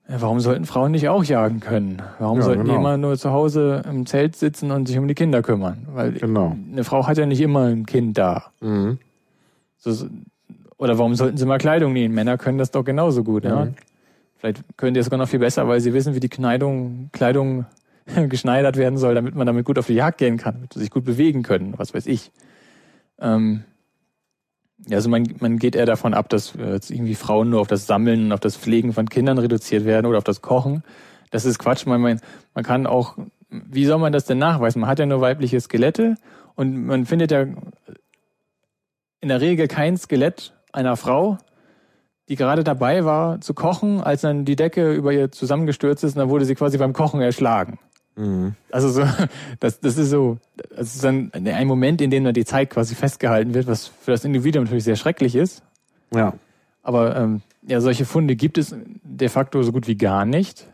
Ja, 0.10 0.22
warum 0.22 0.40
sollten 0.42 0.66
Frauen 0.66 0.92
nicht 0.92 1.08
auch 1.08 1.24
jagen 1.24 1.62
können? 1.62 2.02
Warum 2.20 2.40
ja, 2.40 2.44
sollten 2.44 2.64
genau. 2.64 2.74
die 2.74 2.80
immer 2.80 2.98
nur 2.98 3.18
zu 3.18 3.32
Hause 3.32 3.82
im 3.90 4.06
Zelt 4.06 4.36
sitzen 4.36 4.72
und 4.72 4.88
sich 4.88 4.98
um 4.98 5.08
die 5.08 5.16
Kinder 5.16 5.42
kümmern? 5.42 5.88
Weil 5.94 6.12
genau. 6.14 6.58
eine 6.72 6.84
Frau 6.84 7.08
hat 7.08 7.18
ja 7.18 7.26
nicht 7.26 7.40
immer 7.40 7.68
ein 7.68 7.86
Kind 7.86 8.18
da. 8.18 8.46
Mhm. 8.60 9.00
So, 9.78 10.08
oder 10.78 10.98
warum 10.98 11.16
sollten 11.16 11.38
sie 11.38 11.46
mal 11.46 11.58
Kleidung 11.58 11.94
nähen? 11.94 12.14
Männer 12.14 12.38
können 12.38 12.58
das 12.58 12.72
doch 12.72 12.84
genauso 12.84 13.24
gut. 13.24 13.46
Mhm. 13.46 13.50
Ja? 13.50 13.68
Vielleicht 14.38 14.78
können 14.78 14.94
die 14.94 15.00
es 15.00 15.06
sogar 15.06 15.20
noch 15.20 15.30
viel 15.30 15.40
besser, 15.40 15.70
weil 15.70 15.80
sie 15.80 15.94
wissen, 15.94 16.16
wie 16.16 16.20
die 16.20 16.30
Kleidung, 16.30 17.10
Kleidung 17.14 17.66
geschneidert 18.28 18.76
werden 18.76 18.98
soll, 18.98 19.16
damit 19.16 19.36
man 19.36 19.48
damit 19.48 19.66
gut 19.66 19.80
auf 19.80 19.88
die 19.88 19.94
Jagd 19.94 20.18
gehen 20.18 20.38
kann, 20.38 20.56
damit 20.56 20.74
sie 20.74 20.80
sich 20.82 20.90
gut 20.90 21.06
bewegen 21.06 21.44
können, 21.44 21.76
was 21.78 21.94
weiß 21.94 22.08
ich. 22.08 22.32
Ähm, 23.20 23.64
also 24.92 25.10
man, 25.10 25.36
man 25.40 25.58
geht 25.58 25.76
eher 25.76 25.86
davon 25.86 26.14
ab, 26.14 26.30
dass 26.30 26.54
jetzt 26.56 26.92
irgendwie 26.92 27.16
Frauen 27.16 27.50
nur 27.50 27.62
auf 27.62 27.68
das 27.68 27.88
Sammeln 27.88 28.32
auf 28.32 28.40
das 28.40 28.58
Pflegen 28.58 28.94
von 28.94 29.10
Kindern 29.10 29.38
reduziert 29.38 29.86
werden 29.86 30.06
oder 30.06 30.18
auf 30.18 30.24
das 30.24 30.42
Kochen. 30.42 30.84
Das 31.32 31.46
ist 31.46 31.60
Quatsch. 31.60 31.86
Man, 31.86 32.02
man, 32.02 32.20
man 32.54 32.64
kann 32.64 32.86
auch, 32.86 33.18
wie 33.50 33.86
soll 33.86 34.00
man 34.00 34.12
das 34.12 34.26
denn 34.26 34.40
nachweisen? 34.40 34.82
Man 34.82 34.90
hat 34.90 35.00
ja 35.00 35.06
nur 35.06 35.22
weibliche 35.22 35.60
Skelette 35.60 36.16
und 36.56 36.86
man 36.86 37.06
findet 37.06 37.32
ja 37.32 37.46
in 39.22 39.30
der 39.30 39.42
Regel 39.42 39.68
kein 39.68 39.98
Skelett 39.98 40.54
einer 40.74 40.98
Frau, 40.98 41.38
die 42.28 42.36
gerade 42.36 42.64
dabei 42.64 43.06
war 43.06 43.40
zu 43.42 43.54
kochen, 43.54 44.02
als 44.02 44.22
dann 44.22 44.44
die 44.44 44.56
Decke 44.56 44.94
über 44.94 45.14
ihr 45.14 45.32
zusammengestürzt 45.32 46.04
ist 46.04 46.16
und 46.16 46.20
dann 46.20 46.30
wurde 46.30 46.46
sie 46.46 46.56
quasi 46.56 46.78
beim 46.78 46.94
Kochen 46.94 47.22
erschlagen. 47.22 47.80
Mhm. 48.16 48.56
Also 48.72 48.90
so, 48.90 49.04
das, 49.60 49.80
das 49.80 49.98
ist 49.98 50.10
so, 50.10 50.38
das 50.76 50.96
ist 50.96 51.04
dann 51.04 51.32
ein 51.34 51.68
Moment, 51.68 52.02
in 52.02 52.12
dem 52.12 52.24
dann 52.24 52.34
die 52.34 52.46
Zeit 52.46 52.70
quasi 52.70 52.96
festgehalten 52.96 53.54
wird, 53.54 53.68
was 53.68 53.88
für 53.88 54.12
das 54.12 54.26
Individuum 54.26 54.66
natürlich 54.66 54.84
sehr 54.84 54.96
schrecklich 54.96 55.36
ist. 55.36 55.64
Ja. 56.14 56.34
Aber 56.82 57.16
ähm, 57.16 57.42
ja, 57.66 57.82
solche 57.82 58.06
Funde 58.06 58.36
gibt 58.36 58.58
es 58.58 58.76
de 59.04 59.30
facto 59.30 59.64
so 59.64 59.72
gut 59.72 59.88
wie 59.88 59.96
gar 59.96 60.26
nicht. 60.26 60.68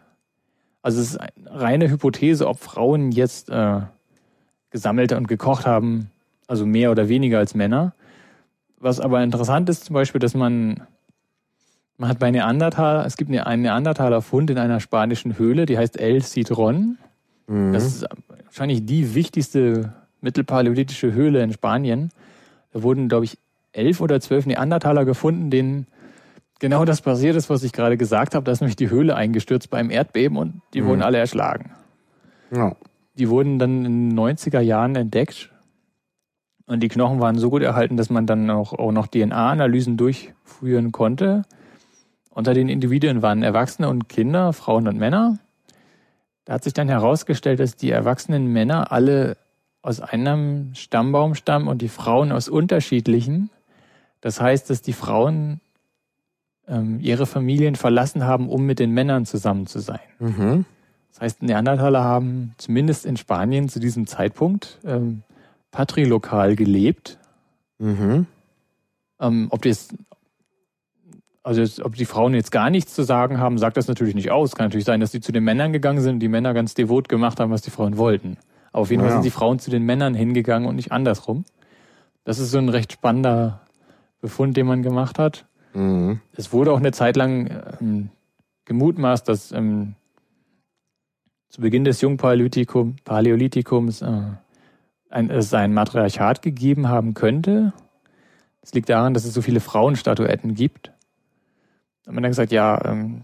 Also 0.81 1.01
es 1.01 1.11
ist 1.11 1.17
eine 1.17 1.33
reine 1.47 1.89
Hypothese, 1.89 2.47
ob 2.47 2.59
Frauen 2.59 3.11
jetzt 3.11 3.49
äh, 3.49 3.81
gesammelt 4.71 5.11
und 5.13 5.27
gekocht 5.27 5.65
haben, 5.65 6.09
also 6.47 6.65
mehr 6.65 6.91
oder 6.91 7.09
weniger 7.09 7.37
als 7.37 7.53
Männer. 7.53 7.93
Was 8.77 8.99
aber 8.99 9.21
interessant 9.21 9.69
ist 9.69 9.85
zum 9.85 9.93
Beispiel, 9.93 10.19
dass 10.19 10.33
man 10.33 10.87
man 11.99 12.09
hat 12.09 12.19
bei 12.19 12.31
Neandertal, 12.31 13.05
es 13.05 13.17
gibt 13.17 13.29
einen 13.29 13.61
Neandertaler 13.61 14.21
Fund 14.21 14.49
in 14.49 14.57
einer 14.57 14.79
spanischen 14.79 15.37
Höhle, 15.37 15.65
die 15.65 15.77
heißt 15.77 15.99
El 15.99 16.23
Citron. 16.23 16.97
Mhm. 17.49 17.73
Das 17.73 17.85
ist 17.85 18.05
wahrscheinlich 18.45 18.85
die 18.85 19.15
wichtigste 19.15 19.93
mittelpaläolithische 20.21 21.11
Höhle 21.11 21.43
in 21.43 21.51
Spanien. 21.51 22.11
Da 22.71 22.83
wurden, 22.83 23.09
glaube 23.09 23.25
ich, 23.25 23.37
elf 23.71 24.01
oder 24.01 24.21
zwölf 24.21 24.45
Neandertaler 24.45 25.05
gefunden, 25.05 25.49
denen 25.49 25.87
genau 26.59 26.85
das 26.85 27.01
passiert 27.01 27.35
ist, 27.35 27.49
was 27.49 27.63
ich 27.63 27.73
gerade 27.73 27.97
gesagt 27.97 28.35
habe. 28.35 28.43
Da 28.43 28.51
ist 28.51 28.61
nämlich 28.61 28.75
die 28.75 28.89
Höhle 28.89 29.15
eingestürzt 29.15 29.69
beim 29.69 29.89
Erdbeben 29.89 30.37
und 30.37 30.61
die 30.73 30.81
mhm. 30.81 30.87
wurden 30.87 31.01
alle 31.01 31.17
erschlagen. 31.17 31.71
Ja. 32.55 32.75
Die 33.17 33.29
wurden 33.29 33.59
dann 33.59 33.85
in 33.85 34.09
den 34.09 34.19
90er 34.19 34.59
Jahren 34.59 34.95
entdeckt 34.95 35.51
und 36.67 36.81
die 36.81 36.87
Knochen 36.87 37.19
waren 37.19 37.37
so 37.37 37.49
gut 37.49 37.63
erhalten, 37.63 37.97
dass 37.97 38.09
man 38.09 38.27
dann 38.27 38.49
auch, 38.49 38.73
auch 38.73 38.91
noch 38.91 39.07
DNA-Analysen 39.07 39.97
durchführen 39.97 40.91
konnte. 40.91 41.43
Unter 42.29 42.53
den 42.53 42.69
Individuen 42.69 43.21
waren 43.21 43.41
Erwachsene 43.41 43.89
und 43.89 44.07
Kinder, 44.07 44.53
Frauen 44.53 44.87
und 44.87 44.97
Männer. 44.97 45.39
Da 46.49 46.55
hat 46.55 46.63
sich 46.63 46.73
dann 46.73 46.89
herausgestellt, 46.89 47.59
dass 47.59 47.75
die 47.75 47.91
erwachsenen 47.91 48.47
Männer 48.47 48.91
alle 48.91 49.37
aus 49.83 49.99
einem 50.01 50.73
Stammbaum 50.73 51.35
stammen 51.35 51.67
und 51.67 51.83
die 51.83 51.89
Frauen 51.89 52.31
aus 52.31 52.49
unterschiedlichen. 52.49 53.51
Das 54.19 54.41
heißt, 54.41 54.67
dass 54.67 54.81
die 54.81 54.93
Frauen 54.93 55.61
ähm, 56.67 56.99
ihre 57.01 57.27
Familien 57.27 57.75
verlassen 57.75 58.23
haben, 58.23 58.49
um 58.49 58.65
mit 58.65 58.79
den 58.79 58.89
Männern 58.89 59.27
zusammen 59.27 59.67
zu 59.67 59.77
sein. 59.77 59.99
Mhm. 60.17 60.65
Das 61.11 61.21
heißt, 61.21 61.43
Neandertaler 61.43 62.03
haben 62.03 62.55
zumindest 62.57 63.05
in 63.05 63.15
Spanien 63.15 63.69
zu 63.69 63.79
diesem 63.79 64.07
Zeitpunkt 64.07 64.79
ähm, 64.83 65.21
patrilokal 65.69 66.55
gelebt. 66.55 67.19
Mhm. 67.77 68.25
Ähm, 69.19 69.47
ob 69.51 69.61
das 69.61 69.89
also 71.43 71.61
jetzt, 71.61 71.83
ob 71.83 71.95
die 71.95 72.05
Frauen 72.05 72.33
jetzt 72.33 72.51
gar 72.51 72.69
nichts 72.69 72.93
zu 72.93 73.03
sagen 73.03 73.39
haben, 73.39 73.57
sagt 73.57 73.77
das 73.77 73.87
natürlich 73.87 74.15
nicht 74.15 74.31
aus. 74.31 74.55
Kann 74.55 74.67
natürlich 74.67 74.85
sein, 74.85 74.99
dass 74.99 75.11
sie 75.11 75.21
zu 75.21 75.31
den 75.31 75.43
Männern 75.43 75.71
gegangen 75.71 76.01
sind 76.01 76.15
und 76.15 76.19
die 76.19 76.27
Männer 76.27 76.53
ganz 76.53 76.73
devot 76.73 77.07
gemacht 77.07 77.39
haben, 77.39 77.51
was 77.51 77.61
die 77.61 77.71
Frauen 77.71 77.97
wollten. 77.97 78.37
Aber 78.71 78.81
auf 78.81 78.91
jeden 78.91 79.01
Fall 79.01 79.11
sind 79.11 79.25
die 79.25 79.31
Frauen 79.31 79.59
zu 79.59 79.71
den 79.71 79.83
Männern 79.83 80.13
hingegangen 80.13 80.67
und 80.67 80.75
nicht 80.75 80.91
andersrum. 80.91 81.45
Das 82.25 82.39
ist 82.39 82.51
so 82.51 82.57
ein 82.57 82.69
recht 82.69 82.93
spannender 82.93 83.61
Befund, 84.21 84.57
den 84.57 84.67
man 84.67 84.83
gemacht 84.83 85.17
hat. 85.17 85.45
Mhm. 85.73 86.19
Es 86.33 86.51
wurde 86.51 86.71
auch 86.71 86.77
eine 86.77 86.91
Zeit 86.91 87.15
lang 87.15 87.49
ähm, 87.79 88.09
gemutmaßt, 88.65 89.27
dass 89.27 89.51
ähm, 89.51 89.95
zu 91.47 91.61
Beginn 91.61 91.85
des 91.85 92.01
Jungpaläolithikums 92.01 94.01
äh, 94.01 94.21
ein, 95.09 95.29
es 95.31 95.53
ein 95.53 95.73
Matriarchat 95.73 96.41
gegeben 96.41 96.89
haben 96.89 97.13
könnte. 97.13 97.73
Das 98.61 98.73
liegt 98.73 98.89
daran, 98.89 99.13
dass 99.13 99.25
es 99.25 99.33
so 99.33 99.41
viele 99.41 99.61
Frauenstatuetten 99.61 100.53
gibt 100.53 100.91
hat 102.09 102.15
man 102.15 102.23
dann 102.23 102.31
gesagt, 102.31 102.51
ja, 102.51 102.83
ähm, 102.85 103.23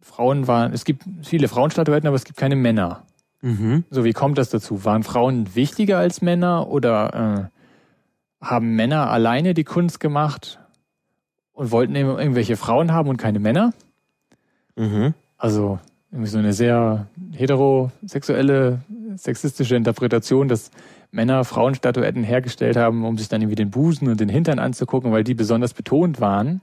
Frauen 0.00 0.46
waren, 0.46 0.72
es 0.72 0.86
gibt 0.86 1.04
viele 1.22 1.46
Frauenstatuetten, 1.46 2.06
aber 2.06 2.16
es 2.16 2.24
gibt 2.24 2.38
keine 2.38 2.56
Männer. 2.56 3.02
Mhm. 3.42 3.84
So, 3.90 4.02
wie 4.02 4.14
kommt 4.14 4.38
das 4.38 4.48
dazu? 4.48 4.86
Waren 4.86 5.02
Frauen 5.02 5.54
wichtiger 5.54 5.98
als 5.98 6.22
Männer 6.22 6.68
oder 6.68 7.50
äh, 8.40 8.46
haben 8.46 8.76
Männer 8.76 9.10
alleine 9.10 9.52
die 9.52 9.64
Kunst 9.64 10.00
gemacht 10.00 10.58
und 11.52 11.70
wollten 11.70 11.94
irgendwelche 11.96 12.56
Frauen 12.56 12.92
haben 12.92 13.10
und 13.10 13.18
keine 13.18 13.40
Männer? 13.40 13.74
Mhm. 14.74 15.12
Also 15.36 15.78
irgendwie 16.10 16.30
so 16.30 16.38
eine 16.38 16.54
sehr 16.54 17.08
heterosexuelle, 17.32 18.80
sexistische 19.16 19.76
Interpretation, 19.76 20.48
dass 20.48 20.70
Männer 21.10 21.44
Frauenstatuetten 21.44 22.24
hergestellt 22.24 22.78
haben, 22.78 23.04
um 23.04 23.18
sich 23.18 23.28
dann 23.28 23.42
irgendwie 23.42 23.56
den 23.56 23.70
Busen 23.70 24.08
und 24.08 24.18
den 24.18 24.30
Hintern 24.30 24.58
anzugucken, 24.58 25.12
weil 25.12 25.24
die 25.24 25.34
besonders 25.34 25.74
betont 25.74 26.22
waren 26.22 26.62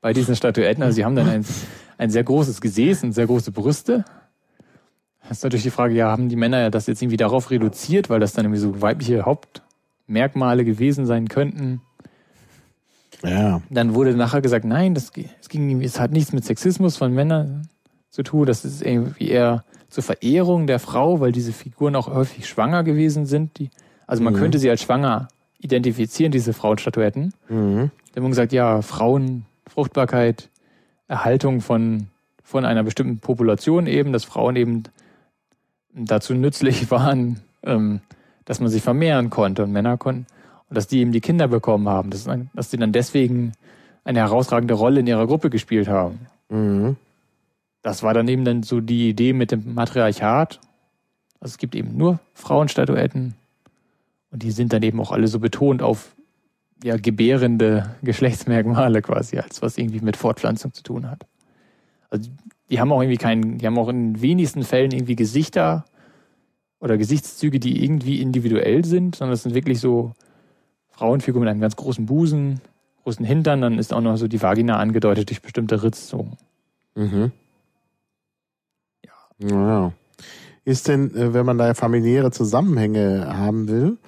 bei 0.00 0.12
diesen 0.12 0.36
Statuetten. 0.36 0.82
Also 0.82 0.96
sie 0.96 1.04
haben 1.04 1.16
dann 1.16 1.28
ein, 1.28 1.44
ein 1.98 2.10
sehr 2.10 2.24
großes 2.24 2.60
Gesäß 2.60 3.04
und 3.04 3.12
sehr 3.12 3.26
große 3.26 3.52
Brüste. 3.52 4.04
Das 5.28 5.38
ist 5.38 5.44
natürlich 5.44 5.64
die 5.64 5.70
Frage, 5.70 5.94
ja, 5.94 6.10
haben 6.10 6.28
die 6.28 6.36
Männer 6.36 6.70
das 6.70 6.86
jetzt 6.86 7.02
irgendwie 7.02 7.16
darauf 7.16 7.50
reduziert, 7.50 8.08
weil 8.08 8.20
das 8.20 8.32
dann 8.32 8.44
irgendwie 8.44 8.60
so 8.60 8.80
weibliche 8.80 9.24
Hauptmerkmale 9.24 10.64
gewesen 10.64 11.06
sein 11.06 11.28
könnten? 11.28 11.80
Ja. 13.24 13.62
Dann 13.70 13.94
wurde 13.94 14.14
nachher 14.14 14.40
gesagt, 14.40 14.64
nein, 14.64 14.94
das, 14.94 15.10
es 15.40 15.48
ging, 15.48 15.80
es 15.82 15.98
hat 15.98 16.12
nichts 16.12 16.32
mit 16.32 16.44
Sexismus 16.44 16.96
von 16.96 17.12
Männern 17.12 17.68
zu 18.10 18.22
tun. 18.22 18.46
Das 18.46 18.64
ist 18.64 18.82
irgendwie 18.82 19.28
eher 19.28 19.64
zur 19.88 20.04
Verehrung 20.04 20.66
der 20.66 20.78
Frau, 20.78 21.20
weil 21.20 21.32
diese 21.32 21.52
Figuren 21.52 21.96
auch 21.96 22.08
häufig 22.08 22.46
schwanger 22.46 22.84
gewesen 22.84 23.26
sind. 23.26 23.58
Die, 23.58 23.70
also 24.06 24.22
man 24.22 24.34
mhm. 24.34 24.38
könnte 24.38 24.58
sie 24.58 24.70
als 24.70 24.82
schwanger 24.82 25.28
identifizieren, 25.58 26.30
diese 26.30 26.52
Frauenstatuetten. 26.52 27.32
Mhm. 27.48 27.90
Dann 28.12 28.16
haben 28.16 28.22
wir 28.24 28.28
gesagt, 28.28 28.52
ja, 28.52 28.82
Frauen 28.82 29.45
Fruchtbarkeit, 29.68 30.48
Erhaltung 31.08 31.60
von, 31.60 32.08
von 32.42 32.64
einer 32.64 32.82
bestimmten 32.82 33.18
Population 33.18 33.86
eben, 33.86 34.12
dass 34.12 34.24
Frauen 34.24 34.56
eben 34.56 34.84
dazu 35.94 36.34
nützlich 36.34 36.90
waren, 36.90 37.40
ähm, 37.62 38.00
dass 38.44 38.60
man 38.60 38.68
sich 38.68 38.82
vermehren 38.82 39.30
konnte 39.30 39.64
und 39.64 39.72
Männer 39.72 39.96
konnten 39.96 40.26
und 40.68 40.76
dass 40.76 40.86
die 40.86 41.00
eben 41.00 41.12
die 41.12 41.20
Kinder 41.20 41.48
bekommen 41.48 41.88
haben, 41.88 42.10
dass, 42.10 42.28
dass 42.54 42.70
die 42.70 42.76
dann 42.76 42.92
deswegen 42.92 43.52
eine 44.04 44.20
herausragende 44.20 44.74
Rolle 44.74 45.00
in 45.00 45.06
ihrer 45.06 45.26
Gruppe 45.26 45.50
gespielt 45.50 45.88
haben. 45.88 46.26
Mhm. 46.48 46.96
Das 47.82 48.02
war 48.02 48.14
dann 48.14 48.28
eben 48.28 48.44
dann 48.44 48.62
so 48.62 48.80
die 48.80 49.08
Idee 49.08 49.32
mit 49.32 49.52
dem 49.52 49.74
Matriarchat. 49.74 50.60
Also 51.40 51.52
es 51.52 51.58
gibt 51.58 51.74
eben 51.74 51.96
nur 51.96 52.18
Frauenstatuetten 52.34 53.34
und 54.30 54.42
die 54.42 54.50
sind 54.50 54.72
dann 54.72 54.82
eben 54.82 55.00
auch 55.00 55.12
alle 55.12 55.28
so 55.28 55.38
betont 55.38 55.82
auf 55.82 56.15
ja, 56.82 56.96
gebärende 56.96 57.96
Geschlechtsmerkmale 58.02 59.02
quasi, 59.02 59.38
als 59.38 59.62
was 59.62 59.78
irgendwie 59.78 60.00
mit 60.00 60.16
Fortpflanzung 60.16 60.72
zu 60.72 60.82
tun 60.82 61.10
hat. 61.10 61.26
Also 62.10 62.30
die 62.70 62.80
haben 62.80 62.92
auch 62.92 63.00
irgendwie 63.00 63.18
keinen, 63.18 63.58
die 63.58 63.66
haben 63.66 63.78
auch 63.78 63.88
in 63.88 64.20
wenigsten 64.20 64.62
Fällen 64.62 64.92
irgendwie 64.92 65.16
Gesichter 65.16 65.84
oder 66.80 66.98
Gesichtszüge, 66.98 67.58
die 67.58 67.82
irgendwie 67.82 68.20
individuell 68.20 68.84
sind, 68.84 69.16
sondern 69.16 69.34
es 69.34 69.42
sind 69.42 69.54
wirklich 69.54 69.80
so 69.80 70.12
Frauenfigur 70.90 71.40
mit 71.40 71.48
einem 71.48 71.60
ganz 71.60 71.76
großen 71.76 72.06
Busen, 72.06 72.60
großen 73.02 73.24
Hintern, 73.24 73.60
dann 73.60 73.78
ist 73.78 73.92
auch 73.92 74.00
noch 74.00 74.16
so 74.16 74.28
die 74.28 74.42
Vagina 74.42 74.78
angedeutet 74.78 75.30
durch 75.30 75.42
bestimmte 75.42 75.82
Ritzungen. 75.82 76.36
Mhm. 76.94 77.32
Ja. 79.04 79.48
ja. 79.48 79.92
Ist 80.64 80.88
denn, 80.88 81.14
äh, 81.14 81.32
wenn 81.32 81.46
man 81.46 81.58
da 81.58 81.74
familiäre 81.74 82.32
Zusammenhänge 82.32 83.28
haben 83.36 83.68
will, 83.68 83.98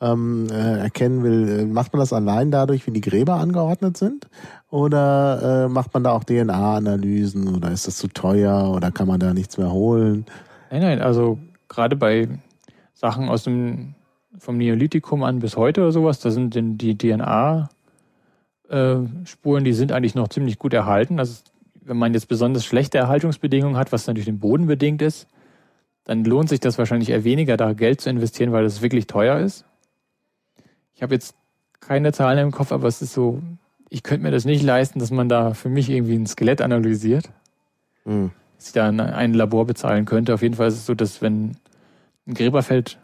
ähm, 0.00 0.46
äh, 0.50 0.78
erkennen 0.78 1.22
will, 1.22 1.60
äh, 1.60 1.64
macht 1.64 1.92
man 1.92 2.00
das 2.00 2.12
allein 2.12 2.50
dadurch, 2.50 2.86
wie 2.86 2.90
die 2.90 3.00
Gräber 3.00 3.34
angeordnet 3.34 3.96
sind? 3.96 4.28
Oder 4.70 5.64
äh, 5.64 5.68
macht 5.68 5.94
man 5.94 6.04
da 6.04 6.12
auch 6.12 6.24
DNA-Analysen 6.24 7.54
oder 7.54 7.70
ist 7.70 7.86
das 7.86 7.96
zu 7.96 8.08
teuer 8.08 8.72
oder 8.74 8.90
kann 8.90 9.08
man 9.08 9.20
da 9.20 9.32
nichts 9.32 9.56
mehr 9.58 9.72
holen? 9.72 10.26
Nein, 10.70 10.82
nein, 10.82 11.00
also 11.00 11.38
gerade 11.68 11.96
bei 11.96 12.28
Sachen 12.92 13.28
aus 13.28 13.44
dem 13.44 13.94
vom 14.38 14.58
Neolithikum 14.58 15.22
an 15.22 15.38
bis 15.38 15.56
heute 15.56 15.80
oder 15.80 15.92
sowas, 15.92 16.20
da 16.20 16.30
sind 16.30 16.54
denn 16.54 16.76
die 16.76 16.98
DNA 16.98 17.70
äh, 18.68 18.96
die 19.62 19.72
sind 19.72 19.92
eigentlich 19.92 20.14
noch 20.14 20.28
ziemlich 20.28 20.58
gut 20.58 20.74
erhalten. 20.74 21.18
Also 21.18 21.42
wenn 21.80 21.96
man 21.96 22.14
jetzt 22.14 22.28
besonders 22.28 22.64
schlechte 22.64 22.98
Erhaltungsbedingungen 22.98 23.76
hat, 23.76 23.92
was 23.92 24.06
natürlich 24.06 24.26
dem 24.26 24.40
Boden 24.40 24.66
bedingt 24.66 25.02
ist, 25.02 25.28
dann 26.04 26.24
lohnt 26.24 26.48
sich 26.48 26.60
das 26.60 26.78
wahrscheinlich 26.78 27.10
eher 27.10 27.24
weniger, 27.24 27.56
da 27.56 27.72
Geld 27.72 28.00
zu 28.00 28.10
investieren, 28.10 28.52
weil 28.52 28.64
das 28.64 28.82
wirklich 28.82 29.06
teuer 29.06 29.38
ist. 29.38 29.64
Ich 30.96 31.02
habe 31.02 31.14
jetzt 31.14 31.36
keine 31.80 32.12
Zahlen 32.12 32.38
im 32.38 32.50
Kopf, 32.50 32.72
aber 32.72 32.88
es 32.88 33.02
ist 33.02 33.12
so, 33.12 33.40
ich 33.90 34.02
könnte 34.02 34.24
mir 34.24 34.32
das 34.32 34.44
nicht 34.44 34.62
leisten, 34.62 34.98
dass 34.98 35.10
man 35.10 35.28
da 35.28 35.54
für 35.54 35.68
mich 35.68 35.88
irgendwie 35.90 36.16
ein 36.16 36.26
Skelett 36.26 36.60
analysiert. 36.60 37.30
Mhm. 38.04 38.32
Dass 38.56 38.68
ich 38.68 38.72
da 38.72 38.88
ein 38.88 39.34
Labor 39.34 39.66
bezahlen 39.66 40.06
könnte. 40.06 40.32
Auf 40.32 40.42
jeden 40.42 40.54
Fall 40.54 40.68
ist 40.68 40.74
es 40.74 40.86
so, 40.86 40.94
dass 40.94 41.20
wenn 41.20 41.56
ein 42.26 42.34
Gräberfeld 42.34 42.98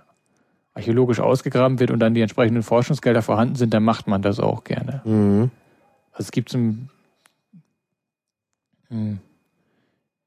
archäologisch 0.74 1.20
ausgegraben 1.20 1.78
wird 1.78 1.90
und 1.90 2.00
dann 2.00 2.14
die 2.14 2.22
entsprechenden 2.22 2.62
Forschungsgelder 2.62 3.20
vorhanden 3.20 3.56
sind, 3.56 3.74
dann 3.74 3.82
macht 3.82 4.06
man 4.06 4.22
das 4.22 4.40
auch 4.40 4.64
gerne. 4.64 5.02
Mhm. 5.04 5.50
Also 6.12 6.26
es 6.26 6.30
gibt 6.30 6.48
so 6.48 6.58
ein, 6.58 6.88
hm, 8.88 9.18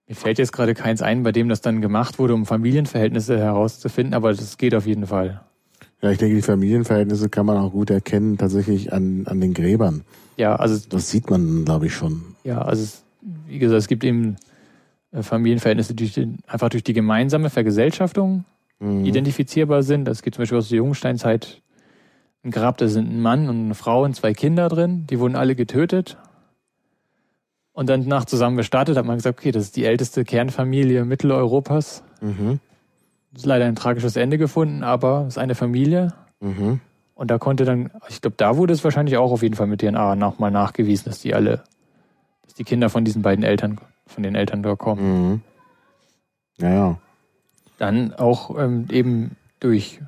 mir 0.07 0.15
fällt 0.15 0.37
jetzt 0.37 0.53
gerade 0.53 0.75
keins 0.75 1.01
ein, 1.01 1.23
bei 1.23 1.31
dem 1.31 1.49
das 1.49 1.61
dann 1.61 1.81
gemacht 1.81 2.19
wurde, 2.19 2.35
um 2.35 2.45
Familienverhältnisse 2.45 3.39
herauszufinden, 3.39 4.13
aber 4.13 4.33
das 4.33 4.57
geht 4.57 4.75
auf 4.75 4.85
jeden 4.85 5.07
Fall. 5.07 5.41
Ja, 6.05 6.11
ich 6.11 6.19
denke, 6.19 6.35
die 6.35 6.43
Familienverhältnisse 6.43 7.29
kann 7.29 7.47
man 7.47 7.57
auch 7.57 7.71
gut 7.71 7.89
erkennen, 7.89 8.37
tatsächlich 8.37 8.93
an, 8.93 9.25
an 9.25 9.41
den 9.41 9.55
Gräbern. 9.55 10.03
Ja, 10.37 10.55
also. 10.55 10.87
Das 10.87 11.09
sieht 11.09 11.31
man, 11.31 11.65
glaube 11.65 11.87
ich, 11.87 11.95
schon. 11.95 12.21
Ja, 12.43 12.61
also, 12.61 12.83
es, 12.83 13.03
wie 13.47 13.57
gesagt, 13.57 13.79
es 13.79 13.87
gibt 13.87 14.03
eben 14.03 14.35
äh, 15.13 15.23
Familienverhältnisse, 15.23 15.95
die 15.95 16.07
durch 16.07 16.27
einfach 16.45 16.69
durch 16.69 16.83
die 16.83 16.93
gemeinsame 16.93 17.49
Vergesellschaftung 17.49 18.45
mhm. 18.77 19.03
identifizierbar 19.03 19.81
sind. 19.81 20.07
Es 20.07 20.21
gibt 20.21 20.35
zum 20.35 20.43
Beispiel 20.43 20.59
aus 20.59 20.69
der 20.69 20.77
Jungsteinzeit 20.77 21.63
ein 22.43 22.51
Grab, 22.51 22.77
da 22.77 22.87
sind 22.87 23.09
ein 23.09 23.19
Mann 23.19 23.49
und 23.49 23.65
eine 23.65 23.73
Frau 23.73 24.03
und 24.03 24.15
zwei 24.15 24.35
Kinder 24.35 24.69
drin. 24.69 25.07
Die 25.09 25.19
wurden 25.19 25.35
alle 25.35 25.55
getötet. 25.55 26.17
Und 27.73 27.89
dann 27.89 28.07
nach 28.07 28.25
zusammen 28.25 28.57
bestattet 28.57 28.95
hat 28.95 29.05
man 29.05 29.17
gesagt, 29.17 29.39
okay, 29.39 29.51
das 29.51 29.63
ist 29.63 29.75
die 29.75 29.85
älteste 29.85 30.23
Kernfamilie 30.23 31.03
Mitteleuropas. 31.03 32.03
Mhm. 32.21 32.59
Ist 33.35 33.45
leider 33.45 33.65
ein 33.65 33.75
tragisches 33.75 34.15
Ende 34.15 34.37
gefunden, 34.37 34.83
aber 34.83 35.21
es 35.27 35.35
ist 35.35 35.37
eine 35.37 35.55
Familie. 35.55 36.13
Mhm. 36.39 36.79
Und 37.15 37.31
da 37.31 37.37
konnte 37.37 37.65
dann, 37.65 37.91
ich 38.09 38.21
glaube, 38.21 38.35
da 38.37 38.57
wurde 38.57 38.73
es 38.73 38.83
wahrscheinlich 38.83 39.17
auch 39.17 39.31
auf 39.31 39.41
jeden 39.41 39.55
Fall 39.55 39.67
mit 39.67 39.81
DNA 39.81 40.15
nochmal 40.15 40.51
nachgewiesen, 40.51 41.05
dass 41.05 41.19
die 41.19 41.33
alle, 41.33 41.63
dass 42.43 42.53
die 42.53 42.63
Kinder 42.63 42.89
von 42.89 43.05
diesen 43.05 43.21
beiden 43.21 43.43
Eltern, 43.43 43.79
von 44.05 44.23
den 44.23 44.35
Eltern 44.35 44.63
da 44.63 44.75
kommen. 44.75 45.29
Mhm. 45.29 45.41
Ja, 46.57 46.73
ja. 46.73 46.97
Dann 47.77 48.13
auch 48.13 48.57
ähm, 48.57 48.87
eben 48.89 49.35
durch 49.59 50.01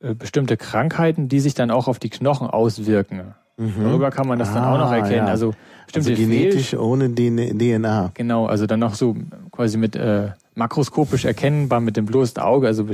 äh, 0.00 0.14
bestimmte 0.14 0.56
Krankheiten, 0.56 1.28
die 1.28 1.40
sich 1.40 1.54
dann 1.54 1.70
auch 1.70 1.88
auf 1.88 1.98
die 1.98 2.10
Knochen 2.10 2.48
auswirken. 2.48 3.34
Mhm. 3.56 3.82
Darüber 3.82 4.10
kann 4.10 4.28
man 4.28 4.38
das 4.38 4.50
ah, 4.50 4.54
dann 4.54 4.64
auch 4.64 4.78
noch 4.78 4.92
ah, 4.92 4.96
erkennen. 4.98 5.26
Ja. 5.26 5.32
Also, 5.32 5.54
also 5.92 6.14
genetisch 6.14 6.70
Fehl 6.70 6.78
ohne 6.78 7.12
DNA. 7.12 8.12
Genau, 8.14 8.46
also 8.46 8.66
dann 8.66 8.78
noch 8.78 8.94
so 8.94 9.16
quasi 9.50 9.76
mit 9.76 9.96
äh, 9.96 10.30
makroskopisch 10.58 11.24
erkennbar 11.24 11.80
mit 11.80 11.96
dem 11.96 12.06
bloßen 12.06 12.42
Auge, 12.42 12.66
also 12.66 12.86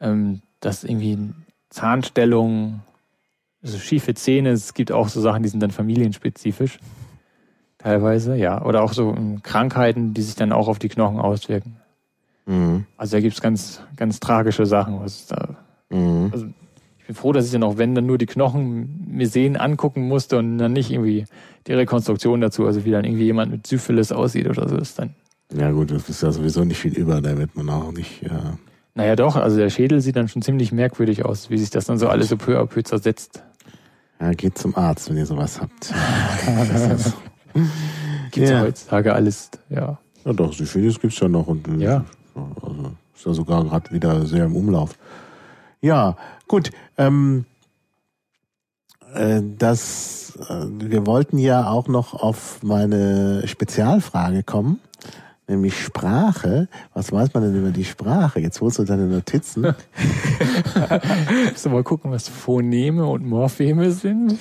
ähm, 0.00 0.42
dass 0.60 0.84
irgendwie 0.84 1.30
Zahnstellung, 1.70 2.80
also 3.62 3.78
schiefe 3.78 4.14
Zähne, 4.14 4.50
es 4.50 4.74
gibt 4.74 4.92
auch 4.92 5.08
so 5.08 5.20
Sachen, 5.20 5.42
die 5.42 5.48
sind 5.48 5.60
dann 5.60 5.70
familienspezifisch. 5.70 6.78
Teilweise, 7.78 8.36
ja. 8.36 8.64
Oder 8.64 8.82
auch 8.82 8.92
so 8.92 9.14
ähm, 9.16 9.42
Krankheiten, 9.42 10.14
die 10.14 10.22
sich 10.22 10.34
dann 10.34 10.52
auch 10.52 10.68
auf 10.68 10.78
die 10.78 10.88
Knochen 10.88 11.18
auswirken. 11.18 11.76
Mhm. 12.46 12.86
Also 12.96 13.16
da 13.16 13.20
gibt's 13.20 13.40
ganz, 13.40 13.82
ganz 13.96 14.20
tragische 14.20 14.66
Sachen, 14.66 15.00
was 15.00 15.26
da. 15.26 15.56
Mhm. 15.90 16.30
Also 16.32 16.46
ich 16.98 17.06
bin 17.06 17.16
froh, 17.16 17.32
dass 17.32 17.46
ich 17.46 17.52
dann 17.52 17.64
auch, 17.64 17.78
wenn 17.78 17.94
dann 17.94 18.06
nur 18.06 18.18
die 18.18 18.26
Knochen 18.26 19.06
mir 19.08 19.26
sehen, 19.26 19.56
angucken 19.56 20.06
musste 20.06 20.38
und 20.38 20.58
dann 20.58 20.72
nicht 20.72 20.90
irgendwie 20.90 21.24
die 21.66 21.72
Rekonstruktion 21.72 22.40
dazu, 22.40 22.66
also 22.66 22.84
wie 22.84 22.90
dann 22.90 23.04
irgendwie 23.04 23.24
jemand 23.24 23.50
mit 23.50 23.66
Syphilis 23.66 24.12
aussieht 24.12 24.48
oder 24.48 24.68
so, 24.68 24.76
ist 24.76 24.98
dann. 24.98 25.14
Ja 25.56 25.70
gut, 25.70 25.90
das 25.90 26.08
ist 26.08 26.22
ja 26.22 26.32
sowieso 26.32 26.64
nicht 26.64 26.78
viel 26.78 26.96
über, 26.96 27.20
da 27.20 27.36
wird 27.36 27.54
man 27.56 27.68
auch 27.68 27.92
nicht. 27.92 28.22
Ja. 28.22 28.58
Naja 28.94 29.16
doch, 29.16 29.36
also 29.36 29.56
der 29.56 29.70
Schädel 29.70 30.00
sieht 30.00 30.16
dann 30.16 30.28
schon 30.28 30.42
ziemlich 30.42 30.72
merkwürdig 30.72 31.24
aus, 31.24 31.50
wie 31.50 31.58
sich 31.58 31.70
das 31.70 31.86
dann 31.86 31.98
so 31.98 32.08
alles 32.08 32.28
so 32.28 32.36
peu 32.36 32.58
à 32.58 32.66
peu 32.66 32.82
zersetzt. 32.82 33.42
Ja, 34.20 34.32
geht 34.32 34.58
zum 34.58 34.76
Arzt, 34.76 35.10
wenn 35.10 35.16
ihr 35.16 35.26
sowas 35.26 35.60
habt. 35.60 35.92
Gibt's 38.30 38.50
ja. 38.50 38.60
heutzutage 38.60 39.14
alles, 39.14 39.50
ja. 39.68 39.98
Ja 40.24 40.32
doch, 40.32 40.52
Syphilis 40.52 41.00
gibt's 41.00 41.18
ja 41.18 41.28
noch 41.28 41.48
und 41.48 41.66
ja. 41.80 42.04
Also 42.34 42.92
ist 43.14 43.26
ja 43.26 43.34
sogar 43.34 43.64
gerade 43.64 43.90
wieder 43.90 44.24
sehr 44.26 44.44
im 44.44 44.56
Umlauf. 44.56 44.96
Ja, 45.80 46.16
gut. 46.46 46.70
Ähm, 46.96 47.44
äh, 49.14 49.42
das, 49.58 50.38
äh, 50.48 50.66
wir 50.68 51.06
wollten 51.06 51.38
ja 51.38 51.68
auch 51.68 51.88
noch 51.88 52.14
auf 52.14 52.62
meine 52.62 53.46
Spezialfrage 53.46 54.42
kommen, 54.42 54.80
nämlich 55.48 55.82
Sprache. 55.82 56.68
Was 56.94 57.12
weiß 57.12 57.34
man 57.34 57.42
denn 57.42 57.56
über 57.56 57.70
die 57.70 57.84
Sprache? 57.84 58.40
Jetzt 58.40 58.60
holst 58.60 58.78
du 58.78 58.84
deine 58.84 59.06
Notizen. 59.06 59.62
Musst 61.50 61.64
du 61.64 61.70
mal 61.70 61.82
gucken, 61.82 62.10
was 62.10 62.28
Phoneme 62.28 63.06
und 63.06 63.26
Morpheme 63.26 63.90
sind? 63.90 64.38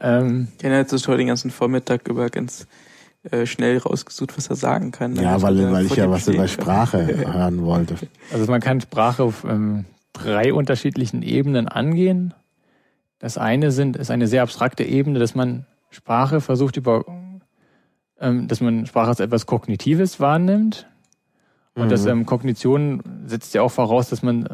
Ähm, 0.00 0.48
ich 0.58 0.64
habe 0.64 0.76
jetzt 0.76 0.92
heute 0.92 1.18
den 1.18 1.28
ganzen 1.28 1.50
Vormittag 1.50 2.08
über 2.08 2.28
ganz 2.30 2.66
äh, 3.30 3.46
schnell 3.46 3.78
rausgesucht, 3.78 4.36
was 4.36 4.48
er 4.48 4.56
sagen 4.56 4.90
kann. 4.90 5.16
Ja, 5.16 5.40
weil, 5.40 5.72
weil 5.72 5.86
ich 5.86 5.96
ja 5.96 6.10
was 6.10 6.28
über 6.28 6.46
Sprache 6.46 7.06
hören 7.32 7.62
wollte. 7.64 7.96
Also 8.32 8.50
man 8.50 8.60
kann 8.60 8.80
Sprache 8.80 9.22
auf 9.22 9.44
ähm, 9.44 9.86
drei 10.12 10.52
unterschiedlichen 10.52 11.22
Ebenen 11.22 11.68
angehen. 11.68 12.34
Das 13.18 13.38
eine 13.38 13.70
sind, 13.70 13.96
ist 13.96 14.10
eine 14.10 14.26
sehr 14.26 14.42
abstrakte 14.42 14.84
Ebene, 14.84 15.18
dass 15.18 15.34
man 15.34 15.64
Sprache 15.90 16.42
versucht 16.42 16.76
über, 16.76 17.04
ähm, 18.24 18.48
dass 18.48 18.60
man 18.60 18.86
Sprache 18.86 19.08
als 19.08 19.20
etwas 19.20 19.44
Kognitives 19.44 20.18
wahrnimmt. 20.18 20.88
Und 21.74 21.86
mhm. 21.86 21.88
das 21.90 22.06
ähm, 22.06 22.24
Kognition 22.24 23.02
setzt 23.26 23.54
ja 23.54 23.62
auch 23.62 23.70
voraus, 23.70 24.08
dass 24.08 24.22
man, 24.22 24.46
äh, 24.46 24.48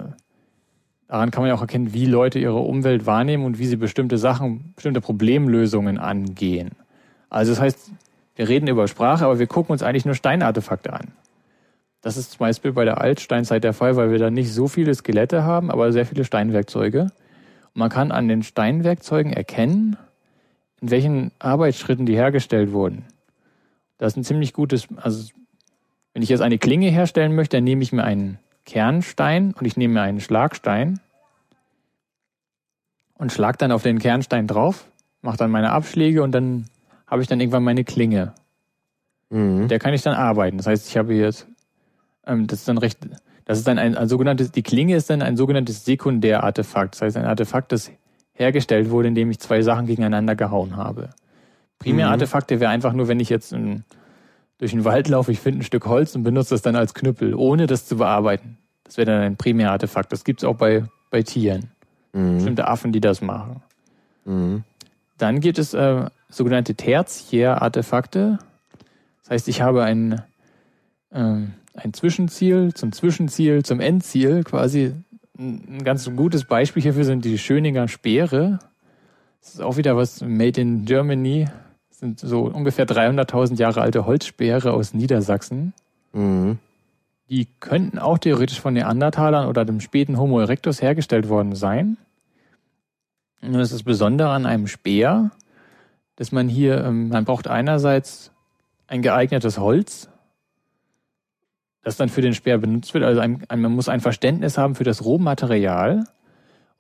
daran 1.06 1.30
kann 1.30 1.42
man 1.42 1.48
ja 1.48 1.54
auch 1.54 1.60
erkennen, 1.60 1.92
wie 1.92 2.06
Leute 2.06 2.40
ihre 2.40 2.58
Umwelt 2.58 3.06
wahrnehmen 3.06 3.44
und 3.44 3.58
wie 3.58 3.66
sie 3.66 3.76
bestimmte 3.76 4.18
Sachen, 4.18 4.72
bestimmte 4.74 5.00
Problemlösungen 5.00 5.98
angehen. 5.98 6.72
Also 7.28 7.52
das 7.52 7.60
heißt, 7.60 7.92
wir 8.34 8.48
reden 8.48 8.66
über 8.66 8.88
Sprache, 8.88 9.24
aber 9.24 9.38
wir 9.38 9.46
gucken 9.46 9.72
uns 9.72 9.82
eigentlich 9.82 10.04
nur 10.04 10.14
Steinartefakte 10.14 10.92
an. 10.92 11.12
Das 12.00 12.16
ist 12.16 12.32
zum 12.32 12.38
Beispiel 12.40 12.72
bei 12.72 12.84
der 12.84 13.00
Altsteinzeit 13.00 13.62
der 13.62 13.74
Fall, 13.74 13.94
weil 13.94 14.10
wir 14.10 14.18
da 14.18 14.30
nicht 14.30 14.52
so 14.52 14.66
viele 14.66 14.94
Skelette 14.94 15.44
haben, 15.44 15.70
aber 15.70 15.92
sehr 15.92 16.06
viele 16.06 16.24
Steinwerkzeuge. 16.24 17.02
Und 17.02 17.76
man 17.76 17.90
kann 17.90 18.10
an 18.10 18.26
den 18.26 18.42
Steinwerkzeugen 18.42 19.32
erkennen, 19.32 19.96
in 20.80 20.90
welchen 20.90 21.30
Arbeitsschritten 21.38 22.06
die 22.06 22.16
hergestellt 22.16 22.72
wurden. 22.72 23.04
Das 24.00 24.14
ist 24.14 24.16
ein 24.16 24.24
ziemlich 24.24 24.54
gutes, 24.54 24.88
also 24.96 25.30
wenn 26.14 26.22
ich 26.22 26.30
jetzt 26.30 26.40
eine 26.40 26.56
Klinge 26.56 26.88
herstellen 26.88 27.34
möchte, 27.34 27.58
dann 27.58 27.64
nehme 27.64 27.82
ich 27.82 27.92
mir 27.92 28.02
einen 28.02 28.38
Kernstein 28.64 29.52
und 29.52 29.66
ich 29.66 29.76
nehme 29.76 29.92
mir 29.92 30.00
einen 30.00 30.22
Schlagstein 30.22 31.00
und 33.18 33.30
schlag 33.30 33.58
dann 33.58 33.72
auf 33.72 33.82
den 33.82 33.98
Kernstein 33.98 34.46
drauf, 34.46 34.86
mache 35.20 35.36
dann 35.36 35.50
meine 35.50 35.72
Abschläge 35.72 36.22
und 36.22 36.32
dann 36.32 36.64
habe 37.06 37.20
ich 37.20 37.28
dann 37.28 37.40
irgendwann 37.40 37.62
meine 37.62 37.84
Klinge. 37.84 38.32
Mhm. 39.28 39.68
Der 39.68 39.78
kann 39.78 39.92
ich 39.92 40.00
dann 40.00 40.14
arbeiten. 40.14 40.56
Das 40.56 40.66
heißt, 40.66 40.88
ich 40.88 40.96
habe 40.96 41.12
jetzt, 41.12 41.46
ähm, 42.26 42.46
das 42.46 42.60
ist 42.60 42.68
dann 42.68 42.78
recht, 42.78 43.00
das 43.44 43.58
ist 43.58 43.68
dann 43.68 43.78
ein, 43.78 43.98
ein 43.98 44.08
sogenanntes, 44.08 44.50
die 44.50 44.62
Klinge 44.62 44.96
ist 44.96 45.10
dann 45.10 45.20
ein 45.20 45.36
sogenanntes 45.36 45.84
Sekundärartefakt. 45.84 46.94
Das 46.94 47.02
heißt, 47.02 47.16
ein 47.18 47.26
Artefakt, 47.26 47.70
das 47.72 47.90
hergestellt 48.32 48.88
wurde, 48.88 49.08
indem 49.08 49.30
ich 49.30 49.40
zwei 49.40 49.60
Sachen 49.60 49.84
gegeneinander 49.84 50.36
gehauen 50.36 50.78
habe. 50.78 51.10
Primärartefakte 51.80 52.56
mhm. 52.56 52.60
wäre 52.60 52.70
einfach 52.70 52.92
nur, 52.92 53.08
wenn 53.08 53.18
ich 53.18 53.28
jetzt 53.28 53.52
ein, 53.52 53.84
durch 54.58 54.70
den 54.70 54.84
Wald 54.84 55.08
laufe, 55.08 55.32
ich 55.32 55.40
finde 55.40 55.60
ein 55.60 55.64
Stück 55.64 55.86
Holz 55.86 56.14
und 56.14 56.22
benutze 56.22 56.54
das 56.54 56.62
dann 56.62 56.76
als 56.76 56.94
Knüppel, 56.94 57.34
ohne 57.34 57.66
das 57.66 57.86
zu 57.86 57.96
bearbeiten. 57.96 58.58
Das 58.84 58.96
wäre 58.96 59.10
dann 59.10 59.22
ein 59.22 59.36
Primärartefakt. 59.36 60.12
Das 60.12 60.24
gibt's 60.24 60.44
auch 60.44 60.56
bei, 60.56 60.84
bei 61.10 61.22
Tieren. 61.22 61.70
Mhm. 62.12 62.36
Bestimmte 62.36 62.68
Affen, 62.68 62.92
die 62.92 63.00
das 63.00 63.20
machen. 63.20 63.62
Mhm. 64.24 64.62
Dann 65.18 65.40
gibt 65.40 65.58
es 65.58 65.74
äh, 65.74 66.06
sogenannte 66.28 66.74
Tertiärartefakte. 66.74 68.38
Das 69.22 69.30
heißt, 69.30 69.48
ich 69.48 69.60
habe 69.60 69.82
ein, 69.82 70.22
äh, 71.10 71.42
ein 71.74 71.92
Zwischenziel 71.92 72.72
zum 72.74 72.92
Zwischenziel 72.92 73.64
zum 73.64 73.80
Endziel 73.80 74.44
quasi 74.44 74.94
ein 75.38 75.84
ganz 75.84 76.10
gutes 76.14 76.44
Beispiel 76.44 76.82
hierfür 76.82 77.04
sind 77.04 77.24
die 77.24 77.38
Schöninger 77.38 77.88
Speere. 77.88 78.58
Das 79.40 79.54
ist 79.54 79.62
auch 79.62 79.78
wieder 79.78 79.96
was 79.96 80.20
made 80.20 80.60
in 80.60 80.84
Germany. 80.84 81.48
Das 82.00 82.08
sind 82.08 82.20
so 82.20 82.44
ungefähr 82.44 82.86
300.000 82.86 83.58
Jahre 83.58 83.82
alte 83.82 84.06
Holzspeere 84.06 84.72
aus 84.72 84.94
Niedersachsen. 84.94 85.74
Mhm. 86.14 86.58
Die 87.28 87.46
könnten 87.60 87.98
auch 87.98 88.16
theoretisch 88.16 88.58
von 88.58 88.72
Neandertalern 88.72 89.46
oder 89.46 89.66
dem 89.66 89.80
späten 89.80 90.18
Homo 90.18 90.40
erectus 90.40 90.80
hergestellt 90.80 91.28
worden 91.28 91.54
sein. 91.54 91.98
Und 93.42 93.52
das 93.52 93.64
ist 93.64 93.74
das 93.74 93.82
Besondere 93.82 94.30
an 94.30 94.46
einem 94.46 94.66
Speer, 94.66 95.30
dass 96.16 96.32
man 96.32 96.48
hier, 96.48 96.82
ähm, 96.82 97.10
man 97.10 97.26
braucht 97.26 97.48
einerseits 97.48 98.32
ein 98.86 99.02
geeignetes 99.02 99.58
Holz, 99.58 100.08
das 101.82 101.98
dann 101.98 102.08
für 102.08 102.22
den 102.22 102.32
Speer 102.32 102.56
benutzt 102.56 102.94
wird. 102.94 103.04
Also 103.04 103.20
ein, 103.20 103.44
man 103.54 103.72
muss 103.72 103.90
ein 103.90 104.00
Verständnis 104.00 104.56
haben 104.56 104.74
für 104.74 104.84
das 104.84 105.04
Rohmaterial 105.04 106.04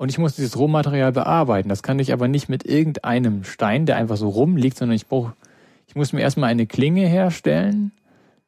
und 0.00 0.08
ich 0.08 0.16
muss 0.16 0.34
dieses 0.34 0.58
Rohmaterial 0.58 1.12
bearbeiten. 1.12 1.68
Das 1.68 1.82
kann 1.82 1.98
ich 1.98 2.14
aber 2.14 2.26
nicht 2.26 2.48
mit 2.48 2.64
irgendeinem 2.64 3.44
Stein, 3.44 3.84
der 3.84 3.96
einfach 3.96 4.16
so 4.16 4.30
rumliegt, 4.30 4.78
sondern 4.78 4.96
ich 4.96 5.06
brauche, 5.06 5.34
ich 5.88 5.94
muss 5.94 6.14
mir 6.14 6.22
erstmal 6.22 6.48
eine 6.48 6.66
Klinge 6.66 7.06
herstellen, 7.06 7.92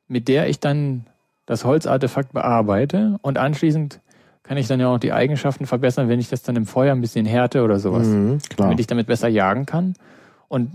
mit 0.09 0.29
der 0.29 0.49
ich 0.49 0.61
dann 0.61 1.05
das 1.45 1.67
Holzartefakt 1.67 2.33
bearbeite 2.33 3.19
und 3.21 3.37
anschließend 3.37 4.01
kann 4.43 4.57
ich 4.57 4.67
dann 4.67 4.81
ja 4.81 4.89
auch 4.89 4.99
die 4.99 5.13
Eigenschaften 5.13 5.67
verbessern, 5.67 6.09
wenn 6.09 6.21
ich 6.21 6.31
das 6.31 6.43
dann 6.43 6.57
im 6.57 6.65
Feuer 6.65 6.95
ein 6.95 7.03
bisschen 7.03 7.27
härte 7.27 7.63
oder 7.65 7.79
sowas, 7.79 8.07
mhm, 8.07 8.39
damit 8.57 8.81
ich 8.81 8.87
damit 8.87 9.07
besser 9.07 9.29
jagen 9.29 9.67
kann. 9.67 9.93
Und 10.49 10.71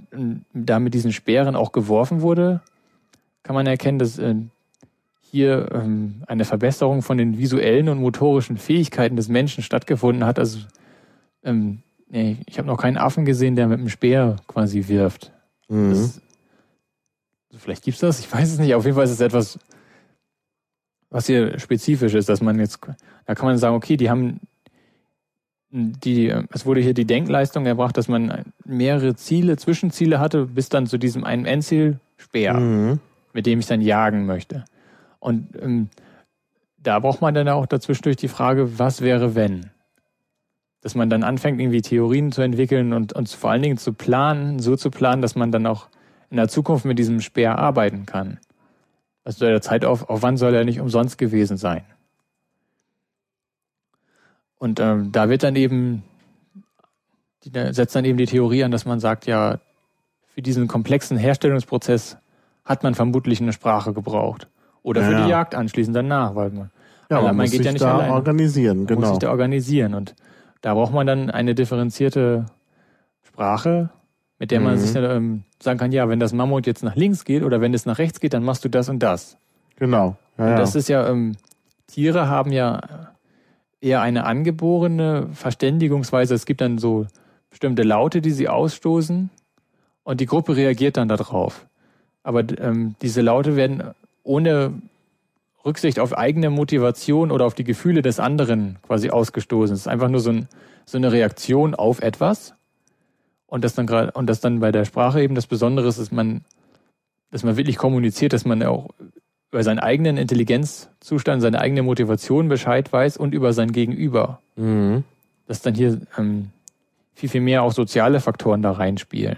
da 0.53 0.77
mit 0.77 0.93
diesen 0.93 1.11
Speeren 1.11 1.55
auch 1.55 1.71
geworfen 1.71 2.21
wurde, 2.21 2.61
kann 3.41 3.55
man 3.55 3.65
erkennen, 3.65 3.97
dass 3.97 4.19
äh, 4.19 4.35
hier 5.31 5.69
ähm, 5.73 6.23
eine 6.27 6.45
Verbesserung 6.45 7.01
von 7.01 7.17
den 7.17 7.37
visuellen 7.37 7.89
und 7.89 7.99
motorischen 7.99 8.57
Fähigkeiten 8.57 9.15
des 9.15 9.27
Menschen 9.27 9.63
stattgefunden 9.63 10.25
hat. 10.25 10.39
Also 10.39 10.59
ähm, 11.43 11.79
nee, 12.09 12.37
ich 12.45 12.57
habe 12.57 12.67
noch 12.67 12.77
keinen 12.77 12.97
Affen 12.97 13.25
gesehen, 13.25 13.55
der 13.55 13.67
mit 13.67 13.79
einem 13.79 13.89
Speer 13.89 14.37
quasi 14.47 14.87
wirft. 14.87 15.31
Mhm. 15.69 15.91
Das, 15.91 16.21
vielleicht 17.57 17.83
gibt's 17.83 17.99
das, 17.99 18.19
ich 18.19 18.31
weiß 18.31 18.53
es 18.53 18.59
nicht. 18.59 18.73
Auf 18.75 18.85
jeden 18.85 18.95
Fall 18.95 19.05
ist 19.05 19.11
es 19.11 19.21
etwas, 19.21 19.59
was 21.09 21.27
hier 21.27 21.59
spezifisch 21.59 22.13
ist, 22.13 22.29
dass 22.29 22.41
man 22.41 22.59
jetzt, 22.59 22.79
da 23.25 23.35
kann 23.35 23.45
man 23.45 23.57
sagen, 23.57 23.75
okay, 23.75 23.97
die 23.97 24.09
haben 24.09 24.39
die, 25.69 26.33
es 26.51 26.65
wurde 26.65 26.81
hier 26.81 26.93
die 26.93 27.05
Denkleistung 27.05 27.65
erbracht, 27.65 27.97
dass 27.97 28.07
man 28.07 28.45
mehrere 28.65 29.15
Ziele, 29.15 29.57
Zwischenziele 29.57 30.19
hatte, 30.19 30.45
bis 30.45 30.69
dann 30.69 30.87
zu 30.87 30.97
diesem 30.97 31.23
einen 31.23 31.45
Endziel 31.45 31.99
Speer, 32.17 32.53
mhm. 32.53 32.99
mit 33.33 33.45
dem 33.45 33.59
ich 33.59 33.67
dann 33.67 33.81
jagen 33.81 34.25
möchte. 34.25 34.65
Und 35.19 35.55
ähm, 35.61 35.89
da 36.77 36.99
braucht 36.99 37.21
man 37.21 37.33
dann 37.33 37.49
auch 37.49 37.65
dazwischen 37.65 38.03
durch 38.03 38.15
die 38.15 38.27
Frage, 38.27 38.79
was 38.79 39.01
wäre 39.01 39.35
wenn? 39.35 39.71
Dass 40.81 40.95
man 40.95 41.09
dann 41.09 41.23
anfängt, 41.23 41.59
irgendwie 41.59 41.81
Theorien 41.81 42.31
zu 42.31 42.41
entwickeln 42.41 42.93
und, 42.93 43.13
und 43.13 43.29
vor 43.29 43.51
allen 43.51 43.61
Dingen 43.61 43.77
zu 43.77 43.93
planen, 43.93 44.59
so 44.59 44.75
zu 44.75 44.89
planen, 44.89 45.21
dass 45.21 45.35
man 45.35 45.51
dann 45.51 45.65
auch 45.65 45.89
in 46.29 46.37
der 46.37 46.47
Zukunft 46.47 46.85
mit 46.85 46.99
diesem 46.99 47.19
Speer 47.21 47.57
arbeiten 47.57 48.05
kann. 48.05 48.39
Also 49.23 49.45
der 49.45 49.61
Zeitaufwand 49.61 50.39
soll 50.39 50.53
ja 50.53 50.63
nicht 50.63 50.79
umsonst 50.79 51.17
gewesen 51.17 51.57
sein. 51.57 51.83
Und 54.57 54.79
ähm, 54.79 55.11
da 55.11 55.29
wird 55.29 55.43
dann 55.43 55.55
eben, 55.55 56.03
da 57.45 57.73
setzt 57.73 57.95
dann 57.95 58.05
eben 58.05 58.17
die 58.17 58.25
Theorie 58.25 58.63
an, 58.63 58.71
dass 58.71 58.85
man 58.85 58.99
sagt, 58.99 59.25
ja, 59.27 59.59
für 60.33 60.41
diesen 60.41 60.67
komplexen 60.67 61.17
Herstellungsprozess 61.17 62.17
hat 62.63 62.83
man 62.83 62.95
vermutlich 62.95 63.41
eine 63.41 63.53
Sprache 63.53 63.93
gebraucht. 63.93 64.47
Oder 64.87 65.01
für 65.03 65.11
ja, 65.11 65.25
die 65.25 65.29
Jagd 65.29 65.53
anschließend 65.53 65.93
danach, 65.93 66.33
weil 66.35 66.49
man, 66.51 66.71
ja, 67.11 67.19
man, 67.19 67.35
man 67.35 67.49
geht 67.49 67.65
ja 67.65 67.73
nicht 67.73 67.83
da 67.83 67.95
alleine. 67.95 68.13
organisieren, 68.13 68.77
man 68.77 68.87
genau. 68.87 69.01
muss 69.01 69.09
sich 69.09 69.19
da 69.19 69.31
organisieren 69.31 69.93
und 69.93 70.15
da 70.61 70.75
braucht 70.75 70.93
man 70.93 71.05
dann 71.05 71.29
eine 71.29 71.55
differenzierte 71.55 72.45
Sprache, 73.21 73.89
mit 74.39 74.51
der 74.51 74.61
man 74.61 74.75
mhm. 74.75 74.77
sich 74.77 74.93
dann 74.93 75.03
ähm, 75.03 75.43
sagen 75.61 75.77
kann, 75.77 75.91
ja, 75.91 76.07
wenn 76.07 76.21
das 76.21 76.31
Mammut 76.31 76.67
jetzt 76.67 76.85
nach 76.85 76.95
links 76.95 77.25
geht 77.25 77.43
oder 77.43 77.59
wenn 77.59 77.73
es 77.73 77.85
nach 77.85 77.97
rechts 77.97 78.21
geht, 78.21 78.33
dann 78.33 78.43
machst 78.43 78.63
du 78.63 78.69
das 78.69 78.87
und 78.87 78.99
das. 79.03 79.37
Genau. 79.75 80.15
Ja, 80.37 80.51
und 80.51 80.55
das 80.55 80.73
ist 80.73 80.87
ja, 80.87 81.09
ähm, 81.09 81.35
Tiere 81.87 82.29
haben 82.29 82.53
ja 82.53 82.79
eher 83.81 83.99
eine 83.99 84.23
angeborene 84.23 85.27
Verständigungsweise. 85.33 86.33
Es 86.33 86.45
gibt 86.45 86.61
dann 86.61 86.77
so 86.77 87.07
bestimmte 87.49 87.83
Laute, 87.83 88.21
die 88.21 88.31
sie 88.31 88.47
ausstoßen 88.47 89.29
und 90.03 90.21
die 90.21 90.27
Gruppe 90.27 90.55
reagiert 90.55 90.95
dann 90.95 91.09
darauf. 91.09 91.67
Aber 92.23 92.45
ähm, 92.57 92.95
diese 93.01 93.19
Laute 93.21 93.57
werden 93.57 93.83
ohne 94.27 94.73
Rücksicht 95.65 95.99
auf 95.99 96.17
eigene 96.17 96.49
Motivation 96.49 97.31
oder 97.31 97.45
auf 97.45 97.53
die 97.53 97.63
Gefühle 97.63 98.01
des 98.01 98.19
anderen 98.19 98.77
quasi 98.83 99.09
ausgestoßen. 99.09 99.73
Es 99.73 99.81
ist 99.81 99.87
einfach 99.87 100.09
nur 100.09 100.19
so, 100.19 100.31
ein, 100.31 100.47
so 100.85 100.97
eine 100.97 101.11
Reaktion 101.11 101.75
auf 101.75 102.01
etwas. 102.01 102.53
Und 103.47 103.63
das 103.63 103.75
dann 103.75 103.87
gerade, 103.87 104.11
und 104.11 104.27
das 104.27 104.39
dann 104.39 104.59
bei 104.59 104.71
der 104.71 104.85
Sprache 104.85 105.21
eben 105.21 105.35
das 105.35 105.47
Besondere 105.47 105.87
ist, 105.87 105.99
dass 105.99 106.11
man, 106.11 106.41
dass 107.31 107.43
man 107.43 107.57
wirklich 107.57 107.77
kommuniziert, 107.77 108.33
dass 108.33 108.45
man 108.45 108.61
auch 108.63 108.89
über 109.51 109.63
seinen 109.63 109.79
eigenen 109.79 110.17
Intelligenzzustand, 110.17 111.41
seine 111.41 111.59
eigene 111.59 111.81
Motivation 111.81 112.49
Bescheid 112.49 112.91
weiß 112.91 113.17
und 113.17 113.33
über 113.33 113.53
sein 113.53 113.71
Gegenüber. 113.71 114.41
Mhm. 114.55 115.05
Dass 115.47 115.61
dann 115.61 115.75
hier 115.75 116.01
ähm, 116.17 116.49
viel, 117.15 117.29
viel 117.29 117.41
mehr 117.41 117.63
auch 117.63 117.71
soziale 117.71 118.19
Faktoren 118.19 118.61
da 118.61 118.71
reinspielen. 118.71 119.37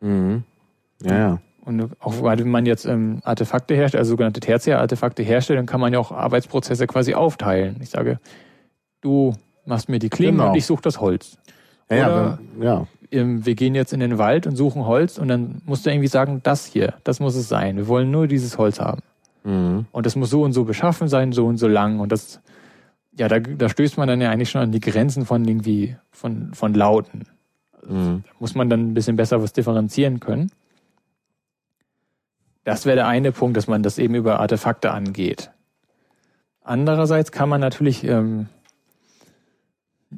Mhm. 0.00 0.44
Ja, 1.02 1.18
ja. 1.18 1.40
Und 1.64 1.90
auch 2.00 2.22
wenn 2.22 2.48
man 2.48 2.66
jetzt 2.66 2.86
ähm, 2.86 3.20
Artefakte 3.22 3.74
herstellt, 3.74 4.00
also 4.00 4.10
sogenannte 4.10 4.40
Tertiär-Artefakte 4.40 5.22
herstellt, 5.22 5.58
dann 5.58 5.66
kann 5.66 5.80
man 5.80 5.92
ja 5.92 5.98
auch 5.98 6.10
Arbeitsprozesse 6.10 6.86
quasi 6.86 7.14
aufteilen. 7.14 7.76
Ich 7.80 7.90
sage, 7.90 8.18
du 9.00 9.34
machst 9.66 9.88
mir 9.88 9.98
die 9.98 10.08
Klingen 10.08 10.38
genau. 10.38 10.50
und 10.50 10.56
ich 10.56 10.66
suche 10.66 10.82
das 10.82 11.00
Holz. 11.00 11.38
Ja, 11.90 12.06
Oder 12.06 12.38
ja, 12.58 12.64
ja. 12.64 12.86
Ähm, 13.12 13.44
wir 13.44 13.54
gehen 13.54 13.74
jetzt 13.74 13.92
in 13.92 14.00
den 14.00 14.18
Wald 14.18 14.46
und 14.46 14.56
suchen 14.56 14.86
Holz 14.86 15.18
und 15.18 15.28
dann 15.28 15.60
musst 15.66 15.84
du 15.84 15.90
irgendwie 15.90 16.08
sagen, 16.08 16.40
das 16.42 16.66
hier, 16.66 16.94
das 17.04 17.20
muss 17.20 17.34
es 17.34 17.48
sein. 17.48 17.76
Wir 17.76 17.88
wollen 17.88 18.10
nur 18.10 18.26
dieses 18.26 18.56
Holz 18.56 18.80
haben. 18.80 19.02
Mhm. 19.44 19.86
Und 19.90 20.06
das 20.06 20.16
muss 20.16 20.30
so 20.30 20.42
und 20.42 20.52
so 20.52 20.64
beschaffen 20.64 21.08
sein, 21.08 21.32
so 21.32 21.46
und 21.46 21.56
so 21.56 21.66
lang. 21.66 21.98
Und 21.98 22.12
das, 22.12 22.40
ja, 23.18 23.28
da, 23.28 23.40
da 23.40 23.68
stößt 23.68 23.96
man 23.96 24.06
dann 24.06 24.20
ja 24.20 24.30
eigentlich 24.30 24.50
schon 24.50 24.60
an 24.60 24.72
die 24.72 24.80
Grenzen 24.80 25.26
von 25.26 25.44
irgendwie, 25.46 25.96
von, 26.10 26.54
von 26.54 26.74
Lauten. 26.74 27.24
Mhm. 27.86 28.22
Da 28.24 28.32
muss 28.38 28.54
man 28.54 28.70
dann 28.70 28.90
ein 28.90 28.94
bisschen 28.94 29.16
besser 29.16 29.42
was 29.42 29.52
differenzieren 29.52 30.20
können. 30.20 30.50
Das 32.64 32.84
wäre 32.84 32.96
der 32.96 33.06
eine 33.06 33.32
Punkt, 33.32 33.56
dass 33.56 33.66
man 33.66 33.82
das 33.82 33.98
eben 33.98 34.14
über 34.14 34.40
Artefakte 34.40 34.90
angeht. 34.90 35.50
Andererseits 36.62 37.32
kann 37.32 37.48
man 37.48 37.60
natürlich 37.60 38.04
ähm, 38.04 38.48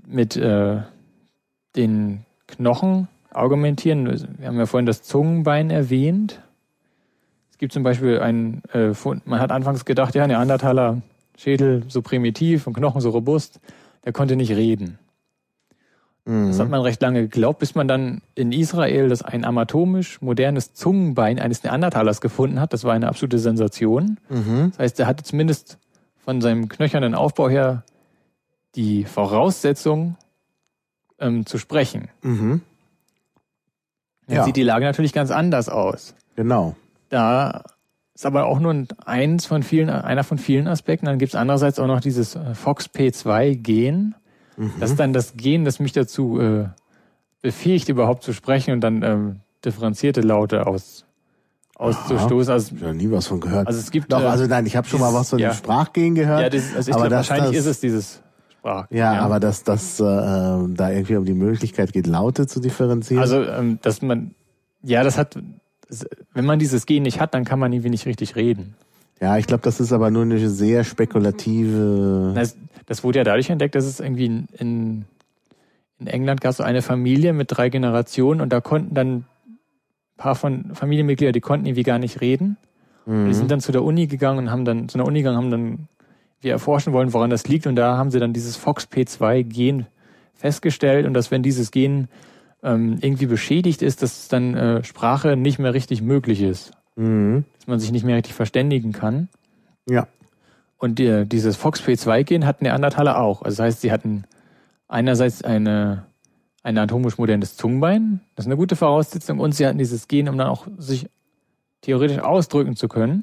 mit 0.06 0.36
äh, 0.36 0.82
den 1.76 2.24
Knochen 2.46 3.08
argumentieren. 3.30 4.06
Wir 4.38 4.48
haben 4.48 4.58
ja 4.58 4.66
vorhin 4.66 4.86
das 4.86 5.02
Zungenbein 5.02 5.70
erwähnt. 5.70 6.42
Es 7.50 7.58
gibt 7.58 7.72
zum 7.72 7.82
Beispiel 7.82 8.20
ein 8.20 8.62
äh, 8.72 8.92
Fund, 8.92 9.26
man 9.26 9.40
hat 9.40 9.52
anfangs 9.52 9.84
gedacht, 9.84 10.14
ja, 10.14 10.26
Neandertaler 10.26 11.00
Schädel 11.38 11.84
so 11.88 12.02
primitiv 12.02 12.66
und 12.66 12.74
Knochen 12.74 13.00
so 13.00 13.10
robust, 13.10 13.60
der 14.04 14.12
konnte 14.12 14.36
nicht 14.36 14.50
reden. 14.50 14.98
Mhm. 16.24 16.48
Das 16.48 16.60
hat 16.60 16.68
man 16.68 16.80
recht 16.82 17.02
lange 17.02 17.22
geglaubt, 17.22 17.58
bis 17.58 17.74
man 17.74 17.88
dann 17.88 18.22
in 18.34 18.52
Israel 18.52 19.08
das 19.08 19.22
ein 19.22 19.44
anatomisch 19.44 20.20
modernes 20.20 20.74
Zungenbein 20.74 21.38
eines 21.38 21.62
Neandertalers 21.64 22.20
gefunden 22.20 22.60
hat. 22.60 22.72
Das 22.72 22.84
war 22.84 22.92
eine 22.92 23.08
absolute 23.08 23.38
Sensation. 23.38 24.18
Mhm. 24.28 24.70
Das 24.70 24.78
heißt, 24.78 25.00
er 25.00 25.06
hatte 25.06 25.24
zumindest 25.24 25.78
von 26.16 26.40
seinem 26.40 26.68
knöchernen 26.68 27.14
Aufbau 27.14 27.48
her 27.48 27.84
die 28.76 29.04
Voraussetzung 29.04 30.16
ähm, 31.18 31.44
zu 31.46 31.58
sprechen. 31.58 32.08
Mhm. 32.22 32.62
Dann 34.26 34.36
ja. 34.36 34.44
sieht 34.44 34.56
die 34.56 34.62
Lage 34.62 34.84
natürlich 34.84 35.12
ganz 35.12 35.30
anders 35.30 35.68
aus. 35.68 36.14
Genau. 36.36 36.76
Da 37.08 37.64
ist 38.14 38.24
aber 38.24 38.46
auch 38.46 38.60
nur 38.60 38.86
eins 39.04 39.46
von 39.46 39.62
vielen, 39.62 39.90
einer 39.90 40.24
von 40.24 40.38
vielen 40.38 40.68
Aspekten. 40.68 41.06
Dann 41.06 41.18
gibt 41.18 41.32
es 41.32 41.34
andererseits 41.34 41.78
auch 41.78 41.86
noch 41.86 42.00
dieses 42.00 42.36
äh, 42.36 42.52
FOXP2-Gen. 42.52 44.14
Mhm. 44.56 44.72
Das 44.80 44.90
ist 44.90 45.00
dann 45.00 45.12
das 45.12 45.34
Gen, 45.36 45.64
das 45.64 45.80
mich 45.80 45.92
dazu 45.92 46.40
äh, 46.40 46.66
befähigt, 47.40 47.88
überhaupt 47.88 48.22
zu 48.22 48.32
sprechen 48.32 48.72
und 48.72 48.80
dann 48.80 49.02
ähm, 49.02 49.36
differenzierte 49.64 50.20
Laute 50.20 50.66
aus, 50.66 51.04
auszustoßen. 51.76 52.52
Also, 52.52 52.76
ich 52.76 52.82
habe 52.82 52.94
nie 52.94 53.10
was 53.10 53.26
von 53.26 53.40
gehört. 53.40 53.66
Also 53.66 53.80
es 53.80 53.90
gibt 53.90 54.12
Doch, 54.12 54.20
äh, 54.20 54.26
also 54.26 54.46
nein, 54.46 54.66
ich 54.66 54.76
habe 54.76 54.86
schon 54.86 55.00
mal 55.00 55.12
was 55.12 55.30
von 55.30 55.38
ja. 55.38 55.50
dem 55.50 55.54
Sprachgen 55.54 56.14
gehört. 56.14 56.40
Ja, 56.40 56.50
das, 56.50 56.74
also 56.74 56.90
ich 56.90 56.96
glaube, 56.96 57.10
wahrscheinlich 57.10 57.56
das, 57.56 57.60
ist 57.60 57.66
es 57.66 57.80
dieses 57.80 58.22
Sprach. 58.50 58.86
Ja, 58.90 59.14
ja. 59.14 59.20
aber 59.22 59.40
dass 59.40 59.64
das 59.64 59.98
äh, 59.98 60.02
da 60.04 60.90
irgendwie 60.90 61.16
um 61.16 61.24
die 61.24 61.34
Möglichkeit 61.34 61.92
geht, 61.92 62.06
Laute 62.06 62.46
zu 62.46 62.60
differenzieren. 62.60 63.22
Also 63.22 63.42
ähm, 63.42 63.78
dass 63.82 64.02
man 64.02 64.34
ja, 64.84 65.04
das 65.04 65.18
hat 65.18 65.38
wenn 66.32 66.44
man 66.44 66.58
dieses 66.58 66.86
Gen 66.86 67.02
nicht 67.02 67.20
hat, 67.20 67.34
dann 67.34 67.44
kann 67.44 67.58
man 67.58 67.72
irgendwie 67.72 67.90
nicht 67.90 68.06
richtig 68.06 68.36
reden. 68.36 68.74
Ja, 69.20 69.36
ich 69.38 69.46
glaube, 69.46 69.62
das 69.62 69.78
ist 69.78 69.92
aber 69.92 70.10
nur 70.10 70.22
eine 70.22 70.48
sehr 70.48 70.84
spekulative. 70.84 72.32
Das, 72.34 72.56
das 72.86 73.04
wurde 73.04 73.18
ja 73.18 73.24
dadurch 73.24 73.50
entdeckt, 73.50 73.74
dass 73.74 73.84
es 73.84 74.00
irgendwie 74.00 74.26
in, 74.26 74.48
in, 74.58 75.04
in 75.98 76.06
England 76.06 76.40
gab 76.40 76.54
so 76.54 76.62
eine 76.62 76.82
Familie 76.82 77.32
mit 77.32 77.48
drei 77.50 77.68
Generationen 77.68 78.40
und 78.40 78.52
da 78.52 78.60
konnten 78.60 78.94
dann 78.94 79.14
ein 79.16 79.26
paar 80.16 80.34
von 80.34 80.74
Familienmitglieder, 80.74 81.32
die 81.32 81.40
konnten 81.40 81.66
irgendwie 81.66 81.84
gar 81.84 81.98
nicht 81.98 82.20
reden. 82.20 82.56
Mhm. 83.06 83.26
Die 83.26 83.34
sind 83.34 83.50
dann 83.50 83.60
zu 83.60 83.72
der 83.72 83.82
Uni 83.82 84.06
gegangen 84.06 84.38
und 84.38 84.50
haben 84.50 84.64
dann 84.64 84.88
zu 84.88 84.98
der 84.98 85.06
Uni 85.06 85.20
gegangen, 85.20 85.36
haben 85.36 85.50
dann 85.50 85.88
wir 86.40 86.52
erforschen 86.52 86.92
wollen, 86.92 87.12
woran 87.12 87.30
das 87.30 87.46
liegt. 87.46 87.66
Und 87.66 87.76
da 87.76 87.96
haben 87.96 88.10
sie 88.10 88.18
dann 88.18 88.32
dieses 88.32 88.58
FOXP2-Gen 88.60 89.86
festgestellt 90.34 91.06
und 91.06 91.14
dass 91.14 91.30
wenn 91.30 91.42
dieses 91.42 91.70
Gen 91.70 92.08
ähm, 92.62 92.98
irgendwie 93.00 93.26
beschädigt 93.26 93.82
ist, 93.82 94.02
dass 94.02 94.28
dann 94.28 94.54
äh, 94.54 94.84
Sprache 94.84 95.36
nicht 95.36 95.58
mehr 95.58 95.74
richtig 95.74 96.02
möglich 96.02 96.42
ist. 96.42 96.72
Mhm. 96.96 97.44
Dass 97.58 97.66
man 97.66 97.80
sich 97.80 97.92
nicht 97.92 98.04
mehr 98.04 98.16
richtig 98.16 98.34
verständigen 98.34 98.92
kann. 98.92 99.28
Ja. 99.88 100.08
Und 100.82 100.98
die, 100.98 101.26
dieses 101.26 101.56
FOXP2-Gen 101.60 102.44
hatten 102.44 102.64
Neandertaler 102.64 103.20
auch. 103.20 103.42
Also 103.42 103.58
das 103.58 103.66
heißt, 103.66 103.80
sie 103.82 103.92
hatten 103.92 104.24
einerseits 104.88 105.44
eine, 105.44 106.06
ein 106.64 106.76
anatomisch 106.76 107.18
modernes 107.18 107.56
Zungenbein, 107.56 108.20
das 108.34 108.46
ist 108.46 108.48
eine 108.48 108.56
gute 108.56 108.74
Voraussetzung, 108.74 109.38
und 109.38 109.54
sie 109.54 109.64
hatten 109.64 109.78
dieses 109.78 110.08
Gen, 110.08 110.28
um 110.28 110.36
dann 110.36 110.48
auch 110.48 110.66
sich 110.78 111.08
theoretisch 111.82 112.18
ausdrücken 112.18 112.74
zu 112.74 112.88
können. 112.88 113.22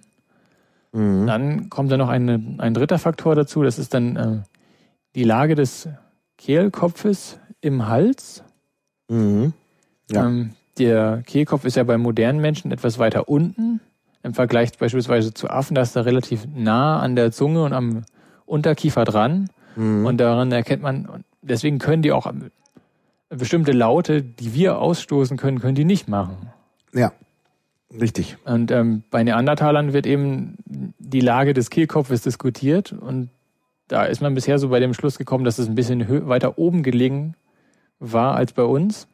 Mhm. 0.94 1.27
Dann 1.27 1.69
kommt 1.69 1.91
da 1.91 1.98
noch 1.98 2.07
eine, 2.07 2.41
ein 2.60 2.73
dritter 2.73 2.98
Faktor 2.98 3.36
dazu, 3.36 3.61
das 3.61 3.77
ist 3.77 3.94
dann 3.94 4.15
äh, 4.15 4.38
die 5.15 5.26
Lage 5.26 5.56
des 5.56 5.90
Kehlkopfes 6.38 7.40
im 7.60 7.90
Hals. 7.90 8.41
Mhm. 9.10 9.52
Ja. 10.10 10.26
Ähm, 10.26 10.53
der 10.77 11.23
Kehlkopf 11.26 11.65
ist 11.65 11.76
ja 11.76 11.84
bei 11.84 11.98
modernen 11.98 12.40
Menschen 12.40 12.72
etwas 12.72 12.99
weiter 12.99 13.27
unten 13.27 13.81
im 14.30 14.36
Vergleich 14.36 14.78
beispielsweise 14.78 15.34
zu 15.34 15.50
Affen, 15.50 15.74
da 15.74 15.82
ist 15.82 15.96
er 15.96 16.06
relativ 16.06 16.48
nah 16.54 17.00
an 17.00 17.16
der 17.16 17.32
Zunge 17.32 17.64
und 17.64 17.74
am 17.74 18.04
Unterkiefer 18.46 19.04
dran. 19.04 19.50
Mhm. 19.76 20.06
Und 20.06 20.18
daran 20.18 20.52
erkennt 20.52 20.84
man, 20.84 21.24
deswegen 21.42 21.80
können 21.80 22.04
die 22.04 22.12
auch 22.12 22.32
bestimmte 23.30 23.72
Laute, 23.72 24.22
die 24.22 24.54
wir 24.54 24.78
ausstoßen 24.78 25.36
können, 25.36 25.60
können 25.60 25.74
die 25.74 25.84
nicht 25.84 26.08
machen. 26.08 26.38
Ja, 26.94 27.12
richtig. 28.00 28.38
Und 28.46 28.70
ähm, 28.70 29.04
bei 29.10 29.24
Neandertalern 29.24 29.94
wird 29.94 30.06
eben 30.06 30.58
die 31.00 31.22
Lage 31.22 31.54
des 31.54 31.72
Kehlkopfes 31.72 32.22
diskutiert 32.22 32.94
und 32.94 33.30
da 33.88 34.04
ist 34.04 34.22
man 34.22 34.36
bisher 34.36 34.60
so 34.60 34.70
bei 34.70 34.80
dem 34.80 34.94
Schluss 34.94 35.18
gekommen, 35.18 35.44
dass 35.44 35.58
es 35.58 35.68
ein 35.68 35.74
bisschen 35.74 36.28
weiter 36.28 36.60
oben 36.60 36.84
gelegen 36.84 37.34
war 38.00 38.36
als 38.36 38.54
bei 38.54 38.64
uns 38.64 39.08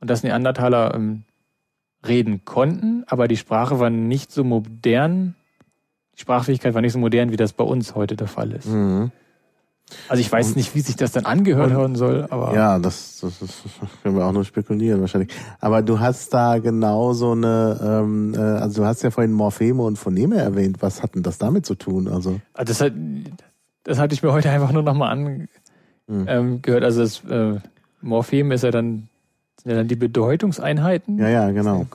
und 0.00 0.10
dass 0.10 0.24
Neandertaler 0.24 0.96
ähm, 0.96 1.22
reden 2.08 2.44
konnten, 2.44 3.04
aber 3.06 3.28
die 3.28 3.36
Sprache 3.36 3.78
war 3.78 3.90
nicht 3.90 4.32
so 4.32 4.44
modern, 4.44 5.34
die 6.16 6.20
Sprachfähigkeit 6.20 6.74
war 6.74 6.80
nicht 6.80 6.92
so 6.92 6.98
modern, 6.98 7.30
wie 7.30 7.36
das 7.36 7.52
bei 7.52 7.64
uns 7.64 7.94
heute 7.94 8.16
der 8.16 8.28
Fall 8.28 8.52
ist. 8.52 8.66
Mhm. 8.66 9.10
Also 10.08 10.20
ich 10.20 10.32
weiß 10.32 10.56
nicht, 10.56 10.74
wie 10.74 10.80
sich 10.80 10.96
das 10.96 11.12
dann 11.12 11.26
angehört 11.26 11.70
hören 11.70 11.94
soll, 11.94 12.26
aber. 12.30 12.52
Ja, 12.54 12.78
das, 12.80 13.20
das, 13.20 13.38
das 13.38 13.52
können 14.02 14.16
wir 14.16 14.24
auch 14.24 14.32
nur 14.32 14.44
spekulieren 14.44 15.00
wahrscheinlich. 15.00 15.32
Aber 15.60 15.82
du 15.82 16.00
hast 16.00 16.34
da 16.34 16.58
genau 16.58 17.12
so 17.12 17.32
eine, 17.32 17.78
ähm, 17.80 18.34
äh, 18.34 18.38
also 18.38 18.82
du 18.82 18.86
hast 18.88 19.02
ja 19.02 19.12
vorhin 19.12 19.32
Morpheme 19.32 19.82
und 19.82 19.96
Phoneme 19.96 20.38
erwähnt. 20.38 20.78
Was 20.80 21.04
hat 21.04 21.14
denn 21.14 21.22
das 21.22 21.38
damit 21.38 21.66
zu 21.66 21.76
tun? 21.76 22.08
Also, 22.08 22.40
also 22.52 22.68
das, 22.68 22.80
hat, 22.80 22.92
das 23.84 23.98
hatte 24.00 24.14
ich 24.14 24.24
mir 24.24 24.32
heute 24.32 24.50
einfach 24.50 24.72
nur 24.72 24.82
nochmal 24.82 25.12
angehört. 25.12 25.50
Mhm. 26.08 26.24
Ähm, 26.26 26.62
also 26.82 27.00
das 27.00 27.24
äh, 27.24 27.60
Morphem 28.00 28.50
ist 28.50 28.64
ja 28.64 28.72
dann 28.72 29.08
sind 29.66 29.72
ja 29.72 29.78
dann 29.78 29.88
die 29.88 29.96
Bedeutungseinheiten. 29.96 31.18
Ja, 31.18 31.28
ja, 31.28 31.50
genau. 31.50 31.86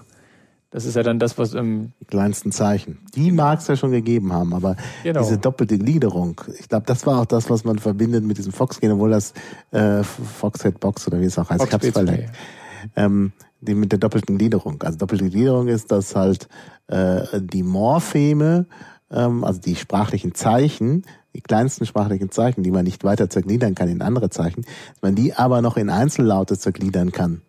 Das 0.71 0.83
ist 0.83 0.95
ja 0.95 1.03
dann 1.03 1.19
das, 1.19 1.37
was 1.37 1.53
ähm, 1.53 1.93
die 2.01 2.05
kleinsten 2.05 2.51
Zeichen. 2.51 2.97
Die 3.15 3.31
mag 3.31 3.59
es 3.59 3.67
ja 3.67 3.77
schon 3.77 3.91
gegeben 3.91 4.33
haben, 4.33 4.53
aber 4.53 4.75
genau. 5.03 5.21
diese 5.21 5.37
doppelte 5.37 5.77
Gliederung, 5.77 6.41
ich 6.59 6.67
glaube, 6.67 6.85
das 6.85 7.05
war 7.05 7.21
auch 7.21 7.25
das, 7.25 7.49
was 7.49 7.63
man 7.63 7.79
verbindet 7.79 8.25
mit 8.25 8.37
diesem 8.37 8.51
Fox-Gen, 8.51 8.91
obwohl 8.91 9.11
das 9.11 9.33
äh, 9.71 10.03
Foxhead 10.03 10.81
Box 10.81 11.07
oder 11.07 11.21
wie 11.21 11.25
es 11.25 11.39
auch 11.39 11.49
heißt, 11.49 11.63
ich 11.63 11.71
hab's 11.71 11.87
verlernt. 11.87 12.29
Ähm, 12.97 13.31
die 13.61 13.73
mit 13.73 13.93
der 13.93 13.99
doppelten 13.99 14.37
Gliederung. 14.37 14.81
Also 14.83 14.97
doppelte 14.97 15.29
Gliederung 15.29 15.69
ist, 15.69 15.91
dass 15.91 16.15
halt 16.15 16.49
äh, 16.87 17.21
die 17.39 17.63
Morpheme, 17.63 18.65
ähm, 19.11 19.45
also 19.45 19.61
die 19.61 19.77
sprachlichen 19.77 20.35
Zeichen, 20.35 21.03
die 21.33 21.41
kleinsten 21.41 21.85
sprachlichen 21.85 22.31
Zeichen, 22.31 22.63
die 22.63 22.71
man 22.71 22.83
nicht 22.83 23.05
weiter 23.05 23.29
zergliedern 23.29 23.75
kann 23.75 23.87
in 23.87 24.01
andere 24.01 24.29
Zeichen, 24.29 24.63
dass 24.63 25.01
man 25.01 25.15
die 25.15 25.33
aber 25.33 25.61
noch 25.61 25.77
in 25.77 25.89
Einzellaute 25.89 26.57
zergliedern 26.57 27.11
kann. 27.11 27.41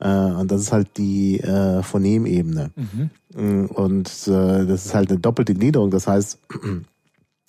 Äh, 0.00 0.08
und 0.08 0.50
das 0.50 0.62
ist 0.62 0.72
halt 0.72 0.96
die 0.96 1.40
äh, 1.40 1.82
Phonemebene. 1.82 2.70
Mhm. 2.74 3.10
Mm, 3.34 3.66
und 3.66 4.08
äh, 4.26 4.64
das 4.66 4.86
ist 4.86 4.94
halt 4.94 5.10
eine 5.10 5.20
doppelte 5.20 5.52
Gliederung. 5.54 5.90
Das 5.90 6.06
heißt, 6.06 6.38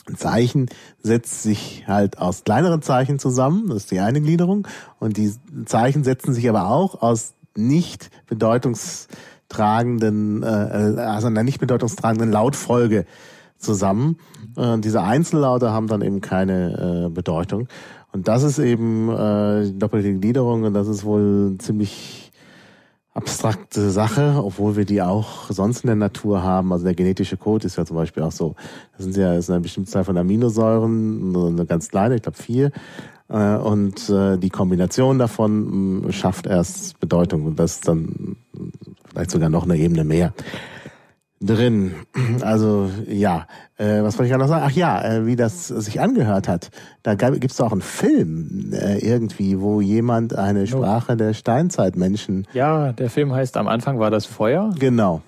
ein 0.07 0.15
Zeichen 0.15 0.67
setzt 1.01 1.43
sich 1.43 1.85
halt 1.87 2.17
aus 2.17 2.43
kleineren 2.43 2.81
Zeichen 2.81 3.19
zusammen, 3.19 3.69
das 3.69 3.83
ist 3.83 3.91
die 3.91 3.99
eine 3.99 4.19
Gliederung, 4.21 4.67
und 4.99 5.17
die 5.17 5.31
Zeichen 5.65 6.03
setzen 6.03 6.33
sich 6.33 6.49
aber 6.49 6.69
auch 6.69 7.01
aus 7.01 7.33
nicht 7.55 8.09
bedeutungstragenden, 8.27 10.43
äh, 10.43 10.45
also 10.45 11.27
einer 11.27 11.43
nicht 11.43 11.59
bedeutungstragenden 11.59 12.31
Lautfolge 12.31 13.05
zusammen. 13.57 14.17
Äh, 14.57 14.79
diese 14.79 15.03
Einzellaute 15.03 15.71
haben 15.71 15.87
dann 15.87 16.01
eben 16.01 16.21
keine 16.21 17.05
äh, 17.05 17.09
Bedeutung. 17.09 17.67
Und 18.11 18.27
das 18.27 18.43
ist 18.43 18.59
eben 18.59 19.09
äh, 19.09 19.71
doppelte 19.71 20.13
Gliederung 20.15 20.63
und 20.63 20.73
das 20.73 20.87
ist 20.87 21.05
wohl 21.05 21.55
ziemlich 21.59 22.30
abstrakte 23.13 23.91
Sache, 23.91 24.41
obwohl 24.43 24.77
wir 24.77 24.85
die 24.85 25.01
auch 25.01 25.49
sonst 25.49 25.83
in 25.83 25.88
der 25.88 25.95
Natur 25.95 26.43
haben. 26.43 26.71
Also 26.71 26.85
der 26.85 26.95
genetische 26.95 27.38
Code 27.38 27.67
ist 27.67 27.77
ja 27.77 27.85
zum 27.85 27.97
Beispiel 27.97 28.23
auch 28.23 28.31
so. 28.31 28.55
Das 28.95 29.03
sind 29.03 29.17
ja 29.17 29.35
das 29.35 29.45
ist 29.45 29.49
eine 29.49 29.59
bestimmte 29.59 29.91
Zahl 29.91 30.05
von 30.05 30.17
Aminosäuren, 30.17 31.35
eine 31.35 31.65
ganz 31.65 31.89
kleine, 31.89 32.15
ich 32.15 32.21
glaube 32.21 32.38
vier. 32.38 32.72
Äh, 33.27 33.56
und 33.56 34.09
äh, 34.09 34.38
die 34.38 34.49
Kombination 34.49 35.19
davon 35.19 36.06
mm, 36.06 36.11
schafft 36.11 36.48
erst 36.48 36.99
Bedeutung 36.99 37.45
und 37.45 37.59
das 37.59 37.81
dann 37.81 38.38
vielleicht 39.09 39.31
sogar 39.31 39.49
noch 39.49 39.64
eine 39.64 39.77
Ebene 39.77 40.03
mehr 40.03 40.33
drin. 41.41 41.95
Also 42.41 42.89
ja, 43.07 43.47
äh, 43.77 44.01
was 44.03 44.17
wollte 44.17 44.25
ich 44.25 44.29
gerade 44.29 44.43
noch 44.43 44.47
sagen? 44.47 44.65
Ach 44.67 44.71
ja, 44.71 45.03
äh, 45.03 45.25
wie 45.25 45.35
das 45.35 45.67
sich 45.67 45.99
angehört 45.99 46.47
hat. 46.47 46.69
Da 47.03 47.15
gibt 47.15 47.51
es 47.51 47.59
auch 47.59 47.71
einen 47.71 47.81
Film 47.81 48.71
äh, 48.73 48.99
irgendwie, 48.99 49.59
wo 49.59 49.81
jemand 49.81 50.35
eine 50.35 50.67
Sprache 50.67 51.17
der 51.17 51.33
Steinzeitmenschen. 51.33 52.47
Ja, 52.53 52.93
der 52.93 53.09
Film 53.09 53.33
heißt 53.33 53.57
Am 53.57 53.67
Anfang 53.67 53.99
war 53.99 54.11
das 54.11 54.25
Feuer. 54.25 54.71
Genau. 54.79 55.21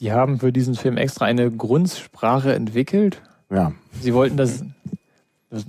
Die 0.00 0.12
haben 0.12 0.40
für 0.40 0.52
diesen 0.52 0.74
Film 0.74 0.96
extra 0.96 1.26
eine 1.26 1.50
Grundsprache 1.50 2.52
entwickelt. 2.54 3.22
Ja. 3.50 3.72
Sie 4.00 4.14
wollten 4.14 4.36
das, 4.36 4.64
das 5.48 5.64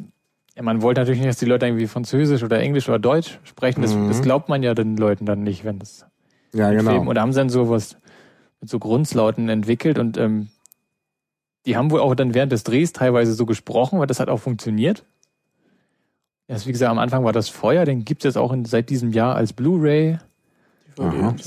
ja, 0.55 0.63
man 0.63 0.81
wollte 0.81 1.01
natürlich 1.01 1.19
nicht, 1.19 1.29
dass 1.29 1.37
die 1.37 1.45
Leute 1.45 1.65
irgendwie 1.65 1.87
Französisch 1.87 2.43
oder 2.43 2.59
Englisch 2.59 2.87
oder 2.87 2.99
Deutsch 2.99 3.39
sprechen. 3.43 3.81
Das, 3.81 3.93
mhm. 3.93 4.07
das 4.07 4.21
glaubt 4.21 4.49
man 4.49 4.63
ja 4.63 4.73
den 4.73 4.97
Leuten 4.97 5.25
dann 5.25 5.43
nicht, 5.43 5.65
wenn 5.65 5.79
das. 5.79 6.05
Ja, 6.53 6.71
genau. 6.71 6.91
Film, 6.91 7.07
oder 7.07 7.21
haben 7.21 7.33
sie 7.33 7.39
dann 7.39 7.49
sowas 7.49 7.97
mit 8.63 8.69
so 8.69 8.79
Grundslauten 8.79 9.49
entwickelt 9.49 9.99
und 9.99 10.17
ähm, 10.17 10.47
die 11.65 11.75
haben 11.75 11.91
wohl 11.91 11.99
auch 11.99 12.15
dann 12.15 12.33
während 12.33 12.53
des 12.53 12.63
Drehs 12.63 12.93
teilweise 12.93 13.33
so 13.33 13.45
gesprochen, 13.45 13.99
weil 13.99 14.07
das 14.07 14.21
hat 14.21 14.29
auch 14.29 14.39
funktioniert. 14.39 15.03
Erst 16.47 16.65
wie 16.65 16.71
gesagt, 16.71 16.89
am 16.89 16.97
Anfang 16.97 17.25
war 17.25 17.33
das 17.33 17.49
Feuer, 17.49 17.83
den 17.83 18.05
gibt 18.05 18.21
es 18.21 18.23
jetzt 18.23 18.37
auch 18.37 18.53
in, 18.53 18.63
seit 18.63 18.89
diesem 18.89 19.11
Jahr 19.11 19.35
als 19.35 19.51
Blu-ray. 19.51 20.17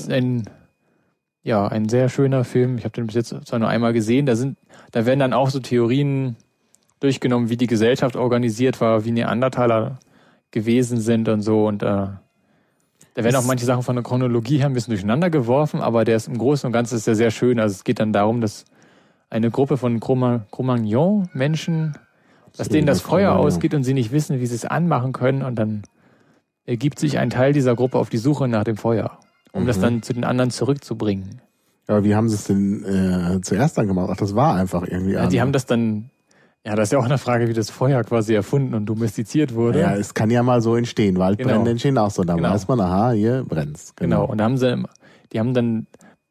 Ein, 0.09 0.47
ja, 1.41 1.67
ein 1.67 1.89
sehr 1.89 2.07
schöner 2.07 2.43
Film. 2.43 2.77
Ich 2.77 2.83
habe 2.83 2.93
den 2.93 3.07
bis 3.07 3.15
jetzt 3.15 3.47
zwar 3.47 3.57
nur 3.57 3.69
einmal 3.69 3.93
gesehen. 3.93 4.27
Da 4.27 4.35
sind, 4.35 4.59
da 4.91 5.07
werden 5.07 5.19
dann 5.19 5.33
auch 5.33 5.49
so 5.49 5.59
Theorien 5.59 6.35
durchgenommen, 6.99 7.49
wie 7.49 7.57
die 7.57 7.65
Gesellschaft 7.65 8.15
organisiert 8.15 8.79
war, 8.79 9.05
wie 9.05 9.11
Neandertaler 9.11 9.97
gewesen 10.51 10.99
sind 10.99 11.29
und 11.29 11.41
so. 11.41 11.65
Und 11.65 11.81
äh, 11.81 12.09
da 13.17 13.23
werden 13.23 13.35
auch 13.35 13.45
manche 13.45 13.65
Sachen 13.65 13.81
von 13.81 13.95
der 13.95 14.03
Chronologie 14.03 14.59
her 14.59 14.67
ein 14.67 14.73
bisschen 14.73 14.91
durcheinander 14.91 15.31
geworfen, 15.31 15.81
aber 15.81 16.05
der 16.05 16.17
ist 16.17 16.27
im 16.27 16.37
Großen 16.37 16.67
und 16.67 16.71
Ganzen 16.71 16.97
ist 16.97 17.07
ja 17.07 17.15
sehr 17.15 17.31
schön. 17.31 17.59
Also 17.59 17.73
es 17.73 17.83
geht 17.83 17.99
dann 17.99 18.13
darum, 18.13 18.41
dass 18.41 18.65
eine 19.31 19.49
Gruppe 19.49 19.77
von 19.77 19.99
Cro-Magnon-Menschen, 19.99 21.97
dass 22.55 22.69
denen 22.69 22.85
das 22.85 23.01
Feuer 23.01 23.33
ausgeht 23.35 23.73
und 23.73 23.83
sie 23.83 23.95
nicht 23.95 24.11
wissen, 24.11 24.39
wie 24.39 24.45
sie 24.45 24.53
es 24.53 24.65
anmachen 24.65 25.13
können 25.13 25.41
und 25.41 25.55
dann 25.55 25.81
ergibt 26.67 26.99
sich 26.99 27.17
ein 27.17 27.31
Teil 27.31 27.53
dieser 27.53 27.75
Gruppe 27.75 27.97
auf 27.97 28.11
die 28.11 28.19
Suche 28.19 28.47
nach 28.47 28.65
dem 28.65 28.77
Feuer, 28.77 29.17
um 29.51 29.63
mhm. 29.63 29.67
das 29.67 29.79
dann 29.79 30.03
zu 30.03 30.13
den 30.13 30.23
anderen 30.23 30.51
zurückzubringen. 30.51 31.41
Aber 31.87 32.03
wie 32.03 32.13
haben 32.13 32.29
sie 32.29 32.35
es 32.35 32.43
denn 32.43 32.83
äh, 32.85 33.41
zuerst 33.41 33.79
dann 33.79 33.87
gemacht? 33.87 34.09
Ach, 34.11 34.17
das 34.17 34.35
war 34.35 34.53
einfach 34.53 34.83
irgendwie. 34.83 35.13
Ja, 35.13 35.25
die 35.25 35.41
haben 35.41 35.53
das 35.53 35.65
dann 35.65 36.11
ja, 36.65 36.75
das 36.75 36.89
ist 36.89 36.91
ja 36.91 36.99
auch 36.99 37.05
eine 37.05 37.17
Frage, 37.17 37.47
wie 37.47 37.53
das 37.53 37.69
Feuer 37.69 38.03
quasi 38.03 38.33
erfunden 38.33 38.73
und 38.73 38.85
domestiziert 38.87 39.55
wurde. 39.55 39.79
Ja, 39.79 39.95
es 39.95 40.13
kann 40.13 40.29
ja 40.29 40.43
mal 40.43 40.61
so 40.61 40.75
entstehen. 40.75 41.17
Waldbrände 41.17 41.53
genau. 41.53 41.69
entstehen 41.69 41.97
auch 41.97 42.11
so. 42.11 42.23
Da 42.23 42.35
genau. 42.35 42.49
weiß 42.49 42.67
man, 42.67 42.81
aha, 42.81 43.11
hier 43.11 43.45
brennt's. 43.47 43.93
Genau. 43.95 44.21
genau. 44.21 44.31
Und 44.31 44.39
da 44.39 44.43
haben 44.43 44.57
sie, 44.57 44.83
die 45.31 45.39
haben 45.39 45.53
dann, 45.53 45.87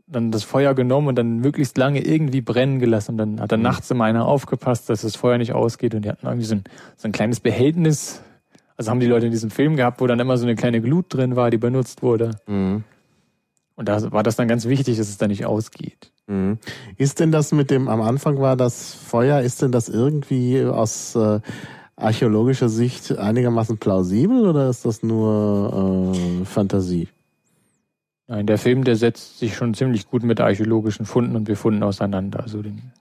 dann 0.06 0.30
das 0.30 0.44
Feuer 0.44 0.74
genommen 0.74 1.08
und 1.08 1.14
dann 1.16 1.38
möglichst 1.38 1.78
lange 1.78 2.04
irgendwie 2.04 2.42
brennen 2.42 2.80
gelassen. 2.80 3.12
Und 3.12 3.18
dann 3.18 3.40
hat 3.40 3.50
dann 3.50 3.60
mhm. 3.60 3.64
nachts 3.64 3.90
immer 3.90 4.04
einer 4.04 4.26
aufgepasst, 4.26 4.90
dass 4.90 5.02
das 5.02 5.16
Feuer 5.16 5.38
nicht 5.38 5.54
ausgeht. 5.54 5.94
Und 5.94 6.04
die 6.04 6.10
hatten 6.10 6.26
irgendwie 6.26 6.46
so 6.46 6.56
ein, 6.56 6.64
so 6.96 7.08
ein 7.08 7.12
kleines 7.12 7.40
Behältnis. 7.40 8.20
Also 8.76 8.90
haben 8.90 9.00
die 9.00 9.06
Leute 9.06 9.24
in 9.24 9.32
diesem 9.32 9.50
Film 9.50 9.74
gehabt, 9.76 10.02
wo 10.02 10.06
dann 10.06 10.20
immer 10.20 10.36
so 10.36 10.44
eine 10.44 10.54
kleine 10.54 10.82
Glut 10.82 11.06
drin 11.08 11.34
war, 11.34 11.50
die 11.50 11.56
benutzt 11.56 12.02
wurde. 12.02 12.32
Mhm. 12.46 12.84
Und 13.76 13.88
da 13.88 14.10
war 14.10 14.22
das 14.22 14.36
dann 14.36 14.48
ganz 14.48 14.64
wichtig, 14.66 14.96
dass 14.96 15.08
es 15.08 15.18
da 15.18 15.28
nicht 15.28 15.44
ausgeht. 15.46 16.10
Mhm. 16.26 16.58
Ist 16.96 17.20
denn 17.20 17.30
das 17.30 17.52
mit 17.52 17.70
dem, 17.70 17.88
am 17.88 18.00
Anfang 18.00 18.40
war 18.40 18.56
das 18.56 18.94
Feuer, 18.94 19.40
ist 19.40 19.62
denn 19.62 19.70
das 19.70 19.88
irgendwie 19.88 20.64
aus 20.64 21.14
äh, 21.14 21.40
archäologischer 21.94 22.68
Sicht 22.68 23.16
einigermaßen 23.16 23.78
plausibel 23.78 24.46
oder 24.46 24.68
ist 24.68 24.84
das 24.84 25.02
nur 25.02 26.14
äh, 26.14 26.44
Fantasie? 26.44 27.08
Nein, 28.28 28.46
der 28.46 28.58
Film, 28.58 28.82
der 28.82 28.96
setzt 28.96 29.38
sich 29.38 29.54
schon 29.54 29.74
ziemlich 29.74 30.08
gut 30.08 30.24
mit 30.24 30.40
archäologischen 30.40 31.06
Funden 31.06 31.36
und 31.36 31.44
Befunden 31.44 31.82
auseinander. 31.82 32.40
Also 32.40 32.62
den, 32.62 32.92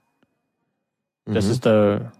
das 1.24 1.46
mhm. 1.46 1.50
ist 1.50 1.66
da, 1.66 2.12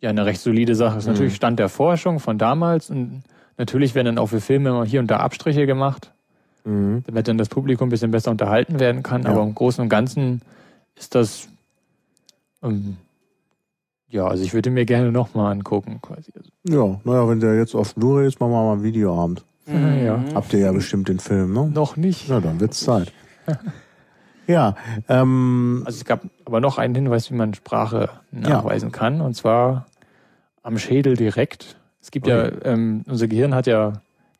ja 0.00 0.10
eine 0.10 0.26
recht 0.26 0.40
solide 0.40 0.74
Sache. 0.74 0.96
Das 0.96 1.04
ist 1.04 1.08
mhm. 1.08 1.14
natürlich 1.14 1.34
Stand 1.36 1.58
der 1.58 1.68
Forschung 1.68 2.20
von 2.20 2.36
damals 2.36 2.90
und 2.90 3.22
natürlich 3.56 3.94
werden 3.94 4.06
dann 4.06 4.18
auch 4.18 4.28
für 4.28 4.40
Filme 4.40 4.70
immer 4.70 4.84
hier 4.84 5.00
und 5.00 5.10
da 5.10 5.18
Abstriche 5.18 5.66
gemacht, 5.66 6.13
mhm. 6.64 7.04
damit 7.06 7.28
dann 7.28 7.38
das 7.38 7.48
Publikum 7.48 7.88
ein 7.88 7.90
bisschen 7.90 8.10
besser 8.10 8.30
unterhalten 8.30 8.80
werden 8.80 9.02
kann. 9.02 9.22
Ja. 9.22 9.30
Aber 9.30 9.42
im 9.42 9.54
Großen 9.54 9.82
und 9.82 9.88
Ganzen 9.88 10.42
ist 10.96 11.14
das 11.14 11.48
ähm, 12.62 12.96
ja, 14.14 14.28
also 14.28 14.44
ich 14.44 14.54
würde 14.54 14.70
mir 14.70 14.84
gerne 14.84 15.10
nochmal 15.10 15.50
angucken 15.50 15.98
quasi. 16.00 16.30
Ja, 16.68 17.00
naja, 17.02 17.28
wenn 17.28 17.40
der 17.40 17.56
jetzt 17.56 17.74
auf 17.74 17.96
Blu-ray 17.96 18.28
ist, 18.28 18.38
machen 18.38 18.52
wir 18.52 18.62
mal 18.62 18.74
ein 18.74 18.82
Videoabend. 18.84 19.44
Mhm. 19.66 20.04
Ja. 20.04 20.24
Habt 20.34 20.52
ihr 20.52 20.60
ja 20.60 20.70
bestimmt 20.70 21.08
den 21.08 21.18
Film, 21.18 21.52
ne? 21.52 21.68
Noch 21.68 21.96
nicht. 21.96 22.26
Na, 22.28 22.38
dann 22.38 22.60
wird's 22.60 22.78
Zeit. 22.78 23.12
ja, 24.46 24.76
ähm, 25.08 25.82
Also 25.84 25.96
es 25.96 26.04
gab 26.04 26.22
aber 26.44 26.60
noch 26.60 26.78
einen 26.78 26.94
Hinweis, 26.94 27.28
wie 27.32 27.34
man 27.34 27.54
Sprache 27.54 28.08
nachweisen 28.30 28.90
ja. 28.90 28.96
kann, 28.96 29.20
und 29.20 29.34
zwar 29.34 29.86
am 30.62 30.78
Schädel 30.78 31.16
direkt. 31.16 31.76
Es 32.00 32.12
gibt 32.12 32.28
okay. 32.28 32.52
ja, 32.54 32.72
ähm, 32.72 33.04
unser 33.08 33.26
Gehirn 33.26 33.52
hat 33.52 33.66
ja 33.66 33.94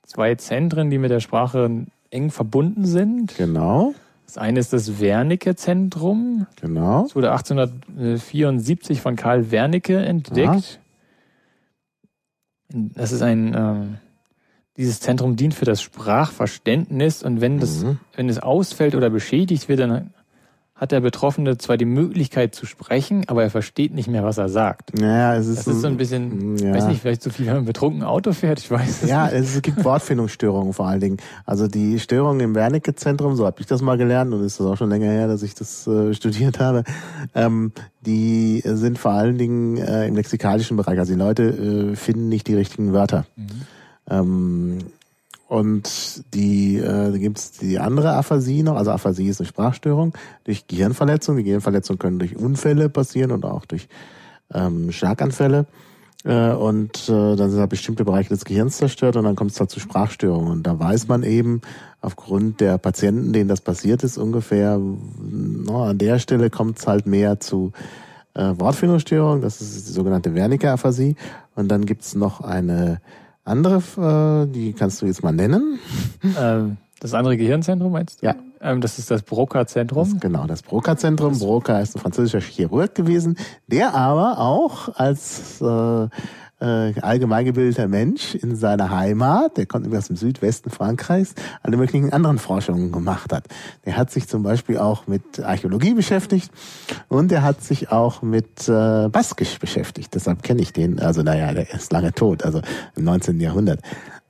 zwei 0.05 0.37
Zentren, 0.37 0.89
die 0.89 0.99
mit 0.99 1.11
der 1.11 1.21
Sprache 1.21 1.87
eng 2.15 2.31
verbunden 2.31 2.85
sind. 2.85 3.37
Genau. 3.37 3.95
Das 4.27 4.39
eine 4.39 4.61
ist 4.61 4.73
das 4.73 5.01
Wernicke-Zentrum. 5.01 6.47
Genau. 6.61 7.03
Das 7.03 7.15
wurde 7.15 7.33
1874 7.33 9.01
von 9.01 9.17
Karl 9.17 9.51
Wernicke 9.51 9.99
entdeckt. 9.99 10.81
Ja. 12.73 12.81
Das 12.95 13.13
ist 13.13 13.23
ein, 13.23 13.55
ähm, 13.55 13.99
dieses 14.77 15.01
Zentrum 15.01 15.37
dient 15.37 15.55
für 15.55 15.67
das 15.67 15.83
Sprachverständnis 15.83 17.23
und 17.23 17.41
wenn 17.41 17.61
das, 17.61 17.85
mhm. 17.85 18.01
wenn 18.17 18.29
es 18.29 18.39
ausfällt 18.39 18.95
oder 18.95 19.11
beschädigt 19.11 19.69
wird, 19.69 19.81
dann 19.81 20.15
hat 20.77 20.91
der 20.91 21.01
Betroffene 21.01 21.57
zwar 21.57 21.77
die 21.77 21.85
Möglichkeit 21.85 22.53
zu 22.55 22.67
sprechen, 22.67 23.25
aber 23.29 23.45
er 23.45 23.51
versteht 23.51 23.95
nicht 23.95 24.09
mehr, 24.09 24.25
was 24.25 24.39
er 24.39 24.49
sagt. 24.49 24.99
Naja, 24.99 25.37
es 25.37 25.47
ist, 25.47 25.59
das 25.67 25.77
ist 25.77 25.83
so 25.83 25.87
ein 25.87 25.97
bisschen, 25.97 26.57
ja. 26.59 26.75
weiß 26.75 26.87
nicht, 26.89 27.01
vielleicht 27.01 27.23
so 27.23 27.31
viel, 27.31 27.47
wenn 27.47 27.55
man 27.55 27.65
betrunken 27.65 28.03
Auto 28.03 28.33
fährt, 28.33 28.59
ich 28.59 28.71
weiß 28.71 29.03
es 29.05 29.09
Ja, 29.09 29.27
nicht. 29.27 29.35
es 29.35 29.63
gibt 29.63 29.85
Wortfindungsstörungen 29.85 30.73
vor 30.73 30.89
allen 30.89 30.99
Dingen. 31.01 31.17
Also 31.47 31.69
die 31.69 32.01
Störungen 32.01 32.41
im 32.41 32.55
Wernicke-Zentrum, 32.57 33.37
so 33.37 33.47
habe 33.47 33.61
ich 33.61 33.67
das 33.67 33.83
mal 33.83 33.97
gelernt 33.97 34.35
und 34.35 34.43
ist 34.45 34.59
das 34.59 34.67
auch 34.67 34.77
schon 34.77 34.91
länger 34.91 35.11
her, 35.11 35.29
dass 35.29 35.45
ich 35.45 35.55
das 35.55 35.87
äh, 35.87 36.13
studiert 36.13 36.59
habe, 36.59 36.83
ähm, 37.37 37.71
die 38.01 38.61
sind 38.65 38.99
vor 38.99 39.13
allen 39.13 39.39
Dingen 39.39 39.77
äh, 39.77 40.09
im 40.09 40.17
lexikalischen 40.17 40.77
Bereich. 40.77 40.99
Also 40.99 41.13
die 41.13 41.19
Leute 41.19 41.45
äh, 41.93 41.97
finden 41.97 42.29
nicht 42.29 42.49
die 42.49 42.55
richtigen 42.55 42.93
Wörter. 42.93 43.27
Mhm. 43.37 43.47
Ähm, 44.11 44.79
und 45.49 46.25
die 46.35 46.79
äh, 46.79 47.13
da 47.13 47.19
gibt 47.19 47.39
es 47.39 47.53
die 47.53 47.79
andere 47.79 48.13
Aphasie 48.13 48.63
noch, 48.63 48.77
also 48.77 48.91
Aphasie 48.91 49.29
ist 49.29 49.41
eine 49.41 49.47
Sprachstörung 49.47 50.15
durch 50.45 50.67
Gehirnverletzung. 50.67 51.37
Die 51.37 51.45
Gehirnverletzungen 51.45 51.99
können 51.99 52.19
durch 52.19 52.37
Unfälle 52.37 52.89
passieren 52.89 53.31
und 53.31 53.45
auch 53.45 53.67
durch 53.67 53.89
ähm, 54.53 54.91
Schlaganfälle. 54.91 55.67
Äh, 56.25 56.53
und 56.53 57.09
äh, 57.09 57.37
dann 57.37 57.51
sind 57.51 57.61
halt 57.61 57.71
bestimmte 57.71 58.05
Bereiche 58.05 58.31
des 58.31 58.45
Gehirns 58.45 58.79
zerstört 58.79 59.17
und 59.17 59.25
dann 59.25 59.37
kommt 59.37 59.51
es 59.51 59.61
halt 59.61 59.71
zu 59.71 59.81
Sprachstörungen. 59.81 60.51
Und 60.51 60.63
da 60.67 60.79
weiß 60.79 61.09
man 61.09 61.23
eben 61.23 61.61
aufgrund 62.01 62.61
der 62.61 62.79
Patienten, 62.79 63.33
denen 63.33 63.49
das 63.49 63.61
passiert 63.61 64.03
ist, 64.03 64.17
ungefähr, 64.17 64.79
no, 64.79 65.85
an 65.85 65.99
der 65.99 66.19
Stelle 66.19 66.49
kommt 66.49 66.79
es 66.79 66.87
halt 66.87 67.07
mehr 67.07 67.41
zu 67.41 67.73
äh, 68.35 68.53
Wortfindungsstörungen, 68.57 69.43
das 69.43 69.61
ist 69.61 69.89
die 69.89 69.93
sogenannte 69.93 70.35
Wernicke-Aphasie. 70.35 71.17
Und 71.55 71.69
dann 71.69 71.85
gibt's 71.85 72.15
noch 72.15 72.41
eine 72.41 73.01
andere, 73.45 74.47
äh, 74.47 74.53
die 74.53 74.73
kannst 74.73 75.03
du 75.03 75.07
jetzt 75.07 75.23
mal 75.23 75.33
nennen. 75.33 75.79
Ähm, 76.39 76.79
das 77.01 77.13
andere 77.13 77.37
Gehirnzentrum 77.37 77.93
meinst 77.93 78.23
du? 78.23 78.27
Ja. 78.27 78.35
Ähm, 78.63 78.81
das 78.81 78.99
ist 78.99 79.11
das 79.11 79.23
Broca-Zentrum. 79.23 80.21
Genau, 80.21 80.47
das 80.47 80.63
Broca-Zentrum. 80.63 81.39
Broca 81.39 81.81
ist 81.81 81.95
ein 81.95 82.01
französischer 82.01 82.41
Chirurg 82.41 82.95
gewesen, 82.95 83.37
der 83.67 83.95
aber 83.95 84.39
auch 84.39 84.89
als 84.97 85.61
äh, 85.61 86.09
äh, 86.65 87.01
allgemeingebildeter 87.01 87.89
Mensch 87.89 88.35
in 88.35 88.57
seiner 88.57 88.91
Heimat, 88.91 89.57
der 89.59 89.67
kommt 89.67 89.95
aus 89.95 90.07
dem 90.07 90.17
Südwesten 90.17 90.71
Frankreichs, 90.71 91.35
alle 91.63 91.77
möglichen 91.77 92.13
anderen 92.13 92.39
Forschungen 92.39 92.91
gemacht 92.91 93.33
hat. 93.33 93.45
Der 93.85 93.97
hat 93.97 94.11
sich 94.11 94.29
zum 94.29 94.43
Beispiel 94.43 94.79
auch 94.79 95.07
mit 95.07 95.41
Archäologie 95.41 95.95
beschäftigt 95.95 96.51
und 97.09 97.31
er 97.33 97.43
hat 97.43 97.63
sich 97.63 97.93
auch 97.93 98.23
mit 98.23 98.69
äh, 98.69 99.09
Baskisch 99.09 99.59
beschäftigt. 99.59 100.15
Deshalb 100.15 100.43
kenne 100.43 100.63
ich 100.63 100.73
den, 100.73 100.99
also 101.01 101.23
naja, 101.23 101.53
der 101.53 101.73
ist 101.73 101.93
lange 101.93 102.13
tot, 102.13 102.43
also 102.45 102.63
im 102.97 103.05
19. 103.05 103.41
Jahrhundert. 103.41 103.81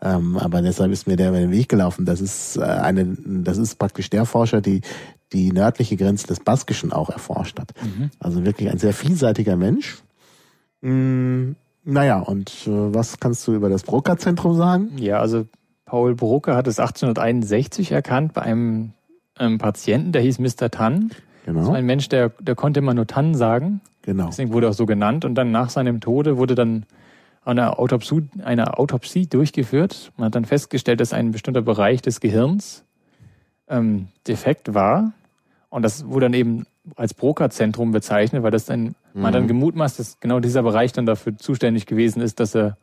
Ähm, 0.02 0.36
aber 0.36 0.60
deshalb 0.60 0.92
ist 0.92 1.06
mir 1.06 1.16
der 1.16 1.28
über 1.30 1.38
den 1.38 1.52
Weg 1.52 1.68
gelaufen. 1.68 2.04
Das 2.04 2.20
ist 2.20 2.56
äh, 2.56 2.62
eine, 2.62 3.16
das 3.24 3.58
ist 3.58 3.76
praktisch 3.76 4.10
der 4.10 4.26
Forscher, 4.26 4.60
die 4.60 4.80
die 5.32 5.52
nördliche 5.52 5.96
Grenze 5.96 6.26
des 6.26 6.40
Baskischen 6.40 6.92
auch 6.92 7.10
erforscht 7.10 7.58
hat. 7.58 7.72
Mhm. 7.82 8.10
Also 8.18 8.44
wirklich 8.44 8.70
ein 8.70 8.78
sehr 8.78 8.92
vielseitiger 8.92 9.56
Mensch. 9.56 10.02
Mm, 10.80 11.52
naja, 11.84 12.18
und 12.18 12.50
äh, 12.66 12.94
was 12.94 13.20
kannst 13.20 13.46
du 13.46 13.54
über 13.54 13.68
das 13.68 13.82
Broca-Zentrum 13.82 14.56
sagen? 14.56 14.96
Ja, 14.98 15.20
also 15.20 15.46
Paul 15.84 16.14
Broca 16.14 16.56
hat 16.56 16.66
es 16.66 16.78
1861 16.78 17.92
erkannt 17.92 18.32
bei 18.32 18.42
einem, 18.42 18.92
einem 19.36 19.58
Patienten, 19.58 20.12
der 20.12 20.22
hieß 20.22 20.38
Mr. 20.38 20.70
Tann. 20.70 21.10
Genau. 21.44 21.60
Das 21.60 21.68
war 21.68 21.76
ein 21.76 21.86
Mensch, 21.86 22.08
der, 22.08 22.30
der 22.40 22.54
konnte 22.54 22.80
immer 22.80 22.94
nur 22.94 23.06
Tann 23.06 23.34
sagen. 23.34 23.80
Genau. 24.02 24.26
Deswegen 24.26 24.52
wurde 24.52 24.66
er 24.66 24.70
auch 24.70 24.74
so 24.74 24.86
genannt. 24.86 25.24
Und 25.24 25.34
dann 25.34 25.50
nach 25.50 25.70
seinem 25.70 26.00
Tode 26.00 26.38
wurde 26.38 26.54
dann 26.54 26.86
eine 27.44 27.78
Autopsie, 27.78 28.28
eine 28.42 28.78
Autopsie 28.78 29.26
durchgeführt. 29.26 30.12
Man 30.16 30.26
hat 30.26 30.34
dann 30.34 30.46
festgestellt, 30.46 31.00
dass 31.00 31.12
ein 31.12 31.32
bestimmter 31.32 31.62
Bereich 31.62 32.00
des 32.00 32.20
Gehirns 32.20 32.84
ähm, 33.68 34.08
defekt 34.26 34.72
war. 34.74 35.12
Und 35.68 35.82
das 35.82 36.06
wurde 36.06 36.26
dann 36.26 36.34
eben 36.34 36.66
als 36.96 37.14
Broca-Zentrum 37.14 37.92
bezeichnet, 37.92 38.42
weil 38.42 38.50
das 38.50 38.66
dann 39.14 39.20
mhm. 39.20 39.22
man 39.22 39.32
dann 39.32 39.48
gemutmaßt, 39.48 39.98
dass 39.98 40.20
genau 40.20 40.40
dieser 40.40 40.62
Bereich 40.62 40.92
dann 40.92 41.06
dafür 41.06 41.38
zuständig 41.38 41.86
gewesen 41.86 42.20
ist, 42.20 42.40
dass 42.40 42.54
er 42.54 42.76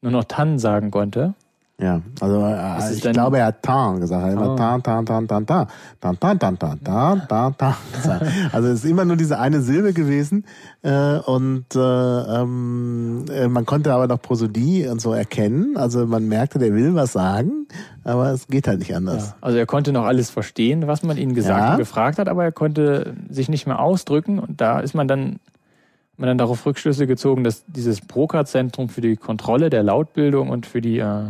nur 0.00 0.10
noch 0.10 0.24
Tan 0.24 0.58
sagen 0.58 0.90
konnte. 0.90 1.34
Ja, 1.78 2.00
also 2.20 2.42
äh, 2.42 2.94
ich 2.94 3.02
glaube, 3.02 3.36
er 3.36 3.46
hat 3.46 3.62
Tan 3.62 4.00
gesagt. 4.00 4.22
Er 4.22 4.28
hat 4.28 4.32
immer 4.32 4.56
Tan, 4.56 4.82
Tan, 4.82 5.04
Tan, 5.04 5.28
Tan, 5.28 5.46
Tan, 5.46 5.68
Tan, 6.00 6.18
Tan, 6.18 6.38
Tan, 6.38 6.58
Tan, 6.58 6.80
Tan, 6.82 7.28
Tan, 7.28 7.54
Tan. 7.58 7.74
Also 8.52 8.68
es 8.68 8.82
ist 8.82 8.90
immer 8.90 9.04
nur 9.04 9.16
diese 9.16 9.38
eine 9.38 9.60
Silbe 9.60 9.92
gewesen 9.92 10.46
äh, 10.80 11.18
und 11.18 11.66
äh, 11.74 11.78
ähm, 11.78 13.26
man 13.50 13.66
konnte 13.66 13.92
aber 13.92 14.06
noch 14.06 14.22
Prosodie 14.22 14.88
und 14.88 15.02
so 15.02 15.12
erkennen. 15.12 15.76
Also 15.76 16.06
man 16.06 16.26
merkte, 16.28 16.58
der 16.58 16.72
will 16.72 16.94
was 16.94 17.12
sagen, 17.12 17.66
aber 18.04 18.30
es 18.30 18.46
geht 18.46 18.68
halt 18.68 18.78
nicht 18.78 18.94
anders. 18.94 19.28
Ja, 19.28 19.36
also 19.42 19.58
er 19.58 19.66
konnte 19.66 19.92
noch 19.92 20.04
alles 20.04 20.30
verstehen, 20.30 20.86
was 20.86 21.02
man 21.02 21.18
ihm 21.18 21.34
gesagt 21.34 21.60
ja. 21.60 21.72
und 21.72 21.78
gefragt 21.78 22.18
hat, 22.18 22.28
aber 22.30 22.42
er 22.44 22.52
konnte 22.52 23.14
sich 23.28 23.50
nicht 23.50 23.66
mehr 23.66 23.80
ausdrücken 23.80 24.38
und 24.38 24.62
da 24.62 24.80
ist 24.80 24.94
man 24.94 25.08
dann 25.08 25.40
man 26.18 26.28
dann 26.28 26.38
darauf 26.38 26.64
Rückschlüsse 26.64 27.06
gezogen, 27.06 27.44
dass 27.44 27.64
dieses 27.66 28.00
Broca-Zentrum 28.00 28.88
für 28.88 29.00
die 29.00 29.16
Kontrolle 29.16 29.70
der 29.70 29.82
Lautbildung 29.82 30.50
und 30.50 30.66
für 30.66 30.80
die 30.80 30.98
äh, 30.98 31.24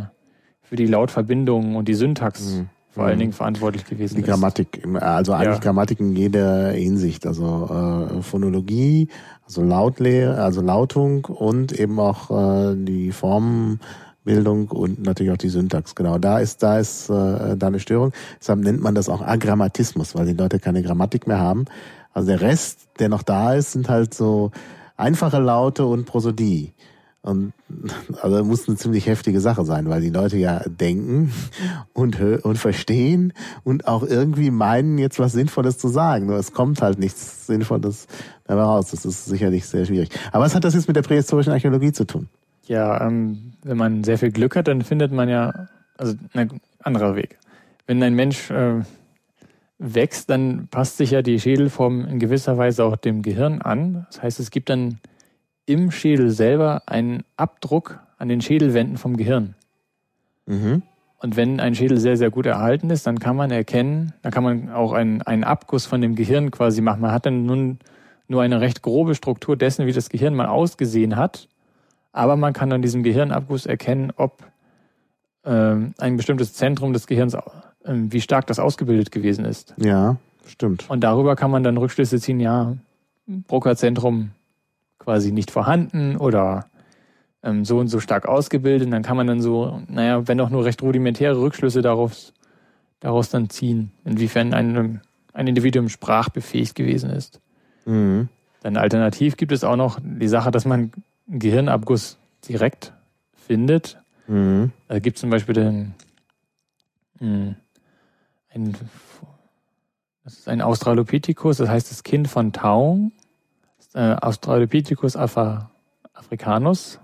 für 0.67 0.75
die 0.75 0.85
Lautverbindungen 0.85 1.75
und 1.75 1.87
die 1.87 1.93
Syntax 1.93 2.55
mhm. 2.55 2.69
vor 2.89 3.05
allen 3.05 3.15
mhm. 3.15 3.19
Dingen 3.19 3.33
verantwortlich 3.33 3.85
gewesen 3.85 4.15
die 4.15 4.21
ist. 4.21 4.27
Die 4.27 4.31
Grammatik, 4.31 4.85
also 4.99 5.33
eigentlich 5.33 5.55
ja. 5.55 5.59
Grammatik 5.59 5.99
in 5.99 6.15
jeder 6.15 6.71
Hinsicht, 6.71 7.25
also 7.25 7.69
äh, 8.17 8.21
Phonologie, 8.21 9.07
also 9.45 9.63
Lautlehre, 9.63 10.41
also 10.41 10.61
Lautung 10.61 11.23
und 11.25 11.71
eben 11.71 11.99
auch 11.99 12.31
äh, 12.31 12.75
die 12.75 13.13
Formenbildung 13.13 14.67
und 14.69 15.03
natürlich 15.03 15.31
auch 15.31 15.37
die 15.37 15.49
Syntax. 15.49 15.95
Genau, 15.95 16.17
da 16.17 16.39
ist 16.39 16.61
da 16.63 16.79
ist 16.79 17.09
äh, 17.09 17.55
da 17.55 17.67
eine 17.67 17.79
Störung. 17.79 18.11
Deshalb 18.41 18.59
nennt 18.59 18.81
man 18.81 18.93
das 18.93 19.07
auch 19.07 19.21
Agrammatismus, 19.21 20.15
weil 20.15 20.25
die 20.25 20.33
Leute 20.33 20.59
keine 20.59 20.83
Grammatik 20.83 21.27
mehr 21.27 21.39
haben. 21.39 21.63
Also 22.11 22.27
der 22.27 22.41
Rest, 22.41 22.89
der 22.99 23.07
noch 23.07 23.23
da 23.23 23.53
ist, 23.53 23.71
sind 23.71 23.87
halt 23.87 24.13
so 24.13 24.51
einfache 24.97 25.39
Laute 25.39 25.85
und 25.85 26.05
Prosodie. 26.05 26.73
Und 27.21 27.51
also 28.21 28.43
muss 28.45 28.69
eine 28.69 28.77
ziemlich 28.77 29.05
heftige 29.05 29.41
Sache 29.41 29.65
sein, 29.65 29.89
weil 29.89 29.99
die 29.99 30.11
Leute 30.11 30.37
ja 30.37 30.61
denken 30.65 31.33
und 31.93 32.21
und 32.21 32.57
verstehen 32.57 33.33
und 33.65 33.87
auch 33.87 34.03
irgendwie 34.03 34.49
meinen, 34.49 34.97
jetzt 34.97 35.19
was 35.19 35.33
Sinnvolles 35.33 35.77
zu 35.77 35.89
sagen. 35.89 36.27
Nur 36.27 36.37
es 36.37 36.53
kommt 36.53 36.81
halt 36.81 36.99
nichts 36.99 37.47
Sinnvolles 37.47 38.07
dabei 38.45 38.61
raus. 38.61 38.91
Das 38.91 39.03
ist 39.03 39.25
sicherlich 39.25 39.65
sehr 39.65 39.85
schwierig. 39.85 40.09
Aber 40.31 40.45
was 40.45 40.55
hat 40.55 40.63
das 40.63 40.73
jetzt 40.73 40.87
mit 40.87 40.95
der 40.95 41.01
prähistorischen 41.01 41.51
Archäologie 41.51 41.91
zu 41.91 42.05
tun? 42.05 42.29
Ja, 42.65 43.05
ähm, 43.05 43.53
wenn 43.63 43.77
man 43.77 44.03
sehr 44.05 44.17
viel 44.17 44.31
Glück 44.31 44.55
hat, 44.55 44.69
dann 44.69 44.81
findet 44.81 45.11
man 45.11 45.27
ja, 45.27 45.67
also 45.97 46.13
ein 46.33 46.61
anderer 46.81 47.15
Weg. 47.15 47.37
Wenn 47.87 48.01
ein 48.03 48.13
Mensch 48.13 48.51
äh, 48.51 48.81
wächst, 49.79 50.29
dann 50.29 50.67
passt 50.69 50.97
sich 50.97 51.11
ja 51.11 51.21
die 51.21 51.39
Schädelform 51.39 52.05
in 52.05 52.19
gewisser 52.19 52.57
Weise 52.57 52.83
auch 52.83 52.95
dem 52.95 53.21
Gehirn 53.21 53.61
an. 53.61 54.07
Das 54.09 54.23
heißt, 54.23 54.39
es 54.39 54.51
gibt 54.51 54.69
dann 54.69 54.99
im 55.65 55.91
Schädel 55.91 56.31
selber 56.31 56.83
einen 56.85 57.23
Abdruck 57.35 57.99
an 58.17 58.29
den 58.29 58.41
Schädelwänden 58.41 58.97
vom 58.97 59.17
Gehirn. 59.17 59.55
Mhm. 60.45 60.81
Und 61.19 61.35
wenn 61.35 61.59
ein 61.59 61.75
Schädel 61.75 61.97
sehr, 61.97 62.17
sehr 62.17 62.29
gut 62.29 62.45
erhalten 62.45 62.89
ist, 62.89 63.07
dann 63.07 63.19
kann 63.19 63.35
man 63.35 63.51
erkennen, 63.51 64.13
dann 64.21 64.31
kann 64.31 64.43
man 64.43 64.69
auch 64.71 64.93
einen, 64.93 65.21
einen 65.23 65.43
Abguss 65.43 65.85
von 65.85 66.01
dem 66.01 66.15
Gehirn 66.15 66.51
quasi 66.51 66.81
machen. 66.81 67.01
Man 67.01 67.11
hat 67.11 67.25
dann 67.25 67.45
nun 67.45 67.79
nur 68.27 68.41
eine 68.41 68.61
recht 68.61 68.81
grobe 68.81 69.15
Struktur 69.15 69.57
dessen, 69.57 69.87
wie 69.87 69.93
das 69.93 70.09
Gehirn 70.09 70.35
mal 70.35 70.47
ausgesehen 70.47 71.15
hat. 71.15 71.47
Aber 72.11 72.35
man 72.35 72.53
kann 72.53 72.71
an 72.71 72.81
diesem 72.81 73.03
Gehirnabguss 73.03 73.65
erkennen, 73.65 74.11
ob 74.15 74.43
ähm, 75.43 75.93
ein 75.97 76.17
bestimmtes 76.17 76.53
Zentrum 76.53 76.93
des 76.93 77.07
Gehirns, 77.07 77.35
wie 77.87 78.21
stark 78.21 78.47
das 78.47 78.59
ausgebildet 78.59 79.11
gewesen 79.11 79.45
ist. 79.45 79.73
Ja, 79.77 80.17
stimmt. 80.45 80.89
Und 80.89 81.03
darüber 81.03 81.35
kann 81.35 81.51
man 81.51 81.63
dann 81.63 81.77
Rückschlüsse 81.77 82.19
ziehen, 82.19 82.39
ja, 82.39 82.75
Brucker-Zentrum 83.27 84.31
quasi 84.99 85.31
nicht 85.31 85.51
vorhanden 85.51 86.17
oder 86.17 86.65
ähm, 87.43 87.65
so 87.65 87.79
und 87.79 87.87
so 87.87 87.99
stark 87.99 88.25
ausgebildet. 88.27 88.85
Und 88.85 88.91
dann 88.91 89.03
kann 89.03 89.17
man 89.17 89.27
dann 89.27 89.41
so, 89.41 89.81
naja, 89.87 90.27
wenn 90.27 90.41
auch 90.41 90.49
nur 90.49 90.65
recht 90.65 90.81
rudimentäre 90.81 91.39
Rückschlüsse 91.39 91.81
daraus, 91.81 92.33
daraus 92.99 93.29
dann 93.29 93.49
ziehen, 93.49 93.91
inwiefern 94.05 94.53
ein, 94.53 95.01
ein 95.33 95.47
Individuum 95.47 95.89
sprachbefähigt 95.89 96.75
gewesen 96.75 97.09
ist. 97.09 97.39
Mhm. 97.85 98.29
Dann 98.63 98.77
alternativ 98.77 99.37
gibt 99.37 99.51
es 99.51 99.63
auch 99.63 99.75
noch 99.75 99.99
die 100.03 100.27
Sache, 100.27 100.51
dass 100.51 100.65
man 100.65 100.91
einen 101.27 101.39
Gehirnabguss 101.39 102.17
direkt 102.47 102.93
findet. 103.35 103.97
Mhm. 104.27 104.71
Da 104.87 104.99
gibt 104.99 105.17
es 105.17 105.21
zum 105.21 105.29
Beispiel 105.29 105.55
den, 105.55 105.93
hm, 107.19 107.55
ein, 108.57 108.75
das 110.23 110.39
ist 110.39 110.47
ein 110.49 110.61
Australopithecus, 110.61 111.57
das 111.57 111.69
heißt 111.69 111.91
das 111.91 112.03
Kind 112.03 112.27
von 112.27 112.51
Taung, 112.51 113.13
äh, 113.93 114.13
Australopithecus 114.13 115.15
alpha, 115.15 115.71
africanus. 116.13 116.99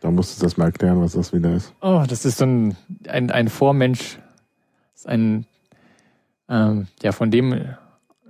Da 0.00 0.10
musst 0.10 0.38
du 0.38 0.44
das 0.44 0.56
mal 0.56 0.66
erklären, 0.66 1.00
was 1.00 1.12
das 1.12 1.32
wieder 1.32 1.54
ist. 1.54 1.72
Oh, 1.80 2.04
das 2.06 2.24
ist 2.24 2.38
so 2.38 2.44
ein, 2.44 2.76
ein, 3.08 3.30
ein 3.30 3.48
Vormensch, 3.48 4.18
ist 4.94 5.08
ein, 5.08 5.46
ähm, 6.48 6.88
ja, 7.02 7.12
von 7.12 7.30
dem 7.30 7.76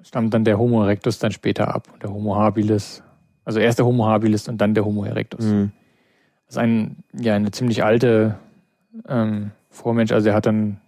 stammt 0.03 0.35
dann 0.35 0.45
der 0.45 0.59
Homo 0.59 0.83
erectus 0.83 1.19
dann 1.19 1.33
später 1.33 1.75
ab, 1.75 1.89
der 2.03 2.11
Homo 2.11 2.37
habilis. 2.37 3.03
Also 3.45 3.59
erst 3.59 3.79
der 3.79 3.87
Homo 3.87 4.07
habilis 4.07 4.49
und 4.49 4.59
dann 4.59 4.75
der 4.75 4.85
Homo 4.85 5.05
erectus. 5.05 5.45
Mhm. 5.47 5.73
Das 6.47 6.57
ist 6.57 6.59
ein, 6.59 6.97
ja, 7.13 7.35
eine 7.35 7.51
ziemlich 7.51 7.83
alte 7.83 8.39
ähm, 9.09 9.51
Vormensch, 9.71 10.13
also 10.13 10.29
er 10.29 10.35
hat 10.35 10.47
dann 10.47 10.81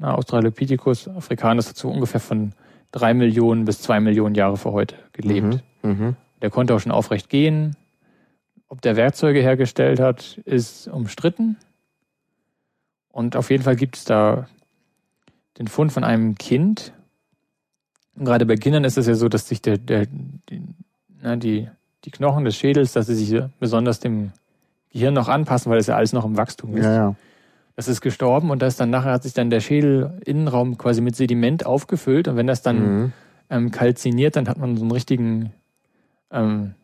na, 0.00 0.14
Australopithecus 0.14 1.08
africanus 1.08 1.68
dazu 1.68 1.88
ungefähr 1.90 2.20
von 2.20 2.52
drei 2.90 3.14
Millionen 3.14 3.64
bis 3.66 3.82
zwei 3.82 4.00
Millionen 4.00 4.34
Jahre 4.34 4.56
vor 4.56 4.72
heute 4.72 4.96
gelebt. 5.12 5.62
Mhm, 5.82 5.90
mh. 5.90 6.14
Der 6.42 6.50
konnte 6.50 6.74
auch 6.74 6.80
schon 6.80 6.92
aufrecht 6.92 7.28
gehen. 7.28 7.76
Ob 8.68 8.80
der 8.80 8.96
Werkzeuge 8.96 9.40
hergestellt 9.40 10.00
hat, 10.00 10.38
ist 10.44 10.88
umstritten. 10.88 11.56
Und 13.12 13.36
auf 13.36 13.50
jeden 13.50 13.62
Fall 13.62 13.76
gibt 13.76 13.96
es 13.96 14.04
da 14.04 14.48
den 15.58 15.68
Fund 15.68 15.92
von 15.92 16.04
einem 16.04 16.36
Kind. 16.36 16.92
Und 18.16 18.24
gerade 18.24 18.46
bei 18.46 18.56
Kindern 18.56 18.84
ist 18.84 18.96
es 18.96 19.06
ja 19.06 19.14
so, 19.14 19.28
dass 19.28 19.48
sich 19.48 19.60
der, 19.60 19.76
der, 19.76 20.06
die, 20.06 20.62
na, 21.20 21.36
die, 21.36 21.68
die 22.04 22.10
Knochen 22.10 22.44
des 22.44 22.56
Schädels, 22.56 22.92
dass 22.92 23.06
sie 23.06 23.14
sich 23.14 23.42
besonders 23.58 24.00
dem 24.00 24.32
Gehirn 24.90 25.14
noch 25.14 25.28
anpassen, 25.28 25.70
weil 25.70 25.78
es 25.78 25.86
ja 25.86 25.96
alles 25.96 26.12
noch 26.12 26.24
im 26.24 26.36
Wachstum 26.36 26.76
ist. 26.76 26.84
Ja, 26.84 26.94
ja. 26.94 27.14
Das 27.80 27.88
ist 27.88 28.02
gestorben 28.02 28.50
und 28.50 28.60
das 28.60 28.76
dann 28.76 28.90
nachher 28.90 29.12
hat 29.12 29.22
sich 29.22 29.32
dann 29.32 29.48
der 29.48 29.60
Schädelinnenraum 29.60 30.76
quasi 30.76 31.00
mit 31.00 31.16
Sediment 31.16 31.64
aufgefüllt 31.64 32.28
und 32.28 32.36
wenn 32.36 32.46
das 32.46 32.60
dann 32.60 32.76
mhm. 32.76 33.12
ähm, 33.48 33.70
kalziniert, 33.70 34.36
dann 34.36 34.48
hat 34.48 34.58
man 34.58 34.76
so 34.76 34.82
einen 34.82 34.90
richtigen 34.90 35.54
ähm, 36.30 36.74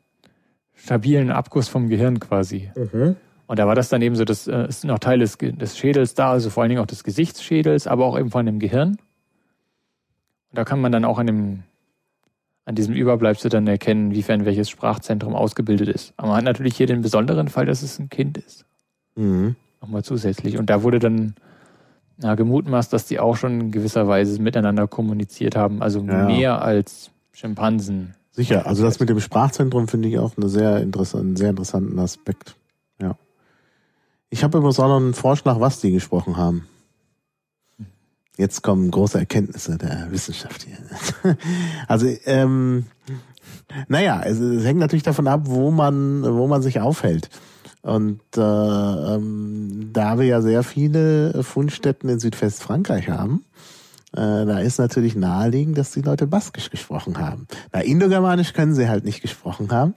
stabilen 0.72 1.30
Abguss 1.30 1.68
vom 1.68 1.90
Gehirn 1.90 2.18
quasi. 2.18 2.70
Mhm. 2.74 3.16
Und 3.46 3.58
da 3.58 3.66
war 3.66 3.74
das 3.74 3.90
dann 3.90 4.00
eben 4.00 4.16
so, 4.16 4.24
das 4.24 4.48
äh, 4.48 4.68
ist 4.68 4.86
noch 4.86 4.98
Teil 4.98 5.18
des, 5.18 5.36
des 5.36 5.76
Schädels 5.76 6.14
da, 6.14 6.30
also 6.30 6.48
vor 6.48 6.62
allen 6.62 6.70
Dingen 6.70 6.80
auch 6.80 6.86
des 6.86 7.04
Gesichtsschädels, 7.04 7.86
aber 7.86 8.06
auch 8.06 8.18
eben 8.18 8.30
von 8.30 8.46
dem 8.46 8.58
Gehirn. 8.58 8.92
Und 8.92 8.98
da 10.52 10.64
kann 10.64 10.80
man 10.80 10.92
dann 10.92 11.04
auch 11.04 11.18
an 11.18 11.26
dem 11.26 11.62
an 12.64 12.74
diesem 12.74 12.94
Überbleibsel 12.94 13.50
dann 13.50 13.66
erkennen, 13.66 14.14
wiefern 14.14 14.46
welches 14.46 14.70
Sprachzentrum 14.70 15.34
ausgebildet 15.34 15.90
ist. 15.90 16.14
Aber 16.16 16.28
man 16.28 16.38
hat 16.38 16.44
natürlich 16.44 16.74
hier 16.74 16.86
den 16.86 17.02
besonderen 17.02 17.48
Fall, 17.48 17.66
dass 17.66 17.82
es 17.82 17.98
ein 17.98 18.08
Kind 18.08 18.38
ist. 18.38 18.64
Mhm 19.14 19.56
nochmal 19.86 20.04
zusätzlich. 20.04 20.58
Und 20.58 20.68
da 20.68 20.82
wurde 20.82 20.98
dann 20.98 21.34
ja, 22.18 22.34
gemutmaßt, 22.34 22.92
dass 22.92 23.06
die 23.06 23.20
auch 23.20 23.36
schon 23.36 23.60
in 23.60 23.70
gewisser 23.70 24.08
Weise 24.08 24.40
miteinander 24.40 24.88
kommuniziert 24.88 25.54
haben, 25.54 25.82
also 25.82 26.00
ja. 26.00 26.26
mehr 26.26 26.62
als 26.62 27.10
Schimpansen. 27.32 28.14
Sicher, 28.32 28.66
also 28.66 28.82
das 28.82 29.00
mit 29.00 29.08
dem 29.08 29.20
Sprachzentrum 29.20 29.88
finde 29.88 30.08
ich 30.08 30.18
auch 30.18 30.36
eine 30.36 30.48
sehr 30.48 30.76
einen 30.76 31.36
sehr 31.36 31.50
interessanten 31.50 31.98
Aspekt. 31.98 32.56
Ja. 33.00 33.16
Ich 34.28 34.44
habe 34.44 34.58
übrigens 34.58 34.80
auch 34.80 34.88
noch 34.88 34.96
einen 34.96 35.14
Vorschlag, 35.14 35.60
was 35.60 35.80
die 35.80 35.92
gesprochen 35.92 36.36
haben. 36.36 36.66
Jetzt 38.36 38.62
kommen 38.62 38.90
große 38.90 39.18
Erkenntnisse 39.18 39.78
der 39.78 40.10
Wissenschaft 40.10 40.64
hier. 40.64 40.76
Also, 41.88 42.06
ähm, 42.26 42.86
naja, 43.88 44.22
es, 44.22 44.38
es 44.38 44.64
hängt 44.64 44.80
natürlich 44.80 45.02
davon 45.02 45.26
ab, 45.26 45.42
wo 45.44 45.70
man, 45.70 46.22
wo 46.22 46.46
man 46.46 46.60
sich 46.60 46.80
aufhält. 46.80 47.30
Und 47.86 48.20
äh, 48.36 48.40
ähm, 48.40 49.90
da 49.92 50.18
wir 50.18 50.26
ja 50.26 50.40
sehr 50.42 50.64
viele 50.64 51.44
Fundstätten 51.44 52.08
in 52.08 52.18
Südwestfrankreich 52.18 53.08
haben, 53.08 53.44
äh, 54.12 54.44
da 54.44 54.58
ist 54.58 54.80
natürlich 54.80 55.14
naheliegend, 55.14 55.78
dass 55.78 55.92
die 55.92 56.00
Leute 56.00 56.26
Baskisch 56.26 56.68
gesprochen 56.70 57.18
haben. 57.18 57.46
Na, 57.72 57.82
Indogermanisch 57.82 58.54
können 58.54 58.74
sie 58.74 58.88
halt 58.88 59.04
nicht 59.04 59.22
gesprochen 59.22 59.70
haben. 59.70 59.94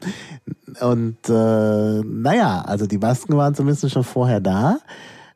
Und 0.81 1.17
äh, 1.29 2.01
naja, 2.03 2.61
also 2.61 2.85
die 2.85 2.99
Basken 2.99 3.35
waren 3.37 3.55
zumindest 3.55 3.89
schon 3.89 4.03
vorher 4.03 4.39
da. 4.39 4.77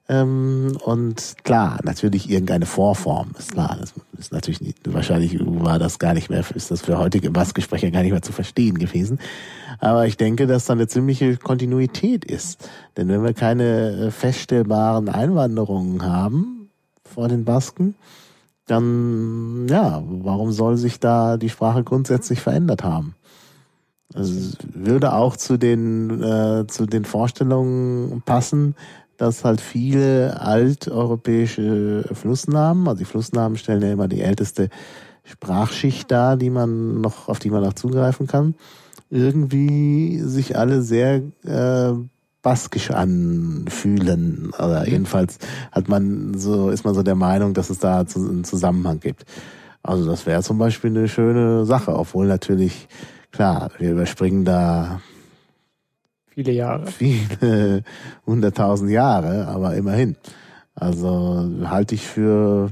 Ähm, 0.09 0.77
und 0.83 1.35
klar, 1.43 1.79
natürlich 1.83 2.29
irgendeine 2.29 2.65
Vorform, 2.65 3.31
ist 3.37 3.53
klar. 3.53 3.77
Das 3.79 3.93
ist 4.17 4.33
natürlich 4.33 4.59
nicht, 4.59 4.93
wahrscheinlich 4.93 5.39
war 5.39 5.79
das 5.79 5.97
gar 5.97 6.13
nicht 6.13 6.29
mehr, 6.29 6.43
ist 6.53 6.71
das 6.71 6.81
für 6.81 6.97
heutige 6.97 7.31
Baskensprecher 7.31 7.89
gar 7.89 8.01
nicht 8.01 8.11
mehr 8.11 8.21
zu 8.21 8.33
verstehen 8.33 8.77
gewesen. 8.77 9.19
Aber 9.79 10.05
ich 10.05 10.17
denke, 10.17 10.45
dass 10.45 10.65
da 10.65 10.73
eine 10.73 10.87
ziemliche 10.87 11.37
Kontinuität 11.37 12.25
ist. 12.25 12.69
Denn 12.97 13.07
wenn 13.07 13.23
wir 13.23 13.33
keine 13.33 13.91
äh, 13.91 14.11
feststellbaren 14.11 15.07
Einwanderungen 15.07 16.03
haben 16.05 16.69
vor 17.05 17.29
den 17.29 17.45
Basken, 17.45 17.95
dann, 18.65 19.67
ja, 19.69 20.03
warum 20.05 20.51
soll 20.51 20.77
sich 20.77 20.99
da 20.99 21.37
die 21.37 21.49
Sprache 21.49 21.83
grundsätzlich 21.83 22.41
verändert 22.41 22.83
haben? 22.83 23.15
Also 24.13 24.55
würde 24.73 25.13
auch 25.13 25.37
zu 25.37 25.57
den, 25.57 26.21
äh, 26.21 26.67
zu 26.67 26.85
den 26.85 27.03
Vorstellungen 27.03 28.21
passen, 28.21 28.75
dass 29.23 29.45
halt 29.45 29.61
viele 29.61 30.41
alteuropäische 30.41 32.03
Flussnamen, 32.11 32.89
also 32.89 32.99
die 32.99 33.05
Flussnamen 33.05 33.55
stellen 33.57 33.81
ja 33.81 33.93
immer 33.93 34.09
die 34.09 34.21
älteste 34.21 34.67
Sprachschicht 35.23 36.11
dar, 36.11 36.35
die 36.35 36.49
man 36.49 36.99
noch, 36.99 37.29
auf 37.29 37.39
die 37.39 37.49
man 37.49 37.63
noch 37.63 37.71
zugreifen 37.71 38.27
kann, 38.27 38.55
irgendwie 39.09 40.19
sich 40.19 40.57
alle 40.57 40.81
sehr 40.81 41.21
äh, 41.45 41.93
baskisch 42.41 42.91
anfühlen. 42.91 44.51
Oder 44.59 44.81
mhm. 44.81 44.87
jedenfalls 44.87 45.37
hat 45.71 45.87
man 45.87 46.37
so, 46.37 46.69
ist 46.69 46.83
man 46.83 46.93
so 46.93 47.01
der 47.01 47.15
Meinung, 47.15 47.53
dass 47.53 47.69
es 47.69 47.79
da 47.79 48.03
einen 48.15 48.43
Zusammenhang 48.43 48.99
gibt. 48.99 49.23
Also 49.83 50.05
das 50.05 50.25
wäre 50.25 50.43
zum 50.43 50.57
Beispiel 50.57 50.89
eine 50.89 51.07
schöne 51.07 51.63
Sache, 51.63 51.95
obwohl 51.95 52.27
natürlich, 52.27 52.89
klar, 53.31 53.69
wir 53.77 53.91
überspringen 53.91 54.43
da 54.43 54.99
Viele 56.33 56.51
Jahre. 56.51 56.87
Viele 56.91 57.83
hunderttausend 58.25 58.89
Jahre, 58.89 59.47
aber 59.47 59.75
immerhin. 59.75 60.15
Also 60.75 61.49
halte 61.65 61.95
ich 61.95 62.07
für 62.07 62.71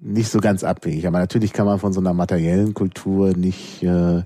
nicht 0.00 0.30
so 0.30 0.40
ganz 0.40 0.64
abwegig. 0.64 1.06
Aber 1.06 1.18
natürlich 1.18 1.52
kann 1.52 1.66
man 1.66 1.78
von 1.78 1.92
so 1.92 2.00
einer 2.00 2.14
materiellen 2.14 2.74
Kultur 2.74 3.36
nicht, 3.36 3.82
äh, 3.82 4.22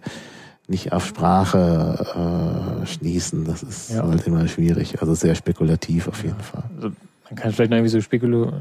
nicht 0.66 0.92
auf 0.92 1.06
Sprache 1.06 2.82
äh, 2.82 2.86
schließen. 2.86 3.44
Das 3.44 3.62
ist 3.62 3.90
ja. 3.90 4.06
halt 4.06 4.26
immer 4.26 4.46
schwierig. 4.48 5.00
Also 5.00 5.14
sehr 5.14 5.34
spekulativ 5.34 6.08
auf 6.08 6.22
jeden 6.22 6.40
Fall. 6.40 6.64
Also 6.76 6.90
man 7.30 7.36
kann 7.36 7.52
vielleicht 7.52 7.70
noch 7.70 7.76
irgendwie 7.76 7.92
so 7.92 8.00
spekulu 8.00 8.52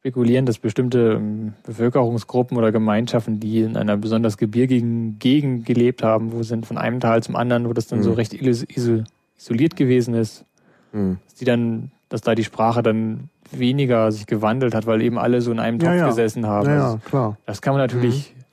spekulieren, 0.00 0.46
dass 0.46 0.58
bestimmte 0.58 1.18
ähm, 1.20 1.52
Bevölkerungsgruppen 1.62 2.56
oder 2.56 2.72
Gemeinschaften, 2.72 3.38
die 3.38 3.60
in 3.60 3.76
einer 3.76 3.98
besonders 3.98 4.38
gebirgigen 4.38 5.18
Gegend 5.18 5.66
gelebt 5.66 6.02
haben, 6.02 6.32
wo 6.32 6.42
sind 6.42 6.64
von 6.64 6.78
einem 6.78 7.00
Tal 7.00 7.22
zum 7.22 7.36
anderen, 7.36 7.68
wo 7.68 7.74
das 7.74 7.86
dann 7.86 7.98
mhm. 7.98 8.04
so 8.04 8.12
recht 8.14 8.32
isoliert 8.32 9.76
gewesen 9.76 10.14
ist, 10.14 10.46
mhm. 10.92 11.18
dass 11.26 11.34
die 11.34 11.44
dann, 11.44 11.90
dass 12.08 12.22
da 12.22 12.34
die 12.34 12.44
Sprache 12.44 12.82
dann 12.82 13.28
weniger 13.50 14.10
sich 14.10 14.26
gewandelt 14.26 14.74
hat, 14.74 14.86
weil 14.86 15.02
eben 15.02 15.18
alle 15.18 15.42
so 15.42 15.52
in 15.52 15.58
einem 15.58 15.78
Topf 15.78 15.90
ja, 15.90 15.96
ja. 15.96 16.08
gesessen 16.08 16.46
haben. 16.46 16.66
Ja, 16.66 16.92
ja, 16.92 16.98
klar. 17.04 17.36
Das 17.44 17.60
kann 17.60 17.74
man 17.74 17.82
natürlich 17.82 18.34
mhm. 18.34 18.44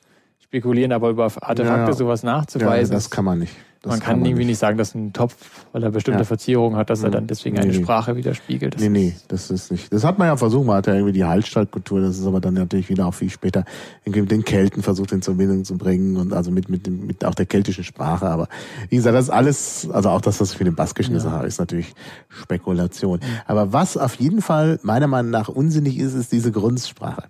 spekulieren, 0.43 0.91
aber 0.91 1.11
über 1.11 1.31
Artefakte 1.39 1.93
sowas 1.93 2.23
nachzuweisen. 2.23 2.93
Das 2.93 3.09
kann 3.09 3.23
man 3.23 3.39
nicht. 3.39 3.55
Das 3.81 3.91
man 3.91 3.99
kann, 3.99 4.17
kann 4.17 4.25
irgendwie 4.25 4.45
nicht. 4.45 4.57
sagen, 4.57 4.77
dass 4.77 4.95
ein 4.95 5.13
Topf, 5.13 5.35
weil 5.71 5.83
er 5.83 5.91
bestimmte 5.91 6.21
ja. 6.21 6.25
Verzierungen 6.25 6.77
hat, 6.77 6.89
dass 6.89 7.03
er 7.03 7.09
mhm. 7.09 7.13
dann 7.13 7.27
deswegen 7.27 7.55
nee, 7.55 7.61
eine 7.61 7.71
nee. 7.71 7.83
Sprache 7.83 8.15
widerspiegelt. 8.15 8.75
Das 8.75 8.81
nee, 8.81 8.89
nee, 8.89 9.15
das 9.27 9.51
ist 9.51 9.71
nicht. 9.71 9.93
Das 9.93 10.03
hat 10.03 10.17
man 10.17 10.27
ja 10.27 10.37
versucht, 10.37 10.65
man 10.65 10.77
hat 10.77 10.87
ja 10.87 10.93
irgendwie 10.95 11.13
die 11.13 11.25
Hallstattkultur, 11.25 12.01
das 12.01 12.17
ist 12.17 12.25
aber 12.25 12.41
dann 12.41 12.55
natürlich 12.55 12.89
wieder 12.89 13.05
auch 13.05 13.13
viel 13.13 13.29
später 13.29 13.65
irgendwie 14.03 14.21
mit 14.21 14.31
den 14.31 14.43
Kelten 14.43 14.81
versucht 14.81 15.11
in 15.11 15.21
Verbindung 15.21 15.63
zu 15.63 15.77
bringen 15.77 16.17
und 16.17 16.33
also 16.33 16.51
mit, 16.51 16.69
mit, 16.69 16.87
mit 16.87 17.23
auch 17.23 17.35
der 17.35 17.45
keltischen 17.45 17.83
Sprache. 17.83 18.27
Aber 18.27 18.47
wie 18.89 18.95
gesagt, 18.95 19.15
das 19.15 19.29
alles, 19.29 19.87
also 19.91 20.09
auch 20.09 20.21
das, 20.21 20.41
was 20.41 20.51
ich 20.51 20.57
für 20.57 20.63
den 20.63 20.75
Baskischen 20.75 21.13
ja. 21.13 21.19
Sache 21.19 21.45
ist 21.45 21.59
natürlich 21.59 21.93
Spekulation. 22.29 23.19
Aber 23.45 23.73
was 23.73 23.97
auf 23.97 24.15
jeden 24.15 24.41
Fall 24.41 24.79
meiner 24.83 25.07
Meinung 25.07 25.31
nach 25.31 25.49
unsinnig 25.49 25.99
ist, 25.99 26.13
ist 26.13 26.31
diese 26.31 26.51
Grundsprache. 26.51 27.23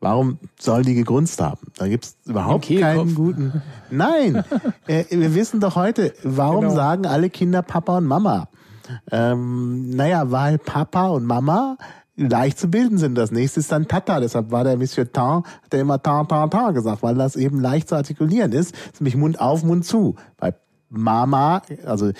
Warum 0.00 0.38
sollen 0.58 0.84
die 0.84 0.94
gegrunzt 0.94 1.40
haben? 1.42 1.60
Da 1.76 1.86
gibt's 1.86 2.16
überhaupt 2.24 2.64
okay, 2.64 2.80
keinen 2.80 3.08
Kopf. 3.08 3.14
guten. 3.14 3.62
Nein, 3.90 4.42
äh, 4.86 5.04
wir 5.10 5.34
wissen 5.34 5.60
doch 5.60 5.76
heute, 5.76 6.14
warum 6.22 6.62
genau. 6.62 6.74
sagen 6.74 7.06
alle 7.06 7.28
Kinder 7.28 7.62
Papa 7.62 7.98
und 7.98 8.06
Mama? 8.06 8.48
Ähm, 9.10 9.90
naja, 9.90 10.30
weil 10.30 10.58
Papa 10.58 11.08
und 11.08 11.24
Mama 11.24 11.76
leicht 12.16 12.58
zu 12.58 12.68
bilden 12.68 12.98
sind. 12.98 13.14
Das 13.14 13.30
nächste 13.30 13.60
ist 13.60 13.72
dann 13.72 13.88
Tata. 13.88 14.20
Deshalb 14.20 14.50
war 14.50 14.64
der 14.64 14.76
Monsieur 14.76 15.10
Tan, 15.10 15.44
hat 15.44 15.72
er 15.72 15.80
immer 15.80 16.02
Tan, 16.02 16.26
Tan, 16.28 16.50
Tan 16.50 16.74
gesagt, 16.74 17.02
weil 17.02 17.14
das 17.14 17.36
eben 17.36 17.60
leicht 17.60 17.88
zu 17.88 17.96
artikulieren 17.96 18.52
ist. 18.52 18.74
ist 18.74 19.00
nämlich 19.00 19.16
Mund 19.16 19.40
auf, 19.40 19.64
Mund 19.64 19.84
zu. 19.84 20.16
Bei 20.36 20.54
Mama, 20.88 21.62
also 21.84 22.10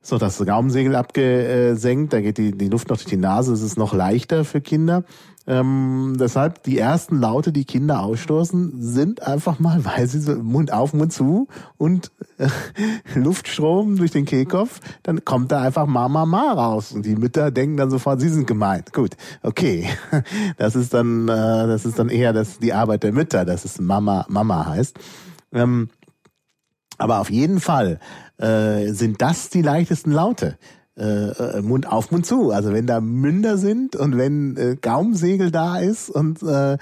so 0.00 0.18
das 0.18 0.38
Gaumensegel 0.44 0.94
abgesenkt, 0.94 2.12
da 2.12 2.20
geht 2.20 2.38
die, 2.38 2.52
die 2.52 2.68
Luft 2.68 2.88
noch 2.88 2.96
durch 2.96 3.08
die 3.08 3.16
Nase, 3.16 3.52
es 3.52 3.62
ist 3.62 3.76
noch 3.76 3.92
leichter 3.92 4.44
für 4.44 4.60
Kinder. 4.60 5.04
Ähm, 5.48 6.16
deshalb 6.20 6.62
die 6.64 6.78
ersten 6.78 7.18
Laute, 7.18 7.52
die 7.52 7.64
Kinder 7.64 8.02
ausstoßen, 8.02 8.82
sind 8.82 9.22
einfach 9.22 9.58
mal, 9.58 9.82
weil 9.84 10.06
sie 10.06 10.20
so 10.20 10.36
Mund 10.36 10.74
auf, 10.74 10.92
Mund 10.92 11.10
zu 11.10 11.48
und 11.78 12.12
äh, 12.36 12.48
Luftstrom 13.18 13.96
durch 13.96 14.10
den 14.10 14.26
Kehlkopf, 14.26 14.80
dann 15.02 15.24
kommt 15.24 15.50
da 15.50 15.62
einfach 15.62 15.86
Mama 15.86 16.26
Ma 16.26 16.52
raus 16.52 16.92
und 16.92 17.06
die 17.06 17.16
Mütter 17.16 17.50
denken 17.50 17.78
dann 17.78 17.90
sofort, 17.90 18.20
sie 18.20 18.28
sind 18.28 18.46
gemeint. 18.46 18.92
Gut, 18.92 19.16
okay, 19.42 19.88
das 20.58 20.76
ist 20.76 20.92
dann, 20.92 21.28
äh, 21.28 21.66
das 21.66 21.86
ist 21.86 21.98
dann 21.98 22.10
eher 22.10 22.34
das 22.34 22.58
die 22.58 22.74
Arbeit 22.74 23.02
der 23.02 23.12
Mütter, 23.12 23.46
dass 23.46 23.64
es 23.64 23.80
Mama 23.80 24.26
Mama 24.28 24.66
heißt. 24.66 24.98
Ähm, 25.52 25.88
aber 26.98 27.20
auf 27.20 27.30
jeden 27.30 27.60
Fall 27.60 28.00
äh, 28.36 28.92
sind 28.92 29.22
das 29.22 29.48
die 29.48 29.62
leichtesten 29.62 30.12
Laute 30.12 30.58
äh, 30.98 31.58
äh, 31.58 31.62
Mund 31.62 31.86
auf, 31.86 32.10
Mund 32.10 32.26
zu. 32.26 32.50
Also 32.50 32.72
wenn 32.72 32.86
da 32.86 33.00
Münder 33.00 33.56
sind 33.56 33.94
und 33.94 34.18
wenn 34.18 34.56
äh, 34.56 34.76
Gaumsegel 34.80 35.50
da 35.50 35.78
ist 35.78 36.10
und 36.10 36.42
äh, 36.42 36.76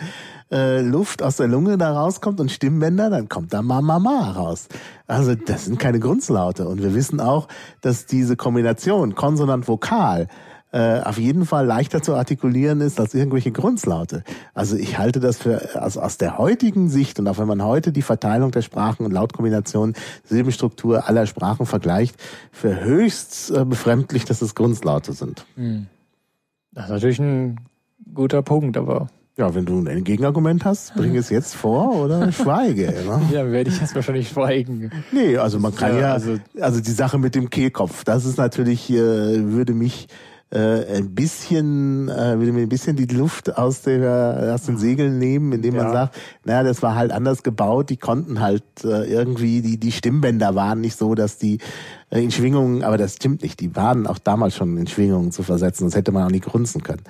äh, 0.50 0.80
Luft 0.80 1.22
aus 1.22 1.36
der 1.36 1.48
Lunge 1.48 1.76
da 1.76 1.92
rauskommt 1.92 2.40
und 2.40 2.50
Stimmbänder, 2.50 3.10
dann 3.10 3.28
kommt 3.28 3.52
da 3.52 3.62
Mama 3.62 3.98
Ma 3.98 4.30
raus. 4.32 4.68
Also 5.06 5.34
das 5.34 5.66
sind 5.66 5.78
keine 5.78 6.00
Grundslaute. 6.00 6.66
Und 6.66 6.82
wir 6.82 6.94
wissen 6.94 7.20
auch, 7.20 7.48
dass 7.80 8.06
diese 8.06 8.36
Kombination 8.36 9.14
Konsonant-Vokal 9.14 10.28
äh, 10.76 11.00
auf 11.00 11.16
jeden 11.16 11.46
Fall 11.46 11.64
leichter 11.64 12.02
zu 12.02 12.14
artikulieren 12.14 12.82
ist 12.82 13.00
als 13.00 13.14
irgendwelche 13.14 13.50
Grundslaute. 13.50 14.24
Also 14.52 14.76
ich 14.76 14.98
halte 14.98 15.20
das 15.20 15.38
für 15.38 15.80
also 15.80 16.02
aus 16.02 16.18
der 16.18 16.36
heutigen 16.36 16.90
Sicht 16.90 17.18
und 17.18 17.26
auch 17.28 17.38
wenn 17.38 17.48
man 17.48 17.64
heute 17.64 17.92
die 17.92 18.02
Verteilung 18.02 18.50
der 18.50 18.60
Sprachen 18.60 19.06
und 19.06 19.12
Lautkombinationen, 19.12 19.96
Silbenstruktur 20.24 21.08
aller 21.08 21.26
Sprachen 21.26 21.64
vergleicht, 21.64 22.16
für 22.52 22.84
höchst 22.84 23.50
äh, 23.52 23.64
befremdlich, 23.64 24.26
dass 24.26 24.42
es 24.42 24.54
Grundlaute 24.54 25.14
sind. 25.14 25.46
Hm. 25.54 25.86
Das 26.72 26.84
ist 26.84 26.90
natürlich 26.90 27.20
ein 27.20 27.58
guter 28.12 28.42
Punkt, 28.42 28.76
aber 28.76 29.08
ja, 29.38 29.54
wenn 29.54 29.64
du 29.64 29.82
ein 29.82 30.04
Gegenargument 30.04 30.66
hast, 30.66 30.94
bring 30.94 31.16
es 31.16 31.30
jetzt 31.30 31.54
vor 31.54 31.94
oder 31.96 32.32
schweige. 32.32 32.92
Ne? 32.92 33.22
ja, 33.32 33.50
werde 33.50 33.70
ich 33.70 33.80
jetzt 33.80 33.94
wahrscheinlich 33.94 34.28
schweigen. 34.28 34.90
Nee, 35.10 35.38
also 35.38 35.58
man 35.58 35.74
kann 35.74 35.94
ja, 35.94 36.00
ja 36.00 36.12
also, 36.12 36.36
also 36.60 36.80
die 36.80 36.90
Sache 36.90 37.16
mit 37.16 37.34
dem 37.34 37.48
Kehlkopf, 37.48 38.04
das 38.04 38.26
ist 38.26 38.36
natürlich, 38.36 38.90
äh, 38.90 38.96
würde 38.96 39.72
mich 39.72 40.08
äh, 40.50 40.98
ein 40.98 41.14
bisschen, 41.14 42.08
äh, 42.08 42.38
würde 42.38 42.52
mir 42.52 42.62
ein 42.62 42.68
bisschen 42.68 42.96
die 42.96 43.06
Luft 43.06 43.56
aus, 43.56 43.82
der, 43.82 44.52
aus 44.54 44.62
den 44.62 44.78
Segeln 44.78 45.18
nehmen, 45.18 45.52
indem 45.52 45.74
man 45.74 45.86
ja. 45.86 45.92
sagt, 45.92 46.16
naja, 46.44 46.62
das 46.62 46.82
war 46.82 46.94
halt 46.94 47.10
anders 47.10 47.42
gebaut, 47.42 47.90
die 47.90 47.96
konnten 47.96 48.40
halt 48.40 48.62
äh, 48.84 49.04
irgendwie, 49.04 49.60
die, 49.60 49.78
die 49.78 49.90
Stimmbänder 49.90 50.54
waren 50.54 50.80
nicht 50.80 50.96
so, 50.96 51.14
dass 51.16 51.38
die 51.38 51.58
äh, 52.10 52.22
in 52.22 52.30
Schwingungen, 52.30 52.84
aber 52.84 52.96
das 52.96 53.16
stimmt 53.16 53.42
nicht, 53.42 53.58
die 53.60 53.74
waren 53.74 54.06
auch 54.06 54.18
damals 54.18 54.54
schon 54.54 54.76
in 54.76 54.86
Schwingungen 54.86 55.32
zu 55.32 55.42
versetzen, 55.42 55.84
sonst 55.84 55.96
hätte 55.96 56.12
man 56.12 56.24
auch 56.24 56.30
nicht 56.30 56.44
grunzen 56.44 56.82
können. 56.82 57.02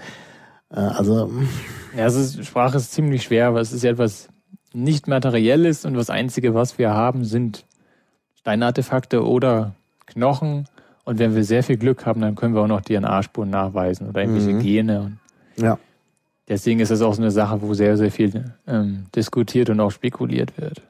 Äh, 0.71 0.81
also. 0.81 1.31
Ja, 1.95 2.05
also 2.05 2.43
Sprache 2.43 2.79
ist 2.79 2.93
ziemlich 2.93 3.25
schwer, 3.25 3.49
aber 3.49 3.61
es 3.61 3.73
ist 3.73 3.85
ja 3.85 3.91
etwas 3.91 4.29
nicht 4.73 5.09
materielles 5.09 5.85
und 5.85 5.95
das 5.95 6.11
Einzige, 6.11 6.55
was 6.55 6.79
wir 6.79 6.91
haben, 6.95 7.25
sind 7.25 7.67
Steinartefakte 8.35 9.27
oder 9.27 9.75
Knochen 10.07 10.69
und 11.07 11.21
wenn 11.21 11.35
wir 11.35 11.45
sehr 11.45 11.63
viel 11.63 11.77
Glück 11.77 12.05
haben, 12.05 12.21
dann 12.21 12.35
können 12.35 12.55
wir 12.55 12.63
auch 12.63 12.67
noch 12.67 12.83
DNA-Spuren 12.83 13.49
nachweisen 13.49 14.09
oder 14.09 14.21
irgendwelche 14.21 14.53
mhm. 14.53 14.61
Gene. 14.61 15.13
ja. 15.57 15.79
Deswegen 16.49 16.79
ist 16.79 16.93
das 16.93 17.03
auch 17.03 17.13
so 17.13 17.23
eine 17.23 17.33
Sache, 17.33 17.61
wo 17.61 17.75
sehr, 17.75 17.97
sehr 17.97 18.13
viel 18.13 18.55
ähm, 18.69 19.07
diskutiert 19.17 19.69
und 19.69 19.81
auch 19.81 19.91
spekuliert 19.91 20.57
wird. 20.59 20.81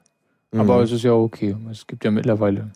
Mhm. 0.53 0.61
Aber 0.61 0.83
es 0.83 0.93
ist 0.93 1.03
ja 1.03 1.12
okay. 1.12 1.57
Es 1.70 1.86
gibt 1.86 2.05
ja 2.05 2.11
mittlerweile 2.11 2.73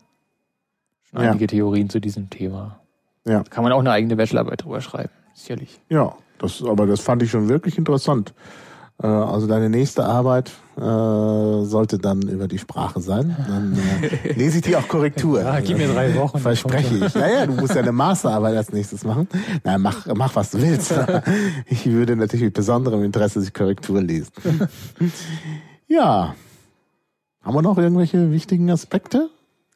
schon 1.11 1.21
ja. 1.21 1.29
einige 1.29 1.45
Theorien 1.45 1.89
zu 1.89 1.99
diesem 1.99 2.31
Thema. 2.31 2.79
Ja. 3.23 3.43
Da 3.43 3.49
kann 3.49 3.63
man 3.63 3.71
auch 3.73 3.81
eine 3.81 3.91
eigene 3.91 4.15
Bachelorarbeit 4.15 4.63
drüber 4.63 4.81
schreiben, 4.81 5.11
sicherlich. 5.35 5.79
Ja, 5.89 6.15
das, 6.39 6.63
aber 6.63 6.87
das 6.87 7.01
fand 7.01 7.21
ich 7.21 7.29
schon 7.29 7.49
wirklich 7.49 7.77
interessant. 7.77 8.33
Äh, 9.01 9.07
also 9.07 9.47
deine 9.47 9.69
nächste 9.69 10.05
Arbeit 10.05 10.51
äh, 10.77 10.81
sollte 10.81 11.97
dann 11.97 12.21
über 12.23 12.47
die 12.47 12.57
Sprache 12.57 13.01
sein. 13.01 13.35
Dann 13.47 13.77
äh, 14.01 14.33
lese 14.33 14.57
ich 14.57 14.63
die 14.63 14.75
auch 14.75 14.87
Korrektur. 14.87 15.41
Ja, 15.41 15.59
gib 15.59 15.77
mir 15.77 15.87
drei 15.87 16.15
Wochen. 16.15 16.39
Verspreche 16.39 17.05
ich. 17.05 17.15
Naja, 17.15 17.45
du 17.45 17.53
musst 17.53 17.73
ja 17.73 17.81
eine 17.81 17.91
Masterarbeit 17.91 18.55
als 18.55 18.71
nächstes 18.71 19.03
machen. 19.03 19.27
Na, 19.63 19.77
mach, 19.77 20.05
mach 20.15 20.35
was 20.35 20.51
du 20.51 20.61
willst. 20.61 20.93
Ich 21.65 21.85
würde 21.85 22.15
natürlich 22.15 22.45
mit 22.45 22.53
besonderem 22.53 23.03
Interesse 23.03 23.41
die 23.41 23.51
Korrektur 23.51 24.01
lesen. 24.01 24.31
Ja. 25.87 26.35
Haben 27.41 27.55
wir 27.55 27.61
noch 27.61 27.77
irgendwelche 27.77 28.31
wichtigen 28.31 28.69
Aspekte? 28.69 29.29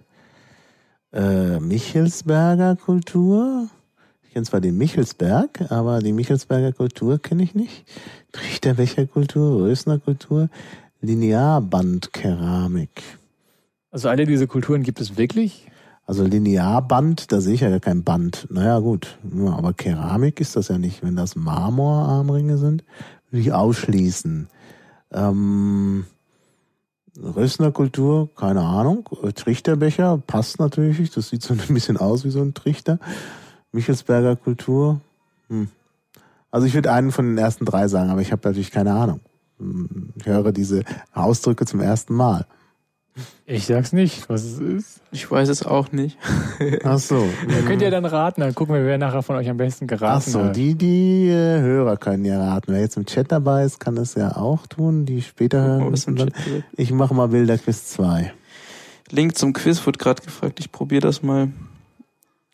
Äh, 1.12 1.58
Michelsberger 1.60 2.76
Kultur. 2.76 3.68
Ich 4.22 4.32
kenne 4.32 4.44
zwar 4.44 4.60
den 4.60 4.76
Michelsberg, 4.76 5.70
aber 5.70 6.00
die 6.00 6.12
Michelsberger 6.12 6.72
Kultur 6.72 7.18
kenne 7.18 7.42
ich 7.42 7.54
nicht. 7.54 7.84
Trichterbecher 8.32 9.06
Kultur, 9.06 9.62
Rösner 9.62 9.98
Kultur, 9.98 10.48
Linearbandkeramik. 11.00 13.02
Also 13.90 14.08
alle 14.08 14.26
diese 14.26 14.46
Kulturen 14.46 14.82
gibt 14.82 15.00
es 15.00 15.16
wirklich? 15.16 15.66
Also 16.04 16.24
Linearband, 16.24 17.32
da 17.32 17.40
sehe 17.40 17.54
ich 17.54 17.60
ja 17.60 17.70
gar 17.70 17.80
kein 17.80 18.02
Band. 18.02 18.46
Naja, 18.50 18.78
gut. 18.78 19.18
Aber 19.46 19.74
Keramik 19.74 20.40
ist 20.40 20.56
das 20.56 20.68
ja 20.68 20.78
nicht. 20.78 21.02
Wenn 21.02 21.16
das 21.16 21.36
Marmorarmringe 21.36 22.56
sind, 22.56 22.82
würde 23.30 23.42
ich 23.42 23.52
ausschließen. 23.52 24.48
Ähm, 25.12 26.06
Rösner 27.22 27.72
Kultur, 27.72 28.28
keine 28.36 28.62
Ahnung. 28.62 29.08
Trichterbecher 29.34 30.22
passt 30.26 30.58
natürlich. 30.60 31.10
Das 31.10 31.28
sieht 31.28 31.42
so 31.42 31.54
ein 31.68 31.74
bisschen 31.74 31.96
aus 31.96 32.24
wie 32.24 32.30
so 32.30 32.40
ein 32.40 32.54
Trichter. 32.54 32.98
Michelsberger 33.72 34.36
Kultur. 34.36 35.00
Hm. 35.48 35.68
Also 36.50 36.66
ich 36.66 36.74
würde 36.74 36.92
einen 36.92 37.12
von 37.12 37.26
den 37.26 37.38
ersten 37.38 37.64
drei 37.64 37.88
sagen, 37.88 38.10
aber 38.10 38.22
ich 38.22 38.32
habe 38.32 38.46
natürlich 38.48 38.70
keine 38.70 38.92
Ahnung. 38.94 39.20
Ich 40.14 40.26
höre 40.26 40.52
diese 40.52 40.84
Ausdrücke 41.12 41.66
zum 41.66 41.80
ersten 41.80 42.14
Mal. 42.14 42.46
Ich 43.46 43.66
sag's 43.66 43.92
nicht, 43.92 44.28
was 44.28 44.44
es 44.44 44.58
ist. 44.58 45.00
Ich 45.10 45.30
weiß 45.30 45.48
es 45.48 45.64
auch 45.64 45.92
nicht. 45.92 46.18
Ach 46.84 46.98
so. 46.98 47.26
Da 47.48 47.66
könnt 47.66 47.82
ihr 47.82 47.90
dann 47.90 48.04
raten, 48.04 48.42
dann 48.42 48.54
gucken 48.54 48.74
wir, 48.74 48.84
wer 48.84 48.98
nachher 48.98 49.22
von 49.22 49.36
euch 49.36 49.48
am 49.48 49.56
besten 49.56 49.86
geraten 49.86 50.16
Ach 50.18 50.22
so, 50.22 50.44
hat. 50.44 50.56
die, 50.56 50.74
die 50.74 51.28
äh, 51.28 51.60
Hörer 51.60 51.96
können 51.96 52.24
ja 52.24 52.38
raten. 52.38 52.72
Wer 52.72 52.80
jetzt 52.80 52.96
im 52.96 53.06
Chat 53.06 53.32
dabei 53.32 53.64
ist, 53.64 53.80
kann 53.80 53.96
das 53.96 54.14
ja 54.14 54.36
auch 54.36 54.66
tun, 54.66 55.06
die 55.06 55.22
später 55.22 55.62
hören. 55.62 55.90
Müssen. 55.90 56.30
Ich 56.76 56.92
mache 56.92 57.14
mal 57.14 57.28
Bilderquiz 57.28 57.86
2. 57.86 58.32
Link 59.10 59.38
zum 59.38 59.52
Quiz 59.52 59.84
wurde 59.86 59.98
gerade 59.98 60.22
gefragt. 60.22 60.60
Ich 60.60 60.70
probiere 60.70 61.00
das 61.00 61.22
mal. 61.22 61.48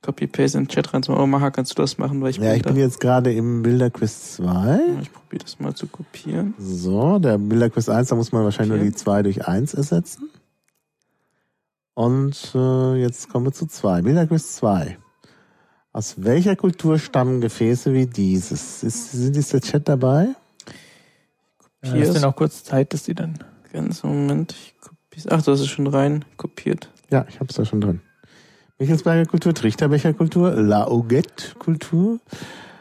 Copy-Paste 0.04 0.58
in 0.58 0.64
den 0.64 0.68
Chat 0.68 0.92
reinzumachen. 0.92 1.24
Oh, 1.24 1.26
Maha, 1.26 1.50
kannst 1.50 1.72
du 1.72 1.82
das 1.82 1.96
machen? 1.96 2.20
Weil 2.20 2.30
ich 2.30 2.36
ja, 2.36 2.50
bin 2.50 2.56
ich 2.56 2.62
bin 2.62 2.76
jetzt 2.76 3.00
gerade 3.00 3.32
im 3.32 3.62
Bilderquiz 3.62 4.34
2. 4.34 4.80
Ich 5.02 5.12
probiere 5.12 5.42
das 5.42 5.58
mal 5.58 5.74
zu 5.74 5.86
kopieren. 5.86 6.54
So, 6.58 7.18
der 7.18 7.38
Bilderquiz 7.38 7.88
1, 7.88 8.08
da 8.08 8.14
muss 8.14 8.30
man 8.30 8.44
wahrscheinlich 8.44 8.74
okay. 8.74 8.84
nur 8.84 8.92
die 8.92 8.96
2 8.96 9.22
durch 9.22 9.48
1 9.48 9.74
ersetzen. 9.74 10.28
Und 11.94 12.52
äh, 12.54 12.96
jetzt 12.96 13.28
kommen 13.28 13.46
wir 13.46 13.52
zu 13.52 13.66
zwei. 13.66 14.02
Bilderquiz 14.02 14.56
2. 14.56 14.98
Aus 15.92 16.16
welcher 16.18 16.56
Kultur 16.56 16.98
stammen 16.98 17.40
Gefäße 17.40 17.92
wie 17.92 18.06
dieses? 18.06 18.82
Ist, 18.82 19.12
sind 19.12 19.36
ist 19.36 19.52
der 19.52 19.60
Chat 19.60 19.88
dabei? 19.88 20.34
Ja, 21.84 21.94
ist 21.94 22.14
denn 22.14 22.24
auch 22.24 22.34
kurz 22.34 22.64
Zeit, 22.64 22.92
dass 22.92 23.04
die 23.04 23.14
dann. 23.14 23.38
Ganz 23.72 24.02
Moment, 24.02 24.52
ich 24.52 24.74
kopiere. 24.80 25.28
Ach, 25.30 25.42
du 25.42 25.52
hast 25.52 25.60
es 25.60 25.68
schon 25.68 25.86
rein 25.86 26.24
kopiert. 26.36 26.90
Ja, 27.10 27.26
ich 27.28 27.38
habe 27.38 27.46
es 27.50 27.56
da 27.56 27.64
schon 27.64 27.80
drin. 27.80 28.00
Michelsberger 28.78 29.26
Kultur, 29.26 29.54
Trichterbecher 29.54 30.14
Kultur, 30.14 30.50
Laoget 30.50 31.54
Kultur. 31.60 32.18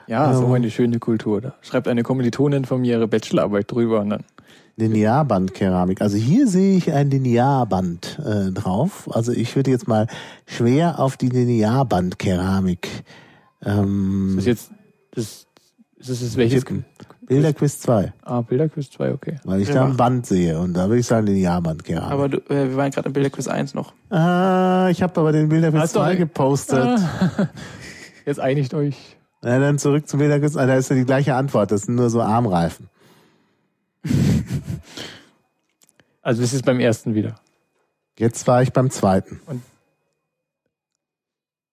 Ja, 0.08 0.32
ähm, 0.32 0.38
so 0.38 0.54
eine 0.54 0.72
schöne 0.72 1.00
Kultur. 1.00 1.40
Da 1.40 1.54
schreibt 1.62 1.88
eine 1.88 2.02
Kommilitonin 2.02 2.66
von 2.66 2.82
mir 2.82 2.98
ihre 2.98 3.08
Bachelorarbeit 3.08 3.72
drüber 3.72 4.02
und 4.02 4.10
dann. 4.10 4.24
Linearbandkeramik. 4.76 6.02
Also 6.02 6.18
hier 6.18 6.48
sehe 6.48 6.78
ich 6.78 6.92
ein 6.92 7.10
Linearband 7.10 8.20
äh, 8.26 8.52
drauf. 8.52 9.10
Also 9.12 9.32
ich 9.32 9.56
würde 9.56 9.72
jetzt 9.72 9.88
mal 9.88 10.08
schwer 10.46 11.00
auf 11.00 11.18
die 11.18 11.30
Linearbandkeramik. 11.30 12.90
Ähm, 13.64 14.30
ist 14.30 14.38
das 14.38 14.46
jetzt 14.46 14.72
das, 15.16 15.48
ist 16.10 16.24
das 16.24 16.38
welches? 16.38 16.62
Tippen. 16.62 16.86
Bilderquiz 17.26 17.80
2. 17.80 18.14
Ah, 18.24 18.42
Bilderquiz 18.42 18.92
2, 18.92 19.14
okay. 19.14 19.40
Weil 19.46 19.62
ich 19.62 19.70
ja. 19.70 19.76
da 19.76 19.86
ein 19.86 19.96
Band 19.96 20.26
sehe 20.26 20.60
und 20.60 20.74
da 20.74 20.88
würde 20.88 21.00
ich 21.00 21.06
sagen 21.06 21.26
Linearbandkeramik. 21.28 22.12
Aber 22.12 22.30
du, 22.30 22.38
äh, 22.50 22.70
wir 22.70 22.76
waren 22.76 22.92
gerade 22.92 23.08
im 23.08 23.14
Bilderquiz 23.14 23.48
1 23.48 23.74
noch. 23.76 23.94
Ah, 24.10 24.90
ich 24.90 25.02
habe 25.02 25.20
aber 25.20 25.32
den 25.32 25.50
Bilderquiz 25.50 25.94
2 25.94 26.16
gepostet. 26.16 26.80
Ah. 26.80 27.50
Jetzt 28.26 28.40
einigt 28.40 28.74
euch. 28.74 29.18
Na, 29.42 29.60
dann 29.60 29.78
zurück 29.78 30.08
zum 30.08 30.20
Bilderquiz. 30.20 30.54
Da 30.54 30.76
ist 30.76 30.90
ja 30.90 30.96
die 30.96 31.06
gleiche 31.06 31.36
Antwort. 31.36 31.72
Das 31.72 31.84
sind 31.84 31.96
nur 31.96 32.10
so 32.10 32.22
Armreifen. 32.22 32.90
also 36.22 36.42
das 36.42 36.54
ist 36.54 36.66
beim 36.66 36.80
ersten 36.80 37.16
wieder. 37.16 37.36
Jetzt 38.18 38.46
war 38.48 38.62
ich 38.62 38.72
beim 38.74 38.90
zweiten. 38.92 39.42
Und 39.46 39.62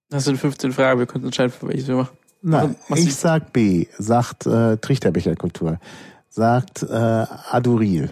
das 0.09 0.25
sind 0.25 0.39
15 0.39 0.73
Fragen, 0.73 0.99
wir 0.99 1.07
können 1.07 1.25
entscheiden, 1.25 1.53
für 1.53 1.69
welches 1.69 1.87
wir 1.89 1.97
machen. 1.97 2.17
Nein, 2.43 2.77
also, 2.89 3.03
ich 3.03 3.15
sag 3.15 3.53
B, 3.53 3.87
sagt 3.99 4.47
äh, 4.47 4.77
Trichterbecherkultur, 4.79 5.79
sagt 6.29 6.83
äh, 6.83 6.87
Aduril. 6.87 8.11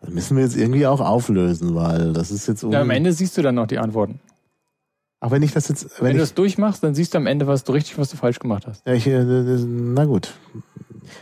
Das 0.00 0.10
müssen 0.10 0.36
wir 0.36 0.44
jetzt 0.44 0.56
irgendwie 0.56 0.86
auch 0.86 1.00
auflösen, 1.00 1.74
weil 1.74 2.12
das 2.12 2.30
ist 2.30 2.46
jetzt... 2.46 2.62
Ja, 2.64 2.80
am 2.80 2.90
Ende 2.90 3.12
siehst 3.12 3.38
du 3.38 3.42
dann 3.42 3.54
noch 3.54 3.66
die 3.66 3.78
Antworten. 3.78 4.20
Auch 5.20 5.30
wenn 5.30 5.42
ich 5.42 5.52
das 5.52 5.68
jetzt... 5.68 5.98
Wenn, 5.98 6.08
wenn 6.08 6.16
du 6.16 6.22
das 6.22 6.34
durchmachst, 6.34 6.82
dann 6.82 6.94
siehst 6.94 7.14
du 7.14 7.18
am 7.18 7.26
Ende, 7.26 7.46
was 7.46 7.64
du 7.64 7.72
richtig, 7.72 7.96
was 7.96 8.10
du 8.10 8.18
falsch 8.18 8.38
gemacht 8.38 8.66
hast. 8.66 8.86
Ja, 8.86 8.92
ich, 8.92 9.06
äh, 9.06 9.24
na 9.24 10.04
gut. 10.04 10.34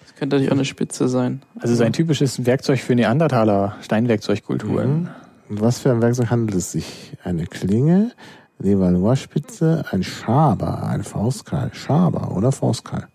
Das 0.00 0.16
könnte 0.16 0.34
natürlich 0.34 0.50
auch 0.50 0.56
eine 0.56 0.64
Spitze 0.64 1.08
sein. 1.08 1.42
Also 1.60 1.76
sein 1.76 1.92
typisches 1.92 2.44
Werkzeug 2.44 2.80
für 2.80 2.96
Neandertaler 2.96 3.76
Steinwerkzeugkulturen. 3.82 5.02
Mhm. 5.02 5.10
Was 5.48 5.78
für 5.78 5.90
ein 5.90 6.00
Werkzeug 6.00 6.30
handelt 6.30 6.56
es 6.56 6.72
sich? 6.72 7.12
Eine 7.22 7.46
Klinge, 7.46 8.12
Levallois-Spitze, 8.58 9.84
ein 9.90 10.02
Schaber, 10.02 10.84
ein 10.84 11.02
Faustkeil. 11.02 11.70
Schaber 11.74 12.34
oder 12.34 12.50
Faustkeil? 12.50 13.08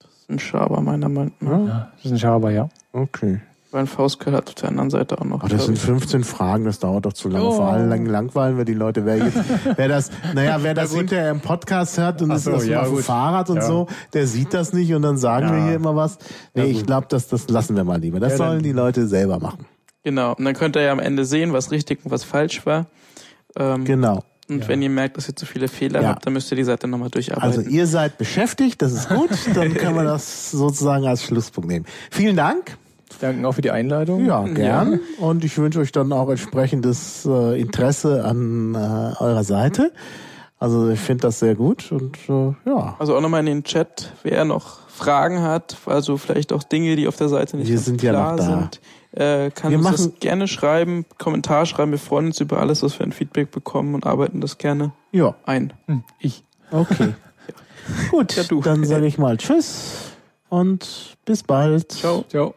Das 0.00 0.10
ist 0.10 0.30
ein 0.30 0.38
Schaber, 0.38 0.80
meiner 0.80 1.08
Meinung 1.08 1.34
nach. 1.40 1.66
Ja, 1.66 1.92
das 1.94 2.04
ist 2.04 2.12
ein 2.12 2.18
Schaber, 2.18 2.50
ja. 2.50 2.68
Okay. 2.92 3.40
Weil 3.70 3.80
ein 3.80 3.86
Faustkeil 3.86 4.34
hat 4.34 4.48
auf 4.48 4.54
der 4.54 4.70
anderen 4.70 4.90
Seite 4.90 5.20
auch 5.20 5.24
noch. 5.24 5.40
Aber 5.40 5.48
das 5.48 5.66
sind 5.66 5.78
15 5.78 6.24
Fragen, 6.24 6.64
das 6.64 6.80
dauert 6.80 7.04
doch 7.04 7.12
zu 7.12 7.28
lange. 7.28 7.46
Oh. 7.46 7.52
Vor 7.52 7.68
allem 7.68 7.88
lang, 7.88 8.06
langweilen 8.06 8.56
wir 8.56 8.64
die 8.64 8.74
Leute. 8.74 9.04
Wer 9.04 9.18
jetzt, 9.18 9.38
wer 9.76 9.88
das, 9.88 10.10
naja, 10.34 10.58
wer 10.62 10.74
das 10.74 10.92
hinterher 10.94 11.30
im 11.30 11.40
Podcast 11.40 11.98
hört 11.98 12.22
und 12.22 12.36
so, 12.38 12.52
ist 12.52 12.66
ja, 12.66 12.82
auf 12.82 12.88
dem 12.88 12.98
Fahrrad 12.98 13.50
und 13.50 13.56
ja. 13.56 13.62
so, 13.62 13.86
der 14.14 14.26
sieht 14.26 14.54
das 14.54 14.72
nicht 14.72 14.92
und 14.94 15.02
dann 15.02 15.16
sagen 15.16 15.48
ja. 15.48 15.54
wir 15.54 15.64
hier 15.64 15.74
immer 15.76 15.94
was. 15.94 16.18
Nee, 16.54 16.62
ja, 16.62 16.68
ich 16.68 16.86
glaube, 16.86 17.06
das, 17.08 17.28
das 17.28 17.48
lassen 17.48 17.76
wir 17.76 17.84
mal 17.84 18.00
lieber. 18.00 18.18
Das 18.18 18.36
sollen 18.36 18.62
die 18.62 18.72
Leute 18.72 19.06
selber 19.06 19.38
machen. 19.38 19.66
Genau. 20.06 20.34
Und 20.34 20.44
dann 20.44 20.54
könnt 20.54 20.76
ihr 20.76 20.82
ja 20.82 20.92
am 20.92 21.00
Ende 21.00 21.24
sehen, 21.24 21.52
was 21.52 21.72
richtig 21.72 22.04
und 22.04 22.12
was 22.12 22.22
falsch 22.22 22.64
war. 22.64 22.86
Ähm, 23.56 23.84
genau. 23.84 24.22
Und 24.48 24.60
ja. 24.60 24.68
wenn 24.68 24.80
ihr 24.80 24.88
merkt, 24.88 25.16
dass 25.16 25.28
ihr 25.28 25.34
zu 25.34 25.46
viele 25.46 25.66
Fehler 25.66 26.00
ja. 26.00 26.10
habt, 26.10 26.24
dann 26.24 26.32
müsst 26.32 26.48
ihr 26.52 26.56
die 26.56 26.62
Seite 26.62 26.86
nochmal 26.86 27.10
durcharbeiten. 27.10 27.58
Also 27.58 27.68
ihr 27.68 27.88
seid 27.88 28.16
beschäftigt, 28.16 28.80
das 28.82 28.92
ist 28.92 29.08
gut. 29.08 29.30
Dann 29.54 29.74
können 29.74 29.96
wir 29.96 30.04
das 30.04 30.52
sozusagen 30.52 31.08
als 31.08 31.24
Schlusspunkt 31.24 31.68
nehmen. 31.68 31.86
Vielen 32.12 32.36
Dank. 32.36 32.78
Danke 33.20 33.48
auch 33.48 33.50
für 33.50 33.62
die 33.62 33.72
Einladung. 33.72 34.24
Ja, 34.26 34.44
gern. 34.44 34.92
Ja. 34.92 34.98
Und 35.26 35.44
ich 35.44 35.58
wünsche 35.58 35.80
euch 35.80 35.90
dann 35.90 36.12
auch 36.12 36.30
entsprechendes 36.30 37.26
äh, 37.26 37.60
Interesse 37.60 38.24
an 38.24 38.76
äh, 38.76 38.78
eurer 38.78 39.42
Seite. 39.42 39.90
Also 40.60 40.88
ich 40.88 41.00
finde 41.00 41.22
das 41.22 41.40
sehr 41.40 41.56
gut 41.56 41.90
und 41.90 42.16
äh, 42.28 42.54
ja. 42.64 42.94
Also 43.00 43.16
auch 43.16 43.20
nochmal 43.20 43.40
in 43.40 43.46
den 43.46 43.64
Chat, 43.64 44.12
wer 44.22 44.44
noch 44.44 44.88
Fragen 44.88 45.42
hat, 45.42 45.76
also 45.86 46.16
vielleicht 46.16 46.52
auch 46.52 46.62
Dinge, 46.62 46.94
die 46.94 47.08
auf 47.08 47.16
der 47.16 47.28
Seite 47.28 47.56
nicht 47.56 47.68
Wir 47.68 47.80
sind 47.80 48.00
klar 48.00 48.12
ja 48.12 48.30
noch 48.30 48.36
da. 48.36 48.44
sind 48.44 48.80
äh, 49.16 49.50
kann 49.50 49.72
wir 49.72 49.78
uns 49.78 49.90
das 49.90 50.12
gerne 50.20 50.46
schreiben, 50.46 51.06
Kommentar 51.18 51.66
schreiben. 51.66 51.90
Wir 51.90 51.98
freuen 51.98 52.26
uns 52.26 52.40
über 52.40 52.60
alles, 52.60 52.82
was 52.82 52.98
wir 52.98 53.06
an 53.06 53.12
Feedback 53.12 53.50
bekommen 53.50 53.94
und 53.94 54.06
arbeiten 54.06 54.40
das 54.40 54.58
gerne 54.58 54.92
ja. 55.12 55.34
ein. 55.44 55.72
Hm, 55.86 56.04
ich. 56.18 56.44
Okay. 56.70 57.14
ja. 57.48 58.08
Gut, 58.10 58.36
ja, 58.36 58.42
dann 58.62 58.84
sage 58.84 59.06
ich 59.06 59.16
mal 59.16 59.36
Tschüss 59.36 60.12
und 60.48 61.16
bis 61.24 61.42
bald. 61.42 61.92
Ciao. 61.92 62.24
Ciao. 62.28 62.54